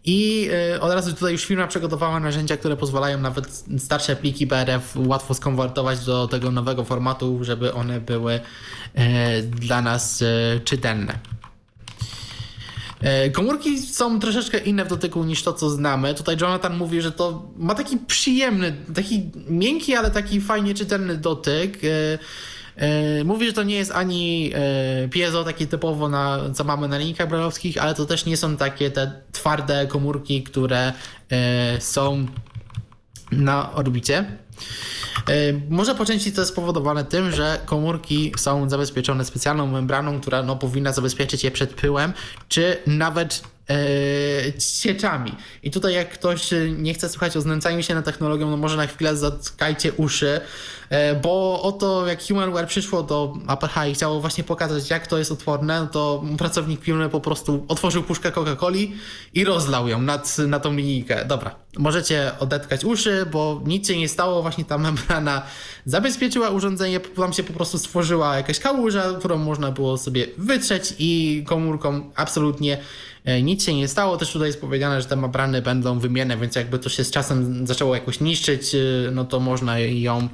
I 0.08 0.50
y, 0.74 0.80
od 0.80 0.92
razu 0.92 1.12
tutaj 1.12 1.32
już 1.32 1.44
firma 1.44 1.66
przygotowała 1.66 2.20
narzędzia, 2.20 2.56
które 2.56 2.76
pozwalają 2.76 3.20
nawet 3.20 3.64
starsze 3.78 4.16
pliki 4.16 4.46
BRF 4.46 4.96
łatwo 4.96 5.34
skonwertować 5.34 6.04
do 6.04 6.28
tego 6.28 6.50
nowego 6.50 6.84
formatu, 6.84 7.38
żeby 7.44 7.74
one 7.74 8.00
były 8.00 8.34
y, 8.34 9.42
dla 9.42 9.82
nas 9.82 10.22
y, 10.22 10.60
czytelne. 10.64 11.18
Komórki 13.32 13.78
są 13.78 14.20
troszeczkę 14.20 14.58
inne 14.58 14.84
w 14.84 14.88
dotyku 14.88 15.24
niż 15.24 15.42
to, 15.42 15.52
co 15.52 15.70
znamy. 15.70 16.14
Tutaj 16.14 16.36
Jonathan 16.40 16.76
mówi, 16.76 17.02
że 17.02 17.12
to 17.12 17.42
ma 17.56 17.74
taki 17.74 17.96
przyjemny, 17.96 18.76
taki 18.94 19.30
miękki, 19.48 19.94
ale 19.94 20.10
taki 20.10 20.40
fajnie 20.40 20.74
czytelny 20.74 21.16
dotyk. 21.16 21.78
E, 22.78 23.24
mówi, 23.24 23.46
że 23.46 23.52
to 23.52 23.62
nie 23.62 23.74
jest 23.74 23.92
ani 23.92 24.52
e, 24.54 25.08
piezo 25.08 25.44
takie 25.44 25.66
typowo, 25.66 26.08
na, 26.08 26.38
co 26.54 26.64
mamy 26.64 26.88
na 26.88 26.98
linijkach 26.98 27.28
brajlowskich, 27.28 27.82
ale 27.82 27.94
to 27.94 28.06
też 28.06 28.26
nie 28.26 28.36
są 28.36 28.56
takie 28.56 28.90
te 28.90 29.12
twarde 29.32 29.86
komórki, 29.86 30.42
które 30.42 30.92
e, 31.30 31.80
są 31.80 32.26
na 33.32 33.72
orbicie. 33.72 34.24
Może 35.70 35.94
po 35.94 36.04
części 36.04 36.32
to 36.32 36.40
jest 36.40 36.52
spowodowane 36.52 37.04
tym, 37.04 37.32
że 37.32 37.58
komórki 37.64 38.32
są 38.36 38.70
zabezpieczone 38.70 39.24
specjalną 39.24 39.66
membraną, 39.66 40.20
która 40.20 40.42
no, 40.42 40.56
powinna 40.56 40.92
zabezpieczyć 40.92 41.44
je 41.44 41.50
przed 41.50 41.74
pyłem, 41.74 42.12
czy 42.48 42.76
nawet 42.86 43.42
e, 43.70 44.52
cieczami. 44.58 45.32
I 45.62 45.70
tutaj 45.70 45.94
jak 45.94 46.10
ktoś 46.10 46.50
nie 46.78 46.94
chce 46.94 47.08
słuchać 47.08 47.36
o 47.36 47.40
znęcaniu 47.40 47.82
się 47.82 47.94
na 47.94 48.02
technologią, 48.02 48.50
no 48.50 48.56
może 48.56 48.76
na 48.76 48.86
chwilę 48.86 49.16
zatkajcie 49.16 49.92
uszy, 49.92 50.40
e, 50.90 51.14
bo 51.14 51.62
oto 51.62 52.06
jak 52.06 52.22
Humanware 52.22 52.66
przyszło 52.66 53.02
do 53.02 53.34
APH 53.46 53.76
i 53.90 53.94
chciało 53.94 54.20
właśnie 54.20 54.44
pokazać 54.44 54.90
jak 54.90 55.06
to 55.06 55.18
jest 55.18 55.32
odporne, 55.32 55.80
no 55.80 55.86
to 55.86 56.24
pracownik 56.38 56.80
firmy 56.80 57.08
po 57.08 57.20
prostu 57.20 57.64
otworzył 57.68 58.02
puszkę 58.02 58.30
Coca-Coli 58.30 58.92
i 59.34 59.44
rozlał 59.44 59.88
ją 59.88 60.02
nad, 60.02 60.38
na 60.38 60.60
tą 60.60 60.74
linijkę. 60.74 61.24
Dobra, 61.24 61.54
możecie 61.78 62.32
odetkać 62.38 62.84
uszy, 62.84 63.26
bo 63.32 63.62
nic 63.66 63.88
się 63.88 63.98
nie 63.98 64.08
stało, 64.08 64.42
właśnie 64.42 64.64
ta 64.64 64.78
membrana 64.78 65.42
zabezpieczyła 65.84 66.50
urządzenie, 66.50 67.00
tam 67.00 67.32
się 67.32 67.42
po 67.42 67.52
prostu 67.52 67.78
stworzyła 67.78 68.36
jakaś 68.36 68.58
kałuża, 68.58 69.04
którą 69.18 69.36
można 69.36 69.72
było 69.72 69.98
sobie 69.98 70.26
wytrzeć 70.38 70.94
i 70.98 71.44
komórką 71.46 72.10
absolutnie 72.14 72.78
E, 73.17 73.17
nic 73.42 73.64
się 73.64 73.74
nie 73.74 73.88
stało. 73.88 74.16
Też 74.16 74.32
tutaj 74.32 74.48
jest 74.48 74.60
powiedziane, 74.60 75.02
że 75.02 75.08
te 75.08 75.16
membrany 75.16 75.62
będą 75.62 75.98
wymienne, 75.98 76.36
więc 76.36 76.54
jakby 76.54 76.78
to 76.78 76.88
się 76.88 77.04
z 77.04 77.10
czasem 77.10 77.66
zaczęło 77.66 77.94
jakoś 77.94 78.20
niszczyć, 78.20 78.74
e, 78.74 78.78
no 79.12 79.24
to 79.24 79.40
można 79.40 79.78
ją 79.78 80.28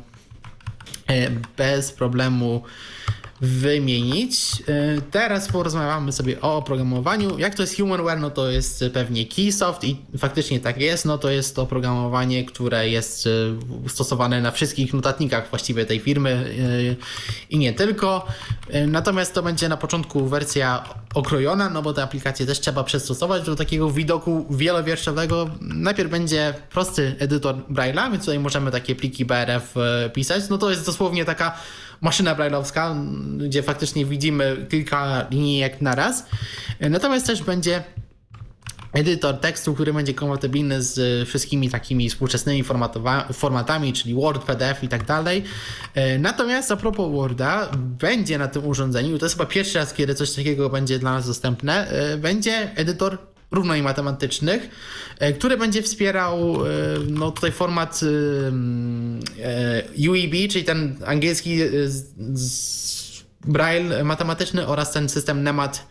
e, 1.07 1.31
bez 1.57 1.93
problemu 1.93 2.63
wymienić. 3.45 4.63
E, 4.69 5.01
teraz 5.11 5.49
porozmawiamy 5.49 6.13
sobie 6.13 6.41
o 6.41 6.57
oprogramowaniu. 6.57 7.39
Jak 7.39 7.55
to 7.55 7.63
jest 7.63 7.77
Humanware? 7.77 8.21
No 8.21 8.31
to 8.31 8.51
jest 8.51 8.85
pewnie 8.93 9.27
Keysoft 9.27 9.85
i 9.85 9.97
faktycznie 10.19 10.61
tak 10.61 10.81
jest. 10.81 11.05
No 11.05 11.19
to 11.19 11.31
jest 11.31 11.57
to 11.57 11.63
oprogramowanie, 11.63 12.45
które 12.45 12.89
jest 12.89 13.27
e, 13.27 13.31
stosowane 13.89 14.41
na 14.41 14.51
wszystkich 14.51 14.95
notatnikach 14.95 15.51
właściwie 15.51 15.87
tej 15.87 16.01
firmy 16.01 16.31
e, 16.31 17.05
i 17.51 17.59
nie 17.59 17.73
tylko. 17.73 18.27
Natomiast 18.87 19.35
to 19.35 19.43
będzie 19.43 19.69
na 19.69 19.77
początku 19.77 20.27
wersja 20.27 20.85
okrojona, 21.15 21.71
no 21.71 21.83
bo 21.83 21.93
te 21.93 22.03
aplikacje 22.03 22.47
też 22.47 22.61
trzeba 22.61 22.85
przystosować 22.85 23.43
do 23.43 23.57
takiego 23.57 23.91
widoku 23.91 24.47
wielowierszowego. 24.51 25.51
Najpierw 25.61 26.11
będzie 26.11 26.55
prosty 26.71 27.15
edytor 27.19 27.57
Braille'a, 27.71 28.11
więc 28.11 28.25
tutaj 28.25 28.39
możemy 28.39 28.71
takie 28.71 28.95
pliki 28.95 29.25
BRF 29.25 29.75
pisać. 30.13 30.49
No 30.49 30.59
to 30.59 30.71
jest 30.71 30.87
dosłownie 30.87 31.25
taka 31.25 31.59
maszyna 32.01 32.35
brajlowska, 32.35 32.97
gdzie 33.37 33.63
faktycznie 33.63 34.05
widzimy 34.05 34.67
kilka 34.71 35.27
linijek 35.31 35.81
na 35.81 35.95
raz. 35.95 36.27
Natomiast 36.81 37.27
też 37.27 37.43
będzie 37.43 37.85
edytor 38.93 39.41
tekstu, 39.41 39.75
który 39.75 39.93
będzie 39.93 40.15
kompatybilny 40.15 40.83
z 40.83 41.29
wszystkimi 41.29 41.71
takimi 41.71 42.11
współczesnymi 42.11 42.65
formatami, 43.33 43.93
czyli 43.93 44.15
Word, 44.15 44.45
PDF 44.45 44.85
i 44.85 44.89
tak 44.89 45.05
dalej. 45.05 45.45
Natomiast 46.19 46.73
a 46.73 46.77
propos 46.77 47.13
Worda, 47.13 47.71
będzie 47.77 48.39
na 48.39 48.49
tym 48.49 48.67
urządzeniu, 48.67 49.19
to 49.19 49.27
jest 49.27 49.37
chyba 49.37 49.47
pierwszy 49.47 49.79
raz, 49.79 49.95
kiedy 49.95 50.15
coś 50.15 50.33
takiego 50.33 50.71
będzie 50.71 50.99
dla 50.99 51.13
nas 51.13 51.27
dostępne, 51.27 51.87
będzie 52.19 52.71
edytor 52.77 53.19
równań 53.55 53.83
matematycznych, 53.83 54.69
e, 55.19 55.33
który 55.33 55.57
będzie 55.57 55.83
wspierał 55.83 56.67
e, 56.67 56.69
no, 57.09 57.31
tutaj 57.31 57.53
format 57.53 58.01
e, 58.03 58.11
UEB, 60.11 60.51
czyli 60.51 60.65
ten 60.65 60.97
angielski 61.07 61.59
braille 63.45 64.05
matematyczny 64.05 64.67
oraz 64.67 64.93
ten 64.93 65.09
system 65.09 65.43
NEMAT, 65.43 65.87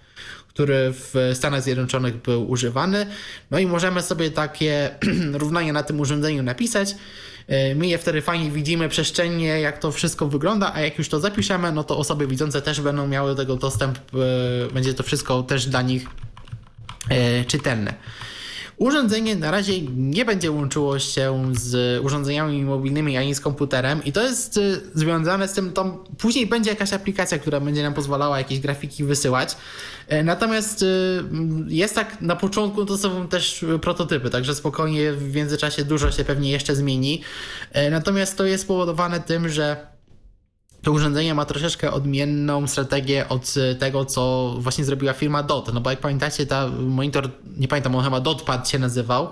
który 0.47 0.93
w 0.93 1.31
Stanach 1.33 1.61
Zjednoczonych 1.61 2.21
był 2.21 2.49
używany. 2.49 3.05
No 3.51 3.59
i 3.59 3.65
możemy 3.65 4.01
sobie 4.01 4.31
takie 4.31 4.95
równania 5.41 5.73
na 5.73 5.83
tym 5.83 5.99
urządzeniu 5.99 6.43
napisać. 6.43 6.95
My 7.75 7.87
je 7.87 7.97
wtedy 7.97 8.21
fajnie 8.21 8.51
widzimy 8.51 8.89
przestrzennie, 8.89 9.47
jak 9.47 9.77
to 9.77 9.91
wszystko 9.91 10.27
wygląda, 10.27 10.73
a 10.73 10.81
jak 10.81 10.97
już 10.97 11.09
to 11.09 11.19
zapiszemy, 11.19 11.71
no 11.71 11.83
to 11.83 11.97
osoby 11.97 12.27
widzące 12.27 12.61
też 12.61 12.81
będą 12.81 13.07
miały 13.07 13.35
tego 13.35 13.55
dostęp, 13.55 13.99
będzie 14.73 14.93
to 14.93 15.03
wszystko 15.03 15.43
też 15.43 15.65
dla 15.65 15.81
nich 15.81 16.07
czytelne. 17.47 17.93
Urządzenie 18.77 19.35
na 19.35 19.51
razie 19.51 19.81
nie 19.81 20.25
będzie 20.25 20.51
łączyło 20.51 20.99
się 20.99 21.51
z 21.51 22.01
urządzeniami 22.05 22.63
mobilnymi 22.63 23.17
ani 23.17 23.35
z 23.35 23.39
komputerem 23.39 24.03
i 24.03 24.11
to 24.11 24.23
jest 24.23 24.57
e, 24.57 24.61
związane 24.93 25.47
z 25.47 25.53
tym, 25.53 25.73
to 25.73 26.03
później 26.17 26.47
będzie 26.47 26.69
jakaś 26.69 26.93
aplikacja, 26.93 27.39
która 27.39 27.59
będzie 27.59 27.83
nam 27.83 27.93
pozwalała 27.93 28.37
jakieś 28.37 28.59
grafiki 28.59 29.03
wysyłać. 29.03 29.57
E, 30.07 30.23
natomiast 30.23 30.85
jest 31.67 31.95
tak 31.95 32.21
na 32.21 32.35
początku, 32.35 32.85
to 32.85 32.97
są 32.97 33.27
też 33.27 33.65
prototypy, 33.81 34.29
także 34.29 34.55
spokojnie 34.55 35.13
w 35.13 35.35
międzyczasie 35.35 35.85
dużo 35.85 36.11
się 36.11 36.23
pewnie 36.23 36.51
jeszcze 36.51 36.75
zmieni. 36.75 37.21
Natomiast 37.91 38.37
to 38.37 38.45
jest 38.45 38.63
spowodowane 38.63 39.19
tym, 39.19 39.49
że 39.49 39.92
to 40.83 40.91
urządzenie 40.91 41.33
ma 41.33 41.45
troszeczkę 41.45 41.91
odmienną 41.91 42.67
strategię 42.67 43.29
od 43.29 43.53
e, 43.57 43.75
tego, 43.75 44.05
co 44.05 44.53
właśnie 44.59 44.85
zrobiła 44.85 45.13
firma 45.13 45.43
DOT. 45.43 45.73
No 45.73 45.81
bo 45.81 45.89
jak 45.89 45.99
pamiętacie, 45.99 46.45
ta 46.45 46.67
monitor, 46.67 47.29
nie 47.57 47.67
pamiętam, 47.67 47.95
on 47.95 48.03
chyba 48.03 48.19
DOTPAD 48.19 48.69
się 48.69 48.79
nazywał. 48.79 49.29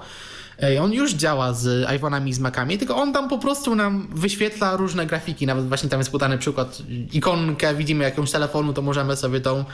On 0.81 0.93
już 0.93 1.13
działa 1.13 1.53
z 1.53 1.87
iPhone'ami 1.87 2.27
i 2.27 2.33
z 2.33 2.39
Macami, 2.39 2.77
tylko 2.77 2.95
on 2.95 3.13
tam 3.13 3.29
po 3.29 3.37
prostu 3.37 3.75
nam 3.75 4.07
wyświetla 4.11 4.75
różne 4.75 5.05
grafiki. 5.05 5.45
Nawet 5.45 5.67
właśnie 5.67 5.89
tam 5.89 5.99
jest 5.99 6.11
podany 6.11 6.37
przykład 6.37 6.81
ikonkę, 7.13 7.75
widzimy 7.75 8.03
jakąś 8.03 8.31
telefonu, 8.31 8.73
to 8.73 8.81
możemy 8.81 9.15
sobie 9.15 9.39
tą 9.39 9.65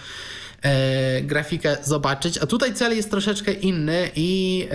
grafikę 1.23 1.77
zobaczyć. 1.83 2.37
A 2.37 2.45
tutaj 2.45 2.73
cel 2.73 2.95
jest 2.95 3.11
troszeczkę 3.11 3.53
inny 3.53 4.09
i 4.15 4.67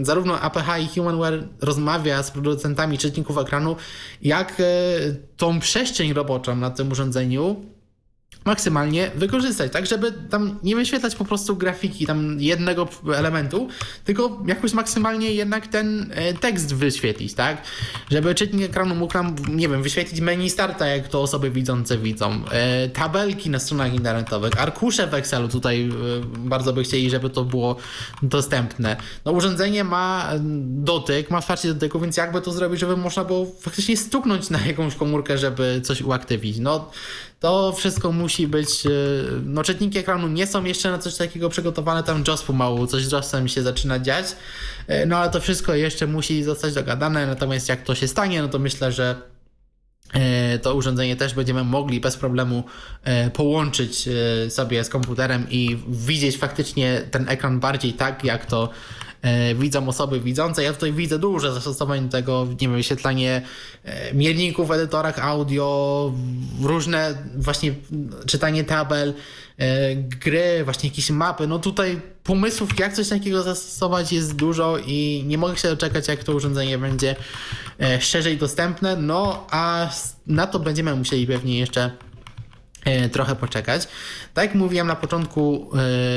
e, 0.00 0.04
zarówno 0.04 0.40
APH 0.40 0.80
i 0.80 0.88
Humanware 0.94 1.48
rozmawia 1.60 2.22
z 2.22 2.30
producentami 2.30 2.98
czytników 2.98 3.38
ekranu, 3.38 3.76
jak 4.22 4.60
e, 4.60 4.64
tą 5.36 5.60
przestrzeń 5.60 6.12
roboczą 6.12 6.56
na 6.56 6.70
tym 6.70 6.92
urządzeniu 6.92 7.71
maksymalnie 8.44 9.10
wykorzystać, 9.14 9.72
tak 9.72 9.86
żeby 9.86 10.12
tam 10.12 10.58
nie 10.62 10.76
wyświetlać 10.76 11.14
po 11.14 11.24
prostu 11.24 11.56
grafiki 11.56 12.06
tam 12.06 12.40
jednego 12.40 12.88
elementu, 13.14 13.68
tylko 14.04 14.42
jakoś 14.46 14.72
maksymalnie 14.72 15.32
jednak 15.32 15.66
ten 15.66 16.12
e, 16.14 16.34
tekst 16.34 16.74
wyświetlić, 16.74 17.34
tak? 17.34 17.62
Żeby 18.10 18.34
czytnik 18.34 18.70
ekranu 18.70 18.94
mógł 18.94 19.14
nam, 19.14 19.36
nie 19.48 19.68
wiem, 19.68 19.82
wyświetlić 19.82 20.20
menu 20.20 20.50
starta, 20.50 20.86
jak 20.86 21.08
to 21.08 21.22
osoby 21.22 21.50
widzące 21.50 21.98
widzą, 21.98 22.42
e, 22.50 22.88
tabelki 22.88 23.50
na 23.50 23.58
stronach 23.58 23.94
internetowych, 23.94 24.60
arkusze 24.60 25.06
w 25.06 25.14
Excelu, 25.14 25.48
tutaj 25.48 25.82
e, 25.82 25.92
bardzo 26.38 26.72
by 26.72 26.84
chcieli, 26.84 27.10
żeby 27.10 27.30
to 27.30 27.44
było 27.44 27.76
dostępne. 28.22 28.96
No 29.24 29.32
urządzenie 29.32 29.84
ma 29.84 30.28
dotyk, 30.64 31.30
ma 31.30 31.40
wsparcie 31.40 31.74
dotyku, 31.74 32.00
więc 32.00 32.16
jakby 32.16 32.40
to 32.40 32.52
zrobić, 32.52 32.80
żeby 32.80 32.96
można 32.96 33.24
było 33.24 33.46
faktycznie 33.60 33.96
stuknąć 33.96 34.50
na 34.50 34.66
jakąś 34.66 34.94
komórkę, 34.94 35.38
żeby 35.38 35.80
coś 35.84 36.02
uaktywnić. 36.02 36.58
No 36.58 36.90
to 37.42 37.72
wszystko 37.72 38.12
musi 38.12 38.48
być. 38.48 38.86
E, 38.86 38.90
no, 39.44 39.62
czytniki 39.62 39.98
ekranu 39.98 40.28
nie 40.28 40.46
są 40.46 40.64
jeszcze 40.64 40.90
na 40.90 40.98
coś 40.98 41.16
takiego 41.16 41.48
przygotowane. 41.48 42.02
Tam 42.02 42.24
JOS 42.28 42.42
pomału, 42.42 42.86
coś 42.86 43.04
z 43.04 43.12
JOSem 43.12 43.48
się 43.48 43.62
zaczyna 43.62 43.98
dziać. 43.98 44.26
E, 44.86 45.06
no 45.06 45.16
ale 45.16 45.30
to 45.30 45.40
wszystko 45.40 45.74
jeszcze 45.74 46.06
musi 46.06 46.42
zostać 46.42 46.74
dogadane. 46.74 47.26
Natomiast 47.26 47.68
jak 47.68 47.82
to 47.82 47.94
się 47.94 48.08
stanie, 48.08 48.42
no 48.42 48.48
to 48.48 48.58
myślę, 48.58 48.92
że 48.92 49.16
e, 50.12 50.58
to 50.58 50.74
urządzenie 50.74 51.16
też 51.16 51.34
będziemy 51.34 51.64
mogli 51.64 52.00
bez 52.00 52.16
problemu 52.16 52.64
połączyć 53.32 54.08
sobie 54.48 54.84
z 54.84 54.88
komputerem 54.88 55.46
i 55.50 55.78
widzieć 55.88 56.36
faktycznie 56.36 57.02
ten 57.10 57.28
ekran 57.28 57.60
bardziej 57.60 57.92
tak, 57.92 58.24
jak 58.24 58.46
to 58.46 58.70
widzą 59.54 59.88
osoby 59.88 60.20
widzące. 60.20 60.62
Ja 60.62 60.72
tutaj 60.72 60.92
widzę 60.92 61.18
duże 61.18 61.52
zastosowań 61.52 62.04
do 62.04 62.12
tego, 62.12 62.46
nie 62.50 62.56
wiem, 62.58 62.72
wyświetlanie 62.72 63.42
e, 63.84 64.14
mierników 64.14 64.68
w 64.68 64.70
edytorach 64.70 65.18
audio, 65.18 66.12
różne 66.62 67.14
właśnie 67.36 67.74
czytanie 68.26 68.64
tabel, 68.64 69.14
e, 69.58 69.96
gry, 69.96 70.64
właśnie 70.64 70.88
jakieś 70.88 71.10
mapy. 71.10 71.46
No 71.46 71.58
tutaj 71.58 72.00
pomysłów, 72.24 72.78
jak 72.78 72.92
coś 72.92 73.08
takiego 73.08 73.42
zastosować 73.42 74.12
jest 74.12 74.36
dużo 74.36 74.78
i 74.86 75.24
nie 75.26 75.38
mogę 75.38 75.56
się 75.56 75.68
doczekać, 75.68 76.08
jak 76.08 76.24
to 76.24 76.32
urządzenie 76.34 76.78
będzie 76.78 77.16
szerzej 78.00 78.36
dostępne. 78.36 78.96
No 78.96 79.46
a 79.50 79.90
na 80.26 80.46
to 80.46 80.58
będziemy 80.58 80.96
musieli 80.96 81.26
pewnie 81.26 81.58
jeszcze 81.58 81.90
E, 81.90 82.11
trochę 83.12 83.36
poczekać. 83.36 83.88
Tak 84.34 84.44
jak 84.44 84.54
mówiłem 84.54 84.86
na 84.86 84.96
początku, 84.96 85.70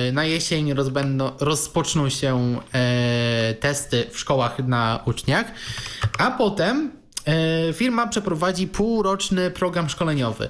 e, 0.07 0.11
na 0.11 0.25
jesień 0.25 0.73
rozbędą, 0.73 1.31
rozpoczną 1.39 2.09
się 2.09 2.59
e, 2.73 3.53
testy 3.53 4.05
w 4.11 4.19
szkołach 4.19 4.59
na 4.59 4.99
uczniach, 5.05 5.45
a 6.17 6.31
potem 6.31 6.91
firma 7.73 8.07
przeprowadzi 8.07 8.67
półroczny 8.67 9.51
program 9.51 9.89
szkoleniowy 9.89 10.49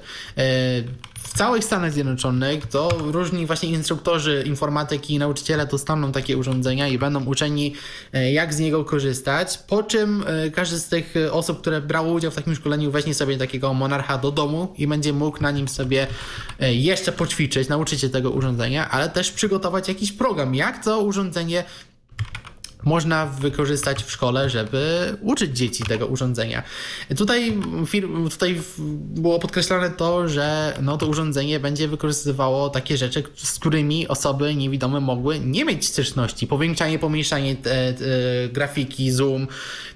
całych 1.36 1.64
Stanach 1.64 1.92
Zjednoczonych 1.92 2.66
to 2.66 2.88
różni 3.00 3.46
właśnie 3.46 3.68
instruktorzy 3.68 4.44
informatyki 4.46 5.14
i 5.14 5.18
nauczyciele 5.18 5.66
dostaną 5.66 6.12
takie 6.12 6.36
urządzenia 6.36 6.88
i 6.88 6.98
będą 6.98 7.24
uczeni 7.24 7.74
e, 8.12 8.32
jak 8.32 8.54
z 8.54 8.58
niego 8.58 8.84
korzystać, 8.84 9.58
po 9.58 9.82
czym 9.82 10.24
e, 10.26 10.50
każdy 10.50 10.78
z 10.78 10.88
tych 10.88 11.14
osób, 11.30 11.60
które 11.60 11.80
brało 11.80 12.12
udział 12.12 12.30
w 12.30 12.34
takim 12.34 12.54
szkoleniu 12.54 12.90
weźmie 12.90 13.14
sobie 13.14 13.38
takiego 13.38 13.74
monarcha 13.74 14.18
do 14.18 14.32
domu 14.32 14.74
i 14.78 14.86
będzie 14.86 15.12
mógł 15.12 15.42
na 15.42 15.50
nim 15.50 15.68
sobie 15.68 16.06
e, 16.60 16.74
jeszcze 16.74 17.12
poćwiczyć, 17.12 17.68
nauczyć 17.68 18.00
się 18.00 18.08
tego 18.08 18.30
urządzenia, 18.30 18.90
ale 18.90 19.08
też 19.08 19.32
przygotować 19.32 19.88
jakiś 19.88 20.12
program, 20.12 20.54
jak 20.54 20.84
to 20.84 21.00
urządzenie 21.00 21.64
można 22.86 23.26
wykorzystać 23.26 24.04
w 24.04 24.10
szkole, 24.10 24.50
żeby 24.50 25.16
uczyć 25.20 25.56
dzieci 25.56 25.84
tego 25.84 26.06
urządzenia. 26.06 26.62
Tutaj, 27.16 27.58
tutaj 28.30 28.60
było 28.98 29.38
podkreślone 29.38 29.90
to, 29.90 30.28
że 30.28 30.78
no, 30.82 30.96
to 30.96 31.06
urządzenie 31.06 31.60
będzie 31.60 31.88
wykorzystywało 31.88 32.70
takie 32.70 32.96
rzeczy, 32.96 33.22
z 33.36 33.58
którymi 33.58 34.08
osoby 34.08 34.54
niewidome 34.54 35.00
mogły 35.00 35.40
nie 35.40 35.64
mieć 35.64 35.86
styczności. 35.86 36.46
Powiększanie, 36.46 36.98
pomniejszanie 36.98 37.56
te, 37.56 37.92
te, 37.92 38.04
grafiki, 38.52 39.10
zoom, 39.10 39.46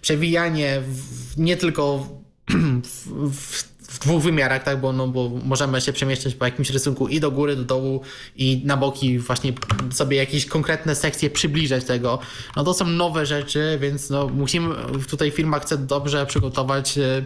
przewijanie 0.02 0.80
w, 0.80 1.38
nie 1.38 1.56
tylko 1.56 2.08
w, 2.84 3.32
w 3.32 3.69
w 3.90 3.98
dwóch 3.98 4.22
wymiarach, 4.22 4.62
tak, 4.62 4.80
bo, 4.80 4.92
no, 4.92 5.08
bo 5.08 5.30
możemy 5.44 5.80
się 5.80 5.92
przemieszczać 5.92 6.34
po 6.34 6.44
jakimś 6.44 6.70
rysunku 6.70 7.08
i 7.08 7.20
do 7.20 7.30
góry, 7.30 7.56
do 7.56 7.64
dołu 7.64 8.00
i 8.36 8.62
na 8.64 8.76
boki 8.76 9.18
właśnie 9.18 9.52
sobie 9.90 10.16
jakieś 10.16 10.46
konkretne 10.46 10.94
sekcje 10.94 11.30
przybliżać 11.30 11.84
tego. 11.84 12.18
No 12.56 12.64
to 12.64 12.74
są 12.74 12.86
nowe 12.86 13.26
rzeczy, 13.26 13.78
więc 13.80 14.10
no, 14.10 14.28
musimy, 14.28 14.74
tutaj 15.08 15.30
firma 15.30 15.58
chce 15.58 15.78
dobrze 15.78 16.26
przygotować 16.26 16.98
e, 16.98 17.24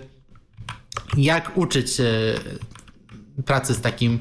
jak 1.16 1.56
uczyć 1.56 1.88
pracy 3.46 3.74
z 3.74 3.80
takim 3.80 4.18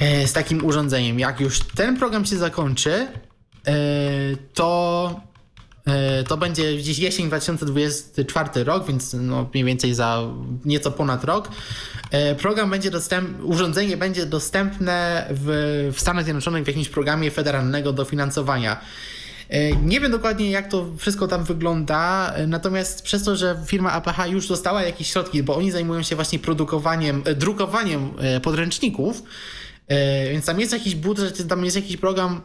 e, 0.00 0.28
z 0.28 0.32
takim 0.32 0.64
urządzeniem. 0.64 1.18
Jak 1.18 1.40
już 1.40 1.60
ten 1.60 1.98
program 1.98 2.24
się 2.24 2.36
zakończy, 2.36 3.06
to 4.54 5.20
E, 5.20 5.33
to 6.28 6.36
będzie 6.36 6.76
gdzieś 6.76 6.98
jesień 6.98 7.26
2024 7.26 8.64
rok, 8.64 8.86
więc 8.86 9.16
no 9.20 9.48
mniej 9.54 9.64
więcej 9.64 9.94
za 9.94 10.22
nieco 10.64 10.90
ponad 10.90 11.24
rok. 11.24 11.48
E, 12.10 12.34
program 12.34 12.70
będzie 12.70 12.90
dostępny, 12.90 13.44
urządzenie 13.44 13.96
będzie 13.96 14.26
dostępne 14.26 15.26
w, 15.30 15.90
w 15.94 16.00
Stanach 16.00 16.24
Zjednoczonych 16.24 16.64
w 16.64 16.66
jakimś 16.66 16.88
programie 16.88 17.30
federalnego 17.30 17.92
dofinansowania. 17.92 18.80
E, 19.48 19.76
nie 19.76 20.00
wiem 20.00 20.12
dokładnie, 20.12 20.50
jak 20.50 20.68
to 20.68 20.86
wszystko 20.98 21.28
tam 21.28 21.44
wygląda, 21.44 22.34
natomiast 22.46 23.02
przez 23.02 23.24
to, 23.24 23.36
że 23.36 23.56
firma 23.66 23.92
APH 23.92 24.30
już 24.30 24.48
dostała 24.48 24.82
jakieś 24.82 25.12
środki, 25.12 25.42
bo 25.42 25.56
oni 25.56 25.70
zajmują 25.70 26.02
się 26.02 26.16
właśnie 26.16 26.38
produkowaniem, 26.38 27.22
drukowaniem 27.36 28.10
podręczników, 28.42 29.22
więc 30.32 30.46
tam 30.46 30.60
jest 30.60 30.72
jakiś 30.72 30.94
budżet, 30.94 31.48
tam 31.48 31.64
jest 31.64 31.76
jakiś 31.76 31.96
program 31.96 32.40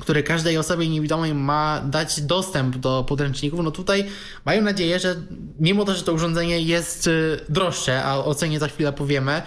który 0.00 0.22
każdej 0.22 0.58
osobie 0.58 0.88
niewidomej 0.88 1.34
ma 1.34 1.82
dać 1.84 2.20
dostęp 2.20 2.76
do 2.76 3.04
podręczników, 3.08 3.60
no 3.62 3.70
tutaj 3.70 4.06
mają 4.44 4.62
nadzieję, 4.62 4.98
że 4.98 5.16
mimo 5.60 5.84
to, 5.84 5.94
że 5.94 6.02
to 6.02 6.12
urządzenie 6.12 6.60
jest 6.60 7.06
y, 7.06 7.40
droższe, 7.48 8.04
a 8.04 8.16
o 8.16 8.34
cenie 8.34 8.58
za 8.58 8.68
chwilę 8.68 8.92
powiemy, 8.92 9.42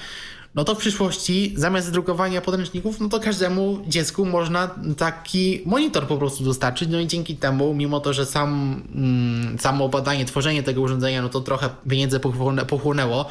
no 0.56 0.64
to 0.64 0.76
w 0.76 0.78
przyszłości 0.78 1.54
zamiast 1.58 1.92
drukowania 1.92 2.42
podręczników, 2.42 3.00
no 3.00 3.10
to 3.10 3.20
każdemu 3.20 3.80
dziecku 3.88 4.26
można 4.26 4.76
taki 4.98 5.62
monitor 5.66 6.08
po 6.08 6.18
prostu 6.18 6.44
dostarczyć, 6.44 6.90
no 6.90 7.00
i 7.00 7.08
dzięki 7.08 7.36
temu, 7.36 7.74
mimo 7.74 8.00
to, 8.00 8.14
że 8.14 8.26
sam, 8.26 8.82
mm, 8.96 9.60
samo 9.60 9.90
badanie, 9.90 10.26
tworzenie 10.26 10.64
tego 10.64 10.82
urządzenia, 10.82 11.22
no 11.22 11.30
to 11.30 11.42
trochę 11.42 11.70
pieniędzy 11.90 12.20
pochłonęło 12.68 13.26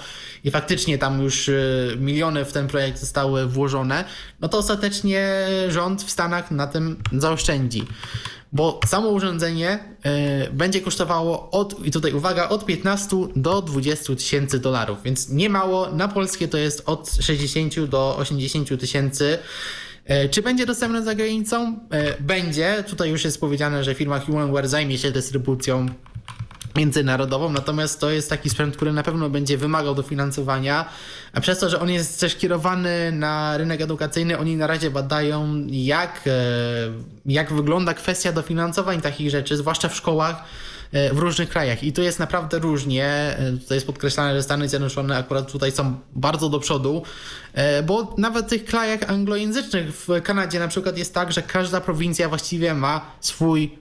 i 0.45 0.51
faktycznie 0.51 0.99
tam 0.99 1.23
już 1.23 1.49
y, 1.49 1.97
miliony 2.01 2.45
w 2.45 2.53
ten 2.53 2.69
projekt 2.69 2.99
zostały 2.99 3.47
włożone, 3.47 4.05
no 4.41 4.49
to 4.49 4.59
ostatecznie 4.59 5.47
rząd 5.69 6.03
w 6.03 6.11
Stanach 6.11 6.51
na 6.51 6.67
tym 6.67 6.97
zaoszczędzi 7.13 7.87
bo 8.53 8.81
samo 8.87 9.09
urządzenie 9.09 9.79
y, 10.49 10.53
będzie 10.53 10.81
kosztowało 10.81 11.51
od, 11.51 11.87
i 11.87 11.91
tutaj 11.91 12.13
uwaga, 12.13 12.49
od 12.49 12.67
15 12.67 13.17
do 13.37 13.63
20 13.63 14.17
tysięcy 14.17 14.59
dolarów, 14.59 14.99
więc 15.05 15.29
nie 15.29 15.49
mało, 15.49 15.91
na 15.91 16.09
polskie 16.09 16.49
to 16.49 16.59
jest 16.59 16.83
od 16.87 17.11
60 17.21 17.81
do 17.81 18.17
80 18.17 18.81
tysięcy. 18.81 19.39
Y, 20.25 20.29
czy 20.29 20.43
będzie 20.43 20.67
dostępne 20.67 21.03
za 21.03 21.15
granicą? 21.15 21.73
Y, 21.73 22.23
będzie. 22.23 22.85
Tutaj 22.89 23.11
już 23.11 23.25
jest 23.25 23.41
powiedziane, 23.41 23.85
że 23.85 23.95
firma 23.95 24.19
Humanware 24.21 24.69
zajmie 24.69 24.99
się 24.99 25.11
dystrybucją 25.11 25.87
międzynarodową, 26.77 27.53
natomiast 27.53 28.01
to 28.01 28.11
jest 28.11 28.31
taki 28.31 28.51
sprzęt, 28.51 28.77
który 28.77 28.93
na 28.93 29.03
pewno 29.03 29.31
będzie 29.31 29.59
wymagał 29.59 29.95
dofinansowania, 29.95 30.85
a 31.33 31.41
przez 31.41 31.59
to, 31.59 31.69
że 31.69 31.81
on 31.81 31.91
jest 31.91 32.21
też 32.21 32.37
kierowany 32.37 33.13
na 33.13 33.57
rynek 33.57 33.81
edukacyjny, 33.81 34.39
oni 34.39 34.57
na 34.57 34.67
razie 34.67 34.91
badają, 34.91 35.67
jak, 35.69 36.21
e, 36.27 36.31
jak 37.27 37.53
wygląda 37.53 37.95
kwestia 37.95 38.33
dofinansowań 38.33 39.01
takich 39.01 39.31
rzeczy, 39.31 39.57
zwłaszcza 39.57 39.89
w 39.89 39.97
szkołach 39.97 40.45
e, 40.93 41.15
w 41.15 41.19
różnych 41.19 41.49
krajach. 41.49 41.85
I 41.85 41.93
tu 41.93 42.03
jest 42.03 42.19
naprawdę 42.19 42.59
różnie. 42.59 43.07
E, 43.07 43.53
tutaj 43.61 43.77
jest 43.77 43.87
podkreślane, 43.87 44.35
że 44.35 44.43
Stany 44.43 44.69
Zjednoczone 44.69 45.17
akurat 45.17 45.53
tutaj 45.53 45.73
są 45.73 45.95
bardzo 46.13 46.49
do 46.49 46.61
przodu, 46.61 47.03
bo 47.87 48.15
nawet 48.19 48.47
w 48.47 48.49
tych 48.49 48.65
krajach 48.65 49.11
anglojęzycznych, 49.11 49.93
w 49.93 50.23
Kanadzie 50.23 50.59
na 50.59 50.69
przykład 50.69 50.99
jest 50.99 51.15
tak, 51.15 51.33
że 51.33 51.43
każda 51.43 51.81
prowincja 51.81 52.29
właściwie 52.29 52.75
ma 52.75 53.01
swój 53.21 53.79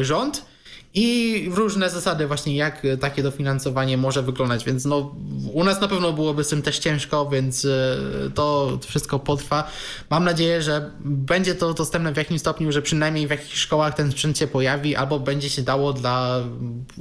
rząd 0.00 0.49
i 0.94 1.48
różne 1.54 1.90
zasady 1.90 2.26
właśnie 2.26 2.56
jak 2.56 2.82
takie 3.00 3.22
dofinansowanie 3.22 3.96
może 3.96 4.22
wyglądać, 4.22 4.64
więc 4.64 4.84
no 4.84 5.14
u 5.52 5.64
nas 5.64 5.80
na 5.80 5.88
pewno 5.88 6.12
byłoby 6.12 6.44
z 6.44 6.48
tym 6.48 6.62
też 6.62 6.78
ciężko, 6.78 7.28
więc 7.28 7.64
e, 7.64 7.96
to 8.34 8.78
wszystko 8.86 9.18
potrwa. 9.18 9.70
Mam 10.10 10.24
nadzieję, 10.24 10.62
że 10.62 10.90
będzie 11.04 11.54
to 11.54 11.74
dostępne 11.74 12.12
w 12.12 12.16
jakimś 12.16 12.40
stopniu, 12.40 12.72
że 12.72 12.82
przynajmniej 12.82 13.26
w 13.26 13.30
jakichś 13.30 13.58
szkołach 13.58 13.94
ten 13.94 14.12
sprzęt 14.12 14.38
się 14.38 14.46
pojawi, 14.46 14.96
albo 14.96 15.20
będzie 15.20 15.50
się 15.50 15.62
dało 15.62 15.92
dla 15.92 16.40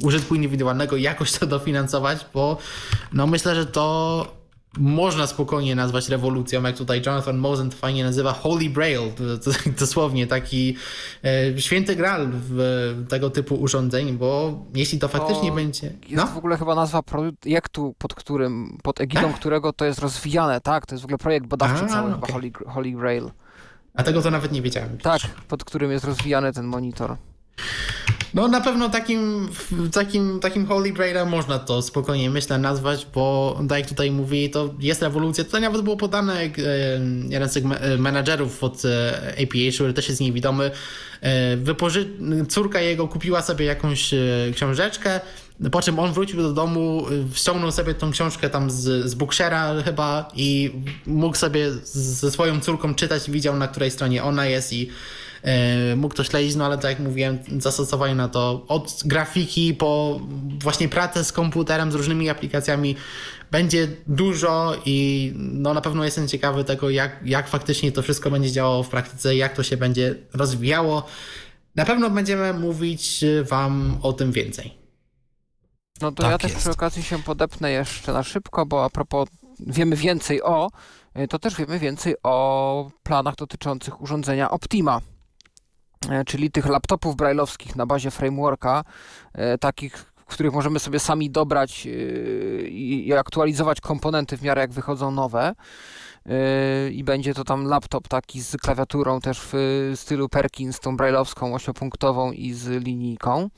użytku 0.03 0.35
indywidualnego 0.35 0.97
jakoś 0.97 1.31
to 1.31 1.45
dofinansować, 1.45 2.25
bo 2.33 2.57
no 3.13 3.27
myślę, 3.27 3.55
że 3.55 3.65
to 3.65 4.38
można 4.79 5.27
spokojnie 5.27 5.75
nazwać 5.75 6.09
rewolucją, 6.09 6.63
jak 6.63 6.77
tutaj 6.77 7.01
Jonathan 7.05 7.37
Mosen 7.37 7.71
fajnie 7.71 8.03
nazywa 8.03 8.33
Holy 8.33 8.69
Braille, 8.69 9.11
dosłownie 9.79 10.27
taki 10.27 10.75
e, 11.23 11.61
święty 11.61 11.95
gral 11.95 12.29
w, 12.33 13.05
tego 13.09 13.29
typu 13.29 13.55
urządzeń, 13.55 14.17
bo 14.17 14.59
jeśli 14.75 14.99
to 14.99 15.07
faktycznie 15.07 15.49
To 15.49 15.55
będzie... 15.55 15.87
Jest 15.87 16.15
No, 16.15 16.27
w 16.27 16.37
ogóle 16.37 16.57
chyba 16.57 16.75
nazwa 16.75 17.03
projektu, 17.03 17.95
pod 17.97 18.13
którym, 18.15 18.77
pod 18.83 19.01
egidą 19.01 19.33
którego 19.33 19.73
to 19.73 19.85
jest 19.85 19.99
rozwijane, 19.99 20.61
tak? 20.61 20.85
To 20.85 20.95
jest 20.95 21.01
w 21.01 21.05
ogóle 21.05 21.17
projekt 21.17 21.47
badawczy 21.47 21.83
A, 21.85 21.87
cały, 21.87 22.11
chyba 22.11 22.27
okej. 22.27 22.33
Holy, 22.33 22.51
Holy 22.73 22.91
Grail. 22.91 23.31
a 23.93 24.03
tego 24.03 24.21
to 24.21 24.31
nawet 24.31 24.51
nie 24.51 24.61
wiedziałem. 24.61 24.97
Tak, 24.97 25.21
pod 25.47 25.63
którym 25.63 25.91
jest 25.91 26.05
rozwijany 26.05 26.53
ten 26.53 26.65
monitor. 26.65 27.15
No 28.33 28.47
na 28.47 28.61
pewno 28.61 28.89
takim, 28.89 29.49
takim, 29.91 30.39
takim 30.39 30.65
Holy 30.65 30.91
Grailem 30.91 31.29
można 31.29 31.59
to 31.59 31.81
spokojnie 31.81 32.29
myślę 32.29 32.57
nazwać, 32.57 33.07
bo 33.13 33.59
tak 33.69 33.79
jak 33.79 33.87
tutaj 33.89 34.11
mówi, 34.11 34.49
to 34.49 34.73
jest 34.79 35.01
rewolucja. 35.01 35.43
Tutaj 35.43 35.61
nawet 35.61 35.81
było 35.81 35.97
podane, 35.97 36.33
e, 36.41 36.49
jeden 37.29 37.49
z 37.49 37.53
tych 37.53 37.65
me- 37.65 37.97
menadżerów 37.97 38.63
od 38.63 38.85
e, 38.85 39.33
APA, 39.43 39.73
który 39.75 39.93
też 39.93 40.09
jest 40.09 40.21
niewidomy, 40.21 40.71
e, 41.21 41.57
wypoży... 41.57 42.09
córka 42.49 42.81
jego 42.81 43.07
kupiła 43.07 43.41
sobie 43.41 43.65
jakąś 43.65 44.13
e, 44.13 44.17
książeczkę, 44.55 45.19
po 45.71 45.81
czym 45.81 45.99
on 45.99 46.13
wrócił 46.13 46.41
do 46.41 46.53
domu, 46.53 47.05
e, 47.33 47.37
ściągnął 47.37 47.71
sobie 47.71 47.93
tą 47.93 48.11
książkę 48.11 48.49
tam 48.49 48.71
z, 48.71 49.09
z 49.09 49.15
Bookshera 49.15 49.73
chyba 49.85 50.31
i 50.35 50.71
mógł 51.05 51.37
sobie 51.37 51.71
ze 51.83 52.31
swoją 52.31 52.59
córką 52.59 52.95
czytać, 52.95 53.31
widział 53.31 53.57
na 53.57 53.67
której 53.67 53.91
stronie 53.91 54.23
ona 54.23 54.45
jest 54.45 54.73
i 54.73 54.89
e, 54.89 55.18
mógł 55.95 56.15
to 56.15 56.23
śledzić, 56.23 56.55
no 56.55 56.65
ale 56.65 56.77
tak 56.77 56.91
jak 56.91 56.99
mówiłem, 56.99 57.39
zastosowanie 57.57 58.15
na 58.15 58.27
to 58.27 58.65
od 58.67 59.01
grafiki 59.05 59.73
po 59.73 60.19
właśnie 60.63 60.89
pracę 60.89 61.23
z 61.23 61.31
komputerem, 61.31 61.91
z 61.91 61.95
różnymi 61.95 62.29
aplikacjami 62.29 62.95
będzie 63.51 63.87
dużo 64.07 64.75
i 64.85 65.31
no 65.35 65.73
na 65.73 65.81
pewno 65.81 66.03
jestem 66.05 66.27
ciekawy 66.27 66.63
tego, 66.63 66.89
jak, 66.89 67.19
jak 67.25 67.47
faktycznie 67.47 67.91
to 67.91 68.01
wszystko 68.01 68.31
będzie 68.31 68.51
działało 68.51 68.83
w 68.83 68.89
praktyce, 68.89 69.35
jak 69.35 69.55
to 69.55 69.63
się 69.63 69.77
będzie 69.77 70.15
rozwijało. 70.33 71.05
Na 71.75 71.85
pewno 71.85 72.09
będziemy 72.09 72.53
mówić 72.53 73.25
wam 73.49 73.97
o 74.01 74.13
tym 74.13 74.31
więcej. 74.31 74.73
No 76.01 76.11
to 76.11 76.23
Tak 76.23 76.31
ja 76.31 76.37
też 76.37 76.51
jest. 76.51 76.61
przy 76.61 76.71
okazji 76.71 77.03
się 77.03 77.23
podepnę 77.23 77.71
jeszcze 77.71 78.13
na 78.13 78.23
szybko, 78.23 78.65
bo 78.65 78.83
a 78.85 78.89
propos 78.89 79.29
wiemy 79.59 79.95
więcej 79.95 80.43
o, 80.43 80.69
y, 81.19 81.27
to 81.27 81.39
też 81.39 81.55
wiemy 81.55 81.79
więcej 81.79 82.15
o 82.23 82.91
planach 83.03 83.35
dotyczących 83.35 84.01
urządzenia 84.01 84.51
Optima, 84.51 84.97
e, 84.97 85.01
czyli 86.27 86.51
tych 86.51 86.65
laptopów 86.65 87.15
brailleowskich 87.15 87.75
na 87.75 87.85
bazie 87.85 88.11
frameworka, 88.11 88.83
e, 89.33 89.57
takich, 89.57 90.05
w 90.27 90.33
których 90.33 90.53
możemy 90.53 90.79
sobie 90.79 90.99
sami 90.99 91.29
dobrać 91.29 91.87
y, 91.87 92.67
i 92.71 93.13
aktualizować 93.13 93.81
komponenty 93.81 94.37
w 94.37 94.41
miarę 94.41 94.61
jak 94.61 94.71
wychodzą 94.71 95.11
nowe. 95.11 95.55
I 96.91 97.03
będzie 97.03 97.33
to 97.33 97.43
tam 97.43 97.65
laptop 97.65 98.07
taki 98.07 98.41
z 98.41 98.57
klawiaturą 98.57 99.19
też 99.19 99.41
w 99.51 99.91
stylu 99.95 100.29
Perkins, 100.29 100.79
tą 100.79 100.97
brailleowską 100.97 101.53
osiopunktową 101.53 102.31
i 102.31 102.53
z 102.53 102.83
linijką. 102.83 103.49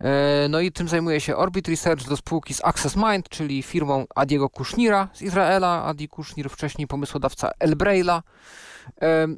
E, 0.00 0.48
No 0.48 0.60
i 0.60 0.72
tym 0.72 0.88
zajmuje 0.88 1.20
się 1.20 1.36
Orbit 1.36 1.68
Research 1.68 2.08
do 2.08 2.16
spółki 2.16 2.54
z 2.54 2.64
Access 2.64 2.96
Mind, 2.96 3.28
czyli 3.28 3.62
firmą 3.62 4.04
Adiego 4.14 4.48
Kushnira 4.48 5.08
z 5.12 5.22
Izraela. 5.22 5.84
Adi 5.84 6.08
Kushnir 6.08 6.50
wcześniej 6.50 6.86
pomysłodawca 6.86 7.50
Elbraila. 7.58 8.22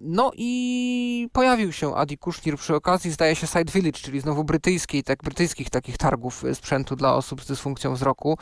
No 0.00 0.30
i 0.36 1.28
pojawił 1.32 1.72
się 1.72 1.96
Adi 1.96 2.18
Kushnir 2.18 2.56
przy 2.56 2.74
okazji, 2.74 3.10
zdaje 3.10 3.36
się, 3.36 3.46
Side 3.46 3.72
Village, 3.72 3.98
czyli 3.98 4.20
znowu 4.20 4.44
brytyjskiej, 4.44 5.02
tak, 5.02 5.22
brytyjskich 5.22 5.70
takich 5.70 5.98
targów 5.98 6.44
e, 6.44 6.54
sprzętu 6.54 6.96
dla 6.96 7.14
osób 7.14 7.42
z 7.42 7.46
dysfunkcją 7.46 7.94
wzroku 7.94 8.38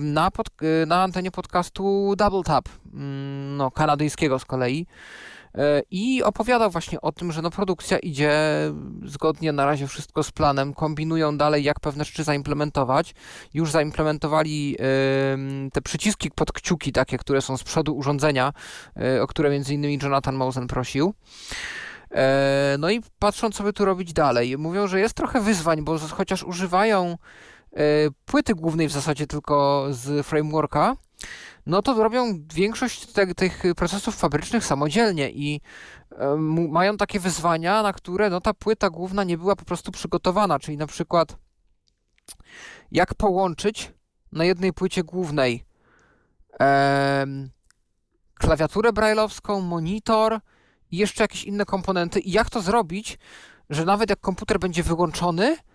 na, 0.00 0.30
pod, 0.30 0.48
e, 0.82 0.86
na 0.86 1.02
antenie 1.02 1.30
podcastu 1.30 2.14
Double 2.16 2.42
Tap, 2.42 2.68
mm, 2.94 3.56
no, 3.56 3.70
kanadyjskiego 3.70 4.38
z 4.38 4.44
kolei. 4.44 4.86
E, 5.54 5.82
I 5.90 6.22
opowiadał 6.22 6.70
właśnie 6.70 7.00
o 7.00 7.12
tym, 7.12 7.32
że 7.32 7.42
no 7.42 7.50
produkcja 7.50 7.98
idzie 7.98 8.32
zgodnie 9.04 9.52
na 9.52 9.66
razie 9.66 9.86
wszystko 9.86 10.22
z 10.22 10.32
planem, 10.32 10.74
kombinują 10.74 11.36
dalej 11.36 11.64
jak 11.64 11.80
pewne 11.80 12.04
rzeczy 12.04 12.24
zaimplementować. 12.24 13.14
Już 13.54 13.70
zaimplementowali 13.70 14.76
em, 14.78 15.70
te 15.70 15.82
przyciski 15.82 16.30
pod 16.30 16.52
kciuki 16.52 16.92
takie, 16.92 17.18
które 17.18 17.42
są 17.42 17.56
z 17.56 17.64
przodu 17.64 17.96
urządzenia, 17.96 18.52
e, 18.96 19.22
o 19.22 19.26
które 19.26 19.50
między 19.50 19.74
innymi 19.74 19.98
Jonathan 20.02 20.34
Mosen 20.34 20.66
prosił. 20.66 21.14
E, 22.10 22.76
No 22.78 22.90
i 22.90 23.00
patrząc, 23.18 23.54
co 23.54 23.62
by 23.64 23.72
tu 23.72 23.84
robić 23.84 24.12
dalej, 24.12 24.58
mówią, 24.58 24.86
że 24.86 25.00
jest 25.00 25.14
trochę 25.14 25.40
wyzwań, 25.40 25.84
bo 25.84 25.98
chociaż 25.98 26.42
używają 26.42 27.16
płyty 28.24 28.54
głównej 28.54 28.88
w 28.88 28.92
zasadzie 28.92 29.26
tylko 29.26 29.86
z 29.90 30.26
frameworka, 30.26 30.96
no 31.66 31.82
to 31.82 32.02
robią 32.02 32.46
większość 32.54 33.06
te, 33.06 33.34
tych 33.34 33.62
procesów 33.76 34.16
fabrycznych 34.16 34.64
samodzielnie 34.64 35.30
i 35.30 35.60
e, 36.10 36.36
mu- 36.36 36.68
mają 36.68 36.96
takie 36.96 37.20
wyzwania, 37.20 37.82
na 37.82 37.92
które 37.92 38.30
no, 38.30 38.40
ta 38.40 38.54
płyta 38.54 38.90
główna 38.90 39.24
nie 39.24 39.38
była 39.38 39.56
po 39.56 39.64
prostu 39.64 39.92
przygotowana, 39.92 40.58
czyli 40.58 40.76
na 40.76 40.86
przykład 40.86 41.36
jak 42.92 43.14
połączyć 43.14 43.92
na 44.32 44.44
jednej 44.44 44.72
płycie 44.72 45.02
głównej 45.04 45.64
em, 46.58 47.50
klawiaturę 48.34 48.92
brailleowską, 48.92 49.60
monitor 49.60 50.40
i 50.90 50.96
jeszcze 50.96 51.24
jakieś 51.24 51.44
inne 51.44 51.64
komponenty 51.64 52.20
i 52.20 52.30
jak 52.30 52.50
to 52.50 52.60
zrobić, 52.60 53.18
że 53.70 53.84
nawet 53.84 54.10
jak 54.10 54.20
komputer 54.20 54.58
będzie 54.58 54.82
wyłączony, 54.82 55.56
e, 55.56 55.73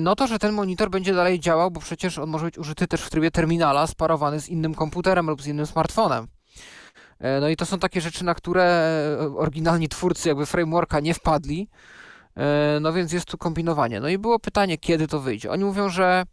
no 0.00 0.16
to, 0.16 0.26
że 0.26 0.38
ten 0.38 0.52
monitor 0.52 0.90
będzie 0.90 1.14
dalej 1.14 1.40
działał, 1.40 1.70
bo 1.70 1.80
przecież 1.80 2.18
on 2.18 2.30
może 2.30 2.44
być 2.44 2.58
użyty 2.58 2.86
też 2.86 3.02
w 3.02 3.10
trybie 3.10 3.30
terminala, 3.30 3.86
sparowany 3.86 4.40
z 4.40 4.48
innym 4.48 4.74
komputerem 4.74 5.26
lub 5.26 5.42
z 5.42 5.46
innym 5.46 5.66
smartfonem. 5.66 6.26
E, 7.20 7.40
No 7.40 7.48
i 7.48 7.56
to 7.56 7.66
są 7.66 7.78
takie 7.78 8.00
rzeczy, 8.00 8.24
na 8.24 8.34
które 8.34 8.64
e, 9.20 9.36
oryginalni 9.36 9.88
twórcy 9.88 10.28
jakby 10.28 10.46
frameworka 10.46 11.00
nie 11.00 11.14
wpadli. 11.14 11.68
E, 12.36 12.78
No 12.80 12.92
więc 12.92 13.12
jest 13.12 13.26
tu 13.26 13.38
kombinowanie. 13.38 14.00
No 14.00 14.08
i 14.08 14.18
było 14.18 14.38
pytanie, 14.38 14.78
kiedy 14.78 15.08
to 15.08 15.20
wyjdzie. 15.20 15.50
Oni 15.50 15.64
mówią, 15.64 15.88
że 15.88 16.24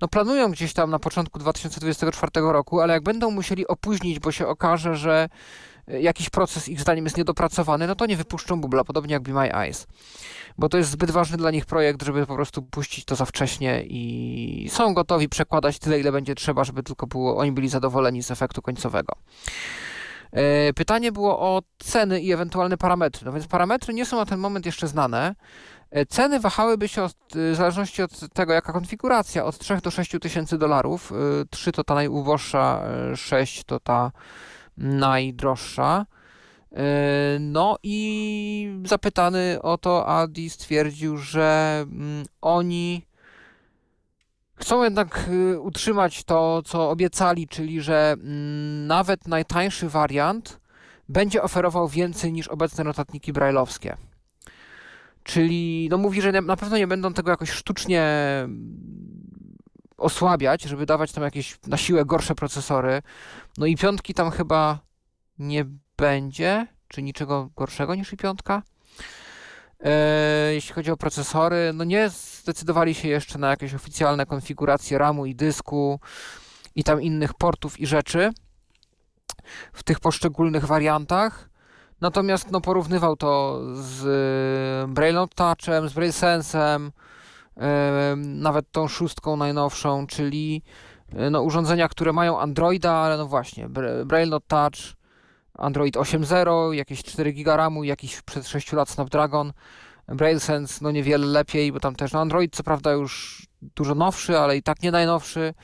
no 0.00 0.08
planują 0.08 0.50
gdzieś 0.50 0.72
tam 0.72 0.90
na 0.90 0.98
początku 0.98 1.38
2024 1.38 2.30
roku, 2.34 2.80
ale 2.80 2.92
jak 2.92 3.02
będą 3.02 3.30
musieli 3.30 3.66
opóźnić, 3.66 4.18
bo 4.18 4.32
się 4.32 4.46
okaże, 4.46 4.96
że 4.96 5.14
e, 5.24 5.28
jakiś 5.86 6.30
proces 6.30 6.68
ich 6.68 6.80
zdaniem 6.80 7.04
jest 7.04 7.16
niedopracowany, 7.16 7.86
no 7.86 7.94
to 7.94 8.06
nie 8.06 8.16
wypuszczą 8.16 8.60
bubla, 8.60 8.84
podobnie 8.84 9.12
jak 9.12 9.22
Be 9.22 9.32
My 9.32 9.54
Eyes. 9.54 9.86
Bo 10.58 10.68
to 10.68 10.78
jest 10.78 10.90
zbyt 10.90 11.10
ważny 11.10 11.36
dla 11.36 11.50
nich 11.50 11.66
projekt, 11.66 12.02
żeby 12.02 12.26
po 12.26 12.34
prostu 12.34 12.62
puścić 12.62 13.04
to 13.04 13.16
za 13.16 13.24
wcześnie 13.24 13.84
i 13.86 14.68
są 14.72 14.94
gotowi 14.94 15.28
przekładać 15.28 15.78
tyle, 15.78 16.00
ile 16.00 16.12
będzie 16.12 16.34
trzeba, 16.34 16.64
żeby 16.64 16.82
tylko 16.82 17.06
było, 17.06 17.36
oni 17.36 17.52
byli 17.52 17.68
zadowoleni 17.68 18.22
z 18.22 18.30
efektu 18.30 18.62
końcowego. 18.62 19.12
E, 20.34 20.72
Pytanie 20.72 21.12
było 21.12 21.40
o 21.40 21.62
ceny 21.78 22.20
i 22.20 22.32
ewentualne 22.32 22.76
parametry. 22.76 23.26
No 23.26 23.32
więc 23.32 23.46
parametry 23.46 23.94
nie 23.94 24.06
są 24.06 24.16
na 24.16 24.26
ten 24.26 24.38
moment 24.38 24.66
jeszcze 24.66 24.88
znane. 24.88 25.34
E, 25.90 26.06
Ceny 26.06 26.40
wahałyby 26.40 26.88
się 26.88 27.02
od, 27.02 27.16
e, 27.36 27.52
w 27.52 27.56
zależności 27.56 28.02
od 28.02 28.32
tego, 28.32 28.52
jaka 28.52 28.72
konfiguracja, 28.72 29.44
od 29.44 29.58
3 29.58 29.76
do 29.82 29.90
6 29.90 30.12
tysięcy 30.20 30.58
dolarów. 30.58 31.12
3 31.50 31.72
to 31.72 31.84
ta 31.84 31.94
najuboższa, 31.94 32.82
6 33.16 33.64
to 33.64 33.80
ta 33.80 34.12
najdroższa. 34.76 36.06
E, 36.72 37.38
No 37.40 37.78
i 37.82 38.80
zapytany 38.84 39.58
o 39.62 39.78
to 39.78 40.08
Adi 40.08 40.50
stwierdził, 40.50 41.16
że 41.16 41.78
mm, 41.82 42.24
oni 42.40 43.06
chcą 44.56 44.84
jednak 44.84 45.28
y, 45.28 45.60
utrzymać 45.60 46.24
to, 46.24 46.62
co 46.62 46.90
obiecali, 46.90 47.48
czyli 47.48 47.80
że 47.80 48.12
mm, 48.12 48.86
nawet 48.86 49.28
najtańszy 49.28 49.88
wariant 49.88 50.60
będzie 51.08 51.42
oferował 51.42 51.88
więcej 51.88 52.32
niż 52.32 52.48
obecne 52.48 52.84
notatniki 52.84 53.32
brailleowskie. 53.32 53.96
Czyli 55.22 55.88
no 55.90 55.98
mówi, 55.98 56.22
że 56.22 56.32
na 56.32 56.56
pewno 56.56 56.76
nie 56.76 56.86
będą 56.86 57.12
tego 57.12 57.30
jakoś 57.30 57.50
sztucznie 57.50 58.04
osłabiać, 60.04 60.62
żeby 60.62 60.86
dawać 60.86 61.12
tam 61.12 61.24
jakieś 61.24 61.58
na 61.66 61.76
siłę 61.76 62.04
gorsze 62.04 62.34
procesory. 62.34 63.02
No 63.58 63.66
i 63.66 63.76
piątki 63.76 64.14
tam 64.14 64.30
chyba 64.30 64.78
nie 65.38 65.64
będzie, 65.96 66.66
czy 66.88 67.02
niczego 67.02 67.50
gorszego 67.56 67.94
niż 67.94 68.12
i 68.12 68.16
piątka. 68.16 68.62
E, 69.80 70.54
jeśli 70.54 70.74
chodzi 70.74 70.90
o 70.90 70.96
procesory, 70.96 71.70
no 71.74 71.84
nie 71.84 72.10
zdecydowali 72.10 72.94
się 72.94 73.08
jeszcze 73.08 73.38
na 73.38 73.50
jakieś 73.50 73.74
oficjalne 73.74 74.26
konfiguracje 74.26 74.98
RAMu 74.98 75.26
i 75.26 75.34
dysku 75.34 76.00
i 76.74 76.84
tam 76.84 77.02
innych 77.02 77.34
portów 77.34 77.80
i 77.80 77.86
rzeczy 77.86 78.30
w 79.72 79.82
tych 79.82 80.00
poszczególnych 80.00 80.64
wariantach. 80.64 81.48
Natomiast 82.00 82.50
no, 82.50 82.60
porównywał 82.60 83.16
to 83.16 83.60
z 83.74 84.04
e, 84.04 84.92
Braille 84.92 85.26
Touchem, 85.34 85.88
z 85.88 85.92
Braille 85.92 86.12
Sensem, 86.12 86.92
nawet 88.16 88.70
tą 88.70 88.88
szóstką 88.88 89.36
najnowszą, 89.36 90.06
czyli 90.06 90.62
e, 91.12 91.30
no, 91.30 91.42
urządzenia, 91.42 91.88
które 91.88 92.12
mają 92.12 92.40
Androida, 92.40 92.92
ale 92.92 93.16
no 93.16 93.26
właśnie, 93.26 93.68
Bra- 93.68 94.04
Braille 94.04 94.30
Note 94.30 94.46
Touch, 94.48 94.96
Android 95.54 95.96
8.0, 95.96 96.72
jakieś 96.72 97.02
4 97.02 97.32
GB 97.32 97.56
RAMu, 97.56 97.84
jakiś 97.84 98.22
przed 98.22 98.48
6 98.48 98.72
lat 98.72 98.88
Snapdragon, 98.88 99.52
Braille 100.08 100.40
Sense 100.40 100.78
no 100.82 100.90
niewiele 100.90 101.26
lepiej, 101.26 101.72
bo 101.72 101.80
tam 101.80 101.94
też 101.94 102.12
no 102.12 102.20
Android 102.20 102.56
co 102.56 102.62
prawda 102.62 102.92
już 102.92 103.42
dużo 103.76 103.94
nowszy, 103.94 104.38
ale 104.38 104.56
i 104.56 104.62
tak 104.62 104.82
nie 104.82 104.90
najnowszy. 104.90 105.54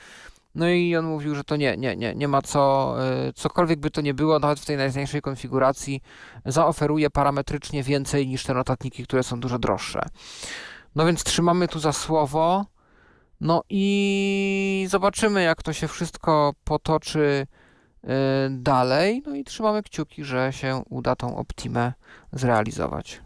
No 0.55 0.69
i 0.69 0.95
on 0.95 1.05
mówił, 1.05 1.35
że 1.35 1.43
to 1.43 1.55
nie, 1.55 1.77
nie, 1.77 1.95
nie, 1.95 2.15
nie 2.15 2.27
ma 2.27 2.41
co, 2.41 2.95
y, 3.29 3.33
cokolwiek 3.33 3.79
by 3.79 3.91
to 3.91 4.01
nie 4.01 4.13
było, 4.13 4.39
nawet 4.39 4.59
w 4.59 4.65
tej 4.65 4.77
najtańszej 4.77 5.21
konfiguracji 5.21 6.01
zaoferuje 6.45 7.09
parametrycznie 7.09 7.83
więcej 7.83 8.27
niż 8.27 8.43
te 8.43 8.53
notatniki, 8.53 9.03
które 9.03 9.23
są 9.23 9.39
dużo 9.39 9.59
droższe. 9.59 10.01
No 10.95 11.05
więc 11.05 11.23
trzymamy 11.23 11.67
tu 11.67 11.79
za 11.79 11.93
słowo. 11.93 12.65
No 13.41 13.63
i 13.69 14.87
zobaczymy, 14.89 15.43
jak 15.43 15.63
to 15.63 15.73
się 15.73 15.87
wszystko 15.87 16.53
potoczy 16.63 17.47
y, 18.03 18.07
dalej. 18.49 19.23
No 19.25 19.35
i 19.35 19.43
trzymamy 19.43 19.83
kciuki, 19.83 20.23
że 20.23 20.53
się 20.53 20.83
uda 20.89 21.15
tą 21.15 21.37
optimę 21.37 21.93
zrealizować. 22.33 23.21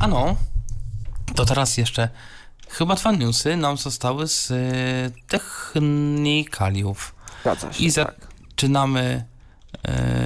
Ano, 0.00 0.36
to 1.34 1.44
teraz 1.44 1.76
jeszcze 1.76 2.08
chyba 2.68 2.94
dwa 2.94 3.12
newsy 3.12 3.56
nam 3.56 3.76
zostały 3.76 4.28
z 4.28 4.50
y, 4.50 5.12
technikaliów. 5.28 7.14
Zgadza 7.40 7.72
się. 7.72 7.84
I 7.84 7.92
tak. 7.92 8.14
zaczynamy, 8.50 9.24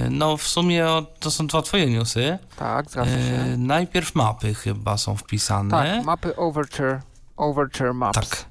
no 0.09 0.37
w 0.37 0.43
sumie 0.47 0.85
to 1.19 1.31
są 1.31 1.47
dwa 1.47 1.61
twoje 1.61 1.87
newsy. 1.87 2.37
Tak, 2.55 2.89
zgadza 2.89 3.11
się. 3.11 3.17
Y, 3.53 3.57
najpierw 3.57 4.15
mapy 4.15 4.53
chyba 4.53 4.97
są 4.97 5.15
wpisane. 5.15 5.69
Tak, 5.71 6.05
mapy 6.05 6.35
Overture, 6.35 7.01
Overture 7.37 7.93
Maps. 7.93 8.29
Tak. 8.29 8.45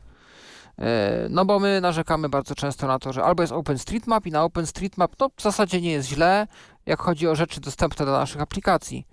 E, 0.78 1.26
No 1.30 1.44
bo 1.44 1.58
my 1.58 1.80
narzekamy 1.80 2.28
bardzo 2.28 2.54
często 2.54 2.86
na 2.86 2.98
to, 2.98 3.12
że 3.12 3.24
albo 3.24 3.42
jest 3.42 3.52
OpenStreetMap 3.52 4.26
i 4.26 4.30
na 4.30 4.44
OpenStreetMap 4.44 5.12
no 5.20 5.28
w 5.36 5.42
zasadzie 5.42 5.80
nie 5.80 5.90
jest 5.90 6.08
źle, 6.08 6.46
jak 6.86 7.00
chodzi 7.00 7.28
o 7.28 7.34
rzeczy 7.34 7.60
dostępne 7.60 8.06
do 8.06 8.12
naszych 8.12 8.40
aplikacji 8.40 9.06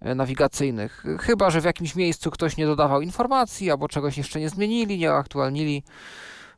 e, 0.00 0.14
nawigacyjnych. 0.14 1.04
Chyba, 1.20 1.50
że 1.50 1.60
w 1.60 1.64
jakimś 1.64 1.94
miejscu 1.94 2.30
ktoś 2.30 2.56
nie 2.56 2.66
dodawał 2.66 3.00
informacji, 3.00 3.70
albo 3.70 3.88
czegoś 3.88 4.18
jeszcze 4.18 4.40
nie 4.40 4.48
zmienili, 4.48 4.98
nie 4.98 5.12
aktualnili. 5.12 5.82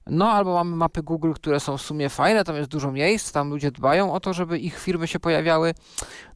No 0.06 0.30
albo 0.30 0.54
mamy 0.54 0.76
mapy 0.76 1.02
Google, 1.02 1.32
które 1.32 1.60
są 1.60 1.76
w 1.76 1.82
sumie 1.82 2.08
fajne, 2.08 2.44
tam 2.44 2.56
jest 2.56 2.70
dużo 2.70 2.92
miejsc, 2.92 3.32
tam 3.32 3.50
ludzie 3.50 3.70
dbają 3.70 4.12
o 4.12 4.20
to, 4.20 4.32
żeby 4.32 4.58
ich 4.58 4.78
firmy 4.78 5.06
się 5.06 5.20
pojawiały. 5.20 5.74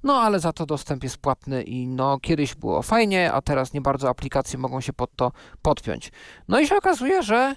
No 0.03 0.21
ale 0.21 0.41
za 0.41 0.53
to 0.53 0.67
dostęp 0.67 1.03
jest 1.03 1.19
płatny 1.19 1.63
i 1.63 1.87
no 1.87 2.19
kiedyś 2.21 2.55
było 2.55 2.83
fajnie, 2.83 3.33
a 3.33 3.43
teraz 3.43 3.73
nie 3.73 3.81
bardzo 3.81 4.09
aplikacje 4.09 4.59
mogą 4.59 4.81
się 4.81 4.93
pod 4.93 5.17
to 5.17 5.33
podpiąć. 5.63 6.13
No 6.49 6.61
i 6.61 6.67
się 6.67 6.77
okazuje, 6.77 7.23
że 7.23 7.57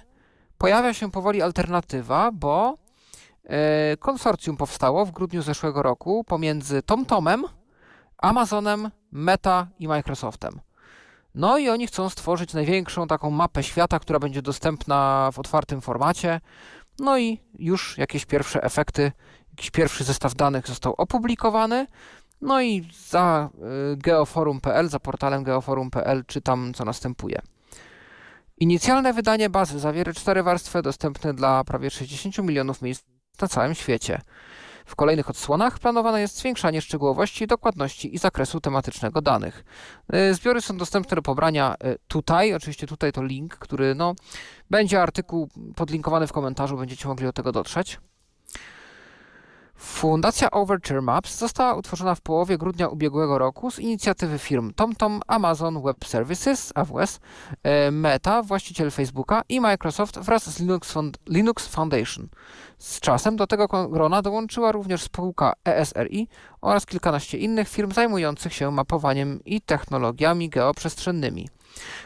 pojawia 0.58 0.94
się 0.94 1.10
powoli 1.10 1.42
alternatywa, 1.42 2.30
bo 2.32 2.78
e, 3.44 3.96
konsorcjum 3.96 4.56
powstało 4.56 5.06
w 5.06 5.10
grudniu 5.10 5.42
zeszłego 5.42 5.82
roku 5.82 6.24
pomiędzy 6.24 6.82
TomTomem, 6.82 7.44
Amazonem, 8.18 8.90
Meta 9.12 9.66
i 9.78 9.88
Microsoftem. 9.88 10.60
No 11.34 11.58
i 11.58 11.68
oni 11.68 11.86
chcą 11.86 12.08
stworzyć 12.08 12.54
największą 12.54 13.06
taką 13.06 13.30
mapę 13.30 13.62
świata, 13.62 13.98
która 13.98 14.18
będzie 14.18 14.42
dostępna 14.42 15.30
w 15.32 15.38
otwartym 15.38 15.80
formacie. 15.80 16.40
No 16.98 17.18
i 17.18 17.40
już 17.58 17.98
jakieś 17.98 18.24
pierwsze 18.24 18.62
efekty, 18.62 19.12
jakiś 19.50 19.70
pierwszy 19.70 20.04
zestaw 20.04 20.34
danych 20.34 20.66
został 20.66 20.94
opublikowany. 20.98 21.86
No 22.40 22.62
i 22.62 22.88
za 23.08 23.50
y, 23.92 23.96
geoforum.pl, 23.96 24.88
za 24.88 25.00
portalem 25.00 25.44
geoforum.pl 25.44 26.24
czytam, 26.26 26.74
co 26.74 26.84
następuje. 26.84 27.42
Inicjalne 28.58 29.12
wydanie 29.12 29.50
bazy 29.50 29.78
zawiera 29.78 30.12
cztery 30.12 30.42
warstwy 30.42 30.82
dostępne 30.82 31.34
dla 31.34 31.64
prawie 31.64 31.90
60 31.90 32.38
milionów 32.38 32.82
miejsc 32.82 33.04
na 33.40 33.48
całym 33.48 33.74
świecie. 33.74 34.20
W 34.86 34.96
kolejnych 34.96 35.30
odsłonach 35.30 35.78
planowane 35.78 36.20
jest 36.20 36.38
zwiększanie 36.38 36.82
szczegółowości, 36.82 37.46
dokładności 37.46 38.14
i 38.14 38.18
zakresu 38.18 38.60
tematycznego 38.60 39.22
danych. 39.22 39.64
Y, 40.14 40.34
Zbiory 40.34 40.60
są 40.60 40.76
dostępne 40.76 41.14
do 41.14 41.22
pobrania 41.22 41.74
y, 41.74 41.98
tutaj, 42.08 42.54
oczywiście 42.54 42.86
tutaj 42.86 43.12
to 43.12 43.22
link, 43.22 43.58
który 43.58 43.94
no, 43.94 44.14
będzie 44.70 45.02
artykuł 45.02 45.48
podlinkowany 45.76 46.26
w 46.26 46.32
komentarzu, 46.32 46.76
będziecie 46.76 47.08
mogli 47.08 47.26
do 47.26 47.32
tego 47.32 47.52
dotrzeć. 47.52 48.00
Fundacja 49.82 50.50
Overture 50.50 51.02
Maps 51.02 51.38
została 51.38 51.74
utworzona 51.74 52.14
w 52.14 52.20
połowie 52.20 52.58
grudnia 52.58 52.88
ubiegłego 52.88 53.38
roku 53.38 53.70
z 53.70 53.78
inicjatywy 53.78 54.38
firm 54.38 54.72
TomTom, 54.72 55.20
Amazon 55.26 55.82
Web 55.82 56.04
Services, 56.04 56.72
AWS, 56.74 57.20
e, 57.62 57.90
Meta, 57.90 58.42
właściciel 58.42 58.90
Facebooka 58.90 59.42
i 59.48 59.60
Microsoft 59.60 60.18
wraz 60.18 60.50
z 60.50 60.60
Linux, 60.60 60.94
Linux 61.28 61.66
Foundation. 61.66 62.28
Z 62.78 63.00
czasem 63.00 63.36
do 63.36 63.46
tego 63.46 63.88
grona 63.88 64.22
dołączyła 64.22 64.72
również 64.72 65.02
spółka 65.02 65.52
ESRI 65.64 66.28
oraz 66.60 66.86
kilkanaście 66.86 67.38
innych 67.38 67.68
firm 67.68 67.92
zajmujących 67.92 68.54
się 68.54 68.70
mapowaniem 68.70 69.40
i 69.44 69.60
technologiami 69.60 70.48
geoprzestrzennymi. 70.48 71.48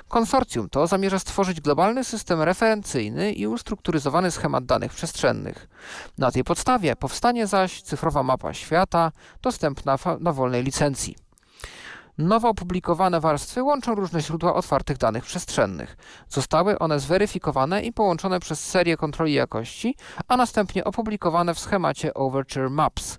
Konsorcjum 0.09 0.69
to 0.69 0.86
zamierza 0.86 1.19
stworzyć 1.19 1.61
globalny 1.61 2.05
system 2.05 2.43
referencyjny 2.43 3.33
i 3.33 3.47
ustrukturyzowany 3.47 4.31
schemat 4.31 4.67
danych 4.67 4.93
przestrzennych. 4.93 5.69
Na 6.19 6.31
tej 6.31 6.45
podstawie 6.45 6.97
powstanie 6.97 7.47
zaś 7.47 7.83
cyfrowa 7.83 8.23
mapa 8.23 8.55
świata 8.55 9.12
dostępna 9.43 9.97
na 10.20 10.33
wolnej 10.33 10.62
licencji. 10.62 11.17
Nowo 12.19 12.49
opublikowane 12.49 13.20
warstwy 13.20 13.62
łączą 13.62 13.95
różne 13.95 14.20
źródła 14.20 14.55
otwartych 14.55 14.99
danych 14.99 15.25
przestrzennych. 15.25 15.97
Zostały 16.28 16.78
one 16.78 17.01
zweryfikowane 17.01 17.83
i 17.83 17.93
połączone 17.93 18.41
przez 18.41 18.65
serię 18.65 18.97
kontroli 18.97 19.33
jakości, 19.33 19.97
a 20.28 20.36
następnie 20.36 20.85
opublikowane 20.85 21.55
w 21.55 21.59
schemacie 21.59 22.15
Overture 22.15 22.70
Maps. 22.70 23.19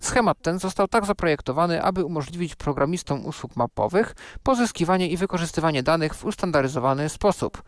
Schemat 0.00 0.38
ten 0.42 0.58
został 0.58 0.88
tak 0.88 1.06
zaprojektowany, 1.06 1.82
aby 1.82 2.04
umożliwić 2.04 2.56
programistom 2.56 3.26
usług 3.26 3.56
mapowych 3.56 4.14
pozyskiwanie 4.42 5.08
i 5.08 5.16
wykorzystywanie 5.16 5.82
danych 5.82 6.14
w 6.14 6.24
ustandaryzowany 6.24 7.08
sposób. 7.08 7.62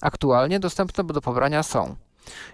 Aktualnie 0.00 0.60
dostępne 0.60 1.04
do 1.04 1.20
pobrania 1.20 1.62
są 1.62 1.96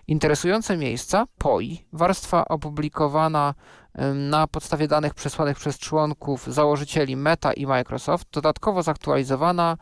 interesujące 0.08 0.76
miejsca, 0.76 1.26
POI, 1.38 1.86
warstwa 1.92 2.44
opublikowana 2.44 3.54
na 4.14 4.46
podstawie 4.46 4.88
danych 4.88 5.14
przesłanych 5.14 5.56
przez 5.56 5.78
członków 5.78 6.46
założycieli 6.46 7.16
Meta 7.16 7.52
i 7.52 7.66
Microsoft, 7.66 8.28
dodatkowo 8.32 8.82
zaktualizowana 8.82 9.76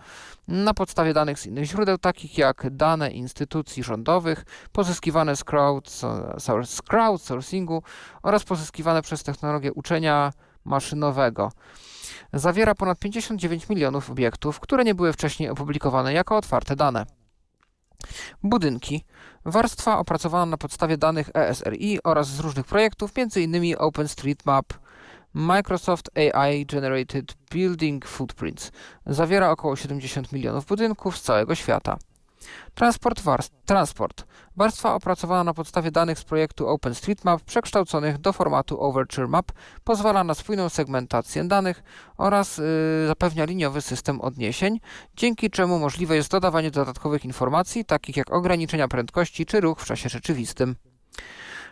na 0.49 0.75
podstawie 0.75 1.15
danych 1.15 1.39
z 1.39 1.47
innych 1.47 1.65
źródeł, 1.65 1.99
takich 1.99 2.39
jak 2.39 2.71
dane 2.71 3.11
instytucji 3.11 3.83
rządowych, 3.83 4.45
pozyskiwane 4.73 5.37
z, 5.37 5.45
crowdso- 5.45 6.65
z 6.65 6.83
crowdsourcingu 6.83 7.83
oraz 8.23 8.45
pozyskiwane 8.45 9.03
przez 9.03 9.23
technologię 9.23 9.73
uczenia 9.73 10.33
maszynowego. 10.65 11.53
Zawiera 12.33 12.75
ponad 12.75 12.99
59 12.99 13.69
milionów 13.69 14.11
obiektów, 14.11 14.61
które 14.61 14.85
nie 14.85 14.95
były 14.95 15.13
wcześniej 15.13 15.49
opublikowane 15.49 16.13
jako 16.13 16.37
otwarte 16.37 16.77
dane. 16.77 17.07
Budynki. 18.43 19.05
Warstwa 19.45 19.99
opracowana 19.99 20.47
na 20.47 20.57
podstawie 20.57 20.97
danych 20.97 21.31
ESRI 21.35 21.99
oraz 22.05 22.29
z 22.29 22.41
różnych 22.41 22.67
projektów, 22.67 23.11
m.in. 23.17 23.75
OpenStreetMap, 23.79 24.67
Microsoft 25.35 26.11
AI 26.19 26.67
Generated 26.67 27.35
Building 27.51 28.07
Footprints. 28.07 28.73
Zawiera 29.07 29.51
około 29.51 29.77
70 29.77 30.33
milionów 30.33 30.67
budynków 30.67 31.19
z 31.19 31.23
całego 31.23 31.55
świata. 31.55 31.97
Transport, 32.75 33.21
warst- 33.21 33.53
transport. 33.67 34.25
Warstwa 34.57 34.95
opracowana 34.95 35.45
na 35.45 35.55
podstawie 35.55 35.91
danych 35.91 36.19
z 36.19 36.25
projektu 36.25 36.69
OpenStreetMap 36.69 37.43
przekształconych 37.43 38.19
do 38.19 38.33
formatu 38.33 38.81
Overture 38.81 39.29
Map 39.29 39.53
pozwala 39.85 40.25
na 40.25 40.35
spójną 40.35 40.69
segmentację 40.69 41.45
danych 41.45 41.83
oraz 42.17 42.59
y, 42.59 42.63
zapewnia 43.07 43.45
liniowy 43.45 43.81
system 43.81 44.21
odniesień, 44.21 44.81
dzięki 45.17 45.51
czemu 45.51 45.79
możliwe 45.79 46.17
jest 46.17 46.31
dodawanie 46.31 46.71
dodatkowych 46.71 47.25
informacji, 47.25 47.85
takich 47.85 48.17
jak 48.17 48.33
ograniczenia 48.33 48.89
prędkości 48.89 49.47
czy 49.47 49.61
ruch 49.61 49.81
w 49.81 49.87
czasie 49.87 50.09
rzeczywistym. 50.09 50.77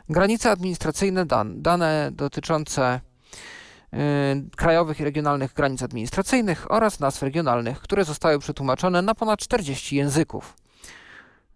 Granice 0.08 0.50
administracyjne 0.50 1.26
dan 1.26 1.62
dane 1.62 2.10
dotyczące 2.12 3.00
krajowych 4.56 5.00
i 5.00 5.04
regionalnych 5.04 5.52
granic 5.52 5.82
administracyjnych 5.82 6.70
oraz 6.72 7.00
nazw 7.00 7.22
regionalnych, 7.22 7.80
które 7.80 8.04
zostały 8.04 8.38
przetłumaczone 8.38 9.02
na 9.02 9.14
ponad 9.14 9.40
40 9.40 9.96
języków. 9.96 10.56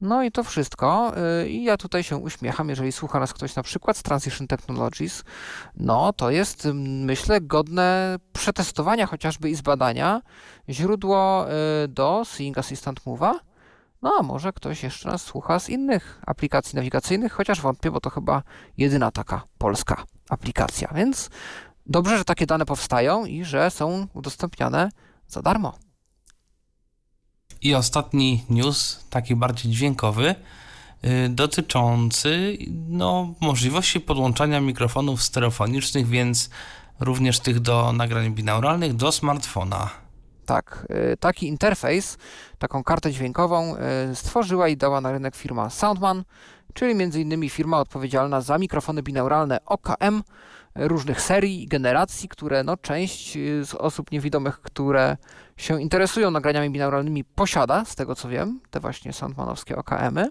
No 0.02 0.23
i 0.23 0.33
to 0.33 0.44
wszystko. 0.44 1.12
y, 1.43 1.49
I 1.49 1.65
ja 1.65 1.77
tutaj 1.77 2.02
się 2.02 2.17
uśmiecham, 2.17 2.69
jeżeli 2.69 2.93
słucha 2.93 3.20
nas 3.20 3.33
ktoś 3.33 3.57
na 3.57 3.62
przykład 3.62 3.97
z 3.97 4.02
Transition 4.02 4.47
Technologies. 4.47 5.25
No 5.77 6.12
to 6.12 6.31
jest, 6.31 6.69
myślę, 6.75 7.41
godne 7.41 8.17
przetestowania 8.33 9.07
chociażby 9.07 9.51
i 9.51 9.55
zbadania 9.55 10.23
źródło 10.69 11.47
y, 11.85 11.89
do 11.89 12.25
Seeing 12.25 12.59
Assistant 12.59 13.01
Move'a. 13.01 13.35
No 14.02 14.12
a 14.19 14.23
może 14.23 14.52
ktoś 14.52 14.83
jeszcze 14.83 15.09
nas 15.09 15.23
słucha 15.23 15.59
z 15.59 15.69
innych 15.69 16.20
aplikacji 16.27 16.77
nawigacyjnych, 16.77 17.33
chociaż 17.33 17.61
wątpię, 17.61 17.91
bo 17.91 18.01
to 18.01 18.11
chyba 18.11 18.43
jedyna 18.78 19.11
taka 19.11 19.43
polska 19.59 20.05
aplikacja. 20.31 20.89
Więc 20.94 21.31
dobrze, 21.86 22.19
że 22.19 22.25
takie 22.25 22.47
dane 22.47 22.67
powstają 22.67 23.25
i 23.25 23.44
że 23.44 23.70
są 23.70 24.07
udostępniane 24.15 24.91
za 25.28 25.43
darmo. 25.43 25.78
I 27.62 27.75
ostatni 27.75 28.44
news, 28.51 29.05
taki 29.11 29.36
bardziej 29.36 29.73
dźwiękowy, 29.73 30.35
y, 31.05 31.28
dotyczący 31.28 32.59
no, 32.89 33.35
możliwości 33.41 34.01
podłączania 34.01 34.61
mikrofonów 34.61 35.23
stereofonicznych, 35.23 36.07
więc 36.07 36.51
również 37.01 37.41
tych 37.41 37.61
do 37.61 37.93
nagrań 37.93 38.35
binauralnych 38.35 38.94
do 38.94 39.12
smartfona. 39.12 39.91
Tak, 40.47 40.86
y, 41.12 41.17
taki 41.17 41.49
interfejs, 41.49 42.19
taką 42.59 42.85
kartę 42.85 43.12
dźwiękową 43.12 43.77
y, 44.11 44.15
stworzyła 44.15 44.69
i 44.69 44.77
dała 44.77 45.01
na 45.01 45.12
rynek 45.12 45.36
firma 45.36 45.70
Soundman. 45.70 46.25
czyli 46.75 47.02
m.in. 47.02 47.51
firma 47.51 47.81
odpowiedzialna 47.81 48.41
za 48.41 48.59
mikrofony 48.59 49.02
binauralne 49.02 49.65
OKM 49.65 50.23
różnych 50.75 51.20
serii 51.20 51.62
i 51.62 51.68
generacji, 51.68 52.28
które 52.28 52.65
no, 52.65 52.76
część 52.76 53.36
y, 53.36 53.65
z 53.65 53.75
osób 53.75 54.12
niewidomych, 54.12 54.60
które 54.60 55.17
się 55.57 55.83
interesują 55.83 56.31
nagraniami 56.31 56.70
binauralnymi 56.70 57.25
posiada, 57.25 57.84
z 57.84 57.94
tego 57.94 58.15
co 58.15 58.28
wiem, 58.28 58.60
te 58.70 58.81
właśnie 58.81 59.12
Sandmanowskie 59.12 59.76
OKM-y. 59.76 60.28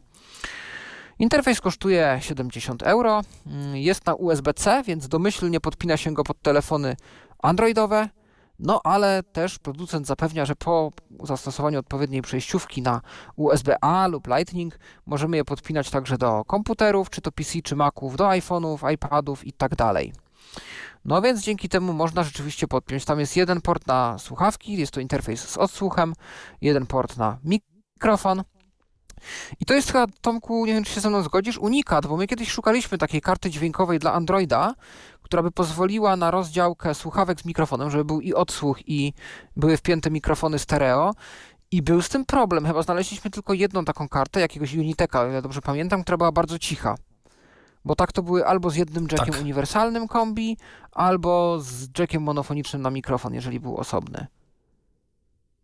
Interfejs 1.20 1.62
kosztuje 1.62 2.20
70 2.22 2.84
euro, 2.84 3.22
mm, 3.48 3.76
jest 3.76 4.06
na 4.06 4.14
USB-C, 4.14 4.84
więc 4.84 5.08
domyślnie 5.08 5.60
podpina 5.60 5.98
się 5.98 6.14
go 6.14 6.24
pod 6.24 6.42
telefony 6.42 6.96
androidowe, 7.44 8.10
no 8.60 8.82
ale 8.84 9.24
też 9.24 9.60
producent 9.60 10.08
zapewnia, 10.08 10.46
że 10.46 10.56
po 10.56 10.92
zastosowaniu 11.24 11.80
odpowiedniej 11.80 12.22
przejściówki 12.22 12.82
na 12.82 13.02
USB-A 13.36 14.08
lub 14.08 14.28
Lightning 14.28 14.80
możemy 15.06 15.38
je 15.38 15.46
podpinać 15.46 15.90
także 15.90 16.18
do 16.18 16.46
komputerów, 16.46 17.10
czy 17.10 17.22
to 17.22 17.32
PC, 17.32 17.62
czy 17.62 17.76
Maców, 17.76 18.16
do 18.16 18.26
iPhone'ów, 18.26 18.92
iPadów 18.94 19.48
i 19.48 19.54
tak. 19.54 19.72
No 21.06 21.22
więc 21.22 21.42
dzięki 21.42 21.70
temu 21.70 21.94
można 21.94 22.24
rzeczywiście 22.24 22.68
podpiąć. 22.68 23.06
Tam 23.06 23.20
jest 23.20 23.36
jeden 23.36 23.62
port 23.62 23.88
na 23.88 24.18
słuchawki, 24.20 24.78
jest 24.78 24.92
to 24.92 25.00
interfejs 25.00 25.50
z 25.50 25.58
odsłuchem, 25.58 26.14
jeden 26.62 26.86
port 26.86 27.18
na 27.18 27.38
mikrofon. 27.44 28.44
I 29.60 29.66
to 29.66 29.74
jest 29.74 29.92
chyba, 29.92 30.08
Tomku, 30.22 30.66
nie 30.66 30.74
wiem 30.74 30.84
czy 30.84 30.94
się 30.94 31.02
ze 31.02 31.10
mną 31.10 31.24
zgodzisz, 31.24 31.58
unikat, 31.58 32.08
bo 32.08 32.18
my 32.18 32.28
kiedyś 32.28 32.50
szukaliśmy 32.52 32.98
takiej 32.98 33.22
karty 33.22 33.50
dźwiękowej 33.50 34.00
dla 34.00 34.14
Androida, 34.14 34.76
która 35.22 35.44
by 35.44 35.52
pozwoliła 35.52 36.16
na 36.16 36.32
rozdziałkę 36.32 36.96
słuchawek 36.96 37.42
z 37.42 37.46
mikrofonem, 37.46 37.92
żeby 37.92 38.06
był 38.06 38.22
i 38.22 38.34
odsłuch, 38.34 38.88
i 38.88 39.14
były 39.56 39.78
wpięte 39.78 40.12
mikrofony 40.12 40.60
stereo. 40.60 41.14
I 41.72 41.82
był 41.82 42.02
z 42.02 42.10
tym 42.10 42.26
problem. 42.26 42.66
Chyba 42.66 42.84
znaleźliśmy 42.84 43.32
tylko 43.32 43.54
jedną 43.54 43.86
taką 43.86 44.10
kartę, 44.10 44.40
jakiegoś 44.40 44.74
Uniteka, 44.74 45.24
ja 45.24 45.42
dobrze 45.42 45.62
pamiętam, 45.62 46.04
która 46.04 46.18
była 46.18 46.32
bardzo 46.32 46.60
cicha. 46.60 46.96
Bo 47.86 47.96
tak 47.96 48.12
to 48.12 48.24
były 48.24 48.48
albo 48.48 48.70
z 48.70 48.76
jednym 48.76 49.08
jackiem 49.12 49.34
Tak. 49.34 49.42
uniwersalnym 49.42 50.08
kombi, 50.08 50.58
albo 50.92 51.58
z 51.60 51.88
jackiem 52.00 52.24
monofonicznym 52.24 52.82
na 52.82 52.90
mikrofon, 52.90 53.34
jeżeli 53.34 53.60
był 53.60 53.78
osobny. 53.78 54.28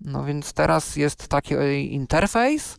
No 0.01 0.23
więc 0.25 0.53
teraz 0.53 0.95
jest 0.95 1.27
taki 1.27 1.53
interfejs. 1.93 2.77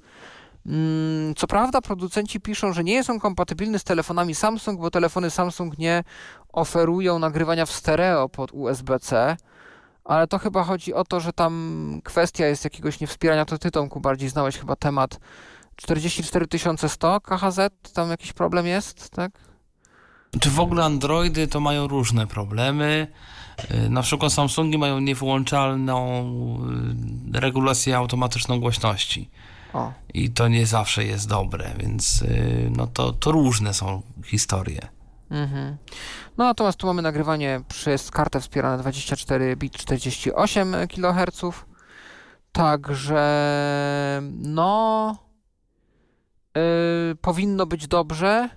Mm, 0.67 1.34
Co 1.34 1.47
prawda 1.47 1.81
producenci 1.81 2.41
piszą, 2.41 2.73
że 2.73 2.84
nie 2.84 2.92
jest 2.92 3.10
on 3.10 3.20
kompatybilny 3.20 3.78
z 3.78 3.84
telefonami 3.84 4.34
Samsung, 4.34 4.81
bo 4.81 4.91
telefony 4.91 5.31
Samsung 5.31 5.78
nie 5.78 6.05
oferują 6.52 7.18
nagrywania 7.18 7.67
w 7.67 7.73
stereo 7.73 8.28
pod 8.28 8.50
USB-C, 8.52 9.36
ale 10.05 10.26
to 10.26 10.39
chyba 10.39 10.65
chodzi 10.65 10.94
o 10.94 11.05
to, 11.05 11.20
że 11.20 11.33
tam 11.33 12.00
kwestia 12.05 12.47
jest 12.47 12.65
jakiegoś 12.65 13.00
niewspierania, 13.00 13.44
to 13.44 13.58
ty 13.58 13.70
Tomku 13.70 14.00
bardziej 14.00 14.28
znałeś 14.28 14.58
chyba 14.58 14.76
temat 14.76 15.18
44100 15.78 17.20
KHZ, 17.20 17.58
tam 17.94 18.10
jakiś 18.10 18.32
problem 18.32 18.66
jest, 18.66 19.10
tak? 19.10 19.31
Czy 20.40 20.50
w 20.50 20.60
ogóle 20.60 20.84
Androidy 20.84 21.48
to 21.48 21.60
mają 21.60 21.89
różne 21.89 22.26
problemy? 22.26 23.07
Y, 23.70 23.90
Na 23.90 24.02
przykład 24.02 24.32
Samsungi 24.32 24.78
mają 24.78 25.00
niewyłączalną 25.00 26.23
y, 27.34 27.40
regulację 27.40 27.97
automatyczną 27.97 28.60
głośności. 28.60 29.31
O, 29.73 29.92
I 30.15 30.31
to 30.31 30.48
nie 30.48 30.66
zawsze 30.66 31.05
jest 31.05 31.28
dobre, 31.28 31.70
więc 31.78 32.23
y, 32.23 32.70
no 32.76 32.86
to, 32.86 33.12
to 33.12 33.32
różne 33.32 33.74
są 33.74 34.02
historie. 34.24 34.89
Mhm. 35.31 35.76
No 36.39 36.44
natomiast 36.44 36.78
tu 36.78 36.86
mamy 36.86 37.02
nagrywanie 37.02 37.60
przez 37.68 38.10
kartę 38.10 38.40
wspierane 38.40 38.78
24 38.78 39.57
bit 39.57 39.73
48 39.76 40.74
kHz. 40.89 41.40
Także 42.52 43.23
no 44.32 45.16
powinno 47.20 47.67
być 47.67 47.89
dobrze. 47.89 48.49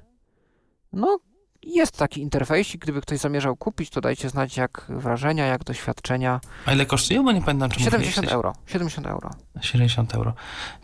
No 0.93 1.19
jest 1.63 1.97
taki 1.97 2.21
interfejsik, 2.21 2.81
gdyby 2.81 3.01
ktoś 3.01 3.19
zamierzał 3.19 3.55
kupić, 3.55 3.89
to 3.89 4.01
dajcie 4.01 4.29
znać 4.29 4.57
jak 4.57 4.85
wrażenia, 4.89 5.45
jak 5.45 5.63
doświadczenia. 5.63 6.39
A 6.65 6.73
ile 6.73 6.85
kosztuje? 6.85 7.23
Bo 7.23 7.31
nie 7.31 7.41
pamiętam, 7.41 7.69
czy 7.69 7.79
70 7.79 8.15
mówiłeś. 8.17 8.33
euro. 8.33 8.53
70 8.65 9.07
euro. 9.07 9.29
70 9.61 10.15
euro. 10.15 10.33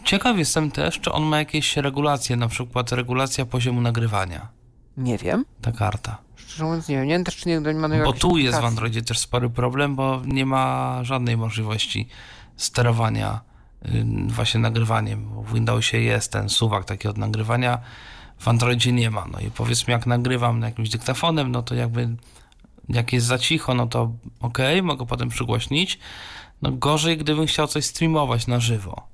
Ciekaw 0.03 0.37
jestem 0.37 0.71
też, 0.71 0.99
czy 0.99 1.11
on 1.11 1.23
ma 1.23 1.37
jakieś 1.39 1.77
regulacje, 1.77 2.35
na 2.35 2.47
przykład 2.47 2.91
regulacja 2.91 3.45
poziomu 3.45 3.81
nagrywania, 3.81 4.47
Nie 4.97 5.17
wiem. 5.17 5.45
ta 5.61 5.71
karta. 5.71 6.17
Szczerze 6.35 6.63
mówiąc 6.63 6.87
nie 6.87 6.95
wiem. 6.95 7.07
Nie 7.07 7.13
wiem 7.13 7.23
też 7.23 7.35
czy 7.35 7.49
nie, 7.49 7.59
nie 7.59 7.73
ma 7.73 7.87
Bo 7.89 8.13
tu 8.13 8.37
jest 8.37 8.51
w 8.51 8.55
aplikacji. 8.55 8.67
Androidzie 8.67 9.01
też 9.01 9.19
spory 9.19 9.49
problem, 9.49 9.95
bo 9.95 10.21
nie 10.25 10.45
ma 10.45 10.99
żadnej 11.03 11.37
możliwości 11.37 12.07
sterowania 12.55 13.39
y, 13.39 13.46
właśnie 14.27 14.59
nagrywaniem. 14.59 15.29
Bo 15.35 15.41
W 15.43 15.53
Windowsie 15.53 15.97
jest 15.97 16.31
ten 16.31 16.49
suwak 16.49 16.85
taki 16.85 17.07
od 17.07 17.17
nagrywania, 17.17 17.79
w 18.39 18.47
Androidzie 18.47 18.91
nie 18.91 19.11
ma. 19.11 19.25
No 19.31 19.39
i 19.39 19.51
powiedzmy, 19.51 19.91
jak 19.91 20.05
nagrywam 20.05 20.59
na 20.59 20.67
jakimś 20.67 20.89
dyktafonem, 20.89 21.51
no 21.51 21.63
to 21.63 21.75
jakby 21.75 22.09
jak 22.89 23.13
jest 23.13 23.25
za 23.27 23.37
cicho, 23.37 23.73
no 23.73 23.87
to 23.87 24.11
ok, 24.41 24.57
mogę 24.83 25.05
potem 25.05 25.29
przygłośnić. 25.29 25.99
No 26.61 26.71
gorzej, 26.71 27.17
gdybym 27.17 27.45
chciał 27.45 27.67
coś 27.67 27.85
streamować 27.85 28.47
na 28.47 28.59
żywo. 28.59 29.07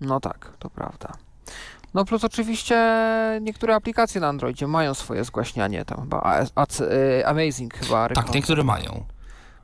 No 0.00 0.20
tak, 0.20 0.52
to 0.58 0.70
prawda. 0.70 1.12
No 1.94 2.04
plus 2.04 2.24
oczywiście 2.24 2.76
niektóre 3.40 3.74
aplikacje 3.74 4.20
na 4.20 4.28
Androidzie 4.28 4.66
mają 4.66 4.94
swoje 4.94 5.24
zgłaśnianie, 5.24 5.84
tam 5.84 6.00
chyba 6.00 6.42
y, 6.80 7.26
Amazing 7.26 7.74
chyba 7.74 8.08
Tak, 8.08 8.34
niektóre 8.34 8.64
mają. 8.64 9.04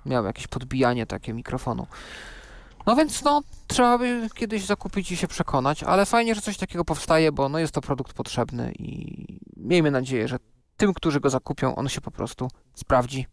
miał 0.07 0.25
jakieś 0.25 0.47
podbijanie 0.47 1.07
takie 1.07 1.33
mikrofonu. 1.33 1.87
No 2.87 2.97
więc 2.97 3.25
no, 3.25 3.43
trzeba 3.67 3.99
by 3.99 4.29
kiedyś 4.35 4.65
zakupić 4.65 5.13
i 5.13 5.17
się 5.17 5.29
przekonać, 5.29 5.83
ale 5.83 6.07
fajnie, 6.07 6.35
że 6.35 6.41
coś 6.41 6.57
takiego 6.57 6.85
powstaje, 6.85 7.33
bo 7.33 7.49
no 7.49 7.59
jest 7.59 7.73
to 7.73 7.81
produkt 7.81 8.13
potrzebny 8.13 8.73
i 8.79 9.25
miejmy 9.57 9.91
nadzieję, 9.91 10.29
że 10.29 10.37
tym, 10.77 10.95
którzy 10.95 11.21
go 11.21 11.31
zakupią, 11.31 11.77
on 11.77 11.89
się 11.89 12.01
po 12.01 12.11
prostu 12.11 12.49
sprawdzi. 12.75 13.27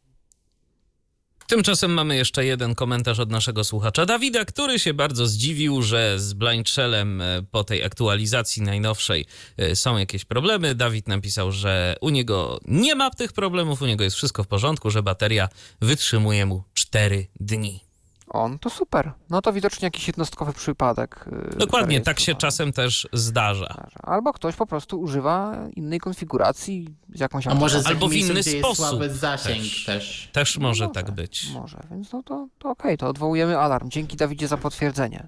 Tymczasem 1.48 1.93
mamy 1.93 2.16
jeszcze 2.16 2.45
jeden 2.45 2.76
komentarz 2.76 3.19
od 3.19 3.32
naszego 3.32 3.64
słuchacza 3.64 4.06
Dawida, 4.06 4.45
który 4.45 4.80
się 4.80 4.93
bardzo 4.93 5.27
zdziwił, 5.27 5.82
że 5.82 6.19
z 6.19 6.34
Blind 6.34 6.69
Shellem 6.69 7.22
e, 7.22 7.43
po 7.51 7.64
tej 7.64 7.84
aktualizacji 7.84 8.61
najnowszej 8.64 9.26
e, 9.58 9.76
są 9.76 9.98
jakieś 9.98 10.26
problemy. 10.26 10.76
Dawid 10.76 11.08
napisał, 11.08 11.51
że 11.51 11.95
u 12.01 12.09
niego 12.09 12.59
nie 12.66 12.95
ma 12.95 13.09
tych 13.09 13.34
problemów, 13.34 13.82
u 13.82 13.85
niego 13.85 14.03
jest 14.03 14.16
wszystko 14.16 14.43
w 14.43 14.48
porządku, 14.48 14.90
że 14.90 15.03
bateria 15.03 15.50
wytrzymuje 15.82 16.45
mu 16.45 16.64
4 16.74 17.27
dni. 17.40 17.86
On 18.30 18.59
to 18.59 18.69
super. 18.69 19.11
No 19.30 19.41
to 19.41 19.53
widocznie 19.53 19.85
jakiś 19.85 20.07
jednostkowy 20.07 20.53
przypadek. 20.53 21.25
y, 21.53 21.57
Dokładnie, 21.57 22.01
tak 22.01 22.19
się 22.19 22.25
zarejestrowany. 22.25 22.41
czasem 22.41 22.73
też 22.73 23.07
zdarza. 23.14 23.88
Albo 24.03 24.33
ktoś 24.33 24.56
po 24.56 24.65
prostu 24.65 24.99
używa 25.01 25.56
innej 25.75 25.99
konfiguracji 25.99 26.88
z 27.14 27.19
jakąś 27.19 27.47
A 27.47 27.56
może 27.56 27.81
z 27.81 27.88
Albo 27.88 28.07
w 28.07 28.14
inny 28.14 28.33
gdzie 28.33 28.43
sposób 28.59 28.67
jest 28.67 28.77
słaby 28.80 29.14
zasięg 29.15 29.59
też. 29.64 29.85
też. 29.85 30.30
Też 30.33 30.57
może 30.57 30.83
Może, 30.88 30.93
tak 30.93 31.11
być. 31.11 31.49
Może, 31.53 31.80
więc 31.91 32.11
no 32.14 32.23
to, 32.23 32.47
to 32.59 32.69
okej, 32.69 32.97
to 32.97 33.07
odwołujemy 33.07 33.57
alarm. 33.57 33.89
Dzięki 33.89 34.17
Dawidzie 34.17 34.47
za 34.47 34.57
potwierdzenie. 34.57 35.27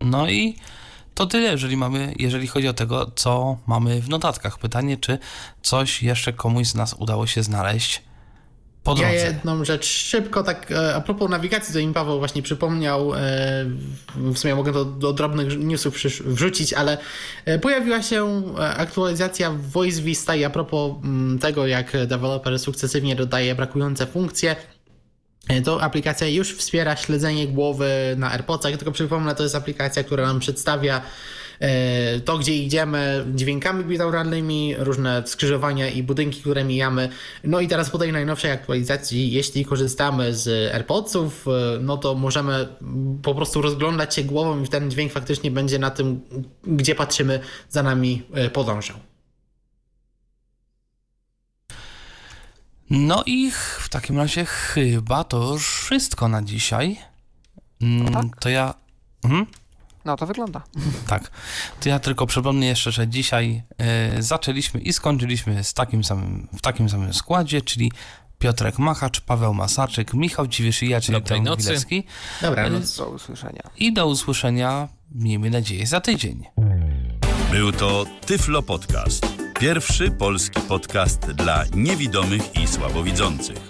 No 0.00 0.28
i 0.30 0.56
to 1.14 1.26
tyle, 1.26 1.50
jeżeli 1.50 1.76
mamy, 1.76 2.14
jeżeli 2.18 2.46
chodzi 2.46 2.68
o 2.68 2.72
tego, 2.72 3.10
co 3.16 3.56
mamy 3.66 4.00
w 4.00 4.08
notatkach. 4.08 4.58
Pytanie, 4.58 4.96
czy 4.96 5.18
coś 5.62 6.02
jeszcze 6.02 6.32
komuś 6.32 6.66
z 6.66 6.74
nas 6.74 6.94
udało 6.98 7.26
się 7.26 7.42
znaleźć 7.42 8.02
po 8.84 8.90
Ja 8.90 8.96
drodze. 8.96 9.16
jedną 9.16 9.64
rzecz 9.64 9.86
szybko, 9.86 10.42
tak 10.42 10.70
e, 10.72 10.94
a 10.94 11.00
propos 11.00 11.30
nawigacji, 11.30 11.74
to 11.74 11.78
im 11.78 11.94
Paweł 11.94 12.18
właśnie 12.18 12.42
przypomniał, 12.42 13.14
e, 13.14 13.18
w 14.16 14.38
sumie 14.38 14.54
mogę 14.54 14.72
to 14.72 14.84
do 14.84 15.12
drobnych 15.12 15.58
newsów 15.58 15.96
wrzucić, 16.24 16.72
ale 16.72 16.98
e, 17.44 17.58
pojawiła 17.58 18.02
się 18.02 18.42
aktualizacja 18.76 19.50
Voice 19.50 20.02
Vista 20.02 20.36
i 20.36 20.44
a 20.44 20.50
propos 20.50 20.92
mm, 21.04 21.38
tego, 21.38 21.66
jak 21.66 22.06
deweloper 22.06 22.58
sukcesywnie 22.58 23.16
dodaje 23.16 23.54
brakujące 23.54 24.06
funkcje, 24.06 24.56
to 25.64 25.82
aplikacja 25.82 26.28
już 26.28 26.56
wspiera 26.56 26.96
śledzenie 26.96 27.48
głowy 27.48 28.14
na 28.16 28.32
AirPodsach. 28.32 28.76
Tylko 28.76 28.92
przypomnę, 28.92 29.34
to 29.34 29.42
jest 29.42 29.54
aplikacja, 29.54 30.04
która 30.04 30.26
nam 30.26 30.40
przedstawia 30.40 31.02
to, 32.24 32.38
gdzie 32.38 32.56
idziemy, 32.56 33.26
dźwiękami 33.34 33.84
binauralnymi, 33.84 34.74
różne 34.78 35.22
skrzyżowania 35.26 35.88
i 35.88 36.02
budynki, 36.02 36.40
które 36.40 36.64
mijamy. 36.64 37.08
No 37.44 37.60
i 37.60 37.68
teraz 37.68 37.90
po 37.90 37.98
tej 37.98 38.12
najnowszej 38.12 38.50
aktualizacji, 38.50 39.32
jeśli 39.32 39.64
korzystamy 39.64 40.34
z 40.34 40.74
AirPodsów, 40.74 41.46
e, 41.48 41.78
no 41.80 41.96
to 41.96 42.14
możemy 42.14 42.68
po 43.22 43.34
prostu 43.34 43.62
rozglądać 43.62 44.14
się 44.14 44.22
głową 44.22 44.62
i 44.62 44.68
ten 44.68 44.90
dźwięk 44.90 45.12
faktycznie 45.12 45.50
będzie 45.50 45.78
na 45.78 45.90
tym, 45.90 46.20
gdzie 46.62 46.94
patrzymy, 46.94 47.40
za 47.68 47.82
nami 47.82 48.22
e, 48.32 48.50
podążał. 48.50 48.96
No 52.90 53.22
i 53.26 53.50
w 53.78 53.88
takim 53.88 54.16
razie 54.16 54.44
chyba 54.44 55.24
to 55.24 55.52
już 55.52 55.80
wszystko 55.80 56.28
na 56.28 56.42
dzisiaj. 56.42 56.96
Mm, 57.82 58.12
tak? 58.12 58.24
To 58.40 58.48
ja. 58.48 58.74
Mhm. 59.24 59.46
No 60.04 60.16
to 60.16 60.26
wygląda. 60.26 60.62
Tak. 61.06 61.30
To 61.80 61.88
ja 61.88 61.98
tylko 61.98 62.26
przypomnę 62.26 62.66
jeszcze, 62.66 62.92
że 62.92 63.08
dzisiaj 63.08 63.62
e, 63.78 64.22
zaczęliśmy 64.22 64.80
i 64.80 64.92
skończyliśmy 64.92 65.64
z 65.64 65.74
takim 65.74 66.04
samym, 66.04 66.48
w 66.52 66.60
takim 66.60 66.88
samym 66.88 67.14
składzie, 67.14 67.62
czyli 67.62 67.92
Piotrek 68.38 68.78
Machacz, 68.78 69.20
Paweł 69.20 69.54
Masarczyk, 69.54 70.14
Michał 70.14 70.46
Dziwisz 70.46 70.82
i 70.82 70.88
ja, 70.88 71.00
czyli 71.00 71.18
Dobrej 71.18 71.42
nocy. 71.42 71.62
Wilecki. 71.68 72.04
Dobra, 72.42 72.70
no 72.70 72.80
Do 72.98 73.10
usłyszenia. 73.10 73.62
I 73.76 73.92
do 73.92 74.06
usłyszenia, 74.06 74.88
miejmy 75.14 75.50
nadzieję, 75.50 75.86
za 75.86 76.00
tydzień. 76.00 76.46
Był 77.50 77.72
to 77.72 78.04
Tyflo 78.26 78.62
Podcast. 78.62 79.26
Pierwszy 79.60 80.10
polski 80.10 80.60
podcast 80.60 81.20
dla 81.20 81.64
niewidomych 81.74 82.56
i 82.56 82.66
słabowidzących. 82.66 83.69